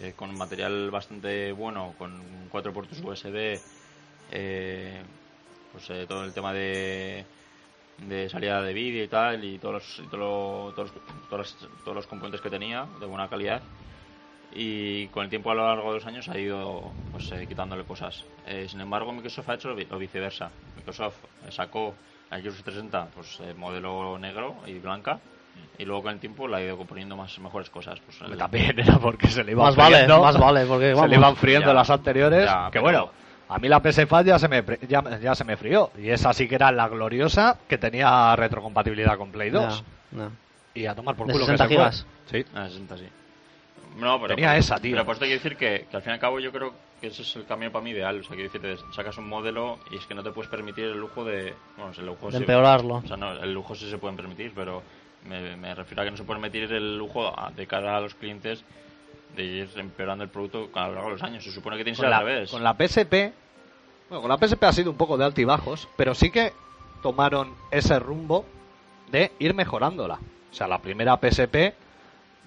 eh, 0.00 0.12
con 0.16 0.34
material 0.34 0.90
bastante 0.90 1.52
bueno, 1.52 1.94
con 1.98 2.48
cuatro 2.50 2.72
puertos 2.72 3.00
USB, 3.00 3.60
eh, 4.32 5.02
pues 5.76 5.90
eh, 5.90 6.06
todo 6.08 6.24
el 6.24 6.32
tema 6.32 6.54
de, 6.54 7.26
de 7.98 8.28
salida 8.30 8.62
de 8.62 8.72
vídeo 8.72 9.04
y 9.04 9.08
tal, 9.08 9.44
y 9.44 9.58
todos 9.58 9.74
los, 9.74 9.98
y 9.98 10.08
todo 10.08 10.16
lo- 10.20 10.72
todos, 10.74 10.90
los- 10.94 11.28
todos, 11.28 11.38
los, 11.38 11.68
todos 11.84 11.94
los 11.94 12.06
componentes 12.06 12.40
que 12.40 12.48
tenía 12.48 12.86
de 12.98 13.04
buena 13.04 13.28
calidad. 13.28 13.60
Y 14.54 15.08
con 15.08 15.24
el 15.24 15.28
tiempo 15.30 15.50
a 15.50 15.54
lo 15.54 15.66
largo 15.66 15.88
de 15.92 15.98
los 15.98 16.06
años 16.06 16.28
ha 16.28 16.38
ido 16.38 16.92
pues, 17.12 17.30
eh, 17.32 17.46
quitándole 17.46 17.84
cosas. 17.84 18.24
Eh, 18.46 18.66
sin 18.70 18.80
embargo, 18.80 19.12
Microsoft 19.12 19.48
ha 19.50 19.54
hecho 19.54 19.68
lo, 19.68 19.74
vi- 19.74 19.84
lo 19.84 19.98
viceversa. 19.98 20.50
Microsoft 20.76 21.16
eh, 21.46 21.52
sacó 21.52 21.94
la 22.30 22.38
Xbox 22.38 22.62
360 22.62 23.08
pues, 23.14 23.38
eh, 23.40 23.54
modelo 23.54 24.18
negro 24.18 24.56
y 24.66 24.78
blanca 24.78 25.20
Y 25.78 25.84
luego 25.84 26.02
con 26.04 26.12
el 26.12 26.20
tiempo 26.20 26.48
le 26.48 26.56
ha 26.56 26.62
ido 26.62 26.76
poniendo 26.86 27.16
más 27.16 27.38
mejores 27.38 27.68
cosas. 27.70 28.00
Pues 28.00 28.18
el- 28.22 28.38
También 28.38 28.78
era 28.78 28.98
porque 28.98 29.26
se 29.28 29.44
le 29.44 29.52
iba 29.52 29.64
Más 29.64 29.76
vale, 29.76 29.96
friendo. 29.96 30.22
más 30.22 30.38
vale, 30.38 30.64
porque 30.64 30.86
se 30.88 30.94
vamos. 30.94 31.10
le 31.10 31.16
iban 31.16 31.36
friendo 31.36 31.68
Ya, 31.68 31.74
las 31.74 31.90
anteriores. 31.90 32.44
ya, 32.46 32.66
que 32.66 32.70
pero- 32.72 32.82
bueno, 32.82 33.10
a 33.48 33.58
mí 33.58 33.68
la 33.68 33.80
PS 33.80 34.06
Fat 34.06 34.26
ya 34.26 34.38
se 34.38 34.48
me 34.48 34.62
ya, 34.88 35.18
ya 35.18 35.34
se 35.34 35.44
me 35.44 35.56
frió. 35.56 35.90
Y 35.98 36.10
esa 36.10 36.32
sí 36.32 36.48
que 36.48 36.54
era 36.56 36.72
la 36.72 36.88
gloriosa 36.88 37.58
que 37.68 37.78
tenía 37.78 38.34
retrocompatibilidad 38.36 39.16
con 39.16 39.30
Play 39.30 39.50
2. 39.50 39.84
Ya, 40.12 40.18
ya. 40.18 40.30
Y 40.74 40.86
a 40.86 40.94
tomar 40.94 41.14
por 41.16 41.26
¿De 41.26 41.32
culo 41.32 41.46
60 41.46 41.68
que 41.68 41.74
se 41.74 41.80
fue. 41.80 41.84
gigas? 41.90 42.06
Sí. 42.30 42.44
Ah, 42.54 42.68
60, 42.68 42.98
sí. 42.98 43.08
No, 43.98 44.20
pero 44.20 44.34
Tenía 44.34 44.50
por- 44.50 44.58
esa, 44.58 44.76
tío. 44.78 44.92
Pero 44.92 45.06
pues 45.06 45.18
te 45.18 45.24
quiero 45.26 45.42
decir 45.42 45.56
que, 45.56 45.86
que 45.90 45.96
al 45.96 46.02
fin 46.02 46.10
y 46.10 46.14
al 46.14 46.20
cabo 46.20 46.38
yo 46.38 46.52
creo 46.52 46.74
que 47.00 47.06
ese 47.06 47.22
es 47.22 47.36
el 47.36 47.46
camino 47.46 47.72
para 47.72 47.82
mí 47.84 47.90
ideal. 47.90 48.20
O 48.20 48.22
sea, 48.22 48.36
quiero 48.36 48.50
decirte, 48.52 48.76
sacas 48.94 49.16
un 49.18 49.28
modelo 49.28 49.78
y 49.90 49.96
es 49.96 50.06
que 50.06 50.14
no 50.14 50.22
te 50.22 50.32
puedes 50.32 50.50
permitir 50.50 50.84
el 50.84 50.98
lujo 50.98 51.24
de... 51.24 51.54
Bueno, 51.76 51.92
el 51.96 52.04
lujo 52.06 52.26
De 52.26 52.32
sí- 52.32 52.38
empeorarlo. 52.38 52.96
O 52.96 53.06
sea, 53.06 53.16
no, 53.16 53.32
el 53.32 53.52
lujo 53.54 53.74
sí 53.74 53.88
se 53.88 53.96
pueden 53.98 54.16
permitir, 54.16 54.52
pero 54.54 54.82
me, 55.24 55.56
me 55.56 55.74
refiero 55.74 56.02
a 56.02 56.04
que 56.04 56.10
no 56.10 56.16
se 56.18 56.24
puede 56.24 56.40
permitir 56.40 56.70
el 56.72 56.98
lujo 56.98 57.26
a- 57.26 57.50
de 57.52 57.66
cara 57.66 57.96
a 57.96 58.00
los 58.00 58.14
clientes 58.14 58.64
de 59.34 59.42
ir 59.44 59.68
empeorando 59.76 60.24
el 60.24 60.30
producto 60.30 60.68
a 60.74 60.88
lo 60.88 60.94
largo 60.94 61.08
de 61.08 61.14
los 61.14 61.22
años. 61.22 61.44
Se 61.44 61.50
supone 61.50 61.76
que 61.76 61.84
tiene 61.84 61.96
que 61.96 62.02
Con 62.02 62.04
ser 62.04 62.10
la, 62.10 62.18
al 62.18 62.24
revés. 62.26 62.50
con 62.50 62.62
la 62.62 62.74
PSP. 62.74 63.32
Bueno, 64.08 64.22
con 64.22 64.28
la 64.28 64.38
PSP 64.38 64.62
ha 64.64 64.72
sido 64.72 64.90
un 64.90 64.96
poco 64.96 65.16
de 65.16 65.24
altibajos, 65.24 65.88
pero 65.96 66.14
sí 66.14 66.30
que 66.30 66.52
tomaron 67.02 67.54
ese 67.70 67.98
rumbo 67.98 68.44
de 69.10 69.32
ir 69.38 69.54
mejorándola. 69.54 70.14
O 70.14 70.54
sea, 70.54 70.68
la 70.68 70.78
primera 70.78 71.16
PSP 71.18 71.74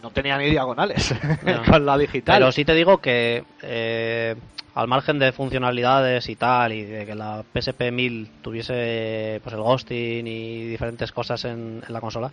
no 0.01 0.11
tenía 0.11 0.37
ni 0.37 0.49
diagonales 0.49 1.13
con 1.69 1.85
la 1.85 1.97
digital. 1.97 2.37
Pero 2.39 2.51
sí 2.51 2.63
te 2.65 2.73
digo 2.73 2.99
que 2.99 3.43
eh, 3.61 4.35
al 4.75 4.87
margen 4.87 5.19
de 5.19 5.31
funcionalidades 5.33 6.29
y 6.29 6.35
tal, 6.37 6.71
y 6.71 6.83
de 6.85 7.05
que 7.05 7.15
la 7.15 7.43
PSP 7.53 7.91
1000 7.91 8.29
tuviese 8.41 9.41
pues 9.43 9.53
el 9.53 9.61
ghosting 9.61 10.25
y 10.25 10.63
diferentes 10.65 11.11
cosas 11.11 11.43
en, 11.45 11.83
en 11.85 11.93
la 11.93 11.99
consola, 11.99 12.31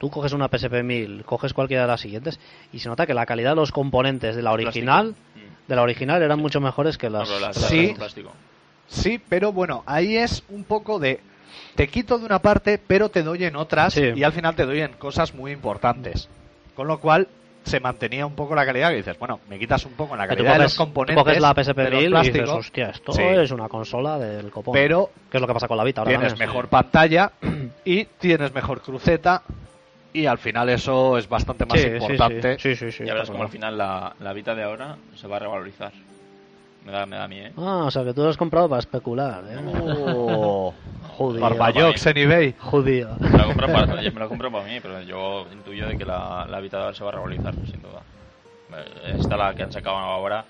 tú 0.00 0.08
coges 0.10 0.32
una 0.32 0.48
PSP 0.48 0.82
1000, 0.82 1.24
coges 1.26 1.52
cualquiera 1.52 1.82
de 1.82 1.88
las 1.88 2.00
siguientes, 2.00 2.40
y 2.72 2.78
se 2.78 2.88
nota 2.88 3.06
que 3.06 3.12
la 3.12 3.26
calidad 3.26 3.50
de 3.50 3.56
los 3.56 3.70
componentes 3.70 4.34
de 4.34 4.40
la 4.42 4.50
original, 4.52 5.10
Mm. 5.10 5.68
de 5.68 5.76
la 5.76 5.82
original 5.82 6.22
eran 6.22 6.38
mucho 6.40 6.58
mejores 6.58 6.96
que 6.96 7.10
No, 7.10 7.18
las, 7.18 7.28
pero 7.28 7.40
las- 7.40 7.56
Sí. 7.56 7.94
Sí, 8.88 9.20
pero 9.28 9.52
bueno, 9.52 9.82
ahí 9.86 10.16
es 10.16 10.42
un 10.48 10.64
poco 10.64 10.98
de 10.98 11.20
te 11.74 11.86
quito 11.88 12.18
de 12.18 12.24
una 12.24 12.38
parte, 12.40 12.80
pero 12.84 13.10
te 13.10 13.22
doy 13.22 13.44
en 13.44 13.56
otras 13.56 13.92
Sí. 13.94 14.10
y 14.16 14.22
al 14.24 14.32
final 14.32 14.54
te 14.56 14.64
doy 14.64 14.80
en 14.80 14.92
cosas 14.94 15.34
muy 15.34 15.52
importantes. 15.52 16.28
Con 16.74 16.86
lo 16.88 16.98
cual 16.98 17.28
se 17.62 17.78
mantenía 17.78 18.24
un 18.24 18.34
poco 18.34 18.54
la 18.54 18.64
calidad 18.64 18.88
que 18.90 18.96
dices, 18.96 19.18
bueno, 19.18 19.38
me 19.50 19.58
quitas 19.58 19.84
un 19.84 19.92
poco 19.92 20.14
en 20.14 20.18
la 20.20 20.26
calidad 20.26 20.54
de 20.54 20.60
los 20.60 20.74
componentes. 20.74 21.22
coges 21.22 21.40
la 21.42 21.52
PSP 21.54 21.76
de 21.82 21.90
los 21.90 22.00
1000 22.00 22.14
y 22.26 22.30
dices, 22.30 22.48
hostia, 22.48 22.88
esto 22.90 23.12
Sí. 23.12 23.22
es 23.22 23.50
una 23.50 23.68
consola 23.68 24.18
del 24.18 24.50
copón. 24.50 24.72
pero 24.72 25.10
que 25.30 25.36
es 25.36 25.40
lo 25.42 25.46
que 25.46 25.52
pasa 25.52 25.68
con 25.68 25.76
la 25.76 25.84
Vita 25.84 26.00
ahora 26.00 26.10
tienes 26.12 26.28
también. 26.32 26.48
mejor 26.48 26.68
pantalla 26.68 27.32
y 27.84 28.06
tienes 28.06 28.54
mejor 28.54 28.80
cruceta 28.80 29.42
y 30.12 30.26
al 30.26 30.38
final 30.38 30.68
eso 30.68 31.16
es 31.18 31.28
bastante 31.28 31.66
más 31.66 31.80
Sí, 31.80 31.86
importante. 31.88 32.58
Sí, 32.58 32.74
sí, 32.74 32.90
sí. 32.90 32.92
sí, 32.92 33.04
Ya 33.04 33.12
verás 33.14 33.22
está 33.28 33.32
como 33.32 33.44
al 33.44 33.50
final 33.50 33.76
la, 33.78 34.14
la 34.20 34.32
Vita 34.32 34.54
de 34.54 34.62
ahora 34.62 34.96
se 35.16 35.26
va 35.28 35.36
a 35.36 35.40
revalorizar. 35.40 35.92
Me 36.84 36.92
da, 36.92 37.04
me 37.06 37.16
da 37.16 37.24
a 37.24 37.28
mí, 37.28 37.38
¿eh? 37.38 37.52
Ah, 37.58 37.84
o 37.86 37.90
sea 37.90 38.02
que 38.04 38.14
tú 38.14 38.22
lo 38.22 38.30
has 38.30 38.36
comprado 38.38 38.68
para 38.68 38.80
especular, 38.80 39.44
¿eh? 39.50 39.56
Oh, 39.84 40.72
Judío. 41.18 41.40
Barbayox 41.42 42.06
en 42.06 42.16
eBay. 42.16 42.54
Judío. 42.58 43.08
Me 43.20 43.30
la 43.38 43.44
compro 43.44 43.66
para, 43.66 43.86
yo 44.02 44.12
me 44.12 44.20
la 44.20 44.28
compro 44.28 44.50
para 44.50 44.64
mí, 44.64 44.80
pero 44.80 45.02
yo 45.02 45.46
intuyo 45.52 45.86
de 45.88 45.98
que 45.98 46.06
la, 46.06 46.46
la 46.48 46.60
Vita 46.60 46.78
de 46.78 46.84
ahora 46.84 46.96
se 46.96 47.04
va 47.04 47.10
a 47.10 47.12
revalorizar, 47.12 47.54
sin 47.70 47.82
duda. 47.82 48.00
Eh, 48.72 49.16
Esta 49.18 49.36
la 49.36 49.54
que 49.54 49.62
han 49.64 49.72
sacado 49.72 49.96
ahora, 49.96 50.44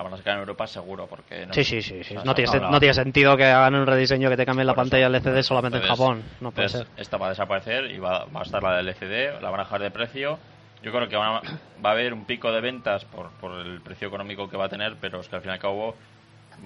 la 0.00 0.04
van 0.04 0.14
a 0.14 0.16
sacar 0.16 0.34
en 0.34 0.40
Europa 0.40 0.66
seguro, 0.66 1.06
porque... 1.06 1.46
No 1.46 1.52
Sí, 1.54 1.62
sí, 1.64 1.82
sí. 1.82 2.02
sí. 2.04 2.14
No, 2.24 2.34
tiene, 2.34 2.58
no, 2.60 2.78
tiene 2.80 2.94
sentido 2.94 3.36
que 3.36 3.44
hagan 3.44 3.74
un 3.74 3.86
rediseño 3.86 4.28
que 4.30 4.36
te 4.36 4.46
cambien 4.46 4.66
la 4.66 4.74
Por 4.74 4.84
pantalla 4.84 5.06
eso. 5.08 5.28
LCD 5.30 5.42
solamente 5.42 5.78
en 5.78 5.82
Entonces- 5.84 6.04
Japón. 6.06 6.22
No 6.40 6.50
puede 6.50 6.66
entonces, 6.68 6.88
ser. 6.94 7.00
Esta 7.02 7.16
va 7.18 7.26
a 7.26 7.28
desaparecer 7.30 7.90
y 7.90 7.98
va, 7.98 8.24
va 8.26 8.40
a 8.40 8.42
estar 8.44 8.62
la 8.62 8.76
del 8.76 8.88
LCD, 8.88 9.40
la 9.42 9.50
van 9.50 9.60
a 9.60 9.64
bajar 9.64 9.80
de 9.82 9.90
precio. 9.90 10.38
Yo 10.82 10.92
creo 10.92 11.08
que 11.08 11.16
van 11.16 11.36
a- 11.36 11.42
va 11.84 11.90
a 11.90 11.92
haber 11.92 12.14
un 12.14 12.24
pico 12.24 12.50
de 12.52 12.60
ventas 12.62 13.04
por, 13.04 13.28
por 13.32 13.60
el 13.60 13.80
precio 13.82 14.08
económico 14.08 14.48
que 14.48 14.56
va 14.56 14.64
a 14.64 14.68
tener, 14.70 14.96
pero 15.00 15.20
es 15.20 15.28
que 15.28 15.36
al 15.36 15.42
fin 15.42 15.50
y 15.50 15.54
al 15.54 15.60
cabo 15.60 15.94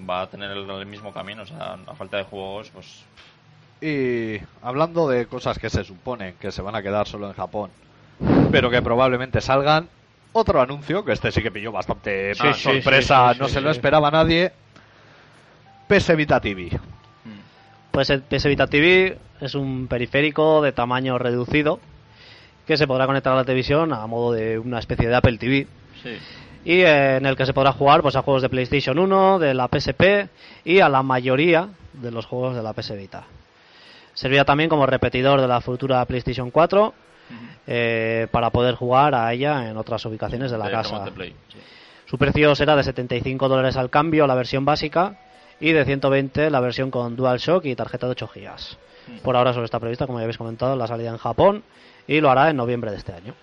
va 0.09 0.21
a 0.21 0.27
tener 0.27 0.51
el, 0.51 0.69
el 0.69 0.85
mismo 0.85 1.11
camino. 1.13 1.43
O 1.43 1.45
sea, 1.45 1.77
a 1.85 1.95
falta 1.95 2.17
de 2.17 2.23
juegos, 2.23 2.69
pues 2.71 3.03
Y 3.81 4.37
hablando 4.61 5.07
de 5.09 5.25
cosas 5.27 5.59
que 5.59 5.69
se 5.69 5.83
suponen 5.83 6.35
que 6.39 6.51
se 6.51 6.61
van 6.61 6.75
a 6.75 6.81
quedar 6.81 7.07
solo 7.07 7.27
en 7.27 7.33
Japón, 7.33 7.71
pero 8.51 8.69
que 8.69 8.81
probablemente 8.81 9.41
salgan, 9.41 9.89
otro 10.37 10.61
anuncio, 10.61 11.03
que 11.05 11.13
este 11.13 11.31
sí 11.31 11.41
que 11.41 11.49
pilló 11.49 11.71
bastante 11.71 12.35
Sí, 12.35 12.43
más 12.43 12.57
sí, 12.57 12.63
sorpresa, 12.63 13.29
sí, 13.29 13.35
sí, 13.35 13.39
no 13.41 13.47
sí, 13.47 13.53
se 13.53 13.61
lo 13.61 13.71
esperaba 13.71 14.11
nadie. 14.11 14.51
PS 15.87 16.15
Vita 16.15 16.41
TV. 16.41 16.77
Pues 17.91 18.09
el 18.09 18.21
PS 18.21 18.45
Vita 18.47 18.67
TV 18.67 19.17
es 19.39 19.55
un 19.55 19.87
periférico 19.87 20.61
de 20.61 20.73
tamaño 20.73 21.17
reducido 21.17 21.79
que 22.67 22.75
se 22.75 22.85
podrá 22.85 23.05
conectar 23.05 23.31
a 23.31 23.37
la 23.37 23.43
televisión 23.45 23.93
a 23.93 24.05
modo 24.07 24.33
de 24.33 24.59
una 24.59 24.79
especie 24.79 25.07
de 25.07 25.15
Apple 25.15 25.37
TV 25.37 25.67
sí. 26.03 26.17
y 26.65 26.81
eh, 26.81 27.17
en 27.17 27.25
el 27.25 27.37
que 27.37 27.45
se 27.45 27.53
podrá 27.53 27.71
jugar 27.71 28.01
pues 28.01 28.17
a 28.17 28.21
juegos 28.21 28.41
de 28.41 28.49
PlayStation 28.49 28.99
1, 28.99 29.39
de 29.39 29.53
la 29.53 29.69
PSP 29.69 30.27
y 30.65 30.79
a 30.79 30.89
la 30.89 31.01
mayoría 31.01 31.69
de 31.93 32.11
los 32.11 32.25
juegos 32.25 32.55
de 32.55 32.63
la 32.63 32.73
PS 32.73 32.97
Vita. 32.97 33.23
Servirá 34.13 34.43
también 34.43 34.69
como 34.69 34.85
repetidor 34.85 35.39
de 35.39 35.47
la 35.47 35.61
futura 35.61 36.03
PlayStation 36.05 36.51
4 36.51 36.93
eh, 37.67 38.27
para 38.31 38.49
poder 38.49 38.75
jugar 38.75 39.15
a 39.15 39.31
ella 39.33 39.69
en 39.69 39.77
otras 39.77 40.05
ubicaciones 40.05 40.51
de 40.51 40.57
la 40.57 40.65
de 40.65 40.71
casa. 40.71 40.93
Remote 40.93 41.11
Play, 41.11 41.35
sí. 41.49 41.59
Su 42.05 42.17
precio 42.17 42.53
será 42.55 42.75
de 42.75 42.83
75 42.83 43.47
dólares 43.47 43.77
al 43.77 43.89
cambio, 43.89 44.27
la 44.27 44.35
versión 44.35 44.63
básica, 44.63 45.17
y 45.59 45.71
de 45.71 45.85
120 45.85 46.49
la 46.49 46.59
versión 46.59 46.91
con 46.91 47.15
DualShock 47.15 47.65
y 47.65 47.75
tarjeta 47.75 48.07
de 48.07 48.11
8 48.11 48.29
GB. 48.33 49.21
Por 49.23 49.35
ahora 49.35 49.53
solo 49.53 49.65
está 49.65 49.79
prevista, 49.79 50.05
como 50.05 50.19
ya 50.19 50.23
habéis 50.23 50.37
comentado, 50.37 50.75
la 50.75 50.87
salida 50.87 51.09
en 51.09 51.17
Japón 51.17 51.63
y 52.07 52.21
lo 52.21 52.29
hará 52.29 52.49
en 52.49 52.57
noviembre 52.57 52.91
de 52.91 52.97
este 52.97 53.13
año. 53.13 53.33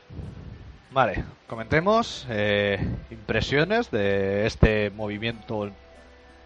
Vale, 0.90 1.24
comentemos 1.46 2.26
eh, 2.28 2.78
impresiones 3.10 3.90
de 3.90 4.46
este 4.46 4.90
movimiento 4.90 5.70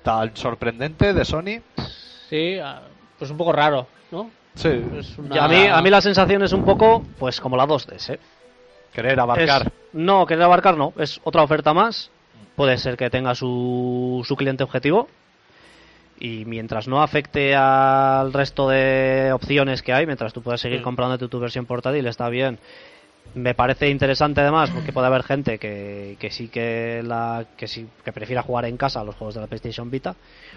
tan 0.02 0.36
sorprendente 0.36 1.12
de 1.12 1.24
Sony. 1.24 1.62
Sí, 2.28 2.58
ah, 2.58 2.82
pues 3.18 3.30
un 3.30 3.36
poco 3.36 3.52
raro, 3.52 3.88
¿no? 4.10 4.30
Sí, 4.56 4.68
Es 4.98 5.16
Y 5.32 5.38
a 5.38 5.46
mí, 5.48 5.66
a 5.66 5.80
mí 5.82 5.90
la 5.90 6.00
sensación 6.00 6.42
es 6.42 6.52
un 6.52 6.64
poco 6.64 7.04
pues 7.18 7.40
como 7.40 7.56
la 7.56 7.66
2DS. 7.66 8.14
¿eh? 8.14 8.18
querer 8.92 9.20
abarcar. 9.20 9.62
Es- 9.66 9.72
no, 9.92 10.24
querer 10.26 10.42
abarcar 10.44 10.76
no, 10.76 10.92
es 10.98 11.20
otra 11.24 11.42
oferta 11.42 11.72
más. 11.74 12.10
Puede 12.56 12.78
ser 12.78 12.96
que 12.96 13.10
tenga 13.10 13.34
su, 13.34 14.24
su 14.26 14.34
cliente 14.36 14.64
objetivo. 14.64 15.08
Y 16.18 16.46
mientras 16.46 16.88
no 16.88 17.02
afecte 17.02 17.54
al 17.54 18.32
resto 18.32 18.70
de 18.70 19.30
opciones 19.34 19.82
que 19.82 19.92
hay, 19.92 20.06
mientras 20.06 20.32
tú 20.32 20.40
puedas 20.40 20.62
seguir 20.62 20.80
Mm. 20.80 20.84
comprando 20.84 21.28
tu 21.28 21.38
versión 21.38 21.66
portátil, 21.66 22.06
está 22.06 22.30
bien. 22.30 22.58
Me 23.34 23.54
parece 23.54 23.90
interesante 23.90 24.40
además 24.40 24.70
porque 24.70 24.92
puede 24.94 25.08
haber 25.08 25.24
gente 25.24 25.58
que, 25.58 26.16
que 26.18 26.30
sí 26.30 26.48
que 26.48 27.02
la 27.04 27.44
que 27.58 27.66
sí 27.68 27.86
que 28.02 28.12
prefiera 28.12 28.40
jugar 28.42 28.64
en 28.64 28.78
casa 28.78 29.00
a 29.00 29.04
los 29.04 29.14
juegos 29.16 29.34
de 29.34 29.42
la 29.42 29.46
PlayStation 29.46 29.90
Vita 29.90 30.14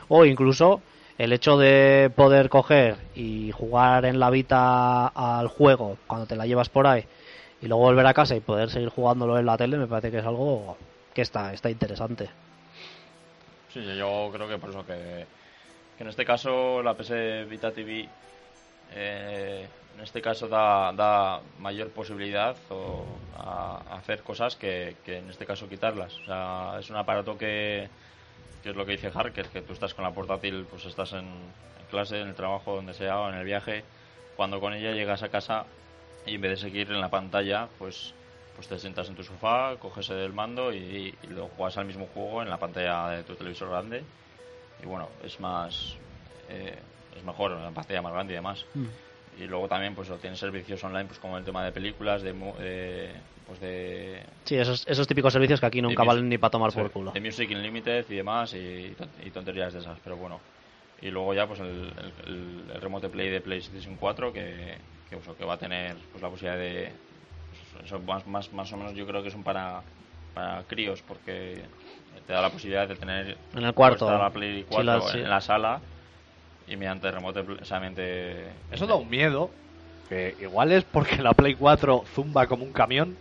o 0.07 0.23
incluso 0.23 0.81
el 1.19 1.33
hecho 1.33 1.57
de 1.57 2.09
poder 2.15 2.47
coger 2.47 2.95
y 3.13 3.51
jugar 3.51 4.05
en 4.05 4.19
la 4.19 4.29
Vita 4.29 5.07
al 5.07 5.49
juego 5.49 5.97
cuando 6.07 6.25
te 6.25 6.37
la 6.37 6.47
llevas 6.47 6.69
por 6.69 6.87
ahí 6.87 7.03
y 7.61 7.67
luego 7.67 7.83
volver 7.83 8.07
a 8.07 8.13
casa 8.13 8.37
y 8.37 8.39
poder 8.39 8.69
seguir 8.69 8.87
jugándolo 8.87 9.37
en 9.37 9.45
la 9.45 9.57
tele 9.57 9.77
me 9.77 9.85
parece 9.85 10.11
que 10.11 10.19
es 10.19 10.25
algo 10.25 10.77
que 11.13 11.21
está 11.21 11.53
está 11.53 11.69
interesante. 11.69 12.29
Sí, 13.73 13.81
yo 13.97 14.29
creo 14.31 14.47
que 14.47 14.57
por 14.57 14.69
eso 14.69 14.85
que, 14.85 15.25
que 15.97 16.03
en 16.03 16.09
este 16.09 16.23
caso 16.23 16.81
la 16.81 16.93
PS 16.93 17.49
Vita 17.49 17.71
TV 17.71 18.07
eh, 18.95 19.67
en 19.97 20.01
este 20.01 20.21
caso 20.21 20.47
da, 20.47 20.93
da 20.93 21.41
mayor 21.59 21.89
posibilidad 21.89 22.55
o 22.69 23.03
a, 23.37 23.81
a 23.89 23.97
hacer 23.97 24.23
cosas 24.23 24.55
que, 24.55 24.95
que 25.03 25.17
en 25.17 25.29
este 25.29 25.45
caso 25.45 25.67
quitarlas. 25.67 26.17
O 26.19 26.25
sea, 26.25 26.77
es 26.79 26.89
un 26.89 26.95
aparato 26.95 27.37
que, 27.37 27.89
que 28.63 28.69
es 28.71 28.75
lo 28.75 28.85
que 28.85 28.93
dice 28.93 29.11
Harker, 29.13 29.47
que 29.47 29.61
tú 29.61 29.73
estás 29.73 29.93
con 29.93 30.03
la 30.03 30.11
portátil, 30.11 30.65
pues 30.69 30.85
estás 30.85 31.13
en, 31.13 31.19
en 31.19 31.85
clase, 31.89 32.19
en 32.21 32.27
el 32.29 32.35
trabajo, 32.35 32.75
donde 32.75 32.93
sea, 32.93 33.19
o 33.19 33.29
en 33.29 33.35
el 33.35 33.45
viaje, 33.45 33.83
cuando 34.35 34.59
con 34.59 34.73
ella 34.73 34.91
llegas 34.91 35.23
a 35.23 35.29
casa 35.29 35.65
y 36.25 36.35
en 36.35 36.41
vez 36.41 36.51
de 36.51 36.57
seguir 36.57 36.91
en 36.91 37.01
la 37.01 37.09
pantalla, 37.09 37.67
pues 37.77 38.13
pues 38.55 38.67
te 38.67 38.77
sientas 38.77 39.07
en 39.07 39.15
tu 39.15 39.23
sofá, 39.23 39.77
coges 39.79 40.09
el 40.09 40.33
mando 40.33 40.73
y, 40.73 41.15
y 41.23 41.27
lo 41.27 41.47
juegas 41.47 41.77
al 41.77 41.85
mismo 41.85 42.07
juego 42.13 42.41
en 42.41 42.49
la 42.49 42.57
pantalla 42.57 43.07
de 43.11 43.23
tu 43.23 43.33
televisor 43.35 43.69
grande. 43.69 44.03
Y 44.83 44.85
bueno, 44.85 45.07
es 45.23 45.39
más. 45.39 45.95
eh, 46.49 46.77
es 47.15 47.23
mejor, 47.23 47.51
la 47.51 47.71
pantalla 47.71 48.01
más 48.01 48.11
grande 48.11 48.33
y 48.33 48.35
demás. 48.35 48.65
Y 49.39 49.45
luego 49.47 49.69
también 49.69 49.95
pues 49.95 50.09
tienes 50.19 50.39
servicios 50.39 50.83
online 50.83 51.05
pues 51.05 51.19
como 51.19 51.37
el 51.37 51.45
tema 51.45 51.63
de 51.63 51.71
películas, 51.71 52.21
de. 52.21 52.33
de, 52.33 53.13
pues 53.49 53.59
de 53.61 54.23
Sí, 54.45 54.55
esos, 54.55 54.87
esos 54.87 55.07
típicos 55.07 55.33
servicios 55.33 55.59
que 55.59 55.65
aquí 55.65 55.81
nunca 55.81 56.03
valen 56.03 56.29
ni 56.29 56.37
para 56.37 56.51
tomar 56.51 56.71
sí, 56.71 56.77
por 56.79 56.91
culo. 56.91 57.11
De 57.11 57.19
Music 57.19 57.49
Unlimited 57.51 58.05
y 58.09 58.15
demás 58.15 58.53
y, 58.53 58.93
ton- 58.97 59.09
y 59.25 59.31
tonterías 59.31 59.73
de 59.73 59.79
esas, 59.79 59.97
pero 60.03 60.15
bueno. 60.17 60.39
Y 61.01 61.09
luego 61.09 61.33
ya 61.33 61.47
pues 61.47 61.59
el, 61.59 61.91
el, 61.97 62.13
el- 62.71 62.81
Remote 62.81 63.09
Play 63.09 63.29
de 63.29 63.41
PlayStation 63.41 63.95
4 63.95 64.31
que, 64.31 64.77
que, 65.09 65.17
que 65.37 65.45
va 65.45 65.55
a 65.55 65.57
tener 65.57 65.95
pues 66.11 66.21
la 66.21 66.29
posibilidad 66.29 66.57
de... 66.59 66.91
pues, 67.73 67.85
eso 67.85 67.99
más, 67.99 68.25
más, 68.27 68.53
más 68.53 68.71
o 68.73 68.77
menos 68.77 68.93
yo 68.93 69.05
creo 69.07 69.23
que 69.23 69.31
son 69.31 69.43
para, 69.43 69.81
para 70.33 70.63
críos 70.63 71.01
porque 71.01 71.63
te 72.27 72.33
da 72.33 72.41
la 72.41 72.49
posibilidad 72.49 72.87
de 72.87 72.95
tener 72.95 73.37
En 73.55 73.63
el 73.63 73.73
cuarto. 73.73 74.05
puesta 74.05 74.17
la 74.21 74.29
Play 74.29 74.59
Sí, 74.61 74.65
4 74.69 74.83
la- 74.83 75.01
sí. 75.01 75.17
en 75.19 75.29
la 75.29 75.41
sala 75.41 75.81
y 76.67 76.75
mediante 76.75 77.09
remote 77.09 77.43
Play- 77.43 77.57
o 77.61 77.65
sea, 77.65 77.79
mediante- 77.79 78.49
Eso 78.71 78.85
da 78.85 78.95
un 78.95 79.09
miedo. 79.09 79.49
que 80.09 80.35
igual 80.39 80.71
es 80.71 80.83
porque 80.85 81.21
la 81.21 81.33
Play 81.33 81.53
4 81.55 82.03
zumba 82.13 82.47
como 82.47 82.63
un 82.65 82.73
camión, 82.73 83.15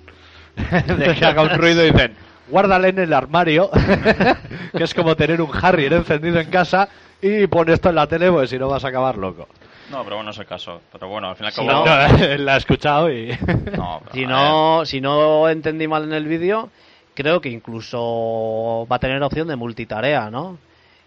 de 0.99 1.15
que 1.15 1.25
haga 1.25 1.43
un 1.43 1.51
ruido 1.51 1.85
y 1.87 1.91
dicen, 1.93 2.15
guárdale 2.49 2.89
en 2.89 2.99
el 2.99 3.13
armario, 3.13 3.71
que 4.77 4.85
es 4.85 4.95
como 4.95 5.17
tener 5.17 5.41
un 5.41 5.51
Harrier 5.61 5.93
encendido 5.95 6.39
en 6.41 6.51
casa 6.51 6.89
y 7.21 7.47
pon 7.47 7.69
esto 7.71 7.89
en 7.89 7.95
la 7.97 8.07
tele, 8.07 8.31
pues 8.31 8.51
si 8.51 8.59
no 8.59 8.69
vas 8.69 8.85
a 8.85 8.89
acabar 8.89 9.17
loco. 9.17 9.49
No, 9.91 10.05
pero 10.05 10.17
bueno, 10.17 10.25
no 10.25 10.31
es 10.33 10.39
el 10.39 10.47
caso. 10.47 10.83
Pero 10.93 11.09
bueno, 11.09 11.31
al 11.31 11.37
fin 11.37 11.45
y 11.45 11.47
al 11.49 11.53
Si 11.55 11.65
no- 11.65 11.85
la 12.45 12.55
he 12.55 12.59
escuchado 12.59 13.11
y... 13.11 13.29
No, 13.75 14.01
pero, 14.05 14.13
Si 14.13 14.27
no, 14.27 14.85
si 14.85 15.01
no 15.01 15.49
entendí 15.49 15.89
mal 15.89 16.05
en 16.05 16.13
el 16.13 16.27
vídeo, 16.27 16.69
creo 17.15 17.41
que 17.41 17.49
incluso 17.49 18.87
va 18.91 18.97
a 18.97 18.99
tener 18.99 19.23
opción 19.23 19.49
de 19.49 19.57
multitarea, 19.57 20.31
¿no? 20.31 20.59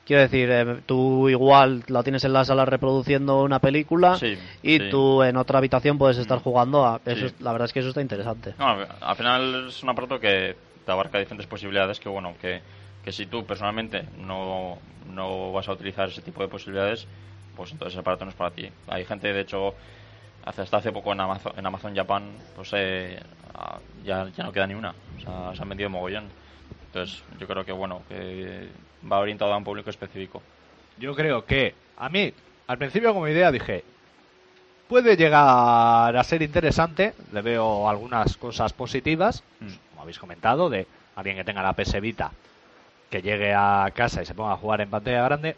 Quiero 0.06 0.24
decir, 0.24 0.50
eh, 0.52 0.82
tú 0.86 1.30
igual 1.30 1.84
la 1.88 2.02
tienes 2.04 2.24
en 2.26 2.34
la 2.34 2.44
sala 2.44 2.66
reproduciendo 2.66 3.44
una 3.44 3.60
película 3.60 4.16
Sí, 4.18 4.36
y 4.64 4.80
sí. 4.80 4.90
tú 4.90 5.22
en 5.24 5.38
otra 5.38 5.60
habitación 5.60 5.98
puedes 5.98 6.18
estar 6.18 6.40
Mm. 6.40 6.44
jugando 6.44 6.86
a... 6.86 7.00
Eso 7.06 7.30
Sí. 7.30 7.36
la 7.40 7.52
verdad 7.52 7.66
es 7.66 7.74
que 7.74 7.80
eso 7.80 7.90
está 7.90 8.02
interesante. 8.02 8.56
No, 8.58 8.78
al 9.00 9.16
final 9.16 9.68
es 9.70 9.82
un 9.84 9.90
aparato 9.90 10.20
que 10.20 10.56
te 10.86 10.92
abarca 10.92 11.20
diferentes 11.20 11.48
posibilidades 11.48 12.00
que, 12.00 12.10
bueno, 12.10 12.34
que, 12.42 12.62
que 13.04 13.12
si 13.12 13.28
tú 13.28 13.46
personalmente 13.46 14.04
no, 14.18 14.80
no 15.14 15.52
vas 15.54 15.70
a 15.70 15.74
utilizar 15.74 16.10
ese 16.10 16.22
tipo 16.24 16.42
de 16.42 16.48
posibilidades, 16.50 17.08
pues 17.56 17.72
entonces 17.72 17.94
el 17.94 18.00
aparato 18.02 18.26
no 18.26 18.32
es 18.32 18.38
para 18.38 18.52
ti. 18.52 18.68
Hay 18.88 19.06
gente, 19.06 19.32
de 19.32 19.42
hecho, 19.42 19.76
hace, 20.44 20.64
hasta 20.64 20.78
hace 20.78 20.92
poco 20.92 21.14
en 21.14 21.22
Amazon, 21.22 21.54
en 21.56 21.66
Amazon 21.66 21.96
Japan, 21.96 22.32
pues 22.56 22.72
eh, 22.74 23.20
ya, 24.04 24.28
ya 24.36 24.44
no 24.44 24.52
queda 24.52 24.66
ni 24.66 24.74
una. 24.74 24.96
O 25.18 25.20
sea, 25.22 25.56
se 25.56 25.62
han 25.62 25.70
vendido 25.70 25.92
mogollón. 25.92 26.26
Entonces, 26.88 27.24
yo 27.40 27.48
creo 27.48 27.64
que, 27.64 27.72
bueno, 27.72 28.02
que 28.10 28.68
va 29.10 29.20
orientado 29.20 29.54
a 29.54 29.58
un 29.58 29.64
público 29.64 29.90
específico. 29.90 30.42
Yo 30.98 31.16
creo 31.16 31.46
que 31.46 31.74
a 31.98 32.10
mí, 32.10 32.34
al 32.68 32.78
principio 32.78 33.14
como 33.14 33.28
idea 33.28 33.52
dije, 33.52 33.84
puede 34.88 35.16
llegar 35.16 36.16
a 36.16 36.24
ser 36.24 36.42
interesante, 36.42 37.14
le 37.32 37.42
veo 37.42 37.88
algunas 37.90 38.36
cosas 38.38 38.74
positivas, 38.74 39.44
pues, 39.60 39.80
como 39.90 40.02
habéis 40.02 40.20
comentado, 40.20 40.70
de 40.70 40.86
alguien 41.16 41.38
que 41.38 41.44
tenga 41.44 41.64
la 41.64 41.74
PS 41.74 42.00
Vita, 42.02 42.32
que 43.10 43.22
llegue 43.22 43.54
a 43.54 43.90
casa 43.94 44.22
y 44.22 44.26
se 44.26 44.34
ponga 44.34 44.54
a 44.54 44.58
jugar 44.58 44.82
en 44.82 44.90
pantalla 44.90 45.24
grande, 45.24 45.56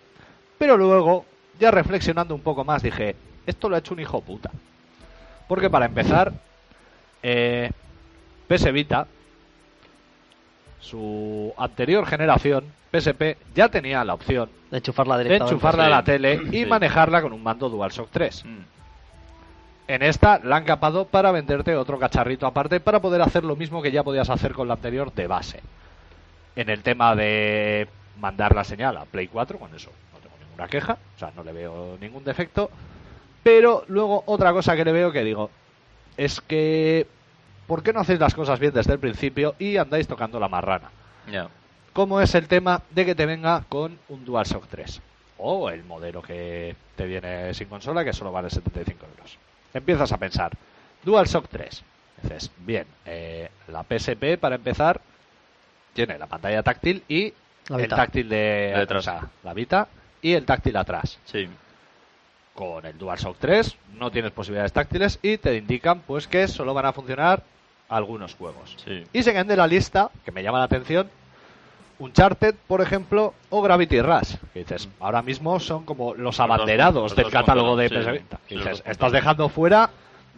pero 0.57 0.77
luego, 0.77 1.25
ya 1.59 1.71
reflexionando 1.71 2.35
un 2.35 2.41
poco 2.41 2.63
más, 2.63 2.83
dije, 2.83 3.15
esto 3.45 3.69
lo 3.69 3.75
ha 3.75 3.79
hecho 3.79 3.93
un 3.93 3.99
hijo 3.99 4.21
puta. 4.21 4.51
Porque 5.47 5.69
para 5.69 5.85
empezar, 5.85 6.31
eh, 7.21 7.71
PS 8.47 8.71
Vita, 8.71 9.07
su 10.83 11.53
anterior 11.57 12.05
generación, 12.05 12.65
PSP, 12.91 13.37
ya 13.55 13.69
tenía 13.69 14.03
la 14.03 14.13
opción 14.13 14.49
De 14.69 14.77
enchufarla 14.77 15.17
de 15.17 15.23
directamente. 15.23 15.53
enchufarla 15.55 15.85
a 15.85 15.89
la 15.89 16.03
tele 16.03 16.39
y 16.51 16.63
Sí. 16.63 16.65
manejarla 16.65 17.21
con 17.21 17.33
un 17.33 17.41
mando 17.41 17.69
DualShock 17.69 18.09
3. 18.11 18.45
Mm. 18.45 18.57
En 19.87 20.01
esta 20.03 20.39
la 20.43 20.57
han 20.57 20.63
capado 20.63 21.05
para 21.05 21.31
venderte 21.31 21.75
otro 21.75 21.99
cacharrito 21.99 22.45
aparte 22.47 22.79
para 22.79 23.01
poder 23.01 23.21
hacer 23.21 23.43
lo 23.43 23.55
mismo 23.55 23.81
que 23.81 23.91
ya 23.91 24.03
podías 24.03 24.29
hacer 24.29 24.53
con 24.53 24.67
la 24.67 24.75
anterior 24.75 25.13
de 25.13 25.27
base. 25.27 25.59
En 26.55 26.69
el 26.69 26.83
tema 26.83 27.15
de 27.15 27.87
mandar 28.19 28.53
la 28.55 28.63
señal 28.63 28.95
a 28.97 29.05
Play 29.05 29.27
4, 29.27 29.57
con 29.59 29.73
eso 29.75 29.91
no 30.13 30.19
tengo 30.19 30.35
ninguna 30.39 30.67
queja, 30.67 30.97
o 31.15 31.19
sea, 31.19 31.31
no 31.35 31.43
le 31.43 31.51
veo 31.51 31.97
ningún 31.99 32.23
defecto. 32.23 32.69
Pero 33.41 33.83
luego 33.87 34.23
otra 34.27 34.53
cosa 34.53 34.75
que 34.75 34.85
le 34.85 34.91
veo 34.93 35.11
que 35.11 35.23
digo 35.23 35.49
es 36.15 36.39
que 36.41 37.07
¿por 37.67 37.83
qué 37.83 37.93
no 37.93 37.99
hacéis 38.01 38.19
las 38.19 38.33
cosas 38.35 38.59
bien 38.59 38.73
desde 38.73 38.93
el 38.93 38.99
principio 38.99 39.55
y 39.59 39.77
andáis 39.77 40.07
tocando 40.07 40.39
la 40.39 40.47
marrana? 40.49 40.89
Ya. 41.31 41.47
como 41.93 42.19
es 42.21 42.33
el 42.35 42.47
tema 42.47 42.81
de 42.89 43.05
que 43.05 43.15
te 43.15 43.25
venga 43.25 43.63
con 43.69 43.97
un 44.09 44.25
DualShock 44.25 44.67
3 44.67 45.01
o 45.37 45.69
el 45.69 45.83
modelo 45.83 46.21
que 46.21 46.75
te 46.95 47.05
viene 47.05 47.53
sin 47.53 47.67
consola 47.67 48.03
que 48.03 48.13
solo 48.13 48.31
vale 48.31 48.49
75 48.49 49.05
euros. 49.05 49.37
Empiezas 49.73 50.11
a 50.11 50.17
pensar, 50.17 50.51
DualShock 51.03 51.47
3. 51.49 51.83
Dices, 52.23 52.51
bien, 52.59 52.85
eh, 53.05 53.49
la 53.67 53.83
PSP 53.83 54.37
para 54.39 54.55
empezar 54.55 55.01
tiene 55.93 56.17
la 56.17 56.27
pantalla 56.27 56.63
táctil 56.63 57.03
y 57.07 57.33
La 57.69 57.77
el 57.77 57.87
táctil 57.87 58.27
de, 58.29 58.35
De 58.73 58.79
detrás. 58.79 58.99
o 59.07 59.11
sea, 59.11 59.27
la 59.43 59.53
Vita 59.53 59.87
y 60.21 60.33
el 60.33 60.45
táctil 60.45 60.75
atrás. 60.77 61.19
Sí. 61.25 61.47
Con 62.53 62.85
el 62.85 62.97
DualShock 62.97 63.37
3 63.39 63.75
no 63.99 64.11
tienes 64.11 64.31
posibilidades 64.31 64.73
táctiles 64.73 65.19
y 65.21 65.37
te 65.37 65.55
indican 65.57 66.01
pues 66.01 66.27
que 66.27 66.47
solo 66.47 66.73
van 66.73 66.85
a 66.85 66.93
funcionar 66.93 67.43
algunos 67.89 68.35
juegos. 68.35 68.75
Sí. 68.83 69.03
Y 69.13 69.23
se 69.23 69.31
quedan 69.31 69.47
de 69.47 69.57
la 69.57 69.67
lista, 69.67 70.09
que 70.25 70.31
me 70.31 70.43
llama 70.43 70.59
la 70.59 70.65
atención, 70.65 71.09
Uncharted, 71.99 72.55
por 72.67 72.81
ejemplo, 72.81 73.33
o 73.49 73.61
Gravity 73.61 74.01
Rush. 74.01 74.35
Que 74.53 74.59
dices, 74.59 74.89
ahora 74.99 75.21
mismo 75.21 75.59
son 75.59 75.85
como 75.85 76.13
los 76.15 76.39
abanderados 76.39 77.03
los 77.03 77.15
del 77.15 77.29
catálogo 77.29 77.75
de 77.75 77.89
PS 77.89 78.11
Vita. 78.11 78.39
sí, 78.47 78.55
dices, 78.55 78.83
estás 78.85 79.11
dejando 79.11 79.49
fuera 79.49 79.89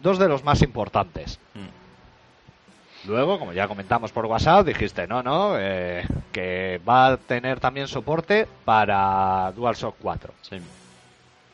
dos 0.02 0.18
de 0.18 0.28
los 0.28 0.44
más 0.44 0.62
importantes. 0.62 1.38
Mm. 1.54 3.08
Luego, 3.08 3.38
como 3.38 3.52
ya 3.52 3.68
comentamos 3.68 4.10
por 4.12 4.26
WhatsApp, 4.26 4.66
dijiste, 4.66 5.06
no, 5.06 5.22
no, 5.22 5.54
eh, 5.58 6.04
que 6.32 6.80
va 6.86 7.06
a 7.06 7.16
tener 7.16 7.60
también 7.60 7.86
soporte 7.86 8.48
para 8.64 9.52
DualShock 9.52 9.94
4. 10.00 10.34
Sí. 10.42 10.56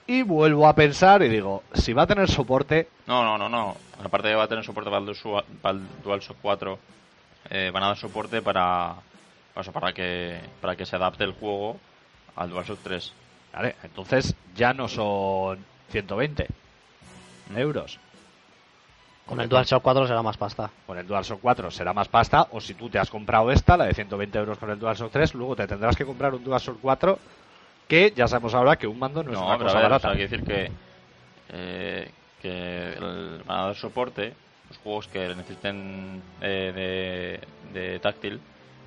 Y 0.06 0.22
vuelvo 0.22 0.66
a 0.66 0.74
pensar 0.74 1.22
y 1.22 1.28
digo, 1.28 1.62
si 1.74 1.92
va 1.92 2.02
a 2.02 2.06
tener 2.06 2.28
soporte, 2.28 2.88
No, 3.06 3.22
no, 3.24 3.38
no, 3.38 3.48
no. 3.48 3.76
Aparte 4.04 4.28
de 4.28 4.32
que 4.34 4.36
va 4.38 4.44
a 4.44 4.48
tener 4.48 4.64
soporte 4.64 4.90
para 4.90 5.00
el, 5.02 5.06
Dual- 5.06 5.44
para 5.62 5.78
el 5.78 5.84
DualShock 6.02 6.36
4, 6.42 6.78
eh, 7.50 7.70
van 7.72 7.82
a 7.84 7.86
dar 7.88 7.96
soporte 7.96 8.42
para, 8.42 8.94
para 9.72 9.92
que 9.92 10.40
para 10.60 10.74
que 10.76 10.84
se 10.86 10.96
adapte 10.96 11.22
el 11.24 11.32
juego 11.32 11.76
al 12.36 12.50
DualShock 12.50 12.78
3. 12.82 13.12
¿vale? 13.54 13.76
entonces 13.84 14.34
ya 14.56 14.72
no 14.72 14.88
son 14.88 15.58
120 15.90 16.46
Mm. 17.50 17.58
euros. 17.58 17.98
Con 19.26 19.40
el 19.40 19.48
DualShock 19.48 19.82
4 19.82 20.06
será 20.06 20.22
más 20.22 20.36
pasta. 20.36 20.70
Con 20.86 20.96
el 20.98 21.06
DualShock 21.06 21.40
4 21.40 21.70
será 21.70 21.92
más 21.92 22.08
pasta, 22.08 22.48
o 22.50 22.60
si 22.60 22.74
tú 22.74 22.88
te 22.88 22.98
has 22.98 23.08
comprado 23.10 23.50
esta, 23.50 23.76
la 23.76 23.84
de 23.84 23.94
120 23.94 24.38
euros 24.38 24.58
con 24.58 24.70
el 24.70 24.78
DualShock 24.78 25.12
3, 25.12 25.34
luego 25.34 25.54
te 25.56 25.66
tendrás 25.66 25.96
que 25.96 26.04
comprar 26.06 26.34
un 26.34 26.42
DualShock 26.42 26.78
4 26.80 27.18
que 27.92 28.10
ya 28.16 28.26
sabemos 28.26 28.54
ahora 28.54 28.76
que 28.76 28.86
un 28.86 28.98
mando 28.98 29.22
no, 29.22 29.32
es 29.32 29.38
No, 29.38 29.44
una 29.44 29.58
pero 29.58 29.64
cosa 29.68 29.80
ver, 29.80 29.82
barata. 29.90 29.96
o 29.96 30.00
sea, 30.00 30.10
hay 30.12 30.16
que 30.16 30.22
decir 30.22 30.42
que, 30.44 30.70
eh, 31.50 32.10
que 32.40 32.92
el- 32.94 33.42
van 33.46 33.58
a 33.58 33.62
dar 33.66 33.74
soporte 33.74 34.32
los 34.70 34.78
juegos 34.78 35.08
que 35.08 35.34
necesiten 35.34 36.22
eh, 36.40 37.38
de, 37.74 37.78
de 37.80 37.98
táctil 38.00 38.40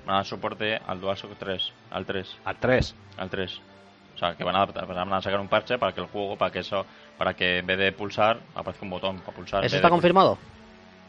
van 0.04 0.14
a 0.14 0.18
dar 0.18 0.26
soporte 0.26 0.80
al 0.88 1.00
DualShock 1.00 1.36
3, 1.38 1.72
al 1.92 2.04
3, 2.04 2.36
Al 2.44 2.56
3. 2.56 2.94
al 3.16 3.30
3. 3.30 3.60
O 4.16 4.18
sea, 4.18 4.34
que 4.34 4.42
van 4.42 4.56
a, 4.56 4.62
adaptar- 4.66 4.86
van 4.88 5.12
a 5.12 5.22
sacar 5.22 5.38
un 5.38 5.46
parche 5.46 5.78
para 5.78 5.92
que 5.92 6.00
el 6.00 6.08
juego, 6.08 6.36
para 6.36 6.50
que 6.50 6.58
eso, 6.60 6.84
para 7.16 7.34
que 7.34 7.58
en 7.58 7.66
vez 7.66 7.78
de 7.78 7.92
pulsar, 7.92 8.40
aparezca 8.56 8.84
un 8.84 8.90
botón 8.90 9.18
para 9.20 9.36
pulsar. 9.36 9.64
¿Eso 9.64 9.76
está 9.76 9.88
confirmado? 9.88 10.36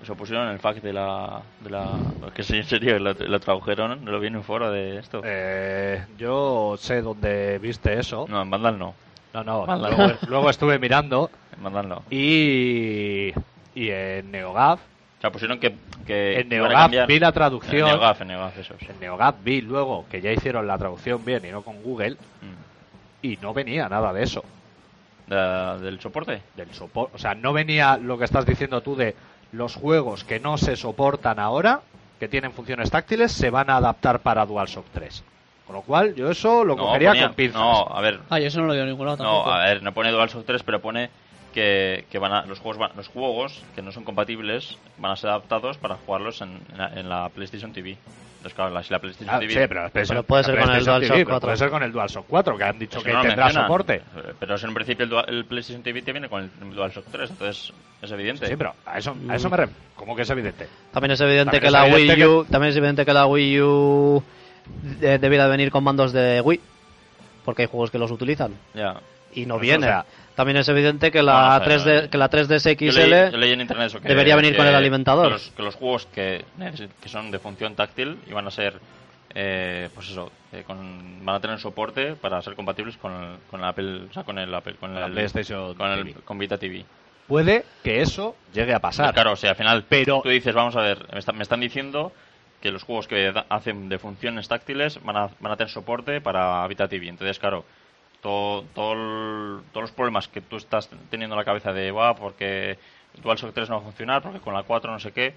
Eso 0.02 0.15
pusieron 0.15 0.45
en 0.48 0.53
el 0.53 0.60
fact 0.60 0.82
de 0.84 0.94
la, 0.94 1.41
de 1.61 1.69
la, 1.72 1.90
que 2.36 2.44
en 2.44 2.64
serio, 2.64 2.99
lo, 2.99 3.14
lo 3.14 3.40
tradujeron, 3.40 4.06
lo 4.06 4.19
vi 4.19 4.28
en 4.28 4.36
un 4.36 4.44
foro 4.44 4.72
de 4.72 4.99
esto. 4.99 5.22
Eh, 5.26 6.06
yo 6.18 6.76
sé 6.78 7.02
dónde 7.02 7.57
viste 7.60 7.99
eso. 7.99 8.26
No, 8.30 8.41
en 8.44 8.49
Vandal 8.49 8.78
no, 8.78 8.94
No, 9.34 9.44
no, 9.44 9.65
luego, 9.65 10.14
luego 10.28 10.49
estuve 10.52 10.78
mirando 10.80 11.32
en 11.56 11.64
Vandal 11.64 11.90
no. 11.90 12.03
y, 12.11 13.34
y 13.74 13.90
en 13.90 14.30
NeoGAF, 14.32 14.80
O 14.80 15.22
sea, 15.22 15.32
pusieron 15.32 15.60
que, 15.60 15.76
que 16.06 16.41
en 16.41 16.49
NeoGAF 16.49 16.91
vi 17.07 17.19
la 17.19 17.28
En 17.30 17.34
traducción. 17.34 17.88
NeoGAF, 17.90 18.22
en 18.22 18.28
NeoGAF, 18.28 18.57
eso. 18.60 18.76
sí. 18.80 18.86
En 18.90 18.99
NeoGAF 18.99 19.36
vi 19.44 19.61
luego 19.61 20.06
que 20.11 20.22
ya 20.22 20.32
hicieron 20.32 20.68
la 20.68 20.78
traducción 20.78 21.26
bien 21.26 21.44
y 21.44 21.49
no 21.52 21.64
con 21.64 21.82
Google 21.82 22.11
Mm. 22.41 23.26
y 23.26 23.38
no 23.41 23.52
venía 23.53 23.90
nada 23.90 24.14
de 24.14 24.22
eso. 24.24 24.44
De- 25.26 25.80
¿Del 25.82 25.99
soporte? 25.99 26.41
del 26.56 26.72
soporte. 26.74 27.15
O 27.15 27.19
sea, 27.19 27.34
no 27.36 27.52
venía 27.52 27.98
lo 27.98 28.18
que 28.18 28.26
estás 28.26 28.45
diciendo 28.45 28.82
tú 28.82 28.95
de 28.95 29.15
los 29.52 29.76
juegos 29.76 30.24
que 30.24 30.40
no 30.40 30.57
se 30.57 30.76
soportan 30.76 31.40
ahora, 31.40 31.82
que 32.19 32.28
tienen 32.28 32.52
funciones 32.52 32.90
táctiles, 32.91 33.32
se 33.32 33.49
van 33.49 33.69
a 33.69 33.78
adaptar 33.78 34.19
para 34.19 34.45
DualShock 34.45 34.86
3. 34.94 35.24
Con 35.65 35.76
lo 35.76 35.82
cual, 35.82 36.15
yo 36.15 36.30
eso 36.32 36.64
lo 36.64 36.78
cogería 36.78 37.10
ponía- 37.10 37.28
con 37.28 37.36
pinzas. 37.36 37.61
No, 37.61 37.88
a 37.90 38.02
ver, 38.02 38.19
Ah, 38.30 38.40
yo 38.40 38.48
eso 38.48 38.60
no 38.61 38.68
lo 38.68 38.74
veo 38.74 38.84
en 38.84 38.90
ningún 38.90 39.06
lado 39.06 39.18
no, 39.24 39.30
tampoco. 39.30 39.52
a 39.52 39.65
ver, 39.65 39.84
no 39.84 39.94
pone 39.94 40.11
DualShock 40.11 40.45
3, 40.45 40.64
pero 40.64 40.82
pone 40.82 41.10
que, 41.53 42.06
que 42.10 42.19
van 42.19 42.32
a, 42.34 42.45
los 42.45 42.60
juegos 42.60 42.78
van- 42.78 42.91
los 42.95 43.07
juegos 43.10 43.64
que 43.76 43.82
no 43.82 43.91
son 43.91 44.03
compatibles 44.03 44.78
van 44.98 45.11
a 45.11 45.15
ser 45.15 45.30
adaptados 45.30 45.78
para 45.78 45.95
jugarlos 45.95 46.41
en, 46.41 46.60
en 46.72 46.78
la, 46.78 46.88
en 46.99 47.10
la 47.10 47.30
PlayStation 47.30 47.74
TV. 47.74 47.98
Entonces, 48.48 48.56
claro, 48.56 48.74
la- 48.74 48.84
si 48.84 48.94
la 48.94 48.99
PlayStation 48.99 49.36
Ah, 49.36 49.40
TV 49.40 49.53
sí, 49.53 49.60
pero, 49.68 49.90
PlayStation- 49.90 50.24
puede 50.26 50.44
ser 50.45 50.60
con 50.60 50.69
el 50.69 50.86
DualShock 50.86 51.02
TV, 51.02 51.14
pero 51.18 51.26
4. 51.28 51.48
Puede 51.48 51.57
ser 51.57 51.69
con 51.69 51.84
el 51.84 51.91
DualShock 51.91 52.26
4, 52.28 52.57
que 52.57 52.64
han 52.64 52.80
dicho 52.80 52.98
Es 52.99 53.03
que 53.03 53.14
no 53.14 53.22
tendrá 53.22 53.49
soporte. 53.52 53.95
Eh, 53.95 54.02
Pero 54.40 54.56
en 54.56 54.74
principio 54.74 55.06
el, 55.06 55.36
el 55.36 55.45
PlayStation 55.45 55.84
TV 55.84 56.02
te 56.02 56.11
viene 56.14 56.30
con 56.30 56.44
el 56.44 56.74
DualShock 56.76 57.06
3, 57.11 57.30
entonces 57.32 57.74
es 58.02 58.11
evidente. 58.11 58.48
Sí, 58.48 58.56
pero 58.56 58.74
a 58.86 58.98
eso, 58.98 59.15
a 59.30 59.36
eso 59.36 59.49
me 59.49 59.57
ref- 59.57 59.69
¿Cómo 59.95 60.15
que 60.15 60.22
es 60.22 60.30
evidente? 60.30 60.68
También 60.94 61.11
es 61.11 61.19
evidente 61.22 61.45
También 61.45 61.61
que 61.61 61.68
es 61.68 61.74
la 61.74 61.88
evidente 61.88 62.14
Wii 62.26 62.26
U, 62.26 62.45
también 62.45 62.69
es 62.72 62.78
evidente 62.78 63.06
que 63.06 63.14
la 63.14 63.26
Wii 63.26 63.61
U 63.61 64.24
eh, 65.02 65.18
debiera 65.19 65.45
de 65.45 65.49
venir 65.52 65.69
con 65.72 65.84
mandos 65.84 66.14
de 66.14 66.40
Wii, 66.41 66.61
porque 67.44 67.64
hay 67.64 67.68
juegos 67.68 67.91
que 67.91 67.98
los 67.98 68.11
utilizan 68.11 68.53
Ya. 68.74 68.95
y 69.34 69.45
no 69.45 69.56
Eso, 69.56 69.61
viene. 69.61 69.86
o 69.88 69.90
sea- 69.90 70.06
también 70.38 70.55
es 70.57 70.69
evidente 70.69 71.11
que 71.11 71.18
No, 71.19 71.26
la 71.26 71.57
o 71.57 71.65
sea, 71.65 71.77
3D, 71.77 72.09
que 72.09 72.18
la 72.18 72.30
3DS 72.30 72.77
Yo 72.80 72.91
XL 72.93 73.09
leí, 73.09 73.31
yo 73.31 73.38
leí 73.38 73.51
en 73.51 73.59
internet 73.61 73.88
eso, 73.88 73.99
que 73.99 74.07
debería 74.07 74.38
venir 74.38 74.51
que- 74.53 74.57
con 74.57 74.68
el 74.68 74.76
alimentador. 74.76 75.26
Que 75.27 75.34
los, 75.34 75.49
que 75.51 75.64
los 75.64 75.76
juegos 75.76 76.05
que, 76.05 76.45
que 77.01 77.09
son 77.09 77.30
de 77.31 77.39
función 77.39 77.76
táctil 77.76 78.18
iban 78.30 78.47
a 78.47 78.51
ser, 78.51 78.80
eh, 79.35 79.89
pues 79.93 80.09
eso, 80.09 80.31
eh, 80.53 80.64
con, 80.65 81.26
van 81.26 81.35
a 81.35 81.39
tener 81.41 81.59
soporte 81.59 82.15
para 82.15 82.41
ser 82.41 82.55
compatibles 82.55 82.95
con, 82.97 83.11
el- 83.14 83.38
con 83.51 83.64
Apple, 83.65 84.03
o 84.09 84.14
sea, 84.14 84.23
con 84.23 84.38
el 84.39 84.53
Apple, 84.55 84.76
con 84.80 84.93
la 84.95 85.07
el 85.07 85.11
PlayStation 85.11 85.73
con 85.76 85.91
el 85.91 86.03
TV. 86.05 86.14
con 86.23 86.38
Vita 86.38 86.57
TV. 86.57 86.85
puede 87.27 87.65
que 87.84 88.01
eso 88.01 88.35
llegue 88.53 88.73
a 88.73 88.80
pasar. 88.80 89.14
Claro, 89.14 89.34
o 89.34 89.35
sea, 89.35 89.49
al 89.49 89.55
final 89.57 89.84
Pero- 89.89 90.22
tú 90.23 90.30
dices, 90.30 90.55
vamos 90.55 90.76
a 90.77 90.81
ver, 90.81 91.05
me, 91.11 91.19
está- 91.19 91.34
me 91.34 91.43
están 91.43 91.59
diciendo 91.59 92.14
que 92.61 92.72
los 92.72 92.84
juegos 92.84 93.07
que 93.07 93.31
da- 93.31 93.45
hacen 93.49 93.89
de 93.89 93.99
funciones 93.99 94.47
táctiles 94.47 95.03
van 95.03 95.18
a, 95.18 95.30
van 95.39 95.51
a 95.51 95.57
tener 95.57 95.69
soporte 95.69 96.22
para 96.22 96.65
Vita 96.68 96.88
TV. 96.88 97.07
Entonces, 97.09 97.38
claro, 97.38 97.65
todo, 98.22 98.64
todo 98.73 99.61
todos 99.72 99.84
los 99.84 99.91
problemas 99.91 100.27
que 100.27 100.41
tú 100.41 100.57
estás 100.57 100.89
teniendo 101.10 101.35
en 101.35 101.39
la 101.39 101.45
cabeza 101.45 101.72
de, 101.73 101.91
va, 101.91 102.15
porque 102.15 102.77
DualShock 103.22 103.53
3 103.53 103.69
no 103.69 103.76
va 103.76 103.81
a 103.81 103.85
funcionar, 103.85 104.22
porque 104.22 104.39
con 104.39 104.53
la 104.53 104.64
4 104.64 104.91
no 104.91 104.99
sé 104.99 105.11
qué, 105.11 105.34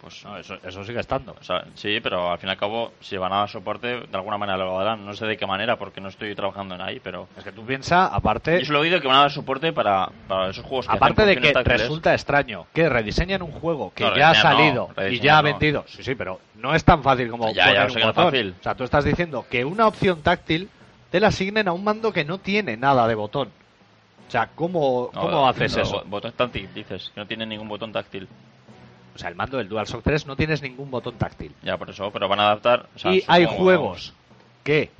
pues 0.00 0.22
No, 0.26 0.36
eso, 0.36 0.56
eso 0.62 0.84
sigue 0.84 1.00
estando. 1.00 1.34
o 1.40 1.42
sea, 1.42 1.64
sí, 1.74 2.00
pero 2.02 2.30
al 2.30 2.38
fin 2.38 2.48
y 2.48 2.52
al 2.52 2.58
cabo, 2.58 2.92
si 3.00 3.16
van 3.16 3.32
a 3.32 3.36
dar 3.38 3.48
soporte, 3.48 3.86
de 4.00 4.08
alguna 4.16 4.36
manera 4.36 4.58
lo 4.58 4.76
darán. 4.78 5.06
No 5.06 5.14
sé 5.14 5.24
de 5.24 5.38
qué 5.38 5.46
manera, 5.46 5.76
porque 5.76 6.02
no 6.02 6.08
estoy 6.08 6.34
trabajando 6.34 6.74
en 6.74 6.82
ahí, 6.82 7.00
pero... 7.02 7.28
Es 7.36 7.44
que 7.44 7.50
tú 7.52 7.64
piensas, 7.64 8.10
aparte, 8.12 8.58
Yo 8.60 8.66
solo 8.66 8.80
he 8.80 8.82
oído 8.82 9.00
que 9.00 9.08
van 9.08 9.16
a 9.16 9.20
dar 9.20 9.30
soporte 9.30 9.72
para, 9.72 10.10
para 10.28 10.50
esos 10.50 10.64
juegos 10.66 10.86
que 10.86 10.94
aparte 10.96 11.24
de 11.24 11.36
que 11.40 11.52
resulta 11.64 12.12
extraño 12.12 12.66
que 12.74 12.88
rediseñan 12.90 13.40
un 13.40 13.52
juego 13.52 13.90
que 13.94 14.04
No, 14.04 14.14
ya 14.14 14.30
ha 14.30 14.34
no, 14.34 14.40
salido 14.42 14.90
y 15.10 15.18
ya 15.18 15.38
ha 15.38 15.42
vendido. 15.42 15.84
Sí, 15.88 16.02
sí, 16.04 16.14
pero 16.14 16.40
no 16.56 16.74
es 16.74 16.84
tan 16.84 17.02
fácil 17.02 17.30
como 17.30 17.50
Ya, 17.54 17.54
ya, 17.54 17.64
poner 17.66 17.82
lo 17.84 17.90
sé 17.90 17.98
un 18.00 18.06
botón. 18.08 18.24
fácil. 18.26 18.54
O 18.60 18.62
sea, 18.62 18.74
tú 18.74 18.84
estás 18.84 19.04
diciendo 19.04 19.46
que 19.50 19.64
una 19.64 19.86
opción 19.86 20.20
táctil 20.20 20.68
te 21.10 21.20
la 21.20 21.28
asignen 21.28 21.68
a 21.68 21.72
un 21.72 21.84
mando 21.84 22.12
que 22.12 22.24
no 22.24 22.38
tiene 22.38 22.76
nada 22.76 23.06
de 23.08 23.14
botón. 23.14 23.48
O 24.28 24.30
sea, 24.30 24.48
¿cómo, 24.54 25.10
No, 25.14 25.20
cómo 25.20 25.48
haces 25.48 25.76
no, 25.76 25.82
eso? 25.82 26.02
Botón 26.06 26.32
táctil, 26.32 26.68
dices, 26.74 27.10
que 27.14 27.20
no 27.20 27.26
tiene 27.26 27.46
ningún 27.46 27.68
botón 27.68 27.92
táctil. 27.92 28.28
O 29.14 29.18
sea, 29.18 29.28
el 29.30 29.34
mando 29.34 29.56
del 29.56 29.68
DualShock 29.68 30.02
3 30.02 30.26
no 30.26 30.36
tienes 30.36 30.60
ningún 30.62 30.90
botón 30.90 31.14
táctil. 31.14 31.54
Ya, 31.62 31.76
por 31.78 31.88
eso, 31.88 32.10
pero 32.10 32.28
van 32.28 32.40
a 32.40 32.46
adaptar. 32.46 32.86
o 32.94 32.98
sea, 32.98 33.14
y 33.14 33.22
hay 33.26 33.46
juegos 33.46 34.12
que 34.62 34.90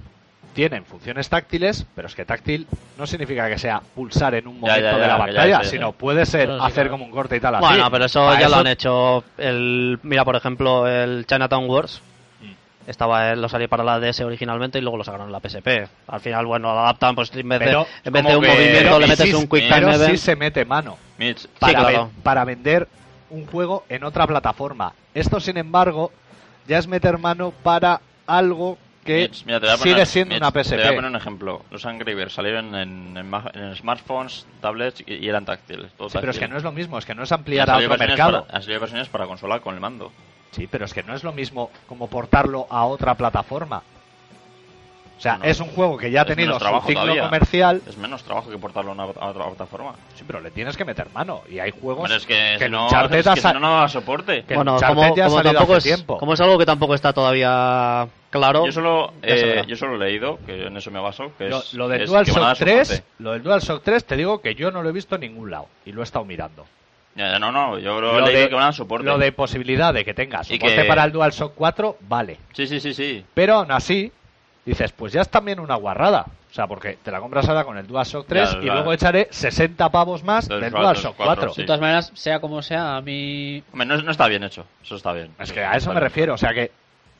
tienen 0.54 0.86
funciones 0.86 1.28
táctiles, 1.28 1.84
pero 1.94 2.08
es 2.08 2.14
que 2.14 2.24
táctil 2.24 2.66
no 2.96 3.06
significa 3.06 3.46
que 3.48 3.58
sea 3.58 3.82
pulsar 3.94 4.34
en 4.36 4.46
un 4.46 4.54
Ya, 4.54 4.60
momento 4.60 4.90
ya, 4.90 4.98
de 4.98 5.06
la 5.06 5.18
pantalla, 5.18 5.64
sino 5.64 5.92
puede 5.92 6.24
ser 6.24 6.48
sí, 6.48 6.54
hacer 6.58 6.74
claro. 6.84 6.90
como 6.92 7.04
un 7.04 7.10
corte 7.10 7.36
y 7.36 7.40
tal 7.40 7.56
así. 7.56 7.66
Bueno, 7.66 7.90
pero 7.90 8.04
eso 8.06 8.20
Para 8.24 8.40
ya 8.40 8.48
lo 8.48 8.56
han 8.56 8.66
hecho. 8.68 9.22
El, 9.36 9.98
mira, 10.02 10.24
por 10.24 10.36
ejemplo, 10.36 10.86
el 10.88 11.26
Chinatown 11.26 11.68
Wars. 11.68 12.00
Estaba, 12.86 13.34
lo 13.34 13.48
salió 13.48 13.68
para 13.68 13.82
la 13.82 13.98
DS 13.98 14.20
originalmente 14.20 14.78
y 14.78 14.80
luego 14.80 14.96
lo 14.96 15.04
sacaron 15.04 15.26
en 15.26 15.32
la 15.32 15.40
PSP. 15.40 15.88
Al 16.06 16.20
final, 16.20 16.46
bueno, 16.46 16.72
lo 16.72 16.80
adaptan, 16.80 17.14
pues 17.16 17.34
en 17.34 17.48
vez 17.48 17.58
de, 17.58 17.66
Pero, 17.66 17.86
en 18.04 18.12
vez 18.12 18.24
de 18.24 18.36
un 18.36 18.42
que- 18.42 18.48
movimiento 18.48 18.78
Pero 18.82 18.98
le 19.00 19.06
metes 19.08 19.26
sí- 19.28 19.34
un 19.34 19.46
Quick 19.48 19.68
pero 19.68 19.90
Time 19.92 20.06
sí 20.06 20.16
se 20.18 20.36
mete 20.36 20.64
mano. 20.64 20.96
Mitch, 21.18 21.48
para, 21.58 21.78
claro. 21.80 22.04
ven- 22.12 22.22
para 22.22 22.44
vender 22.44 22.88
un 23.30 23.44
juego 23.46 23.84
en 23.88 24.04
otra 24.04 24.26
plataforma. 24.26 24.92
Esto, 25.14 25.40
sin 25.40 25.56
embargo, 25.56 26.12
ya 26.68 26.78
es 26.78 26.86
meter 26.86 27.18
mano 27.18 27.52
para 27.62 28.00
algo 28.26 28.78
que 29.04 29.22
Mitch, 29.28 29.44
mira, 29.46 29.58
poner- 29.60 29.78
sigue 29.78 30.06
siendo 30.06 30.34
Mitch, 30.34 30.42
una 30.42 30.50
Te 30.52 30.58
voy 30.58 30.60
a 30.60 30.64
PSP. 30.64 30.94
poner 30.94 31.10
un 31.10 31.16
ejemplo. 31.16 31.62
Los 31.70 31.86
Angry 31.86 32.14
Birds 32.14 32.34
salieron 32.34 32.74
en, 32.76 33.16
en 33.16 33.28
ma- 33.28 33.50
en 33.52 33.74
smartphones, 33.74 34.46
tablets 34.60 35.02
y, 35.06 35.14
y 35.24 35.28
eran 35.28 35.44
táctiles. 35.44 35.90
pero 36.12 36.30
es 36.30 36.38
que 36.38 36.46
no 36.48 36.56
es 36.56 36.62
lo 36.62 36.70
mismo, 36.72 36.98
es 36.98 37.04
que 37.04 37.14
no 37.16 37.24
es 37.24 37.32
ampliar 37.32 37.68
a 37.68 37.78
otro 37.78 37.96
mercado. 37.98 38.44
Para, 38.44 38.56
han 38.56 38.62
salido 38.62 38.80
versiones 38.80 39.08
para 39.08 39.26
consola 39.26 39.58
con 39.60 39.74
el 39.74 39.80
mando. 39.80 40.12
Sí, 40.56 40.66
pero 40.70 40.86
es 40.86 40.94
que 40.94 41.02
no 41.02 41.14
es 41.14 41.22
lo 41.22 41.32
mismo 41.32 41.70
como 41.86 42.08
portarlo 42.08 42.66
a 42.70 42.86
otra 42.86 43.14
plataforma. 43.14 43.82
O 45.18 45.20
sea, 45.20 45.38
No, 45.38 45.44
es 45.44 45.60
un 45.60 45.68
juego 45.68 45.96
que 45.96 46.10
ya 46.10 46.22
ha 46.22 46.24
tenido 46.26 46.52
su 46.54 46.58
trabajo 46.58 46.86
ciclo 46.88 47.02
todavía. 47.02 47.22
comercial, 47.24 47.80
Es 47.86 47.96
menos 47.96 48.22
trabajo 48.22 48.50
que 48.50 48.58
portarlo 48.58 48.90
a, 48.90 48.94
una, 48.94 49.04
a 49.04 49.28
otra 49.28 49.44
plataforma. 49.46 49.94
sí, 50.14 50.24
pero 50.26 50.40
le 50.40 50.50
tienes 50.50 50.76
que 50.76 50.84
meter 50.84 51.08
mano. 51.14 51.40
Y 51.50 51.58
hay 51.58 51.70
juegos 51.70 52.10
es 52.10 52.26
que, 52.26 52.56
que 52.58 52.64
si 52.66 52.70
no, 52.70 52.86
es 52.88 53.26
que 53.26 53.40
si 53.40 53.46
no, 53.52 53.60
no 53.60 53.80
da 53.80 53.88
soporte. 53.88 54.44
que 54.44 54.54
bueno, 54.54 54.76
como, 54.78 55.14
como 55.14 55.42
tampoco 55.42 55.76
es, 55.76 55.84
tiempo. 55.84 56.18
como 56.18 56.34
es 56.34 56.40
algo 56.40 56.58
que 56.58 56.66
tampoco 56.66 56.94
está 56.94 57.12
todavía 57.14 58.06
claro. 58.30 58.66
Yo 58.66 58.72
solo, 58.72 59.12
eh, 59.22 59.62
yo 59.66 59.76
solo 59.76 59.96
he 59.96 59.98
leído, 60.06 60.38
que 60.44 60.66
en 60.66 60.76
eso 60.76 60.90
me 60.90 61.00
baso, 61.00 61.32
que 61.38 61.48
Lo, 61.48 61.58
es, 61.60 61.72
lo 61.74 61.88
del 61.88 62.02
es 62.02 62.10
que 62.10 62.12
van 62.14 62.22
a 62.22 62.24
DualShock 62.24 62.42
dar 62.42 62.56
3, 62.58 62.88
soporte. 62.88 63.04
lo 63.18 63.32
del 63.32 63.42
DualShock 63.42 63.82
3 63.84 64.04
te 64.04 64.16
digo 64.16 64.40
que 64.42 64.54
yo 64.54 64.70
no 64.70 64.82
lo 64.82 64.88
he 64.90 64.92
visto 64.92 65.14
en 65.14 65.22
ningún 65.22 65.50
lado 65.50 65.66
y 65.86 65.92
lo 65.92 66.02
he 66.02 66.04
estado 66.04 66.26
mirando. 66.26 66.66
Ya, 67.16 67.32
ya, 67.32 67.38
no, 67.38 67.50
no, 67.50 67.78
yo 67.78 68.00
lo, 68.00 68.26
de- 68.26 68.48
que 68.48 68.54
van 68.54 68.62
a 68.62 68.66
dar 68.66 68.74
soporte. 68.74 69.06
Lo 69.06 69.16
de 69.18 69.32
posibilidad 69.32 69.94
de 69.94 70.04
que 70.04 70.12
tengas 70.14 70.50
Y 70.50 70.54
soporte 70.56 70.76
que- 70.82 70.84
para 70.84 71.04
el 71.04 71.12
DualShock 71.12 71.54
4, 71.54 71.96
vale. 72.02 72.38
Sí, 72.52 72.66
sí, 72.66 72.78
sí, 72.78 72.92
sí. 72.92 73.24
Pero 73.32 73.54
aún 73.54 73.72
así, 73.72 74.12
dices, 74.64 74.92
pues 74.92 75.12
ya 75.14 75.22
es 75.22 75.28
también 75.30 75.58
una 75.58 75.76
guarrada. 75.76 76.26
O 76.50 76.54
sea, 76.56 76.66
porque 76.66 76.96
te 77.02 77.10
la 77.10 77.20
compras 77.20 77.48
ahora 77.48 77.64
con 77.64 77.76
el 77.76 77.86
DualShock 77.86 78.26
3 78.26 78.52
Ya, 78.52 78.58
y 78.62 78.64
luego 78.66 78.92
echaré 78.92 79.28
60 79.30 79.90
pavos 79.90 80.22
más 80.24 80.48
Del 80.48 80.60
DualShock 80.60 80.80
DualShock 80.82 81.16
4. 81.16 81.34
4, 81.36 81.54
sí. 81.54 81.60
De 81.62 81.66
todas 81.66 81.80
maneras, 81.80 82.12
sea 82.14 82.40
como 82.40 82.62
sea, 82.62 82.96
a 82.96 83.00
mí 83.02 83.62
Hombre, 83.72 83.86
no, 83.86 83.96
no 84.02 84.10
está 84.10 84.26
bien 84.28 84.42
hecho, 84.44 84.64
eso 84.82 84.96
está 84.96 85.12
bien. 85.12 85.30
Es 85.38 85.52
que 85.52 85.60
a 85.64 85.72
eso 85.74 85.92
me 85.92 86.00
refiero. 86.00 86.34
O 86.34 86.38
sea, 86.38 86.54
que 86.54 86.70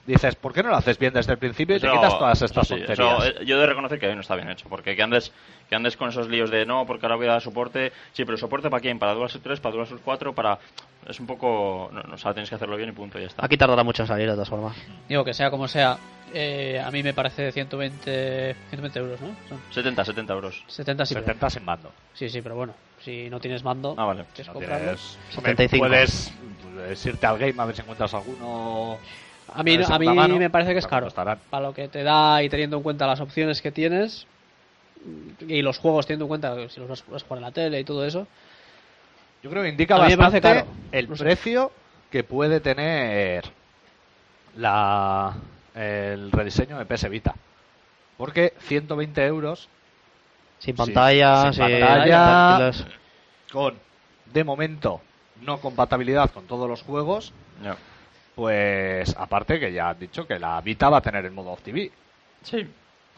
dices, 0.06 0.34
¿por 0.36 0.52
qué 0.52 0.62
no 0.62 0.70
lo 0.70 0.76
haces 0.76 0.98
bien 0.98 1.12
desde 1.12 1.32
el 1.32 1.38
principio 1.38 1.76
y 1.76 1.80
te 1.80 1.90
quitas 1.90 2.18
todas 2.18 2.40
estas 2.42 2.64
eso 2.64 2.74
sí, 2.76 2.80
tonterías? 2.84 2.98
eso, 3.24 3.24
eh, 3.40 3.44
yo 3.44 3.56
he 3.56 3.60
de 3.60 3.66
reconocer 3.66 3.98
que 3.98 4.14
no 4.14 4.20
está 4.20 4.34
bien 4.36 4.48
hecho, 4.48 4.68
porque 4.68 4.94
que 4.96 5.02
andes, 5.02 5.32
que 5.68 5.74
andes 5.74 5.96
con 5.96 6.08
esos 6.08 6.28
líos 6.28 6.50
de 6.50 6.64
no, 6.66 6.86
porque 6.86 7.06
ahora 7.06 7.16
voy 7.16 7.26
a 7.26 7.32
dar 7.32 7.40
soporte. 7.42 7.92
Sí, 8.12 8.24
pero 8.24 8.36
soporte 8.38 8.70
para 8.70 8.80
quién? 8.80 8.98
Para 8.98 9.14
DualShock 9.14 9.42
3, 9.42 9.60
para 9.60 9.74
DualShock 9.74 10.00
4, 10.04 10.34
para. 10.34 10.58
Es 11.06 11.20
un 11.20 11.26
poco. 11.26 11.88
No, 11.92 12.02
no, 12.02 12.14
o 12.14 12.18
sea, 12.18 12.32
tienes 12.32 12.48
que 12.48 12.56
hacerlo 12.56 12.76
bien 12.76 12.88
y 12.88 12.92
punto, 12.92 13.18
y 13.18 13.22
ya 13.22 13.28
está. 13.28 13.44
Aquí 13.44 13.56
tardará 13.56 13.82
mucho 13.84 14.02
en 14.02 14.08
salir, 14.08 14.26
de 14.26 14.32
todas 14.34 14.48
formas. 14.48 14.76
digo 15.08 15.24
que 15.24 15.34
sea 15.34 15.50
como 15.50 15.68
sea, 15.68 15.98
eh, 16.34 16.82
a 16.84 16.90
mí 16.90 17.02
me 17.02 17.14
parece 17.14 17.52
120, 17.52 18.56
120 18.70 18.98
euros, 18.98 19.20
¿no? 19.20 19.28
Son 19.48 19.60
70, 19.70 20.04
70 20.04 20.32
euros. 20.32 20.64
70 20.66 21.06
sí. 21.06 21.14
pero- 21.14 21.26
70 21.26 21.50
sin 21.50 21.64
mando. 21.64 21.92
Sí, 22.14 22.28
sí, 22.28 22.42
pero 22.42 22.56
bueno, 22.56 22.74
si 23.00 23.30
no 23.30 23.38
tienes 23.38 23.62
mando, 23.62 23.94
Ah, 23.96 24.04
vale. 24.06 24.24
tienes 24.34 24.52
No 24.52 24.60
tienes- 24.60 25.18
75. 25.30 25.86
Puedes, 25.86 26.32
puedes 26.74 27.06
irte 27.06 27.26
al 27.26 27.38
game 27.38 27.54
a 27.58 27.64
ver 27.66 27.76
si 27.76 27.82
encuentras 27.82 28.12
alguno. 28.14 28.98
A 29.52 29.62
mí, 29.62 29.78
a 29.82 29.98
mí 29.98 30.06
mano, 30.09 30.36
me 30.39 30.51
parece 30.51 30.73
que 30.73 30.78
es 30.78 30.86
caro. 30.86 31.06
costarán. 31.06 31.39
Para 31.51 31.66
lo 31.68 31.74
que 31.74 31.89
te 31.89 32.02
da 32.02 32.43
y 32.43 32.48
teniendo 32.48 32.77
en 32.77 32.82
cuenta 32.82 33.06
las 33.06 33.20
opciones 33.20 33.62
que 33.62 33.70
tienes 33.73 34.27
y 35.47 35.62
los 35.62 35.78
juegos 35.78 36.06
teniendo 36.06 36.24
en 36.24 36.28
cuenta 36.28 36.55
que 36.56 36.68
si 36.68 36.81
los 36.81 36.89
vas 36.89 37.23
a 37.23 37.27
jugar 37.27 37.39
en 37.39 37.43
la 37.43 37.52
tele 37.52 37.81
y 37.81 37.85
todo 37.85 38.05
eso. 38.05 38.27
Yo 39.43 39.51
creo 39.51 39.62
que 39.62 39.68
indica 39.68 39.94
A 39.97 40.01
mí 40.01 40.09
me 40.09 40.16
bastante 40.16 40.40
caro. 40.40 40.66
el 40.93 41.09
No 41.09 41.16
sé. 41.16 41.24
precio 41.24 41.70
que 42.10 42.24
puede 42.24 42.60
tener 42.60 43.44
la 44.56 45.35
el 45.74 46.32
rediseño 46.32 46.78
de 46.78 46.86
PS 46.86 47.09
Vita. 47.09 47.35
Porque 48.16 48.55
120 48.60 49.27
euros 49.27 49.68
Sin 50.59 50.74
pantalla, 50.74 51.52
sin 51.52 51.52
sin 51.52 51.62
pantalla. 51.81 52.73
con, 53.52 53.74
de 54.32 54.44
momento, 54.44 55.02
no 55.43 55.60
compatibilidad 55.60 56.31
con 56.31 56.47
todos 56.47 56.68
los 56.68 56.82
juegos. 56.82 57.32
Pues 58.36 59.16
aparte 59.18 59.58
que 59.58 59.72
ya 59.72 59.88
han 59.88 59.98
dicho 59.98 60.26
que 60.26 60.38
la 60.38 60.60
Vita 60.60 60.88
va 60.90 60.98
a 60.98 61.00
tener 61.00 61.24
el 61.24 61.32
modo 61.32 61.50
Off 61.52 61.62
TV. 61.62 61.90
Sí. 62.42 62.64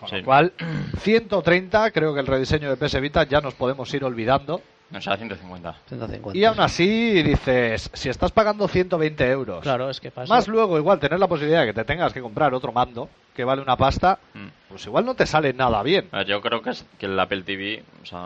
Con 0.01 0.09
Sí. 0.09 0.17
lo 0.19 0.25
cual, 0.25 0.53
130, 1.01 1.91
creo 1.91 2.15
que 2.15 2.21
el 2.21 2.27
rediseño 2.27 2.71
de 2.75 2.77
PS 2.77 3.01
Vita 3.01 3.25
ya 3.25 3.41
nos 3.41 3.55
podemos 3.55 3.93
ir 3.93 4.05
olvidando. 4.05 4.63
No, 4.91 5.01
será 5.03 5.17
150. 5.19 5.75
150. 5.89 6.39
Y 6.39 6.45
aún 6.45 6.61
así 6.61 7.21
dices, 7.23 7.91
si 7.93 8.09
estás 8.09 8.31
pagando 8.33 8.69
120 8.69 9.29
euros, 9.31 9.63
Claro, 9.63 9.91
es 9.91 10.01
que 10.01 10.11
pasa. 10.13 10.33
más 10.33 10.47
luego 10.49 10.79
igual 10.79 10.99
tener 11.01 11.19
la 11.19 11.27
posibilidad 11.27 11.61
de 11.63 11.67
que 11.67 11.75
te 11.75 11.85
tengas 11.85 12.13
que 12.13 12.23
comprar 12.23 12.55
otro 12.55 12.73
mando 12.73 13.11
que 13.35 13.45
vale 13.45 13.61
una 13.61 13.77
pasta, 13.77 14.19
Mm. 14.35 14.47
pues 14.69 14.87
igual 14.87 15.05
no 15.05 15.15
te 15.15 15.27
sale 15.27 15.53
nada 15.53 15.83
bien. 15.83 16.09
Yo 16.27 16.41
creo 16.41 16.63
que, 16.63 16.71
es, 16.71 16.87
que 16.99 17.07
el 17.07 17.19
Apple 17.21 17.43
TV 17.43 17.83
o 18.03 18.07
sea, 18.07 18.19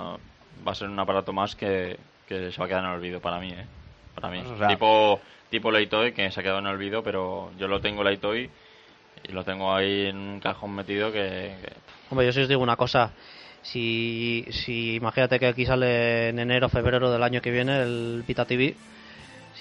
va 0.66 0.72
a 0.72 0.74
ser 0.74 0.88
un 0.88 1.00
aparato 1.00 1.32
más 1.32 1.56
que, 1.56 1.98
que 2.28 2.52
se 2.52 2.58
va 2.58 2.66
a 2.66 2.68
quedar 2.68 2.84
en 2.84 2.90
el 2.90 2.96
olvido 2.96 3.20
para 3.20 3.40
mí, 3.40 3.48
¿eh? 3.50 3.66
Para 4.14 4.28
mí. 4.28 4.40
Pues, 4.42 4.52
o 4.52 4.58
sea- 4.58 4.68
tipo 4.68 5.20
tipo 5.52 5.70
Leitoy, 5.70 6.12
que 6.12 6.28
se 6.32 6.40
ha 6.40 6.42
quedado 6.42 6.58
en 6.58 6.66
el 6.66 6.72
olvido, 6.74 7.04
pero 7.04 7.50
yo 7.58 7.68
lo 7.68 7.80
tengo 7.80 8.02
Leitoy 8.02 8.50
y 9.28 9.32
lo 9.32 9.44
tengo 9.44 9.72
ahí 9.72 10.06
en 10.06 10.16
un 10.16 10.40
cajón 10.40 10.74
metido 10.74 11.12
que... 11.12 11.20
que- 11.20 11.72
Hombre, 12.10 12.26
yo 12.26 12.32
sí 12.32 12.40
os 12.40 12.48
digo 12.48 12.62
una 12.62 12.76
cosa. 12.76 13.12
Si, 13.62 14.44
si 14.50 14.96
imagínate 14.96 15.38
que 15.38 15.46
aquí 15.46 15.64
sale 15.64 16.30
en 16.30 16.38
enero 16.40 16.68
febrero 16.68 17.12
del 17.12 17.22
año 17.22 17.40
que 17.40 17.52
viene 17.52 17.80
el 17.82 18.24
Vita 18.26 18.44
TV, 18.44 18.74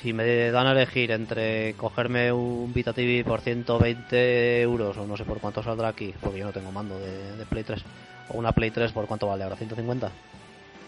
si 0.02 0.12
me 0.14 0.50
dan 0.50 0.66
a 0.68 0.72
elegir 0.72 1.12
entre 1.12 1.74
cogerme 1.76 2.32
un 2.32 2.74
Vita 2.74 2.94
TV 2.94 3.24
por 3.24 3.42
120 3.42 4.62
euros 4.62 4.98
o 4.98 5.06
no 5.06 5.16
sé 5.18 5.26
por 5.26 5.40
cuánto 5.40 5.62
saldrá 5.62 5.90
aquí, 5.90 6.14
porque 6.22 6.40
yo 6.40 6.46
no 6.46 6.52
tengo 6.54 6.72
mando 6.72 6.98
de, 7.00 7.36
de 7.38 7.46
Play 7.46 7.64
3, 7.64 7.84
o 8.30 8.38
una 8.38 8.54
Play 8.54 8.72
3 8.72 8.92
por 8.92 9.06
cuánto 9.06 9.28
vale 9.28 9.44
ahora, 9.44 9.56
150. 9.58 10.12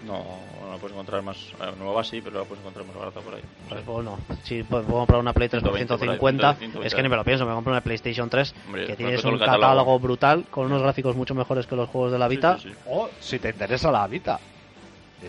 No, 0.06 0.24
no 0.62 0.72
lo 0.72 0.78
puedes 0.78 0.94
encontrar 0.94 1.22
más... 1.22 1.38
eh, 1.38 1.72
nueva 1.80 2.04
sí, 2.04 2.22
pero 2.22 2.40
la 2.40 2.46
puedes 2.46 2.62
encontrar 2.62 2.86
más 2.86 2.96
barata 2.96 3.20
por 3.22 3.36
ahí. 3.36 3.42
Pues 3.70 3.86
bueno, 3.86 4.18
si 4.44 4.64
puedo 4.64 4.84
puedo 4.84 5.00
comprar 5.00 5.20
una 5.20 5.34
Play 5.34 5.50
3 5.50 5.64
por 5.64 5.76
120 5.76 5.88
por 5.98 6.10
ahí, 6.10 6.20
150, 6.20 6.54
120. 6.56 6.88
es 6.88 6.96
que 6.96 7.04
ni 7.04 7.10
me 7.10 7.16
lo 7.16 7.24
pienso, 7.24 7.46
me 7.46 7.54
compro 7.54 7.72
una 7.72 7.82
PlayStation 7.82 8.30
3 8.30 8.56
Hombre, 8.66 8.86
que 8.88 8.96
tienes 8.96 9.24
un 9.24 9.38
catálogo. 9.40 9.62
catálogo 9.62 10.00
brutal 10.00 10.46
con 10.50 10.66
unos 10.68 10.82
gráficos 10.82 11.16
mucho 11.16 11.34
mejores 11.36 11.68
que 11.68 11.76
los 11.76 11.90
juegos 11.90 12.12
de 12.12 12.20
la 12.20 12.28
Vita. 12.28 12.58
Sí, 12.58 12.70
sí, 12.70 12.74
sí. 12.74 12.80
O 12.90 13.10
si 13.20 13.40
te 13.40 13.50
interesa 13.50 13.92
la 13.92 14.06
Vita. 14.08 14.40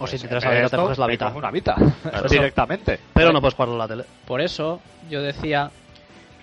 O 0.01 0.07
si 0.09 0.19
te 0.19 0.25
interesa 0.25 0.49
la 0.49 0.55
Vita, 0.55 0.65
esto, 0.67 0.77
te 0.77 0.83
coges 0.83 0.99
la 0.99 1.07
Vita. 1.07 1.29
una 1.35 1.51
Vita. 1.51 1.77
Claro. 2.03 2.29
Directamente. 2.29 2.99
Pero 3.13 3.33
no 3.33 3.41
puedes 3.41 3.55
jugarlo 3.55 3.75
en 3.75 3.79
la 3.79 3.89
tele. 3.89 4.05
Por 4.27 4.41
eso 4.41 4.81
yo 5.09 5.23
decía 5.23 5.71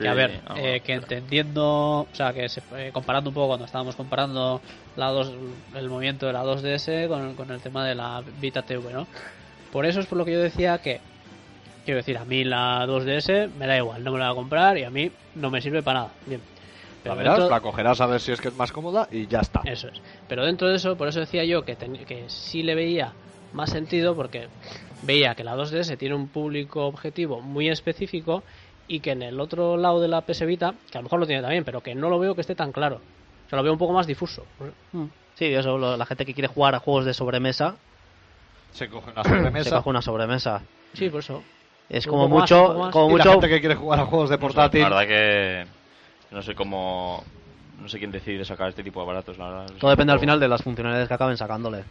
que, 0.02 0.08
a 0.10 0.14
ver, 0.14 0.42
eh, 0.58 0.82
que 0.82 0.94
entendiendo, 0.94 2.02
o 2.02 2.10
sea, 2.14 2.34
que 2.34 2.50
se- 2.50 2.62
eh, 2.78 2.92
comparando 2.92 3.30
un 3.30 3.34
poco 3.34 3.48
cuando 3.48 3.66
estábamos 3.66 3.96
comparando 3.96 4.62
la 4.96 5.08
2, 5.10 5.32
el 5.76 5.90
movimiento 5.90 6.28
de 6.28 6.34
la 6.34 6.44
2DS 6.44 7.08
con, 7.08 7.36
con 7.36 7.52
el 7.52 7.62
tema 7.62 7.86
de 7.86 7.96
la 7.96 8.24
Vita 8.40 8.62
TV, 8.64 8.92
¿no? 8.94 9.08
Por 9.72 9.86
eso 9.86 10.00
es 10.00 10.06
por 10.08 10.18
lo 10.18 10.26
que 10.26 10.34
yo 10.34 10.40
decía 10.42 10.78
que, 10.80 11.00
quiero 11.86 11.98
decir, 12.00 12.18
a 12.18 12.26
mí 12.26 12.44
la 12.44 12.86
2DS 12.86 13.50
me 13.58 13.68
da 13.68 13.78
igual, 13.78 14.04
no 14.04 14.12
me 14.12 14.20
la 14.20 14.26
voy 14.28 14.34
a 14.34 14.36
comprar 14.36 14.78
y 14.78 14.84
a 14.84 14.90
mí 14.90 15.12
no 15.36 15.50
me 15.50 15.62
sirve 15.62 15.82
para 15.84 16.00
nada. 16.02 16.14
Bien. 16.26 16.42
La 16.42 17.04
Pero 17.04 17.16
verás, 17.16 17.38
dentro- 17.38 17.56
la 17.56 17.62
cogerás 17.62 18.02
a 18.02 18.06
ver 18.06 18.20
si 18.20 18.32
es 18.32 18.40
que 18.42 18.50
es 18.50 18.54
más 18.56 18.72
cómoda 18.72 19.08
y 19.12 19.26
ya 19.28 19.40
está. 19.40 19.62
Eso 19.66 19.88
es. 19.88 20.02
Pero 20.28 20.46
dentro 20.46 20.68
de 20.70 20.76
eso, 20.76 20.96
por 20.98 21.08
eso 21.08 21.20
decía 21.20 21.44
yo 21.46 21.64
que, 21.64 21.76
ten- 21.76 22.06
que 22.06 22.30
sí 22.30 22.62
le 22.64 22.76
veía 22.76 23.16
más 23.54 23.72
sentido 23.72 24.16
porque 24.16 24.50
veía 25.02 25.34
que 25.34 25.44
la 25.44 25.56
2DS 25.56 25.98
tiene 25.98 26.14
un 26.16 26.28
público 26.30 26.86
objetivo 26.86 27.42
muy 27.42 27.70
específico 27.70 28.44
y 28.94 29.00
que 29.00 29.12
en 29.12 29.22
el 29.22 29.40
otro 29.40 29.78
lado 29.78 30.02
de 30.02 30.08
la 30.08 30.22
PS 30.22 30.46
Vita, 30.46 30.74
que 30.92 30.98
a 30.98 31.02
lo 31.02 31.04
mejor 31.04 31.20
lo 31.20 31.26
tiene 31.26 31.42
también, 31.42 31.64
pero 31.64 31.82
que 31.82 31.96
no 31.96 32.10
lo 32.10 32.20
veo 32.20 32.36
que 32.36 32.42
esté 32.42 32.56
tan 32.56 32.72
claro. 32.72 32.98
O 33.46 33.50
sea, 33.50 33.58
lo 33.58 33.64
veo 33.64 33.72
un 33.74 33.80
poco 33.80 33.94
más 33.94 34.06
difuso. 34.08 34.46
Mm. 34.92 35.06
Sí, 35.36 35.46
eso, 35.46 35.78
lo- 35.78 35.96
la 35.98 36.06
gente 36.06 36.26
que 36.26 36.34
quiere 36.34 36.48
jugar 36.48 36.76
a 36.76 36.80
juegos 36.80 37.06
de 37.06 37.14
sobremesa 37.14 37.76
Se 38.74 38.90
coge 38.90 39.12
una 39.12 39.24
se 39.24 39.30
sobremesa. 39.30 39.78
coge 39.78 39.90
una 39.90 40.02
sobremesa. 40.02 40.62
Sí, 40.94 41.10
por 41.10 41.20
eso. 41.22 41.42
Es 41.90 42.06
como 42.08 42.28
mucho, 42.28 42.74
más. 42.78 42.92
como 42.92 43.08
Y 43.08 43.18
la 43.18 43.18
mucho 43.26 43.32
gente 43.32 43.50
que 43.50 43.60
quiere 43.60 43.76
jugar 43.76 44.00
a 44.02 44.06
juegos 44.06 44.30
de 44.30 44.36
No 44.36 44.40
sé, 44.40 44.42
portátil. 44.42 44.82
la 44.82 44.90
verdad 44.90 45.08
que 45.08 45.66
no 46.32 46.42
sé 46.42 46.54
cómo. 46.56 47.24
No 47.82 47.88
sé 47.90 47.98
quién 47.98 48.12
decide 48.12 48.46
sacar 48.46 48.70
este 48.70 48.84
tipo 48.84 49.00
de 49.00 49.06
aparatos. 49.06 49.38
La 49.38 49.50
verdad. 49.50 49.66
Todo 49.80 49.90
depende 49.92 50.14
al 50.14 50.20
final 50.20 50.40
de 50.40 50.48
las 50.48 50.62
funcionalidades 50.62 51.08
que 51.08 51.14
acaben 51.14 51.36
sacándole. 51.38 51.84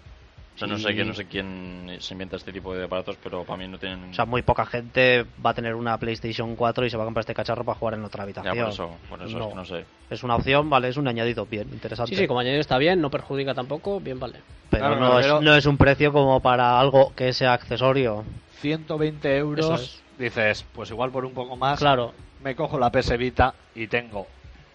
O 0.55 0.59
sea, 0.61 0.69
no 0.69 0.79
sé, 0.79 0.93
quién, 0.95 1.09
no 1.09 1.15
sé 1.15 1.25
quién 1.25 1.97
se 2.01 2.13
inventa 2.13 2.37
este 2.37 2.53
tipo 2.53 2.75
de 2.75 2.85
aparatos, 2.85 3.17
pero 3.23 3.45
para 3.45 3.57
mí 3.57 3.67
no 3.67 3.79
tienen. 3.79 4.11
O 4.11 4.15
sea, 4.15 4.27
muy 4.27 4.43
poca 4.43 4.67
gente 4.67 5.25
va 5.45 5.51
a 5.51 5.55
tener 5.55 5.75
una 5.75 5.97
PlayStation 5.97 6.55
4 6.55 6.85
y 6.85 6.91
se 6.91 6.99
va 6.99 7.05
a 7.05 7.07
comprar 7.07 7.23
este 7.23 7.33
cacharro 7.35 7.65
para 7.65 7.79
jugar 7.79 7.95
en 7.95 8.05
otra 8.05 8.27
ya, 8.31 8.51
habitación. 8.51 8.65
por 8.67 8.73
eso, 8.73 8.97
por 9.09 9.23
eso 9.23 9.39
No. 9.39 9.45
es 9.45 9.49
que 9.51 9.55
no 9.55 9.65
sé. 9.65 9.85
Es 10.11 10.23
una 10.23 10.37
opción, 10.37 10.69
vale, 10.69 10.89
es 10.89 10.99
un 10.99 11.09
añadido 11.09 11.47
bien, 11.47 11.69
interesante. 11.73 12.15
Sí, 12.15 12.21
sí, 12.21 12.27
como 12.27 12.41
añadido 12.41 12.61
está 12.61 12.77
bien, 12.77 13.01
no 13.01 13.11
perjudica 13.11 13.55
tampoco, 13.55 14.01
bien 14.01 14.21
vale. 14.21 14.41
Pero 14.69 14.87
Claro, 14.87 15.01
no, 15.01 15.17
pero- 15.17 15.39
es, 15.39 15.43
no 15.45 15.55
es 15.55 15.65
un 15.67 15.79
precio 15.79 16.13
como 16.13 16.41
para 16.41 16.79
algo 16.79 17.15
que 17.15 17.33
sea 17.33 17.55
accesorio. 17.55 18.25
120 18.59 19.37
euros. 19.39 19.81
Es. 19.81 20.03
Dices, 20.19 20.67
pues 20.75 20.91
igual 20.91 21.11
por 21.11 21.25
un 21.25 21.33
poco 21.33 21.57
más. 21.57 21.79
Claro, 21.79 22.13
Me 22.43 22.55
cojo 22.55 22.79
la 22.79 22.91
PS 22.91 23.17
Vita 23.17 23.55
y 23.75 23.87
tengo 23.87 24.27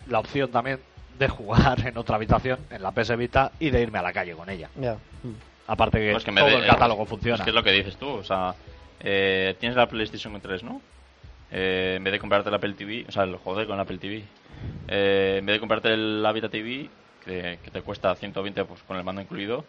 la 0.07 0.19
opción 0.19 0.49
también 0.52 0.80
de 1.19 1.27
jugar 1.27 1.80
en 1.88 1.95
otra 1.97 2.15
habitación, 2.15 2.60
en 2.72 2.81
la 2.81 2.91
PS 2.91 3.15
Vita, 3.15 3.52
y 3.60 3.69
de 3.69 3.81
irme 3.81 3.99
a 3.99 4.02
la 4.02 4.14
calle 4.14 4.34
con 4.34 4.49
ella. 4.49 4.69
Ya. 4.80 4.97
Aparte 5.68 6.00
que, 6.00 6.12
Pues 6.12 6.24
que 6.24 6.32
todo 6.32 6.46
de- 6.46 6.56
el 6.58 6.66
catálogo 6.68 7.04
es- 7.04 7.10
funciona. 7.10 7.36
Es 7.38 7.42
que 7.42 7.50
es 7.50 7.56
lo 7.56 7.64
que 7.64 7.72
dices 7.72 7.96
tú, 7.98 8.08
o 8.10 8.24
sea, 8.24 8.54
eh, 9.00 9.56
tienes 9.60 9.76
la 9.76 9.88
PlayStation 9.88 10.40
3, 10.40 10.64
¿no? 10.64 10.82
Eh, 11.52 11.96
en 11.98 12.04
vez 12.04 12.14
de 12.14 12.20
comprarte 12.20 12.50
la 12.50 12.58
Apple 12.58 12.74
TV, 12.74 13.06
o 13.08 13.12
sea, 13.12 13.24
el 13.24 13.36
joder 13.38 13.68
con 13.68 13.78
la 13.78 13.84
Apple 13.84 13.98
TV, 13.98 14.24
eh, 14.88 15.38
en 15.40 15.46
vez 15.46 15.56
de 15.56 15.60
comprarte 15.60 15.94
el 15.94 16.26
Vita 16.34 16.50
TV, 16.50 16.90
que, 17.24 17.60
que 17.64 17.72
te 17.72 17.82
cuesta 17.82 18.14
120 18.16 18.64
pues, 18.66 18.82
con 18.84 18.98
el 18.98 19.04
mando 19.04 19.22
incluido, 19.22 19.64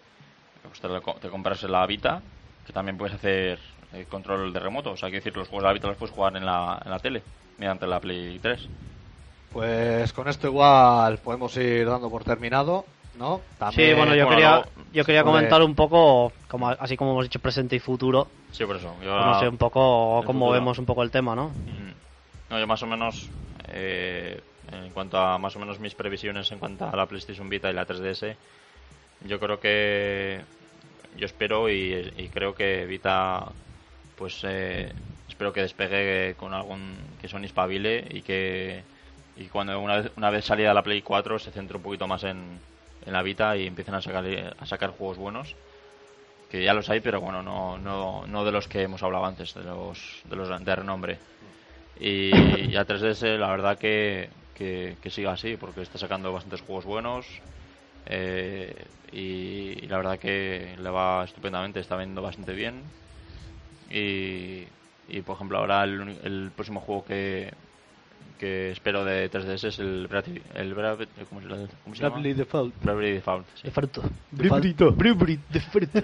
pues 0.62 0.80
te, 0.80 0.88
lo 0.88 1.00
te 1.00 1.28
compras 1.28 1.62
la 1.64 1.86
Vita, 1.86 2.20
que 2.66 2.72
también 2.72 2.98
puedes 2.98 3.14
hacer 3.14 3.58
eh, 3.94 4.04
control 4.10 4.52
de 4.52 4.60
remoto, 4.60 4.90
o 4.92 4.96
sea, 4.96 5.08
quiero 5.08 5.24
decir, 5.24 5.36
los 5.36 5.48
juegos 5.48 5.62
de 5.62 5.68
la 5.68 5.72
Vita 5.74 5.86
los 5.88 5.96
puedes 5.96 6.14
jugar 6.14 6.36
en 6.36 6.44
la, 6.44 6.80
en 6.84 6.90
la 6.90 6.98
tele, 6.98 7.22
mediante 7.58 7.86
la 7.86 8.00
Play 8.00 8.38
3. 8.40 8.60
Pues 9.52 10.12
con 10.12 10.28
esto 10.28 10.48
igual 10.48 11.18
podemos 11.18 11.56
ir 11.56 11.86
dando 11.88 12.10
por 12.10 12.24
terminado, 12.24 12.84
¿no? 13.18 13.40
Sí, 13.72 13.92
bueno, 13.94 14.14
yo 14.14 14.24
bueno, 14.24 14.30
quería, 14.30 14.50
luego- 14.56 14.70
yo 14.92 15.04
quería 15.04 15.22
pues- 15.22 15.32
comentar 15.34 15.62
un 15.62 15.74
poco, 15.74 16.32
como, 16.48 16.68
así 16.68 16.96
como 16.96 17.12
hemos 17.12 17.24
dicho 17.24 17.38
presente 17.38 17.76
y 17.76 17.78
futuro, 17.80 18.28
Sí, 18.52 18.64
por 18.64 18.76
eso. 18.76 18.94
Yo, 19.04 19.12
pues 19.12 19.26
no 19.26 19.40
sé 19.40 19.48
un 19.48 19.56
poco 19.58 20.22
cómo 20.24 20.46
futuro. 20.46 20.52
vemos 20.52 20.78
un 20.78 20.86
poco 20.86 21.02
el 21.02 21.10
tema, 21.10 21.34
¿no? 21.34 21.50
No, 22.50 22.58
yo 22.58 22.66
más 22.66 22.82
o 22.82 22.86
menos, 22.86 23.28
eh, 23.72 24.40
en 24.72 24.90
cuanto 24.90 25.18
a 25.18 25.36
más 25.38 25.54
o 25.56 25.58
menos 25.58 25.78
mis 25.80 25.94
previsiones 25.94 26.50
en 26.52 26.58
cuanto 26.58 26.86
a 26.86 26.96
la 26.96 27.06
PlayStation 27.06 27.48
Vita 27.48 27.70
y 27.70 27.74
la 27.74 27.86
3DS, 27.86 28.36
yo 29.26 29.38
creo 29.40 29.58
que, 29.60 30.40
yo 31.16 31.26
espero 31.26 31.68
y, 31.68 32.12
y 32.16 32.28
creo 32.28 32.54
que 32.54 32.86
Vita, 32.86 33.44
pues 34.16 34.40
eh, 34.44 34.92
espero 35.28 35.52
que 35.52 35.62
despegue 35.62 36.34
con 36.36 36.54
algún, 36.54 36.94
que 37.20 37.28
Sony 37.28 37.44
espabile 37.44 38.06
y 38.10 38.22
que, 38.22 38.82
y 39.36 39.46
cuando 39.46 39.78
una 39.80 39.96
vez, 40.00 40.12
una 40.16 40.30
vez 40.30 40.44
salida 40.44 40.72
la 40.72 40.82
Play 40.82 41.02
4 41.02 41.38
se 41.38 41.50
centre 41.50 41.76
un 41.76 41.82
poquito 41.82 42.06
más 42.06 42.22
en, 42.24 42.58
en 43.06 43.12
la 43.12 43.22
Vita 43.22 43.56
y 43.56 43.66
empiecen 43.66 43.94
a 43.94 44.02
sacar, 44.02 44.24
a 44.58 44.66
sacar 44.66 44.90
juegos 44.90 45.16
buenos 45.16 45.54
que 46.50 46.62
ya 46.62 46.74
los 46.74 46.88
hay, 46.90 47.00
pero 47.00 47.20
bueno, 47.20 47.42
no, 47.42 47.78
no, 47.78 48.26
no 48.26 48.44
de 48.44 48.52
los 48.52 48.68
que 48.68 48.82
hemos 48.82 49.02
hablado 49.02 49.26
antes, 49.26 49.54
de 49.54 49.64
los 49.64 50.22
de, 50.24 50.36
los 50.36 50.64
de 50.64 50.76
renombre. 50.76 51.18
Y, 51.98 52.30
y 52.70 52.76
a 52.76 52.86
3DS 52.86 53.38
la 53.38 53.50
verdad 53.50 53.78
que, 53.78 54.28
que, 54.54 55.10
siga 55.10 55.32
así, 55.32 55.56
porque 55.56 55.82
está 55.82 55.98
sacando 55.98 56.32
bastantes 56.32 56.60
juegos 56.60 56.84
buenos 56.84 57.26
eh, 58.06 58.74
y, 59.12 59.86
la 59.86 59.96
verdad 59.96 60.18
que 60.18 60.76
le 60.78 60.90
va 60.90 61.24
estupendamente, 61.24 61.80
está 61.80 61.96
vendiendo 61.96 62.22
bastante 62.22 62.52
bien. 62.52 62.82
Y, 63.90 64.64
y 65.08 65.22
por 65.22 65.36
ejemplo 65.36 65.58
ahora 65.58 65.84
el, 65.84 66.18
el 66.22 66.50
próximo 66.54 66.80
juego 66.80 67.04
que, 67.04 67.52
que 68.36 68.70
espero 68.72 69.04
de 69.04 69.30
3DS 69.30 69.64
es 69.68 69.78
el 69.78 70.06
Bravely, 70.08 70.42
el 70.54 70.74
Bravely- 70.76 71.08
¿cómo 71.28 71.40
se, 71.40 71.46
cómo 71.84 71.94
se 71.94 72.02
llama? 72.02 72.16
Bravely 72.16 72.34
Default. 72.34 72.74
Bravely 72.84 73.12
Default, 73.12 73.46
sí. 73.54 73.62
De 73.64 73.70
fruto. 73.70 74.02
Bribrito. 74.30 74.90
de 74.92 75.60
fruto. 75.60 75.98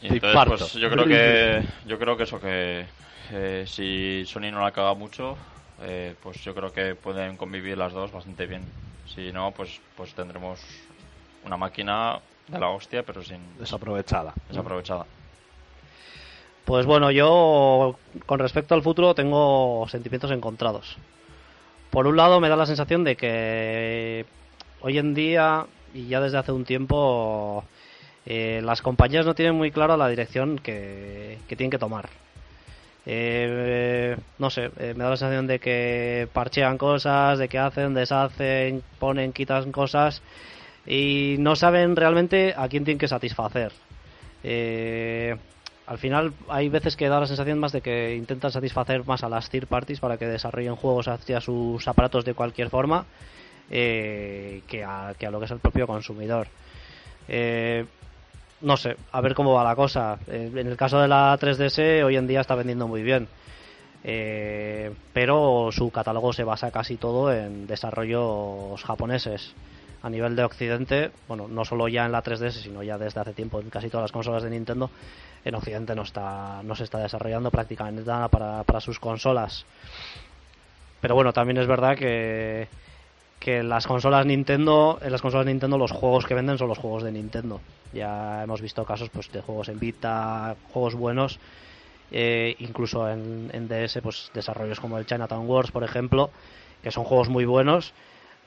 Y 0.00 0.14
entonces, 0.14 0.44
pues 0.46 0.72
yo 0.74 0.90
creo 0.90 1.04
que 1.04 1.62
yo 1.86 1.98
creo 1.98 2.16
que 2.16 2.22
eso 2.24 2.40
que 2.40 2.84
eh, 3.32 3.64
si 3.66 4.24
Sony 4.26 4.50
no 4.50 4.60
la 4.60 4.72
caga 4.72 4.94
mucho, 4.94 5.36
eh, 5.82 6.14
pues 6.22 6.42
yo 6.44 6.54
creo 6.54 6.72
que 6.72 6.94
pueden 6.94 7.36
convivir 7.36 7.78
las 7.78 7.92
dos 7.92 8.10
bastante 8.12 8.46
bien. 8.46 8.62
Si 9.06 9.32
no, 9.32 9.52
pues 9.52 9.80
pues 9.96 10.12
tendremos 10.14 10.60
una 11.44 11.56
máquina 11.56 12.18
de 12.48 12.58
la 12.58 12.68
hostia, 12.68 13.02
pero 13.02 13.22
sin 13.22 13.38
Desaprovechada. 13.58 14.34
desaprovechada. 14.48 15.06
Pues 16.64 16.86
bueno, 16.86 17.10
yo 17.10 17.98
con 18.26 18.38
respecto 18.38 18.74
al 18.74 18.82
futuro 18.82 19.14
tengo 19.14 19.86
sentimientos 19.88 20.30
encontrados. 20.30 20.96
Por 21.90 22.06
un 22.06 22.16
lado 22.16 22.40
me 22.40 22.48
da 22.48 22.56
la 22.56 22.66
sensación 22.66 23.04
de 23.04 23.16
que 23.16 24.24
hoy 24.80 24.98
en 24.98 25.14
día 25.14 25.66
y 25.92 26.06
ya 26.06 26.20
desde 26.20 26.38
hace 26.38 26.52
un 26.52 26.64
tiempo 26.64 27.64
eh, 28.24 28.60
las 28.64 28.80
compañías 28.80 29.26
no 29.26 29.34
tienen 29.34 29.56
muy 29.56 29.70
clara 29.70 29.96
la 29.96 30.08
dirección 30.08 30.58
que, 30.58 31.38
que 31.48 31.56
tienen 31.56 31.70
que 31.70 31.78
tomar. 31.78 32.08
Eh, 33.04 34.16
no 34.38 34.50
sé, 34.50 34.70
eh, 34.78 34.94
me 34.96 35.02
da 35.02 35.10
la 35.10 35.16
sensación 35.16 35.46
de 35.46 35.58
que 35.58 36.28
parchean 36.32 36.78
cosas, 36.78 37.38
de 37.38 37.48
que 37.48 37.58
hacen, 37.58 37.94
deshacen, 37.94 38.82
ponen, 38.98 39.32
quitan 39.32 39.72
cosas 39.72 40.22
y 40.86 41.36
no 41.38 41.56
saben 41.56 41.96
realmente 41.96 42.54
a 42.56 42.68
quién 42.68 42.84
tienen 42.84 42.98
que 42.98 43.08
satisfacer. 43.08 43.72
Eh, 44.44 45.36
al 45.86 45.98
final 45.98 46.32
hay 46.48 46.68
veces 46.68 46.96
que 46.96 47.08
da 47.08 47.20
la 47.20 47.26
sensación 47.26 47.58
más 47.58 47.72
de 47.72 47.80
que 47.80 48.14
intentan 48.16 48.52
satisfacer 48.52 49.06
más 49.06 49.24
a 49.24 49.28
las 49.28 49.50
third 49.50 49.66
parties 49.66 50.00
para 50.00 50.16
que 50.16 50.26
desarrollen 50.26 50.76
juegos 50.76 51.08
hacia 51.08 51.40
sus 51.40 51.86
aparatos 51.88 52.24
de 52.24 52.34
cualquier 52.34 52.70
forma 52.70 53.04
eh, 53.70 54.62
que, 54.68 54.84
a, 54.84 55.14
que 55.18 55.26
a 55.26 55.30
lo 55.30 55.38
que 55.38 55.46
es 55.46 55.50
el 55.50 55.58
propio 55.58 55.86
consumidor. 55.86 56.46
Eh, 57.28 57.84
no 58.62 58.76
sé, 58.76 58.96
a 59.10 59.20
ver 59.20 59.34
cómo 59.34 59.54
va 59.54 59.64
la 59.64 59.76
cosa. 59.76 60.18
Eh, 60.28 60.50
en 60.54 60.66
el 60.66 60.76
caso 60.76 61.00
de 61.00 61.08
la 61.08 61.36
3DS 61.38 62.04
hoy 62.04 62.16
en 62.16 62.26
día 62.26 62.40
está 62.40 62.54
vendiendo 62.54 62.86
muy 62.86 63.02
bien. 63.02 63.28
Eh, 64.04 64.92
pero 65.12 65.70
su 65.70 65.90
catálogo 65.90 66.32
se 66.32 66.44
basa 66.44 66.70
casi 66.70 66.96
todo 66.96 67.32
en 67.32 67.66
desarrollos 67.66 68.82
japoneses. 68.84 69.54
A 70.02 70.10
nivel 70.10 70.34
de 70.34 70.42
Occidente, 70.42 71.12
bueno, 71.28 71.46
no 71.46 71.64
solo 71.64 71.86
ya 71.86 72.04
en 72.04 72.12
la 72.12 72.22
3DS, 72.22 72.62
sino 72.62 72.82
ya 72.82 72.98
desde 72.98 73.20
hace 73.20 73.32
tiempo 73.32 73.60
en 73.60 73.70
casi 73.70 73.88
todas 73.88 74.04
las 74.04 74.12
consolas 74.12 74.42
de 74.42 74.50
Nintendo, 74.50 74.90
en 75.44 75.54
Occidente 75.54 75.94
no 75.94 76.02
está 76.02 76.60
no 76.64 76.74
se 76.74 76.84
está 76.84 76.98
desarrollando 76.98 77.50
prácticamente 77.50 78.02
nada 78.04 78.28
para, 78.28 78.64
para 78.64 78.80
sus 78.80 78.98
consolas. 78.98 79.64
Pero 81.00 81.14
bueno, 81.14 81.32
también 81.32 81.58
es 81.58 81.66
verdad 81.66 81.96
que 81.96 82.68
que 83.42 83.64
las 83.64 83.88
consolas 83.88 84.24
Nintendo, 84.24 85.00
en 85.02 85.10
las 85.10 85.20
consolas 85.20 85.46
Nintendo 85.46 85.76
los 85.76 85.90
juegos 85.90 86.26
que 86.26 86.34
venden 86.34 86.58
son 86.58 86.68
los 86.68 86.78
juegos 86.78 87.02
de 87.02 87.10
Nintendo. 87.10 87.60
Ya 87.92 88.44
hemos 88.44 88.60
visto 88.60 88.84
casos 88.84 89.08
pues 89.08 89.32
de 89.32 89.40
juegos 89.40 89.68
en 89.68 89.80
Vita, 89.80 90.54
juegos 90.72 90.94
buenos, 90.94 91.40
eh, 92.12 92.54
incluso 92.60 93.10
en, 93.10 93.50
en 93.52 93.66
DS, 93.66 93.98
pues 94.00 94.30
desarrollos 94.32 94.78
como 94.78 94.96
el 94.96 95.06
Chinatown 95.06 95.48
Wars, 95.48 95.72
por 95.72 95.82
ejemplo, 95.82 96.30
que 96.84 96.92
son 96.92 97.02
juegos 97.02 97.28
muy 97.30 97.44
buenos, 97.44 97.92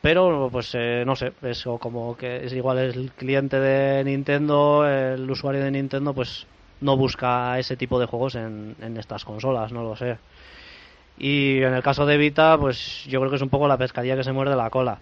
pero 0.06 0.50
pues 0.52 0.70
eh, 0.76 1.02
no 1.04 1.16
sé, 1.16 1.34
eso 1.42 1.80
como 1.80 2.16
que 2.16 2.46
es 2.46 2.54
igual 2.54 2.78
el 2.78 3.12
cliente 3.14 3.60
de 3.60 4.04
Nintendo, 4.04 4.88
el 4.88 5.28
usuario 5.32 5.64
de 5.64 5.72
Nintendo, 5.72 6.14
pues 6.14 6.46
no 6.82 6.96
busca 6.96 7.58
ese 7.58 7.76
tipo 7.76 8.00
de 8.00 8.06
juegos 8.06 8.36
en, 8.36 8.76
estas 9.00 9.26
consolas, 9.26 9.72
no 9.72 9.82
lo 9.82 9.96
sé. 9.96 10.20
Y 11.18 11.58
en 11.58 11.74
el 11.74 11.82
caso 11.82 12.06
de 12.06 12.18
Vita, 12.18 12.56
pues 12.56 13.04
yo 13.08 13.20
creo 13.20 13.32
que 13.32 13.38
es 13.38 13.42
un 13.42 13.50
poco 13.50 13.68
la 13.68 13.80
pescadilla 13.80 14.16
que 14.16 14.24
se 14.24 14.32
muerde 14.32 14.56
la 14.56 14.70
cola. 14.70 15.00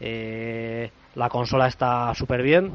Eh, 0.00 0.90
la 1.16 1.28
consola 1.28 1.66
está 1.66 2.14
súper 2.14 2.40
bien, 2.40 2.72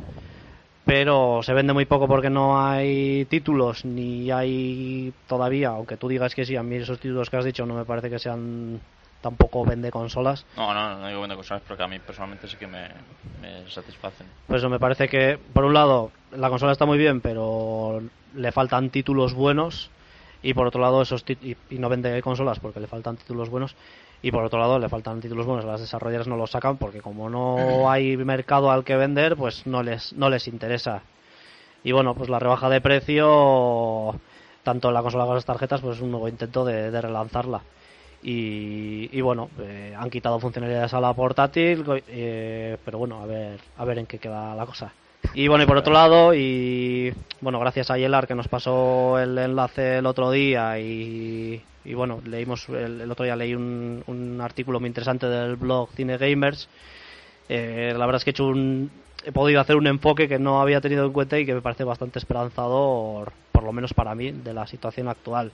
pero 0.85 1.41
se 1.41 1.55
vende 1.55 1.73
muy 1.73 1.85
poco 1.85 2.07
porque 2.07 2.29
no 2.29 2.63
hay 2.63 3.25
títulos, 3.25 3.85
ni 3.85 4.29
hay 4.29 5.11
todavía, 5.27 5.69
aunque 5.69 5.97
tú 5.97 6.09
digas 6.09 6.35
que 6.35 6.45
sí, 6.45 6.55
a 6.55 6.61
mí 6.61 6.75
esos 6.75 6.99
títulos 6.99 7.31
que 7.31 7.37
has 7.37 7.45
dicho 7.45 7.65
no 7.65 7.73
me 7.73 7.85
parece 7.85 8.11
que 8.11 8.19
sean 8.19 8.79
tampoco 9.21 9.63
vende 9.65 9.91
consolas. 9.91 10.45
No, 10.57 10.73
no, 10.73 10.97
no 10.97 11.07
digo 11.07 11.21
vender 11.21 11.37
consolas 11.37 11.63
porque 11.67 11.83
a 11.83 11.87
mí 11.87 11.99
personalmente 11.99 12.47
sí 12.47 12.57
que 12.57 12.67
me, 12.67 12.89
me 13.41 13.69
satisfacen. 13.69 14.27
Pues 14.47 14.59
eso 14.59 14.69
me 14.69 14.79
parece 14.79 15.07
que, 15.07 15.39
por 15.53 15.63
un 15.63 15.73
lado, 15.73 16.11
la 16.31 16.49
consola 16.49 16.71
está 16.71 16.85
muy 16.85 16.97
bien, 16.97 17.21
pero 17.21 18.01
le 18.35 18.51
faltan 18.51 18.89
títulos 18.89 19.33
buenos. 19.33 19.89
Y 20.43 20.55
por 20.55 20.65
otro 20.65 20.81
lado, 20.81 21.03
esos 21.03 21.23
y, 21.29 21.55
y 21.69 21.77
no 21.77 21.87
vende 21.87 22.19
consolas 22.21 22.59
porque 22.59 22.79
le 22.79 22.87
faltan 22.87 23.15
títulos 23.15 23.49
buenos. 23.49 23.75
Y 24.23 24.31
por 24.31 24.43
otro 24.43 24.59
lado, 24.59 24.79
le 24.79 24.89
faltan 24.89 25.21
títulos 25.21 25.45
buenos. 25.45 25.65
Las 25.65 25.81
desarrolladoras 25.81 26.27
no 26.27 26.35
los 26.35 26.51
sacan 26.51 26.77
porque, 26.77 27.01
como 27.01 27.29
no 27.29 27.89
hay 27.89 28.17
mercado 28.17 28.71
al 28.71 28.83
que 28.83 28.95
vender, 28.95 29.35
pues 29.35 29.65
no 29.67 29.83
les, 29.83 30.13
no 30.13 30.29
les 30.29 30.47
interesa. 30.47 31.03
Y 31.83 31.91
bueno, 31.91 32.13
pues 32.15 32.29
la 32.29 32.39
rebaja 32.39 32.69
de 32.69 32.81
precio 32.81 34.19
tanto 34.63 34.89
en 34.89 34.93
la 34.93 35.01
consola 35.01 35.23
como 35.23 35.33
en 35.33 35.37
las 35.37 35.45
tarjetas, 35.45 35.81
pues 35.81 35.97
es 35.97 36.03
un 36.03 36.11
nuevo 36.11 36.27
intento 36.27 36.63
de, 36.65 36.91
de 36.91 37.01
relanzarla. 37.01 37.61
Y, 38.23 39.09
y 39.11 39.21
bueno, 39.21 39.49
eh, 39.59 39.95
han 39.97 40.09
quitado 40.09 40.39
funcionalidades 40.39 40.93
a 40.93 41.01
la 41.01 41.13
portátil, 41.13 41.83
eh, 42.07 42.77
pero 42.85 42.99
bueno, 42.99 43.21
a 43.21 43.25
ver, 43.25 43.59
a 43.77 43.85
ver 43.85 43.97
en 43.97 44.05
qué 44.05 44.19
queda 44.19 44.53
la 44.55 44.65
cosa. 44.65 44.93
Y 45.33 45.47
bueno, 45.47 45.63
y 45.63 45.67
por 45.67 45.77
otro 45.77 45.93
lado, 45.93 46.33
y 46.33 47.13
bueno, 47.41 47.59
gracias 47.59 47.89
a 47.89 47.97
Yelar 47.97 48.27
que 48.27 48.35
nos 48.35 48.47
pasó 48.47 49.19
el 49.19 49.37
enlace 49.37 49.99
el 49.99 50.05
otro 50.05 50.29
día 50.29 50.79
y, 50.79 51.61
y 51.85 51.93
bueno, 51.93 52.21
leímos 52.25 52.67
el, 52.69 53.01
el 53.01 53.11
otro 53.11 53.25
día 53.25 53.35
leí 53.35 53.55
un, 53.55 54.03
un 54.07 54.41
artículo 54.41 54.79
muy 54.79 54.87
interesante 54.87 55.27
del 55.27 55.55
blog 55.55 55.89
Cine 55.95 56.17
Gamers. 56.17 56.67
Eh, 57.49 57.93
la 57.97 58.05
verdad 58.05 58.17
es 58.17 58.23
que 58.23 58.31
he 58.31 58.33
hecho 58.33 58.47
un, 58.47 58.91
he 59.25 59.31
podido 59.31 59.61
hacer 59.61 59.75
un 59.75 59.87
enfoque 59.87 60.27
que 60.27 60.39
no 60.39 60.61
había 60.61 60.81
tenido 60.81 61.05
en 61.05 61.11
cuenta 61.11 61.39
y 61.39 61.45
que 61.45 61.53
me 61.53 61.61
parece 61.61 61.83
bastante 61.83 62.19
esperanzador, 62.19 63.31
por 63.51 63.63
lo 63.63 63.73
menos 63.73 63.93
para 63.93 64.15
mí, 64.15 64.31
de 64.31 64.53
la 64.53 64.67
situación 64.67 65.07
actual. 65.07 65.51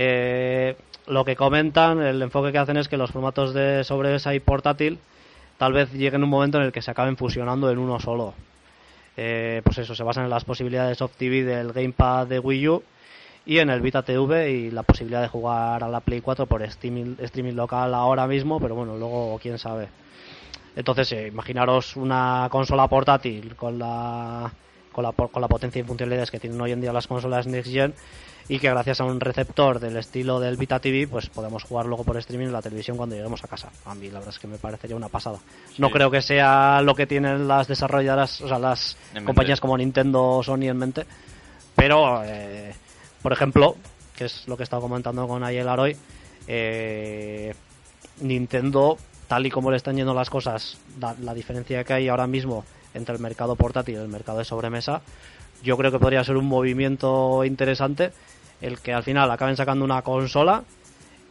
Eh, 0.00 0.76
lo 1.08 1.24
que 1.24 1.34
comentan, 1.34 2.00
el 2.00 2.22
enfoque 2.22 2.52
que 2.52 2.58
hacen 2.58 2.76
es 2.76 2.86
que 2.86 2.96
los 2.96 3.10
formatos 3.10 3.52
de 3.52 3.82
sobremesa 3.82 4.32
y 4.34 4.40
portátil 4.40 4.98
tal 5.58 5.72
vez 5.72 5.92
lleguen 5.92 6.22
un 6.22 6.30
momento 6.30 6.58
en 6.58 6.64
el 6.64 6.72
que 6.72 6.82
se 6.82 6.92
acaben 6.92 7.16
fusionando 7.16 7.68
en 7.70 7.78
uno 7.78 7.98
solo. 7.98 8.32
Eh, 9.16 9.60
pues 9.64 9.78
eso, 9.78 9.96
se 9.96 10.04
basan 10.04 10.24
en 10.24 10.30
las 10.30 10.44
posibilidades 10.44 11.02
of 11.02 11.16
TV 11.16 11.42
del 11.42 11.72
Gamepad 11.72 12.28
de 12.28 12.38
Wii 12.38 12.68
U 12.68 12.84
y 13.44 13.58
en 13.58 13.70
el 13.70 13.80
Vita 13.80 14.02
TV 14.02 14.50
y 14.52 14.70
la 14.70 14.84
posibilidad 14.84 15.20
de 15.20 15.28
jugar 15.28 15.82
a 15.82 15.88
la 15.88 15.98
Play 15.98 16.20
4 16.20 16.46
por 16.46 16.62
streaming, 16.62 17.16
streaming 17.18 17.54
local 17.54 17.92
ahora 17.94 18.28
mismo, 18.28 18.60
pero 18.60 18.76
bueno, 18.76 18.96
luego 18.96 19.36
quién 19.42 19.58
sabe. 19.58 19.88
Entonces, 20.76 21.10
eh, 21.10 21.26
imaginaros 21.26 21.96
una 21.96 22.46
consola 22.52 22.86
portátil 22.86 23.56
con 23.56 23.80
la, 23.80 24.52
con 24.92 25.04
la 25.04 25.12
con 25.12 25.40
la 25.40 25.48
potencia 25.48 25.80
y 25.80 25.84
funcionalidades 25.84 26.30
que 26.30 26.40
tienen 26.40 26.60
hoy 26.60 26.72
en 26.72 26.80
día 26.80 26.92
las 26.92 27.06
consolas 27.06 27.46
Next 27.46 27.70
Gen 27.70 27.94
y 28.48 28.58
que 28.58 28.70
gracias 28.70 29.00
a 29.00 29.04
un 29.04 29.20
receptor 29.20 29.78
del 29.78 29.96
estilo 29.98 30.40
del 30.40 30.56
Vita 30.56 30.80
TV 30.80 31.06
pues 31.06 31.28
podemos 31.28 31.64
jugar 31.64 31.84
luego 31.86 32.04
por 32.04 32.16
streaming 32.16 32.46
en 32.46 32.52
la 32.52 32.62
televisión 32.62 32.96
cuando 32.96 33.14
lleguemos 33.14 33.44
a 33.44 33.48
casa. 33.48 33.70
A 33.84 33.94
mí 33.94 34.06
la 34.08 34.20
verdad 34.20 34.34
es 34.34 34.38
que 34.38 34.46
me 34.46 34.56
parecería 34.56 34.96
una 34.96 35.08
pasada. 35.08 35.38
No 35.76 35.90
creo 35.90 36.10
que 36.10 36.22
sea 36.22 36.80
lo 36.82 36.94
que 36.94 37.06
tienen 37.06 37.46
las 37.46 37.68
desarrolladoras, 37.68 38.40
o 38.40 38.48
sea, 38.48 38.58
las 38.58 38.96
En 39.10 39.14
mente. 39.16 39.26
compañías 39.26 39.60
como 39.60 39.76
Nintendo 39.76 40.24
o 40.24 40.42
Sony 40.42 40.62
en 40.68 40.78
mente, 40.78 41.04
pero 41.76 42.22
eh, 42.24 42.72
por 43.22 43.32
ejemplo, 43.34 43.76
que 44.16 44.24
es 44.24 44.48
lo 44.48 44.56
que 44.56 44.62
he 44.62 44.64
estado 44.64 44.80
comentando 44.80 45.28
con 45.28 45.44
Ayel 45.44 45.68
Aroy, 45.68 45.94
eh, 46.46 47.54
Nintendo, 48.22 48.96
tal 49.26 49.46
y 49.46 49.50
como 49.50 49.70
le 49.70 49.76
están 49.76 49.96
yendo 49.96 50.14
las 50.14 50.30
cosas, 50.30 50.78
la 51.20 51.34
diferencia 51.34 51.84
que 51.84 51.92
hay 51.92 52.08
ahora 52.08 52.26
mismo 52.26 52.64
entre 52.94 53.14
el 53.14 53.20
mercado 53.20 53.56
portátil 53.56 53.94
y 53.96 53.98
el 53.98 54.08
mercado 54.08 54.38
de 54.38 54.44
sobremesa, 54.44 55.00
yo 55.62 55.76
creo 55.76 55.90
que 55.90 55.98
podría 55.98 56.22
ser 56.24 56.36
un 56.36 56.46
movimiento 56.46 57.44
interesante 57.44 58.12
el 58.60 58.80
que 58.80 58.92
al 58.92 59.02
final 59.02 59.30
acaben 59.30 59.56
sacando 59.56 59.84
una 59.84 60.02
consola 60.02 60.62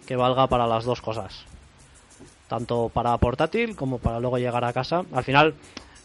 que 0.06 0.16
valga 0.16 0.48
para 0.48 0.68
las 0.68 0.86
dos 0.86 1.02
cosas. 1.02 1.44
Tanto 2.48 2.90
para 2.94 3.18
portátil 3.18 3.76
como 3.76 3.98
para 4.00 4.20
luego 4.20 4.38
llegar 4.38 4.64
a 4.64 4.72
casa. 4.72 5.04
Al 5.14 5.24
final, 5.24 5.54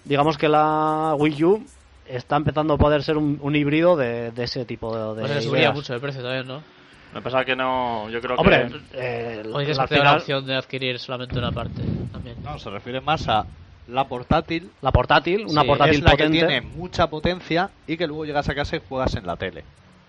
digamos 0.04 0.36
que 0.36 0.48
la 0.48 1.14
Wii 1.16 1.44
U 1.44 1.64
está 2.08 2.34
empezando 2.36 2.74
a 2.74 2.78
poder 2.78 3.04
ser 3.04 3.16
un, 3.16 3.38
un 3.40 3.54
híbrido 3.54 3.96
de, 3.96 4.32
de 4.32 4.44
ese 4.44 4.64
tipo 4.64 4.96
de, 5.14 5.22
de 5.22 5.28
Pues 5.28 5.44
subiría 5.44 5.70
mucho 5.70 5.94
el 5.94 6.00
precio 6.00 6.20
también, 6.22 6.48
¿no? 6.48 6.60
Me 7.14 7.20
pasa 7.22 7.44
que 7.44 7.54
no. 7.54 8.08
Yo 8.10 8.20
creo 8.20 8.36
Hombre, 8.36 8.68
que. 8.68 8.80
eh, 8.94 9.42
O 9.52 9.58
dices 9.60 9.78
que 9.88 9.98
la 9.98 10.14
opción 10.16 10.44
de 10.46 10.56
adquirir 10.56 10.98
solamente 10.98 11.38
una 11.38 11.52
parte 11.52 11.82
también. 12.10 12.36
No, 12.42 12.58
se 12.58 12.70
refiere 12.70 13.00
más 13.00 13.28
a 13.28 13.44
la 13.88 14.04
portátil. 14.04 14.70
la 14.80 14.92
portátil, 14.92 15.46
una 15.46 15.62
Sí, 15.62 15.66
portátil 15.66 15.94
es 15.96 16.02
la 16.02 16.10
potente. 16.12 16.38
que 16.40 16.46
tiene 16.46 16.60
mucha 16.60 17.06
potencia 17.08 17.70
y 17.86 17.96
que 17.96 18.06
luego 18.06 18.24
llegas 18.24 18.48
a 18.48 18.54
casa 18.54 18.76
y 18.76 18.80
juegas 18.88 19.14
en 19.16 19.26
la 19.26 19.36
tele. 19.36 19.64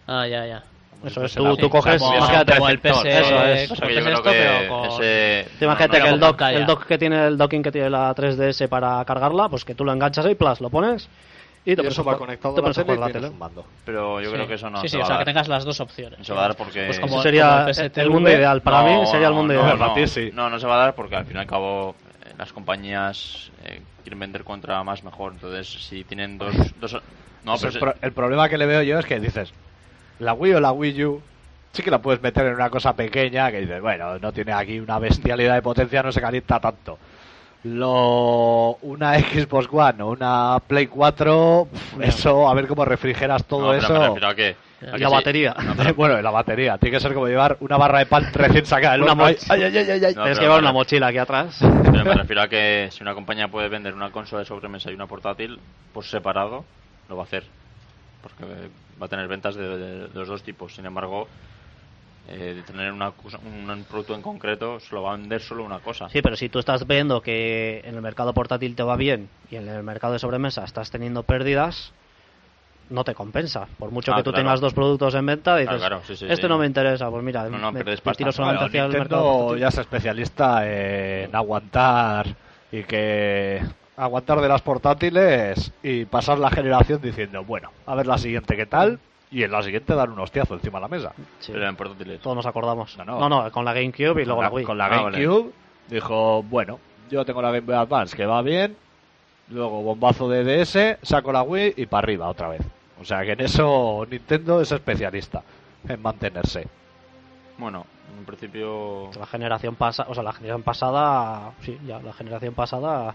Ah, 0.07 0.27
ya, 0.27 0.45
ya. 0.45 0.63
Eso 1.03 1.25
es, 1.25 1.33
tú, 1.35 1.57
tú 1.57 1.69
coges, 1.69 1.99
como, 2.01 2.15
imagínate, 2.15 2.53
como 2.57 2.69
el 2.69 2.79
PS, 2.79 3.05
Eso 3.05 3.43
es. 3.45 3.69
como 3.69 3.73
O 3.73 3.75
sea, 3.75 3.87
que 3.87 3.93
el 3.93 3.99
yo 3.99 4.03
creo 4.05 4.17
esto, 4.17 4.23
que 4.23 4.29
pero 4.29 4.69
con... 4.69 4.85
ese. 5.03 5.47
Imagínate 5.65 5.99
no, 5.99 6.03
no, 6.05 6.09
que 6.09 6.13
el 6.13 6.19
dock, 6.19 6.41
el 6.41 6.65
dock 6.65 6.85
que 6.85 6.97
tiene 6.97 7.27
el 7.27 7.37
docking 7.37 7.61
que 7.63 7.71
tiene 7.73 7.89
la 7.89 8.15
3DS 8.15 8.69
para 8.69 9.03
cargarla, 9.03 9.49
pues 9.49 9.65
que 9.65 9.75
tú 9.75 9.83
lo 9.83 9.91
enganchas 9.91 10.25
ahí, 10.25 10.35
plus, 10.35 10.61
lo 10.61 10.69
pones 10.69 11.09
y 11.65 11.75
te 11.75 11.81
Y 11.83 11.87
eso 11.87 12.03
va 12.05 12.17
conectado 12.17 12.55
te 12.55 12.61
a 12.61 12.63
la 12.67 12.73
tele 12.73 12.97
la 12.97 13.07
tele. 13.07 13.31
Pero 13.85 14.21
yo 14.21 14.29
Sí. 14.29 14.35
creo 14.35 14.47
que 14.47 14.53
eso 14.53 14.69
no. 14.69 14.79
Sí, 14.81 14.87
se 14.87 14.91
sí, 14.91 14.97
va 14.97 15.03
o 15.03 15.07
sea, 15.07 15.15
que 15.15 15.19
dar. 15.19 15.25
tengas 15.25 15.47
las 15.49 15.65
dos 15.65 15.79
opciones. 15.81 16.19
No 16.19 16.25
se 16.25 16.33
va 16.33 16.39
a 16.39 16.47
dar 16.47 16.55
porque. 16.57 16.85
Pues 16.85 16.97
Eso 16.97 17.01
como- 17.07 17.21
sería 17.21 17.65
como 17.65 17.69
el 17.69 17.91
el, 17.95 18.09
mundo 18.09 18.29
ideal. 18.29 18.61
Para 18.61 18.83
No, 18.83 19.01
mí 19.01 19.07
sería 19.07 19.27
el 19.27 19.33
mundo 19.33 19.53
no, 19.53 19.59
ideal. 19.61 19.77
No, 20.33 20.43
no, 20.43 20.49
no 20.51 20.59
se 20.59 20.67
va 20.67 20.75
a 20.75 20.77
dar 20.77 20.95
porque 20.95 21.15
al 21.17 21.25
fin 21.25 21.35
y 21.35 21.39
al 21.39 21.47
cabo 21.47 21.95
las 22.37 22.51
compañías 22.53 23.51
eh, 23.63 23.81
quieren 24.03 24.19
vender 24.19 24.43
contra 24.43 24.83
más 24.83 25.03
mejor. 25.03 25.33
Entonces, 25.33 25.67
si 25.87 26.03
tienen 26.03 26.37
dos. 26.37 26.55
dos 26.79 26.93
no, 27.43 27.53
Pues 27.53 27.61
pero 27.61 27.67
el, 27.67 27.73
se- 27.73 27.79
pro- 27.79 27.95
el 28.01 28.11
problema 28.13 28.49
que 28.49 28.57
le 28.57 28.65
veo 28.65 28.81
yo 28.83 28.99
es 28.99 29.05
que 29.05 29.19
dices, 29.19 29.53
la 30.19 30.33
Wii 30.33 30.53
o 30.53 30.59
la 30.61 30.71
Wii 30.71 31.05
U 31.05 31.21
sí 31.73 31.83
que 31.83 31.91
la 31.91 32.01
puedes 32.01 32.21
meter 32.21 32.45
en 32.47 32.53
una 32.55 32.69
cosa 32.69 32.95
pequeña 32.95 33.51
que 33.51 33.61
dices, 33.61 33.81
bueno, 33.81 34.19
no 34.19 34.31
tiene 34.31 34.53
aquí 34.53 34.79
una 34.79 34.99
bestialidad 34.99 35.55
de 35.55 35.61
potencia, 35.61 36.03
no 36.03 36.11
se 36.11 36.21
calienta 36.21 36.59
tanto. 36.59 36.97
Lo, 37.63 38.75
una 38.81 39.17
Xbox 39.19 39.67
One 39.71 40.03
o 40.03 40.09
una 40.11 40.59
Play 40.67 40.87
4, 40.87 41.61
uf, 41.71 42.01
eso, 42.01 42.47
a 42.49 42.53
ver 42.53 42.67
cómo 42.67 42.83
refrigeras 42.85 43.45
todo 43.45 43.61
no, 43.61 43.67
pero 43.69 43.77
eso. 43.77 43.93
me 43.93 44.05
refiero 44.07 44.27
a 44.27 44.35
que. 44.35 44.55
La 44.91 44.97
sí- 45.09 45.13
batería. 45.13 45.55
No, 45.63 45.73
pero- 45.77 45.93
bueno, 45.95 46.21
la 46.21 46.31
batería, 46.31 46.77
tiene 46.77 46.97
que 46.97 47.01
ser 47.01 47.13
como 47.13 47.27
llevar 47.27 47.57
una 47.61 47.77
barra 47.77 47.99
de 47.99 48.05
pan 48.05 48.31
recién 48.33 48.65
sacada 48.65 48.95
Una 49.01 49.11
horno. 49.13 49.25
Ay, 49.25 49.35
moch- 49.35 49.45
ay, 49.49 49.63
ay, 49.63 49.77
ay, 49.77 49.89
ay. 49.91 49.99
No, 50.15 50.21
Tienes 50.23 50.39
que 50.39 50.45
llevar 50.45 50.59
una 50.59 50.71
mochila 50.73 51.07
aquí 51.07 51.17
atrás. 51.17 51.57
Pero 51.59 52.03
me 52.05 52.13
refiero 52.13 52.41
a 52.41 52.47
que 52.47 52.89
si 52.91 53.01
una 53.03 53.13
compañía 53.13 53.47
puede 53.47 53.69
vender 53.69 53.93
una 53.93 54.11
consola 54.11 54.39
de 54.41 54.45
sobremesa 54.45 54.91
y 54.91 54.95
una 54.95 55.07
portátil 55.07 55.59
por 55.93 56.03
separado, 56.05 56.65
lo 57.09 57.15
va 57.15 57.23
a 57.23 57.25
hacer. 57.25 57.43
Porque 58.21 58.43
va 59.01 59.05
a 59.05 59.09
tener 59.09 59.27
ventas 59.27 59.55
de, 59.55 59.67
de- 59.77 60.07
de 60.07 60.13
los 60.13 60.27
dos 60.27 60.43
tipos. 60.43 60.73
Sin 60.75 60.85
embargo, 60.85 61.27
eh, 62.29 62.53
de 62.55 62.63
tener 62.63 62.91
una, 62.91 63.11
un, 63.43 63.83
producto 63.89 64.15
en 64.15 64.21
concreto, 64.21 64.79
solo 64.79 65.03
va 65.03 65.13
a 65.13 65.17
vender 65.17 65.41
solo 65.41 65.63
una 65.65 65.79
cosa. 65.79 66.07
Sí, 66.09 66.21
pero 66.21 66.37
si 66.37 66.47
tú 66.47 66.59
estás 66.59 66.87
viendo 66.87 67.21
que 67.21 67.81
en 67.83 67.95
el 67.95 68.01
mercado 68.01 68.33
portátil 68.33 68.75
te 68.75 68.83
va 68.83 68.95
bien 68.95 69.27
y 69.51 69.57
en 69.57 69.67
el 69.67 69.83
mercado 69.83 70.13
de 70.13 70.19
sobremesa 70.19 70.63
estás 70.63 70.89
teniendo 70.89 71.23
pérdidas, 71.23 71.91
no 72.89 73.03
te 73.03 73.13
compensa. 73.15 73.67
Por 73.79 73.91
mucho 73.91 74.11
Ah, 74.13 74.17
que 74.17 74.23
tú 74.23 74.31
claro. 74.31 74.43
tengas 74.45 74.61
dos 74.61 74.73
productos 74.73 75.15
en 75.15 75.25
venta, 75.25 75.55
dices, 75.57 75.75
Claro, 75.77 75.79
claro, 75.97 76.01
sí, 76.05 76.15
sí, 76.15 76.25
este 76.29 76.43
sí. 76.43 76.47
no 76.47 76.57
me 76.57 76.65
interesa, 76.65 77.09
pues 77.09 77.23
mira, 77.23 77.43
No, 77.49 77.57
no, 77.57 77.71
me, 77.71 77.83
me 77.83 77.95
tiro 78.15 78.31
solamente 78.31 78.65
hacia 78.65 78.85
el 78.85 78.91
mercado 78.91 79.23
Nintendo 79.23 79.57
ya 79.57 79.67
es 79.69 79.77
especialista 79.77 80.67
en 80.69 81.35
aguantar 81.35 82.27
y 82.71 82.83
que 82.83 83.61
aguantar 83.95 84.41
de 84.41 84.47
las 84.47 84.61
portátiles 84.61 85.71
y 85.83 86.05
pasar 86.05 86.39
la 86.39 86.49
generación 86.49 87.01
diciendo, 87.01 87.43
bueno, 87.43 87.71
a 87.85 87.95
ver 87.95 88.07
la 88.07 88.17
siguiente 88.17 88.55
qué 88.55 88.65
tal 88.65 88.99
y 89.31 89.43
en 89.43 89.51
la 89.51 89.63
siguiente 89.63 89.95
dar 89.95 90.09
un 90.09 90.19
hostiazo 90.19 90.53
encima 90.55 90.77
de 90.79 90.81
la 90.81 90.87
mesa. 90.87 91.13
Sí, 91.39 91.51
Pero 91.51 91.67
en 91.67 91.75
portátiles. 91.75 92.19
todos 92.21 92.35
nos 92.35 92.45
acordamos. 92.45 92.95
No, 92.97 93.05
No, 93.05 93.29
no. 93.29 93.43
no, 93.43 93.51
con 93.51 93.65
la 93.65 93.73
GameCube 93.73 94.21
y 94.21 94.25
luego 94.25 94.35
con 94.37 94.43
la 94.43 94.49
Wii. 94.51 94.65
con 94.65 94.77
la 94.77 94.85
Ah, 94.85 95.01
vale. 95.03 95.17
GameCube 95.23 95.51
dijo, 95.89 96.43
bueno, 96.43 96.79
yo 97.09 97.25
tengo 97.25 97.41
la 97.41 97.49
Game 97.49 97.61
Boy 97.61 97.75
Advance 97.75 98.15
que 98.15 98.25
va 98.25 98.41
bien, 98.41 98.75
luego 99.49 99.81
bombazo 99.81 100.29
de 100.29 100.43
DS, 100.43 100.97
saco 101.01 101.31
la 101.31 101.43
Wii 101.43 101.73
y 101.77 101.85
para 101.85 102.05
arriba 102.05 102.27
otra 102.29 102.47
vez. 102.49 102.61
O 103.01 103.05
sea 103.05 103.23
que 103.23 103.33
en 103.33 103.41
eso 103.41 104.05
Nintendo 104.09 104.61
es 104.61 104.71
especialista 104.71 105.41
en 105.87 106.01
mantenerse. 106.01 106.67
Bueno, 107.57 107.85
en 108.17 108.25
principio. 108.25 109.09
La 109.19 109.25
generación 109.25 109.75
pasada, 109.75 110.09
o 110.09 110.13
sea, 110.13 110.23
la 110.23 110.33
generación 110.33 110.63
pasada, 110.63 111.51
sí, 111.61 111.77
ya, 111.85 111.99
la 111.99 112.13
generación 112.13 112.53
pasada, 112.53 113.13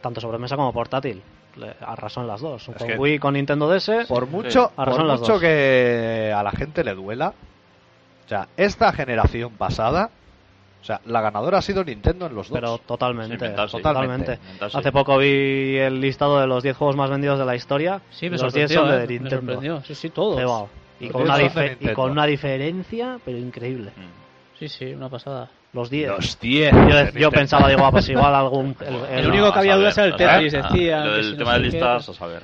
tanto 0.00 0.20
sobremesa 0.20 0.56
como 0.56 0.72
portátil, 0.72 1.22
le 1.56 1.74
arrasó 1.80 2.20
en 2.22 2.26
las 2.28 2.40
dos. 2.40 2.68
Es 2.68 2.76
con 2.76 2.86
que- 2.88 2.96
Wii, 2.96 3.18
con 3.18 3.34
Nintendo 3.34 3.68
DS, 3.68 4.06
Por 4.08 4.26
mucho, 4.26 4.72
Ahora 4.76 4.92
por 4.92 5.04
mucho 5.04 5.32
dos. 5.32 5.40
que 5.40 6.32
a 6.34 6.42
la 6.42 6.50
gente 6.52 6.82
le 6.84 6.94
duela, 6.94 7.34
o 8.24 8.28
sea, 8.28 8.48
esta 8.56 8.92
generación 8.92 9.52
pasada, 9.52 10.10
o 10.80 10.84
sea, 10.86 11.00
la 11.06 11.20
ganadora 11.20 11.58
ha 11.58 11.62
sido 11.62 11.82
Nintendo 11.82 12.26
en 12.26 12.34
los 12.34 12.48
dos. 12.48 12.58
pero 12.58 12.78
totalmente, 12.78 13.36
Sí, 13.36 13.42
mental, 13.42 13.68
sí. 13.68 13.76
totalmente. 13.76 14.38
Mental, 14.46 14.70
sí. 14.70 14.78
Hace 14.78 14.92
poco 14.92 15.18
vi 15.18 15.76
el 15.78 16.00
listado 16.00 16.40
de 16.40 16.46
los 16.46 16.62
10 16.62 16.76
juegos 16.76 16.96
más 16.96 17.10
vendidos 17.10 17.38
de 17.38 17.44
la 17.44 17.56
historia. 17.56 18.00
Sí, 18.10 18.30
me 18.30 18.36
los 18.38 18.52
10 18.54 18.70
sorprendió, 18.72 18.80
son 18.80 18.88
eh, 18.88 18.92
de 18.92 19.06
me 19.06 19.12
Nintendo. 19.20 19.36
sorprendió. 19.52 19.82
Sí, 19.84 19.94
sí, 19.94 20.10
todos. 20.10 20.38
Cebao. 20.38 20.68
Y 21.00 21.08
con, 21.08 21.24
10 21.24 21.54
una 21.56 21.66
y 21.80 21.94
con 21.94 22.10
una 22.12 22.24
diferencia, 22.26 23.18
pero 23.24 23.36
increíble. 23.36 23.90
Mm. 23.96 24.58
Sí, 24.58 24.68
sí, 24.68 24.94
una 24.94 25.08
pasada. 25.10 25.50
Los 25.72 25.90
10. 25.90 26.08
Los 26.08 26.40
10. 26.40 26.72
Yo, 26.72 27.18
yo 27.20 27.30
pensaba, 27.30 27.68
digo, 27.68 27.84
ah, 27.84 27.90
pues 27.90 28.08
igual 28.08 28.34
algún. 28.34 28.74
El, 28.80 28.94
El 29.10 29.18
el- 29.24 29.30
único 29.30 29.52
que 29.52 29.58
había 29.58 29.76
dudas 29.76 29.98
era 29.98 30.06
el. 30.06 30.16
Tetris, 30.16 30.54
Ah, 30.54 30.68
decía, 30.70 31.04
Lo 31.04 31.10
que 31.10 31.16
del 31.16 31.24
si 31.24 31.30
no 31.32 31.36
tema 31.38 31.52
de 31.54 31.58
listas, 31.60 32.08
a 32.08 32.14
saber. 32.14 32.42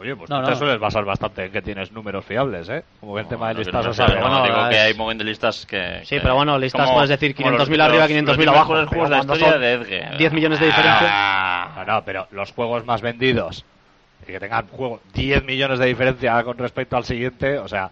Oye, 0.00 0.16
pues 0.16 0.30
No, 0.30 0.38
tú 0.40 0.46
te 0.46 0.50
no. 0.52 0.56
sueles 0.56 0.78
basar 0.78 1.04
bastante 1.04 1.44
en 1.44 1.52
que 1.52 1.60
tienes 1.60 1.92
números 1.92 2.24
fiables, 2.24 2.66
¿eh? 2.70 2.84
Como 3.00 3.14
que 3.16 3.20
el 3.20 3.26
tema 3.28 3.48
de 3.48 3.54
No, 3.54 3.58
listas 3.60 3.84
no 3.84 3.90
o 3.90 3.92
sea, 3.92 4.06
bueno, 4.06 4.42
digo 4.44 4.62
es- 4.62 4.68
que 4.70 4.78
hay 4.78 4.92
un 4.92 4.96
montón 4.98 5.18
de 5.18 5.24
listas 5.24 5.66
que. 5.66 6.00
Sí, 6.04 6.14
que- 6.16 6.20
pero 6.22 6.36
bueno, 6.36 6.58
listas 6.58 6.80
como- 6.86 6.94
puedes 6.94 7.10
decir 7.10 7.34
como 7.34 7.48
500.000 7.50 7.76
los- 7.78 7.86
arriba, 7.86 8.02
los- 8.04 8.08
500.000 8.08 8.46
los 8.46 8.54
abajo. 8.56 8.72
mejores 8.72 8.88
juegos 8.88 9.10
de 9.10 9.14
la 9.16 9.20
historia 9.20 9.58
de 9.58 9.72
Edge. 9.74 10.16
10 10.16 10.32
millones 10.32 10.58
de 10.60 10.66
diferencia. 10.66 11.68
No, 11.76 11.84
no, 11.84 12.04
pero 12.04 12.26
los 12.30 12.50
juegos 12.52 12.86
más 12.86 13.02
vendidos 13.02 13.64
y 14.22 14.32
que 14.32 14.40
tengan 14.40 14.66
juego 14.68 15.00
10 15.12 15.44
millones 15.44 15.78
de 15.78 15.84
diferencia 15.86 16.42
con 16.44 16.56
respecto 16.56 16.96
al 16.96 17.04
siguiente, 17.04 17.58
o 17.58 17.68
sea, 17.68 17.90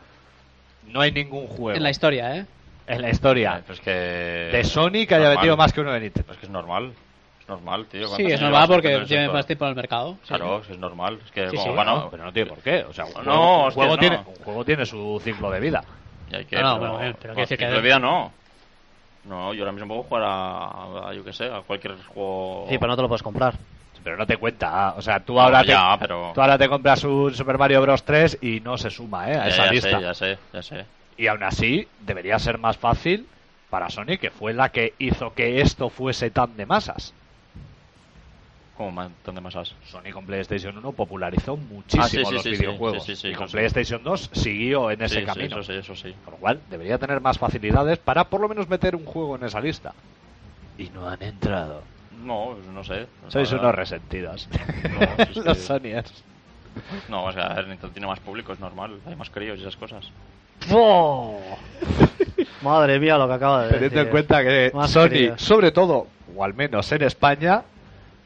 no 0.86 1.02
hay 1.02 1.12
ningún 1.12 1.46
juego 1.46 1.72
En 1.76 1.82
la 1.82 1.90
historia, 1.90 2.36
¿eh? 2.36 2.46
en 2.86 3.02
la 3.02 3.10
historia 3.10 3.60
Pues 3.66 3.80
que. 3.80 3.90
de 3.90 4.64
Sony 4.64 5.04
que 5.06 5.14
haya 5.14 5.18
normal. 5.18 5.36
vendido 5.36 5.56
más 5.58 5.72
que 5.74 5.80
uno 5.82 5.92
de 5.92 6.00
Nintendo. 6.00 6.26
Pues 6.28 6.38
que 6.38 6.46
es 6.46 6.50
normal. 6.52 6.92
Normal, 7.48 7.86
tío. 7.86 8.02
Sí, 8.02 8.08
¿Cuántos 8.10 8.32
es 8.32 8.40
normal 8.42 8.68
porque 8.68 8.94
esto? 9.02 9.32
más 9.32 9.46
tiempo 9.46 9.64
en 9.64 9.70
el 9.70 9.76
mercado. 9.76 10.12
sí. 10.22 10.28
Claro, 10.28 10.60
es 10.68 10.78
normal. 10.78 11.18
Es 11.24 11.30
que, 11.30 11.48
Sí, 11.48 11.56
como, 11.56 11.68
sí, 11.68 11.74
bueno, 11.74 12.08
Pero 12.10 12.24
no 12.24 12.32
tiene 12.32 12.48
por 12.50 12.58
qué. 12.58 12.84
O 12.84 12.92
sea, 12.92 13.06
un 13.06 13.12
No, 13.12 13.16
juego, 13.22 13.38
un 13.40 13.66
hostias, 13.68 13.74
juego 13.74 13.94
no. 13.94 14.00
tiene, 14.00 14.16
un 14.18 14.44
juego 14.44 14.64
tiene 14.64 14.86
su 14.86 15.20
ciclo 15.24 15.50
de 15.50 15.60
vida. 15.60 15.84
y 16.30 16.36
hay 16.36 16.44
que. 16.44 16.56
No, 16.60 16.78
no, 16.78 16.80
pero, 16.80 16.98
pero 16.98 17.12
quiero 17.18 17.34
pues, 17.34 17.48
decir 17.48 17.58
que- 17.58 17.64
ciclo 17.64 17.76
de 17.76 17.82
vida 17.82 17.98
no. 17.98 18.30
No, 19.24 19.52
yo 19.54 19.62
ahora 19.62 19.72
mismo 19.72 19.88
puedo 19.88 20.02
jugar 20.04 20.22
a, 20.24 21.08
a, 21.08 21.14
yo 21.14 21.24
que 21.24 21.32
sé, 21.32 21.46
a 21.46 21.60
cualquier 21.62 21.96
juego. 22.04 22.66
Sí, 22.68 22.76
pero 22.78 22.88
no 22.88 22.96
te 22.96 23.02
lo 23.02 23.08
puedes 23.08 23.22
comprar. 23.22 23.54
Pero 24.04 24.16
no 24.16 24.26
te 24.26 24.36
cuenta. 24.36 24.94
O 24.96 25.02
sea, 25.02 25.20
tú 25.20 25.34
No, 25.34 25.40
ahora, 25.40 25.62
te, 25.62 25.68
ya, 25.68 25.96
pero... 25.98 26.32
tú 26.34 26.40
ahora 26.40 26.56
te 26.56 26.68
compras 26.68 27.02
un 27.04 27.34
Super 27.34 27.58
Mario 27.58 27.82
Bros. 27.82 28.04
3 28.04 28.38
y 28.40 28.60
no 28.60 28.78
se 28.78 28.90
suma 28.90 29.28
¿eh? 29.30 29.36
a 29.36 29.44
Ya, 29.44 29.48
esa 29.48 29.64
ya 29.66 29.70
lista. 29.72 29.90
sé, 29.90 30.00
ya 30.02 30.14
sé, 30.14 30.38
ya 30.52 30.62
sé. 30.62 30.84
Y 31.16 31.26
aún 31.26 31.42
así, 31.42 31.88
debería 32.00 32.38
ser 32.38 32.58
más 32.58 32.76
fácil 32.76 33.26
para 33.70 33.90
Sony, 33.90 34.16
que 34.20 34.30
fue 34.30 34.54
la 34.54 34.68
que 34.70 34.94
hizo 34.98 35.34
que 35.34 35.60
esto 35.60 35.90
fuese 35.90 36.30
tan 36.30 36.56
de 36.56 36.64
masas. 36.64 37.12
¿Cómo 38.78 38.92
más, 38.92 39.10
dónde 39.24 39.40
más 39.40 39.54
has? 39.56 39.74
Sony 39.90 40.12
con 40.12 40.24
PlayStation 40.24 40.78
1 40.78 40.92
popularizó 40.92 41.56
muchísimo 41.56 42.04
Ah, 42.04 42.08
sí, 42.08 42.24
sí, 42.24 42.32
los 42.34 42.42
sí, 42.44 42.50
videojuegos. 42.50 43.04
sí, 43.04 43.16
sí, 43.16 43.22
sí, 43.22 43.28
y 43.28 43.34
con. 43.34 43.48
PlayStation 43.48 44.02
2 44.02 44.30
siguió 44.32 44.90
en 44.92 45.02
ese 45.02 45.16
Sí, 45.16 45.20
sí, 45.20 45.26
camino. 45.26 45.58
eso 45.58 45.72
sí, 45.72 45.78
eso 45.78 45.94
sí. 45.96 46.14
Con 46.24 46.34
lo 46.34 46.38
cual, 46.38 46.60
debería 46.70 46.96
tener 46.96 47.20
más 47.20 47.38
facilidades 47.38 47.98
para 47.98 48.24
por 48.24 48.40
lo 48.40 48.48
menos 48.48 48.68
meter 48.68 48.94
un 48.94 49.04
juego 49.04 49.34
en 49.36 49.42
esa 49.44 49.60
lista. 49.60 49.92
Y 50.78 50.88
no 50.90 51.08
han 51.08 51.20
entrado. 51.22 51.82
No, 52.24 52.56
no 52.72 52.84
sé. 52.84 53.06
Sois 53.28 53.50
unos 53.52 53.74
resentidos. 53.74 54.48
No, 54.48 55.24
si 55.26 55.30
es 55.40 55.44
los 55.44 55.58
Sonyers. 55.58 56.24
No, 57.08 57.24
o 57.24 57.32
sea, 57.32 57.46
a 57.46 57.54
ver, 57.54 57.66
Nintendo 57.66 57.92
tiene 57.92 58.06
más 58.06 58.20
público, 58.20 58.52
es 58.52 58.60
normal. 58.60 59.00
Hay 59.06 59.16
más 59.16 59.28
críos 59.30 59.58
y 59.58 59.62
esas 59.62 59.76
cosas. 59.76 60.08
¡Oh! 60.72 61.40
Madre 62.62 62.98
mía 63.00 63.18
lo 63.18 63.26
que 63.26 63.34
acaba 63.34 63.62
de 63.64 63.70
Teniendo 63.70 63.94
decir. 63.96 64.06
en 64.06 64.10
cuenta 64.10 64.42
que 64.44 64.70
Más 64.74 64.90
Sony, 64.90 65.36
sobre 65.36 65.72
todo, 65.72 66.06
o 66.36 66.44
al 66.44 66.54
menos 66.54 66.90
en 66.92 67.02
España, 67.02 67.62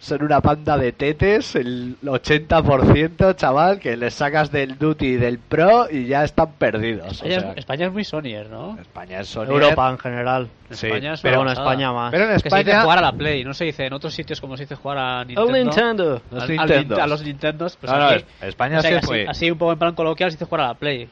son 0.03 0.21
una 0.25 0.41
panda 0.41 0.77
de 0.77 0.91
tetes, 0.91 1.55
el 1.55 1.97
80%, 2.03 3.37
chaval, 3.37 3.79
que 3.79 3.97
les 3.97 4.13
sacas 4.13 4.51
del 4.51 4.77
Duty 4.77 5.07
y 5.07 5.15
del 5.17 5.39
Pro 5.39 5.87
y 5.89 6.07
ya 6.07 6.25
están 6.25 6.51
perdidos. 6.55 7.07
O 7.07 7.11
España, 7.13 7.41
sea, 7.41 7.51
es, 7.53 7.59
España 7.59 7.87
es 7.87 7.93
muy 7.93 8.03
Sonyer, 8.03 8.51
¿no? 8.51 8.77
España 8.81 9.21
es 9.21 9.29
Sony. 9.29 9.45
Europa 9.45 9.89
en 9.91 9.99
general. 9.99 10.49
Sí, 10.71 10.89
España 10.89 11.13
es 11.15 11.21
pero, 11.21 11.39
Pero 11.39 11.51
en. 11.53 11.57
España 11.57 11.93
más. 11.93 12.11
pero 12.11 12.25
en 12.25 12.31
Que 12.33 12.39
se 12.41 12.57
dice 12.57 12.59
España... 12.71 12.83
jugar 12.83 12.99
a 12.99 13.03
la 13.03 13.13
Play, 13.13 13.45
no 13.45 13.55
se 13.55 13.65
dice 13.65 13.87
en 13.87 13.93
otros 13.93 14.13
sitios 14.13 14.41
como 14.41 14.57
se 14.57 14.65
dice 14.65 14.75
jugar 14.75 14.99
a 14.99 15.25
Nintendo. 15.25 15.55
El 15.57 15.65
Nintendo. 15.65 16.23
Los 16.33 16.43
Al- 16.43 16.51
al 16.51 16.57
Nintendos. 16.69 16.99
Nin- 16.99 17.03
a 17.03 17.07
los 17.07 17.23
Nintendos, 17.23 17.77
pues 17.77 17.93
No, 17.93 17.99
no, 18.01 18.05
aquí, 18.07 18.25
es- 18.41 18.49
España 18.49 18.79
o 18.79 18.83
sea, 18.83 18.91
sí 18.91 18.97
que 19.01 19.07
fue- 19.07 19.21
así, 19.23 19.31
así 19.31 19.51
un 19.53 19.59
poco 19.59 19.73
en 19.73 19.79
plan 19.79 19.95
coloquial 19.95 20.31
se 20.33 20.37
dice 20.37 20.47
jugar 20.47 20.63
a 20.63 20.69
la 20.69 20.75
Play. 20.75 21.09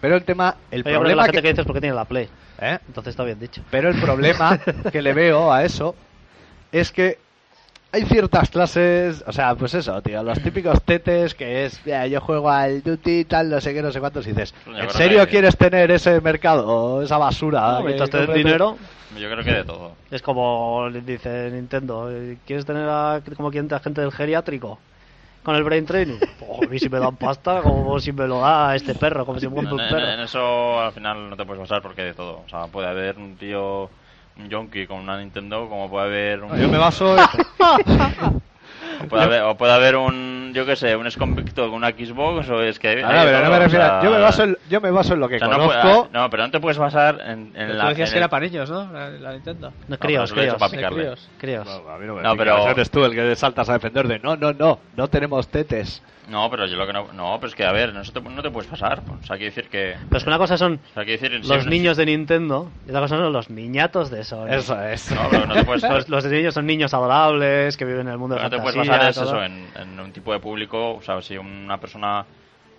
Pero 0.00 0.16
el 0.16 0.24
tema, 0.24 0.56
el 0.72 0.80
Oye, 0.80 0.82
pero 0.82 0.94
la 0.94 1.00
problema 1.00 1.22
gente 1.24 1.36
que... 1.36 1.42
que... 1.42 1.48
dices 1.50 1.64
porque 1.64 1.80
tiene 1.80 1.94
la 1.94 2.04
Play. 2.06 2.28
¿eh? 2.60 2.78
Entonces 2.88 3.12
está 3.12 3.22
bien 3.22 3.38
dicho. 3.38 3.62
Pero 3.70 3.88
el 3.88 4.00
problema 4.00 4.58
que 4.90 5.00
le 5.00 5.12
veo 5.12 5.52
a 5.52 5.62
eso 5.62 5.94
es 6.72 6.90
que 6.90 7.18
hay 7.92 8.04
ciertas 8.04 8.48
clases, 8.50 9.22
o 9.26 9.32
sea, 9.32 9.54
pues 9.54 9.74
eso, 9.74 10.00
tío, 10.02 10.22
los 10.22 10.40
típicos 10.40 10.82
tetes 10.82 11.34
que 11.34 11.64
es, 11.66 11.84
"Mira, 11.84 12.06
yo 12.06 12.20
juego 12.20 12.50
al 12.50 12.82
Duty, 12.82 13.26
tal, 13.26 13.50
no 13.50 13.60
sé 13.60 13.74
qué, 13.74 13.82
no 13.82 13.92
sé 13.92 14.00
cuántos, 14.00 14.26
y 14.26 14.30
dices, 14.30 14.54
Yo 14.66 14.72
¿en 14.78 14.90
serio 14.90 15.20
que- 15.24 15.30
quieres 15.30 15.56
tener 15.56 15.90
ese 15.90 16.20
mercado, 16.22 16.66
o 16.66 17.02
esa 17.02 17.18
basura? 17.18 17.72
No, 17.78 17.82
mientras 17.82 18.08
te 18.10 18.18
den 18.26 18.32
dinero, 18.34 18.78
Yo 19.14 19.30
creo 19.30 19.44
que 19.44 19.52
de 19.52 19.64
todo. 19.64 19.92
es 20.10 20.22
como 20.22 20.88
dice 20.90 21.50
Nintendo. 21.50 22.10
eh, 22.10 22.38
¿Quieres 22.46 22.64
tener 22.64 22.88
a, 22.88 23.20
como 23.36 23.50
quien 23.50 23.68
te 23.68 23.78
gente 23.78 24.00
del 24.00 24.10
geriátrico? 24.12 24.78
Con 25.42 25.56
el 25.56 25.64
brain 25.64 25.84
training. 25.84 26.18
Oh, 26.48 26.60
a 26.64 26.66
mí 26.68 26.78
si 26.78 26.88
me 26.88 26.98
dan 26.98 27.16
pasta, 27.16 27.60
como 27.62 27.98
si 28.00 28.12
me 28.12 28.26
lo 28.26 28.40
da 28.40 28.74
este 28.74 28.94
perro, 28.94 29.26
como 29.26 29.38
si 29.38 29.48
me 29.48 29.58
un 29.58 29.66
en- 29.66 29.70
en 29.72 29.76
perro. 29.76 30.22
eso 30.22 30.80
al 30.80 30.92
final 30.92 31.28
no 31.28 31.36
te 31.36 31.44
puedes 31.44 31.60
basar 31.60 31.82
porque 31.82 32.02
de 32.02 32.14
todo. 32.14 32.40
O 32.46 32.48
sea, 32.48 32.68
puede 32.68 32.86
haber 32.88 33.18
un 33.18 33.36
tío, 33.36 33.90
yonki 34.48 34.86
con 34.86 34.98
una 35.00 35.18
Nintendo, 35.18 35.68
como 35.68 35.88
puede 35.90 36.06
haber 36.06 36.42
un... 36.42 36.58
Yo 36.60 36.68
me 36.68 36.78
baso... 36.78 37.14
O 37.14 37.16
puede, 39.08 39.24
haber, 39.24 39.42
o 39.42 39.56
puede 39.56 39.72
haber 39.72 39.96
un, 39.96 40.52
yo 40.54 40.64
qué 40.66 40.76
sé, 40.76 40.94
un 40.96 41.06
exconvicto 41.06 41.62
con 41.66 41.74
una 41.74 41.90
Xbox 41.90 42.48
o 42.50 42.62
es 42.62 42.78
que... 42.78 43.02
Ahora, 43.02 43.24
pero 43.24 43.44
no 43.44 43.50
me 43.50 43.58
refiero, 43.58 44.02
yo, 44.02 44.10
me 44.10 44.18
baso 44.18 44.44
en, 44.44 44.58
yo 44.68 44.80
me 44.80 44.90
baso 44.90 45.14
en 45.14 45.20
lo 45.20 45.28
que 45.28 45.36
o 45.36 45.38
sea, 45.38 45.48
no, 45.48 45.54
conozco... 45.58 45.80
puede- 46.08 46.12
no, 46.12 46.30
pero 46.30 46.42
no 46.44 46.50
te 46.50 46.60
puedes 46.60 46.78
basar 46.78 47.20
en, 47.20 47.30
en 47.30 47.52
Pero 47.52 47.74
la... 47.74 47.82
tú 47.84 47.88
decías 47.90 48.08
en 48.08 48.12
que 48.12 48.18
el- 48.18 48.22
era 48.22 48.28
para 48.28 48.46
niños, 48.46 48.70
¿no? 48.70 48.92
La, 48.92 49.10
la 49.10 49.32
Nintendo. 49.32 49.72
No, 49.88 49.98
críos, 49.98 50.30
hecho 50.30 50.40
críos. 50.40 50.54
para 50.56 50.88
críos. 50.90 51.28
Críos. 51.38 51.66
No, 51.66 51.90
a 51.90 51.98
mí 51.98 52.06
no 52.06 52.14
me 52.14 52.22
No, 52.22 52.36
pero- 52.36 52.68
eres 52.68 52.90
tú 52.90 53.04
el 53.04 53.12
que 53.14 53.34
saltas 53.36 53.68
a 53.68 53.74
defender 53.74 54.06
de 54.06 54.18
no, 54.18 54.36
no, 54.36 54.52
no, 54.52 54.78
no 54.96 55.08
tenemos 55.08 55.48
tetes. 55.48 56.02
No, 56.28 56.48
pero 56.50 56.66
yo 56.66 56.76
lo 56.76 56.86
que 56.86 56.92
no... 56.92 57.12
No, 57.12 57.36
pero 57.40 57.48
es 57.48 57.54
que, 57.54 57.64
a 57.64 57.72
ver, 57.72 57.92
no, 57.92 58.04
se 58.04 58.12
te- 58.12 58.20
no 58.20 58.42
te 58.42 58.50
puedes 58.50 58.70
pasar. 58.70 59.02
O 59.08 59.26
sea, 59.26 59.36
quiere 59.36 59.46
decir 59.46 59.68
que... 59.68 59.96
Pero 60.08 60.18
es 60.18 60.24
que 60.24 60.30
una 60.30 60.38
cosa 60.38 60.56
son 60.56 60.74
O 60.74 60.94
sea, 60.94 61.04
quiere 61.04 61.18
decir... 61.18 61.44
los 61.44 61.64
sí, 61.64 61.68
niños 61.68 61.96
de 61.96 62.06
Nintendo 62.06 62.70
y 62.86 62.90
otra 62.90 63.00
cosa 63.02 63.16
son 63.16 63.32
los 63.32 63.50
niñatos 63.50 64.10
de 64.10 64.22
Sony. 64.24 64.46
Eso 64.50 64.80
es. 64.82 65.10
No, 65.10 65.28
pero 65.30 65.46
no 65.46 65.54
te 65.54 65.64
puedes... 65.64 65.82
Los, 65.88 66.08
los 66.08 66.24
niños 66.26 66.54
son 66.54 66.66
niños 66.66 66.94
adorables 66.94 67.76
que 67.76 67.84
viven 67.84 68.06
en 68.06 68.12
el 68.12 68.18
mundo 68.18 68.36
Pero 68.36 68.44
no 68.44 68.50
de 68.50 68.56
te 68.56 68.62
puedes 68.62 68.76
fantasía. 68.76 69.06
basar 69.08 69.10
es 69.10 69.16
todo. 69.30 69.44
eso 69.44 69.44
en, 69.44 69.66
en 69.82 70.00
un 70.00 70.12
tipo 70.12 70.32
de 70.32 70.38
público, 70.38 70.94
o 70.94 71.02
sea, 71.02 71.20
si 71.22 71.36
una 71.36 71.78
persona 71.78 72.24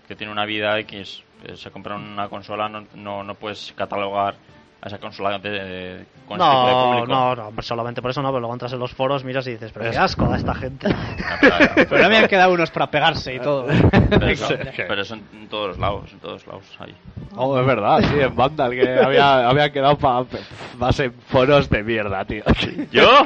que 0.08 0.16
tiene 0.16 0.32
una 0.32 0.46
vida 0.46 0.80
X 0.80 1.22
eh, 1.46 1.58
se 1.58 1.70
compra 1.70 1.96
una 1.96 2.30
consola, 2.30 2.70
no, 2.70 2.86
no, 2.96 3.24
no 3.24 3.36
puedes 3.36 3.74
catalogar 3.76 4.36
a 4.84 4.88
esa 4.88 4.98
consola 5.00 5.40
de, 5.40 5.50
de- 5.50 6.06
con 6.28 6.42
ese 6.42 6.50
tipo 6.50 6.68
de 6.68 6.74
No, 6.74 6.86
público. 6.86 7.08
no, 7.08 7.36
no, 7.52 7.62
solamente 7.62 8.02
por 8.02 8.12
eso 8.12 8.22
no, 8.22 8.30
pero 8.30 8.42
luego 8.42 8.54
entras 8.54 8.74
en 8.74 8.80
los 8.80 8.92
foros, 8.92 9.24
miras 9.24 9.48
y 9.48 9.52
dices, 9.52 9.72
pero 9.72 9.90
qué 9.90 9.98
asco 9.98 10.26
da 10.28 10.36
esta 10.36 10.54
gente. 10.54 10.94
Pero, 11.90 12.10
me 12.10 12.18
han 12.18 12.28
quedado 12.28 12.54
unos 12.54 12.70
para 12.72 12.88
pegarse 12.92 13.36
y 13.36 13.40
todo. 13.40 13.66
pero 14.10 14.28
eso, 14.28 14.48
pero 14.78 15.02
eso 15.02 15.14
en, 15.16 15.24
en 15.34 15.48
todos 15.50 15.70
los 15.70 15.80
lados, 15.80 16.12
en 16.12 16.20
todos 16.20 16.46
lados 16.48 16.66
ahí. 16.80 16.94
Oh, 17.36 17.60
es 17.60 17.66
verdad, 17.66 18.00
sí, 18.02 18.20
en 18.20 18.36
Vandal, 18.36 18.72
que 18.72 19.00
había, 19.04 19.48
había 19.50 19.72
quedado 19.72 19.98
para 19.98 20.26
más 20.78 21.00
en 21.00 21.14
foros 21.14 21.70
de 21.70 21.84
mierda, 21.84 22.24
tío. 22.26 22.44
¿Yo? 22.92 23.26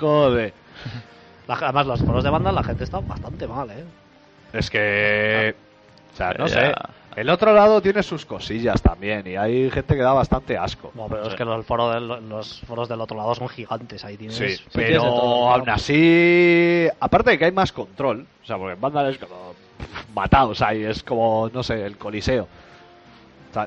Joder. 0.00 0.52
Además, 1.48 1.86
los 1.86 2.00
foros 2.02 2.24
de 2.24 2.30
banda 2.30 2.50
la 2.52 2.62
gente 2.62 2.84
está 2.84 3.00
bastante 3.00 3.46
mal, 3.46 3.70
¿eh? 3.70 3.84
Es 4.52 4.70
que. 4.70 5.54
O 6.12 6.16
sea, 6.16 6.32
no 6.38 6.46
Ya. 6.46 6.54
sé. 6.54 6.74
El 7.16 7.30
otro 7.30 7.52
lado 7.54 7.80
tiene 7.80 8.02
sus 8.02 8.26
cosillas 8.26 8.82
también, 8.82 9.26
y 9.26 9.36
hay 9.36 9.70
gente 9.70 9.96
que 9.96 10.02
da 10.02 10.12
bastante 10.12 10.56
asco. 10.58 10.92
No, 10.94 11.06
pero 11.08 11.24
Sí. 11.24 11.30
es 11.30 11.34
que 11.34 11.44
los 11.46 11.64
foros, 11.64 11.94
del, 11.94 12.28
los 12.28 12.60
foros 12.60 12.88
del 12.90 13.00
otro 13.00 13.16
lado 13.16 13.34
son 13.34 13.48
gigantes, 13.48 14.04
ahí 14.04 14.16
tienes... 14.18 14.36
Sí, 14.36 14.56
todo, 14.64 14.70
pero 14.74 15.02
aún 15.50 15.68
así, 15.70 16.86
aparte 17.00 17.30
de 17.30 17.38
que 17.38 17.46
hay 17.46 17.52
más 17.52 17.72
control, 17.72 18.26
o 18.42 18.46
sea, 18.46 18.58
porque 18.58 18.74
en 18.74 18.80
Vandal 18.80 19.10
es 19.10 19.18
como 19.18 19.54
pff, 19.78 20.14
mataos 20.14 20.60
ahí, 20.60 20.84
es 20.84 21.02
como, 21.02 21.48
no 21.52 21.62
sé, 21.62 21.86
el 21.86 21.96
coliseo. 21.96 22.44
O 23.50 23.54
sea, 23.54 23.66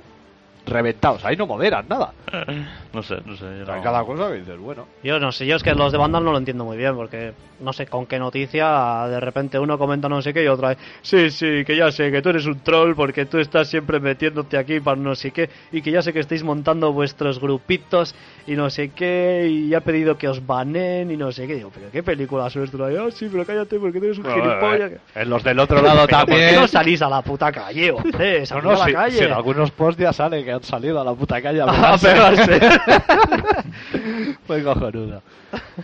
reventados, 0.65 1.23
ahí 1.25 1.35
no 1.35 1.47
moderan 1.47 1.85
nada. 1.87 2.13
No 2.91 3.03
sé, 3.03 3.17
no 3.23 3.35
sé. 3.37 3.45
yo 3.59 3.65
cada 3.83 4.03
cosa 4.03 4.29
que 4.29 4.39
dices, 4.39 4.57
bueno. 4.57 4.87
Yo 5.03 5.19
no 5.19 5.31
sé, 5.31 5.45
yo 5.45 5.55
es 5.57 5.61
que 5.61 5.75
los 5.75 5.91
de 5.91 5.99
Vandal 5.99 6.23
no 6.25 6.31
lo 6.31 6.39
entiendo 6.39 6.65
muy 6.65 6.75
bien, 6.75 6.95
porque 6.95 7.33
no 7.59 7.71
sé 7.71 7.85
con 7.85 8.07
qué 8.07 8.17
noticia 8.17 9.05
de 9.07 9.19
repente 9.19 9.59
uno 9.59 9.77
comenta 9.77 10.09
no 10.09 10.21
sé 10.21 10.33
qué 10.33 10.43
y 10.43 10.47
otra 10.47 10.75
sí, 11.01 11.29
sí, 11.29 11.63
que 11.65 11.75
ya 11.75 11.91
sé 11.91 12.11
que 12.11 12.21
tú 12.21 12.29
eres 12.29 12.45
un 12.45 12.59
troll 12.61 12.95
porque 12.95 13.25
tú 13.25 13.37
estás 13.37 13.69
siempre 13.69 13.99
metiéndote 13.99 14.57
aquí 14.57 14.79
para 14.79 14.95
no 14.95 15.13
sé 15.13 15.31
qué 15.31 15.49
y 15.71 15.81
que 15.81 15.91
ya 15.91 16.01
sé 16.01 16.13
que 16.13 16.19
estáis 16.19 16.43
montando 16.43 16.91
vuestros 16.93 17.39
grupitos 17.39 18.15
y 18.47 18.53
no 18.53 18.69
sé 18.69 18.89
qué 18.89 19.47
y 19.49 19.73
ha 19.73 19.81
pedido 19.81 20.17
que 20.17 20.27
os 20.27 20.45
banen 20.45 21.11
y 21.11 21.17
no 21.17 21.31
sé 21.31 21.45
qué. 21.47 21.55
Digo, 21.55 21.71
pero 21.73 21.91
qué 21.91 22.01
película 22.01 22.47
esto? 22.47 22.83
Ah, 22.83 23.11
sí, 23.11 23.27
pero 23.31 23.45
cállate 23.45 23.79
porque 23.79 23.99
tú 23.99 24.05
eres 24.05 24.17
un 24.17 24.25
gilipollas. 24.25 24.91
Eh, 24.91 24.99
en 25.15 25.29
los 25.29 25.43
del 25.43 25.59
otro 25.59 25.81
lado 25.81 26.05
Pero 26.07 26.17
¿por 26.19 26.27
qué 26.27 26.31
también. 26.33 26.55
no 26.55 26.67
salís 26.67 27.01
a 27.01 27.09
la 27.09 27.21
puta 27.21 27.51
calle, 27.51 27.91
hombre? 27.91 28.43
No, 28.63 28.71
a 28.71 28.73
la 28.73 28.85
si, 28.85 28.93
calle. 28.93 29.17
si 29.17 29.23
en 29.23 29.31
algunos 29.31 29.71
posts 29.71 30.01
ya 30.01 30.11
sale 30.11 30.43
que 30.43 30.58
han 30.59 30.63
salido 30.63 30.99
a 30.99 31.03
la 31.03 31.13
puta 31.13 31.41
calle 31.41 31.61
a 31.61 31.65
A 31.93 31.97
pegarse. 31.97 32.59
Fue 34.45 34.63
cojonudo. 34.63 35.21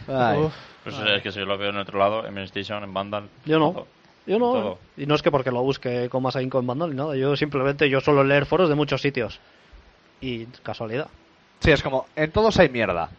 Ay. 0.08 0.50
Pues 0.84 0.95
es 1.00 1.24
que 1.24 1.32
si 1.32 1.40
yo 1.40 1.45
lo 1.45 1.58
veo 1.58 1.70
en 1.70 1.78
otro 1.78 1.98
lado, 1.98 2.28
en 2.28 2.38
Station, 2.40 2.84
en 2.84 2.94
Vandal. 2.94 3.28
Yo 3.45 3.58
no. 3.58 3.72
todo. 3.72 3.88
Yo 4.28 4.38
no. 4.38 4.52
Todo. 4.54 4.80
Y 4.98 5.06
no 5.06 5.16
es 5.16 5.22
que 5.22 5.32
porque 5.32 5.52
lo 5.52 5.62
busque 5.64 6.10
con 6.10 6.22
más 6.22 6.36
ahínco 6.36 6.60
en 6.60 6.68
Vandal 6.68 6.90
ni 6.92 6.95
nada. 6.95 7.16
Yo 7.16 7.36
simplemente 7.36 7.90
yo 7.90 8.02
suelo 8.02 8.24
leer 8.24 8.45
foros 8.45 8.70
de 8.70 8.76
muchos 8.76 9.02
sitios. 9.02 9.40
Y 10.22 10.45
casualidad. 10.64 11.08
Sí, 11.60 11.72
es 11.72 11.82
como, 11.82 12.06
en 12.16 12.32
todos 12.32 12.60
hay 12.60 12.70
mierda. 12.70 13.10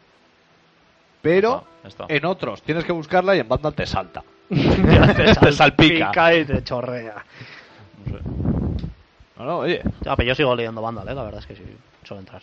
Pero 1.22 1.64
está. 1.82 2.04
en 2.08 2.24
otros 2.24 2.62
tienes 2.62 2.84
que 2.84 2.92
buscarla 2.92 3.34
y 3.34 3.40
en 3.40 3.48
Vandal 3.48 3.74
te 3.74 3.86
salta. 3.86 4.22
Te, 4.48 5.34
Te 5.34 5.52
salpica. 5.52 6.34
y 6.34 6.44
te 6.44 6.62
chorrea. 6.62 7.24
No 8.04 8.18
sé. 8.18 8.55
No, 9.38 9.44
no, 9.44 9.58
oye. 9.58 9.82
Ya, 10.02 10.16
pero 10.16 10.28
yo 10.28 10.34
sigo 10.34 10.54
leyendo 10.54 10.82
Vandal, 10.82 11.08
¿eh? 11.08 11.14
la 11.14 11.24
verdad 11.24 11.40
es 11.40 11.46
que 11.46 11.56
sí, 11.56 11.62
suelo 12.04 12.20
entrar. 12.20 12.42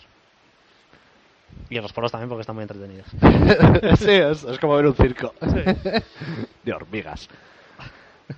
Y 1.70 1.78
en 1.78 1.84
los 1.84 1.94
foros 1.94 2.12
también 2.12 2.30
porque 2.30 2.42
están 2.42 2.56
muy 2.56 2.64
entretenidos. 2.64 3.08
sí, 4.00 4.12
es, 4.12 4.44
es 4.44 4.60
como 4.60 4.76
ver 4.76 4.88
un 4.88 4.96
circo. 4.96 5.34
De 6.64 6.74
hormigas. 6.74 7.30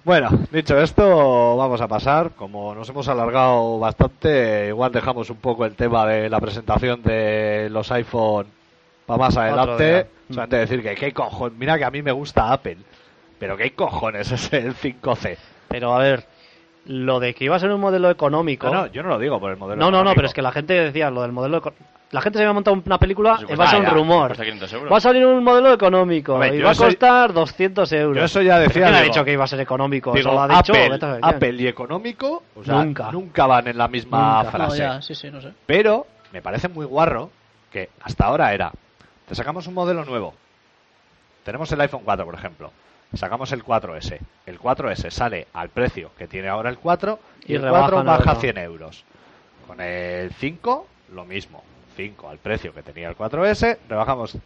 Bueno, 0.04 0.30
dicho 0.52 0.80
esto, 0.80 1.56
vamos 1.58 1.82
a 1.82 1.88
pasar. 1.88 2.32
Como 2.32 2.76
nos 2.76 2.90
hemos 2.90 3.08
alargado 3.08 3.80
bastante, 3.80 4.68
igual 4.68 4.92
dejamos 4.92 5.30
un 5.30 5.38
poco 5.38 5.66
el 5.66 5.76
tema 5.76 6.06
de 6.06 6.30
la 6.30 6.40
presentación 6.40 7.02
de 7.02 7.70
los 7.72 7.92
iPhone 7.92 8.48
para 9.06 9.20
más 9.20 9.38
adelante. 9.38 10.08
Solamente 10.30 10.58
decir 10.58 10.82
que 10.82 10.96
qué 10.96 11.14
cojones. 11.14 11.58
Mira 11.58 11.78
que 11.78 11.86
a 11.86 11.92
mí 11.92 12.02
me 12.02 12.12
gusta 12.12 12.52
Apple. 12.52 12.78
Pero 13.40 13.58
qué 13.58 13.72
cojones 13.74 14.32
es 14.32 14.52
el 14.54 14.76
5C. 14.76 15.38
Pero 15.68 15.94
a 15.94 16.00
ver, 16.00 16.26
lo 16.86 17.20
de 17.20 17.34
que 17.34 17.46
iba 17.46 17.56
a 17.56 17.60
ser 17.60 17.72
un 17.72 17.82
modelo 17.82 18.10
económico. 18.10 18.68
No, 18.68 18.74
no, 18.82 18.88
yo 18.88 19.02
no 19.04 19.10
lo 19.10 19.20
digo 19.20 19.40
por 19.40 19.52
el 19.52 19.58
modelo. 19.58 19.80
No, 19.80 19.90
no, 19.92 20.04
no, 20.04 20.14
pero 20.14 20.28
es 20.28 20.34
que 20.34 20.42
la 20.42 20.52
gente 20.52 20.74
decía 20.74 21.10
lo 21.10 21.24
del 21.24 21.32
modelo 21.32 21.62
La 22.12 22.22
gente 22.22 22.38
se 22.40 22.46
va 22.46 22.52
a 22.52 22.54
montar 22.54 22.74
una 22.74 22.98
película, 23.00 23.40
Pues 23.46 23.60
va 23.60 23.66
a 23.66 23.70
ser 23.70 23.80
un 23.82 23.88
rumor. 23.88 24.28
cuesta 24.28 24.44
500 24.44 24.74
euros. 24.74 24.94
Va 24.94 24.98
a 24.98 25.02
salir 25.02 25.26
un 25.26 25.44
modelo 25.44 25.74
económico 25.74 26.34
y 26.46 26.62
va 26.62 26.72
a 26.72 26.76
costar 26.76 27.34
200 27.34 27.92
euros. 27.94 28.18
Yo 28.18 28.24
eso 28.26 28.42
ya 28.42 28.60
decía, 28.60 28.84
¿Quién 28.86 28.96
ha 28.96 29.02
dicho 29.02 29.26
que 29.26 29.32
iba 29.34 29.44
a 29.44 29.48
ser 29.48 29.60
económico? 29.60 30.12
Digo, 30.14 30.30
¿Eso 30.30 30.36
lo 30.36 30.42
ha 30.44 30.48
dicho? 30.48 30.74
Apple. 30.74 31.20
Apple 31.22 31.56
y 31.58 31.68
económico 31.68 32.44
o 32.56 32.64
sea, 32.64 32.76
Nunca. 32.84 33.12
nunca 33.12 33.48
van 33.48 33.68
en 33.68 33.78
la 33.78 33.88
misma 33.88 34.38
Nunca. 34.44 34.52
frase. 34.52 34.84
No, 34.84 34.94
ya, 34.94 35.02
sí, 35.02 35.16
sí, 35.16 35.32
no 35.32 35.42
sé. 35.42 35.52
Pero 35.66 36.06
me 36.32 36.42
parece 36.42 36.68
muy 36.70 36.86
guarro 36.86 37.32
que 37.72 37.90
hasta 38.04 38.26
ahora 38.26 38.54
era, 38.54 38.72
te 39.28 39.34
sacamos 39.36 39.66
un 39.68 39.74
modelo 39.74 40.06
nuevo. 40.06 40.34
Tenemos 41.44 41.72
el 41.72 41.82
iPhone 41.82 42.02
4, 42.06 42.26
por 42.26 42.36
ejemplo. 42.36 42.72
Sacamos 43.16 43.52
el 43.52 43.64
4S. 43.64 44.20
El 44.46 44.60
4S 44.60 45.10
sale 45.10 45.48
al 45.54 45.70
precio 45.70 46.12
que 46.18 46.28
tiene 46.28 46.48
ahora 46.50 46.70
el 46.70 46.78
4 46.78 47.20
y, 47.48 47.54
Y 47.54 47.56
el 47.56 47.62
4 47.62 47.88
rebajan 48.02 48.06
baja 48.06 48.32
el- 48.34 48.38
100 48.38 48.58
euros. 48.60 49.04
Con 49.68 49.82
el 49.82 50.32
5, 50.34 50.88
lo 51.14 51.26
mismo. 51.26 51.64
5 51.96 52.30
al 52.30 52.38
precio 52.40 52.74
que 52.74 52.84
tenía 52.84 53.08
el 53.10 53.16
4S, 53.16 53.78
rebajamos. 53.88 54.38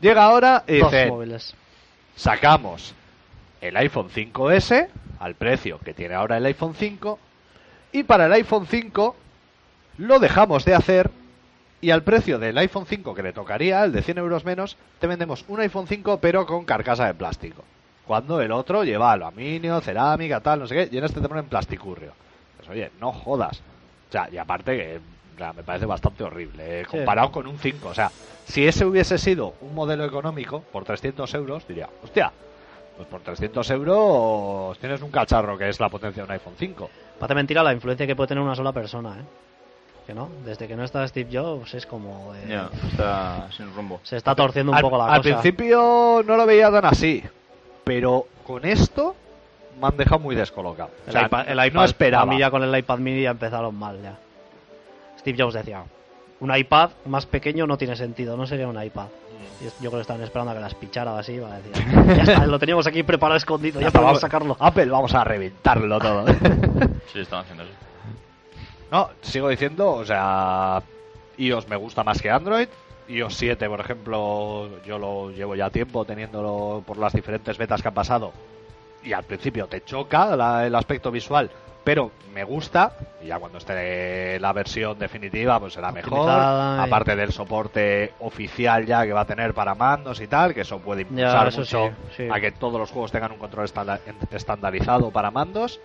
Llega 0.00 0.24
ahora 0.24 0.62
y 0.66 0.78
Dos 0.78 0.90
dice, 0.92 1.06
móviles. 1.06 1.54
sacamos 2.16 2.94
el 3.60 3.76
iPhone 3.76 4.08
5S 4.10 4.88
al 5.18 5.34
precio 5.34 5.78
que 5.78 5.94
tiene 5.94 6.14
ahora 6.14 6.36
el 6.36 6.46
iPhone 6.46 6.74
5 6.74 7.18
y 7.92 8.02
para 8.04 8.26
el 8.26 8.32
iPhone 8.34 8.66
5 8.66 9.16
lo 9.98 10.18
dejamos 10.18 10.64
de 10.64 10.74
hacer 10.74 11.10
y 11.84 11.90
al 11.90 12.02
precio 12.02 12.38
del 12.38 12.56
iPhone 12.56 12.86
5 12.86 13.14
que 13.14 13.22
le 13.22 13.34
tocaría, 13.34 13.84
el 13.84 13.92
de 13.92 14.00
100 14.02 14.16
euros 14.18 14.44
menos, 14.46 14.78
te 14.98 15.06
vendemos 15.06 15.44
un 15.48 15.60
iPhone 15.60 15.86
5 15.86 16.18
pero 16.18 16.46
con 16.46 16.64
carcasa 16.64 17.06
de 17.06 17.12
plástico. 17.14 17.62
Cuando 18.06 18.40
el 18.40 18.52
otro 18.52 18.84
lleva 18.84 19.12
aluminio, 19.12 19.80
cerámica, 19.82 20.40
tal, 20.40 20.60
no 20.60 20.66
sé 20.66 20.74
qué, 20.74 20.88
y 20.90 20.96
en 20.98 21.04
este 21.04 21.20
te 21.20 21.28
ponen 21.28 21.44
plasticurrio. 21.44 22.12
Pues 22.56 22.68
oye, 22.70 22.90
no 23.00 23.12
jodas. 23.12 23.60
O 24.08 24.12
sea, 24.12 24.28
y 24.32 24.38
aparte 24.38 24.76
que 24.76 25.00
o 25.34 25.38
sea, 25.38 25.52
me 25.52 25.62
parece 25.62 25.84
bastante 25.84 26.24
horrible, 26.24 26.80
eh, 26.80 26.84
Sí. 26.84 26.96
comparado 26.96 27.30
con 27.30 27.46
un 27.46 27.58
5. 27.58 27.88
O 27.88 27.94
sea, 27.94 28.10
si 28.46 28.66
ese 28.66 28.86
hubiese 28.86 29.18
sido 29.18 29.54
un 29.60 29.74
modelo 29.74 30.06
económico 30.06 30.60
por 30.72 30.84
300 30.84 31.34
euros, 31.34 31.68
diría, 31.68 31.88
hostia, 32.02 32.32
pues 32.96 33.08
por 33.08 33.20
300 33.20 33.68
euros 33.70 34.78
tienes 34.78 35.02
un 35.02 35.10
cacharro 35.10 35.58
que 35.58 35.68
es 35.68 35.80
la 35.80 35.90
potencia 35.90 36.22
de 36.22 36.26
un 36.28 36.32
iPhone 36.32 36.54
5. 36.56 36.88
Parece 37.18 37.34
mentira 37.34 37.62
la 37.62 37.72
influencia 37.74 38.06
que 38.06 38.16
puede 38.16 38.28
tener 38.28 38.42
una 38.42 38.54
sola 38.54 38.72
persona, 38.72 39.16
¿eh? 39.20 39.24
Que 40.06 40.12
no, 40.14 40.28
desde 40.44 40.68
que 40.68 40.76
no 40.76 40.84
está 40.84 41.06
Steve 41.08 41.30
Jobs 41.32 41.72
es 41.74 41.86
como... 41.86 42.34
eh, 42.34 42.44
Ya, 42.48 42.68
está 42.90 43.48
sin 43.56 43.74
rumbo. 43.74 44.00
Se 44.02 44.16
está 44.18 44.34
torciendo 44.34 44.72
un 44.72 44.76
al, 44.76 44.82
poco 44.82 44.98
la 44.98 45.06
al 45.06 45.22
cosa. 45.22 45.40
principio 45.40 46.22
no 46.26 46.36
lo 46.36 46.44
veía 46.44 46.70
tan 46.70 46.84
así, 46.84 47.22
pero 47.84 48.26
con 48.46 48.64
esto 48.66 49.14
me 49.80 49.86
han 49.86 49.96
dejado 49.96 50.18
muy 50.18 50.34
descolocado. 50.36 50.90
O 51.04 51.06
El, 51.06 51.12
sea, 51.12 51.22
iPad, 51.26 51.48
el 51.48 51.72
no 51.72 51.82
esperaba. 51.84 52.24
A 52.24 52.26
mí 52.26 52.38
ya 52.38 52.50
con 52.50 52.62
el 52.62 52.76
iPad 52.78 52.98
mini 52.98 53.22
ya 53.22 53.30
empezaron 53.30 53.74
mal 53.74 53.98
ya. 54.02 54.14
Steve 55.18 55.42
Jobs 55.42 55.54
decía, 55.54 55.82
un 56.40 56.54
iPad 56.54 56.90
más 57.06 57.24
pequeño 57.24 57.66
no 57.66 57.78
tiene 57.78 57.96
sentido, 57.96 58.36
no 58.36 58.46
sería 58.46 58.68
un 58.68 58.82
iPad. 58.82 59.06
Es- 59.64 59.72
yo 59.80 59.88
creo 59.88 59.92
que 59.92 60.02
estaban 60.02 60.22
esperando 60.22 60.50
a 60.50 60.54
que 60.54 60.60
las 60.60 60.74
pichara 60.74 61.12
o 61.14 61.16
así, 61.16 61.38
va 61.38 61.54
a 61.54 61.60
decir, 61.60 61.72
ya 62.16 62.22
está, 62.24 62.46
lo 62.46 62.58
teníamos 62.58 62.86
aquí 62.86 63.02
preparado 63.04 63.38
escondido, 63.38 63.76
ya 63.80 63.84
Ya 63.84 63.86
está, 63.88 64.00
podemos 64.00 64.20
sacarlo. 64.20 64.54
Apple, 64.60 64.86
vamos 64.86 65.14
a 65.14 65.24
reventarlo 65.24 65.98
todo. 65.98 66.26
Sí, 67.10 67.20
están 67.20 67.40
haciendo 67.40 67.62
eso. 67.62 67.72
No, 68.94 69.10
sigo 69.22 69.48
diciendo, 69.48 69.92
o 69.92 70.04
sea, 70.04 70.82
iOS 71.36 71.68
me 71.68 71.76
gusta 71.76 72.04
más 72.04 72.20
que 72.22 72.30
Android. 72.30 72.68
iOS 73.08 73.34
7, 73.34 73.68
por 73.68 73.80
ejemplo, 73.80 74.70
yo 74.86 74.98
lo 74.98 75.30
llevo 75.30 75.54
ya 75.54 75.68
tiempo 75.68 76.04
teniéndolo 76.04 76.82
por 76.86 76.96
las 76.96 77.12
diferentes 77.12 77.58
betas 77.58 77.82
que 77.82 77.88
han 77.88 77.94
pasado. 77.94 78.32
Y 79.02 79.12
al 79.12 79.24
principio 79.24 79.66
te 79.66 79.84
choca 79.84 80.34
la- 80.36 80.66
el 80.66 80.74
aspecto 80.74 81.10
visual, 81.10 81.50
pero 81.84 82.12
me 82.32 82.44
gusta. 82.44 82.92
Y 83.22 83.26
ya 83.26 83.38
cuando 83.38 83.58
esté 83.58 84.38
la 84.40 84.52
versión 84.54 84.98
definitiva, 84.98 85.60
pues 85.60 85.74
será 85.74 85.92
mejor. 85.92 86.20
Y- 86.78 86.86
Aparte 86.86 87.14
del 87.16 87.30
soporte 87.32 88.14
oficial 88.20 88.86
ya 88.86 89.04
que 89.04 89.12
va 89.12 89.20
a 89.22 89.26
tener 89.26 89.52
para 89.52 89.74
mandos 89.74 90.20
y 90.22 90.26
tal, 90.26 90.54
que 90.54 90.62
eso 90.62 90.78
puede 90.78 91.02
impulsar 91.02 91.48
eso 91.48 91.58
mucho 91.60 91.90
sí, 92.16 92.22
sí. 92.24 92.28
a 92.32 92.40
que 92.40 92.52
todos 92.52 92.80
los 92.80 92.90
juegos 92.90 93.12
tengan 93.12 93.32
un 93.32 93.38
control 93.38 93.66
estanda- 93.66 94.00
estandarizado 94.30 95.10
para 95.10 95.30
mandos. 95.30 95.78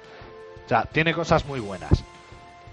O 0.65 0.69
sea, 0.69 0.83
tiene 0.85 1.13
cosas 1.13 1.45
muy 1.45 1.59
buenas. 1.59 2.03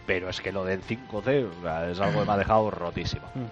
Pero 0.07 0.29
es 0.29 0.41
que 0.41 0.53
lo 0.53 0.65
del 0.65 0.83
5C 0.83 1.47
o 1.47 1.63
sea, 1.63 1.91
es 1.91 2.01
algo 2.01 2.21
que 2.21 2.27
me 2.27 2.33
ha 2.33 2.37
dejado 2.37 2.71
rotísimo. 2.71 3.27
Mm. 3.35 3.45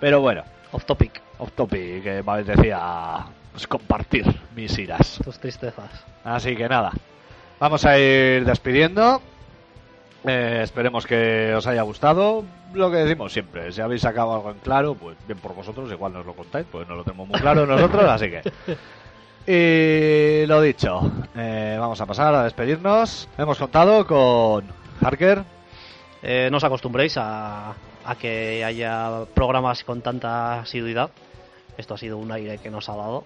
Pero 0.00 0.20
bueno, 0.20 0.42
Off 0.72 0.86
topic, 0.86 1.20
off 1.36 1.52
topic, 1.52 2.02
que 2.02 2.22
me 2.22 2.42
decía 2.44 3.26
pues, 3.52 3.66
compartir 3.66 4.24
mis 4.56 4.78
iras. 4.78 5.20
tus 5.22 5.38
tristezas. 5.38 5.90
Así 6.24 6.56
que 6.56 6.66
nada, 6.66 6.92
vamos 7.60 7.84
a 7.84 7.98
ir 7.98 8.46
despidiendo. 8.46 9.20
Eh, 10.24 10.60
esperemos 10.62 11.06
que 11.06 11.52
os 11.54 11.66
haya 11.66 11.82
gustado. 11.82 12.44
Lo 12.72 12.90
que 12.90 12.98
decimos 12.98 13.34
siempre, 13.34 13.70
si 13.70 13.82
habéis 13.82 14.00
sacado 14.00 14.32
algo 14.32 14.50
en 14.50 14.58
claro, 14.60 14.94
pues 14.94 15.18
bien 15.26 15.38
por 15.38 15.54
vosotros, 15.54 15.92
igual 15.92 16.14
nos 16.14 16.24
lo 16.24 16.32
contáis, 16.32 16.64
pues 16.72 16.88
no 16.88 16.96
lo 16.96 17.04
tenemos 17.04 17.28
muy 17.28 17.38
claro 17.38 17.66
nosotros, 17.66 18.04
así 18.04 18.30
que. 18.30 18.42
Y 19.44 20.46
lo 20.46 20.60
dicho, 20.62 21.10
eh, 21.34 21.76
vamos 21.76 22.00
a 22.00 22.06
pasar 22.06 22.32
a 22.32 22.44
despedirnos. 22.44 23.28
Hemos 23.36 23.58
contado 23.58 24.06
con 24.06 24.64
Harker, 25.00 25.42
Eh, 26.22 26.48
no 26.50 26.58
os 26.58 26.64
acostumbréis 26.64 27.16
a, 27.18 27.74
a 28.04 28.14
que 28.14 28.64
haya 28.64 29.24
programas 29.34 29.84
con 29.84 30.02
tanta 30.02 30.60
asiduidad. 30.60 31.10
Esto 31.76 31.94
ha 31.94 31.98
sido 31.98 32.18
un 32.18 32.30
aire 32.30 32.58
que 32.58 32.70
nos 32.70 32.88
ha 32.88 32.96
dado. 32.96 33.24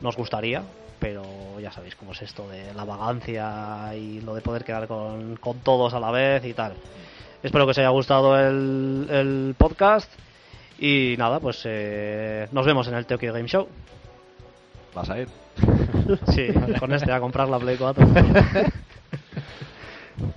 Nos 0.00 0.16
gustaría, 0.16 0.62
pero 0.98 1.22
ya 1.60 1.70
sabéis 1.72 1.96
cómo 1.96 2.12
es 2.12 2.22
esto 2.22 2.48
de 2.48 2.72
la 2.74 2.84
vagancia 2.84 3.94
y 3.94 4.20
lo 4.20 4.34
de 4.34 4.40
poder 4.40 4.64
quedar 4.64 4.86
con, 4.86 5.36
con 5.36 5.58
todos 5.58 5.92
a 5.92 6.00
la 6.00 6.10
vez 6.10 6.44
y 6.44 6.54
tal. 6.54 6.74
Espero 7.42 7.66
que 7.66 7.70
os 7.72 7.78
haya 7.78 7.88
gustado 7.90 8.38
el, 8.38 9.06
el 9.10 9.54
podcast 9.58 10.10
y 10.78 11.16
nada, 11.18 11.40
pues 11.40 11.60
eh, 11.64 12.48
nos 12.52 12.64
vemos 12.64 12.86
en 12.88 12.94
el 12.94 13.06
Tokyo 13.06 13.32
Game 13.32 13.48
Show. 13.48 13.68
vas 14.94 15.10
a 15.10 15.20
ir. 15.20 15.28
Sí, 16.32 16.48
con 16.78 16.92
este 16.94 17.12
a 17.12 17.20
comprar 17.20 17.48
la 17.48 17.58
Play 17.58 17.76
4. 17.76 18.06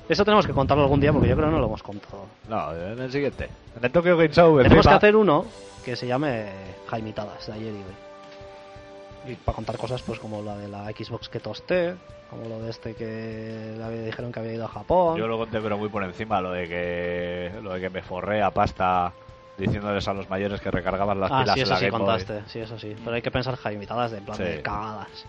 Eso 0.09 0.25
tenemos 0.25 0.45
que 0.45 0.53
contarlo 0.53 0.83
algún 0.83 0.99
día 0.99 1.11
porque 1.13 1.27
yo 1.29 1.35
creo 1.35 1.47
que 1.47 1.53
no 1.53 1.59
lo 1.59 1.67
hemos 1.67 1.83
contado. 1.83 2.25
No, 2.49 2.73
en 2.75 2.99
el 2.99 3.11
siguiente. 3.11 3.49
En 3.77 3.85
el 3.85 3.91
Tokyo 3.91 4.17
Game 4.17 4.33
Show, 4.33 4.61
Tenemos 4.61 4.85
que 4.87 4.93
hacer 4.93 5.15
uno 5.15 5.45
que 5.85 5.95
se 5.95 6.05
llame 6.07 6.49
Jaimitadas 6.87 7.47
de 7.47 7.53
ayer 7.53 7.73
y 7.73 7.77
hoy. 7.77 9.31
Y 9.33 9.35
para 9.35 9.55
contar 9.55 9.77
cosas 9.77 10.01
pues 10.01 10.19
como 10.19 10.41
la 10.41 10.57
de 10.57 10.67
la 10.67 10.85
Xbox 10.85 11.29
que 11.29 11.39
tosté, 11.39 11.95
como 12.29 12.49
lo 12.49 12.59
de 12.59 12.71
este 12.71 12.95
que 12.95 13.75
le 13.77 14.05
dijeron 14.05 14.31
que 14.31 14.39
había 14.39 14.53
ido 14.53 14.65
a 14.65 14.69
Japón. 14.69 15.17
Yo 15.17 15.27
lo 15.27 15.37
conté, 15.37 15.61
pero 15.61 15.77
muy 15.77 15.89
por 15.89 16.03
encima, 16.03 16.41
lo 16.41 16.51
de 16.51 16.67
que 16.67 17.51
lo 17.61 17.71
de 17.73 17.79
que 17.81 17.89
me 17.89 18.01
forré 18.01 18.41
a 18.41 18.51
pasta 18.51 19.13
diciéndoles 19.57 20.07
a 20.07 20.13
los 20.13 20.27
mayores 20.29 20.59
que 20.59 20.71
recargaban 20.71 21.19
las 21.19 21.31
ah, 21.31 21.41
pilas 21.41 21.55
sí, 21.55 21.61
eso 21.61 21.71
la 21.73 21.77
sí 21.77 21.85
Game 21.85 21.97
Boy. 21.97 22.07
contaste, 22.07 22.41
sí, 22.47 22.59
eso 22.59 22.79
sí. 22.79 22.95
Pero 23.03 23.15
hay 23.15 23.21
que 23.21 23.31
pensar 23.31 23.55
Jaimitadas 23.55 24.11
de 24.11 24.17
en 24.17 24.25
plan 24.25 24.37
Sí. 24.37 24.43
de 24.43 24.61
cagadas. 24.61 25.25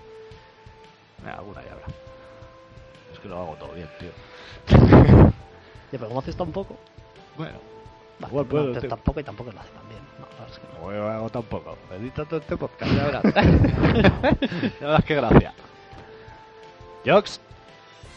Eh, 1.26 1.30
alguna 1.30 1.62
ya 1.64 1.72
habrá. 1.72 1.86
Es 3.12 3.18
que 3.20 3.28
lo 3.28 3.38
hago 3.40 3.54
todo 3.56 3.72
bien, 3.74 3.88
tío. 4.00 4.10
Ya, 5.92 5.98
pero 5.98 6.08
como 6.08 6.20
haces 6.20 6.36
tan 6.36 6.50
poco, 6.52 6.76
Bueno, 7.36 7.58
Igual 8.26 8.72
no, 8.72 8.80
te- 8.80 8.88
tampoco 8.88 9.20
y 9.20 9.24
tampoco 9.24 9.52
lo 9.52 9.60
hace 9.60 9.70
tan 9.70 9.88
bien. 9.88 10.00
No, 10.18 10.24
la 10.26 10.44
verdad 10.44 10.48
es 10.50 10.58
que 10.58 10.66
no. 10.78 10.90
no 10.90 10.96
lo 10.96 11.10
hago 11.10 11.28
tampoco. 11.30 11.76
Edita 11.92 12.24
todo 12.24 12.40
este 12.40 12.56
podcast, 12.56 12.92
ya 12.94 13.04
verás. 13.04 13.22
ya 14.80 14.86
verás 14.86 15.04
qué 15.04 15.14
gracia. 15.16 15.52
Jox, 17.04 17.40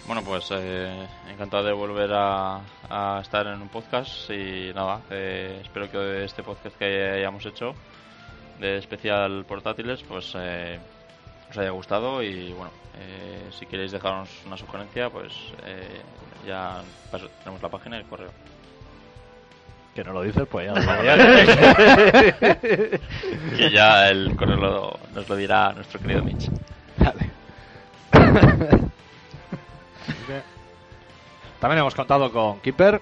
Bueno, 0.06 0.22
pues 0.24 0.48
eh, 0.52 1.08
encantado 1.30 1.64
de 1.64 1.74
volver 1.74 2.12
a, 2.14 2.62
a 2.90 3.20
estar 3.22 3.48
en 3.48 3.62
un 3.62 3.68
podcast 3.70 4.30
y 4.30 4.72
nada, 4.76 5.02
eh, 5.10 5.60
espero 5.64 5.90
que 5.90 6.24
este 6.24 6.44
podcast 6.44 6.78
que 6.78 7.10
hayamos 7.16 7.46
hecho 7.46 7.74
de 8.60 8.78
especial 8.78 9.44
portátiles 9.46 10.02
pues 10.04 10.32
eh, 10.38 10.80
os 11.50 11.58
haya 11.58 11.72
gustado 11.72 12.22
y 12.24 12.54
bueno, 12.54 12.72
eh, 13.00 13.50
si 13.52 13.66
queréis 13.66 13.92
dejarnos 13.92 14.30
una 14.46 14.56
sugerencia 14.56 15.10
pues 15.10 15.34
eh, 15.66 16.02
ya 16.46 16.82
paso- 17.12 17.30
tenemos 17.40 17.62
la 17.62 17.70
página 17.70 17.98
y 17.98 18.00
el 18.02 18.06
correo. 18.06 18.30
que 19.94 20.04
no 20.04 20.12
lo 20.14 20.22
dices, 20.24 20.46
pues 20.50 20.68
ya 20.68 20.82
yo. 20.82 20.82
Que 23.58 23.70
ya 23.74 24.10
el 24.10 24.36
correo 24.36 24.58
lo- 24.58 25.00
nos 25.14 25.28
lo 25.30 25.36
dirá 25.36 25.72
nuestro 25.74 26.00
querido 26.00 26.22
Mitch. 26.24 26.50
Vale. 26.98 27.30
También 31.60 31.80
hemos 31.80 31.96
contado 31.96 32.32
con 32.32 32.60
Keeper. 32.60 33.00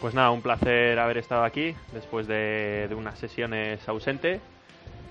Pues 0.00 0.14
nada, 0.14 0.30
un 0.30 0.42
placer 0.42 0.98
haber 0.98 1.18
estado 1.18 1.42
aquí 1.44 1.74
después 1.92 2.26
de, 2.28 2.86
de 2.88 2.94
unas 2.94 3.18
sesiones 3.18 3.86
ausente. 3.88 4.40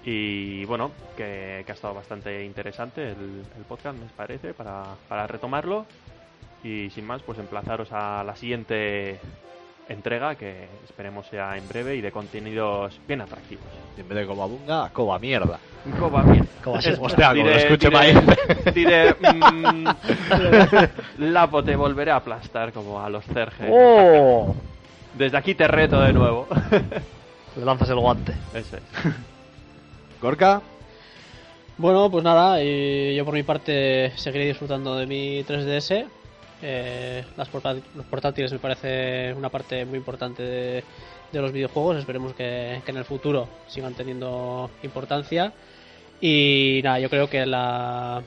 Y 0.05 0.63
bueno, 0.65 0.91
que, 1.17 1.63
que 1.65 1.71
ha 1.71 1.75
estado 1.75 1.93
bastante 1.93 2.45
interesante 2.45 3.09
el, 3.11 3.43
el 3.57 3.63
podcast, 3.67 3.97
me 3.97 4.05
parece, 4.15 4.53
para, 4.53 4.83
para 5.09 5.27
retomarlo. 5.27 5.85
Y 6.63 6.89
sin 6.89 7.05
más, 7.05 7.21
pues 7.21 7.39
emplazaros 7.39 7.89
a 7.91 8.23
la 8.23 8.35
siguiente 8.35 9.19
entrega, 9.89 10.35
que 10.35 10.67
esperemos 10.83 11.25
sea 11.27 11.55
en 11.57 11.67
breve 11.67 11.95
y 11.95 12.01
de 12.01 12.11
contenidos 12.11 12.99
bien 13.07 13.21
atractivos. 13.21 13.65
Y 13.97 14.01
en 14.01 14.09
vez 14.09 14.17
de 14.17 14.25
Cobabunga, 14.25 14.89
Coba 14.91 15.17
mierda. 15.19 15.59
Coba 15.99 16.23
bien. 16.23 16.47
Coba 16.63 16.81
sí. 16.81 16.91
Hostia, 16.99 17.29
como 17.29 17.43
lo 17.43 17.51
escuche 17.51 17.89
diré, 17.89 17.97
maíz. 17.97 18.73
diré, 18.73 19.13
mm, 19.13 19.87
Lapo, 21.19 21.63
te 21.63 21.75
volveré 21.75 22.11
a 22.11 22.17
aplastar 22.17 22.73
como 22.73 22.99
a 23.01 23.09
los 23.09 23.23
cerjes. 23.25 23.69
¡Oh! 23.71 24.53
Desde 25.17 25.37
aquí 25.37 25.55
te 25.55 25.67
reto 25.67 26.01
de 26.01 26.11
nuevo. 26.13 26.47
Le 27.55 27.65
lanzas 27.65 27.89
el 27.89 27.99
guante. 27.99 28.33
Eso 28.53 28.77
es. 28.77 28.83
Gorka, 30.21 30.61
Bueno, 31.77 32.09
pues 32.11 32.23
nada, 32.23 32.61
y 32.61 33.15
yo 33.15 33.23
por 33.23 33.33
mi 33.33 33.43
parte 33.43 34.11
seguiré 34.15 34.45
disfrutando 34.47 34.95
de 34.95 35.05
mi 35.07 35.43
3DS. 35.43 36.05
Eh, 36.61 37.23
las 37.35 37.49
los 37.53 38.05
portátiles 38.09 38.51
me 38.51 38.59
parece 38.59 39.33
una 39.33 39.49
parte 39.49 39.85
muy 39.85 39.97
importante 39.97 40.43
de, 40.43 40.83
los 41.33 41.51
videojuegos. 41.51 41.97
Esperemos 41.97 42.33
que, 42.33 42.81
en 42.85 42.97
el 42.97 43.05
futuro 43.05 43.47
sigan 43.67 43.93
teniendo 43.93 44.69
importancia. 44.83 45.53
Y 46.19 46.81
nada, 46.83 46.99
yo 46.99 47.09
creo 47.09 47.29
que 47.29 47.45
la, 47.45 48.23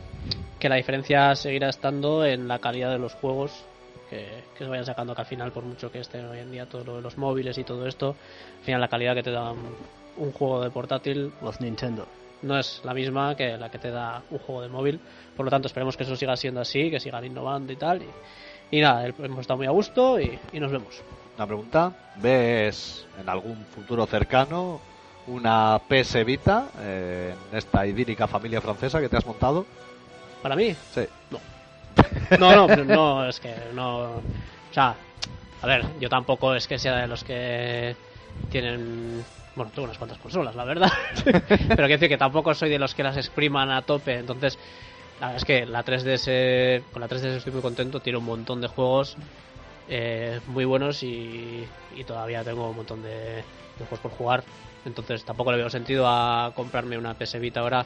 que 0.58 0.68
la 0.68 0.76
diferencia 0.76 1.34
seguirá 1.34 1.68
estando 1.68 2.24
en 2.24 2.46
la 2.46 2.60
calidad 2.60 2.90
de 2.90 2.98
los 2.98 3.14
juegos 3.14 3.64
que, 4.08 4.26
se 4.56 4.64
vayan 4.64 4.86
sacando, 4.86 5.14
que 5.14 5.22
al 5.22 5.26
final, 5.26 5.50
por 5.50 5.64
mucho 5.64 5.90
que 5.90 6.00
estén 6.00 6.26
hoy 6.26 6.38
en 6.38 6.52
día 6.52 6.66
todo 6.66 6.84
lo 6.84 6.96
de 6.96 7.02
los 7.02 7.18
móviles 7.18 7.58
y 7.58 7.64
todo 7.64 7.86
esto, 7.86 8.14
al 8.58 8.64
final 8.64 8.80
la 8.80 8.88
calidad 8.88 9.14
que 9.14 9.22
te 9.24 9.30
da 9.32 9.50
un, 9.50 9.76
un 10.18 10.32
juego 10.32 10.62
de 10.62 10.70
portátil 10.70 11.32
Los 11.42 11.60
Nintendo. 11.60 12.06
No 12.42 12.58
es 12.58 12.80
la 12.84 12.94
misma 12.94 13.34
que 13.36 13.56
la 13.56 13.70
que 13.70 13.78
te 13.78 13.90
da 13.90 14.22
un 14.30 14.38
juego 14.38 14.62
de 14.62 14.68
móvil. 14.68 15.00
Por 15.36 15.44
lo 15.44 15.50
tanto, 15.50 15.66
esperemos 15.68 15.96
que 15.96 16.02
eso 16.04 16.16
siga 16.16 16.36
siendo 16.36 16.60
así, 16.60 16.90
que 16.90 17.00
sigan 17.00 17.24
innovando 17.24 17.72
y 17.72 17.76
tal. 17.76 18.02
Y, 18.02 18.76
y 18.76 18.80
nada, 18.80 19.06
hemos 19.06 19.40
estado 19.40 19.56
muy 19.58 19.66
a 19.66 19.70
gusto 19.70 20.20
y, 20.20 20.38
y 20.52 20.60
nos 20.60 20.70
vemos. 20.72 21.02
una 21.36 21.46
pregunta. 21.46 21.92
¿Ves 22.16 23.06
en 23.20 23.28
algún 23.28 23.56
futuro 23.66 24.06
cercano 24.06 24.80
una 25.26 25.80
PS 25.88 26.24
Vita 26.24 26.68
eh, 26.80 27.34
en 27.52 27.58
esta 27.58 27.86
idílica 27.86 28.26
familia 28.26 28.60
francesa 28.60 29.00
que 29.00 29.08
te 29.08 29.16
has 29.16 29.26
montado? 29.26 29.64
Para 30.42 30.56
mí, 30.56 30.74
Sí. 30.94 31.02
no, 32.38 32.56
no, 32.56 32.66
pero 32.66 32.84
no, 32.84 33.28
es 33.28 33.38
que 33.40 33.54
no. 33.74 33.98
O 34.04 34.22
sea, 34.72 34.94
a 35.62 35.66
ver, 35.66 35.84
yo 36.00 36.08
tampoco 36.08 36.54
es 36.54 36.66
que 36.66 36.78
sea 36.78 36.96
de 36.96 37.06
los 37.06 37.22
que 37.24 37.94
tienen. 38.50 39.22
Bueno, 39.60 39.72
tengo 39.74 39.84
unas 39.84 39.98
cuantas 39.98 40.16
consolas, 40.16 40.56
la 40.56 40.64
verdad. 40.64 40.90
pero 41.22 41.42
quiero 41.68 41.88
decir 41.88 42.08
que 42.08 42.16
tampoco 42.16 42.54
soy 42.54 42.70
de 42.70 42.78
los 42.78 42.94
que 42.94 43.02
las 43.02 43.18
expriman 43.18 43.70
a 43.70 43.82
tope. 43.82 44.14
Entonces, 44.14 44.58
la 45.20 45.26
verdad 45.26 45.36
es 45.36 45.44
que 45.44 45.66
la 45.66 45.84
3DS, 45.84 46.90
con 46.90 47.02
la 47.02 47.08
3DS 47.08 47.36
estoy 47.36 47.52
muy 47.52 47.60
contento. 47.60 48.00
Tiene 48.00 48.18
un 48.18 48.24
montón 48.24 48.62
de 48.62 48.68
juegos 48.68 49.18
eh, 49.86 50.40
muy 50.46 50.64
buenos 50.64 51.02
y, 51.02 51.68
todavía 52.06 52.42
tengo 52.42 52.70
un 52.70 52.76
montón 52.76 53.02
de, 53.02 53.10
de 53.10 53.44
juegos 53.80 54.00
por 54.00 54.12
jugar. 54.12 54.44
Entonces, 54.86 55.26
tampoco 55.26 55.52
le 55.52 55.58
veo 55.58 55.68
sentido 55.68 56.06
a 56.08 56.52
comprarme 56.56 56.96
una 56.96 57.12
PS 57.12 57.38
Vita 57.38 57.60
ahora 57.60 57.84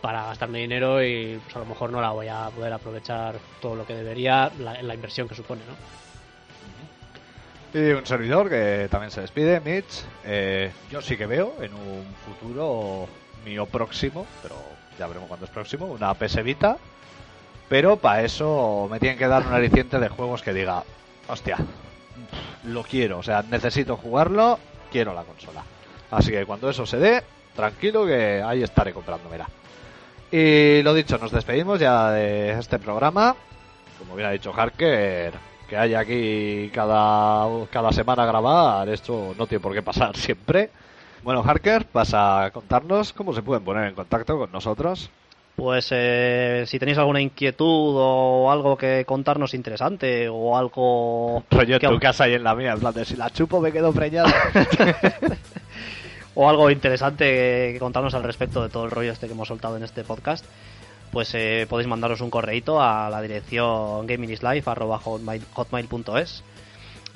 para 0.00 0.26
gastarme 0.26 0.60
dinero 0.60 1.02
y 1.02 1.40
pues 1.42 1.56
a 1.56 1.58
lo 1.58 1.66
mejor 1.66 1.90
no 1.90 2.00
la 2.00 2.12
voy 2.12 2.28
a 2.28 2.48
poder 2.54 2.72
aprovechar 2.72 3.40
todo 3.58 3.74
lo 3.74 3.84
que 3.84 3.94
debería 3.94 4.52
la, 4.60 4.80
la 4.80 4.94
inversión 4.94 5.26
que 5.26 5.34
supone, 5.34 5.64
¿no? 5.66 5.99
Y 7.72 7.92
un 7.92 8.04
servidor 8.04 8.48
que 8.48 8.88
también 8.90 9.12
se 9.12 9.20
despide, 9.20 9.60
Mitch. 9.60 10.04
Eh, 10.24 10.72
yo 10.90 11.00
sí 11.00 11.16
que 11.16 11.26
veo 11.26 11.54
en 11.60 11.72
un 11.72 12.04
futuro 12.24 13.06
mío 13.44 13.66
próximo, 13.66 14.26
pero 14.42 14.56
ya 14.98 15.06
veremos 15.06 15.28
cuándo 15.28 15.46
es 15.46 15.52
próximo, 15.52 15.86
una 15.86 16.12
PS 16.14 16.42
Vita. 16.42 16.76
Pero 17.68 17.96
para 17.96 18.24
eso 18.24 18.88
me 18.90 18.98
tienen 18.98 19.16
que 19.16 19.28
dar 19.28 19.46
un 19.46 19.52
aliciente 19.52 20.00
de 20.00 20.08
juegos 20.08 20.42
que 20.42 20.52
diga, 20.52 20.82
hostia, 21.28 21.58
lo 22.64 22.82
quiero, 22.82 23.18
o 23.18 23.22
sea, 23.22 23.42
necesito 23.48 23.96
jugarlo, 23.96 24.58
quiero 24.90 25.14
la 25.14 25.22
consola. 25.22 25.62
Así 26.10 26.32
que 26.32 26.44
cuando 26.44 26.68
eso 26.68 26.84
se 26.84 26.98
dé, 26.98 27.22
tranquilo 27.54 28.04
que 28.04 28.42
ahí 28.44 28.64
estaré 28.64 28.92
comprándomela. 28.92 29.48
Y 30.32 30.82
lo 30.82 30.92
dicho, 30.92 31.18
nos 31.18 31.30
despedimos 31.30 31.78
ya 31.78 32.10
de 32.10 32.50
este 32.58 32.80
programa. 32.80 33.36
Como 33.98 34.16
bien 34.16 34.28
ha 34.28 34.32
dicho 34.32 34.52
Harker, 34.52 35.49
que 35.70 35.76
hay 35.76 35.94
aquí 35.94 36.68
cada, 36.74 37.46
cada 37.70 37.92
semana 37.92 38.24
a 38.24 38.26
grabar, 38.26 38.88
esto 38.88 39.34
no 39.38 39.46
tiene 39.46 39.62
por 39.62 39.72
qué 39.72 39.82
pasar 39.82 40.16
siempre. 40.16 40.70
Bueno, 41.22 41.42
Harker, 41.46 41.86
vas 41.92 42.10
a 42.12 42.50
contarnos 42.52 43.12
cómo 43.12 43.32
se 43.32 43.42
pueden 43.42 43.64
poner 43.64 43.88
en 43.88 43.94
contacto 43.94 44.36
con 44.36 44.50
nosotros. 44.50 45.10
Pues 45.54 45.88
eh, 45.92 46.64
si 46.66 46.78
tenéis 46.78 46.98
alguna 46.98 47.20
inquietud 47.20 47.94
o 47.96 48.50
algo 48.50 48.76
que 48.76 49.04
contarnos 49.06 49.54
interesante 49.54 50.28
o 50.28 50.56
algo 50.56 51.44
Rollo 51.50 51.74
en 51.74 51.80
que- 51.80 51.88
tu 51.88 52.00
casa 52.00 52.28
y 52.28 52.34
en 52.34 52.42
la 52.42 52.54
mía, 52.54 52.72
en 52.72 52.80
plan 52.80 52.94
de 52.94 53.04
si 53.04 53.14
la 53.14 53.30
chupo 53.30 53.60
me 53.60 53.70
quedo 53.70 53.92
preñado. 53.92 54.28
o 56.34 56.48
algo 56.48 56.70
interesante 56.70 57.72
que 57.72 57.78
contarnos 57.78 58.14
al 58.14 58.22
respecto 58.22 58.62
de 58.62 58.70
todo 58.70 58.86
el 58.86 58.90
rollo 58.90 59.12
este 59.12 59.26
que 59.26 59.32
hemos 59.34 59.48
soltado 59.48 59.76
en 59.76 59.82
este 59.82 60.04
podcast, 60.04 60.44
pues 61.10 61.34
eh, 61.34 61.66
podéis 61.68 61.88
mandaros 61.88 62.20
un 62.20 62.30
correíto 62.30 62.80
a 62.80 63.10
la 63.10 63.20
dirección 63.20 64.06
gaminislife.hotmail.es 64.06 66.44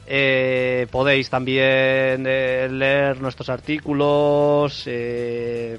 eh, 0.07 0.87
podéis 0.91 1.31
también 1.31 2.27
eh, 2.27 2.69
leer 2.71 3.23
nuestros 3.23 3.49
artículos, 3.49 4.83
eh, 4.87 5.79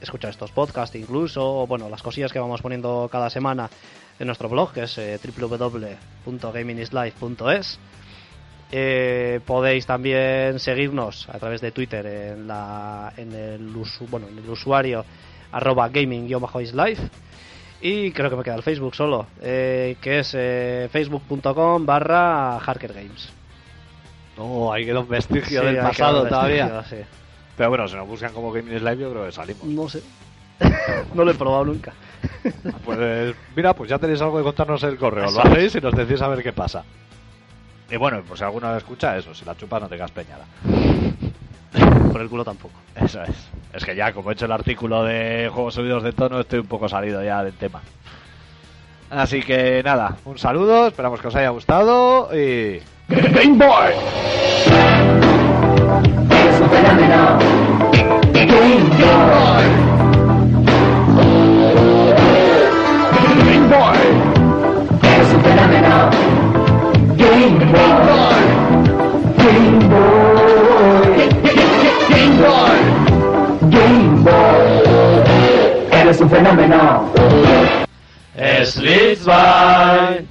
escuchar 0.00 0.30
estos 0.30 0.52
podcasts 0.52 0.94
incluso, 0.96 1.66
bueno, 1.66 1.88
las 1.88 2.00
cosillas 2.02 2.32
que 2.32 2.38
vamos 2.38 2.62
poniendo 2.62 3.08
cada 3.10 3.28
semana 3.30 3.68
en 4.18 4.26
nuestro 4.26 4.48
blog, 4.48 4.72
que 4.72 4.84
es 4.84 4.98
www.gaminislife.es. 5.38 7.78
Eh, 8.70 9.40
podéis 9.46 9.86
también 9.86 10.60
seguirnos 10.60 11.26
a 11.30 11.38
través 11.38 11.62
de 11.62 11.72
Twitter 11.72 12.06
en, 12.06 12.46
la, 12.46 13.14
en, 13.16 13.32
el, 13.32 13.66
bueno, 14.10 14.28
en 14.28 14.36
el 14.38 14.50
usuario 14.50 15.06
arroba 15.50 15.88
gaming-islife 15.88 17.08
y 17.80 18.10
creo 18.12 18.30
que 18.30 18.36
me 18.36 18.42
queda 18.42 18.56
el 18.56 18.62
Facebook 18.62 18.94
solo, 18.94 19.26
eh, 19.40 19.96
que 20.00 20.20
es 20.20 20.32
eh, 20.36 20.88
facebook.com 20.90 21.84
barra 21.86 22.56
harkergames. 22.58 23.30
No, 24.36 24.72
ahí 24.72 24.84
queda 24.86 25.00
un 25.00 25.08
vestigio 25.08 25.60
Sí, 25.60 25.66
del 25.66 25.78
pasado 25.78 26.26
todavía. 26.26 26.84
sí. 26.84 26.96
Pero 27.56 27.70
bueno, 27.70 27.88
si 27.88 27.96
nos 27.96 28.06
buscan 28.06 28.32
como 28.32 28.52
Gaming 28.52 28.78
Live, 28.84 28.98
yo 28.98 29.10
creo 29.10 29.26
que 29.26 29.32
salimos. 29.32 29.64
No 29.64 29.88
sé. 29.88 30.00
no 31.14 31.24
lo 31.24 31.30
he 31.30 31.34
probado 31.34 31.64
nunca. 31.64 31.92
Pues 32.84 33.34
mira, 33.54 33.74
pues 33.74 33.90
ya 33.90 33.98
tenéis 33.98 34.20
algo 34.22 34.38
que 34.38 34.42
contarnos 34.44 34.82
en 34.82 34.90
el 34.90 34.96
correo. 34.98 35.30
Lo 35.30 35.40
hacéis 35.40 35.74
y 35.76 35.80
nos 35.80 35.94
decís 35.94 36.20
a 36.22 36.28
ver 36.28 36.42
qué 36.42 36.52
pasa. 36.52 36.84
Y 37.90 37.96
bueno, 37.96 38.22
pues 38.26 38.38
si 38.40 38.44
alguno 38.44 38.74
escucha 38.76 39.16
eso, 39.16 39.34
si 39.34 39.44
la 39.44 39.56
chupa 39.56 39.78
no 39.80 39.88
tengas 39.88 40.10
peñada. 40.10 40.44
Por 42.12 42.20
el 42.20 42.28
culo 42.28 42.44
tampoco. 42.44 42.74
Eso 42.94 43.22
es. 43.22 43.36
Es 43.72 43.84
que 43.84 43.94
ya, 43.94 44.12
como 44.12 44.30
he 44.30 44.32
hecho 44.32 44.46
el 44.46 44.52
artículo 44.52 45.04
de 45.04 45.50
juegos 45.52 45.74
subidos 45.74 46.02
de 46.02 46.12
tono, 46.12 46.40
estoy 46.40 46.60
un 46.60 46.66
poco 46.66 46.88
salido 46.88 47.22
ya 47.22 47.42
del 47.44 47.54
tema. 47.54 47.80
Así 49.10 49.42
que 49.42 49.82
nada, 49.82 50.16
un 50.24 50.38
saludo, 50.38 50.88
esperamos 50.88 51.20
que 51.20 51.28
os 51.28 51.34
haya 51.34 51.48
gustado 51.48 52.28
y... 52.36 52.80
Game 53.08 53.56
Boy. 53.56 53.92
Es 56.30 56.60
un 56.60 56.68
fenómeno. 56.68 57.38
Game 58.32 58.84
Boy. 58.98 59.64
Game 63.44 63.68
Boy. 63.68 63.98
Es 65.02 65.34
un 65.34 65.40
fenómeno. 65.40 66.10
Game 67.16 67.64
Boy. 67.72 68.38
Game 69.38 69.88
Boy. 69.88 70.27
Game 72.08 72.36
Boy. 72.38 73.70
Game 73.70 74.22
Boy. 74.22 75.88
Eres 75.92 76.20
un 76.20 76.30
fenómeno. 76.30 77.12
Sleeps 78.64 79.24
by 79.24 80.26